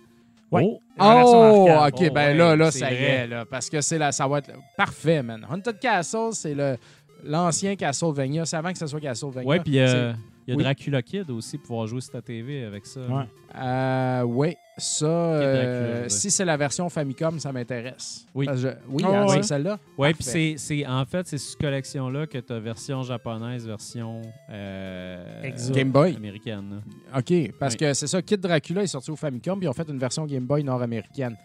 Ouais. 0.52 0.80
Oh, 1.00 1.68
Oh, 1.70 1.70
ok, 1.88 1.94
Oh, 1.96 2.14
ben 2.14 2.14
ouais, 2.14 2.34
là, 2.34 2.56
là, 2.56 2.72
c'est 2.72 2.80
ça 2.80 2.92
y 2.92 2.96
est, 2.96 3.28
là, 3.28 3.46
parce 3.46 3.70
que 3.70 3.82
c'est 3.82 3.98
là, 3.98 4.12
ça 4.12 4.28
va 4.28 4.40
être 4.40 4.52
parfait, 4.76 5.22
man. 5.22 5.46
Haunted 5.50 5.80
Castle, 5.80 6.30
c'est 6.34 6.54
le 6.54 6.78
l'ancien 7.24 7.76
Castlevania, 7.76 8.46
c'est 8.46 8.56
avant 8.58 8.72
que 8.72 8.78
ce 8.78 8.88
soit 8.88 9.00
Castlevania. 9.00 9.48
Ouais, 9.48 9.60
puis 9.60 9.80
euh, 9.80 10.14
il 10.50 10.54
y 10.54 10.54
a 10.54 10.58
Oui. 10.58 10.64
Dracula 10.64 11.02
Kid 11.04 11.30
aussi 11.30 11.58
pour 11.60 11.68
pouvoir 11.68 11.86
jouer 11.88 12.02
sur 12.02 12.12
ta 12.12 12.22
TV 12.24 12.64
avec 12.64 12.86
ça. 12.88 13.02
Ouais. 13.02 13.24
Euh, 13.56 14.22
oui, 14.24 14.56
ça, 14.78 15.06
euh, 15.06 16.04
ouais. 16.04 16.10
si 16.10 16.32
c'est 16.32 16.46
la 16.46 16.58
version 16.58 16.90
Famicom, 16.90 17.40
ça 17.40 17.52
m'intéresse. 17.52 18.26
Oui. 18.34 18.46
Parce 18.48 18.62
que 18.64 18.70
je- 18.70 18.76
oui, 18.90 19.04
Oh, 19.06 19.12
hein, 19.14 19.26
ouais. 19.28 19.36
c'est 19.38 19.44
celle-là? 19.44 19.78
Ouais, 19.98 20.14
puis 20.14 20.24
c'est, 20.24 20.56
c'est 20.58 20.86
en 20.88 21.06
fait 21.06 21.28
c'est 21.28 21.38
cette 21.38 21.60
collection 21.60 22.10
là 22.10 22.26
que 22.26 22.38
tu 22.40 22.52
as 22.54 22.60
version 22.60 23.04
japonaise, 23.04 23.66
version 23.68 24.22
euh. 24.50 25.52
Game 25.72 25.92
Boy. 25.92 26.16
américaine. 26.16 26.82
OK, 27.16 27.52
parce 27.60 27.74
Oui. 27.74 27.80
que 27.80 27.94
c'est 27.94 28.08
ça, 28.08 28.22
Kid 28.22 28.40
Dracula 28.40 28.84
est 28.84 28.88
sorti 28.88 29.12
au 29.12 29.16
Famicom, 29.16 29.58
puis 29.60 29.66
ils 29.66 29.70
ont 29.70 29.74
fait 29.74 29.88
une 29.90 30.00
version 30.00 30.26
Game 30.26 30.46
Boy 30.46 30.64
nord-américaine. 30.64 31.36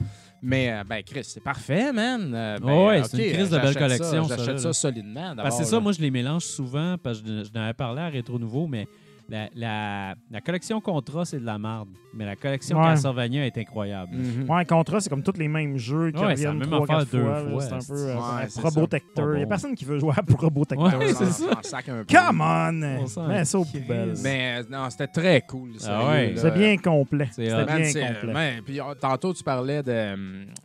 Mais, 0.46 0.70
euh, 0.70 0.84
ben, 0.86 1.02
Chris, 1.02 1.24
c'est 1.24 1.42
parfait, 1.42 1.90
man. 1.92 2.32
Euh, 2.34 2.58
ben, 2.58 2.86
Ouais, 2.86 3.00
OK, 3.00 3.06
c'est 3.10 3.28
une 3.28 3.32
crise 3.32 3.50
de 3.50 3.56
euh, 3.56 3.60
belle 3.60 3.76
collection, 3.76 4.24
ça, 4.24 4.36
ça, 4.36 4.44
J'achète 4.44 4.58
ça 4.60 4.68
là. 4.68 4.72
solidement. 4.74 5.34
Parce 5.36 5.58
que 5.58 5.64
c'est 5.64 5.70
ça, 5.70 5.80
moi 5.80 5.92
je 5.92 6.00
les 6.00 6.10
mélange 6.10 6.44
souvent 6.44 6.96
parce 7.02 7.22
que 7.22 7.28
je, 7.28 7.44
je 7.44 7.52
n'avais 7.58 7.72
parlé 7.72 8.02
à 8.02 8.08
Rétro 8.08 8.38
Nouveau, 8.38 8.66
mais 8.66 8.86
la, 9.28 9.48
la, 9.54 10.14
la 10.30 10.40
collection 10.40 10.80
Contra 10.80 11.24
c'est 11.24 11.40
de 11.40 11.46
la 11.46 11.56
marde, 11.58 11.88
mais 12.12 12.26
la 12.26 12.36
collection 12.36 12.78
Ouais. 12.78 12.84
Castlevania 12.90 13.46
est 13.46 13.56
incroyable. 13.56 14.14
Mhm. 14.16 14.50
Ouais, 14.50 14.64
Contra, 14.66 15.00
c'est 15.00 15.08
comme 15.08 15.22
tous 15.22 15.38
les 15.38 15.48
mêmes 15.48 15.78
jeux 15.78 16.10
qui 16.10 16.18
Ouais, 16.22 16.36
c'est 16.36 16.44
la 16.44 16.50
reviennent 16.50 16.58
même 16.58 16.68
trois, 16.70 16.82
affaire 16.84 16.98
quatre 16.98 17.10
deux 17.10 17.22
fois. 17.24 17.42
là. 17.42 17.50
fois, 17.50 17.60
C'est 17.62 17.72
un 17.72 17.76
peu 17.76 17.82
c'est- 17.82 17.92
euh, 17.92 18.14
Ouais, 18.16 18.20
un 18.44 18.48
c'est 18.48 18.60
Probotector. 18.60 19.24
ça. 19.26 19.32
Il 19.32 19.36
n'y 19.38 19.42
a 19.42 19.46
personne 19.46 19.74
qui 19.74 19.84
veut 19.86 19.98
jouer 19.98 20.12
à 20.16 20.22
Probotector. 20.22 20.98
Ouais, 20.98 21.12
c'est 21.14 21.24
ça. 21.26 21.44
on 21.58 21.62
sac 21.62 21.88
un 21.88 22.04
peu. 22.04 22.14
Come 22.14 22.40
on! 22.40 22.82
On 23.02 23.06
s'en 23.06 23.26
Mets 23.28 23.44
ça 23.46 23.58
aux 23.58 23.64
crisse. 23.64 23.80
poubelles. 23.82 24.14
Mais 24.22 24.60
euh, 24.60 24.64
non, 24.70 24.90
c'était 24.90 25.06
très 25.06 25.40
cool. 25.42 25.70
Ah 25.88 26.08
ouais. 26.10 26.32
là. 26.32 26.40
C'est 26.42 26.50
bien 26.54 26.76
complet. 26.76 27.28
C'est 27.32 27.46
C'était 27.48 27.54
hot. 27.62 27.66
Man, 27.66 27.76
bien 27.78 27.84
c'est- 27.90 28.06
complet. 28.06 28.32
man, 28.32 28.54
puis 28.64 28.80
euh, 28.80 28.94
tantôt, 29.00 29.32
tu 29.32 29.42
parlais 29.42 29.82
de, 29.82 30.14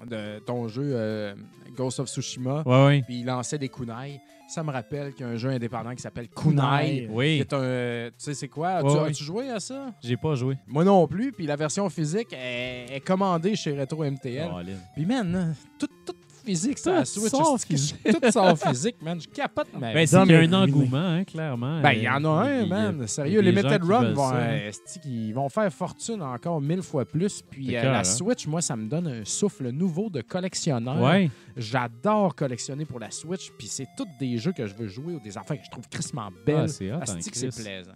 de 0.06 0.40
ton 0.46 0.68
jeu 0.68 0.84
euh, 0.94 1.34
Ghost 1.78 2.00
of 2.02 2.08
Tsushima, 2.10 2.64
Ouais, 2.66 2.86
ouais. 2.86 3.02
puis 3.06 3.20
il 3.22 3.26
lançait 3.26 3.58
des 3.58 3.70
kunai. 3.70 4.20
Ça 4.50 4.64
me 4.64 4.72
rappelle 4.72 5.14
qu'il 5.14 5.26
y 5.26 5.30
a 5.30 5.32
un 5.32 5.38
jeu 5.38 5.50
indépendant 5.50 5.94
qui 5.94 6.02
s'appelle 6.02 6.28
Kunai. 6.30 7.06
Qui 7.06 7.08
Oui, 7.12 7.40
est 7.40 7.54
un, 7.54 8.08
tu 8.10 8.14
sais, 8.18 8.34
c'est 8.34 8.48
quoi? 8.48 8.82
Ouais, 8.82 8.92
tu. 8.92 8.98
As-tu 9.12 9.24
joué 9.24 9.50
à 9.52 9.60
ça? 9.60 9.92
j'ai 10.02 10.18
pas 10.18 10.34
joué. 10.34 10.58
Moi 10.68 10.84
non 10.84 11.06
plus. 11.08 11.32
Puis 11.32 11.46
la 11.46 11.56
version 11.56 11.88
physique 11.90 12.34
est, 12.34 12.88
est 12.96 13.00
commandée 13.02 13.56
chez 13.56 13.80
Retro 13.80 14.04
MTL. 14.04 14.50
Oh. 14.52 14.60
Puis 14.96 15.06
man, 15.06 15.56
tout, 15.78 15.88
tout 16.04 16.16
physique, 16.46 16.78
ça, 16.78 17.06
Switch. 17.06 17.30
sort 17.32 17.60
c'est- 17.60 17.68
physique. 17.68 17.96
Tout 18.22 18.32
sort 18.32 18.58
physique, 18.58 18.96
man. 19.02 19.20
Je 19.22 19.28
capote 19.28 19.68
ma 19.74 19.94
Ben, 19.94 20.00
vie. 20.00 20.08
c'est 20.08 20.22
qu'il 20.24 20.32
y 20.32 20.36
a 20.36 20.40
un 20.40 20.54
engouement, 20.54 20.98
hein, 20.98 21.24
clairement. 21.24 21.82
Ben, 21.82 21.92
il 21.94 22.04
y 22.04 22.10
en 22.10 22.24
a 22.26 22.28
un, 22.30 22.62
Il 22.64 22.70
man. 22.70 22.96
il 22.98 23.02
y 23.02 23.04
a 23.04 23.08
Sérieux, 23.08 23.42
les 23.42 23.52
Limited 23.52 23.84
Run 23.84 24.14
vont, 24.14 24.30
hein. 24.30 24.36
euh, 24.38 24.72
qu'ils 25.02 25.34
vont 25.34 25.50
faire 25.50 25.72
fortune 25.74 26.22
encore 26.22 26.60
mille 26.62 26.82
fois 26.82 27.06
plus. 27.06 27.42
Puis 27.42 27.76
euh, 27.76 27.80
clair, 27.82 27.92
la 27.92 28.00
hein. 28.00 28.04
Switch, 28.04 28.48
moi, 28.48 28.62
ça 28.62 28.76
me 28.76 28.88
donne 28.90 29.08
un 29.08 29.26
souffle 29.26 29.70
nouveau 29.70 30.10
de 30.10 30.22
collectionneur. 30.22 31.02
Ouais. 31.02 31.30
J'adore 31.58 32.36
collectionner 32.36 32.86
pour 32.86 33.00
la 33.00 33.12
Switch. 33.12 33.50
Puis 33.58 33.68
c'est 33.68 33.88
tous 33.98 34.08
des 34.20 34.38
jeux 34.38 34.52
que 34.54 34.66
je 34.66 34.74
veux 34.76 34.88
jouer 34.88 35.14
ou 35.16 35.20
des 35.20 35.38
enfants 35.38 35.56
que 35.56 35.64
je 35.66 35.70
trouve 35.72 35.88
crissement 35.90 36.30
belles. 36.46 36.70
Ah, 37.02 37.06
c'est 37.06 37.30
que 37.32 37.38
c'est 37.38 37.56
plaisant. 37.64 37.92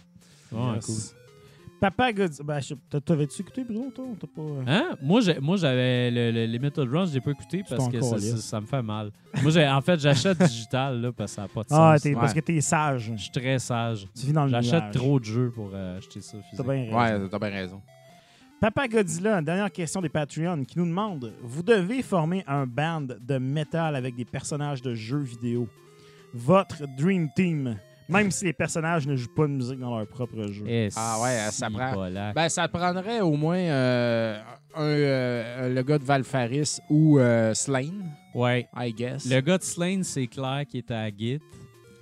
Ouais, 0.51 0.75
Yes. 0.75 0.85
cool. 0.85 0.95
Papa 1.91 2.14
Godzilla. 2.14 2.45
Ben, 2.45 2.60
je- 2.61 2.99
T'avais-tu 2.99 3.41
écouté, 3.41 3.64
Bruno, 3.65 3.91
toi? 3.93 4.05
T'as 4.19 4.27
pas... 4.27 4.41
euh, 4.41 4.64
Hein? 4.68 4.95
Moi, 5.01 5.19
j'ai- 5.22 5.39
moi, 5.39 5.57
j'avais 5.57 6.10
le, 6.11 6.31
le 6.31 6.45
Limited 6.45 6.88
Run, 6.89 7.05
je 7.07 7.14
l'ai 7.15 7.19
pas 7.22 7.31
écouté 7.31 7.61
parce 7.69 7.89
que 7.89 7.99
ça, 8.01 8.10
calisses. 8.15 8.35
ça, 8.35 8.41
ça 8.41 8.61
me 8.61 8.65
fait 8.65 8.81
mal. 8.81 9.11
moi, 9.41 9.51
j'ai- 9.51 9.68
en 9.68 9.81
fait, 9.81 9.99
j'achète 9.99 10.38
digital 10.43 11.01
là, 11.01 11.11
parce 11.11 11.31
que 11.31 11.35
ça 11.35 11.41
n'a 11.41 11.47
pas 11.49 11.61
de 11.61 11.68
Ah, 11.72 11.93
sens. 11.95 12.01
t'es- 12.03 12.10
Ouais. 12.10 12.15
parce 12.22 12.34
que 12.34 12.39
t'es 12.39 12.61
sage. 12.61 13.11
Je 13.18 13.22
suis 13.23 13.31
très 13.31 13.60
sage. 13.60 14.07
Tu 14.18 14.27
vis 14.27 14.31
dans 14.34 14.45
le 14.45 14.49
J'achète 14.51 14.91
trop 14.91 15.19
de 15.19 15.26
jeux 15.26 15.51
pour 15.53 15.72
euh, 15.73 15.97
acheter 15.97 16.22
ça 16.22 16.38
T'as 16.55 16.64
bien 16.64 16.72
raison. 16.85 16.97
Ouais, 16.97 17.30
t'as 17.30 17.39
bien 17.39 17.49
raison. 17.49 17.81
Papa 18.61 18.88
Godzilla, 18.88 19.41
dernière 19.41 19.69
question 19.72 19.99
des 19.99 20.07
Patreons 20.07 20.64
qui 20.64 20.80
nous 20.80 20.85
demande 20.85 21.34
Vous 21.41 21.64
devez 21.64 22.01
former 22.01 22.45
un 22.47 22.65
band 22.65 23.01
de 23.19 23.38
métal 23.38 23.97
avec 23.97 24.15
des 24.15 24.23
personnages 24.23 24.81
de 24.81 24.93
jeux 24.93 25.19
vidéo. 25.19 25.68
Votre 26.34 26.85
Dream 26.97 27.27
Team, 27.35 27.76
même 28.09 28.31
si 28.31 28.45
les 28.45 28.53
personnages 28.53 29.07
ne 29.07 29.15
jouent 29.15 29.34
pas 29.35 29.43
de 29.47 29.51
musique 29.53 29.80
dans 29.80 29.97
leur 29.97 30.07
propre 30.07 30.47
jeu. 30.51 30.65
Eh, 30.67 30.89
Ah 30.95 31.19
ouais, 31.21 31.38
ça 31.51 31.69
prend- 31.69 31.93
bolac. 31.93 32.35
Ben, 32.35 32.49
ça 32.49 32.67
prendrait 32.67 33.21
au 33.21 33.34
moins 33.34 33.57
euh, 33.57 34.39
un, 34.75 34.81
euh, 34.84 35.73
le 35.73 35.81
gars 35.84 35.97
de 35.99 36.03
Valfaris 36.03 36.80
ou 36.89 37.19
euh, 37.19 37.53
Slane, 37.53 38.11
Ouais. 38.34 38.67
I 38.75 38.91
guess. 38.93 39.25
Le 39.30 39.39
gars 39.41 39.57
de 39.59 39.63
Slane, 39.63 40.03
c'est 40.03 40.27
clair 40.27 40.63
qui 40.67 40.80
est 40.80 40.91
à 40.91 41.07
Git. 41.09 41.39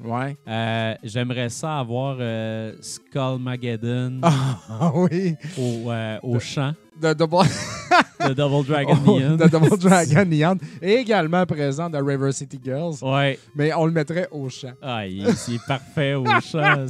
Ouais. 0.03 0.35
Euh, 0.47 0.95
J'aimerais 1.03 1.49
ça 1.49 1.79
avoir 1.79 2.17
euh, 2.19 2.73
Skullmageddon 2.81 4.19
Ah 4.23 4.91
oui. 4.95 5.35
au, 5.57 5.91
euh, 5.91 6.17
au 6.23 6.39
chant 6.39 6.73
De 6.99 7.13
Double, 7.13 7.37
de 8.27 8.33
Double 8.33 8.65
Dragon 8.67 8.97
Oh, 9.07 9.19
Neon. 9.19 9.35
de 9.35 9.47
Double 9.47 9.77
Dragon 9.77 10.25
Neon. 10.25 10.57
Et 10.81 10.93
également 10.95 11.45
présent 11.45 11.89
dans 11.89 12.03
River 12.03 12.31
City 12.31 12.59
Girls. 12.63 12.95
Ouais. 13.01 13.37
Mais 13.55 13.73
on 13.73 13.85
le 13.85 13.91
mettrait 13.91 14.27
au 14.31 14.49
chant. 14.49 14.73
Ah, 14.81 15.05
il, 15.05 15.19
il 15.47 15.55
est 15.55 15.67
parfait 15.67 16.15
au 16.15 16.25
chant. 16.41 16.85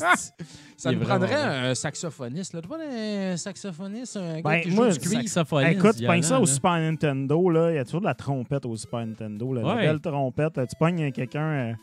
Ça 0.78 0.92
nous 0.92 1.00
vraiment 1.00 1.26
prendrait 1.28 1.36
un 1.70 1.76
saxophoniste. 1.76 2.54
Là. 2.54 2.62
Tu 2.62 2.68
vois, 2.68 2.78
un 2.82 3.38
saxophoniste, 3.38 4.18
un 4.18 4.36
gars 4.38 4.42
Ben, 4.42 4.62
qui 4.62 4.72
moi, 4.72 4.90
joue 4.90 4.98
du 4.98 5.00
cuivre. 5.00 5.22
Saxophoniste 5.24 5.74
Écoute, 5.80 5.96
tu 5.98 6.06
pognes 6.08 6.22
ça 6.24 6.40
au. 6.40 6.46
Super 6.48 6.72
Nintendo, 6.80 7.50
là. 7.50 7.72
Il 7.72 7.76
y 7.76 7.80
a 7.80 7.84
toujours 7.86 8.02
de 8.02 8.06
la 8.08 8.16
trompette 8.16 8.66
au 8.66 8.76
Super 8.76 9.06
Nintendo. 9.06 9.54
là, 9.54 9.62
La 9.64 9.76
belle 9.76 10.00
trompette. 10.00 10.58
là. 10.58 10.66
Tu 10.66 10.76
pognes 10.80 11.12
quelqu'un. 11.12 11.76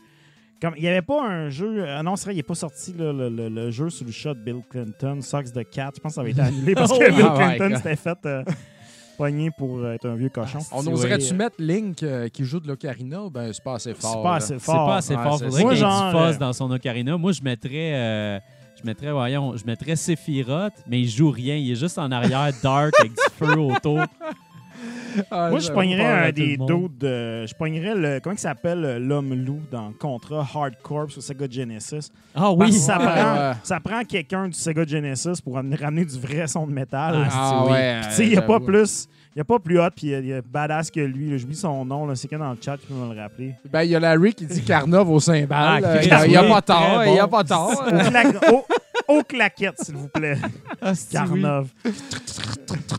Comme, 0.61 0.73
il 0.77 0.81
n'y 0.83 0.87
avait 0.89 1.01
pas 1.01 1.23
un 1.25 1.49
jeu. 1.49 1.83
euh, 1.87 2.01
non, 2.03 2.15
c'est 2.15 2.25
vrai, 2.25 2.33
il 2.33 2.37
n'est 2.37 2.43
pas 2.43 2.55
sorti 2.55 2.93
là, 2.97 3.11
le, 3.13 3.29
le- 3.29 3.49
le 3.49 3.71
jeu 3.71 3.89
sous 3.89 4.03
le 4.05 4.11
shot 4.11 4.33
de 4.33 4.39
Bill 4.43 4.61
Clinton, 4.69 5.19
Sox 5.21 5.51
de 5.53 5.61
Cat. 5.63 5.91
Je 5.95 5.99
pense 6.01 6.11
que 6.11 6.15
ça 6.15 6.21
avait 6.21 6.31
été 6.31 6.41
annulé 6.41 6.73
parce 6.75 6.91
que 6.91 6.97
Oh, 6.97 7.15
Bill 7.15 7.25
oh 7.27 7.37
my 7.39 7.55
Clinton 7.57 7.75
s'était 7.77 7.95
fait 7.95 8.17
euh, 8.25 8.43
pogner 9.17 9.51
pour 9.57 9.79
euh, 9.79 9.93
être 9.93 10.07
un 10.07 10.15
vieux 10.15 10.29
cochon. 10.29 10.59
On 10.71 10.85
oserait-tu 10.87 11.31
ouais. 11.31 11.37
mettre 11.37 11.55
Link 11.59 12.03
euh, 12.03 12.27
qui 12.29 12.43
joue 12.45 12.59
de 12.59 12.67
l'ocarina? 12.67 13.21
Ben, 13.31 13.51
c'est 13.53 13.63
pas 13.63 13.75
assez 13.75 13.93
fort. 13.93 14.11
C'est 14.13 14.23
pas 14.23 14.35
assez 14.35 14.53
C'est 14.53 14.59
fort. 14.59 14.87
pas 14.87 14.95
assez 14.97 15.15
Ouais, 15.15 15.23
fort. 15.23 15.37
c'est 15.39 15.45
Faudrait 15.45 15.63
qu'il 15.75 15.77
y 15.77 16.31
ait 16.33 16.37
dans 16.37 16.53
son 16.53 16.71
ocarina. 16.71 17.17
Moi, 17.17 17.31
je 17.31 17.41
mettrais, 17.41 17.93
euh, 17.95 18.39
je 18.81 18.85
mettrais, 18.85 19.11
voyons, 19.11 19.55
je 19.57 19.65
mettrais 19.65 19.95
Sephiroth, 19.95 20.73
mais 20.87 21.01
il 21.01 21.09
joue 21.09 21.31
rien. 21.31 21.55
Il 21.55 21.71
est 21.71 21.75
juste 21.75 21.97
en 21.97 22.11
arrière, 22.11 22.49
dark, 22.63 22.93
avec 22.99 23.11
du 23.11 23.17
feu 23.37 23.57
autour. 23.59 23.99
Ah, 25.31 25.49
Moi, 25.49 25.59
je 25.59 25.71
pognerais 25.71 26.27
un 26.27 26.31
des 26.31 26.55
d'autres. 26.55 26.93
de- 26.99 27.45
Je 27.47 27.53
pognerais 27.55 27.95
le. 27.95 28.19
Comment 28.21 28.35
il 28.35 28.39
s'appelle 28.39 28.97
l'homme 29.05 29.33
loup 29.33 29.59
dans 29.71 29.91
Contra 29.99 30.39
Hard 30.53 30.75
Corps 30.83 31.09
sur 31.09 31.21
Sega 31.21 31.47
Genesis? 31.49 32.11
Ah 32.35 32.41
Parce 32.41 32.55
oui, 32.57 32.67
que 32.67 32.73
ça, 32.75 32.97
Ouais, 32.99 33.05
prend, 33.05 33.53
ça 33.63 33.79
prend 33.79 34.03
quelqu'un 34.03 34.47
du 34.47 34.53
Sega 34.53 34.85
Genesis 34.85 35.41
pour 35.43 35.57
amener- 35.57 35.75
ramener 35.77 36.05
du 36.05 36.19
vrai 36.19 36.45
son 36.47 36.67
de 36.67 36.71
métal. 36.71 37.25
Ah, 37.25 37.29
Ah 37.33 37.63
oui. 37.65 37.71
ouais. 37.71 37.97
Puis, 38.01 38.09
tu 38.09 38.15
sais, 38.15 38.23
il 38.25 38.29
n'y 38.29 38.37
a 38.37 38.41
pas 38.43 38.59
plus. 38.59 39.07
Il 39.35 39.37
n'y 39.37 39.41
a 39.41 39.45
pas 39.45 39.59
plus 39.59 39.79
hot, 39.79 39.89
puis 39.95 40.07
il 40.07 40.25
y 40.27 40.33
a 40.33 40.41
badass 40.41 40.89
que 40.91 40.99
lui. 40.99 41.29
là. 41.31 41.37
J'oublie 41.37 41.55
son 41.55 41.85
nom, 41.85 42.05
là. 42.07 42.15
c'est 42.15 42.27
quand 42.27 42.39
dans 42.39 42.51
le 42.51 42.57
chat, 42.63 42.77
tu 42.77 42.87
peux 42.87 42.93
me 42.95 43.13
le 43.13 43.19
rappeler. 43.21 43.53
Ben, 43.71 43.83
il 43.83 43.91
y 43.91 43.95
a 43.95 43.99
Larry 43.99 44.33
qui 44.33 44.45
dit 44.45 44.61
Carnov 44.63 45.09
au 45.09 45.19
cymbale. 45.19 45.83
Ah, 45.83 45.87
Euh, 45.87 46.01
il 46.25 46.29
n'y 46.29 46.35
a, 46.37 46.43
pas 46.43 46.61
tort. 46.61 47.03
Il 47.05 47.11
n'y 47.13 47.19
a 47.19 47.27
pas 47.27 47.43
tort. 47.43 47.83
Aux 49.09 49.23
claquettes, 49.23 49.81
s'il 49.83 49.95
vous 49.95 50.07
plaît. 50.07 50.37
Ah. 50.81 50.93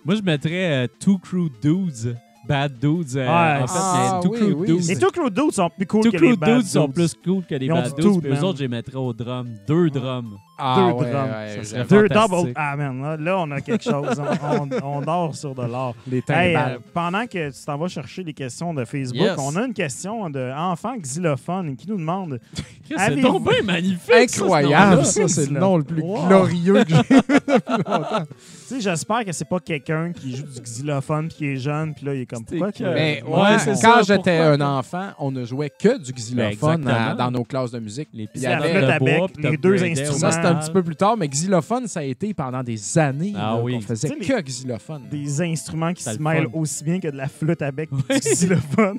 Moi, 0.05 0.15
je 0.17 0.23
mettrais 0.23 0.85
euh, 0.85 0.87
Two 0.99 1.19
Crew 1.19 1.49
Dudes. 1.63 2.19
Bad 2.51 2.73
Dudes. 2.81 3.17
euh, 3.17 3.29
en 3.63 3.67
fait, 3.69 3.75
ah, 3.79 4.21
mais 4.23 4.29
Two 4.29 4.33
oui, 4.33 4.39
Crew 4.41 4.55
oui, 4.61 4.67
Dudes. 4.67 4.89
Les 4.89 4.97
Two 4.99 5.11
Crew 5.11 5.31
Dudes 5.31 5.53
sont 5.53 5.71
plus 5.71 5.87
cool 5.87 6.03
Two 6.03 6.11
que 6.11 6.17
les 6.19 6.37
Bad 6.37 6.57
Dudes 6.59 6.67
sont 6.67 6.85
Dudes. 6.87 6.95
plus 6.95 7.15
cool 7.25 7.45
que 7.49 7.55
les 7.55 7.67
Ils 7.67 7.73
Bad 7.73 7.95
du 7.95 8.03
Dudes. 8.03 8.13
dude, 8.13 8.21
Puis 8.23 8.33
eux 8.33 8.45
autres, 8.45 8.59
je 8.59 8.63
les 8.65 8.69
mettrais 8.69 8.97
au 8.97 9.13
drum. 9.13 9.49
Deux 9.69 9.89
drums. 9.91 10.33
Ah, 10.63 10.75
Deux 10.77 10.83
ouais, 10.83 11.11
drums, 11.11 11.31
ouais, 11.31 11.49
ça 11.49 11.55
j'avoue. 11.55 11.65
serait 11.65 11.85
Deux 12.09 12.09
fantastique. 12.15 12.39
double. 12.39 12.53
Ah, 12.55 12.77
man, 12.77 13.01
là, 13.03 13.17
là, 13.17 13.39
on 13.39 13.51
a 13.51 13.61
quelque 13.63 13.83
chose. 13.85 14.21
on, 14.43 14.69
on- 14.85 14.97
on 14.99 15.01
dort 15.01 15.35
sur 15.35 15.55
de 15.55 15.63
l'or. 15.63 15.95
Les 16.07 16.19
Hey, 16.19 16.23
timbales. 16.27 16.73
euh, 16.75 16.79
pendant 16.93 17.27
que 17.27 17.49
tu 17.51 17.65
t'en 17.65 17.79
vas 17.79 17.89
chercher 17.89 18.25
les 18.25 18.35
questions 18.35 18.75
de 18.75 18.85
Facebook, 18.85 19.23
Yes. 19.23 19.39
on 19.39 19.57
a 19.57 19.65
une 19.67 19.73
question 19.73 20.29
de 20.29 20.53
enfant 20.55 20.97
xylophone 20.99 21.77
qui 21.77 21.89
nous 21.89 21.97
demande 21.97 22.39
C'est 22.95 23.15
bien 23.17 23.63
magnifique. 23.65 24.13
Incroyable, 24.39 25.05
ça, 25.07 25.29
c'est 25.29 25.51
le 25.51 25.59
nom 25.61 25.79
le 25.79 25.85
plus 25.85 26.03
Wow. 26.03 26.27
glorieux 26.27 26.85
que 26.85 26.91
j'ai. 26.91 27.21
Tu 27.21 27.25
sais, 28.75 28.81
j'espère 28.81 29.25
que 29.25 29.33
c'est 29.33 29.49
pas 29.49 29.61
quelqu'un 29.61 30.13
qui 30.13 30.35
joue 30.37 30.47
du 30.47 30.61
xylophone 30.61 31.29
puis 31.29 31.37
qui 31.37 31.47
est 31.47 31.57
jeune, 31.57 31.95
puis 31.95 32.07
là, 32.07 32.15
il 32.15 32.23
est 32.23 32.27
comme 32.27 32.45
pourquoi 32.45 32.73
que- 32.73 32.83
Mais 32.85 33.23
Ouais, 33.27 33.41
ouais, 33.41 33.59
c'est 33.59 33.71
quand 33.73 33.77
ça, 33.77 34.03
j'étais 34.03 34.39
pourquoi 34.39 34.47
un 34.55 34.61
enfant, 34.61 35.09
on 35.19 35.31
ne 35.31 35.45
jouait 35.45 35.71
que 35.71 35.99
du 36.03 36.13
xylophone 36.13 36.87
à- 36.89 37.15
dans 37.15 37.31
nos 37.31 37.45
classes 37.45 37.71
de 37.71 37.79
musique. 37.79 38.09
Les 38.13 38.27
pianos 38.27 38.65
à 38.65 38.99
bois, 38.99 39.09
bec, 39.37 39.51
les 39.51 39.57
deux 39.57 39.83
instruments. 39.85 40.19
Ça, 40.19 40.33
c'était 40.33 40.47
un 40.47 40.55
petit 40.57 40.71
peu 40.73 40.83
plus 40.83 40.97
tard, 40.97 41.17
mais 41.17 41.29
xylophone, 41.29 41.87
ça 41.87 42.01
a 42.01 42.05
été 42.05 42.33
pendant 42.35 42.63
des 42.63 42.99
années. 42.99 43.33
Ah 43.37 43.55
là, 43.57 43.61
oui. 43.63 43.75
qu'on 43.75 43.81
faisait 43.81 44.09
que 44.09 44.41
xylophone. 44.41 45.03
des 45.11 45.43
instruments 45.43 45.93
qui 45.93 46.03
se 46.03 46.11
le 46.17 46.19
mêlent 46.19 46.49
aussi 46.53 46.85
bien 46.85 47.01
que 47.01 47.09
de 47.09 47.17
la 47.17 47.29
flûte 47.29 47.63
à 47.63 47.71
bec 47.73 47.89
et 48.09 48.15
du 48.21 48.29
xylophone. 48.29 48.99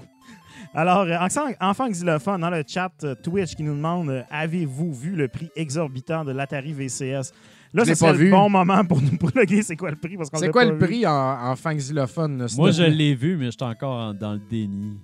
Alors, 0.73 1.01
euh, 1.01 1.17
enfant, 1.19 1.47
enfant 1.59 1.89
xylophone, 1.89 2.39
dans 2.39 2.49
le 2.49 2.63
chat 2.65 2.91
euh, 3.03 3.13
Twitch 3.15 3.55
qui 3.55 3.63
nous 3.63 3.75
demande 3.75 4.09
euh, 4.09 4.21
Avez-vous 4.31 4.93
vu 4.93 5.15
le 5.17 5.27
prix 5.27 5.49
exorbitant 5.57 6.23
de 6.23 6.31
l'Atari 6.31 6.71
VCS 6.71 7.33
Là, 7.73 7.83
Je 7.85 7.93
c'est 7.93 8.05
pas 8.05 8.11
le 8.11 8.17
vu. 8.17 8.29
bon 8.31 8.49
moment 8.49 8.83
pour 8.83 9.01
nous 9.01 9.17
plugger 9.17 9.61
c'est 9.63 9.75
quoi 9.77 9.91
le 9.91 9.95
prix. 9.95 10.17
parce 10.17 10.29
qu'on 10.29 10.37
C'est 10.39 10.49
quoi 10.49 10.63
pas 10.63 10.67
le 10.69 10.73
vu. 10.77 10.85
prix 10.85 11.05
en, 11.07 11.11
en 11.51 11.55
fang 11.55 11.73
xylophone? 11.73 12.37
là, 12.39 12.47
s'il 12.47 12.57
Moi, 12.59 12.71
je 12.71 12.83
l'ai 12.83 13.15
vu, 13.15 13.37
mais 13.37 13.49
j'étais 13.51 13.63
encore 13.63 13.95
en- 13.97 14.13
dans 14.13 14.33
le 14.33 14.41
déni. 14.49 14.97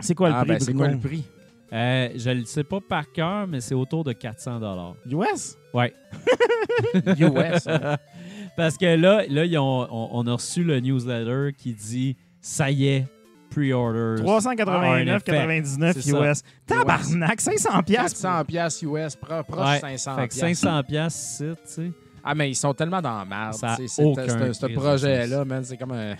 C'est 0.00 0.14
quoi 0.14 0.28
le 0.28 0.34
Ah, 0.36 0.40
prix, 0.40 0.48
ben, 0.48 0.60
c'est 0.60 0.74
quoi 0.74 0.88
le 0.88 0.98
prix? 0.98 1.24
Euh, 1.72 2.08
je 2.14 2.30
ne 2.30 2.34
le 2.40 2.44
sais 2.44 2.62
pas 2.62 2.78
par 2.80 3.10
cœur, 3.10 3.48
mais 3.48 3.60
c'est 3.60 3.74
autour 3.74 4.04
de 4.04 4.12
400 4.12 4.60
US? 5.10 5.56
Ouais. 5.72 5.92
US. 6.94 7.66
hein? 7.66 7.96
Parce 8.56 8.76
que 8.76 8.86
là, 8.96 9.24
là 9.28 9.44
ils 9.44 9.58
ont- 9.58 9.88
on, 9.90 10.08
on 10.12 10.26
a 10.28 10.32
reçu 10.34 10.62
le 10.62 10.78
newsletter 10.78 11.50
qui 11.56 11.72
dit 11.72 12.16
ça 12.40 12.70
y 12.70 12.86
est, 12.86 13.06
pre-orders. 13.50 14.22
389,99 14.24 15.92
C'est 15.94 16.02
ça. 16.10 16.30
US. 16.30 16.42
Tabarnak, 16.66 17.40
500 17.40 17.82
piastres. 17.82 18.20
400 18.22 18.44
piastres 18.44 18.84
US, 18.84 19.16
pro- 19.16 19.42
proche 19.42 19.66
Ouais, 19.68 19.78
500 19.80 20.16
Fait 20.16 20.28
que 20.28 20.34
500 20.34 20.82
piastres, 20.84 21.20
ici, 21.20 21.44
tu 21.64 21.72
sais. 21.72 21.92
Ah, 22.24 22.34
mais 22.34 22.50
ils 22.50 22.54
sont 22.54 22.72
tellement 22.72 23.02
dans 23.02 23.18
la 23.18 23.24
merde. 23.24 23.54
Ce 23.86 24.66
projet-là, 24.74 25.44
man, 25.44 25.62
c'est 25.64 25.76
comme 25.76 25.92
un... 25.92 26.12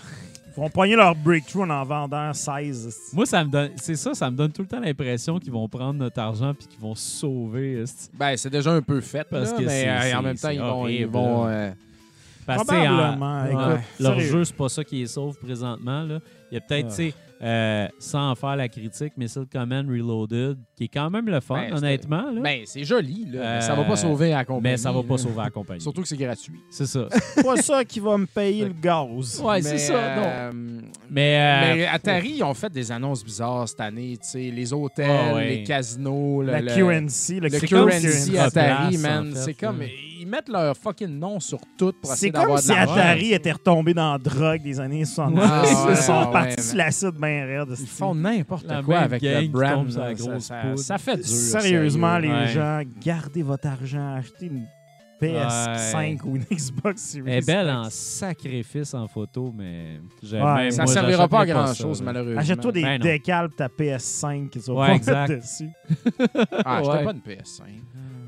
Ils 0.57 0.61
vont 0.61 0.69
pogner 0.69 0.95
leur 0.95 1.13
breakthrough 1.15 1.63
en 1.63 1.69
en 1.69 1.83
vendant 1.83 2.31
16. 2.31 3.11
Moi, 3.13 3.25
ça 3.25 3.43
me 3.43 3.49
donne, 3.49 3.71
c'est 3.75 3.95
ça, 3.95 4.13
ça 4.13 4.31
me 4.31 4.37
donne 4.37 4.51
tout 4.53 4.61
le 4.61 4.67
temps 4.69 4.79
l'impression 4.79 5.37
qu'ils 5.37 5.51
vont 5.51 5.67
prendre 5.67 5.95
notre 5.99 6.17
argent 6.21 6.53
puis 6.53 6.67
qu'ils 6.67 6.79
vont 6.79 6.95
se 6.95 7.19
sauver. 7.19 7.83
Ben, 8.13 8.37
c'est 8.37 8.49
déjà 8.49 8.71
un 8.71 8.81
peu 8.81 9.01
fait, 9.01 9.27
Parce 9.29 9.51
là, 9.51 9.57
que 9.57 9.63
mais 9.63 9.67
c'est- 9.81 9.89
euh, 9.89 10.01
c'est- 10.03 10.13
en 10.13 10.21
même 10.21 10.35
temps, 10.37 10.47
c'est 10.47 10.55
ils 10.55 10.61
vont... 10.61 10.87
Ils 10.87 11.07
vont 11.07 11.47
euh, 11.47 11.71
Parce 12.45 12.61
en-. 12.69 13.45
Écoute, 13.47 13.83
Leur 13.99 14.13
sérieux. 14.13 14.29
jeu, 14.31 14.43
c'est 14.45 14.55
pas 14.55 14.69
ça 14.69 14.83
qui 14.85 15.01
est 15.01 15.07
sauve 15.07 15.37
présentement. 15.39 16.03
Là. 16.03 16.19
Il 16.51 16.55
y 16.55 16.57
a 16.57 16.61
peut-être, 16.61 16.87
Ah. 16.89 16.93
Euh, 17.45 17.87
sans 17.99 18.31
en 18.31 18.35
faire 18.35 18.55
la 18.55 18.67
critique, 18.67 19.13
Missile 19.17 19.45
Command 19.51 19.87
Reloaded, 19.87 20.57
qui 20.75 20.85
est 20.85 20.87
quand 20.87 21.09
même 21.11 21.27
le 21.27 21.39
fun, 21.41 21.55
Ben, 21.69 21.77
honnêtement. 21.77 22.31
Là. 22.31 22.41
Ben, 22.41 22.61
c'est 22.65 22.83
joli, 22.83 23.25
là. 23.31 23.55
mais 23.57 23.61
ça 23.61 23.75
va 23.75 23.83
Euh, 23.83 23.85
pas 23.85 23.95
sauver 23.95 24.31
la 24.31 24.43
compagnie. 24.43 24.63
mais 24.71 24.77
ça 24.77 24.91
va 24.91 25.03
pas 25.03 25.17
sauver 25.19 25.37
la 25.43 25.49
compagnie. 25.51 25.79
Surtout 25.81 26.01
que 26.01 26.07
c'est 26.07 26.17
gratuit. 26.17 26.59
C'est 26.71 26.87
ça. 26.87 27.07
pas 27.43 27.57
ça 27.57 27.85
qui 27.85 27.99
va 27.99 28.17
me 28.17 28.25
payer 28.25 28.65
le 28.65 28.73
gaz. 28.73 29.39
Ouais, 29.43 29.57
Mais, 29.57 29.61
c'est 29.61 29.77
ça. 29.77 29.93
Non. 29.93 30.23
euh, 30.25 30.51
Mais, 31.09 31.37
euh, 31.37 31.75
Mais 31.75 31.85
Atari, 31.85 32.29
ils 32.37 32.43
ont 32.43 32.53
fait 32.55 32.71
des 32.71 32.91
annonces 32.91 33.23
bizarres 33.23 33.69
cette 33.69 33.81
année. 33.81 34.17
tu 34.17 34.27
sais, 34.27 34.51
Les 34.51 34.73
hôtels, 34.73 35.05
Ah 35.07 35.35
ouais. 35.35 35.49
les 35.49 35.63
casinos, 35.63 36.41
le, 36.41 36.51
La 36.51 36.61
le- 36.61 36.73
QNC, 36.73 37.39
le, 37.39 37.49
le 37.49 38.11
si- 38.11 38.37
Atari, 38.37 38.89
place, 38.97 39.01
man. 39.03 39.29
en 39.29 39.33
fait, 39.35 39.39
C'est 39.41 39.53
comme. 39.53 39.81
Ils 40.25 40.31
mettent 40.31 40.49
leur 40.49 40.75
fucking 40.75 41.19
nom 41.19 41.39
sur 41.39 41.59
tout 41.77 41.93
pour 42.01 42.09
C'est 42.09 42.13
essayer 42.13 42.31
comme 42.31 42.41
d'avoir 42.41 42.59
si 42.59 42.69
de 42.69 42.73
l'argent. 42.73 42.93
Atari 42.93 43.33
était 43.33 43.51
retombé 43.51 43.93
dans 43.93 44.13
la 44.13 44.17
drogue 44.17 44.63
des 44.63 44.79
années 44.79 45.05
70. 45.05 45.39
Ah, 45.43 45.61
ouais, 45.61 45.69
Ils 45.91 45.97
sont 45.97 46.13
ouais, 46.25 46.31
partis 46.31 46.55
ouais, 46.57 46.61
sur 46.63 46.77
l'acide 46.77 47.11
bien 47.11 47.45
raide. 47.45 47.75
Ils 47.79 47.85
font 47.87 48.15
n'importe 48.15 48.65
quoi 48.83 48.97
avec 49.01 49.21
le 49.21 49.47
brand. 49.49 49.87
ça, 49.91 50.15
ça- 50.39 50.75
ça 50.77 50.97
fait 50.97 51.17
dur. 51.17 51.25
Sérieusement, 51.27 52.15
sérieux. 52.15 52.33
les 52.33 52.39
Ouais. 52.41 52.47
gens, 52.47 52.81
gardez 53.05 53.43
votre 53.43 53.67
argent, 53.67 54.15
achetez 54.15 54.47
une 54.47 54.65
PS5 55.21 56.19
ou 56.25 56.35
une 56.35 56.43
Xbox 56.43 57.01
Series. 57.01 57.23
Elle 57.31 57.37
est 57.43 57.45
belle 57.45 57.69
en 57.69 57.89
sacrifice 57.89 58.93
en 58.93 59.07
photo, 59.07 59.53
mais 59.55 59.99
Ouais, 60.23 60.39
même- 60.55 60.71
Ça 60.71 60.83
moi, 60.83 60.93
servira 60.93 61.27
pas 61.27 61.41
à 61.41 61.45
grand 61.45 61.73
chose, 61.73 62.01
malheureusement. 62.01 62.39
Achète-toi 62.41 62.71
des 62.71 62.81
Ben 62.81 62.99
pour 63.47 63.55
ta 63.55 63.67
PS5 63.67 64.49
que 64.49 64.59
tu 64.59 64.71
vas 64.71 64.73
Ouais, 64.73 64.99
pas 64.99 65.27
dessus. 65.27 65.69
Ah, 66.65 66.81
Ouais. 66.81 66.85
j'étais 66.91 67.03
pas 67.05 67.11
une 67.11 67.19
PS5. 67.21 67.61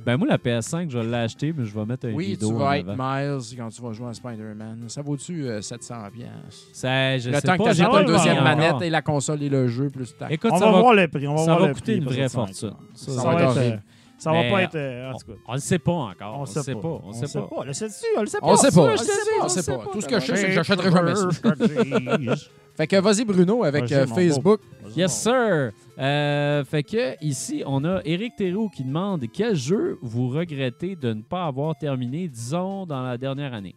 Ben 0.05 0.15
moi, 0.15 0.27
la 0.29 0.37
PS5, 0.37 0.89
je 0.89 0.97
vais 0.99 1.03
l'acheter, 1.05 1.53
mais 1.55 1.65
je 1.65 1.73
vais 1.77 1.85
mettre 1.85 2.07
un 2.07 2.13
Oui, 2.13 2.27
vidéo 2.27 2.49
tu 2.49 2.55
en 2.55 2.59
vas 2.59 2.77
être. 2.77 2.95
Miles 2.97 3.57
quand 3.57 3.67
tu 3.67 3.81
vas 3.81 3.91
jouer 3.91 4.07
à 4.07 4.13
Spider-Man. 4.13 4.85
Ça 4.87 5.01
vaut-tu 5.01 5.45
euh, 5.45 5.61
700 5.61 5.95
piastres? 6.13 6.69
Ça, 6.71 7.17
je 7.17 7.29
Le 7.29 7.35
sais 7.35 7.41
temps 7.41 7.57
que 7.57 7.63
pas, 7.63 7.71
tu 7.71 7.75
j'avais 7.77 7.89
pas 7.89 7.95
pas 7.97 8.01
une 8.03 8.07
deuxième 8.07 8.41
manette 8.43 8.69
encore. 8.69 8.83
et 8.83 8.89
la 8.89 9.01
console 9.01 9.43
et 9.43 9.49
le 9.49 9.67
jeu 9.67 9.89
plus 9.89 10.15
ta... 10.15 10.31
Écoute, 10.31 10.51
on 10.53 10.57
ça 10.59 10.71
va, 10.71 10.79
voir 10.79 10.93
le 10.93 11.07
prix. 11.09 11.27
On 11.27 11.33
va, 11.35 11.39
ça 11.39 11.45
voir 11.45 11.59
va 11.59 11.67
le 11.67 11.73
coûter 11.73 11.93
prix 11.99 12.01
une 12.01 12.05
vraie 12.05 12.29
ça, 12.29 12.29
ça 12.29 12.37
va 12.39 12.45
fortune. 12.47 12.73
Ça, 12.93 13.11
Ça, 13.11 13.21
ça 13.21 13.27
va 13.29 13.43
être, 13.43 13.57
euh. 13.57 13.77
Ça 14.17 14.31
va 14.31 14.41
Mais, 14.41 14.49
pas 14.51 14.63
être. 14.63 14.75
euh, 14.75 15.11
en 15.11 15.17
tout 15.17 15.27
cas. 15.27 15.39
on 15.47 15.53
le 15.53 15.59
sait 15.59 15.79
pas 15.79 15.91
encore. 15.91 16.35
On 16.37 16.41
On, 16.41 16.45
sait 16.45 16.59
le 16.59 16.63
sait 16.63 16.73
pas. 16.75 17.01
On, 17.03 17.13
sait 17.13 17.39
pas. 17.39 17.65
Le 17.65 17.73
sais-tu? 17.73 18.05
On 18.17 18.21
le 18.21 18.27
sait 18.27 18.39
pas. 18.39 18.47
On 18.47 18.55
sait 18.57 18.71
pas. 18.71 18.97
On 19.43 19.47
sait 19.49 19.63
pas. 19.71 19.83
Tout 19.91 20.01
ce 20.01 20.07
que 20.07 20.19
je 20.19 20.25
sais, 20.25 20.35
c'est 20.35 20.45
que 20.47 20.51
j'achèterai 20.53 20.91
jamais 20.91 21.15
ça. 21.15 21.29
ça. 22.35 22.45
Fait 22.75 22.85
que 22.87 22.95
vas-y, 22.97 23.25
Bruno, 23.25 23.63
avec 23.63 23.85
Vas-y, 23.85 23.93
euh, 23.99 24.05
mon 24.07 24.15
Facebook. 24.15 24.61
Yes, 24.95 25.11
sir. 25.23 25.71
Euh, 25.97 26.63
fait 26.63 26.83
que 26.83 27.23
ici, 27.23 27.63
on 27.65 27.83
a 27.85 28.01
Éric 28.05 28.35
Thérault 28.35 28.69
qui 28.69 28.83
demande 28.83 29.23
quel 29.33 29.55
jeu 29.55 29.97
vous 30.03 30.29
regrettez 30.29 30.95
de 30.95 31.13
ne 31.13 31.21
pas 31.23 31.45
avoir 31.45 31.75
terminé, 31.75 32.27
disons, 32.27 32.85
dans 32.85 33.01
la 33.01 33.17
dernière 33.17 33.53
année? 33.53 33.75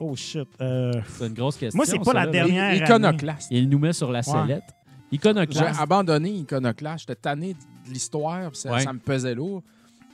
Oh 0.00 0.16
shit. 0.16 0.48
Euh, 0.60 0.92
C'est 1.06 1.28
une 1.28 1.34
grosse 1.34 1.56
question. 1.56 1.76
Moi, 1.76 1.86
c'est 1.86 1.98
pas 1.98 2.04
ça, 2.06 2.12
la 2.14 2.24
là. 2.26 2.32
dernière 2.32 2.64
année. 2.70 2.78
Iconoclaste. 2.78 3.48
Il 3.52 3.68
nous 3.68 3.78
met 3.78 3.92
sur 3.92 4.10
la 4.10 4.22
sellette. 4.24 4.64
J'ai 5.12 5.16
Iconoclast. 5.18 5.80
abandonné 5.80 6.30
Iconoclast. 6.30 7.00
J'étais 7.00 7.20
tanné 7.20 7.54
de 7.54 7.92
l'histoire, 7.92 8.50
ça, 8.54 8.72
Ouais. 8.72 8.80
ça 8.82 8.92
me 8.92 8.98
pesait 8.98 9.34
lourd. 9.34 9.62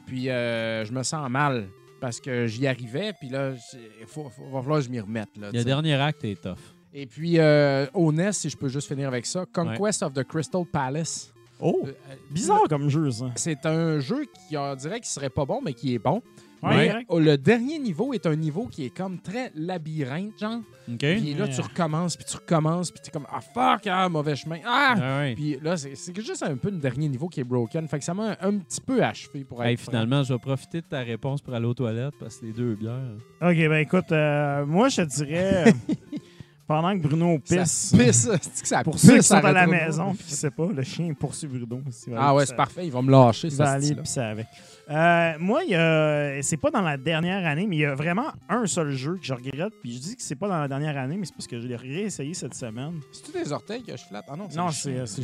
Puis 0.07 0.29
euh, 0.29 0.85
je 0.85 0.93
me 0.93 1.03
sens 1.03 1.29
mal 1.31 1.69
parce 2.01 2.20
que 2.20 2.47
j'y 2.47 2.66
arrivais, 2.66 3.12
puis 3.19 3.29
là, 3.29 3.53
il 4.01 4.07
faut, 4.07 4.29
faut- 4.31 4.49
va 4.51 4.61
falloir 4.61 4.79
que 4.81 4.87
je 4.87 4.91
m'y 4.91 5.01
remette. 5.01 5.29
Là, 5.41 5.51
Le 5.53 5.65
dernier 5.65 5.95
acte 5.95 6.25
est 6.25 6.41
tough. 6.41 6.57
Et 6.95 7.07
puis, 7.07 7.39
euh, 7.39 7.87
au 7.93 8.12
NES, 8.12 8.33
si 8.33 8.49
je 8.49 8.57
peux 8.57 8.69
juste 8.69 8.89
finir 8.89 9.09
avec 9.09 9.27
ça, 9.27 9.45
Conquest 9.53 10.03
of 10.03 10.15
the 10.15 10.25
Crystal 10.25 10.65
Palace. 10.65 11.33
Oh, 11.61 11.83
Euh, 11.87 11.93
bizarre 12.31 12.62
comme 12.69 12.89
jeu, 12.89 13.11
ça. 13.11 13.27
C'est 13.35 13.66
un 13.66 13.99
jeu 13.99 14.25
qui, 14.49 14.57
on 14.57 14.75
dirait 14.77 15.01
qu'il 15.01 15.09
serait 15.09 15.29
pas 15.31 15.45
bon, 15.45 15.61
mais 15.62 15.75
qui 15.75 15.95
est 15.95 15.99
bon. 15.99 16.23
Ouais, 16.62 16.76
Mais 16.76 16.89
direct. 16.89 17.06
oh, 17.10 17.20
le 17.20 17.39
dernier 17.39 17.78
niveau 17.78 18.12
est 18.14 18.26
un 18.26 18.35
niveau 18.35 18.66
qui 18.66 18.85
est 18.85 18.90
comme 18.90 19.18
très 19.20 19.52
labyrinthe, 19.55 20.39
genre. 20.40 20.60
Puis 20.98 21.35
là, 21.35 21.47
tu 21.48 21.60
recommences, 21.60 22.16
puis 22.16 22.24
tu 22.28 22.36
recommences, 22.36 22.90
puis 22.90 23.01
tu 23.02 23.09
es 23.09 23.12
comme 23.12 23.26
Ah 23.30 23.40
fuck, 23.40 23.86
ah, 23.86 24.09
mauvais 24.09 24.35
chemin. 24.35 24.59
Ah! 24.66 24.94
Ah 24.97 25.18
ouais. 25.20 25.35
Puis 25.35 25.59
là, 25.62 25.76
c'est 25.76 25.94
c'est 25.94 26.18
juste 26.20 26.43
un 26.43 26.56
peu 26.56 26.70
le 26.70 26.78
dernier 26.78 27.09
niveau 27.09 27.28
qui 27.28 27.40
est 27.40 27.44
broken. 27.44 27.86
Fait 27.86 27.98
que 27.98 28.05
ça 28.05 28.14
m'a 28.14 28.30
un, 28.40 28.48
un 28.48 28.59
petit 28.59 28.80
peu 28.80 29.02
achevé 29.05 29.44
pour 29.44 29.62
être. 29.62 29.68
Hey, 29.68 29.76
finalement, 29.76 30.22
je 30.22 30.32
vais 30.32 30.39
profiter 30.40 30.80
de 30.80 30.86
ta 30.86 31.01
réponse 31.01 31.40
pour 31.43 31.55
aller 31.55 31.66
aux 31.66 31.74
toilettes 31.74 32.14
parce 32.18 32.39
que 32.39 32.47
les 32.47 32.52
deux 32.52 32.74
bières. 32.74 33.12
Ok, 33.40 33.55
ben 33.56 33.74
écoute, 33.74 34.10
euh, 34.12 34.64
moi, 34.66 34.89
je 34.89 35.02
te 35.02 35.06
dirais, 35.06 35.72
pendant 36.66 36.93
que 36.98 37.02
Bruno 37.06 37.39
Ça 37.44 37.56
pisse, 37.62 37.94
pisse. 37.97 38.28
C'est 38.40 38.62
que 38.62 38.68
ça 38.68 38.82
pour 38.82 38.94
pisse 38.94 39.06
ceux 39.06 39.16
qui 39.18 39.22
sont 39.22 39.35
à 39.36 39.52
la 39.52 39.66
maison, 39.66 40.14
puis 40.14 40.24
qui 40.24 40.44
ne 40.44 40.51
pas, 40.51 40.68
le 40.74 40.82
chien 40.82 41.12
poursuit 41.14 41.48
Bruno. 41.48 41.82
Ah 42.16 42.35
ouais, 42.35 42.47
c'est 42.47 42.56
parfait. 42.56 42.86
Il 42.86 42.93
va 42.93 43.02
me 43.02 43.10
lâcher, 43.10 43.48
Il 43.48 43.56
va 43.56 43.66
ça. 43.66 43.72
aller 43.72 43.94
pisser 43.94 44.20
avec. 44.20 44.47
Euh, 44.90 45.32
moi, 45.39 45.62
il 45.65 45.70
y 45.70 45.74
a- 45.74 46.40
c'est 46.43 46.56
pas 46.56 46.70
dans 46.70 46.81
la 46.81 46.97
dernière 46.97 47.47
année, 47.47 47.66
mais 47.66 47.77
il 47.77 47.81
y 47.81 47.85
a 47.85 47.94
vraiment 47.94 48.28
un 48.48 48.66
seul 48.66 48.90
jeu 48.93 49.16
que 49.16 49.24
je 49.24 49.35
regrette. 49.35 49.74
Puis 49.82 49.93
je 49.93 49.98
dis 49.98 50.16
que 50.16 50.23
c'est 50.23 50.35
pas 50.36 50.48
dans 50.48 50.59
la 50.59 50.66
dernière 50.69 50.97
année, 50.97 51.16
mais 51.19 51.27
c'est 51.27 51.35
parce 51.35 51.47
que 51.47 51.60
je 51.60 51.66
l'ai 51.66 51.77
réessayé 51.77 52.32
cette 52.32 52.55
semaine. 52.55 53.01
C'est-tu 53.12 53.32
des 53.32 53.52
orteils 53.52 53.82
que 53.82 53.97
je 53.97 54.02
flatte? 54.05 54.24
Ah 54.28 54.36
non, 54.36 54.48
Non, 54.56 54.66
le 54.69 54.73
c'est 54.73 54.97
euh, 54.98 55.06
c'est. 55.06 55.23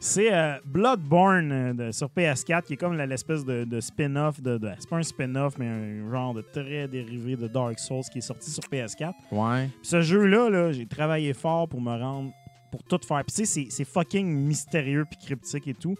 C'est 0.00 0.32
euh, 0.34 0.58
Bloodborne 0.66 1.52
euh, 1.52 1.72
de- 1.72 1.92
sur 1.92 2.10
PS4, 2.10 2.64
qui 2.66 2.74
est 2.74 2.76
comme 2.76 2.94
l'espèce 2.96 3.44
de, 3.44 3.64
de 3.64 3.80
spin-off. 3.80 4.40
De, 4.40 4.58
de- 4.58 4.70
c'est 4.78 4.88
pas 4.90 4.96
un 4.96 5.02
spin-off, 5.02 5.54
mais 5.58 5.66
un 5.66 6.10
genre 6.10 6.34
de 6.34 6.42
très 6.42 6.86
dérivé 6.88 7.36
de 7.36 7.46
Dark 7.48 7.78
Souls 7.78 8.02
qui 8.12 8.18
est 8.18 8.22
sorti 8.22 8.50
sur 8.50 8.62
PS4. 8.64 9.14
Ouais. 9.32 9.68
Puis 9.80 9.88
ce 9.88 10.02
jeu-là, 10.02 10.50
là, 10.50 10.72
j'ai 10.72 10.86
travaillé 10.86 11.32
fort 11.32 11.68
pour 11.68 11.80
me 11.80 11.96
rendre, 11.98 12.30
pour 12.70 12.82
tout 12.82 13.00
faire. 13.06 13.24
Puis 13.24 13.34
tu 13.36 13.44
sais, 13.46 13.46
c'est- 13.46 13.70
c'est 13.70 13.84
fucking 13.86 14.26
mystérieux 14.26 15.06
puis 15.10 15.18
cryptique 15.24 15.68
et 15.68 15.74
tout. 15.74 15.94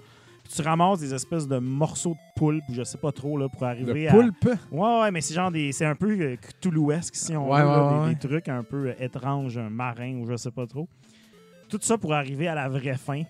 Tu 0.54 0.62
ramasses 0.62 1.00
des 1.00 1.12
espèces 1.12 1.48
de 1.48 1.58
morceaux 1.58 2.12
de 2.14 2.38
poulpe, 2.38 2.62
ou 2.68 2.74
je 2.74 2.84
sais 2.84 2.98
pas 2.98 3.10
trop, 3.10 3.36
là, 3.36 3.48
pour 3.48 3.64
arriver 3.64 4.04
Le 4.04 4.08
à... 4.08 4.12
poulpe? 4.12 4.48
Ouais, 4.70 5.00
ouais, 5.00 5.10
mais 5.10 5.20
c'est 5.20 5.34
genre 5.34 5.50
des... 5.50 5.72
C'est 5.72 5.84
un 5.86 5.96
peu 5.96 6.10
euh, 6.20 6.36
Cthulhuesque, 6.36 7.16
si 7.16 7.34
on 7.36 7.50
Ouais, 7.50 7.60
veut, 7.60 7.66
là, 7.66 7.82
ouais, 7.82 7.94
des, 7.94 8.04
ouais. 8.08 8.14
des 8.14 8.28
trucs 8.28 8.48
un 8.48 8.62
peu 8.62 8.88
euh, 8.88 8.94
étranges, 9.00 9.58
un 9.58 9.70
marin, 9.70 10.14
ou 10.18 10.26
je 10.30 10.36
sais 10.36 10.52
pas 10.52 10.66
trop. 10.66 10.88
Tout 11.68 11.78
ça 11.80 11.98
pour 11.98 12.14
arriver 12.14 12.46
à 12.46 12.54
la 12.54 12.68
vraie 12.68 12.96
fin. 12.96 13.22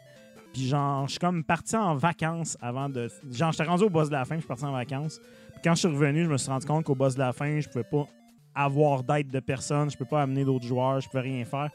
Puis 0.53 0.67
genre, 0.69 1.07
je 1.07 1.13
suis 1.13 1.19
comme 1.19 1.43
parti 1.45 1.77
en 1.77 1.95
vacances 1.95 2.59
avant 2.61 2.89
de... 2.91 3.09
Genre, 3.31 3.53
j'étais 3.53 3.65
rendu 3.65 3.85
au 3.85 3.91
boss 3.91 4.09
de 4.09 4.13
la 4.15 4.25
fin, 4.25 4.35
je 4.35 4.41
suis 4.41 4.49
parti 4.49 4.65
en 4.65 4.73
vacances. 4.73 5.19
Puis 5.53 5.61
quand 5.65 5.75
je 5.75 5.81
suis 5.81 5.89
revenu, 5.89 6.25
je 6.25 6.31
me 6.31 6.37
suis 6.37 6.51
rendu 6.51 6.67
compte 6.67 6.85
qu'au 6.85 6.95
boss 6.95 7.15
de 7.15 7.21
la 7.21 7.33
fin, 7.33 7.59
je 7.59 7.69
pouvais 7.69 7.85
pas 7.85 8.07
avoir 8.55 9.03
d'aide 9.03 9.31
de 9.31 9.41
personne, 9.41 9.91
je 9.91 9.97
peux 9.97 10.05
pas 10.05 10.23
amener 10.23 10.45
d'autres 10.45 10.67
joueurs, 10.67 11.01
je 11.01 11.09
peux 11.09 11.19
rien 11.21 11.45
faire. 11.45 11.71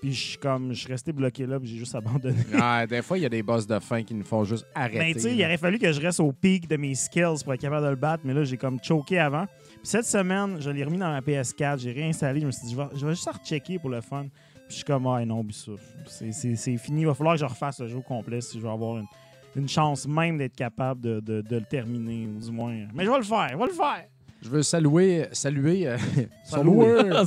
Puis 0.00 0.12
je 0.12 0.20
suis 0.30 0.38
comme, 0.38 0.72
je 0.72 0.78
suis 0.80 0.88
resté 0.92 1.12
bloqué 1.12 1.46
là, 1.46 1.58
puis 1.58 1.68
j'ai 1.68 1.78
juste 1.78 1.94
abandonné. 1.94 2.36
Ah, 2.60 2.86
des 2.86 3.00
fois, 3.02 3.16
il 3.18 3.22
y 3.22 3.26
a 3.26 3.28
des 3.30 3.42
boss 3.42 3.66
de 3.66 3.78
fin 3.78 4.02
qui 4.02 4.14
nous 4.14 4.24
font 4.24 4.44
juste 4.44 4.66
arrêter. 4.74 4.98
Ben, 4.98 5.12
tu 5.14 5.20
sais, 5.20 5.34
il 5.34 5.42
aurait 5.44 5.56
fallu 5.56 5.78
que 5.78 5.90
je 5.90 6.00
reste 6.00 6.20
au 6.20 6.32
pic 6.32 6.68
de 6.68 6.76
mes 6.76 6.94
skills 6.94 7.42
pour 7.42 7.54
être 7.54 7.60
capable 7.60 7.84
de 7.86 7.90
le 7.90 7.96
battre, 7.96 8.22
mais 8.26 8.34
là, 8.34 8.44
j'ai 8.44 8.56
comme 8.58 8.78
choqué 8.82 9.18
avant. 9.18 9.46
Puis 9.46 9.78
cette 9.84 10.04
semaine, 10.04 10.58
je 10.60 10.68
l'ai 10.70 10.84
remis 10.84 10.98
dans 10.98 11.10
ma 11.10 11.20
PS4, 11.20 11.78
j'ai 11.78 11.92
réinstallé, 11.92 12.40
je 12.40 12.46
me 12.46 12.50
suis 12.50 12.66
dit, 12.66 12.72
je 12.72 12.76
vais, 12.76 12.88
je 12.94 13.06
vais 13.06 13.12
juste 13.14 13.28
rechecker 13.30 13.78
pour 13.78 13.90
le 13.90 14.00
fun. 14.02 14.26
Puis 14.28 14.64
je 14.70 14.74
suis 14.76 14.84
comme, 14.84 15.06
ah 15.06 15.24
non, 15.24 15.46
ça, 15.50 15.72
c'est- 16.06 16.76
fini. 16.76 17.02
Il 17.02 17.06
va 17.06 17.14
falloir 17.14 17.34
que 17.36 17.40
je 17.40 17.44
refasse 17.46 17.80
le 17.80 17.88
jeu 17.88 18.00
complet 18.00 18.40
si 18.40 18.58
je 18.58 18.62
veux 18.62 18.70
avoir 18.70 18.98
une, 18.98 19.06
une 19.54 19.68
chance 19.68 20.06
même 20.06 20.36
d'être 20.38 20.56
capable 20.56 21.00
de, 21.00 21.20
de- 21.20 21.40
de 21.40 21.56
le 21.56 21.64
terminer, 21.64 22.26
ou 22.26 22.38
du 22.38 22.50
moins. 22.50 22.74
Mais 22.94 23.04
je 23.04 23.10
vais 23.10 23.16
le 23.18 23.22
faire, 23.22 23.48
je 23.52 23.56
vais 23.56 23.64
le 23.66 23.72
faire. 23.72 24.04
Je 24.46 24.50
veux 24.52 24.62
saluer, 24.62 25.26
saluer 25.32 25.88
euh, 25.88 25.96
son 26.44 26.58
Saluer. 26.58 27.02
loueur. 27.10 27.26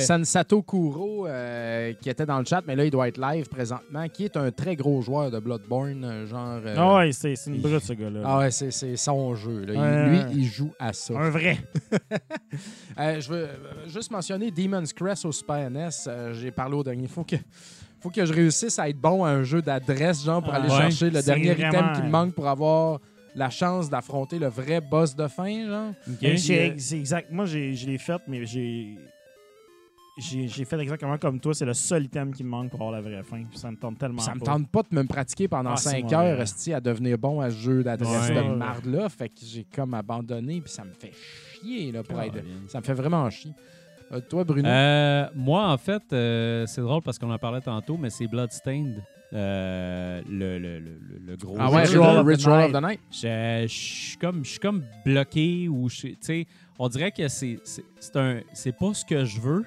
Sansato 0.00 0.60
Kuro, 0.62 1.26
euh, 1.26 1.94
qui 1.94 2.10
était 2.10 2.26
dans 2.26 2.38
le 2.38 2.44
chat, 2.44 2.62
mais 2.66 2.76
là, 2.76 2.84
il 2.84 2.90
doit 2.90 3.08
être 3.08 3.18
live 3.18 3.48
présentement, 3.48 4.06
qui 4.08 4.24
est 4.26 4.36
un 4.36 4.50
très 4.50 4.76
gros 4.76 5.00
joueur 5.00 5.30
de 5.30 5.38
Bloodborne, 5.38 6.04
euh, 6.04 6.26
genre... 6.26 6.60
euh, 6.66 6.74
Ah 6.76 6.96
ouais, 6.96 7.12
c'est 7.12 7.32
une 7.46 7.60
brute, 7.62 7.82
ce 7.82 7.94
gars-là. 7.94 8.20
Ah 8.22 8.38
ouais, 8.40 8.50
c'est 8.50 8.96
son 8.96 9.34
jeu. 9.34 9.64
là. 9.64 9.72
Il- 9.74 10.10
lui, 10.10 10.40
il 10.42 10.44
joue 10.46 10.70
à 10.78 10.92
ça. 10.92 11.14
Un 11.18 11.30
vrai. 11.30 11.56
Je 12.98 13.28
veux 13.28 13.48
juste 13.86 14.10
mentionner 14.10 14.50
Demon's 14.50 14.92
Crest 14.92 15.24
au 15.24 15.32
Super 15.32 15.70
NES. 15.70 15.88
J'ai 16.32 16.50
parlé 16.50 16.74
au 16.76 16.82
dernier. 16.82 17.06
Faut 17.06 17.24
que, 17.24 17.36
faut 18.00 18.10
que 18.10 18.24
je 18.26 18.32
réussisse 18.32 18.78
à 18.78 18.88
être 18.88 19.00
bon 19.00 19.24
à 19.24 19.30
un 19.30 19.42
jeu 19.42 19.62
d'adresse, 19.62 20.24
genre, 20.24 20.42
pour 20.42 20.52
Ah, 20.52 20.56
aller 20.56 20.68
ouais. 20.70 20.76
chercher 20.76 21.10
le 21.10 21.22
dernier 21.22 21.52
item 21.52 21.92
qui 21.94 22.02
me 22.02 22.10
manque 22.10 22.34
pour 22.34 22.46
avoir 22.48 23.00
la 23.34 23.50
chance 23.50 23.88
d'affronter 23.90 24.38
le 24.38 24.48
vrai 24.48 24.80
boss 24.80 25.14
de 25.14 25.26
fin, 25.28 25.66
genre. 25.66 25.92
Mais 26.22 26.32
Ok. 26.32 26.38
c'est 26.78 26.96
exact. 26.98 27.30
Moi, 27.30 27.44
j'ai- 27.46 27.74
je 27.74 27.86
l'ai 27.86 27.98
fait, 27.98 28.20
mais 28.26 28.44
j'ai. 28.46 28.96
J'ai 30.20 30.48
j'ai 30.48 30.64
fait 30.64 30.80
exactement 30.80 31.16
comme 31.16 31.38
toi. 31.38 31.54
C'est 31.54 31.64
le 31.64 31.74
seul 31.74 32.04
item 32.06 32.34
qui 32.34 32.42
me 32.42 32.48
manque 32.48 32.70
pour 32.70 32.80
avoir 32.80 32.92
la 32.92 33.00
vraie 33.00 33.22
fin. 33.22 33.44
Puis 33.44 33.56
ça 33.56 33.70
me 33.70 33.76
tente 33.76 33.98
tellement 34.00 34.20
Ça 34.20 34.34
me 34.34 34.40
pas. 34.40 34.46
tente 34.46 34.68
pas 34.68 34.82
de 34.82 34.88
me 34.96 35.04
pratiquer 35.06 35.46
pendant 35.46 35.70
Ah, 35.70 35.76
c'est 35.76 35.90
5 35.90 36.02
mauvais. 36.04 36.16
heures 36.16 36.40
esti, 36.40 36.74
à 36.74 36.80
devenir 36.80 37.16
bon 37.18 37.40
à 37.40 37.50
ce 37.50 37.56
jeu 37.56 37.84
d'adresse 37.84 38.28
Ouais. 38.30 38.34
de 38.48 38.54
marde-là. 38.54 39.08
Fait 39.10 39.28
que 39.28 39.36
j'ai 39.44 39.62
comme 39.64 39.94
abandonné, 39.94 40.60
puis 40.60 40.72
ça 40.72 40.82
me 40.82 40.90
fait 40.92 41.12
chier, 41.12 41.92
là, 41.92 42.02
pour 42.02 42.20
être... 42.20 42.32
Caroline. 42.34 42.62
Ça 42.68 42.80
me 42.80 42.84
fait 42.84 42.94
vraiment 42.94 43.30
chier. 43.30 43.52
Euh, 44.10 44.20
toi, 44.28 44.42
Bruno? 44.42 44.68
Euh, 44.68 45.28
moi, 45.36 45.68
en 45.70 45.78
fait, 45.78 46.02
euh, 46.12 46.66
c'est 46.66 46.80
drôle 46.80 47.02
parce 47.02 47.16
qu'on 47.16 47.30
en 47.30 47.38
parlait 47.38 47.60
tantôt, 47.60 47.96
mais 47.96 48.10
c'est 48.10 48.26
Bloodstained. 48.26 49.00
Euh, 49.34 50.22
le, 50.28 50.58
le, 50.58 50.78
le, 50.78 51.36
gros 51.36 51.56
ah 51.58 51.70
ouais, 51.70 51.84
jeu. 51.86 52.00
Ritual 52.00 52.16
of 52.18 52.24
the 52.24 52.28
Ritual 52.28 52.54
of 52.64 52.72
Night. 52.72 52.72
the 52.72 52.82
Night. 52.86 53.00
Je, 53.10 53.66
je 53.68 53.74
suis 53.74 54.16
comme, 54.16 54.44
je 54.44 54.50
suis 54.50 54.58
comme 54.58 54.84
bloqué 55.04 55.68
ou 55.68 55.88
je, 55.88 56.00
tu 56.08 56.16
sais, 56.20 56.46
on 56.78 56.88
dirait 56.88 57.12
que 57.12 57.28
c'est, 57.28 57.58
un, 58.14 58.40
c'est 58.52 58.72
pas 58.72 58.94
ce 58.94 59.04
que 59.04 59.24
je 59.24 59.40
veux. 59.40 59.64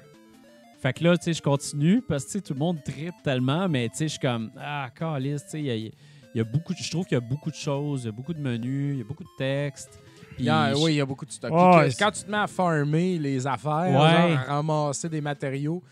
Fait 0.80 0.92
que 0.92 1.04
là, 1.04 1.16
tu 1.16 1.24
sais, 1.24 1.32
je 1.32 1.42
continue 1.42 2.02
parce 2.02 2.24
que 2.24 2.28
tu 2.30 2.38
sais, 2.38 2.40
tout 2.40 2.54
le 2.54 2.58
monde 2.58 2.82
tripe 2.84 3.14
tellement, 3.22 3.68
mais 3.68 3.88
tu 3.88 3.98
sais, 3.98 4.04
je 4.06 4.10
suis 4.12 4.18
comme 4.18 4.50
ah, 4.58 4.88
calice, 4.98 5.44
tu 5.44 5.50
sais, 5.50 5.60
il 5.60 5.66
y 5.66 5.70
a, 5.70 5.74
il 5.76 5.92
y 6.34 6.40
a 6.40 6.44
beaucoup, 6.44 6.74
je 6.76 6.90
trouve 6.90 7.04
qu'il 7.06 7.14
y 7.14 7.18
a 7.18 7.20
beaucoup 7.20 7.50
de 7.50 7.56
choses, 7.56 8.02
il 8.02 8.06
y 8.06 8.08
a 8.08 8.12
beaucoup 8.12 8.34
de 8.34 8.40
menus, 8.40 8.94
il 8.94 8.98
y 8.98 9.02
a 9.02 9.04
beaucoup 9.04 9.22
de 9.22 9.28
textes. 9.38 10.00
Puis 10.34 10.36
Il 10.40 10.44
y 10.46 10.50
a- 10.50 10.72
je- 10.74 10.78
oui, 10.82 10.94
il 10.94 10.96
y 10.96 11.00
a 11.00 11.06
beaucoup 11.06 11.26
de 11.26 11.30
stock. 11.30 11.50
Que- 11.50 11.98
quand 11.98 12.10
tu 12.10 12.22
te 12.24 12.30
mets 12.30 12.38
à 12.38 12.46
farmer 12.48 13.18
les 13.18 13.46
affaires, 13.46 13.90
Ouais. 13.92 14.32
genre 14.32 14.38
à 14.48 14.54
ramasser 14.56 15.08
des 15.08 15.20
matériaux, 15.20 15.82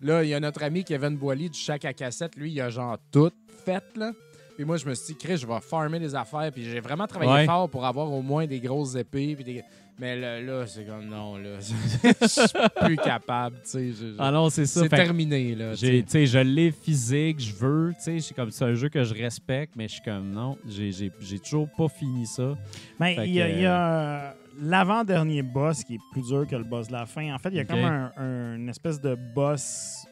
là, 0.00 0.22
il 0.24 0.28
y 0.30 0.34
a 0.34 0.40
notre 0.40 0.62
ami 0.62 0.84
Kevin 0.84 1.16
Boily 1.16 1.50
du 1.50 1.58
Chac 1.58 1.84
à 1.84 1.92
cassette. 1.92 2.36
Lui, 2.36 2.52
il 2.52 2.60
a 2.60 2.70
genre 2.70 2.96
tout 3.12 3.32
fait, 3.64 3.84
là. 3.96 4.12
Puis 4.56 4.64
moi, 4.66 4.76
je 4.76 4.86
me 4.86 4.94
suis 4.94 5.14
dit, 5.14 5.18
Chris, 5.18 5.38
je 5.38 5.46
vais 5.46 5.60
farmer 5.60 5.98
des 5.98 6.14
affaires. 6.14 6.50
Puis 6.52 6.64
j'ai 6.64 6.80
vraiment 6.80 7.06
travaillé 7.06 7.32
Ouais. 7.32 7.46
fort 7.46 7.68
pour 7.70 7.84
avoir 7.86 8.12
au 8.12 8.20
moins 8.20 8.46
des 8.46 8.60
grosses 8.60 8.94
épées. 8.94 9.34
Puis 9.34 9.44
des... 9.44 9.62
Mais 9.98 10.16
là, 10.18 10.40
là, 10.40 10.66
c'est 10.66 10.84
comme, 10.86 11.06
non, 11.06 11.36
là, 11.36 11.58
je 11.60 12.26
suis 12.26 12.48
plus 12.86 12.96
capable, 12.96 13.56
tu 13.64 13.70
sais. 13.70 13.88
je- 13.92 14.06
je- 14.12 14.16
Ah 14.18 14.30
non, 14.30 14.48
c'est 14.48 14.64
ça. 14.64 14.80
c'est 14.80 14.88
terminé, 14.88 15.54
là. 15.54 15.76
tu 15.76 16.02
sais. 16.06 16.24
je 16.26 16.38
l'ai 16.38 16.70
physique, 16.70 17.38
je 17.38 17.54
veux, 17.54 17.92
tu 17.98 18.04
sais, 18.04 18.20
c'est 18.20 18.32
comme 18.34 18.50
c'est 18.50 18.64
un 18.64 18.72
jeu 18.72 18.88
que 18.88 19.04
je 19.04 19.12
respecte, 19.12 19.74
mais 19.76 19.88
je 19.88 19.92
suis 19.94 20.02
comme 20.02 20.30
non, 20.30 20.56
j'ai, 20.66 20.90
j'ai, 20.90 21.12
j'ai 21.20 21.38
toujours 21.38 21.68
pas 21.76 21.88
fini 21.88 22.24
ça. 22.26 22.56
Mais 22.98 23.14
il 23.26 23.34
y 23.34 23.42
a, 23.42 23.48
que- 23.50 23.52
il 23.56 23.60
y 23.60 23.66
a, 23.66 24.30
euh, 24.30 24.32
l'avant-dernier 24.60 25.42
boss 25.42 25.84
qui 25.84 25.94
est 25.96 26.00
plus 26.12 26.22
dur 26.28 26.46
que 26.46 26.56
le 26.56 26.64
boss 26.64 26.88
de 26.88 26.92
la 26.92 27.06
fin. 27.06 27.34
En 27.34 27.38
fait, 27.38 27.48
il 27.50 27.56
y 27.56 27.60
a 27.60 27.64
comme 27.64 27.78
un, 27.84 28.12
un- 28.16 28.56
une 28.56 28.68
espèce 28.68 29.00
de 29.00 29.14
boss, 29.34 30.06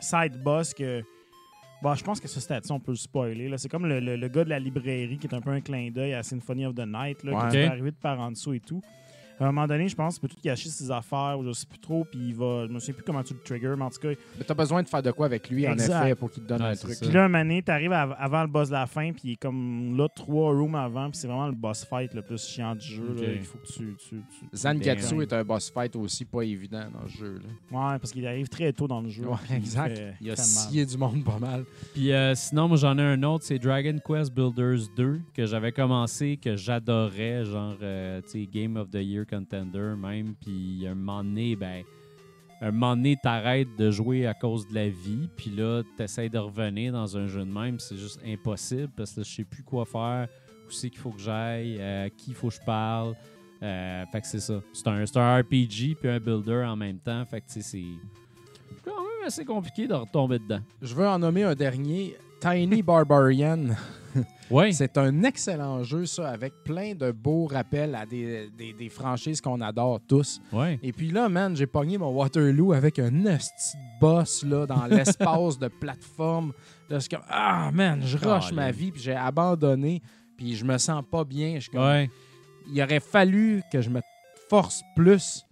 side 0.00 0.42
boss 0.42 0.74
que. 0.74 1.02
Bon, 1.82 1.94
je 1.94 2.02
pense 2.04 2.18
que 2.20 2.28
ce 2.28 2.40
stade 2.40 2.62
on 2.70 2.80
peut 2.80 2.92
le 2.92 2.96
spoiler. 2.96 3.48
là. 3.48 3.58
C'est 3.58 3.68
comme 3.68 3.86
le, 3.86 4.00
le- 4.00 4.16
le 4.16 4.28
gars 4.28 4.44
de 4.44 4.48
la 4.50 4.58
librairie 4.58 5.18
qui 5.18 5.26
est 5.26 5.34
un 5.34 5.40
peu 5.40 5.50
un 5.50 5.60
clin 5.60 5.90
d'œil 5.90 6.14
à 6.14 6.22
Symphony 6.22 6.64
of 6.66 6.74
the 6.74 6.86
Night, 6.86 7.22
là, 7.24 7.32
Ouais. 7.44 7.50
qui 7.50 7.58
arriver 7.58 7.90
de 7.90 7.96
par 7.96 8.18
en 8.20 8.30
dessous 8.30 8.54
et 8.54 8.60
tout. 8.60 8.80
À 9.40 9.44
un 9.44 9.46
moment 9.46 9.66
donné, 9.66 9.88
je 9.88 9.96
pense 9.96 10.18
qu'il 10.18 10.28
peut 10.28 10.34
tout 10.34 10.40
cacher 10.40 10.68
ses 10.68 10.90
affaires, 10.90 11.36
ou 11.38 11.44
je 11.44 11.52
sais 11.52 11.66
plus 11.66 11.78
trop, 11.80 12.04
puis 12.04 12.20
il 12.28 12.34
va. 12.34 12.66
Je 12.68 12.72
me 12.72 12.78
souviens 12.78 12.94
plus 12.94 13.02
comment 13.04 13.22
tu 13.22 13.34
le 13.34 13.40
trigger, 13.40 13.74
mais 13.76 13.84
en 13.84 13.90
tout 13.90 13.98
cas, 14.00 14.08
Mais 14.38 14.44
t'as 14.44 14.54
besoin 14.54 14.82
de 14.82 14.88
faire 14.88 15.02
de 15.02 15.10
quoi 15.10 15.26
avec 15.26 15.50
lui, 15.50 15.66
en 15.68 15.74
effet, 15.76 16.14
pour 16.14 16.30
qu'il 16.30 16.42
te 16.44 16.48
donne 16.48 16.62
Ouais, 16.62 16.68
un 16.68 16.76
truc. 16.76 16.98
Puis 17.00 17.10
là, 17.10 17.24
un 17.24 17.28
moment 17.28 17.60
t'arrives 17.64 17.92
av- 17.92 18.14
avant 18.18 18.42
le 18.42 18.48
boss 18.48 18.68
de 18.68 18.74
la 18.74 18.86
fin, 18.86 19.12
puis 19.12 19.22
il 19.24 19.32
est 19.32 19.36
comme 19.36 19.96
là, 19.96 20.08
trois 20.14 20.52
rooms 20.52 20.74
avant, 20.76 21.10
puis 21.10 21.18
c'est 21.18 21.26
vraiment 21.26 21.46
le 21.48 21.54
boss 21.54 21.84
fight 21.84 22.14
le 22.14 22.22
plus 22.22 22.46
chiant 22.46 22.74
du 22.76 22.86
jeu. 22.86 23.08
Ok. 23.10 23.20
là. 23.22 23.32
Il 23.32 23.42
faut 23.44 23.58
que 23.58 23.66
tu. 23.66 23.96
tu, 23.96 24.08
tu- 24.08 24.16
tu 24.50 24.56
Zangatsu 24.56 25.08
dégaines. 25.16 25.22
est 25.22 25.32
un 25.32 25.44
boss 25.44 25.70
fight 25.70 25.96
aussi 25.96 26.24
pas 26.24 26.42
évident 26.42 26.84
dans 26.92 27.08
ce 27.08 27.16
jeu. 27.18 27.34
Là. 27.34 27.76
Ouais, 27.92 27.98
parce 27.98 28.12
qu'il 28.12 28.26
arrive 28.26 28.48
très 28.48 28.72
tôt 28.72 28.86
dans 28.86 29.00
le 29.00 29.08
jeu. 29.08 29.24
Ouais, 29.26 29.56
exact. 29.56 29.96
fait- 29.98 30.14
Il 30.20 30.30
a 30.30 30.36
scié 30.36 30.86
du 30.86 30.96
monde 30.96 31.24
pas 31.24 31.38
mal. 31.40 31.64
Puis 31.92 32.12
euh, 32.12 32.34
sinon, 32.36 32.68
moi 32.68 32.76
j'en 32.76 32.96
ai 32.98 33.02
un 33.02 33.22
autre, 33.24 33.44
c'est 33.44 33.58
Dragon 33.58 33.96
Quest 34.06 34.32
Builders 34.32 34.88
2 34.96 35.20
que 35.34 35.44
j'avais 35.46 35.72
commencé, 35.72 36.36
que 36.36 36.56
j'adorais, 36.56 37.44
genre 37.44 37.76
euh, 37.82 38.20
tu 38.22 38.28
sais 38.30 38.46
Game 38.52 38.76
of 38.76 38.90
the 38.90 38.96
Year 39.02 39.23
contender 39.24 39.94
même. 39.96 40.34
Puis 40.34 40.86
un 40.86 40.94
moment 40.94 41.24
donné, 41.24 41.56
ben 41.56 41.84
un 42.60 42.70
moment 42.70 42.96
donné, 42.96 43.16
t'arrêtes 43.22 43.76
de 43.76 43.90
jouer 43.90 44.26
à 44.26 44.34
cause 44.34 44.66
de 44.68 44.74
la 44.74 44.88
vie, 44.88 45.28
puis 45.36 45.50
là 45.50 45.82
t'essayes 45.96 46.30
de 46.30 46.38
revenir 46.38 46.92
dans 46.92 47.16
un 47.16 47.26
jeu 47.26 47.40
de 47.40 47.50
même, 47.50 47.78
c'est 47.78 47.96
juste 47.96 48.20
impossible 48.24 48.90
parce 48.96 49.12
que 49.12 49.22
je 49.22 49.28
sais 49.28 49.44
plus 49.44 49.62
quoi 49.62 49.84
faire, 49.84 50.28
où 50.66 50.70
c'est 50.70 50.88
qu'il 50.88 51.00
faut 51.00 51.10
que 51.10 51.20
j'aille, 51.20 51.76
euh, 51.78 52.08
qui 52.16 52.30
il 52.30 52.34
faut 52.34 52.48
que 52.48 52.54
je 52.54 52.60
parle. 52.60 53.14
Euh, 53.62 54.04
fait 54.12 54.20
que 54.20 54.26
c'est 54.26 54.40
ça. 54.40 54.60
C'est 54.72 54.86
un, 54.88 55.04
un 55.16 55.40
RPG 55.40 55.96
puis 55.98 56.08
un 56.08 56.20
builder 56.20 56.64
en 56.66 56.76
même 56.76 56.98
temps. 56.98 57.24
Fait 57.24 57.40
que 57.40 57.46
c'est 57.48 57.84
quand 58.84 58.96
même 58.96 59.26
assez 59.26 59.44
compliqué 59.44 59.86
de 59.86 59.94
retomber 59.94 60.38
dedans. 60.38 60.60
Je 60.82 60.94
veux 60.94 61.06
en 61.06 61.18
nommer 61.18 61.44
un 61.44 61.54
dernier, 61.54 62.16
Tiny 62.44 62.82
Barbarian. 62.82 63.68
C'est 64.72 64.98
un 64.98 65.22
excellent 65.24 65.82
jeu, 65.82 66.04
ça, 66.04 66.28
avec 66.28 66.52
plein 66.62 66.94
de 66.94 67.10
beaux 67.10 67.46
rappels 67.46 67.94
à 67.94 68.04
des, 68.04 68.50
des- 68.56 68.74
des 68.74 68.88
franchises 68.90 69.40
qu'on 69.40 69.60
adore 69.62 69.98
tous. 70.06 70.40
Et 70.82 70.92
puis 70.92 71.10
là, 71.10 71.28
man, 71.30 71.56
j'ai 71.56 71.66
pogné 71.66 71.96
mon 71.96 72.10
Waterloo 72.10 72.72
avec 72.74 72.98
un 72.98 73.10
de 73.10 73.98
boss 74.00 74.44
là, 74.44 74.66
dans 74.66 74.84
l'espace 74.90 75.58
de 75.58 75.68
plateforme. 75.68 76.52
Là, 76.90 76.98
comme, 77.10 77.22
ah, 77.30 77.70
man, 77.72 78.02
je 78.04 78.18
rush 78.18 78.52
ma 78.52 78.70
vie, 78.70 78.92
puis 78.92 79.00
j'ai 79.02 79.14
abandonné, 79.16 80.02
puis 80.36 80.54
je 80.54 80.64
me 80.64 80.76
sens 80.78 81.02
pas 81.10 81.24
bien. 81.24 81.58
Je 81.58 81.70
comme, 81.70 81.80
Ouais. 81.80 82.10
il 82.70 82.80
aurait 82.82 83.00
fallu 83.00 83.62
que 83.72 83.80
je 83.80 83.88
me 83.88 84.02
force 84.50 84.82
plus. 84.94 85.43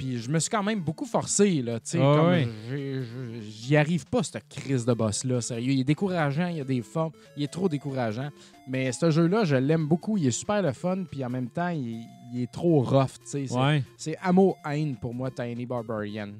Puis 0.00 0.16
je 0.16 0.30
me 0.30 0.38
suis 0.38 0.48
quand 0.48 0.62
même 0.62 0.80
beaucoup 0.80 1.04
forcé, 1.04 1.60
là, 1.60 1.78
tu 1.78 1.90
sais, 1.90 1.98
Ah 2.00 2.14
comme 2.16 2.52
j'ai- 2.70 3.02
j'y 3.42 3.76
arrive 3.76 4.06
pas, 4.06 4.22
cette 4.22 4.48
crise 4.48 4.86
de 4.86 4.94
boss-là, 4.94 5.42
sérieux. 5.42 5.72
Il 5.74 5.80
est 5.80 5.84
décourageant, 5.84 6.46
il 6.46 6.56
y 6.56 6.60
a 6.62 6.64
des 6.64 6.80
formes, 6.80 7.12
il 7.36 7.42
est 7.42 7.52
trop 7.52 7.68
décourageant. 7.68 8.30
Mais 8.66 8.92
ce 8.92 9.10
jeu-là, 9.10 9.44
je 9.44 9.56
l'aime 9.56 9.86
beaucoup, 9.86 10.16
il 10.16 10.26
est 10.26 10.30
super 10.30 10.62
le 10.62 10.72
fun, 10.72 11.04
puis 11.10 11.22
en 11.22 11.28
même 11.28 11.50
temps, 11.50 11.68
il, 11.68 12.02
il 12.32 12.42
est 12.44 12.50
trop 12.50 12.80
rough, 12.82 13.18
tu 13.24 13.26
sais. 13.26 13.46
C'est- 13.46 13.54
Ouais. 13.54 13.82
C'est 13.98 14.16
amour-haine 14.22 14.96
pour 14.96 15.12
moi, 15.12 15.30
Tiny 15.30 15.66
Barbarian. 15.66 16.30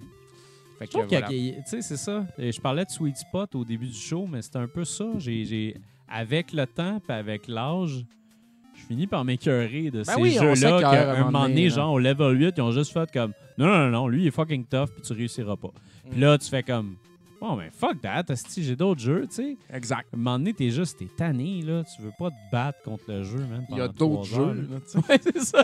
Fait 0.78 0.86
Je 0.86 0.92
que 0.92 0.98
a- 1.02 1.06
voilà. 1.06 1.28
c'est 1.66 1.82
ça. 1.82 2.26
Et 2.38 2.52
Je 2.52 2.60
parlais 2.62 2.86
de 2.86 2.90
Sweet 2.90 3.18
Spot 3.18 3.54
au 3.56 3.64
début 3.66 3.88
du 3.88 3.92
show, 3.92 4.26
mais 4.26 4.40
c'est 4.40 4.56
un 4.56 4.68
peu 4.68 4.86
ça. 4.86 5.04
J'ai, 5.18 5.76
avec 6.08 6.54
le 6.54 6.66
temps 6.66 6.98
puis 6.98 7.12
avec 7.14 7.46
l'âge, 7.46 8.06
je 8.90 8.94
finis 8.96 9.06
par 9.06 9.24
m'écœurer 9.24 9.90
de 9.92 9.98
Ben 10.02 10.04
ces 10.04 10.20
oui, 10.20 10.36
on 10.40 10.52
jeux-là 10.54 10.80
qu'à 10.80 11.12
un 11.14 11.24
moment 11.24 11.42
donné, 11.48 11.70
genre 11.70 11.92
au 11.92 11.98
level 12.00 12.36
8, 12.40 12.54
ils 12.56 12.60
ont 12.60 12.72
juste 12.72 12.92
fait 12.92 13.08
comme 13.12 13.32
non, 13.56 13.66
non, 13.66 13.78
non, 13.84 13.90
non, 13.90 14.08
lui 14.08 14.22
il 14.22 14.26
est 14.26 14.30
fucking 14.32 14.64
tough 14.64 14.88
puis 14.92 15.02
tu 15.02 15.12
réussiras 15.12 15.54
pas. 15.56 15.70
Puis 16.10 16.18
Mm. 16.18 16.22
là, 16.22 16.38
tu 16.38 16.48
fais 16.48 16.62
comme 16.64 16.96
oh, 17.42 17.54
mais 17.56 17.70
fuck 17.72 18.00
that, 18.02 18.24
j'ai 18.56 18.74
d'autres 18.76 19.00
jeux, 19.00 19.26
tu 19.28 19.34
sais. 19.36 19.56
Exact. 19.72 20.06
À 20.12 20.16
un 20.16 20.18
moment 20.18 20.38
donné, 20.38 20.52
t'es 20.54 20.70
juste, 20.70 20.98
t'es 20.98 21.06
tanné, 21.16 21.62
là. 21.62 21.84
Tu 21.84 22.02
veux 22.02 22.10
pas 22.18 22.30
te 22.30 22.34
battre 22.52 22.82
contre 22.82 23.04
le 23.08 23.22
jeu, 23.22 23.38
man. 23.38 23.64
Il 23.70 23.76
y 23.76 23.80
a 23.80 23.86
d'autres 23.88 24.24
jeux. 24.24 24.66
là. 24.70 24.78
tu 24.80 24.86
sais. 24.90 24.98
Ouais, 25.08 25.20
c'est 25.22 25.38
ça. 25.40 25.62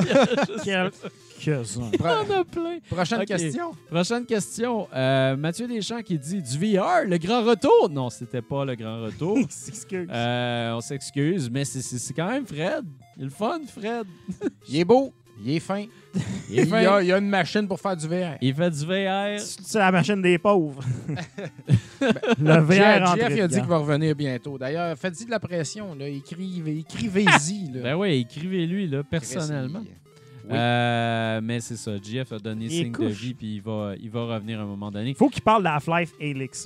il 0.65 0.69
y 0.71 0.73
a 0.73 0.85
juste- 0.91 1.09
Quelques-uns. 1.41 1.91
Pro- 1.99 2.07
Il 2.25 2.31
y 2.31 2.35
en 2.37 2.41
a 2.41 2.45
plein. 2.45 2.79
Prochaine 2.91 3.25
question. 3.27 3.73
Prochaine 3.91 4.25
question. 4.25 4.89
Euh, 4.95 5.37
Mathieu 5.37 5.67
Deschamps 5.69 6.03
qui 6.03 6.19
dit 6.19 6.41
du 6.43 6.59
VR, 6.77 7.05
le 7.07 7.19
grand 7.19 7.43
retour. 7.43 7.91
Non, 7.91 8.09
c'était 8.09 8.41
pas 8.43 8.65
le 8.65 8.75
grand 8.77 9.03
retour. 9.03 9.37
Excuse. 9.69 10.09
Euh, 10.11 10.73
on 10.75 10.81
s'excuse, 10.81 11.51
mais 11.51 11.65
c'est 11.67 12.15
quand 12.15 12.29
même 12.31 12.47
Fred. 12.47 12.85
Il 13.17 13.23
est 13.23 13.25
le 13.25 13.31
fun, 13.31 13.61
Fred. 13.67 14.07
Il 14.69 14.77
est 14.77 14.85
beau, 14.85 15.13
il 15.45 15.51
est 15.57 15.61
fin. 15.61 15.85
Il 16.51 16.59
est 16.59 16.63
Il 16.63 16.67
y, 16.67 16.71
fin. 16.71 16.77
a, 16.87 17.03
il 17.03 17.09
y 17.09 17.13
a 17.13 17.19
une 17.19 17.29
machine 17.29 17.69
pour 17.69 17.79
faire 17.79 17.95
du 17.97 18.07
VR. 18.09 18.37
Il 18.41 18.55
fait 18.55 18.71
du 18.71 18.87
VR. 18.87 19.39
C'est 19.39 19.79
la 19.79 19.93
machine 19.93 20.23
des 20.23 20.39
pauvres. 20.39 20.83
le 22.01 22.47
Jeff, 22.47 22.65
VR 22.65 23.11
en 23.11 23.17
Jeff, 23.17 23.33
il 23.37 23.41
a 23.43 23.49
dit 23.49 23.59
qu'il 23.59 23.69
va 23.69 23.77
revenir 23.79 24.15
bientôt. 24.15 24.57
D'ailleurs, 24.57 24.97
faites-y 24.97 25.27
de 25.27 25.31
la 25.31 25.39
pression. 25.41 25.95
Là. 25.95 26.09
Écrivez, 26.09 26.79
écrivez-y. 26.79 27.73
là. 27.73 27.83
Ben 27.83 27.95
oui, 27.97 28.21
écrivez-lui, 28.21 28.87
là, 28.89 29.03
personnellement. 29.03 29.81
Oui. 30.49 30.53
Euh, 30.57 31.41
mais 31.43 31.61
c'est 31.61 31.77
ça. 31.77 31.93
Jeff 32.03 32.33
a 32.33 32.39
donné 32.39 32.69
signe 32.69 32.93
de 32.93 33.07
vie, 33.07 33.35
puis 33.35 33.57
il 33.57 33.63
va, 33.63 33.95
il 34.01 34.09
va 34.09 34.25
revenir 34.37 34.61
à 34.61 34.63
un 34.63 34.67
moment 34.67 34.91
donné. 34.91 35.13
faut 35.15 35.29
qu'il 35.29 35.43
parle 35.43 35.65
de 35.65 35.69
Half-Life. 35.69 36.13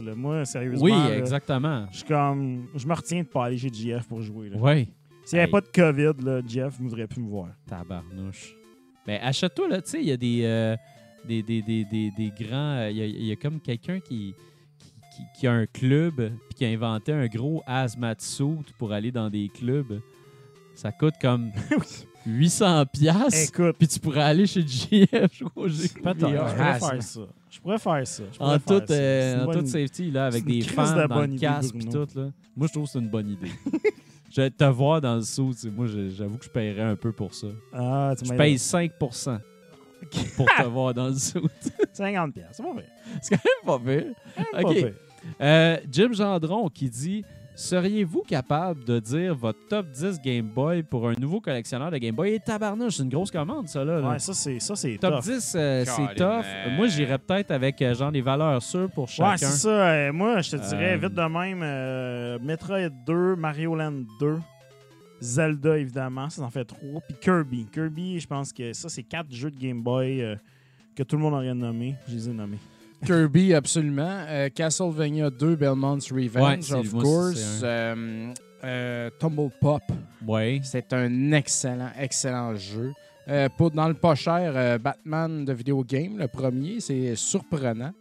Là. 0.04 0.14
Moi, 0.14 0.44
sérieusement. 0.44 0.84
Oui, 0.84 0.92
là, 0.92 1.16
exactement. 1.16 1.86
Je 1.90 1.96
suis 1.98 2.06
comme. 2.06 2.66
Je 2.76 2.86
me 2.86 2.94
retiens 2.94 3.22
de 3.22 3.26
pas 3.28 3.46
aller 3.46 3.58
chez 3.58 3.70
GF 3.72 4.06
pour 4.06 4.20
jouer. 4.20 4.50
là. 4.50 4.58
Oui. 4.60 4.88
S'il 5.30 5.36
n'y 5.36 5.42
avait 5.42 5.46
Hey. 5.48 5.52
pas 5.52 5.60
de 5.60 5.68
COVID, 5.68 6.24
là, 6.24 6.40
Jeff 6.46 6.78
ne 6.80 6.84
voudrait 6.88 7.06
plus 7.06 7.22
me 7.22 7.28
voir. 7.28 7.48
Tabarnouche. 7.68 8.56
Ben, 9.06 9.20
achète-toi, 9.22 9.68
là, 9.68 9.80
tu 9.80 9.90
sais, 9.90 10.00
il 10.00 10.08
y 10.08 10.12
a 10.12 10.16
des, 10.16 10.40
euh, 10.44 10.76
des, 11.26 11.42
des, 11.42 11.62
des, 11.62 11.84
des, 11.84 12.10
des 12.10 12.32
grands. 12.40 12.76
euh, 12.78 12.90
Il 12.90 12.96
y, 12.96 13.02
a- 13.02 13.06
il 13.06 13.24
y 13.26 13.32
a 13.32 13.36
comme 13.36 13.60
quelqu'un 13.60 14.00
qui, 14.00 14.34
qui, 14.78 14.92
qui- 15.16 15.22
qui 15.40 15.46
a 15.46 15.52
un 15.52 15.66
club 15.66 16.16
puis 16.48 16.54
qui 16.56 16.64
a 16.64 16.68
inventé 16.68 17.12
un 17.12 17.26
gros 17.26 17.62
hazmat 17.66 18.16
suit 18.18 18.72
pour 18.78 18.92
aller 18.92 19.12
dans 19.12 19.30
des 19.30 19.48
clubs. 19.48 20.00
Ça 20.74 20.90
coûte 20.92 21.14
comme 21.20 21.50
800 22.26 22.86
piastres. 22.86 23.48
Écoute, 23.48 23.76
Puis 23.78 23.88
tu 23.88 24.00
pourrais 24.00 24.22
aller 24.22 24.46
chez 24.46 24.62
JF 24.66 25.42
au 25.56 25.66
peut-être. 25.66 26.28
Je 26.28 26.34
pourrais 26.34 26.78
faire 26.78 27.02
ça. 27.02 27.20
Je 27.50 27.60
pourrais 27.60 27.78
faire 27.78 28.06
ça. 28.06 28.22
Je 28.32 28.38
pourrais 28.38 28.54
En 28.54 28.58
faire 28.58 28.78
toute, 28.80 28.88
ça. 28.88 28.94
euh, 28.94 29.20
C'est 29.22 29.34
une 29.36 29.40
en 29.40 29.44
bonne 29.46 29.54
toute 29.60 29.68
idée. 29.68 29.86
safety, 29.86 30.10
là, 30.10 30.26
avec 30.26 30.44
C'est 30.44 30.50
une 30.50 30.58
des 30.58 30.64
crise 30.64 30.74
fans 30.74 30.96
de 30.96 31.02
dans 31.06 31.14
bonne 31.14 31.30
le 31.30 31.36
idée, 31.36 31.46
casque 31.46 31.74
puis 31.76 31.86
Bruno. 31.86 32.06
tout. 32.06 32.18
Là. 32.18 32.30
Moi, 32.56 32.66
je 32.66 32.72
trouve 32.72 32.84
que 32.84 32.90
c'est 32.90 32.98
une 32.98 33.08
bonne 33.08 33.28
idée. 33.30 33.50
je 34.30 34.40
vais 34.42 34.50
te 34.50 34.64
voir 34.64 35.00
dans 35.00 35.16
le 35.16 35.22
sais, 35.22 35.42
Moi, 35.70 35.86
j'avoue 35.86 36.38
que 36.38 36.44
je 36.44 36.50
paierais 36.50 36.82
un 36.82 36.96
peu 36.96 37.12
pour 37.12 37.34
ça. 37.34 37.48
Ah, 37.72 38.14
tu 38.18 38.24
Je 38.26 38.34
paye 38.34 38.58
5 38.58 38.92
pour 38.98 40.46
te 40.46 40.62
voir 40.68 40.94
dans 40.94 41.08
le 41.08 41.14
saut. 41.14 41.48
50 41.92 42.32
pièces. 42.32 42.46
C'est 42.52 42.62
pas 42.62 42.72
vrai. 42.72 42.86
C'est 43.22 43.36
quand 43.36 43.42
même 43.44 43.66
pas 43.66 43.78
pire. 43.78 44.14
Pas 44.52 44.60
OK. 44.62 44.74
pire. 44.74 44.94
Euh, 45.40 45.76
Jim 45.90 46.12
Gendron 46.12 46.68
qui 46.68 46.88
dit 46.88 47.24
Seriez-vous 47.60 48.22
capable 48.22 48.84
de 48.84 48.98
dire 49.00 49.34
votre 49.34 49.58
top 49.68 49.90
10 49.90 50.18
Game 50.22 50.48
Boy 50.48 50.82
pour 50.82 51.06
un 51.06 51.12
nouveau 51.12 51.42
collectionneur 51.42 51.90
de 51.90 51.98
Game 51.98 52.14
Boy? 52.14 52.30
Et 52.32 52.40
tabarnouche, 52.40 52.96
c'est 52.96 53.02
une 53.02 53.10
grosse 53.10 53.30
commande, 53.30 53.68
ça, 53.68 53.84
là. 53.84 54.00
là. 54.00 54.08
Ouais, 54.12 54.18
ça, 54.18 54.32
c'est 54.32 54.58
ça, 54.60 54.74
c'est 54.74 54.96
top 54.96 55.16
tough. 55.16 55.24
10, 55.24 55.52
euh, 55.56 55.84
c'est 55.84 56.14
tough. 56.14 56.44
Moi, 56.74 56.86
j'irais 56.86 57.18
peut-être 57.18 57.50
avec 57.50 57.82
euh, 57.82 57.94
genre 57.94 58.10
des 58.10 58.22
valeurs 58.22 58.62
sûres 58.62 58.88
pour 58.90 59.04
Ouais, 59.04 59.10
chacun. 59.10 59.36
c'est 59.36 59.58
ça. 59.58 59.68
Euh, 59.90 60.10
moi, 60.12 60.40
je 60.40 60.52
te 60.52 60.56
dirais 60.56 60.94
Euh, 60.94 60.96
vite 60.96 61.12
de 61.14 61.20
même 61.22 61.60
euh, 61.62 62.38
Metroid 62.40 62.88
2, 63.06 63.36
Mario 63.36 63.74
Land 63.76 64.04
2, 64.18 64.38
Zelda, 65.20 65.76
évidemment. 65.76 66.30
Ça 66.30 66.40
en 66.42 66.50
fait 66.50 66.64
trois. 66.64 67.02
Puis 67.02 67.16
Kirby. 67.20 67.66
Kirby, 67.70 68.20
je 68.20 68.26
pense 68.26 68.54
que 68.54 68.72
ça, 68.72 68.88
c'est 68.88 69.02
quatre 69.02 69.30
jeux 69.30 69.50
de 69.50 69.58
Game 69.58 69.82
Boy 69.82 70.22
euh, 70.22 70.34
que 70.96 71.02
tout 71.02 71.16
le 71.16 71.22
monde 71.22 71.34
aurait 71.34 71.52
nommés. 71.54 71.94
Je 72.08 72.14
les 72.14 72.28
ai 72.30 72.32
nommés. 72.32 72.58
Kirby, 73.04 73.54
absolument. 73.54 74.24
Euh, 74.28 74.48
Castlevania 74.54 75.30
2, 75.30 75.56
Belmont's 75.56 76.10
Revenge, 76.12 76.72
of 76.72 76.92
moi, 76.92 77.02
course. 77.02 77.60
Euh, 77.62 78.32
euh, 78.64 79.10
Tumble 79.18 79.50
Pop, 79.60 79.82
Ouais. 80.26 80.60
c'est 80.62 80.92
un 80.92 81.32
excellent, 81.32 81.90
excellent 81.98 82.54
jeu. 82.56 82.92
Pour, 83.56 83.70
dans 83.70 83.86
le 83.86 83.94
pas 83.94 84.16
cher, 84.16 84.78
Batman 84.80 85.44
de 85.44 85.52
vidéo 85.52 85.84
game, 85.84 86.18
le 86.18 86.26
premier, 86.26 86.80
c'est 86.80 87.14
surprenant. 87.14 87.92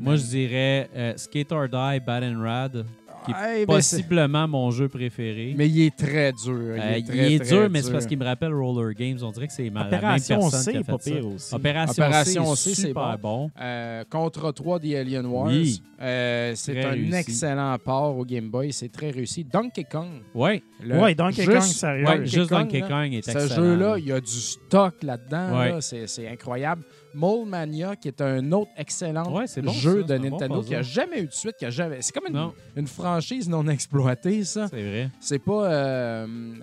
Moi, 0.00 0.16
je 0.16 0.26
dirais 0.26 0.90
Skate 1.16 1.52
or 1.52 1.68
Die, 1.68 2.00
Bad 2.04 2.24
and 2.24 2.40
Rad, 2.42 2.84
qui 3.26 3.32
est 3.32 3.34
Ouais, 3.60 3.66
possiblement 3.66 4.48
mon 4.48 4.70
jeu 4.70 4.88
préféré. 4.88 5.54
mais 5.56 5.68
il 5.68 5.82
est 5.86 5.96
très 5.96 6.32
dur. 6.32 6.54
Euh, 6.54 6.76
il 6.78 6.94
est, 6.94 7.00
il 7.00 7.04
très, 7.06 7.32
est 7.34 7.38
très 7.40 7.48
dur, 7.48 7.68
mais 7.70 7.82
c'est 7.82 7.92
parce 7.92 8.06
qu'il 8.06 8.18
me 8.18 8.24
rappelle 8.24 8.54
Roller 8.54 8.94
Games. 8.94 9.18
On 9.22 9.30
dirait 9.30 9.46
que 9.48 9.52
c'est 9.52 9.68
ma- 9.70 9.84
la 9.84 9.90
même 9.90 9.98
Opération 9.98 10.38
personne 10.40 10.60
C, 10.62 10.72
qui 10.72 10.78
a 10.78 10.82
pas 10.84 10.98
fait 10.98 11.10
pire 11.10 11.22
ça. 11.22 11.28
aussi. 11.28 11.54
Opération, 11.54 12.02
Opération 12.04 12.54
C, 12.54 12.74
c'est 12.74 12.86
super 12.88 13.18
bon. 13.18 13.50
Euh, 13.60 14.04
Contra 14.10 14.52
3 14.52 14.80
The 14.80 14.94
Alien 14.94 15.26
Wars. 15.26 15.48
Oui. 15.48 15.82
Euh, 16.00 16.52
c'est 16.56 16.84
un 16.84 16.90
réussi. 16.90 17.14
excellent 17.14 17.76
port 17.82 18.16
au 18.18 18.24
Game 18.24 18.48
Boy. 18.50 18.72
C'est 18.72 18.90
très 18.92 19.10
réussi. 19.10 19.44
Donkey 19.44 19.84
Kong. 19.90 20.08
Oui, 20.34 20.62
ouais, 20.86 21.14
Donkey 21.14 21.42
juste- 21.42 21.52
Kong, 21.52 21.62
sérieux. 21.62 22.04
ouais, 22.06 22.16
Donkey 22.18 22.26
juste 22.26 22.48
Kong, 22.50 22.60
Donkey 22.64 22.80
là, 22.80 22.88
Kong 22.88 23.14
est 23.14 23.22
Ce 23.22 23.30
excellent. 23.30 23.54
jeu-là, 23.56 23.94
il 23.98 24.06
y 24.06 24.12
a 24.12 24.20
du 24.20 24.26
stock 24.30 24.94
là-dedans. 25.02 25.58
Ouais. 25.58 25.70
là. 25.72 25.80
C'est 25.80 26.28
incroyable. 26.28 26.82
Mole 27.16 27.48
Mania, 27.48 27.96
qui 27.96 28.08
est 28.08 28.20
un 28.20 28.52
autre 28.52 28.70
excellent 28.76 29.32
Ouais, 29.32 29.46
c'est 29.46 29.62
bon, 29.62 29.72
jeu 29.72 30.04
ça, 30.06 30.14
de 30.14 30.18
bon 30.22 30.30
Nintendo 30.30 30.62
qui 30.62 30.74
a 30.74 30.82
jamais 30.82 31.22
eu 31.22 31.26
de 31.26 31.32
suite. 31.32 31.56
qui 31.58 31.64
a 31.64 31.70
jamais... 31.70 31.98
C'est 32.02 32.12
comme 32.14 32.26
une, 32.32 32.50
une 32.76 32.86
franchise 32.86 33.48
non 33.48 33.66
exploitée, 33.68 34.44
ça. 34.44 34.68
c'est 34.68 34.82
vrai. 34.82 35.10
C'est 35.18 35.38
pas. 35.38 35.64
euh, 35.72 36.26
euh, 36.26 36.56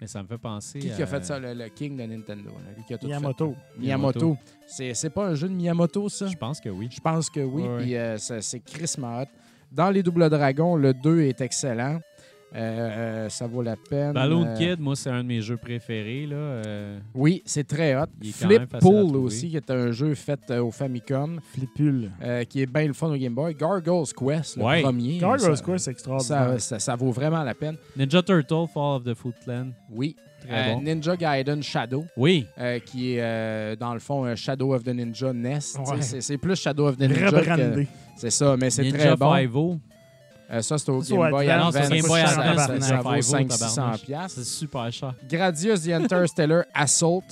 Mais 0.00 0.06
ça 0.06 0.22
me 0.22 0.28
fait 0.28 0.38
penser. 0.38 0.78
qui, 0.80 0.90
qui 0.90 1.02
a 1.02 1.06
fait 1.06 1.24
ça, 1.24 1.38
le, 1.38 1.54
le 1.54 1.68
king 1.68 1.96
de 1.96 2.02
Nintendo? 2.02 2.50
là, 2.50 2.82
qui 2.86 2.94
a 2.94 2.98
tout 2.98 3.06
Miyamoto. 3.06 3.54
fait. 3.74 3.80
Miyamoto. 3.80 4.36
C'est 4.66 4.92
c'est 4.94 5.10
pas 5.10 5.28
un 5.28 5.34
jeu 5.34 5.48
de 5.48 5.54
Miyamoto, 5.54 6.08
ça? 6.08 6.26
Je 6.26 6.36
pense 6.36 6.60
que 6.60 6.68
oui. 6.68 6.88
Je 6.90 7.00
pense 7.00 7.30
que 7.30 7.40
oui. 7.40 7.62
Ouais, 7.62 7.68
ouais. 7.68 7.82
Puis 7.82 7.96
euh, 7.96 8.16
c'est 8.18 8.60
Chris 8.60 8.94
Mahot. 8.98 9.26
Dans 9.70 9.90
les 9.90 10.02
Double 10.02 10.28
Dragons, 10.30 10.76
le 10.76 10.92
2 10.94 11.22
est 11.22 11.40
excellent. 11.40 12.00
Euh, 12.54 12.58
euh, 12.58 13.28
ça 13.30 13.46
vaut 13.48 13.62
la 13.62 13.74
peine. 13.76 14.12
Balloon 14.12 14.46
Euh, 14.46 14.56
Kid, 14.56 14.78
moi, 14.80 14.94
c'est 14.94 15.10
un 15.10 15.22
de 15.22 15.28
mes 15.28 15.40
jeux 15.40 15.56
préférés. 15.56 16.26
Là. 16.26 16.36
euh, 16.36 16.98
Oui, 17.14 17.42
c'est 17.44 17.66
très 17.66 17.96
hot. 17.96 18.06
Flip 18.32 18.78
Pool 18.80 19.16
aussi, 19.16 19.50
qui 19.50 19.56
est 19.56 19.70
un 19.70 19.90
jeu 19.90 20.14
fait 20.14 20.38
euh, 20.50 20.62
au 20.62 20.70
Famicom, 20.70 21.40
Flipule. 21.52 22.10
euh, 22.22 22.44
qui 22.44 22.62
est 22.62 22.66
bien 22.66 22.86
le 22.86 22.92
fun 22.92 23.08
au 23.08 23.16
Game 23.16 23.34
Boy. 23.34 23.54
Gargoyles 23.54 24.06
Quest, 24.16 24.56
le 24.56 24.62
Ouais. 24.64 24.82
premier. 24.82 25.18
Gargoyles 25.18 25.60
Quest, 25.62 25.78
c'est 25.84 25.90
extraordinaire. 25.90 26.60
ça- 26.60 26.78
ça 26.78 26.94
vaut 26.96 27.10
vraiment 27.10 27.42
la 27.42 27.54
peine. 27.54 27.76
Ninja 27.96 28.22
Turtle, 28.22 28.66
Fall 28.72 28.96
of 28.98 29.04
the 29.04 29.14
Foot 29.14 29.34
Clan. 29.44 29.68
Oui. 29.90 30.14
Très 30.40 30.72
Euh, 30.72 30.74
bon. 30.74 30.82
Ninja 30.82 31.16
Gaiden 31.16 31.62
Shadow, 31.62 32.04
Oui, 32.18 32.46
euh, 32.60 32.78
qui 32.78 33.14
est 33.14 33.20
euh, 33.22 33.76
dans 33.76 33.94
le 33.94 33.98
fond 33.98 34.24
un 34.24 34.34
Shadow 34.36 34.74
of 34.74 34.84
the 34.84 34.88
Ninja 34.88 35.32
NES. 35.32 35.54
Tu 35.54 35.60
sais, 35.62 35.78
Ouais. 35.80 35.96
C'est 36.02 36.20
c'est 36.20 36.36
plus 36.38 36.54
Shadow 36.54 36.86
of 36.88 36.98
the 36.98 37.00
Ninja. 37.08 37.42
C'est 38.16 38.30
ça, 38.30 38.54
mais 38.56 38.68
c'est 38.70 38.88
très 38.92 39.16
bon. 39.16 39.30
5 39.32 39.80
Euh, 40.54 40.62
ça, 40.62 40.78
c'est 40.78 40.90
au 40.90 41.00
Game 41.00 41.30
Boy 41.30 41.50
Advance, 41.50 41.74
Advance. 41.74 41.82
ça, 41.82 41.88
c'est 41.88 41.96
Game 42.00 42.06
Boy 42.08 42.20
ça, 42.20 42.40
Advance, 42.40 42.66
ça, 42.66 42.72
Ninja 42.74 42.86
ça 42.86 43.02
vaut 43.02 43.22
5, 43.22 43.52
500 43.52 43.74
tabarnouche. 43.74 44.02
piastres. 44.02 44.38
c'est 44.38 44.44
super 44.44 44.92
cher. 44.92 45.14
Gradius 45.28 45.82
The 45.82 45.88
Interstellar 45.88 46.64
Assault, 46.74 47.22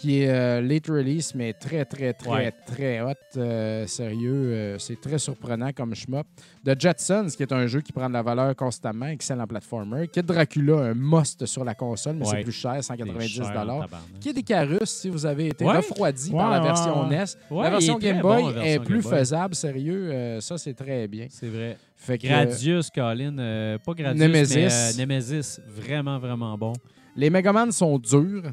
qui 0.00 0.22
est 0.22 0.30
euh, 0.30 0.62
late 0.62 0.86
release, 0.88 1.34
mais 1.34 1.52
très, 1.52 1.84
très, 1.84 2.14
très, 2.14 2.30
Ouais. 2.30 2.52
très 2.66 3.02
hot. 3.02 3.12
euh, 3.36 3.86
sérieux, 3.86 4.32
euh, 4.32 4.78
c'est 4.78 4.98
très 4.98 5.18
surprenant 5.18 5.70
comme 5.76 5.94
shmup. 5.94 6.26
The 6.64 6.80
Jetsons, 6.80 7.26
qui 7.36 7.42
est 7.42 7.52
un 7.52 7.66
jeu 7.66 7.82
qui 7.82 7.92
prend 7.92 8.08
de 8.08 8.14
la 8.14 8.22
valeur 8.22 8.56
constamment, 8.56 9.06
excellent 9.06 9.46
platformer. 9.46 10.08
Kid 10.08 10.24
Dracula, 10.24 10.76
un 10.90 10.94
must 10.94 11.44
sur 11.44 11.64
la 11.64 11.74
console, 11.74 12.16
mais 12.16 12.24
Ouais. 12.26 12.36
c'est 12.38 12.42
plus 12.44 12.52
cher, 12.52 12.82
190 12.82 13.20
C'est 13.20 13.28
cher, 13.42 13.46
tabarnak. 13.52 13.90
Kid 14.20 14.38
Icarus, 14.38 14.88
si 14.88 15.10
vous 15.10 15.26
avez 15.26 15.48
été 15.48 15.64
Ouais. 15.66 15.76
refroidi 15.76 16.30
par 16.30 16.50
la 16.50 16.60
version. 16.60 17.06
NES. 17.06 17.24
Ouais, 17.50 17.64
la 17.64 17.70
version 17.70 17.98
Game 17.98 18.20
Boy 18.22 18.42
bon, 18.42 18.60
est 18.62 18.78
plus 18.80 19.02
Boy. 19.02 19.12
faisable, 19.18 19.54
sérieux. 19.54 20.40
ça, 20.40 20.56
c'est 20.56 20.74
très 20.74 21.06
bien. 21.08 21.26
C'est 21.28 21.48
vrai. 21.48 21.76
Fait 21.96 22.16
que, 22.16 22.26
Gradius, 22.26 22.88
Colin, 22.90 23.76
pas 23.84 23.92
Gradius, 23.92 24.18
Nemesis. 24.22 24.96
mais 24.96 25.06
Nemesis, 25.06 25.60
vraiment, 25.68 26.18
vraiment 26.18 26.56
bon. 26.56 26.72
les 27.14 27.28
Megaman 27.28 27.70
sont 27.70 27.98
durs. 27.98 28.44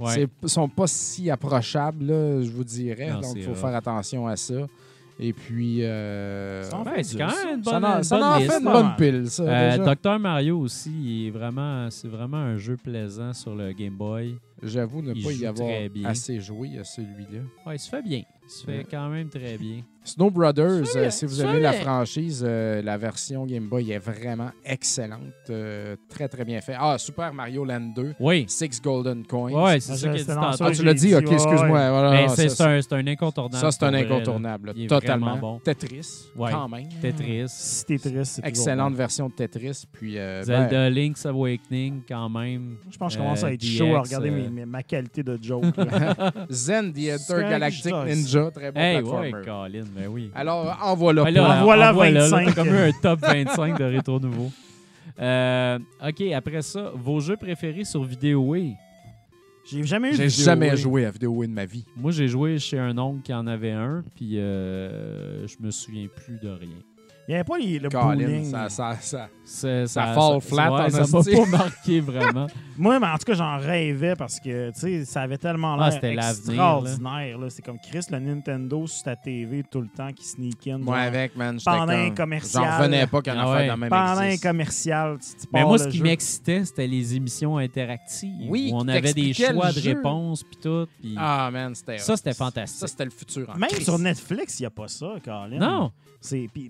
Ouais. 0.00 0.28
Ils 0.42 0.48
sont 0.48 0.68
pas 0.68 0.86
si 0.86 1.30
approchables, 1.30 2.06
là, 2.06 2.42
je 2.42 2.50
vous 2.50 2.64
dirais. 2.64 3.10
Non, 3.10 3.20
donc, 3.20 3.32
il 3.36 3.42
faut 3.42 3.54
faire 3.54 3.74
attention 3.74 4.26
à 4.26 4.36
ça. 4.36 4.66
Et 5.22 5.34
puis, 5.34 5.84
euh, 5.84 6.62
Ça 6.62 6.78
en 6.78 6.84
fait 6.84 7.02
c'est 7.02 7.18
quand 7.18 7.26
même 7.26 7.58
une 7.58 7.64
ça 7.64 7.72
bonne, 7.72 7.84
en, 7.84 7.98
une 7.98 8.02
ça 8.04 8.16
bonne 8.16 8.24
en 8.24 8.36
liste. 8.38 8.50
fait 8.52 8.58
une 8.58 8.64
bonne 8.64 8.96
pile, 8.96 9.30
ça. 9.30 9.42
Euh. 9.42 9.94
Dr 9.94 10.18
Mario 10.18 10.58
aussi, 10.58 10.90
il 10.90 11.26
est 11.26 11.30
vraiment, 11.30 11.90
c'est 11.90 12.08
vraiment 12.08 12.38
un 12.38 12.56
jeu 12.56 12.78
plaisant 12.78 13.34
sur 13.34 13.54
le 13.54 13.72
Game 13.72 13.96
Boy. 13.96 14.36
J'avoue 14.62 15.02
ne 15.02 15.12
il 15.14 15.22
pas 15.22 15.32
y 15.32 15.44
avoir 15.44 15.68
assez 16.06 16.40
joué 16.40 16.78
à 16.78 16.84
celui-là. 16.84 17.40
Ouais, 17.66 17.76
il 17.76 17.78
se 17.78 17.90
fait 17.90 18.02
bien. 18.02 18.22
Se 18.50 18.64
fait 18.64 18.84
quand 18.90 19.08
même 19.08 19.28
très 19.28 19.56
bien. 19.56 19.82
Snow 20.02 20.30
Brothers, 20.30 20.96
euh, 20.96 21.00
bien, 21.02 21.10
si 21.10 21.26
vous 21.26 21.42
aimez 21.42 21.60
la 21.60 21.74
franchise, 21.74 22.42
euh, 22.44 22.80
la 22.82 22.96
version 22.96 23.44
Game 23.46 23.68
Boy 23.68 23.92
est 23.92 23.98
vraiment 23.98 24.50
excellente. 24.64 25.20
euh, 25.50 25.94
très, 26.08 26.26
très 26.26 26.44
bien 26.44 26.60
fait. 26.62 26.74
Ah, 26.76 26.96
Super 26.98 27.32
Mario 27.34 27.64
Land 27.66 27.92
2, 27.94 28.14
Oui. 28.18 28.46
Six 28.48 28.80
Golden 28.82 29.24
Coins. 29.26 29.52
Ouais, 29.52 29.78
c'est 29.78 29.92
Ah, 29.92 29.96
ça 29.96 30.08
qu'il 30.08 30.16
dit 30.20 30.26
tantôt. 30.26 30.64
Ah, 30.64 30.70
tu 30.72 30.82
l'as 30.82 30.94
dit? 30.94 31.14
Ok, 31.14 31.30
excuse-moi. 31.30 31.90
Voilà, 31.90 32.10
Mais 32.12 32.28
c'est 32.28 32.48
ça, 32.48 32.80
c'est 32.80 32.92
un, 32.94 33.06
incontournable. 33.06 33.56
ça, 33.60 33.70
c'est 33.70 33.84
un 33.84 33.90
vrai, 33.90 34.04
incontournable. 34.04 34.74
Totalement. 34.88 35.36
bon. 35.36 35.58
Tetris, 35.60 36.30
Ouais. 36.34 36.50
quand 36.50 36.68
même. 36.68 36.88
Tetris. 37.00 37.44
Si 37.48 37.84
c'est 37.86 37.98
toujours 37.98 38.24
Excellente 38.42 38.92
bon. 38.92 38.98
version 38.98 39.28
de 39.28 39.34
Tetris. 39.34 39.84
Puis, 39.92 40.18
euh, 40.18 40.42
Zelda 40.42 40.66
ben, 40.88 40.94
Link's 40.94 41.26
Awakening, 41.26 42.02
quand 42.08 42.28
même. 42.30 42.78
Je 42.90 42.96
pense 42.96 43.12
que 43.12 43.18
je 43.18 43.22
commence 43.22 43.44
à 43.44 43.52
être 43.52 43.62
chaud 43.64 43.94
à 43.96 44.00
regarder 44.00 44.30
mes- 44.30 44.48
mes- 44.48 44.66
ma 44.66 44.82
qualité 44.82 45.22
de 45.22 45.38
joke. 45.40 45.64
Zen, 46.50 46.92
The 46.92 47.10
Intergalactic 47.10 47.92
correct, 47.92 48.10
très 48.50 48.72
bon 48.72 48.80
Hey, 48.80 49.02
ouais. 49.02 49.32
Colin, 49.44 49.84
mais 49.96 50.06
oui. 50.06 50.30
Alors, 50.34 50.78
en 50.82 50.94
voilà 50.94 51.24
pas. 51.24 51.30
là, 51.30 51.60
En 51.60 51.64
voilà 51.64 51.90
en 51.90 51.94
voilà, 51.94 52.20
là, 52.20 52.28
25. 52.28 52.46
T'as 52.46 52.52
comme 52.54 52.74
eu 52.74 52.78
un 52.78 52.92
top 52.92 53.20
25 53.20 53.78
de 53.78 53.84
Rétro 53.84 54.20
Nouveau. 54.20 54.50
Euh, 55.20 55.78
OK, 56.06 56.22
après 56.32 56.62
ça, 56.62 56.92
vos 56.94 57.20
jeux 57.20 57.36
préférés 57.36 57.84
sur 57.84 58.02
vidéo 58.04 58.54
J'ai 59.70 59.82
jamais 59.84 60.10
eu 60.10 60.14
J'ai 60.14 60.28
jamais 60.30 60.76
joué 60.76 61.04
à 61.04 61.10
vidéo 61.10 61.44
de 61.44 61.50
ma 61.50 61.66
vie. 61.66 61.84
Moi, 61.96 62.10
j'ai 62.12 62.28
joué 62.28 62.58
chez 62.58 62.78
un 62.78 62.96
oncle 62.96 63.22
qui 63.22 63.34
en 63.34 63.46
avait 63.46 63.72
un, 63.72 64.02
puis 64.14 64.38
euh, 64.38 65.46
je 65.46 65.56
me 65.60 65.70
souviens 65.70 66.06
plus 66.08 66.38
de 66.40 66.48
rien. 66.48 66.78
Il 67.30 67.34
n'y 67.34 67.36
avait 67.36 67.44
pas 67.44 67.58
les- 67.58 67.78
le 67.78 67.88
Colin, 67.88 68.16
bowling. 68.16 68.50
ça, 68.50 68.68
ça, 68.68 68.96
ça. 69.00 69.28
C'est- 69.44 69.86
Ça 69.86 70.14
fall 70.14 70.40
flat 70.40 70.72
ouais, 70.72 70.80
en 70.80 70.90
ça 70.90 71.16
m'a 71.16 71.22
pas 71.22 71.46
marqué 71.58 72.00
vraiment. 72.00 72.48
Moi, 72.76 72.98
mais 72.98 73.06
en 73.06 73.18
tout 73.18 73.24
cas, 73.26 73.34
j'en 73.34 73.56
rêvais 73.58 74.16
parce 74.16 74.40
que, 74.40 74.70
tu 74.72 74.80
sais, 74.80 75.04
ça 75.04 75.22
avait 75.22 75.38
tellement 75.38 75.74
Ah, 75.78 75.84
l'air 75.84 75.92
c'était 75.92 76.14
l'avenir, 76.14 76.48
extraordinaire. 76.50 77.38
là. 77.38 77.46
C'est 77.50 77.62
comme 77.62 77.78
Chris, 77.78 78.00
le 78.10 78.18
Nintendo 78.18 78.84
sur 78.88 79.04
ta 79.04 79.14
TV 79.14 79.62
tout 79.70 79.80
le 79.80 79.86
temps 79.86 80.10
qui 80.12 80.24
sneak 80.24 80.66
in. 80.66 80.78
Moi, 80.78 80.96
genre, 80.96 81.06
avec, 81.06 81.36
man, 81.36 81.58
Pendant 81.64 81.86
comme- 81.86 81.90
un 81.94 82.10
commercial. 82.10 82.64
J'en 82.64 82.78
revenais 82.78 83.06
pas 83.06 83.22
qu'un 83.22 83.38
Ah 83.38 83.50
ouais. 83.52 83.66
dans 83.68 83.76
même 83.76 83.90
Pendant 83.90 84.20
un 84.22 84.36
commercial, 84.36 85.18
tu, 85.20 85.28
tu 85.42 85.46
Mais 85.52 85.62
moi, 85.64 85.78
ce 85.78 85.86
qui 85.86 85.98
jeu. 85.98 86.02
m'excitait, 86.04 86.64
c'était 86.64 86.86
les 86.88 87.14
émissions 87.14 87.58
interactives. 87.58 88.48
Oui, 88.50 88.70
où 88.72 88.76
on 88.76 88.88
avait 88.88 89.14
des 89.14 89.32
choix 89.34 89.70
de 89.70 89.80
réponses, 89.80 90.42
puis 90.42 90.56
tout. 90.60 90.86
Ah, 91.16 91.48
man, 91.52 91.76
c'était 91.76 91.98
ça, 91.98 92.16
c'était 92.16 92.32
Ça, 92.32 92.44
fantastique. 92.44 92.88
c'était 92.88 93.04
le 93.04 93.10
futur. 93.12 93.48
en 93.50 93.56
Même 93.56 93.70
Christ. 93.70 93.84
sur 93.84 93.98
Netflix, 94.00 94.58
il 94.58 94.62
n'y 94.62 94.66
a 94.66 94.70
pas 94.70 94.88
ça, 94.88 95.12
Colin. 95.24 95.58
non, 95.58 95.92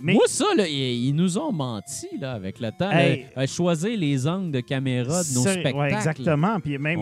mais 0.01 0.15
moi, 0.15 0.25
ça, 0.27 0.45
là, 0.57 0.67
ils, 0.67 1.07
ils 1.09 1.13
nous 1.13 1.37
ont 1.39 1.53
menti 1.53 2.07
là, 2.21 2.33
avec 2.33 2.61
le 2.61 2.71
temps. 2.71 2.91
Hey. 2.91 3.27
là, 3.35 3.43
à 3.43 3.47
choisir 3.47 3.99
les 3.99 4.27
angles 4.27 4.53
de 4.53 4.61
caméra 4.61 5.23
de 5.25 5.35
nos 5.35 5.43
c'est- 5.43 5.53
spectacles. 5.53 5.77
ouais, 5.79 5.93
exactement. 5.93 6.61
Puis 6.61 6.79
même, 6.79 7.01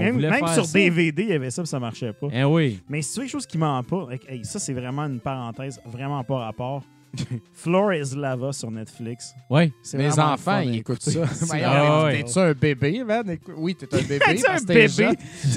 sur 0.54 0.64
ça. 0.64 0.78
DVD, 0.78 1.22
il 1.24 1.28
y 1.28 1.32
avait 1.32 1.50
ça, 1.50 1.62
puis 1.62 1.68
ça 1.68 1.78
marchait 1.78 2.12
pas. 2.12 2.28
Eh 2.32 2.44
oui. 2.44 2.80
Mais 2.88 3.02
si 3.02 3.12
tu 3.12 3.20
veux 3.20 3.24
quelque 3.26 3.32
chose 3.32 3.46
qui 3.46 3.58
ment 3.58 3.82
pas, 3.82 4.08
hey, 4.28 4.44
ça, 4.44 4.58
c'est 4.58 4.72
vraiment 4.72 5.02
une 5.02 5.20
parenthèse, 5.20 5.80
vraiment 5.84 6.24
pas 6.24 6.38
rapport. 6.38 6.82
Floor 7.54 7.94
is 7.94 8.14
Lava 8.14 8.52
sur 8.52 8.70
Netflix. 8.70 9.34
C'est 9.82 9.98
Mes 9.98 10.18
enfants, 10.18 10.60
ils 10.60 10.76
écoutent 10.76 11.02
ça. 11.02 11.20
T'es-tu 12.10 12.38
un 12.38 12.52
bébé, 12.52 13.02
man? 13.04 13.36
Oui, 13.56 13.74
t'es 13.74 13.92
un 13.94 14.02
bébé. 14.02 14.18
C'est 14.36 14.48
un 14.48 14.58
t'es 14.58 14.86
bébé? 14.88 15.08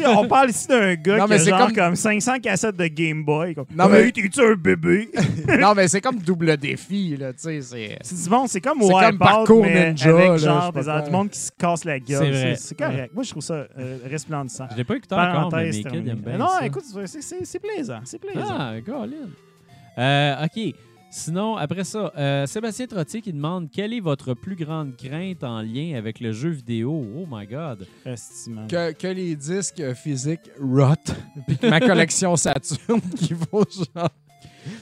on 0.07 0.27
parle 0.27 0.49
ici 0.49 0.67
d'un 0.67 0.95
gars 0.95 1.17
Non, 1.17 1.25
qui 1.25 1.29
mais 1.31 1.41
a 1.41 1.43
genre 1.45 1.67
comme- 1.67 1.75
comme... 1.75 1.95
500 1.95 2.39
cassettes 2.39 2.77
de 2.77 2.87
Game 2.87 3.23
Boy. 3.23 3.53
Comme, 3.55 3.65
Non, 3.75 3.89
mais- 3.89 4.11
t'es-tu 4.11 4.41
un 4.41 4.55
bébé? 4.55 5.09
non, 5.59 5.73
mais 5.75 5.87
c'est 5.87 6.01
comme 6.01 6.19
double 6.19 6.57
défi, 6.57 7.17
là, 7.17 7.33
tu 7.33 7.61
sais. 7.61 7.61
c'est- 8.01 8.29
bon, 8.29 8.47
c'est 8.47 8.61
comme 8.61 8.81
C'est 8.81 8.89
comme 8.89 9.17
Parcours 9.17 9.63
mais 9.63 9.89
Ninja, 9.91 10.09
avec 10.17 10.37
genre 10.39 10.71
des 10.73 10.81
du 11.05 11.11
monde 11.11 11.29
qui 11.29 11.39
se 11.39 11.51
casse 11.57 11.83
la 11.85 11.99
gueule. 11.99 12.55
C'est 12.57 12.77
correct. 12.77 13.11
Moi, 13.13 13.23
je 13.23 13.29
trouve 13.31 13.43
ça 13.43 13.65
euh, 13.77 13.97
resplendissant. 14.09 14.67
Je 14.71 14.77
l'ai 14.77 14.83
pas 14.83 14.95
écouté 14.95 15.15
encore, 15.15 15.27
mais 15.27 15.33
Parenthèse 15.33 15.75
mes 15.77 15.83
kids 15.83 15.89
terminée. 15.89 16.11
aiment 16.11 16.19
bien 16.19 16.37
Non, 16.37 16.59
écoute, 16.63 16.83
c'est 17.43 17.59
plaisant. 17.59 17.99
C'est 18.03 18.19
plaisant. 18.19 18.45
Ah, 18.49 18.73
Colin. 18.85 19.29
Euh, 19.97 20.45
OK. 20.45 20.73
Sinon, 21.13 21.57
après 21.57 21.83
ça, 21.83 22.13
euh, 22.17 22.45
Sébastien 22.45 22.87
Trottier 22.87 23.21
qui 23.21 23.33
demande 23.33 23.69
quelle 23.69 23.91
est 23.91 23.99
votre 23.99 24.33
plus 24.33 24.55
grande 24.55 24.95
crainte 24.95 25.43
en 25.43 25.61
lien 25.61 25.95
avec 25.97 26.21
le 26.21 26.31
jeu 26.31 26.51
vidéo? 26.51 27.05
Oh 27.17 27.27
my 27.29 27.45
God! 27.45 27.85
Que, 28.05 28.93
que 28.93 29.07
les 29.07 29.35
disques 29.35 29.93
physiques 29.93 30.49
rot, 30.57 30.95
puis 31.47 31.57
que 31.57 31.67
ma 31.67 31.81
collection 31.81 32.37
Saturn 32.37 33.01
qui 33.17 33.33
vaut 33.33 33.65
genre 33.93 34.09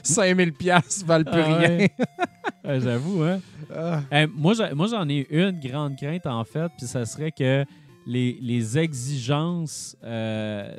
5000 0.04 0.52
pièces 0.52 1.04
valent 1.04 1.24
plus 1.24 1.40
Ah 1.40 1.56
rien. 1.58 1.78
ouais. 2.64 2.80
J'avoue, 2.80 3.24
hein? 3.24 3.40
Ah. 3.74 4.02
Eh, 4.12 4.26
moi, 4.28 4.54
j'en 4.54 5.08
ai 5.08 5.26
une 5.30 5.58
grande 5.58 5.96
crainte, 5.96 6.26
en 6.26 6.44
fait, 6.44 6.70
puis 6.78 6.86
ça 6.86 7.06
serait 7.06 7.32
que 7.32 7.64
les, 8.06 8.38
les 8.40 8.78
exigences 8.78 9.96
euh, 10.04 10.76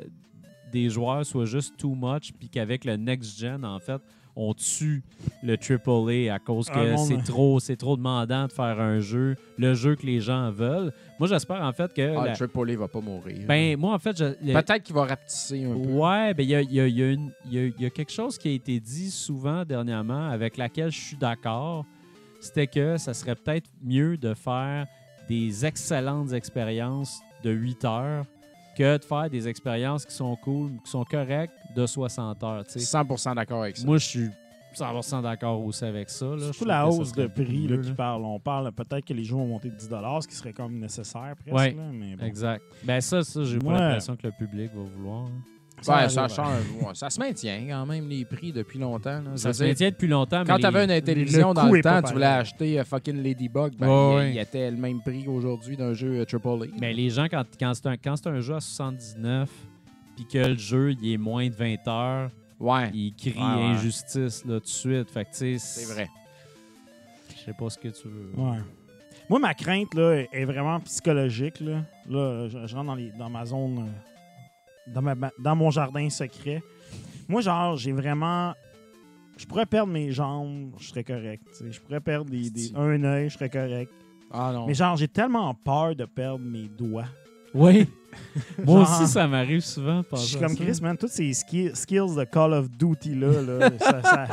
des 0.72 0.88
joueurs 0.88 1.26
soient 1.26 1.44
juste 1.44 1.76
too 1.76 1.94
much, 1.94 2.32
puis 2.38 2.48
qu'avec 2.48 2.86
le 2.86 2.96
next-gen, 2.96 3.66
en 3.66 3.78
fait, 3.78 4.00
on 4.34 4.54
tue 4.54 5.02
le 5.42 5.56
AAA 5.56 6.32
à 6.34 6.38
cause 6.38 6.68
que 6.70 6.96
c'est 6.96 7.22
trop, 7.22 7.60
c'est 7.60 7.76
trop 7.76 7.96
demandant 7.96 8.46
de 8.46 8.52
faire 8.52 8.80
un 8.80 8.98
jeu, 9.00 9.36
le 9.58 9.74
jeu 9.74 9.94
que 9.94 10.06
les 10.06 10.20
gens 10.20 10.50
veulent. 10.50 10.92
Moi, 11.18 11.28
j'espère, 11.28 11.62
en 11.62 11.72
fait, 11.72 11.92
que... 11.92 12.16
Ah, 12.16 12.24
la- 12.24 12.30
le 12.30 12.36
Triple 12.36 12.70
A 12.70 12.76
va 12.76 12.88
pas 12.88 13.00
mourir. 13.00 13.46
ben, 13.46 13.76
moi, 13.76 13.94
en 13.94 13.98
fait, 13.98 14.16
je- 14.16 14.24
le- 14.44 14.52
Peut-être 14.54 14.82
qu'il 14.82 14.94
va 14.94 15.04
rapetisser 15.04 15.64
un 15.64 15.72
peu. 15.74 15.88
Ouais, 15.90 16.34
ben 16.34 16.42
il 16.42 16.48
y 16.50 16.54
a, 16.54 16.60
il 16.62 16.72
y 16.72 16.80
a- 16.80 16.86
il 16.86 16.98
y 16.98 17.02
a 17.02 17.10
une- 17.12 17.30
il 17.46 17.52
y 17.52 17.58
a- 17.58 17.66
il 17.66 17.80
y 17.82 17.86
a 17.86 17.90
quelque 17.90 18.12
chose 18.12 18.38
qui 18.38 18.48
a 18.48 18.52
été 18.52 18.80
dit 18.80 19.10
souvent 19.10 19.64
dernièrement 19.64 20.28
avec 20.30 20.56
laquelle 20.56 20.90
je 20.90 21.00
suis 21.00 21.16
d'accord. 21.16 21.84
C'était 22.40 22.66
que 22.66 22.96
ça 22.96 23.14
serait 23.14 23.36
peut-être 23.36 23.68
mieux 23.84 24.16
de 24.16 24.34
faire 24.34 24.86
des 25.28 25.64
excellentes 25.64 26.32
expériences 26.32 27.20
de 27.44 27.50
8 27.50 27.84
heures 27.84 28.24
que 28.76 28.96
de 28.98 29.04
faire 29.04 29.28
des 29.30 29.48
expériences 29.48 30.04
qui 30.04 30.14
sont 30.14 30.34
cool, 30.36 30.72
qui 30.84 30.90
sont 30.90 31.04
correctes 31.04 31.54
de 31.74 31.86
60 31.86 32.42
heures. 32.44 32.64
tu 32.66 32.80
sais. 32.80 32.98
100% 32.98 33.34
d'accord 33.34 33.62
avec 33.62 33.76
ça. 33.76 33.86
Moi, 33.86 33.98
je 33.98 34.06
suis 34.06 34.28
100% 34.74 35.22
d'accord 35.22 35.62
aussi 35.64 35.84
avec 35.84 36.08
ça. 36.08 36.24
Là. 36.26 36.36
Je 36.38 36.42
Surtout 36.44 36.56
trouve 36.58 36.68
la 36.68 36.86
hausse 36.88 37.12
de 37.12 37.26
prix 37.26 37.68
là, 37.68 37.76
qui 37.78 37.92
parle. 37.92 38.24
On 38.24 38.40
parle 38.40 38.72
peut-être 38.72 39.04
que 39.04 39.12
les 39.12 39.24
jeux 39.24 39.34
vont 39.36 39.46
monter 39.46 39.68
de 39.68 39.76
10 39.76 39.88
ce 39.88 40.28
qui 40.28 40.34
serait 40.34 40.52
comme 40.52 40.78
nécessaire 40.78 41.34
presque. 41.38 41.56
Ouais. 41.56 41.72
là, 41.72 41.90
mais 41.92 42.16
bon. 42.16 42.24
Exact. 42.24 42.62
Ben 42.84 43.00
ça, 43.00 43.22
ça 43.22 43.44
j'ai 43.44 43.58
pas 43.58 43.72
l'impression 43.72 44.16
que 44.16 44.26
le 44.26 44.32
public 44.32 44.70
va 44.74 44.82
vouloir. 44.82 45.26
hein. 45.26 45.42
Ça 45.82 45.96
Ouais, 45.96 46.08
ça 46.08 46.28
change. 46.28 46.60
Ouais, 46.80 46.94
ça 46.94 47.10
se 47.10 47.18
maintient 47.20 47.60
quand 47.68 47.86
même, 47.86 48.08
les 48.08 48.24
prix, 48.24 48.52
depuis 48.52 48.78
longtemps. 48.78 49.20
là. 49.20 49.36
Ça 49.36 49.52
se 49.52 49.62
maintient 49.64 49.90
depuis 49.90 50.08
longtemps. 50.08 50.44
Quand 50.46 50.58
t'avais 50.58 50.86
les- 50.86 50.96
une 50.98 51.02
télévision 51.02 51.48
le 51.48 51.54
dans 51.54 51.66
le 51.68 51.80
temps, 51.82 52.02
tu 52.02 52.12
voulais 52.12 52.26
acheter 52.26 52.78
euh, 52.80 52.84
fucking 52.84 53.22
Ladybug, 53.22 53.74
ben, 53.78 53.88
Ouais, 53.88 54.12
il, 54.12 54.16
ouais. 54.16 54.32
il 54.34 54.38
était 54.38 54.70
le 54.70 54.76
même 54.76 55.00
prix 55.00 55.24
qu'aujourd'hui 55.24 55.76
d'un 55.76 55.92
jeu 55.94 56.24
AAA. 56.24 56.66
Mais 56.80 56.92
les 56.92 57.10
gens, 57.10 57.26
quand, 57.30 57.44
quand 57.58 57.74
c'est 57.74 57.86
un, 57.86 57.96
quand 57.96 58.16
c'est 58.16 58.28
un 58.28 58.40
jeu 58.40 58.54
à 58.54 58.60
79, 58.60 59.50
puis 60.16 60.26
que 60.26 60.38
le 60.38 60.56
jeu 60.56 60.92
il 61.02 61.12
est 61.14 61.16
moins 61.18 61.48
de 61.48 61.54
20 61.54 61.88
heures, 61.88 62.30
Ouais, 62.60 62.90
ils 62.94 63.12
crient 63.14 63.32
Ouais, 63.36 63.62
injustice 63.74 64.44
là, 64.44 64.54
tout 64.54 64.60
de 64.60 64.66
suite. 64.68 65.10
Fait 65.10 65.24
tu 65.24 65.58
c'est 65.58 65.92
vrai. 65.92 66.08
Je 67.34 67.40
sais 67.46 67.52
pas 67.58 67.68
ce 67.70 67.76
que 67.78 67.88
tu 67.88 68.06
veux. 68.06 68.30
Ouais. 68.36 68.58
Moi, 69.28 69.38
ma 69.40 69.52
crainte 69.54 69.94
là, 69.94 70.12
est- 70.20 70.28
est 70.32 70.44
vraiment 70.44 70.78
psychologique. 70.80 71.58
Là, 71.60 71.82
là 72.08 72.48
je, 72.48 72.66
je 72.66 72.74
rentre 72.76 72.86
dans, 72.86 72.94
les- 72.94 73.10
dans 73.18 73.28
ma 73.30 73.44
zone, 73.44 73.78
euh, 73.88 74.11
dans, 74.86 75.02
ma- 75.02 75.14
ma- 75.14 75.32
dans 75.38 75.56
mon 75.56 75.70
jardin 75.70 76.08
secret. 76.10 76.62
Moi, 77.28 77.40
genre, 77.40 77.76
j'ai 77.76 77.92
vraiment. 77.92 78.52
Je 79.38 79.46
pourrais 79.46 79.66
perdre 79.66 79.92
mes 79.92 80.12
jambes, 80.12 80.72
je 80.78 80.88
serais 80.88 81.04
correct. 81.04 81.42
Je 81.68 81.80
pourrais 81.80 82.00
perdre 82.00 82.30
des, 82.30 82.50
des- 82.50 82.72
un 82.74 83.02
œil, 83.04 83.28
je 83.28 83.34
serais 83.34 83.48
correct. 83.50 83.90
Ah 84.30 84.50
non. 84.52 84.66
Mais 84.66 84.74
genre, 84.74 84.96
j'ai 84.96 85.08
tellement 85.08 85.54
peur 85.54 85.94
de 85.96 86.04
perdre 86.04 86.44
mes 86.44 86.68
doigts. 86.68 87.08
Oui. 87.54 87.88
Moi 88.64 88.84
Genre- 88.84 89.00
aussi, 89.00 89.10
ça 89.12 89.26
m'arrive 89.26 89.60
souvent 89.60 90.02
Je 90.12 90.16
suis 90.18 90.38
comme. 90.38 90.54
Chris, 90.56 90.78
man, 90.82 90.96
tous 90.96 91.08
ces 91.08 91.32
ski- 91.32 91.70
skills 91.74 92.14
de 92.16 92.24
Call 92.24 92.52
of 92.54 92.70
Duty 92.70 93.14
là, 93.14 93.28
là, 93.42 93.70
ça- 93.78 94.02
ça- 94.02 94.26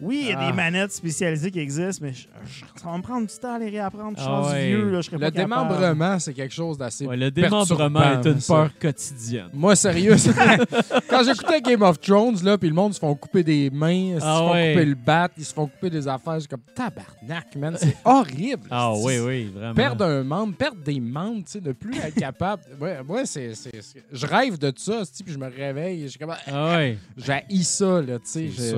oui, 0.00 0.20
il 0.24 0.28
y 0.30 0.32
a 0.32 0.38
Ah. 0.40 0.46
des 0.50 0.52
manettes 0.56 0.92
spécialisées 0.92 1.50
qui 1.50 1.58
existent, 1.60 2.04
mais 2.06 2.12
je- 2.14 2.26
je- 2.44 2.64
ça 2.82 2.88
va 2.90 2.96
me 2.96 3.02
prendre 3.02 3.26
du 3.26 3.34
temps 3.38 3.54
à 3.54 3.58
les 3.58 3.68
réapprendre. 3.68 4.16
Je 4.16 4.22
suis 4.22 4.30
Ah 4.32 4.50
ouais. 4.50 4.68
vieux, 4.68 4.90
là, 4.90 5.00
je 5.00 5.06
serais 5.06 5.16
Le 5.18 5.20
pas 5.20 5.30
démembrement, 5.30 6.18
c'est 6.18 6.32
quelque 6.34 6.54
chose 6.54 6.78
d'assez. 6.78 7.06
Ouais, 7.06 7.16
le 7.16 7.30
démembrement 7.30 8.00
est 8.22 8.26
une 8.26 8.40
ça. 8.40 8.54
peur 8.54 8.70
quotidienne. 8.80 9.48
Moi, 9.52 9.76
sérieux, 9.76 10.16
quand 11.08 11.22
j'écoutais 11.24 11.60
Game 11.60 11.82
of 11.82 12.00
Thrones, 12.00 12.38
là, 12.42 12.56
puis 12.58 12.68
le 12.68 12.74
monde 12.74 12.94
se 12.94 12.98
font 12.98 13.14
couper 13.14 13.42
des 13.42 13.70
mains, 13.70 13.90
ils 14.14 14.20
se 14.20 14.24
Ah 14.24 14.38
font 14.38 14.52
ouais. 14.52 14.72
couper 14.74 14.84
le 14.86 14.94
bat, 14.94 15.28
ils 15.36 15.44
se 15.44 15.52
font 15.54 15.66
couper 15.66 15.90
des 15.90 16.06
affaires, 16.08 16.34
je 16.34 16.40
suis 16.40 16.48
comme 16.48 16.60
tabarnak, 16.74 17.54
man, 17.56 17.76
c'est 17.78 17.96
horrible. 18.04 18.62
Ah 18.70 18.92
oui, 18.94 19.18
oui, 19.18 19.50
vraiment. 19.54 19.74
Perdre 19.74 20.04
un 20.04 20.22
membre, 20.22 20.54
perdre 20.56 20.82
des 20.82 21.00
membres, 21.00 21.44
tu 21.44 21.52
sais, 21.52 21.60
de 21.60 21.72
plus 21.72 21.96
être 21.98 22.14
capable. 22.14 22.62
Ouais, 22.80 22.98
moi, 23.10 23.26
c'est, 23.26 23.54
c'est- 23.54 23.80
c'est- 23.82 24.04
Je 24.12 24.26
rêve 24.26 24.58
de 24.58 24.72
ça, 24.76 25.02
puis 25.24 25.32
je 25.34 25.38
me 25.38 25.48
réveille, 25.48 26.02
je 26.02 26.08
suis 26.08 26.18
comme. 26.18 26.34
Ah 26.46 26.76
oui, 26.78 26.98
J'ai 27.16 27.62
ça, 27.62 28.00
là, 28.02 28.18
tu 28.18 28.50
sais. 28.50 28.72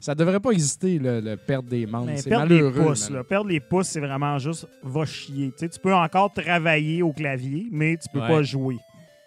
Ça 0.00 0.14
devrait 0.14 0.38
pas 0.40 0.50
exister, 0.52 0.98
le, 0.98 1.20
le 1.20 1.36
perdre 1.36 1.68
des 1.68 1.84
membres. 1.86 2.06
Mais 2.06 2.18
C'est 2.18 2.30
perdre 2.30 2.46
malheureux. 2.48 2.72
les 2.80 2.86
pouces, 2.86 3.10
là. 3.10 3.24
Perdre 3.24 3.48
les 3.50 3.60
pouces, 3.60 3.88
c'est 3.88 4.00
vraiment 4.00 4.38
juste 4.38 4.66
va 4.82 5.04
chier. 5.04 5.48
Tu 5.48 5.54
sais, 5.58 5.68
tu 5.68 5.80
peux 5.80 5.92
encore 5.94 6.32
travailler 6.32 7.02
au 7.02 7.12
clavier, 7.12 7.66
mais 7.72 7.96
tu 7.96 8.08
peux 8.12 8.20
Ouais. 8.20 8.28
pas 8.28 8.42
jouer. 8.42 8.76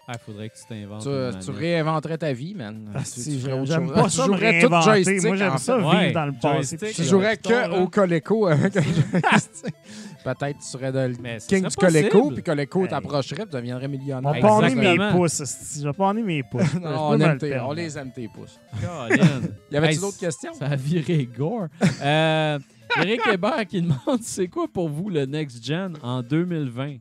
Ah, 0.08 0.18
faudrait 0.18 0.50
que 0.50 0.56
tu 0.56 0.66
t'inventes. 0.68 1.04
Tu, 1.44 1.52
réinventerais 1.52 2.18
ta 2.18 2.34
vie, 2.34 2.54
man. 2.54 2.90
Ah, 2.94 3.00
si, 3.06 3.40
J'aime 3.40 3.90
pas 3.92 4.04
Tu 4.04 4.10
ça 4.10 4.28
me 4.28 4.34
jouerais 4.34 4.60
tout 4.62 4.68
réinventer. 4.68 4.84
joystick, 5.04 5.24
Moi, 5.24 5.36
j'aime 5.38 5.52
en 5.54 5.58
ça 5.58 5.74
fait. 5.76 5.80
vivre 5.82 5.94
Ouais, 5.94 6.12
dans 6.12 6.26
le 6.26 6.34
passé. 6.42 6.78
je- 6.98 7.04
jouerais 7.04 7.38
que 7.38 7.80
au 7.80 7.88
Coleco 7.88 8.48
avec 8.48 8.76
un 8.78 8.82
joystick. 8.82 9.76
Peut-être 10.24 10.60
tu 10.60 10.66
serais 10.68 10.92
Mais 11.22 11.40
ce 11.40 11.48
king 11.48 11.68
du 11.68 11.76
Coleco, 11.76 12.32
puis 12.32 12.44
Coleco 12.44 12.84
Hey. 12.84 12.90
t'approcherait, 12.90 13.46
tu 13.46 13.52
deviendrais 13.56 13.88
millionnaire. 13.88 14.32
On 14.36 14.60
va 14.60 14.62
pas 14.62 14.70
mes 14.70 15.12
pouces. 15.12 15.78
Je 15.80 15.84
vais 15.88 15.94
pas 15.94 16.14
mes 16.14 16.44
pouces. 16.44 16.74
Non, 16.82 16.90
on, 17.10 17.18
me 17.18 17.24
aime 17.26 17.38
tes- 17.38 17.60
on 17.60 17.72
les 17.74 17.98
aime 17.98 18.12
tes 18.12 18.28
pouces. 18.28 18.60
Colin. 18.80 19.42
Y 19.72 19.78
avait-tu 19.78 19.94
Hey, 19.96 20.00
d'autres 20.00 20.18
questions? 20.20 20.54
Ça 20.54 20.66
a 20.68 20.76
viré 20.76 21.26
gore. 21.38 21.68
Euh, 22.02 22.60
Eric 22.98 23.22
Hébert 23.32 23.66
qui 23.68 23.82
demande 23.82 24.00
c'est 24.22 24.48
quoi 24.48 24.68
pour 24.72 24.90
vous 24.90 25.10
le 25.10 25.26
next 25.26 25.64
gen 25.66 25.94
en 26.04 26.22
2020 26.22 26.98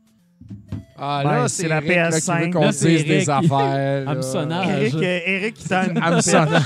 Ah, 1.02 1.22
Ben, 1.24 1.30
là, 1.30 1.48
c'est 1.48 1.62
c'est 1.62 1.68
la 1.68 1.76
Eric, 1.78 1.88
là, 1.96 2.10
qui 2.10 2.16
PS5. 2.18 2.44
veut 2.44 2.50
qu'on 2.50 2.68
dise 2.68 2.80
des 2.82 3.10
Eric. 3.14 3.28
affaires. 3.30 4.08
Hameçonnage. 4.08 4.68
Eric, 4.68 4.94
euh, 4.96 5.20
Eric 5.24 5.54
qui 5.54 5.64
t'a 5.68 5.86
une 5.90 5.96
Hameçonnage. 5.98 6.62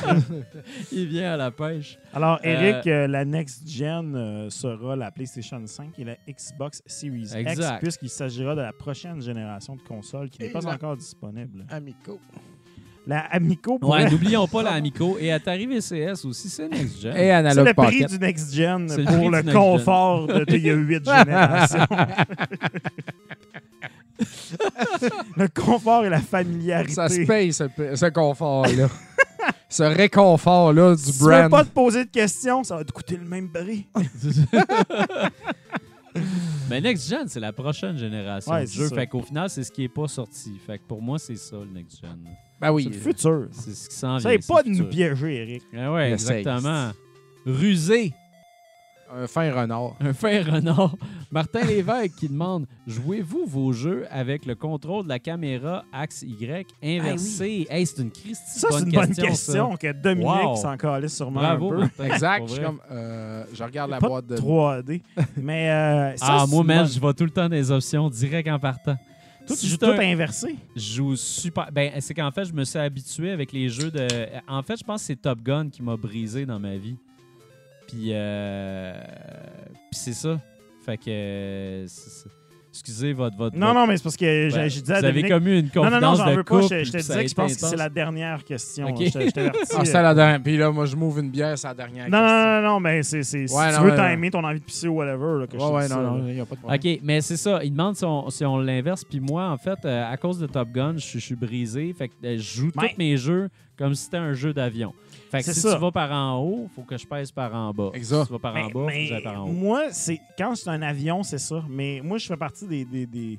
Il 0.90 1.06
vient 1.06 1.35
à 1.35 1.36
la 1.36 1.51
pêche. 1.52 1.98
Alors, 2.12 2.40
Euh, 2.44 2.48
Eric, 2.48 2.86
euh, 2.89 3.06
la 3.06 3.24
next 3.24 3.69
gen 3.69 4.15
euh, 4.16 4.51
sera 4.51 4.97
la 4.97 5.12
PlayStation 5.12 5.62
5 5.65 5.97
et 5.98 6.05
la 6.05 6.16
Xbox 6.28 6.82
Series 6.85 7.28
X, 7.36 7.61
puisqu'il 7.81 8.09
s'agira 8.09 8.56
de 8.56 8.62
la 8.62 8.73
prochaine 8.73 9.23
génération 9.23 9.77
de 9.77 9.82
consoles 9.82 10.28
qui 10.31 10.43
n'est 10.43 10.48
pas 10.51 10.66
encore 10.66 10.97
disponible. 10.97 11.65
Amico. 11.70 12.19
La 13.07 13.21
Amico, 13.21 13.79
Ouais, 13.83 14.09
n'oublions 14.11 14.47
pas 14.49 14.63
l'Amico. 14.63 15.19
Et 15.21 15.31
Atari 15.31 15.67
VCS 15.67 16.25
aussi, 16.25 16.49
c'est 16.49 16.69
next 16.69 17.03
gen. 17.03 17.13
Et 17.13 17.19
c'est 17.19 17.31
Analog 17.33 17.67
le 17.67 17.75
prix 17.75 18.05
du 18.07 18.19
next 18.19 18.55
gen 18.55 18.89
C'est 18.89 18.99
le 18.99 19.05
pour 19.05 19.31
le 19.31 19.43
confort 19.43 20.27
de 20.27 20.45
d'il 20.45 20.67
y 20.67 20.71
a 20.71 20.75
huit 20.75 21.05
générations. 21.19 21.87
le 25.37 25.49
confort 25.49 26.05
et 26.07 26.09
la 26.09 26.21
familiarité. 26.21 26.93
Ça 26.95 27.09
se 27.09 27.27
paye, 27.27 27.53
ce, 27.53 27.65
ce 27.95 28.07
confort-là. 28.11 28.89
ce 29.69 29.83
réconfort-là 29.83 30.95
du 30.95 31.03
si 31.03 31.13
tu 31.19 31.25
veux 31.25 31.31
brand. 31.31 31.51
pas 31.51 31.65
te 31.65 31.71
poser 31.71 32.05
de 32.05 32.11
questions, 32.11 32.65
ça 32.65 32.77
va 32.77 32.85
te 32.85 32.93
coûter 32.93 33.17
le 33.17 33.25
même 33.27 33.51
prix. 33.51 33.87
Mais 36.70 36.81
next 36.81 37.09
gen, 37.09 37.27
c'est 37.28 37.41
la 37.41 37.53
prochaine 37.53 37.97
génération 37.99 38.53
Ouais, 38.53 38.62
de 38.62 38.66
c'est 38.66 38.77
jeux. 38.78 38.89
ça. 38.89 38.95
Fait 38.95 39.07
qu'au 39.07 39.20
final, 39.23 39.51
c'est 39.51 39.62
ce 39.65 39.70
qui 39.70 39.85
est 39.85 39.89
pas 39.89 40.09
sorti. 40.09 40.53
Fait 40.66 40.78
que 40.78 40.85
pour 40.85 41.03
moi, 41.03 41.19
c'est 41.19 41.36
ça 41.36 41.57
le 41.57 41.66
next 41.73 42.01
gen. 42.01 42.19
Ben 42.61 42.73
oui. 42.73 42.85
C'est 42.85 42.91
le 42.91 43.01
futur. 43.01 43.49
C'est 43.51 43.74
ce 43.74 43.89
qui 43.89 43.97
s'en 43.97 44.16
vient. 44.16 44.31
C'est 44.41 44.47
pas 44.47 44.62
le 44.62 44.65
de 44.65 44.69
nous 44.70 44.74
futur. 44.77 44.89
piéger, 44.91 45.35
Eric. 45.43 45.62
Ah 45.77 45.93
ouais, 45.93 46.12
exactement. 46.12 46.91
Rusé. 47.47 48.12
Un 49.16 49.27
fin 49.28 49.51
renard. 49.53 49.95
Un 50.01 50.12
fin 50.12 50.43
renard. 50.43 50.97
Martin 51.31 51.61
Lévesque 51.65 52.16
qui 52.19 52.28
demande 52.28 52.66
Jouez-vous 52.86 53.47
vos 53.47 53.73
jeux 53.73 54.07
avec 54.11 54.45
le 54.45 54.55
contrôle 54.57 55.05
de 55.05 55.09
la 55.09 55.19
caméra 55.19 55.85
axe 55.93 56.23
Y 56.23 56.66
inversé? 56.82 57.66
Hey, 57.70 57.86
c'est 57.86 58.03
une 58.03 58.11
Christie 58.11 58.59
Ça, 58.59 58.69
c'est 58.70 58.78
bonne 58.81 58.86
une 58.89 58.93
bonne 58.95 59.07
question. 59.09 59.24
question, 59.27 59.77
que 59.77 59.93
Dominique 59.93 60.27
Wow. 60.47 60.57
s'en 60.57 60.77
calisse 60.77 61.16
sûrement 61.16 61.41
Bravo, 61.41 61.66
un 61.66 61.70
peu. 61.70 61.81
Martin. 61.82 62.05
Exact. 62.07 62.49
Je, 62.55 62.61
comme, 62.61 62.81
euh, 62.91 63.45
je 63.53 63.62
regarde 63.62 63.91
la 63.91 63.99
Pas 63.99 64.09
boîte 64.09 64.27
de. 64.27 64.36
3D. 64.36 65.03
Mais 65.36 65.70
euh, 65.70 66.16
ça, 66.16 66.27
Ah, 66.41 66.47
moi, 66.49 66.65
bonne- 66.65 66.86
je 66.89 66.99
vais 67.01 67.15
tout 67.15 67.24
le 67.24 67.31
temps 67.31 67.49
des 67.49 67.70
options 67.70 68.09
direct 68.11 68.49
en 68.49 68.59
partant. 68.59 68.97
Toi, 69.47 69.57
tu 69.61 69.66
joues 69.66 69.77
tout 69.77 69.86
un- 69.86 69.99
inversé? 69.99 70.57
Je 70.74 70.95
joue 70.95 71.16
super. 71.16 71.69
Ben, 71.70 71.93
c'est 72.01 72.15
qu'en 72.15 72.31
fait, 72.31 72.47
je 72.47 72.53
me 72.53 72.65
suis 72.65 72.78
habitué 72.78 73.31
avec 73.31 73.53
les 73.53 73.69
jeux 73.69 73.91
de. 73.91 74.09
En 74.49 74.62
fait, 74.62 74.78
je 74.78 74.85
pense 74.85 75.03
que 75.03 75.07
c'est 75.09 75.16
Top 75.23 75.41
Gun 75.43 75.69
qui 75.69 75.82
m'a 75.82 75.97
brisé 75.97 76.47
dans 76.47 76.59
ma 76.59 76.77
vie. 76.77 76.97
Puis, 77.95 78.11
euh... 78.12 78.93
Puis 79.91 80.01
c'est 80.01 80.12
ça. 80.15 80.39
Fait 80.85 80.97
que. 80.97 81.85
c'est- 81.87 82.29
Excusez 82.71 83.12
votre. 83.12 83.37
votre 83.37 83.57
Non, 83.57 83.73
non, 83.73 83.87
mais 83.87 83.97
c'est 83.97 84.03
parce 84.03 84.16
que 84.16 84.49
j'ai 84.51 84.57
Ben, 84.57 84.69
j'ai 84.69 84.81
dit 84.81 84.91
à 84.93 84.99
Vous 84.99 85.05
avez 85.05 85.23
Dominique... 85.23 85.47
eu 85.47 85.59
une 85.61 85.65
Non, 85.66 85.83
confidence 85.85 86.01
non, 86.03 86.11
non, 86.11 86.15
j'en 86.16 86.31
de 86.33 86.37
veux 86.39 86.43
pas. 86.43 86.61
Je, 86.62 86.83
je 86.85 86.91
te 86.91 86.97
disais 86.97 87.23
que 87.23 87.31
je 87.31 87.35
pense 87.37 87.55
que 87.55 87.61
c'est 87.69 87.77
la 87.77 87.89
dernière 87.89 88.43
question. 88.43 88.89
Ok. 88.89 89.01
Je 89.01 89.05
je 89.11 89.31
t'avertis. 89.31 89.61
Ah, 89.79 89.85
c'est 89.85 89.93
la 90.03 90.12
dernière. 90.12 90.43
Puis 90.43 90.57
là, 90.57 90.73
moi, 90.73 90.85
je 90.85 90.97
m'ouvre 90.97 91.21
une 91.21 91.31
bière, 91.31 91.57
c'est 91.57 91.69
la 91.69 91.75
dernière. 91.75 92.11
Non, 92.11 92.19
non, 92.19 92.25
question. 92.27 92.62
non, 92.62 92.62
non, 92.62 92.81
mais 92.81 93.03
c'est, 93.05 93.23
c'est, 93.23 93.47
si 93.47 93.55
Ouais, 93.55 93.69
tu 93.71 93.77
non, 93.77 93.83
veux 93.85 93.91
ouais, 93.93 94.15
timer 94.16 94.31
ton 94.33 94.43
envie 94.43 94.59
de 94.59 94.65
pisser 94.65 94.89
ou 94.89 94.95
whatever, 94.97 95.39
là, 95.43 95.47
que 95.47 95.57
je 95.57 95.62
Ouais, 95.62 95.69
te 95.71 95.75
ouais, 95.77 95.87
dis 95.87 95.91
non, 95.91 95.97
ça, 95.97 96.03
non, 96.03 96.27
il 96.27 96.35
n'y 96.35 96.41
a 96.41 96.45
pas 96.47 96.55
de 96.57 96.61
problème. 96.61 96.81
OK, 96.95 97.01
mais 97.05 97.21
c'est 97.21 97.37
ça. 97.37 97.61
Il 97.62 97.71
demande 97.71 97.95
si 97.95 98.05
on, 98.05 98.29
si 98.31 98.45
on 98.45 98.59
l'inverse. 98.59 99.05
Puis 99.05 99.21
moi, 99.21 99.49
en 99.51 99.57
fait, 99.57 99.79
euh, 99.85 100.11
à 100.12 100.16
cause 100.16 100.41
de 100.41 100.47
Top 100.49 100.69
Gun, 100.73 100.95
je, 100.97 101.07
je 101.07 101.19
suis 101.21 101.37
brisé. 101.37 101.95
Fait 101.97 102.09
que 102.09 102.15
euh, 102.25 102.37
je 102.39 102.43
joue 102.43 102.73
Ouais. 102.77 102.89
tous 102.91 102.99
mes 102.99 103.16
jeux 103.16 103.51
comme 103.79 103.95
si 103.95 104.07
c'était 104.07 104.16
un 104.16 104.33
jeu 104.33 104.53
d'avion. 104.53 104.93
Fait 105.36 105.39
que 105.40 105.44
C'est 105.47 105.55
si 105.55 105.61
ça. 105.61 105.74
tu 105.74 105.81
vas 105.81 105.90
par 105.93 106.11
en 106.12 106.39
haut, 106.40 106.69
faut 106.74 106.82
que 106.82 106.97
je 106.97 107.06
pèse 107.06 107.31
par 107.32 107.55
en 107.55 107.73
bas. 107.73 107.90
Exact. 107.94 108.23
Si 108.23 108.27
tu 108.28 108.32
vas 108.32 108.39
par 108.39 108.56
en 108.56 108.66
bas, 108.66 108.70
faut 108.73 108.86
que 108.86 109.23
par 109.23 109.40
en 109.40 109.44
haut. 109.48 109.52
moi, 109.52 109.82
c'est 109.90 110.20
quand 110.39 110.55
c'est 110.55 110.70
un 110.70 110.82
avion, 110.82 111.23
c'est 111.23 111.39
ça. 111.39 111.62
Mais 111.69 112.01
moi, 112.02 112.19
je 112.19 112.27
fais 112.27 112.36
partie 112.36 112.66
des, 112.66 112.85
des- 112.85 113.06
des- 113.06 113.39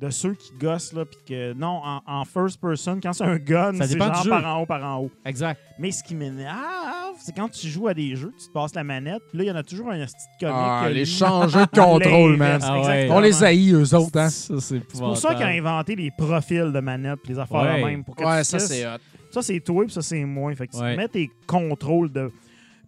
de 0.00 0.10
ceux 0.10 0.34
qui 0.34 0.50
gossent 0.60 0.92
là, 0.92 1.04
puis 1.04 1.18
que 1.26 1.52
non, 1.54 1.80
en, 1.84 2.02
en 2.04 2.24
first 2.24 2.60
person, 2.60 2.98
quand 3.00 3.12
c'est 3.12 3.22
un 3.24 3.36
gun, 3.36 3.72
Ça 3.74 3.84
c'est 3.86 3.92
dépend 3.94 4.06
genre 4.06 4.16
du 4.16 4.24
jeu. 4.24 4.30
par 4.30 4.44
en 4.56 4.60
haut, 4.60 4.66
par 4.66 4.84
en 4.84 4.98
haut. 5.02 5.10
Exact. 5.24 5.60
Mais 5.78 5.92
ce 5.92 6.02
qui 6.02 6.16
m'énerve, 6.16 7.14
c'est 7.18 7.34
quand 7.34 7.48
tu 7.48 7.68
joues 7.68 7.86
à 7.88 7.94
des 7.94 8.16
jeux, 8.16 8.32
tu 8.38 8.48
te 8.48 8.52
passes 8.52 8.74
la 8.74 8.82
manette, 8.84 9.22
puis 9.30 9.38
là, 9.38 9.44
il 9.44 9.46
y 9.46 9.50
en 9.52 9.56
a 9.56 9.62
toujours 9.62 9.90
un 9.90 10.04
petit 10.04 10.14
comique. 10.40 10.54
Ah, 10.56 10.84
que 10.88 10.92
les 10.92 11.04
changeurs 11.04 11.68
de 11.72 11.80
contrôle, 11.80 12.36
man. 12.36 12.60
Ah 12.62 12.80
ouais. 12.82 13.08
On 13.10 13.20
les 13.20 13.42
haït, 13.44 13.70
eux 13.72 13.94
autres, 13.94 14.18
hein? 14.18 14.28
Ça, 14.30 14.54
c'est 14.58 14.82
C'est 14.88 14.98
pour 14.98 15.16
ça 15.16 15.34
qu'ils 15.34 15.46
ont 15.46 15.48
inventé 15.48 15.94
les 15.94 16.10
profils 16.10 16.72
de 16.72 16.80
manette, 16.80 17.20
puis 17.22 17.32
les 17.32 17.38
affaires 17.38 17.62
Ouais. 17.62 17.80
de 17.80 17.86
même. 17.86 18.04
Pour 18.04 18.16
que 18.16 18.24
Ouais, 18.24 18.38
tu 18.40 18.44
ça, 18.46 18.58
c'est 18.58 18.84
hot. 18.86 18.98
Ça, 19.34 19.42
c'est 19.42 19.60
toi, 19.60 19.84
puis 19.84 19.92
ça, 19.92 20.00
c'est 20.02 20.24
moi. 20.24 20.54
Fait 20.54 20.68
que 20.68 20.76
Ouais. 20.76 20.92
tu 20.92 20.96
mets 20.96 21.08
tes 21.08 21.30
contrôles 21.46 22.10
de, 22.12 22.30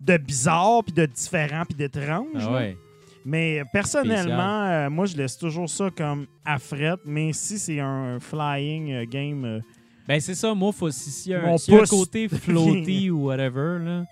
de 0.01 0.17
bizarre, 0.17 0.83
puis 0.85 0.93
de 0.95 1.05
différent, 1.07 1.65
puis 1.69 1.77
d'étrange. 1.77 2.27
Ah 2.41 2.53
ouais. 2.53 2.77
Mais 3.25 3.63
personnellement, 3.73 4.63
euh, 4.67 4.89
moi, 4.89 5.07
je 5.07 5.17
laisse 5.17 5.37
toujours 5.37 5.69
ça 5.69 5.91
comme 5.97 6.27
à 6.45 6.59
fret. 6.61 6.95
Mais 7.05 7.33
si 7.33 7.59
c'est 7.59 7.81
un 7.81 8.21
flying 8.21 8.93
euh, 8.93 9.05
game, 9.05 9.45
euh, 9.45 9.61
Ben, 10.07 10.21
c'est 10.21 10.37
ça. 10.37 10.55
Moi, 10.55 10.71
faut, 10.71 10.89
si, 10.93 11.11
s'il 11.11 11.33
y 11.33 11.35
a 11.35 11.43
un, 11.45 11.57
y 11.57 11.75
a 11.75 11.87
côté 11.87 12.29
floaty 12.29 13.11
ou 13.11 13.25
whatever, 13.25 13.79
là, 13.85 14.05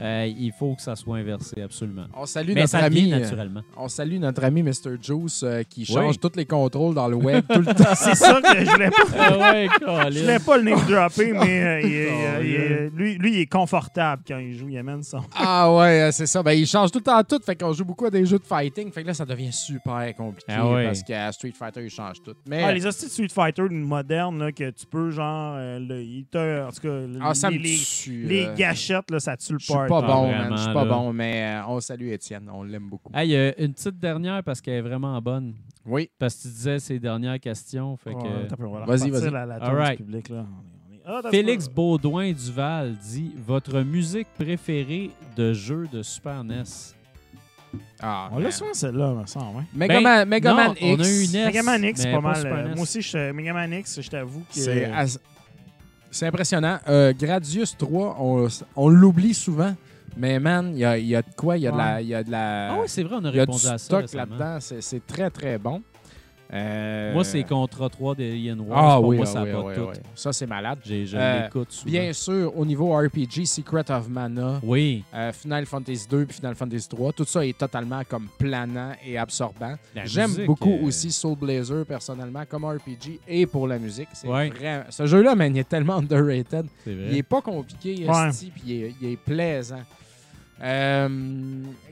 euh, 0.00 0.26
il 0.38 0.52
faut 0.52 0.74
que 0.74 0.82
ça 0.82 0.96
soit 0.96 1.18
inversé, 1.18 1.62
absolument. 1.62 2.06
On 2.14 2.26
salue 2.26 2.52
Mais 2.54 2.62
notre 2.62 2.70
ça 2.70 2.78
ami. 2.78 3.12
euh, 3.12 3.18
naturellement. 3.18 3.62
On 3.76 3.88
salue 3.88 4.18
notre 4.18 4.42
ami 4.44 4.62
Mr. 4.62 4.96
Juice 5.02 5.42
euh, 5.42 5.62
qui 5.68 5.84
change 5.84 6.12
Oui. 6.14 6.18
tous 6.18 6.36
les 6.36 6.46
contrôles 6.46 6.94
dans 6.94 7.08
le 7.08 7.16
web 7.16 7.44
tout 7.52 7.60
le 7.60 7.66
temps. 7.74 7.94
c'est 7.94 8.14
ça 8.14 8.40
que 8.40 8.64
je 8.64 8.70
voulais 8.70 8.90
pas. 8.90 8.96
ah 9.18 9.38
ouais, 9.52 9.68
Je 10.10 10.20
voulais 10.20 10.38
pas 10.38 10.56
le 10.56 10.62
name 10.62 10.80
dropper, 10.88 11.32
mais 11.32 11.62
euh, 11.62 11.80
il 11.82 11.92
est- 11.94 12.08
Oh, 12.10 12.40
il 12.42 12.46
est- 12.54 12.68
yeah. 12.82 12.90
lui, 12.94 13.14
lui, 13.18 13.32
il 13.34 13.40
est 13.40 13.46
confortable 13.46 14.22
quand 14.26 14.38
il 14.38 14.54
joue. 14.56 14.68
Il 14.68 14.78
amène 14.78 15.02
son. 15.02 15.20
Ah 15.36 15.74
ouais, 15.74 16.10
c'est 16.12 16.26
ça. 16.26 16.42
Ben, 16.42 16.52
il 16.52 16.66
change 16.66 16.90
tout 16.90 16.98
le 16.98 17.04
temps 17.04 17.22
tout. 17.24 17.40
Fait 17.44 17.56
qu'on 17.56 17.72
joue 17.72 17.84
beaucoup 17.84 18.06
à 18.06 18.10
des 18.10 18.24
jeux 18.24 18.38
de 18.38 18.44
fighting. 18.44 18.90
Fait 18.92 19.02
que 19.02 19.08
là, 19.08 19.14
ça 19.14 19.24
devient 19.24 19.52
super 19.52 20.14
compliqué 20.16 20.52
Ah 20.56 20.68
ouais. 20.70 20.86
parce 20.86 21.02
qu'à 21.02 21.30
Street 21.32 21.52
Fighter, 21.58 21.82
il 21.84 21.90
change 21.90 22.22
tout. 22.22 22.34
Mais 22.48 22.62
Ah, 22.62 22.72
les 22.72 22.86
hosties 22.86 23.06
de 23.06 23.10
Street 23.10 23.28
Fighter 23.32 23.62
modernes, 23.70 24.38
là, 24.38 24.52
que 24.52 24.70
tu 24.70 24.86
peux, 24.86 25.10
genre, 25.10 25.54
euh, 25.56 25.78
le- 25.78 26.02
il 26.02 26.24
te- 26.26 26.66
en 26.66 26.70
tout 26.70 26.80
cas, 26.80 27.00
ah, 27.20 27.34
ça 27.34 27.50
les, 27.50 27.58
me 27.58 27.62
les, 27.62 27.76
tue. 27.76 28.24
les 28.26 28.44
euh, 28.46 28.54
gâchettes, 28.54 29.10
là, 29.10 29.20
ça 29.20 29.36
tue 29.36 29.52
le 29.54 29.58
suis 29.58 29.74
pas 29.90 30.02
bon, 30.02 30.30
man. 30.30 30.52
Je 30.56 30.62
suis 30.62 30.72
pas 30.72 30.84
là. 30.84 30.90
bon, 30.94 31.12
mais 31.12 31.42
euh, 31.62 31.66
on 31.68 31.80
salue 31.80 32.08
Étienne. 32.08 32.50
On 32.52 32.62
l'aime 32.62 32.88
beaucoup. 32.88 33.10
Hey, 33.14 33.34
euh, 33.34 33.52
une 33.58 33.72
petite 33.74 33.98
dernière 33.98 34.42
parce 34.44 34.60
qu'elle 34.60 34.74
est 34.74 34.80
vraiment 34.82 35.20
bonne. 35.20 35.54
Oui. 35.86 36.10
Parce 36.18 36.34
que 36.36 36.42
tu 36.42 36.48
disais 36.48 36.78
ces 36.78 36.98
dernières 36.98 37.40
questions. 37.40 37.96
Fait 37.96 38.12
que, 38.14 38.86
Vas-y, 38.86 39.10
vas-y. 39.10 39.30
La, 39.30 39.46
la 39.46 39.54
All 39.56 39.60
tour 39.68 39.78
right. 39.78 39.98
du 39.98 40.04
public, 40.04 40.28
là. 40.28 40.44
On 40.46 40.94
est- 40.94 41.00
on 41.06 41.18
est- 41.18 41.24
Ah, 41.26 41.30
Félix. 41.30 41.68
Baudouin 41.68 42.32
Duval 42.32 42.96
dit 42.96 43.32
Votre 43.46 43.80
musique 43.80 44.28
préférée 44.38 45.10
de 45.36 45.52
jeu 45.52 45.88
de 45.92 46.02
Super 46.02 46.44
NES 46.44 46.62
Ah, 48.02 48.28
On 48.32 48.38
l'a 48.38 48.50
souvent, 48.50 48.74
celle-là, 48.74 49.14
me 49.14 49.26
semble. 49.26 49.60
hein. 49.60 49.64
Megaman, 49.74 50.26
Megaman 50.28 50.68
non, 50.68 50.74
X. 50.74 50.82
on 50.82 51.00
a 51.04 51.08
eu 51.08 51.24
une 51.24 51.32
NES. 51.32 51.46
Megaman 51.46 51.84
X, 51.84 52.00
c'est 52.02 52.12
pas 52.12 52.20
mal. 52.20 52.46
Euh, 52.46 52.62
NES. 52.68 52.74
moi 52.74 52.82
aussi, 52.82 53.00
je, 53.00 53.30
Megaman 53.32 53.72
X, 53.72 54.00
je 54.02 54.10
t'avoue 54.10 54.40
que. 54.40 54.46
C'est 54.50 54.90
c'est 56.10 56.26
impressionnant. 56.26 56.78
Euh, 56.88 57.12
Gradius 57.18 57.76
3, 57.76 58.16
on, 58.20 58.48
on 58.76 58.88
l'oublie 58.88 59.34
souvent. 59.34 59.74
Mais 60.16 60.40
man, 60.40 60.70
il 60.72 60.78
y 60.80 60.84
a, 60.84 60.98
il 60.98 61.06
y 61.06 61.14
a 61.14 61.22
de 61.22 61.28
quoi? 61.36 61.56
Il 61.56 61.62
y 61.62 61.68
a 61.68 61.72
de 61.72 61.76
la. 61.76 62.02
Y 62.02 62.14
a 62.14 62.24
de 62.24 62.30
la 62.32 62.72
Ah 62.72 62.76
oui, 62.80 62.84
c'est 62.88 63.02
vrai, 63.04 63.16
on 63.20 63.24
a 63.24 63.30
il 63.30 63.36
y 63.36 63.40
a 63.40 63.46
du 63.46 63.52
répondu 63.52 63.66
à 63.66 63.70
ça. 63.70 63.78
stock 63.78 64.00
récemment. 64.02 64.36
là-dedans. 64.36 64.56
C'est 64.60 64.80
c'est 64.82 65.06
très, 65.06 65.30
très 65.30 65.56
bon. 65.58 65.82
Euh, 66.52 67.12
Moi, 67.12 67.22
c'est 67.22 67.44
Contra 67.44 67.88
3 67.88 68.16
d'Alien 68.16 68.58
Wars. 68.60 68.78
Ah 68.94 68.96
Pour 68.96 69.06
oui, 69.10 69.18
moi, 69.18 69.26
ah 69.28 69.32
ça 69.32 69.42
oui, 69.44 69.50
a 69.50 69.52
pas 69.52 69.60
oui, 69.62 69.74
tout. 69.76 69.80
oui. 69.90 69.94
Ça, 70.16 70.32
c'est 70.32 70.46
malade. 70.46 70.80
J'ai- 70.84 71.06
Je 71.06 71.16
Euh, 71.16 71.42
l'écoute 71.44 71.70
souvent. 71.70 71.90
Bien 71.92 72.12
sûr, 72.12 72.52
au 72.58 72.64
niveau 72.66 72.92
RPG, 72.92 73.46
Secret 73.46 73.88
of 73.90 74.08
Mana, 74.08 74.58
Oui. 74.64 75.04
euh, 75.14 75.32
Final 75.32 75.64
Fantasy 75.66 76.08
2 76.08 76.26
puis 76.26 76.36
Final 76.36 76.56
Fantasy 76.56 76.88
3, 76.88 77.12
tout 77.12 77.24
ça 77.24 77.46
est 77.46 77.56
totalement 77.56 78.02
comme 78.08 78.26
planant 78.36 78.92
et 79.06 79.16
absorbant. 79.16 79.76
La 79.94 80.06
J'aime 80.06 80.30
musique, 80.30 80.46
beaucoup 80.46 80.70
euh, 80.72 80.86
aussi 80.86 81.12
Soul 81.12 81.36
Blazer 81.38 81.86
personnellement 81.86 82.42
comme 82.48 82.64
RPG 82.64 83.20
et 83.28 83.46
pour 83.46 83.68
la 83.68 83.78
musique. 83.78 84.08
C'est 84.12 84.26
Ouais. 84.26 84.50
vraiment... 84.50 84.84
Ce 84.90 85.06
jeu-là, 85.06 85.36
man, 85.36 85.54
il 85.54 85.60
est 85.60 85.68
tellement 85.68 85.98
underrated. 85.98 86.66
C'est 86.84 86.94
vrai. 86.94 87.06
Il 87.12 87.16
est 87.18 87.22
pas 87.22 87.40
compliqué, 87.42 88.04
Ouais. 88.08 88.28
esti, 88.28 88.50
puis 88.50 88.62
il 88.66 88.82
est, 88.84 88.94
il 89.00 89.12
est 89.12 89.16
plaisant. 89.16 89.82
Euh, 90.62 91.08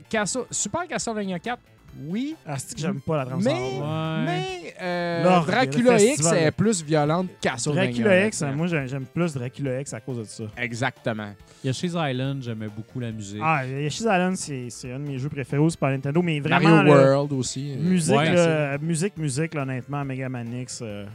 Castle- 0.09 0.45
Super 0.51 0.87
Castlevania 0.87 1.39
4, 1.39 1.59
oui, 2.07 2.35
Ah, 2.45 2.57
c'est 2.57 2.75
que 2.75 2.81
j'aime 2.81 3.01
pas 3.01 3.17
la 3.17 3.25
trame 3.25 3.41
mais, 3.43 3.49
sonore? 3.49 3.81
Ouais. 3.81 4.25
mais 4.25 4.73
euh, 4.81 5.23
Dracula 5.23 6.01
X 6.01 6.31
est 6.31 6.51
plus 6.51 6.83
violente 6.83 7.27
que 7.27 7.41
Castlevania. 7.47 7.91
Dracula 7.91 8.25
X, 8.27 8.41
là-dedans. 8.41 8.57
moi, 8.57 8.67
j'aime 8.67 9.05
plus 9.05 9.33
Dracula 9.33 9.81
X 9.81 9.93
à 9.93 9.99
cause 9.99 10.17
de 10.19 10.23
ça. 10.23 10.43
Exactement. 10.57 11.33
Yoshi's 11.63 11.93
Island, 11.95 12.41
j'aimais 12.43 12.67
beaucoup 12.73 12.99
la 12.99 13.11
musique. 13.11 13.41
Ah, 13.43 13.65
Yoshi's 13.65 14.01
Island, 14.01 14.35
c'est 14.37 14.69
c'est 14.69 14.91
un 14.93 14.99
de 14.99 15.07
mes 15.07 15.17
jeux 15.17 15.29
préférés 15.29 15.61
au 15.61 15.69
Super 15.69 15.89
Nintendo, 15.89 16.21
mais 16.21 16.39
vraiment. 16.39 16.69
Mario 16.69 16.93
là, 16.95 17.01
World 17.13 17.33
aussi. 17.33 17.75
Musique, 17.79 18.15
Ouais, 18.15 18.33
là, 18.33 18.77
musique, 18.77 19.17
musique, 19.17 19.53
là, 19.53 19.63
honnêtement, 19.63 20.05
Mega 20.05 20.29
Man 20.29 20.53
X, 20.61 20.79
euh, 20.81 21.05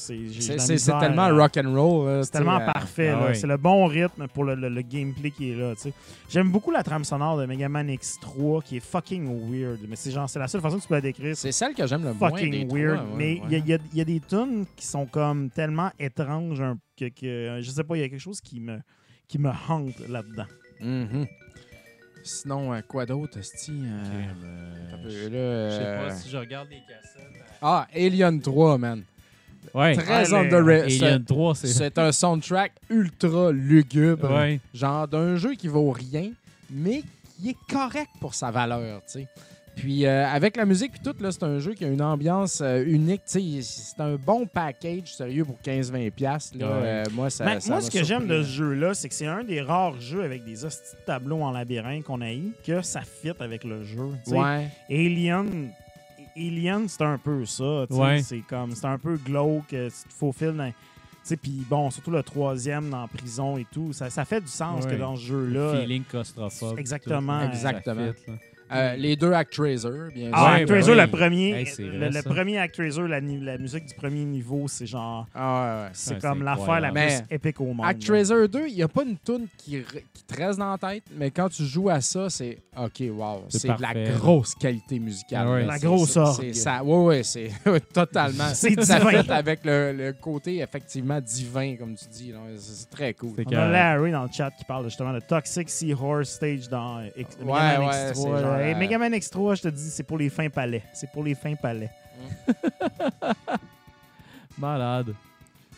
c'est 0.00 0.98
tellement 0.98 1.26
euh, 1.28 1.34
rock 1.36 1.56
and 1.56 1.72
roll. 1.74 2.24
C'est 2.24 2.30
tellement 2.30 2.60
euh, 2.60 2.66
parfait. 2.72 3.10
ah. 3.10 3.34
C'est 3.34 3.46
le 3.46 3.56
bon 3.56 3.86
rythme 3.86 4.26
pour 4.28 4.44
le, 4.44 4.54
le- 4.54 4.68
le 4.68 4.82
gameplay 4.82 5.30
qui 5.30 5.50
est 5.52 5.54
là. 5.56 5.74
tu 5.74 5.82
sais. 5.82 5.92
J'aime 6.28 6.50
beaucoup 6.50 6.70
la 6.70 6.82
trame 6.82 7.04
sonore 7.04 7.38
de 7.38 7.46
Mega 7.46 7.68
Man 7.68 7.88
X3 7.90 8.62
qui 8.62 8.76
est 8.78 8.80
fucking 8.80 9.26
weird. 9.50 9.78
Mais 9.88 9.96
c'est 9.96 10.10
genre 10.10 10.28
c'est 10.28 10.38
la 10.38 10.48
seule 10.48 10.60
façon 10.60 10.76
que 10.78 10.82
tu 10.82 10.88
peux 10.88 10.94
la 10.94 11.00
décrire. 11.00 11.36
C'est 11.36 11.52
celle 11.52 11.74
que 11.74 11.86
j'aime 11.86 12.02
le 12.04 12.12
moins. 12.14 12.30
des 12.30 12.36
fucking 12.36 12.66
trois, 12.68 12.78
weird. 12.78 12.98
ouais, 13.00 13.14
mais 13.16 13.34
il 13.36 13.42
ouais. 13.42 13.48
y, 13.50 13.54
a- 13.54 13.58
il 13.58 13.68
y 13.68 13.74
a- 13.74 13.78
il 13.92 13.98
y 13.98 14.00
a 14.00 14.04
des 14.04 14.20
tunes 14.20 14.64
qui 14.76 14.86
sont 14.86 15.06
comme 15.06 15.50
tellement 15.50 15.90
étranges 15.98 16.60
un- 16.60 16.78
que, 16.96 17.06
que 17.08 17.58
je 17.60 17.70
sais 17.70 17.84
pas, 17.84 17.96
il 17.96 18.00
y 18.00 18.04
a 18.04 18.08
quelque 18.08 18.20
chose 18.20 18.40
qui 18.40 18.60
me 18.60 18.78
qui 19.28 19.38
me 19.38 19.50
hante 19.68 19.98
là-dedans. 20.08 20.46
Mhm. 20.80 21.26
Sinon, 22.22 22.72
euh, 22.74 22.80
quoi 22.86 23.06
d'autre, 23.06 23.38
Esti? 23.38 23.72
euh, 23.82 24.24
Euh, 24.44 25.02
peu, 25.02 25.08
je 25.08 25.74
sais 25.74 25.96
pas 26.08 26.14
si 26.14 26.28
je 26.28 26.36
regarde 26.36 26.68
les 26.68 26.80
cassettes. 26.80 27.44
Ah, 27.62 27.86
Alien 27.94 28.40
3, 28.42 28.76
man. 28.76 29.02
Ouais. 29.74 29.94
Très 29.96 30.24
les- 30.24 30.34
underrated. 30.34 31.02
Alien 31.02 31.24
3, 31.24 31.54
c'est. 31.54 31.66
C'est 31.68 31.98
un 31.98 32.12
soundtrack 32.12 32.72
ultra 32.88 33.52
lugubre. 33.52 34.30
Ouais. 34.30 34.60
Genre 34.74 35.06
d'un 35.08 35.36
jeu 35.36 35.54
qui 35.54 35.68
vaut 35.68 35.90
rien, 35.90 36.30
mais 36.70 37.02
qui 37.40 37.50
est 37.50 37.56
correct 37.72 38.10
pour 38.20 38.34
sa 38.34 38.50
valeur, 38.50 39.00
tu 39.06 39.12
sais. 39.20 39.28
Puis 39.76 40.04
euh, 40.04 40.26
avec 40.26 40.56
la 40.58 40.66
musique 40.66 40.92
puis 40.92 41.00
tout, 41.02 41.14
là, 41.22 41.30
c'est 41.32 41.44
un 41.44 41.58
jeu 41.58 41.72
qui 41.72 41.84
a 41.84 41.88
une 41.88 42.02
ambiance 42.02 42.60
euh, 42.60 42.84
unique. 42.84 43.22
tu 43.26 43.40
sais. 43.40 43.62
C'est 43.62 44.02
un 44.02 44.16
bon 44.16 44.44
package, 44.44 45.14
sérieux, 45.14 45.44
pour 45.44 45.56
15-20$. 45.64 46.10
piastres, 46.10 46.58
là. 46.58 46.66
Ouais. 46.66 46.82
Euh, 46.84 47.04
moi, 47.12 47.30
ça, 47.30 47.44
Ben, 47.46 47.60
ça 47.60 47.68
moi, 47.70 47.76
m'a 47.78 47.82
ce 47.82 47.90
que 47.90 48.04
j'aime 48.04 48.26
de 48.26 48.42
ce 48.42 48.48
jeu-là, 48.48 48.92
c'est 48.92 49.08
que 49.08 49.14
c'est 49.14 49.26
un 49.26 49.42
des 49.44 49.62
rares 49.62 49.98
jeux 50.00 50.22
avec 50.22 50.44
des 50.44 50.64
hosties 50.66 50.96
de 51.00 51.04
tableaux 51.06 51.40
en 51.40 51.52
labyrinthe 51.52 52.02
qu'on 52.04 52.20
a 52.20 52.32
eu, 52.32 52.52
que 52.66 52.82
ça 52.82 53.00
fit 53.00 53.32
avec 53.38 53.64
le 53.64 53.82
jeu. 53.84 54.10
tu 54.24 54.32
sais. 54.32 54.36
Ouais. 54.36 54.68
Alien, 54.90 55.70
Alien 56.48 56.88
c'est 56.88 57.02
un 57.02 57.18
peu 57.18 57.44
ça. 57.44 57.84
Ouais. 57.90 58.22
C'est 58.22 58.40
comme, 58.48 58.72
c'est 58.72 58.86
un 58.86 58.98
peu 58.98 59.16
glauque, 59.16 59.68
tu 59.68 59.76
te 59.76 60.12
faufiles 60.16 60.54
dans. 60.56 60.68
tu 60.68 60.74
sais, 61.22 61.36
Puis 61.36 61.64
bon, 61.68 61.90
surtout 61.90 62.10
le 62.10 62.22
troisième 62.22 62.88
dans 62.90 63.02
la 63.02 63.08
prison 63.08 63.58
et 63.58 63.66
tout, 63.70 63.92
ça, 63.92 64.08
ça 64.10 64.24
fait 64.24 64.40
du 64.40 64.48
sens 64.48 64.84
Ouais. 64.84 64.90
que 64.92 64.96
dans 64.96 65.16
ce 65.16 65.22
jeu-là. 65.22 65.80
Feeling 65.80 66.04
claustrophobe. 66.04 66.78
Exactement. 66.78 67.40
tout. 67.40 67.46
Exactement. 67.52 68.12
Fit. 68.12 68.32
Euh, 68.72 68.96
les 68.96 69.16
deux 69.16 69.32
Actraiser, 69.32 69.88
bien 70.14 70.26
sûr. 70.28 70.32
Ah, 70.34 70.54
Ouais, 70.54 70.60
Actraiser, 70.62 70.94
le 70.94 71.06
premier, 71.08 71.50
Hey, 71.52 71.66
c'est 71.66 71.82
le, 71.82 71.98
vrai, 71.98 72.06
le 72.10 72.12
ça. 72.12 72.22
premier 72.22 72.58
Actraiser, 72.58 73.02
la, 73.08 73.20
ni- 73.20 73.40
la 73.40 73.58
musique 73.58 73.86
du 73.86 73.94
premier 73.94 74.24
niveau, 74.24 74.66
c'est 74.68 74.86
genre, 74.86 75.26
Ah, 75.34 75.40
ouais, 75.78 75.82
ouais. 75.84 75.90
c'est 75.92 76.14
Ouais, 76.14 76.20
comme 76.20 76.38
c'est 76.38 76.44
l'affaire 76.44 76.80
la 76.80 76.88
incroyable. 76.88 77.24
plus 77.26 77.34
épique 77.36 77.60
au 77.60 77.72
monde. 77.72 77.86
Actraiser 77.86 78.48
2, 78.48 78.68
il 78.68 78.74
n'y 78.76 78.82
a 78.82 78.88
pas 78.88 79.02
une 79.02 79.16
tune 79.18 79.46
qui, 79.56 79.78
re- 79.78 80.02
qui 80.14 80.22
te 80.24 80.36
reste 80.42 80.58
dans 80.58 80.70
la 80.70 80.78
tête, 80.78 81.04
mais 81.16 81.30
quand 81.30 81.48
tu 81.48 81.64
joues 81.64 81.88
à 81.90 82.00
ça, 82.00 82.30
c'est 82.30 82.58
OK, 82.76 83.02
wow. 83.10 83.44
C'est 83.48 83.58
C'est 83.60 83.68
de 83.76 83.82
la 83.82 83.94
grosse 84.16 84.54
qualité 84.54 84.98
musicale. 84.98 85.46
Ah 85.48 85.52
ouais. 85.52 85.66
La 85.66 85.78
C'est- 85.78 85.86
grosse 85.86 86.10
c'est- 86.12 86.18
orgue. 86.20 86.36
c'est 86.40 86.54
ça. 86.54 86.80
Oui, 86.84 87.16
oui, 87.16 87.24
c'est 87.24 87.50
totalement. 87.92 88.48
C'est 88.54 88.80
ça 88.82 88.98
divin. 88.98 89.10
fait 89.24 89.30
avec 89.30 89.60
le, 89.64 89.92
le 89.92 90.12
côté 90.12 90.60
effectivement 90.60 91.20
divin, 91.20 91.76
comme 91.76 91.94
tu 91.94 92.04
dis. 92.08 92.32
là. 92.32 92.38
C'est 92.56 92.72
c'est 92.80 92.90
très 92.90 93.14
cool. 93.14 93.32
C'est 93.36 93.46
On 93.48 93.58
a 93.58 93.68
Larry 93.68 94.12
dans 94.12 94.22
le 94.22 94.28
chat 94.32 94.50
qui 94.56 94.64
parle 94.64 94.84
justement 94.84 95.12
de 95.12 95.20
Toxic 95.20 95.68
Seahorse 95.68 96.28
Stage 96.30 96.68
dans 96.68 97.00
X- 97.16 97.36
Ouais, 97.40 97.46
Mega 97.46 97.78
Man 97.78 97.80
ouais, 97.88 98.12
X3. 98.12 98.14
c'est 98.14 98.42
là. 98.42 98.59
Et 98.60 98.74
euh, 98.74 98.78
Mega 98.78 98.98
Man 98.98 99.12
X3, 99.12 99.56
je 99.56 99.62
te 99.62 99.68
dis, 99.68 99.90
c'est 99.90 100.02
pour 100.02 100.18
les 100.18 100.28
fins 100.30 100.48
palais. 100.50 100.82
C'est 100.92 101.10
pour 101.10 101.22
les 101.24 101.34
fins 101.34 101.54
palais. 101.54 101.90
Malade. 104.58 105.14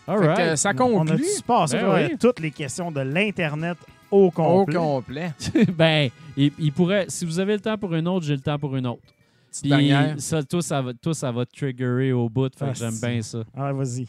All 0.07 0.35
que, 0.35 0.57
ça 0.57 0.71
On 0.71 0.73
a 0.73 0.75
conclut 1.07 1.25
passé 1.47 1.79
Ben 1.79 2.09
oui. 2.11 2.17
toutes 2.19 2.41
les 2.41 2.51
questions 2.51 2.91
de 2.91 3.01
l'Internet 3.01 3.79
au 4.11 4.27
au 4.27 4.31
complet? 4.31 4.75
complet. 4.77 5.33
ben, 5.77 6.11
il, 6.37 6.53
il 6.59 6.73
pourrait. 6.73 7.07
Si 7.09 7.25
vous 7.25 7.39
avez 7.39 7.55
le 7.55 7.61
temps 7.61 7.79
pour 7.79 7.95
une 7.95 8.09
autre, 8.09 8.27
j'ai 8.27 8.35
le 8.35 8.41
temps 8.41 8.59
pour 8.59 8.75
une 8.77 8.87
autre. 8.87 9.03
Petite 9.49 9.63
Puis 9.63 9.71
dernière. 9.71 10.15
ça, 10.19 10.37
va, 10.83 10.93
toi, 10.95 11.15
ça 11.15 11.31
va 11.31 11.45
te 11.47 11.55
triggerer 11.57 12.13
au 12.13 12.29
bout. 12.29 12.49
Fait 12.59 12.65
Ah, 12.69 12.73
que 12.73 12.79
j'aime 12.79 12.91
c'est- 12.91 13.07
bien 13.09 13.23
ça. 13.23 13.45
Ah, 13.57 13.73
vas-y. 13.73 14.07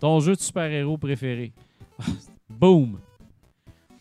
Ton 0.00 0.20
jeu 0.20 0.34
de 0.34 0.40
super-héros 0.40 0.96
préféré. 0.96 1.52
Boom. 2.48 2.98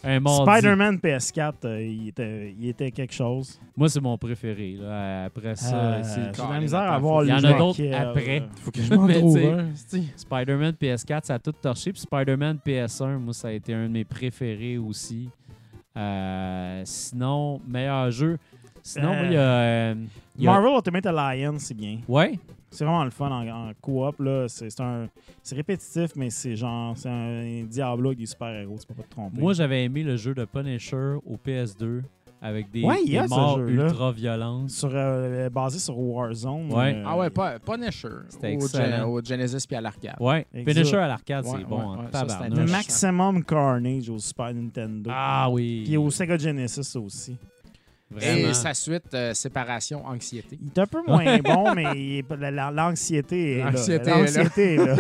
Un 0.03 0.19
mardi. 0.19 0.51
Spider-Man 0.51 0.97
PS4, 0.97 1.53
euh, 1.65 1.81
il, 1.81 2.09
était, 2.09 2.55
il 2.59 2.69
était 2.69 2.91
quelque 2.91 3.13
chose. 3.13 3.59
Moi, 3.75 3.89
c'est 3.89 3.99
mon 3.99 4.17
préféré. 4.17 4.75
là. 4.79 5.25
Après 5.25 5.55
ça, 5.55 5.75
Euh, 5.75 6.01
c'est 6.03 6.35
J'ai 6.35 6.43
de 6.43 6.53
la 6.53 6.59
misère 6.59 6.79
à 6.81 6.97
Il 7.23 7.27
y 7.27 7.31
le 7.31 7.33
en 7.33 7.43
a 7.43 7.57
d'autres 7.57 7.81
lequel, 7.81 7.93
après. 7.95 8.39
euh, 8.41 8.45
Faut 8.61 8.71
que 8.71 8.81
je 8.81 8.93
m'en 8.93 9.05
Mais 9.07 9.13
trouve 9.19 9.35
t'sais- 9.37 9.51
un. 9.51 9.75
c'ti. 9.75 10.11
Spider-Man 10.15 10.75
PS4, 10.79 11.25
ça 11.25 11.33
a 11.35 11.39
tout 11.39 11.51
torché. 11.51 11.91
Puis 11.91 12.01
Spider-Man 12.01 12.59
PS1, 12.65 13.17
moi, 13.17 13.33
ça 13.33 13.47
a 13.47 13.51
été 13.51 13.73
un 13.73 13.83
de 13.87 13.93
mes 13.93 14.05
préférés 14.05 14.77
aussi. 14.77 15.29
Euh, 15.97 16.81
sinon, 16.85 17.59
meilleur 17.67 18.11
jeu. 18.11 18.37
Sinon, 18.83 19.13
Euh, 19.13 19.25
il 19.25 19.33
y 19.33 19.35
a. 19.35 19.39
euh, 19.41 19.95
il 20.37 20.43
y 20.43 20.47
a- 20.47 20.51
Marvel 20.51 20.73
Ultimate 20.75 21.05
Alliance, 21.07 21.61
c'est 21.63 21.73
bien. 21.73 21.97
Ouais? 22.07 22.39
C'est 22.69 22.83
vraiment 22.85 23.03
le 23.05 23.09
fun 23.11 23.29
en, 23.31 23.47
en 23.47 23.71
coop. 23.81 24.19
là. 24.19 24.47
C'est 24.47 24.69
c'est 24.69 24.81
un- 24.81 25.07
c'est 25.41 25.55
répétitif, 25.55 26.11
mais 26.15 26.29
c'est 26.29 26.55
genre 26.55 26.97
c'est 26.97 27.09
un 27.09 27.63
Diablo 27.63 28.09
avec 28.09 28.19
des 28.19 28.25
super-héros. 28.25 28.77
Tu 28.79 28.87
peux 28.87 28.93
pas 28.93 29.03
te 29.03 29.09
tromper. 29.11 29.39
Moi, 29.39 29.53
j'avais 29.53 29.83
aimé 29.85 30.03
le 30.03 30.17
jeu 30.17 30.33
de 30.33 30.43
Punisher 30.45 31.15
au 31.25 31.37
PS2 31.37 32.01
avec 32.39 32.69
des, 32.69 32.83
Ouais, 32.83 32.97
morts 33.27 33.59
ultra 33.61 34.11
violentes. 34.11 34.69
sur, 34.69 34.91
euh, 34.93 35.49
basé 35.49 35.79
sur 35.79 35.97
Warzone. 35.97 36.71
Ouais. 36.71 36.93
euh, 36.97 37.03
Ah 37.03 37.17
ouais, 37.17 37.31
pas 37.31 37.57
Punisher. 37.57 38.09
C'était 38.29 38.49
Au, 38.55 38.59
excellent. 38.59 38.97
Gen- 38.97 39.03
au 39.05 39.21
Genesis 39.23 39.65
puis 39.65 39.75
à 39.75 39.81
l'arcade. 39.81 40.17
Ouais. 40.19 40.45
Punisher 40.53 40.97
à 40.97 41.07
l'arcade, 41.07 41.45
Ouais, 41.45 41.51
c'est 41.57 41.63
bon. 41.65 41.77
ouais, 41.79 41.83
en 41.83 41.91
ouais, 42.01 42.05
ça, 42.11 42.25
tabarnak. 42.25 42.51
c'était 42.59 42.71
Maximum 42.71 43.43
Carnage 43.43 44.09
au 44.09 44.19
Super 44.19 44.53
Nintendo. 44.53 45.09
Ah 45.11 45.49
oui. 45.49 45.81
Puis 45.85 45.97
au 45.97 46.11
Sega 46.11 46.37
Genesis 46.37 46.95
aussi. 46.97 47.37
Vraiment. 48.09 48.49
Et 48.49 48.53
sa 48.53 48.73
suite, 48.73 49.13
euh, 49.13 49.33
Séparation 49.33 50.05
Anxiété. 50.05 50.57
Il 50.61 50.67
est 50.67 50.79
un 50.79 50.85
peu 50.85 50.99
moins 51.05 51.39
bon, 51.39 51.73
mais 51.75 52.19
est- 52.19 52.25
l'anxiété 52.71 53.53
est 53.53 53.57
là. 53.59 53.71
L'anxiété 53.71 54.05
est 54.05 54.13
là. 54.13 54.17
L'anxiété 54.19 54.73
est 54.75 54.77
là. 54.77 54.95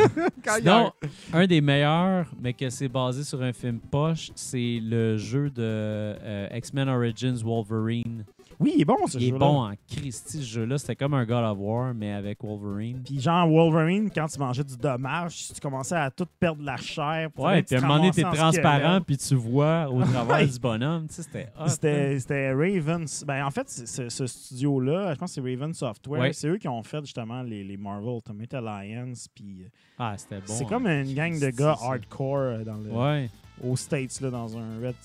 Sinon, 0.57 0.91
un 1.33 1.47
des 1.47 1.61
meilleurs, 1.61 2.25
mais 2.41 2.51
que 2.53 2.69
c'est 2.69 2.89
basé 2.89 3.23
sur 3.23 3.41
un 3.41 3.53
film 3.53 3.79
poche, 3.79 4.31
c'est 4.35 4.79
le 4.83 5.17
jeu 5.17 5.49
de 5.49 5.61
euh, 5.63 6.47
X-Men 6.53 6.89
Origins 6.89 7.37
Wolverine. 7.43 8.25
Oui, 8.59 8.73
il 8.75 8.81
est 8.81 8.85
bon 8.85 8.97
ce 9.05 9.17
Il 9.17 9.27
est 9.27 9.31
bon 9.31 9.65
en 9.67 9.73
Christie, 9.87 10.39
ce 10.43 10.45
jeu-là. 10.45 10.77
C'était 10.77 10.95
comme 10.95 11.13
un 11.13 11.25
God 11.25 11.43
of 11.43 11.57
War, 11.59 11.93
mais 11.93 12.11
avec 12.11 12.43
Wolverine. 12.43 13.01
Puis 13.05 13.19
genre 13.19 13.47
Wolverine, 13.47 14.09
quand 14.13 14.25
tu 14.27 14.39
mangeais 14.39 14.63
du 14.63 14.75
dommage, 14.77 15.49
tu 15.53 15.61
commençais 15.61 15.95
à 15.95 16.09
tout 16.09 16.25
perdre 16.39 16.63
la 16.63 16.77
chair. 16.77 17.29
Ouais, 17.37 17.61
puis 17.61 17.75
à 17.75 17.79
un 17.79 17.81
moment 17.81 17.97
donné, 17.97 18.11
t'es 18.11 18.23
transparent, 18.23 19.01
puis 19.01 19.17
tu 19.17 19.35
vois 19.35 19.87
au 19.89 20.01
travers 20.03 20.47
du 20.47 20.59
bonhomme. 20.59 21.07
Tu 21.07 21.15
sais, 21.15 21.23
c'était 21.23 21.49
hein. 21.57 21.67
C'était 21.67 22.51
Ravens. 22.53 23.23
Ben, 23.25 23.45
en 23.45 23.51
fait, 23.51 23.69
ce 23.69 24.25
studio-là, 24.27 25.13
je 25.13 25.19
pense 25.19 25.35
que 25.35 25.41
c'est 25.41 25.49
Raven 25.49 25.73
Software. 25.73 26.21
Ouais. 26.21 26.33
C'est 26.33 26.47
eux 26.47 26.57
qui 26.57 26.67
ont 26.67 26.83
fait 26.83 27.01
justement 27.01 27.41
les, 27.43 27.63
les 27.63 27.77
Marvel 27.77 28.15
Ultimate 28.15 28.53
Alliance. 28.55 29.27
Puis 29.33 29.63
euh, 29.63 29.69
Ah, 29.99 30.15
c'était 30.17 30.37
bon. 30.37 30.43
c'est 30.47 30.63
hein. 30.63 30.67
comme 30.69 30.87
une 30.87 31.13
gang 31.13 31.39
de 31.39 31.49
gars 31.49 31.75
hardcore 31.79 32.37
euh, 32.37 32.63
dans 32.63 32.77
le, 32.77 32.89
Ouais. 32.91 33.29
aux 33.63 33.75
States, 33.75 34.19
là, 34.21 34.29
dans 34.31 34.57
un 34.57 34.79
Red. 34.81 34.95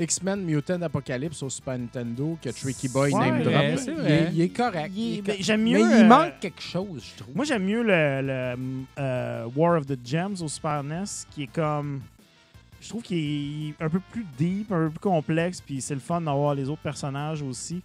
X-Men 0.00 0.42
Mutant 0.42 0.80
Apocalypse 0.82 1.42
au 1.42 1.50
Super 1.50 1.78
Nintendo 1.78 2.38
que 2.42 2.50
Tricky 2.50 2.88
Boy 2.88 3.12
Ouais, 3.12 3.30
name 3.30 3.42
drop. 3.42 3.62
c'est 3.76 3.90
Il 3.92 3.96
vrai. 3.98 4.12
est- 4.12 4.30
Il 4.32 4.40
est 4.40 4.48
correct. 4.48 4.92
Il 4.96 5.02
est- 5.02 5.10
Il 5.14 5.18
est 5.18 5.22
ben, 5.22 5.36
j'aime 5.40 5.62
Mais 5.62 5.70
mieux, 5.72 5.80
il 5.80 6.04
euh, 6.04 6.06
manque 6.06 6.40
quelque 6.40 6.62
chose, 6.62 7.04
je 7.12 7.22
trouve. 7.22 7.36
Moi, 7.36 7.44
j'aime 7.44 7.64
mieux 7.64 7.82
le, 7.82 8.22
le, 8.22 8.54
euh, 8.98 9.44
War 9.54 9.78
of 9.78 9.86
the 9.86 9.98
Gems 10.04 10.36
au 10.42 10.48
Super 10.48 10.82
NES, 10.82 11.04
qui 11.30 11.44
est 11.44 11.52
comme. 11.52 12.00
Je 12.80 12.88
trouve 12.88 13.02
qu'il 13.02 13.68
est 13.78 13.82
un 13.82 13.90
peu 13.90 14.00
plus 14.10 14.24
deep, 14.38 14.72
un 14.72 14.86
peu 14.86 14.90
plus 14.90 14.98
complexe, 15.00 15.60
puis 15.60 15.82
c'est 15.82 15.92
le 15.94 16.00
fun 16.00 16.22
d'avoir 16.22 16.54
les 16.54 16.68
autres 16.68 16.80
personnages 16.82 17.42
aussi. 17.42 17.82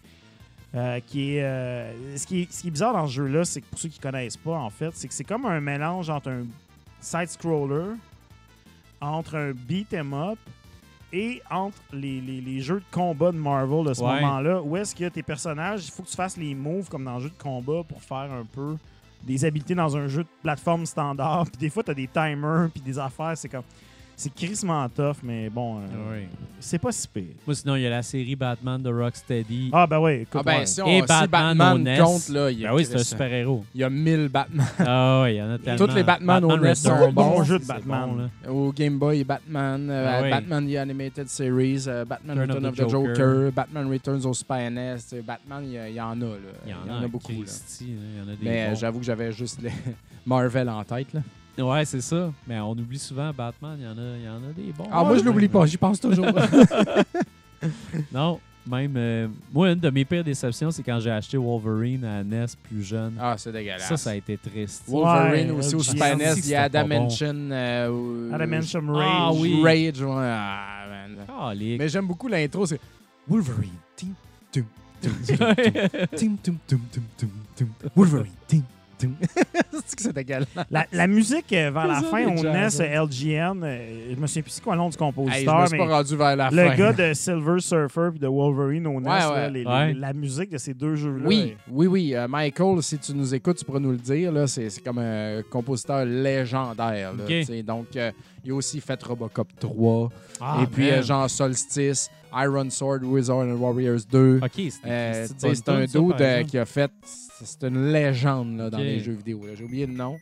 Euh, 0.73 0.99
qui 1.07 1.35
est, 1.35 1.43
euh, 1.43 2.17
ce, 2.17 2.25
qui 2.27 2.41
est, 2.41 2.51
ce 2.51 2.61
qui 2.61 2.67
est 2.67 2.71
bizarre 2.71 2.91
dans 2.93 3.07
ce 3.07 3.13
jeu-là, 3.13 3.45
c'est 3.45 3.61
que 3.61 3.65
pour 3.67 3.79
ceux 3.79 3.87
qui 3.87 3.99
connaissent 3.99 4.35
pas, 4.35 4.57
en 4.57 4.69
fait, 4.69 4.89
c'est 4.93 5.07
que 5.07 5.13
c'est 5.13 5.23
comme 5.23 5.45
un 5.45 5.61
mélange 5.61 6.09
entre 6.09 6.29
un 6.29 6.43
side-scroller, 6.99 7.91
entre 8.99 9.35
un 9.35 9.51
beat 9.53 9.93
'em 9.93 10.13
up 10.13 10.39
et 11.13 11.41
entre 11.49 11.77
les, 11.93 12.19
les- 12.21 12.41
les 12.41 12.59
jeux 12.61 12.79
de 12.79 12.85
combat 12.91 13.31
de 13.31 13.37
Marvel 13.37 13.85
de 13.85 13.93
ce 13.93 14.01
Ouais. 14.03 14.19
moment-là, 14.21 14.61
où 14.61 14.75
est-ce 14.77 14.93
que 14.95 15.07
tes 15.09 15.23
personnages, 15.23 15.85
il 15.87 15.91
faut 15.91 16.03
que 16.03 16.09
tu 16.09 16.15
fasses 16.15 16.37
les 16.37 16.53
moves 16.55 16.89
comme 16.89 17.05
dans 17.05 17.17
un 17.17 17.19
jeu 17.19 17.29
de 17.29 17.41
combat 17.41 17.83
pour 17.87 18.01
faire 18.01 18.31
un 18.31 18.45
peu 18.51 18.75
des 19.23 19.43
habiletés 19.45 19.75
dans 19.75 19.95
un 19.97 20.07
jeu 20.07 20.23
de 20.23 20.29
plateforme 20.43 20.85
standard. 20.85 21.45
Puis 21.51 21.57
des 21.57 21.69
fois, 21.69 21.83
tu 21.83 21.91
as 21.91 21.93
des 21.95 22.07
timers, 22.07 22.69
puis 22.71 22.81
des 22.81 22.99
affaires. 22.99 23.33
C'est 23.37 23.49
comme. 23.49 23.63
C'est 24.17 24.33
crissement 24.33 24.87
tough, 24.87 25.17
mais 25.23 25.49
bon, 25.49 25.79
euh, 25.79 26.11
Ouais. 26.11 26.29
c'est 26.61 26.79
pas 26.79 26.91
si 26.93 27.05
pire. 27.05 27.35
Moi, 27.45 27.53
sinon, 27.53 27.75
il 27.75 27.81
y 27.81 27.85
a 27.85 27.89
la 27.89 28.01
série 28.01 28.35
Batman 28.35 28.81
de 28.81 28.89
Rocksteady. 28.89 29.69
Ah, 29.73 29.85
ben 29.85 29.99
ouais, 29.99 30.21
écoute. 30.21 30.39
Ah 30.39 30.43
ben, 30.43 30.59
ouais. 30.59 30.65
si, 30.65 30.81
on, 30.81 30.87
Et 30.87 31.01
si 31.01 31.07
Batman 31.07 31.57
Batman, 31.57 31.73
au 31.73 31.77
NES. 31.79 31.97
compte, 31.99 32.29
là, 32.29 32.49
il 32.49 32.59
y 32.59 32.65
a, 32.65 32.69
Ben 32.69 32.75
oui, 32.75 32.85
c'est 32.85 32.95
un 32.95 33.03
super-héros. 33.03 33.65
il 33.75 33.81
y 33.81 33.83
a 33.83 33.89
1000 33.89 34.29
Batman. 34.29 34.65
Ah 34.79 35.21
ouais, 35.23 35.35
il 35.35 35.37
y 35.37 35.41
en 35.41 35.51
a 35.51 35.57
tellement. 35.57 35.93
les 35.93 36.03
Batman 36.03 36.45
au 36.45 36.57
NES 36.57 36.75
sont 36.75 37.11
bons. 37.11 37.11
Bon 37.11 37.43
jeu 37.43 37.59
de 37.59 37.65
Batman. 37.65 38.09
bon, 38.09 38.15
là. 38.15 38.51
Au 38.53 38.71
Game 38.71 38.97
Boy, 38.97 39.23
Batman, 39.25 39.89
euh, 39.89 40.09
Ah 40.09 40.21
oui. 40.23 40.29
Batman 40.29 40.65
The 40.71 40.75
Animated 40.77 41.27
Series, 41.27 41.83
euh, 41.87 42.05
Batman 42.05 42.39
Return 42.39 42.55
Return 42.55 42.65
of 42.67 42.79
of, 42.79 42.85
the 42.87 42.89
Joker, 42.89 43.15
Joker. 43.15 43.51
Batman 43.51 43.91
Returns 43.91 44.25
au 44.25 44.33
Super 44.33 44.71
NES. 44.71 44.97
Batman, 45.27 45.63
il 45.65 45.93
y, 45.93 45.99
en 45.99 46.21
a. 46.21 46.25
Là. 46.25 46.35
Il 46.65 46.71
y 46.71 46.73
en 46.73 47.03
a, 47.03 47.07
beaucoup. 47.09 47.33
là. 47.33 47.37
Christy, 47.39 47.87
là, 47.87 47.91
Il 48.13 48.17
y 48.17 48.21
en 48.21 48.33
a 48.33 48.35
des 48.37 48.45
Mais 48.45 48.61
euh, 48.67 48.75
j'avoue 48.75 48.99
que 48.99 49.05
j'avais 49.05 49.33
juste 49.33 49.61
les 49.61 49.71
Marvel 50.25 50.69
en 50.69 50.83
tête. 50.85 51.13
Là. 51.13 51.19
Ouais, 51.57 51.85
c'est 51.85 52.01
ça. 52.01 52.31
Mais 52.47 52.59
on 52.59 52.71
oublie 52.71 52.99
souvent 52.99 53.31
Batman. 53.33 53.77
Il 53.79 53.85
y 53.85 53.87
en 53.87 53.97
a, 53.97 54.17
il 54.17 54.23
y 54.23 54.29
en 54.29 54.37
a 54.49 54.53
des 54.53 54.71
bons. 54.73 54.87
Ah, 54.91 55.03
moi, 55.03 55.17
je 55.17 55.23
l'oublie 55.23 55.47
pas, 55.47 55.65
j'y 55.65 55.77
pense 55.77 55.99
toujours. 55.99 56.27
Non, 58.11 58.39
même. 58.69 58.93
euh, 58.97 59.27
moi, 59.51 59.71
une 59.71 59.79
de 59.79 59.89
mes 59.89 60.05
pires 60.05 60.23
déceptions, 60.23 60.69
c'est 60.71 60.83
quand 60.83 60.99
j'ai 60.99 61.09
acheté 61.09 61.37
Wolverine 61.37 62.03
à 62.05 62.23
NES 62.23 62.45
plus 62.63 62.83
jeune. 62.83 63.13
ah, 63.19 63.35
c'est 63.37 63.51
dégueulasse. 63.51 63.87
ça, 63.87 63.97
ça 63.97 64.09
a 64.11 64.15
été 64.15 64.37
triste. 64.37 64.83
Wolverine 64.87 65.51
Ouais, 65.51 65.57
aussi 65.57 65.75
au 65.75 65.79
LGN, 65.79 65.91
Super 65.91 66.17
NES, 66.17 66.23
il 66.23 66.27
y 66.27 66.27
a 66.27 66.35
c'était 66.35 66.55
pas 66.57 66.61
Adamantium. 66.63 67.51
euh, 67.51 67.89
ou- 67.89 68.29
Ah 68.33 69.27
Rage. 69.29 69.35
oui. 69.39 69.61
Rage, 69.63 70.01
ouais. 70.01 70.13
Ah, 70.15 70.85
man. 70.89 71.25
Calique. 71.27 71.79
Mais 71.79 71.89
j'aime 71.89 72.07
beaucoup 72.07 72.27
l'intro, 72.27 72.65
c'est 72.67 72.79
Wolverine. 73.27 73.69
Tim, 73.95 74.07
tum, 74.51 74.63
tum, 75.01 75.13
tum, 75.25 75.37
tum, 75.37 76.07
tim, 76.15 76.35
tum, 76.43 76.57
tum, 76.67 76.79
tum, 76.91 77.01
tum, 77.17 77.31
tum. 77.55 77.89
Wolverine. 77.95 78.31
Tim, 78.47 78.57
tum. 78.57 78.65
C'est 79.85 79.95
que 79.97 80.01
c'est 80.03 80.13
dégueulasse. 80.13 80.47
La, 80.71 80.85
la 80.91 81.07
musique 81.07 81.51
euh, 81.53 81.69
vers 81.71 81.87
la 81.87 82.01
fin 82.01 82.25
NES 82.25 82.37
jazz, 82.41 82.81
euh, 82.81 83.03
LGN, 83.05 83.61
euh, 83.63 84.13
je 84.15 84.15
me 84.19 84.25
souviens 84.27 84.41
plus 84.43 84.51
c'est 84.51 84.63
quoi 84.63 84.73
le 84.73 84.79
nom 84.79 84.89
du 84.89 84.95
Hey, 84.95 84.99
je 84.99 85.05
compositeur, 85.05 85.61
me 85.61 85.67
suis 85.67 85.77
mais 85.77 85.85
pas 85.85 85.95
rendu 85.97 86.15
vers 86.15 86.35
la 86.35 86.49
le 86.49 86.69
fin. 86.69 86.75
gars 86.75 86.93
de 86.93 87.13
Silver 87.13 87.59
Surfer 87.59 88.09
et 88.15 88.19
de 88.19 88.27
Wolverine 88.27 88.83
NES, 88.83 89.09
Ouais, 89.65 89.93
la 89.93 90.13
musique 90.13 90.49
de 90.51 90.57
ces 90.57 90.73
deux 90.73 90.95
jeux-là. 90.95 91.25
Oui, 91.27 91.55
oui, 91.69 91.87
oui. 91.87 92.15
euh, 92.15 92.27
Michael, 92.27 92.81
si 92.81 92.97
tu 92.97 93.13
nous 93.13 93.33
écoutes, 93.35 93.57
tu 93.57 93.65
pourras 93.65 93.79
nous 93.79 93.91
le 93.91 93.97
dire. 93.97 94.31
là, 94.31 94.47
C'est 94.47 94.69
c'est 94.69 94.81
comme 94.81 94.99
un 94.99 95.41
compositeur 95.49 96.05
légendaire. 96.05 97.13
là, 97.13 97.23
Ok. 97.23 97.27
tu 97.27 97.43
sais. 97.43 97.63
Donc, 97.63 97.87
euh, 97.95 98.11
il 98.43 98.51
a 98.51 98.55
aussi 98.55 98.79
fait 98.81 99.01
Robocop 99.03 99.47
3. 99.59 100.09
Ah, 100.41 100.59
et 100.63 100.67
puis, 100.67 100.85
man. 100.89 100.99
euh, 100.99 101.03
genre 101.03 101.29
Solstice, 101.29 102.09
Iron 102.33 102.69
Sword, 102.69 102.99
Wizard 103.03 103.39
and 103.39 103.55
Warriors 103.55 104.01
2. 104.11 104.39
Ok, 104.43 104.49
c'était 104.55 104.71
Euh, 104.85 105.25
Christy 105.27 105.33
de 105.33 105.33
tu 105.33 105.39
sais, 105.39 105.47
bonne 105.47 105.87
c'est 105.87 105.97
un 105.97 106.01
dude 106.01 106.21
euh, 106.21 106.43
qui 106.43 106.57
a 106.57 106.65
fait. 106.65 106.91
C'est 107.43 107.63
une 107.67 107.91
légende 107.91 108.57
là, 108.57 108.69
dans 108.69 108.77
les 108.77 108.99
jeux 108.99 109.13
vidéo. 109.13 109.41
J'ai 109.55 109.63
oublié 109.63 109.85
le 109.85 109.93
nom. 109.93 110.17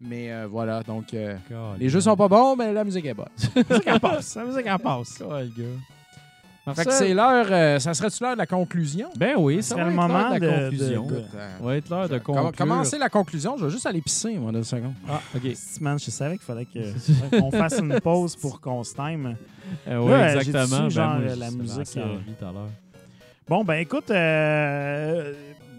Mais 0.00 0.30
euh, 0.32 0.46
voilà, 0.50 0.82
donc 0.82 1.14
euh, 1.14 1.36
les 1.78 1.88
jeux 1.88 2.00
sont 2.00 2.16
pas 2.16 2.28
bons, 2.28 2.56
mais 2.56 2.72
la 2.72 2.84
musique 2.84 3.06
est 3.06 3.14
bonne. 3.14 3.26
La 3.56 3.62
musique 3.70 3.88
en 3.88 3.98
passe. 3.98 4.34
La 4.36 4.44
musique 4.44 4.66
en 4.66 4.78
passe. 4.78 5.18
Gars. 5.56 6.72
Fait 6.74 6.84
que 6.86 6.90
Ça- 6.92 6.98
c'est 6.98 7.14
l'heure. 7.14 7.46
euh, 7.50 7.78
ça 7.78 7.92
serait-tu 7.94 8.22
l'heure 8.22 8.32
de 8.32 8.38
la 8.38 8.46
conclusion? 8.46 9.08
Ben 9.16 9.34
oui, 9.38 9.56
Ce 9.62 9.68
ça 9.68 9.74
serait 9.76 9.84
va 9.84 9.90
le 9.90 9.94
moment 9.96 10.34
de 10.34 10.38
de- 10.40 10.46
la 10.46 10.56
de- 10.56 10.62
conclusion. 10.70 11.06
de- 11.06 11.14
Ça 11.32 11.64
va 11.64 11.76
être 11.76 11.88
l'heure 11.90 12.08
de 12.08 12.18
conclure. 12.18 12.52
commencer 12.56 12.98
la 12.98 13.08
conclusion, 13.08 13.56
je 13.58 13.66
vais 13.66 13.70
juste 13.70 13.86
aller 13.86 14.00
pisser, 14.00 14.34
moi, 14.38 14.50
deux 14.50 14.62
secondes. 14.64 14.94
Ah, 15.08 15.20
OK. 15.36 15.42
Man, 15.80 15.98
je 15.98 16.10
savais 16.10 16.36
qu'il 16.38 16.44
fallait 16.46 16.66
qu'on 17.38 17.50
fasse 17.50 17.78
une 17.78 18.00
pause 18.00 18.34
pour 18.36 18.60
qu'on 18.60 18.82
se 18.82 18.94
time. 18.94 19.36
Euh, 19.88 19.98
oui, 19.98 20.12
exactement. 20.36 20.62
dessus, 20.62 20.82
Ben, 20.82 20.88
genre, 20.90 21.18
moi, 21.20 21.36
la 21.36 21.50
musique, 21.50 21.80
assez 21.80 22.00
euh, 22.00 22.04
envie 22.14 22.32
tout 22.38 22.44
à 22.46 22.52
l'heure. 22.52 22.68
Bon, 23.46 23.62
ben 23.62 23.74
écoute, 23.74 24.10
euh, 24.10 25.34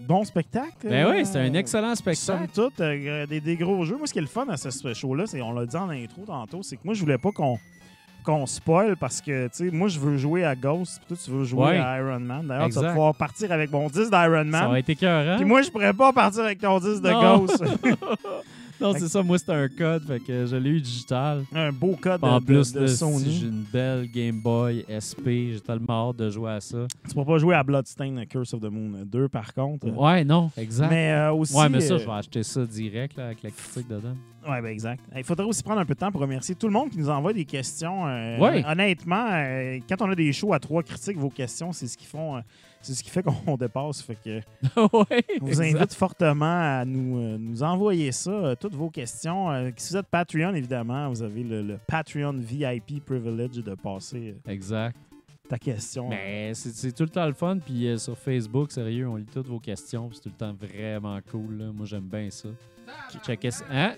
bon 0.06 0.24
spectacle. 0.24 0.88
Ben 0.88 1.06
oui, 1.10 1.20
euh, 1.20 1.24
c'est 1.24 1.38
un 1.38 1.52
excellent 1.54 1.94
Somme 1.94 2.14
spectacle. 2.14 2.48
toute, 2.54 2.80
euh, 2.80 3.26
des, 3.26 3.40
des 3.40 3.56
gros 3.56 3.84
jeux. 3.84 3.96
Moi, 3.96 4.06
ce 4.06 4.12
qui 4.12 4.18
est 4.18 4.22
le 4.22 4.28
fun 4.28 4.46
à 4.48 4.56
ce 4.56 4.94
show-là, 4.94 5.26
c'est, 5.26 5.40
on 5.42 5.52
l'a 5.52 5.66
dit 5.66 5.76
en 5.76 5.90
intro 5.90 6.22
tantôt, 6.26 6.62
c'est 6.62 6.76
que 6.76 6.82
moi, 6.84 6.94
je 6.94 7.00
voulais 7.00 7.18
pas 7.18 7.30
qu'on 7.32 7.58
qu'on 8.24 8.44
spoil 8.44 8.96
parce 8.96 9.20
que, 9.20 9.46
tu 9.46 9.68
sais, 9.68 9.70
moi, 9.70 9.86
je 9.86 10.00
veux 10.00 10.16
jouer 10.18 10.44
à 10.44 10.56
Ghost, 10.56 10.98
puis 10.98 11.14
toi, 11.14 11.16
tu 11.24 11.30
veux 11.30 11.44
jouer 11.44 11.62
Ouais. 11.66 11.78
à 11.78 11.98
Iron 12.00 12.18
Man. 12.18 12.44
D'ailleurs, 12.48 12.66
tu 12.70 12.74
vas 12.74 12.88
pouvoir 12.88 13.14
partir 13.14 13.52
avec 13.52 13.70
mon 13.70 13.86
10 13.88 14.10
d'Iron 14.10 14.10
Ça 14.10 14.42
Man. 14.44 14.70
va 14.72 14.78
être 14.80 14.88
écœurant. 14.90 15.36
Puis 15.36 15.44
moi, 15.44 15.62
je 15.62 15.70
pourrais 15.70 15.92
pas 15.92 16.12
partir 16.12 16.42
avec 16.42 16.58
ton 16.60 16.80
10 16.80 17.00
de 17.02 17.08
Non. 17.10 17.38
Ghost. 17.44 17.62
Non, 18.80 18.92
c'est 18.92 19.08
ça. 19.08 19.22
Moi, 19.22 19.38
c'était 19.38 19.52
un 19.52 19.68
code. 19.68 20.06
Fait 20.06 20.20
que 20.20 20.46
je 20.46 20.56
l'ai 20.56 20.70
eu 20.70 20.80
digital. 20.80 21.44
un 21.54 21.72
beau 21.72 21.96
code 22.00 22.22
en 22.22 22.40
de, 22.40 22.44
plus, 22.44 22.72
de, 22.72 22.80
de 22.80 22.86
Sony. 22.86 23.38
j'ai 23.40 23.46
une 23.46 23.64
belle 23.72 24.08
Game 24.10 24.40
Boy 24.40 24.84
SP. 24.88 25.52
J'ai 25.52 25.60
tellement 25.60 26.10
hâte 26.10 26.16
de 26.16 26.30
jouer 26.30 26.52
à 26.52 26.60
ça. 26.60 26.86
Tu 27.08 27.14
pourras 27.14 27.26
pas 27.34 27.38
jouer 27.38 27.54
à 27.54 27.62
Bloodstained 27.62 28.26
Curse 28.28 28.54
of 28.54 28.60
the 28.60 28.70
Moon 28.70 29.04
2, 29.04 29.28
par 29.28 29.52
contre. 29.54 29.86
Ouais, 29.88 30.24
non, 30.24 30.50
exact. 30.56 30.90
Mais 30.90 31.12
euh, 31.12 31.32
aussi. 31.32 31.56
ouais, 31.56 31.68
mais 31.68 31.80
ça, 31.80 31.94
euh, 31.94 31.98
je 31.98 32.04
vais 32.06 32.12
acheter 32.12 32.42
ça 32.42 32.64
direct 32.66 33.16
là, 33.16 33.26
avec 33.26 33.42
la 33.42 33.50
critique 33.50 33.88
dedans. 33.88 34.14
Oui, 34.48 34.60
ben 34.62 34.66
exact. 34.68 35.02
Il 35.16 35.24
faudrait 35.24 35.46
aussi 35.46 35.62
prendre 35.62 35.80
un 35.80 35.84
peu 35.84 35.94
de 35.94 35.98
temps 35.98 36.12
pour 36.12 36.20
remercier 36.20 36.54
tout 36.54 36.68
le 36.68 36.72
monde 36.72 36.90
qui 36.90 36.98
nous 36.98 37.08
envoie 37.10 37.32
des 37.32 37.44
questions. 37.44 38.06
Euh, 38.06 38.38
Ouais. 38.38 38.64
Honnêtement, 38.64 39.26
euh, 39.30 39.78
quand 39.88 40.00
on 40.02 40.10
a 40.10 40.14
des 40.14 40.32
shows 40.32 40.52
à 40.52 40.60
trois 40.60 40.82
critiques, 40.84 41.16
vos 41.18 41.30
questions, 41.30 41.72
c'est 41.72 41.86
ce 41.88 41.96
qui 41.96 42.06
font. 42.06 42.40
C'est 42.86 42.94
ce 42.94 43.02
qui 43.02 43.10
fait 43.10 43.22
qu'on 43.22 43.56
dépasse. 43.58 44.02
Fait 44.02 44.16
que 44.16 44.36
ouais, 44.96 45.24
on 45.40 45.46
vous 45.46 45.60
invite 45.62 45.92
fortement 45.94 46.78
à 46.80 46.84
nous, 46.84 47.18
euh, 47.18 47.36
nous 47.38 47.62
envoyer 47.62 48.12
ça, 48.12 48.30
euh, 48.30 48.54
toutes 48.54 48.74
vos 48.74 48.90
questions. 48.90 49.50
Euh, 49.50 49.70
si 49.76 49.92
vous 49.92 49.98
êtes 49.98 50.06
Patreon, 50.06 50.54
évidemment, 50.54 51.08
vous 51.08 51.22
avez 51.22 51.42
le, 51.42 51.62
le 51.62 51.78
Patreon 51.86 52.34
VIP 52.34 53.04
privilege 53.04 53.56
de 53.62 53.74
passer 53.74 54.36
Exact. 54.46 54.96
ta 55.48 55.58
question. 55.58 56.08
Mais 56.08 56.52
c'est 56.54 56.92
tout 56.92 57.02
le 57.04 57.08
temps 57.10 57.26
le 57.26 57.32
fun. 57.34 57.58
Puis 57.58 57.98
sur 57.98 58.16
Facebook, 58.16 58.70
sérieux, 58.72 59.08
on 59.08 59.16
lit 59.16 59.26
toutes 59.32 59.48
vos 59.48 59.60
questions. 59.60 60.08
puis 60.08 60.16
C'est 60.16 60.22
tout 60.30 60.34
le 60.40 60.46
temps 60.46 60.54
vraiment 60.54 61.18
cool. 61.30 61.58
là. 61.58 61.72
Moi, 61.72 61.86
j'aime 61.86 62.06
bien 62.08 62.30
ça. 62.30 62.48
Checkez 63.24 63.50
ça. 63.50 63.64
Hein? 63.70 63.94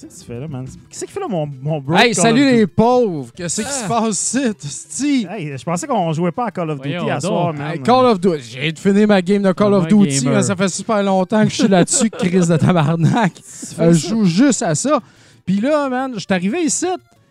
Qu'est-ce 0.00 0.14
que 0.14 0.20
tu 0.20 0.26
fais 0.32 0.38
là, 0.40 0.46
man? 0.46 0.64
Qu'est-ce 0.88 1.04
qu'il 1.04 1.12
fait 1.12 1.18
là, 1.20 1.26
mon, 1.28 1.46
mon 1.60 1.80
bro? 1.80 1.96
Hey, 1.96 2.14
salut 2.14 2.44
les 2.44 2.66
pauvres! 2.68 3.30
Qu'est-ce 3.34 3.62
qui 3.62 3.66
Ah. 3.68 3.82
se 3.82 3.88
passe 3.88 4.36
ici? 4.64 5.26
Hey, 5.28 5.56
je 5.58 5.64
pensais 5.64 5.86
qu'on 5.88 6.12
jouait 6.12 6.30
pas 6.30 6.46
à 6.46 6.50
Call 6.52 6.70
of 6.70 6.80
Duty 6.80 6.96
Voyons 6.98 7.08
à 7.10 7.18
donc. 7.18 7.22
soir, 7.22 7.52
man. 7.54 7.72
Hey, 7.72 7.82
Call 7.82 8.06
of 8.06 8.20
Duty. 8.20 8.42
J'ai 8.42 8.70
de 8.72 8.78
finir 8.78 9.08
ma 9.08 9.20
game 9.22 9.42
de 9.42 9.50
Call 9.52 9.74
Ah, 9.74 9.78
of 9.78 9.88
Duty, 9.88 10.20
gamer. 10.20 10.36
mais 10.36 10.42
ça 10.44 10.54
fait 10.54 10.68
super 10.68 11.02
longtemps 11.02 11.42
que 11.42 11.50
je 11.50 11.54
suis 11.56 11.68
là-dessus, 11.68 12.10
crise 12.16 12.46
de 12.46 12.56
tabarnak. 12.56 13.32
Fais 13.42 13.82
Euh, 13.82 13.92
je 13.92 14.08
joue 14.08 14.24
juste 14.24 14.62
à 14.62 14.74
ça. 14.76 15.00
Puis 15.44 15.60
là, 15.60 15.88
man, 15.88 16.12
je 16.14 16.20
suis 16.20 16.26
arrivé 16.30 16.62
ici. 16.62 16.86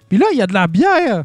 Puis 0.09 0.17
là, 0.17 0.25
il 0.33 0.37
y 0.37 0.41
a 0.41 0.47
de 0.47 0.53
la 0.53 0.67
bière 0.67 1.23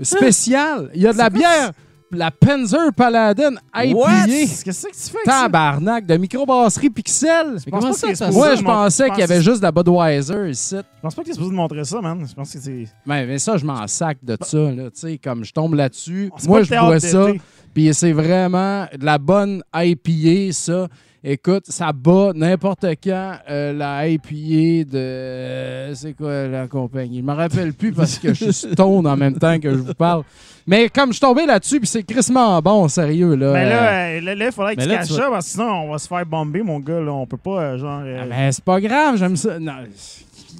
spéciale. 0.00 0.90
Il 0.94 1.02
y 1.02 1.06
a 1.08 1.12
de 1.12 1.18
la 1.18 1.30
bière, 1.30 1.72
la 2.14 2.30
Panzer 2.30 2.92
Paladin? 2.96 3.54
IPA. 3.74 4.26
Qu'est-ce 4.26 4.64
que 4.64 4.72
c'est 4.72 4.90
que 4.90 4.94
tu 4.94 5.10
fais 5.10 5.18
ça? 5.24 5.42
Tabarnak, 5.42 6.06
de 6.06 6.16
microbrasserie 6.16 6.90
Pixel. 6.90 7.58
Je 7.64 7.70
pense 7.70 8.00
pas 8.00 8.12
que 8.12 8.32
Moi, 8.32 8.52
de 8.52 8.56
je 8.56 8.62
pensais 8.62 9.10
qu'il 9.10 9.20
y 9.20 9.22
avait 9.22 9.42
juste 9.42 9.58
de 9.58 9.62
la 9.62 9.72
Budweiser 9.72 10.50
ici. 10.50 10.76
Je 10.76 11.00
pense 11.02 11.14
pas 11.14 11.22
que 11.22 11.26
tu 11.26 11.30
es 11.30 11.34
supposé 11.34 11.50
de 11.50 11.56
montrer 11.56 11.84
ça, 11.84 12.00
man. 12.00 12.26
Je 12.28 12.34
pense 12.34 12.52
que 12.52 12.58
c'est. 12.58 12.86
Mais, 13.06 13.26
mais 13.26 13.38
ça, 13.38 13.56
je 13.56 13.64
m'en 13.64 13.86
sac 13.86 14.18
de 14.22 14.36
ça. 14.40 14.58
Là, 14.58 14.84
tu 14.84 15.00
sais, 15.00 15.18
comme 15.18 15.44
je 15.44 15.52
tombe 15.52 15.74
là-dessus. 15.74 16.30
Moi, 16.46 16.62
je 16.62 16.70
bois 16.70 17.00
ça. 17.00 17.26
Puis 17.72 17.92
c'est 17.92 18.12
vraiment 18.12 18.86
de 18.96 19.04
la 19.04 19.18
bonne 19.18 19.62
IPA, 19.74 20.52
ça. 20.52 20.88
Écoute, 21.26 21.64
ça 21.68 21.90
bat 21.90 22.32
n'importe 22.34 22.84
quand 23.02 23.32
euh, 23.48 23.72
la 23.72 24.06
IPA 24.06 24.84
de. 24.92 25.94
C'est 25.94 26.12
quoi 26.12 26.46
la 26.48 26.66
compagnie? 26.68 27.20
Je 27.20 27.24
me 27.24 27.32
rappelle 27.32 27.72
plus 27.72 27.92
parce 27.92 28.18
que 28.18 28.34
je 28.34 28.50
suis 28.50 28.72
stone 28.72 29.06
en 29.06 29.16
même 29.16 29.38
temps 29.38 29.58
que 29.58 29.70
je 29.70 29.78
vous 29.78 29.94
parle. 29.94 30.22
Mais 30.66 30.90
comme 30.90 31.08
je 31.08 31.14
suis 31.14 31.20
tombé 31.20 31.46
là-dessus, 31.46 31.78
puis 31.80 31.88
c'est 31.88 32.02
crissement 32.02 32.60
bon, 32.60 32.88
sérieux. 32.88 33.36
Là, 33.36 33.52
Mais 33.54 33.64
Euh, 33.64 33.70
là, 33.70 33.92
euh, 33.92 34.20
là, 34.20 34.34
là, 34.34 34.46
il 34.46 34.52
faudrait 34.52 34.76
que 34.76 34.82
tu 34.82 34.88
caches 34.88 35.06
tu 35.08 35.14
ça, 35.14 35.28
parce 35.30 35.46
que 35.46 35.52
sinon, 35.52 35.70
on 35.86 35.92
va 35.92 35.98
se 35.98 36.08
faire 36.08 36.26
bomber, 36.26 36.62
mon 36.62 36.78
gars. 36.78 37.00
Là. 37.00 37.12
On 37.12 37.26
peut 37.26 37.38
pas, 37.38 37.58
euh, 37.58 37.78
genre. 37.78 38.02
euh, 38.04 38.18
ah, 38.22 38.26
mais 38.28 38.52
c'est 38.52 38.64
pas 38.64 38.78
grave, 38.78 39.16
j'aime 39.16 39.36
ça. 39.36 39.58
Non, 39.58 39.72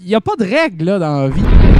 Il 0.00 0.08
n'y 0.08 0.14
a 0.14 0.20
pas 0.22 0.36
de 0.38 0.44
règle 0.44 0.84
là, 0.86 0.98
dans 0.98 1.22
la 1.24 1.28
vie. 1.28 1.73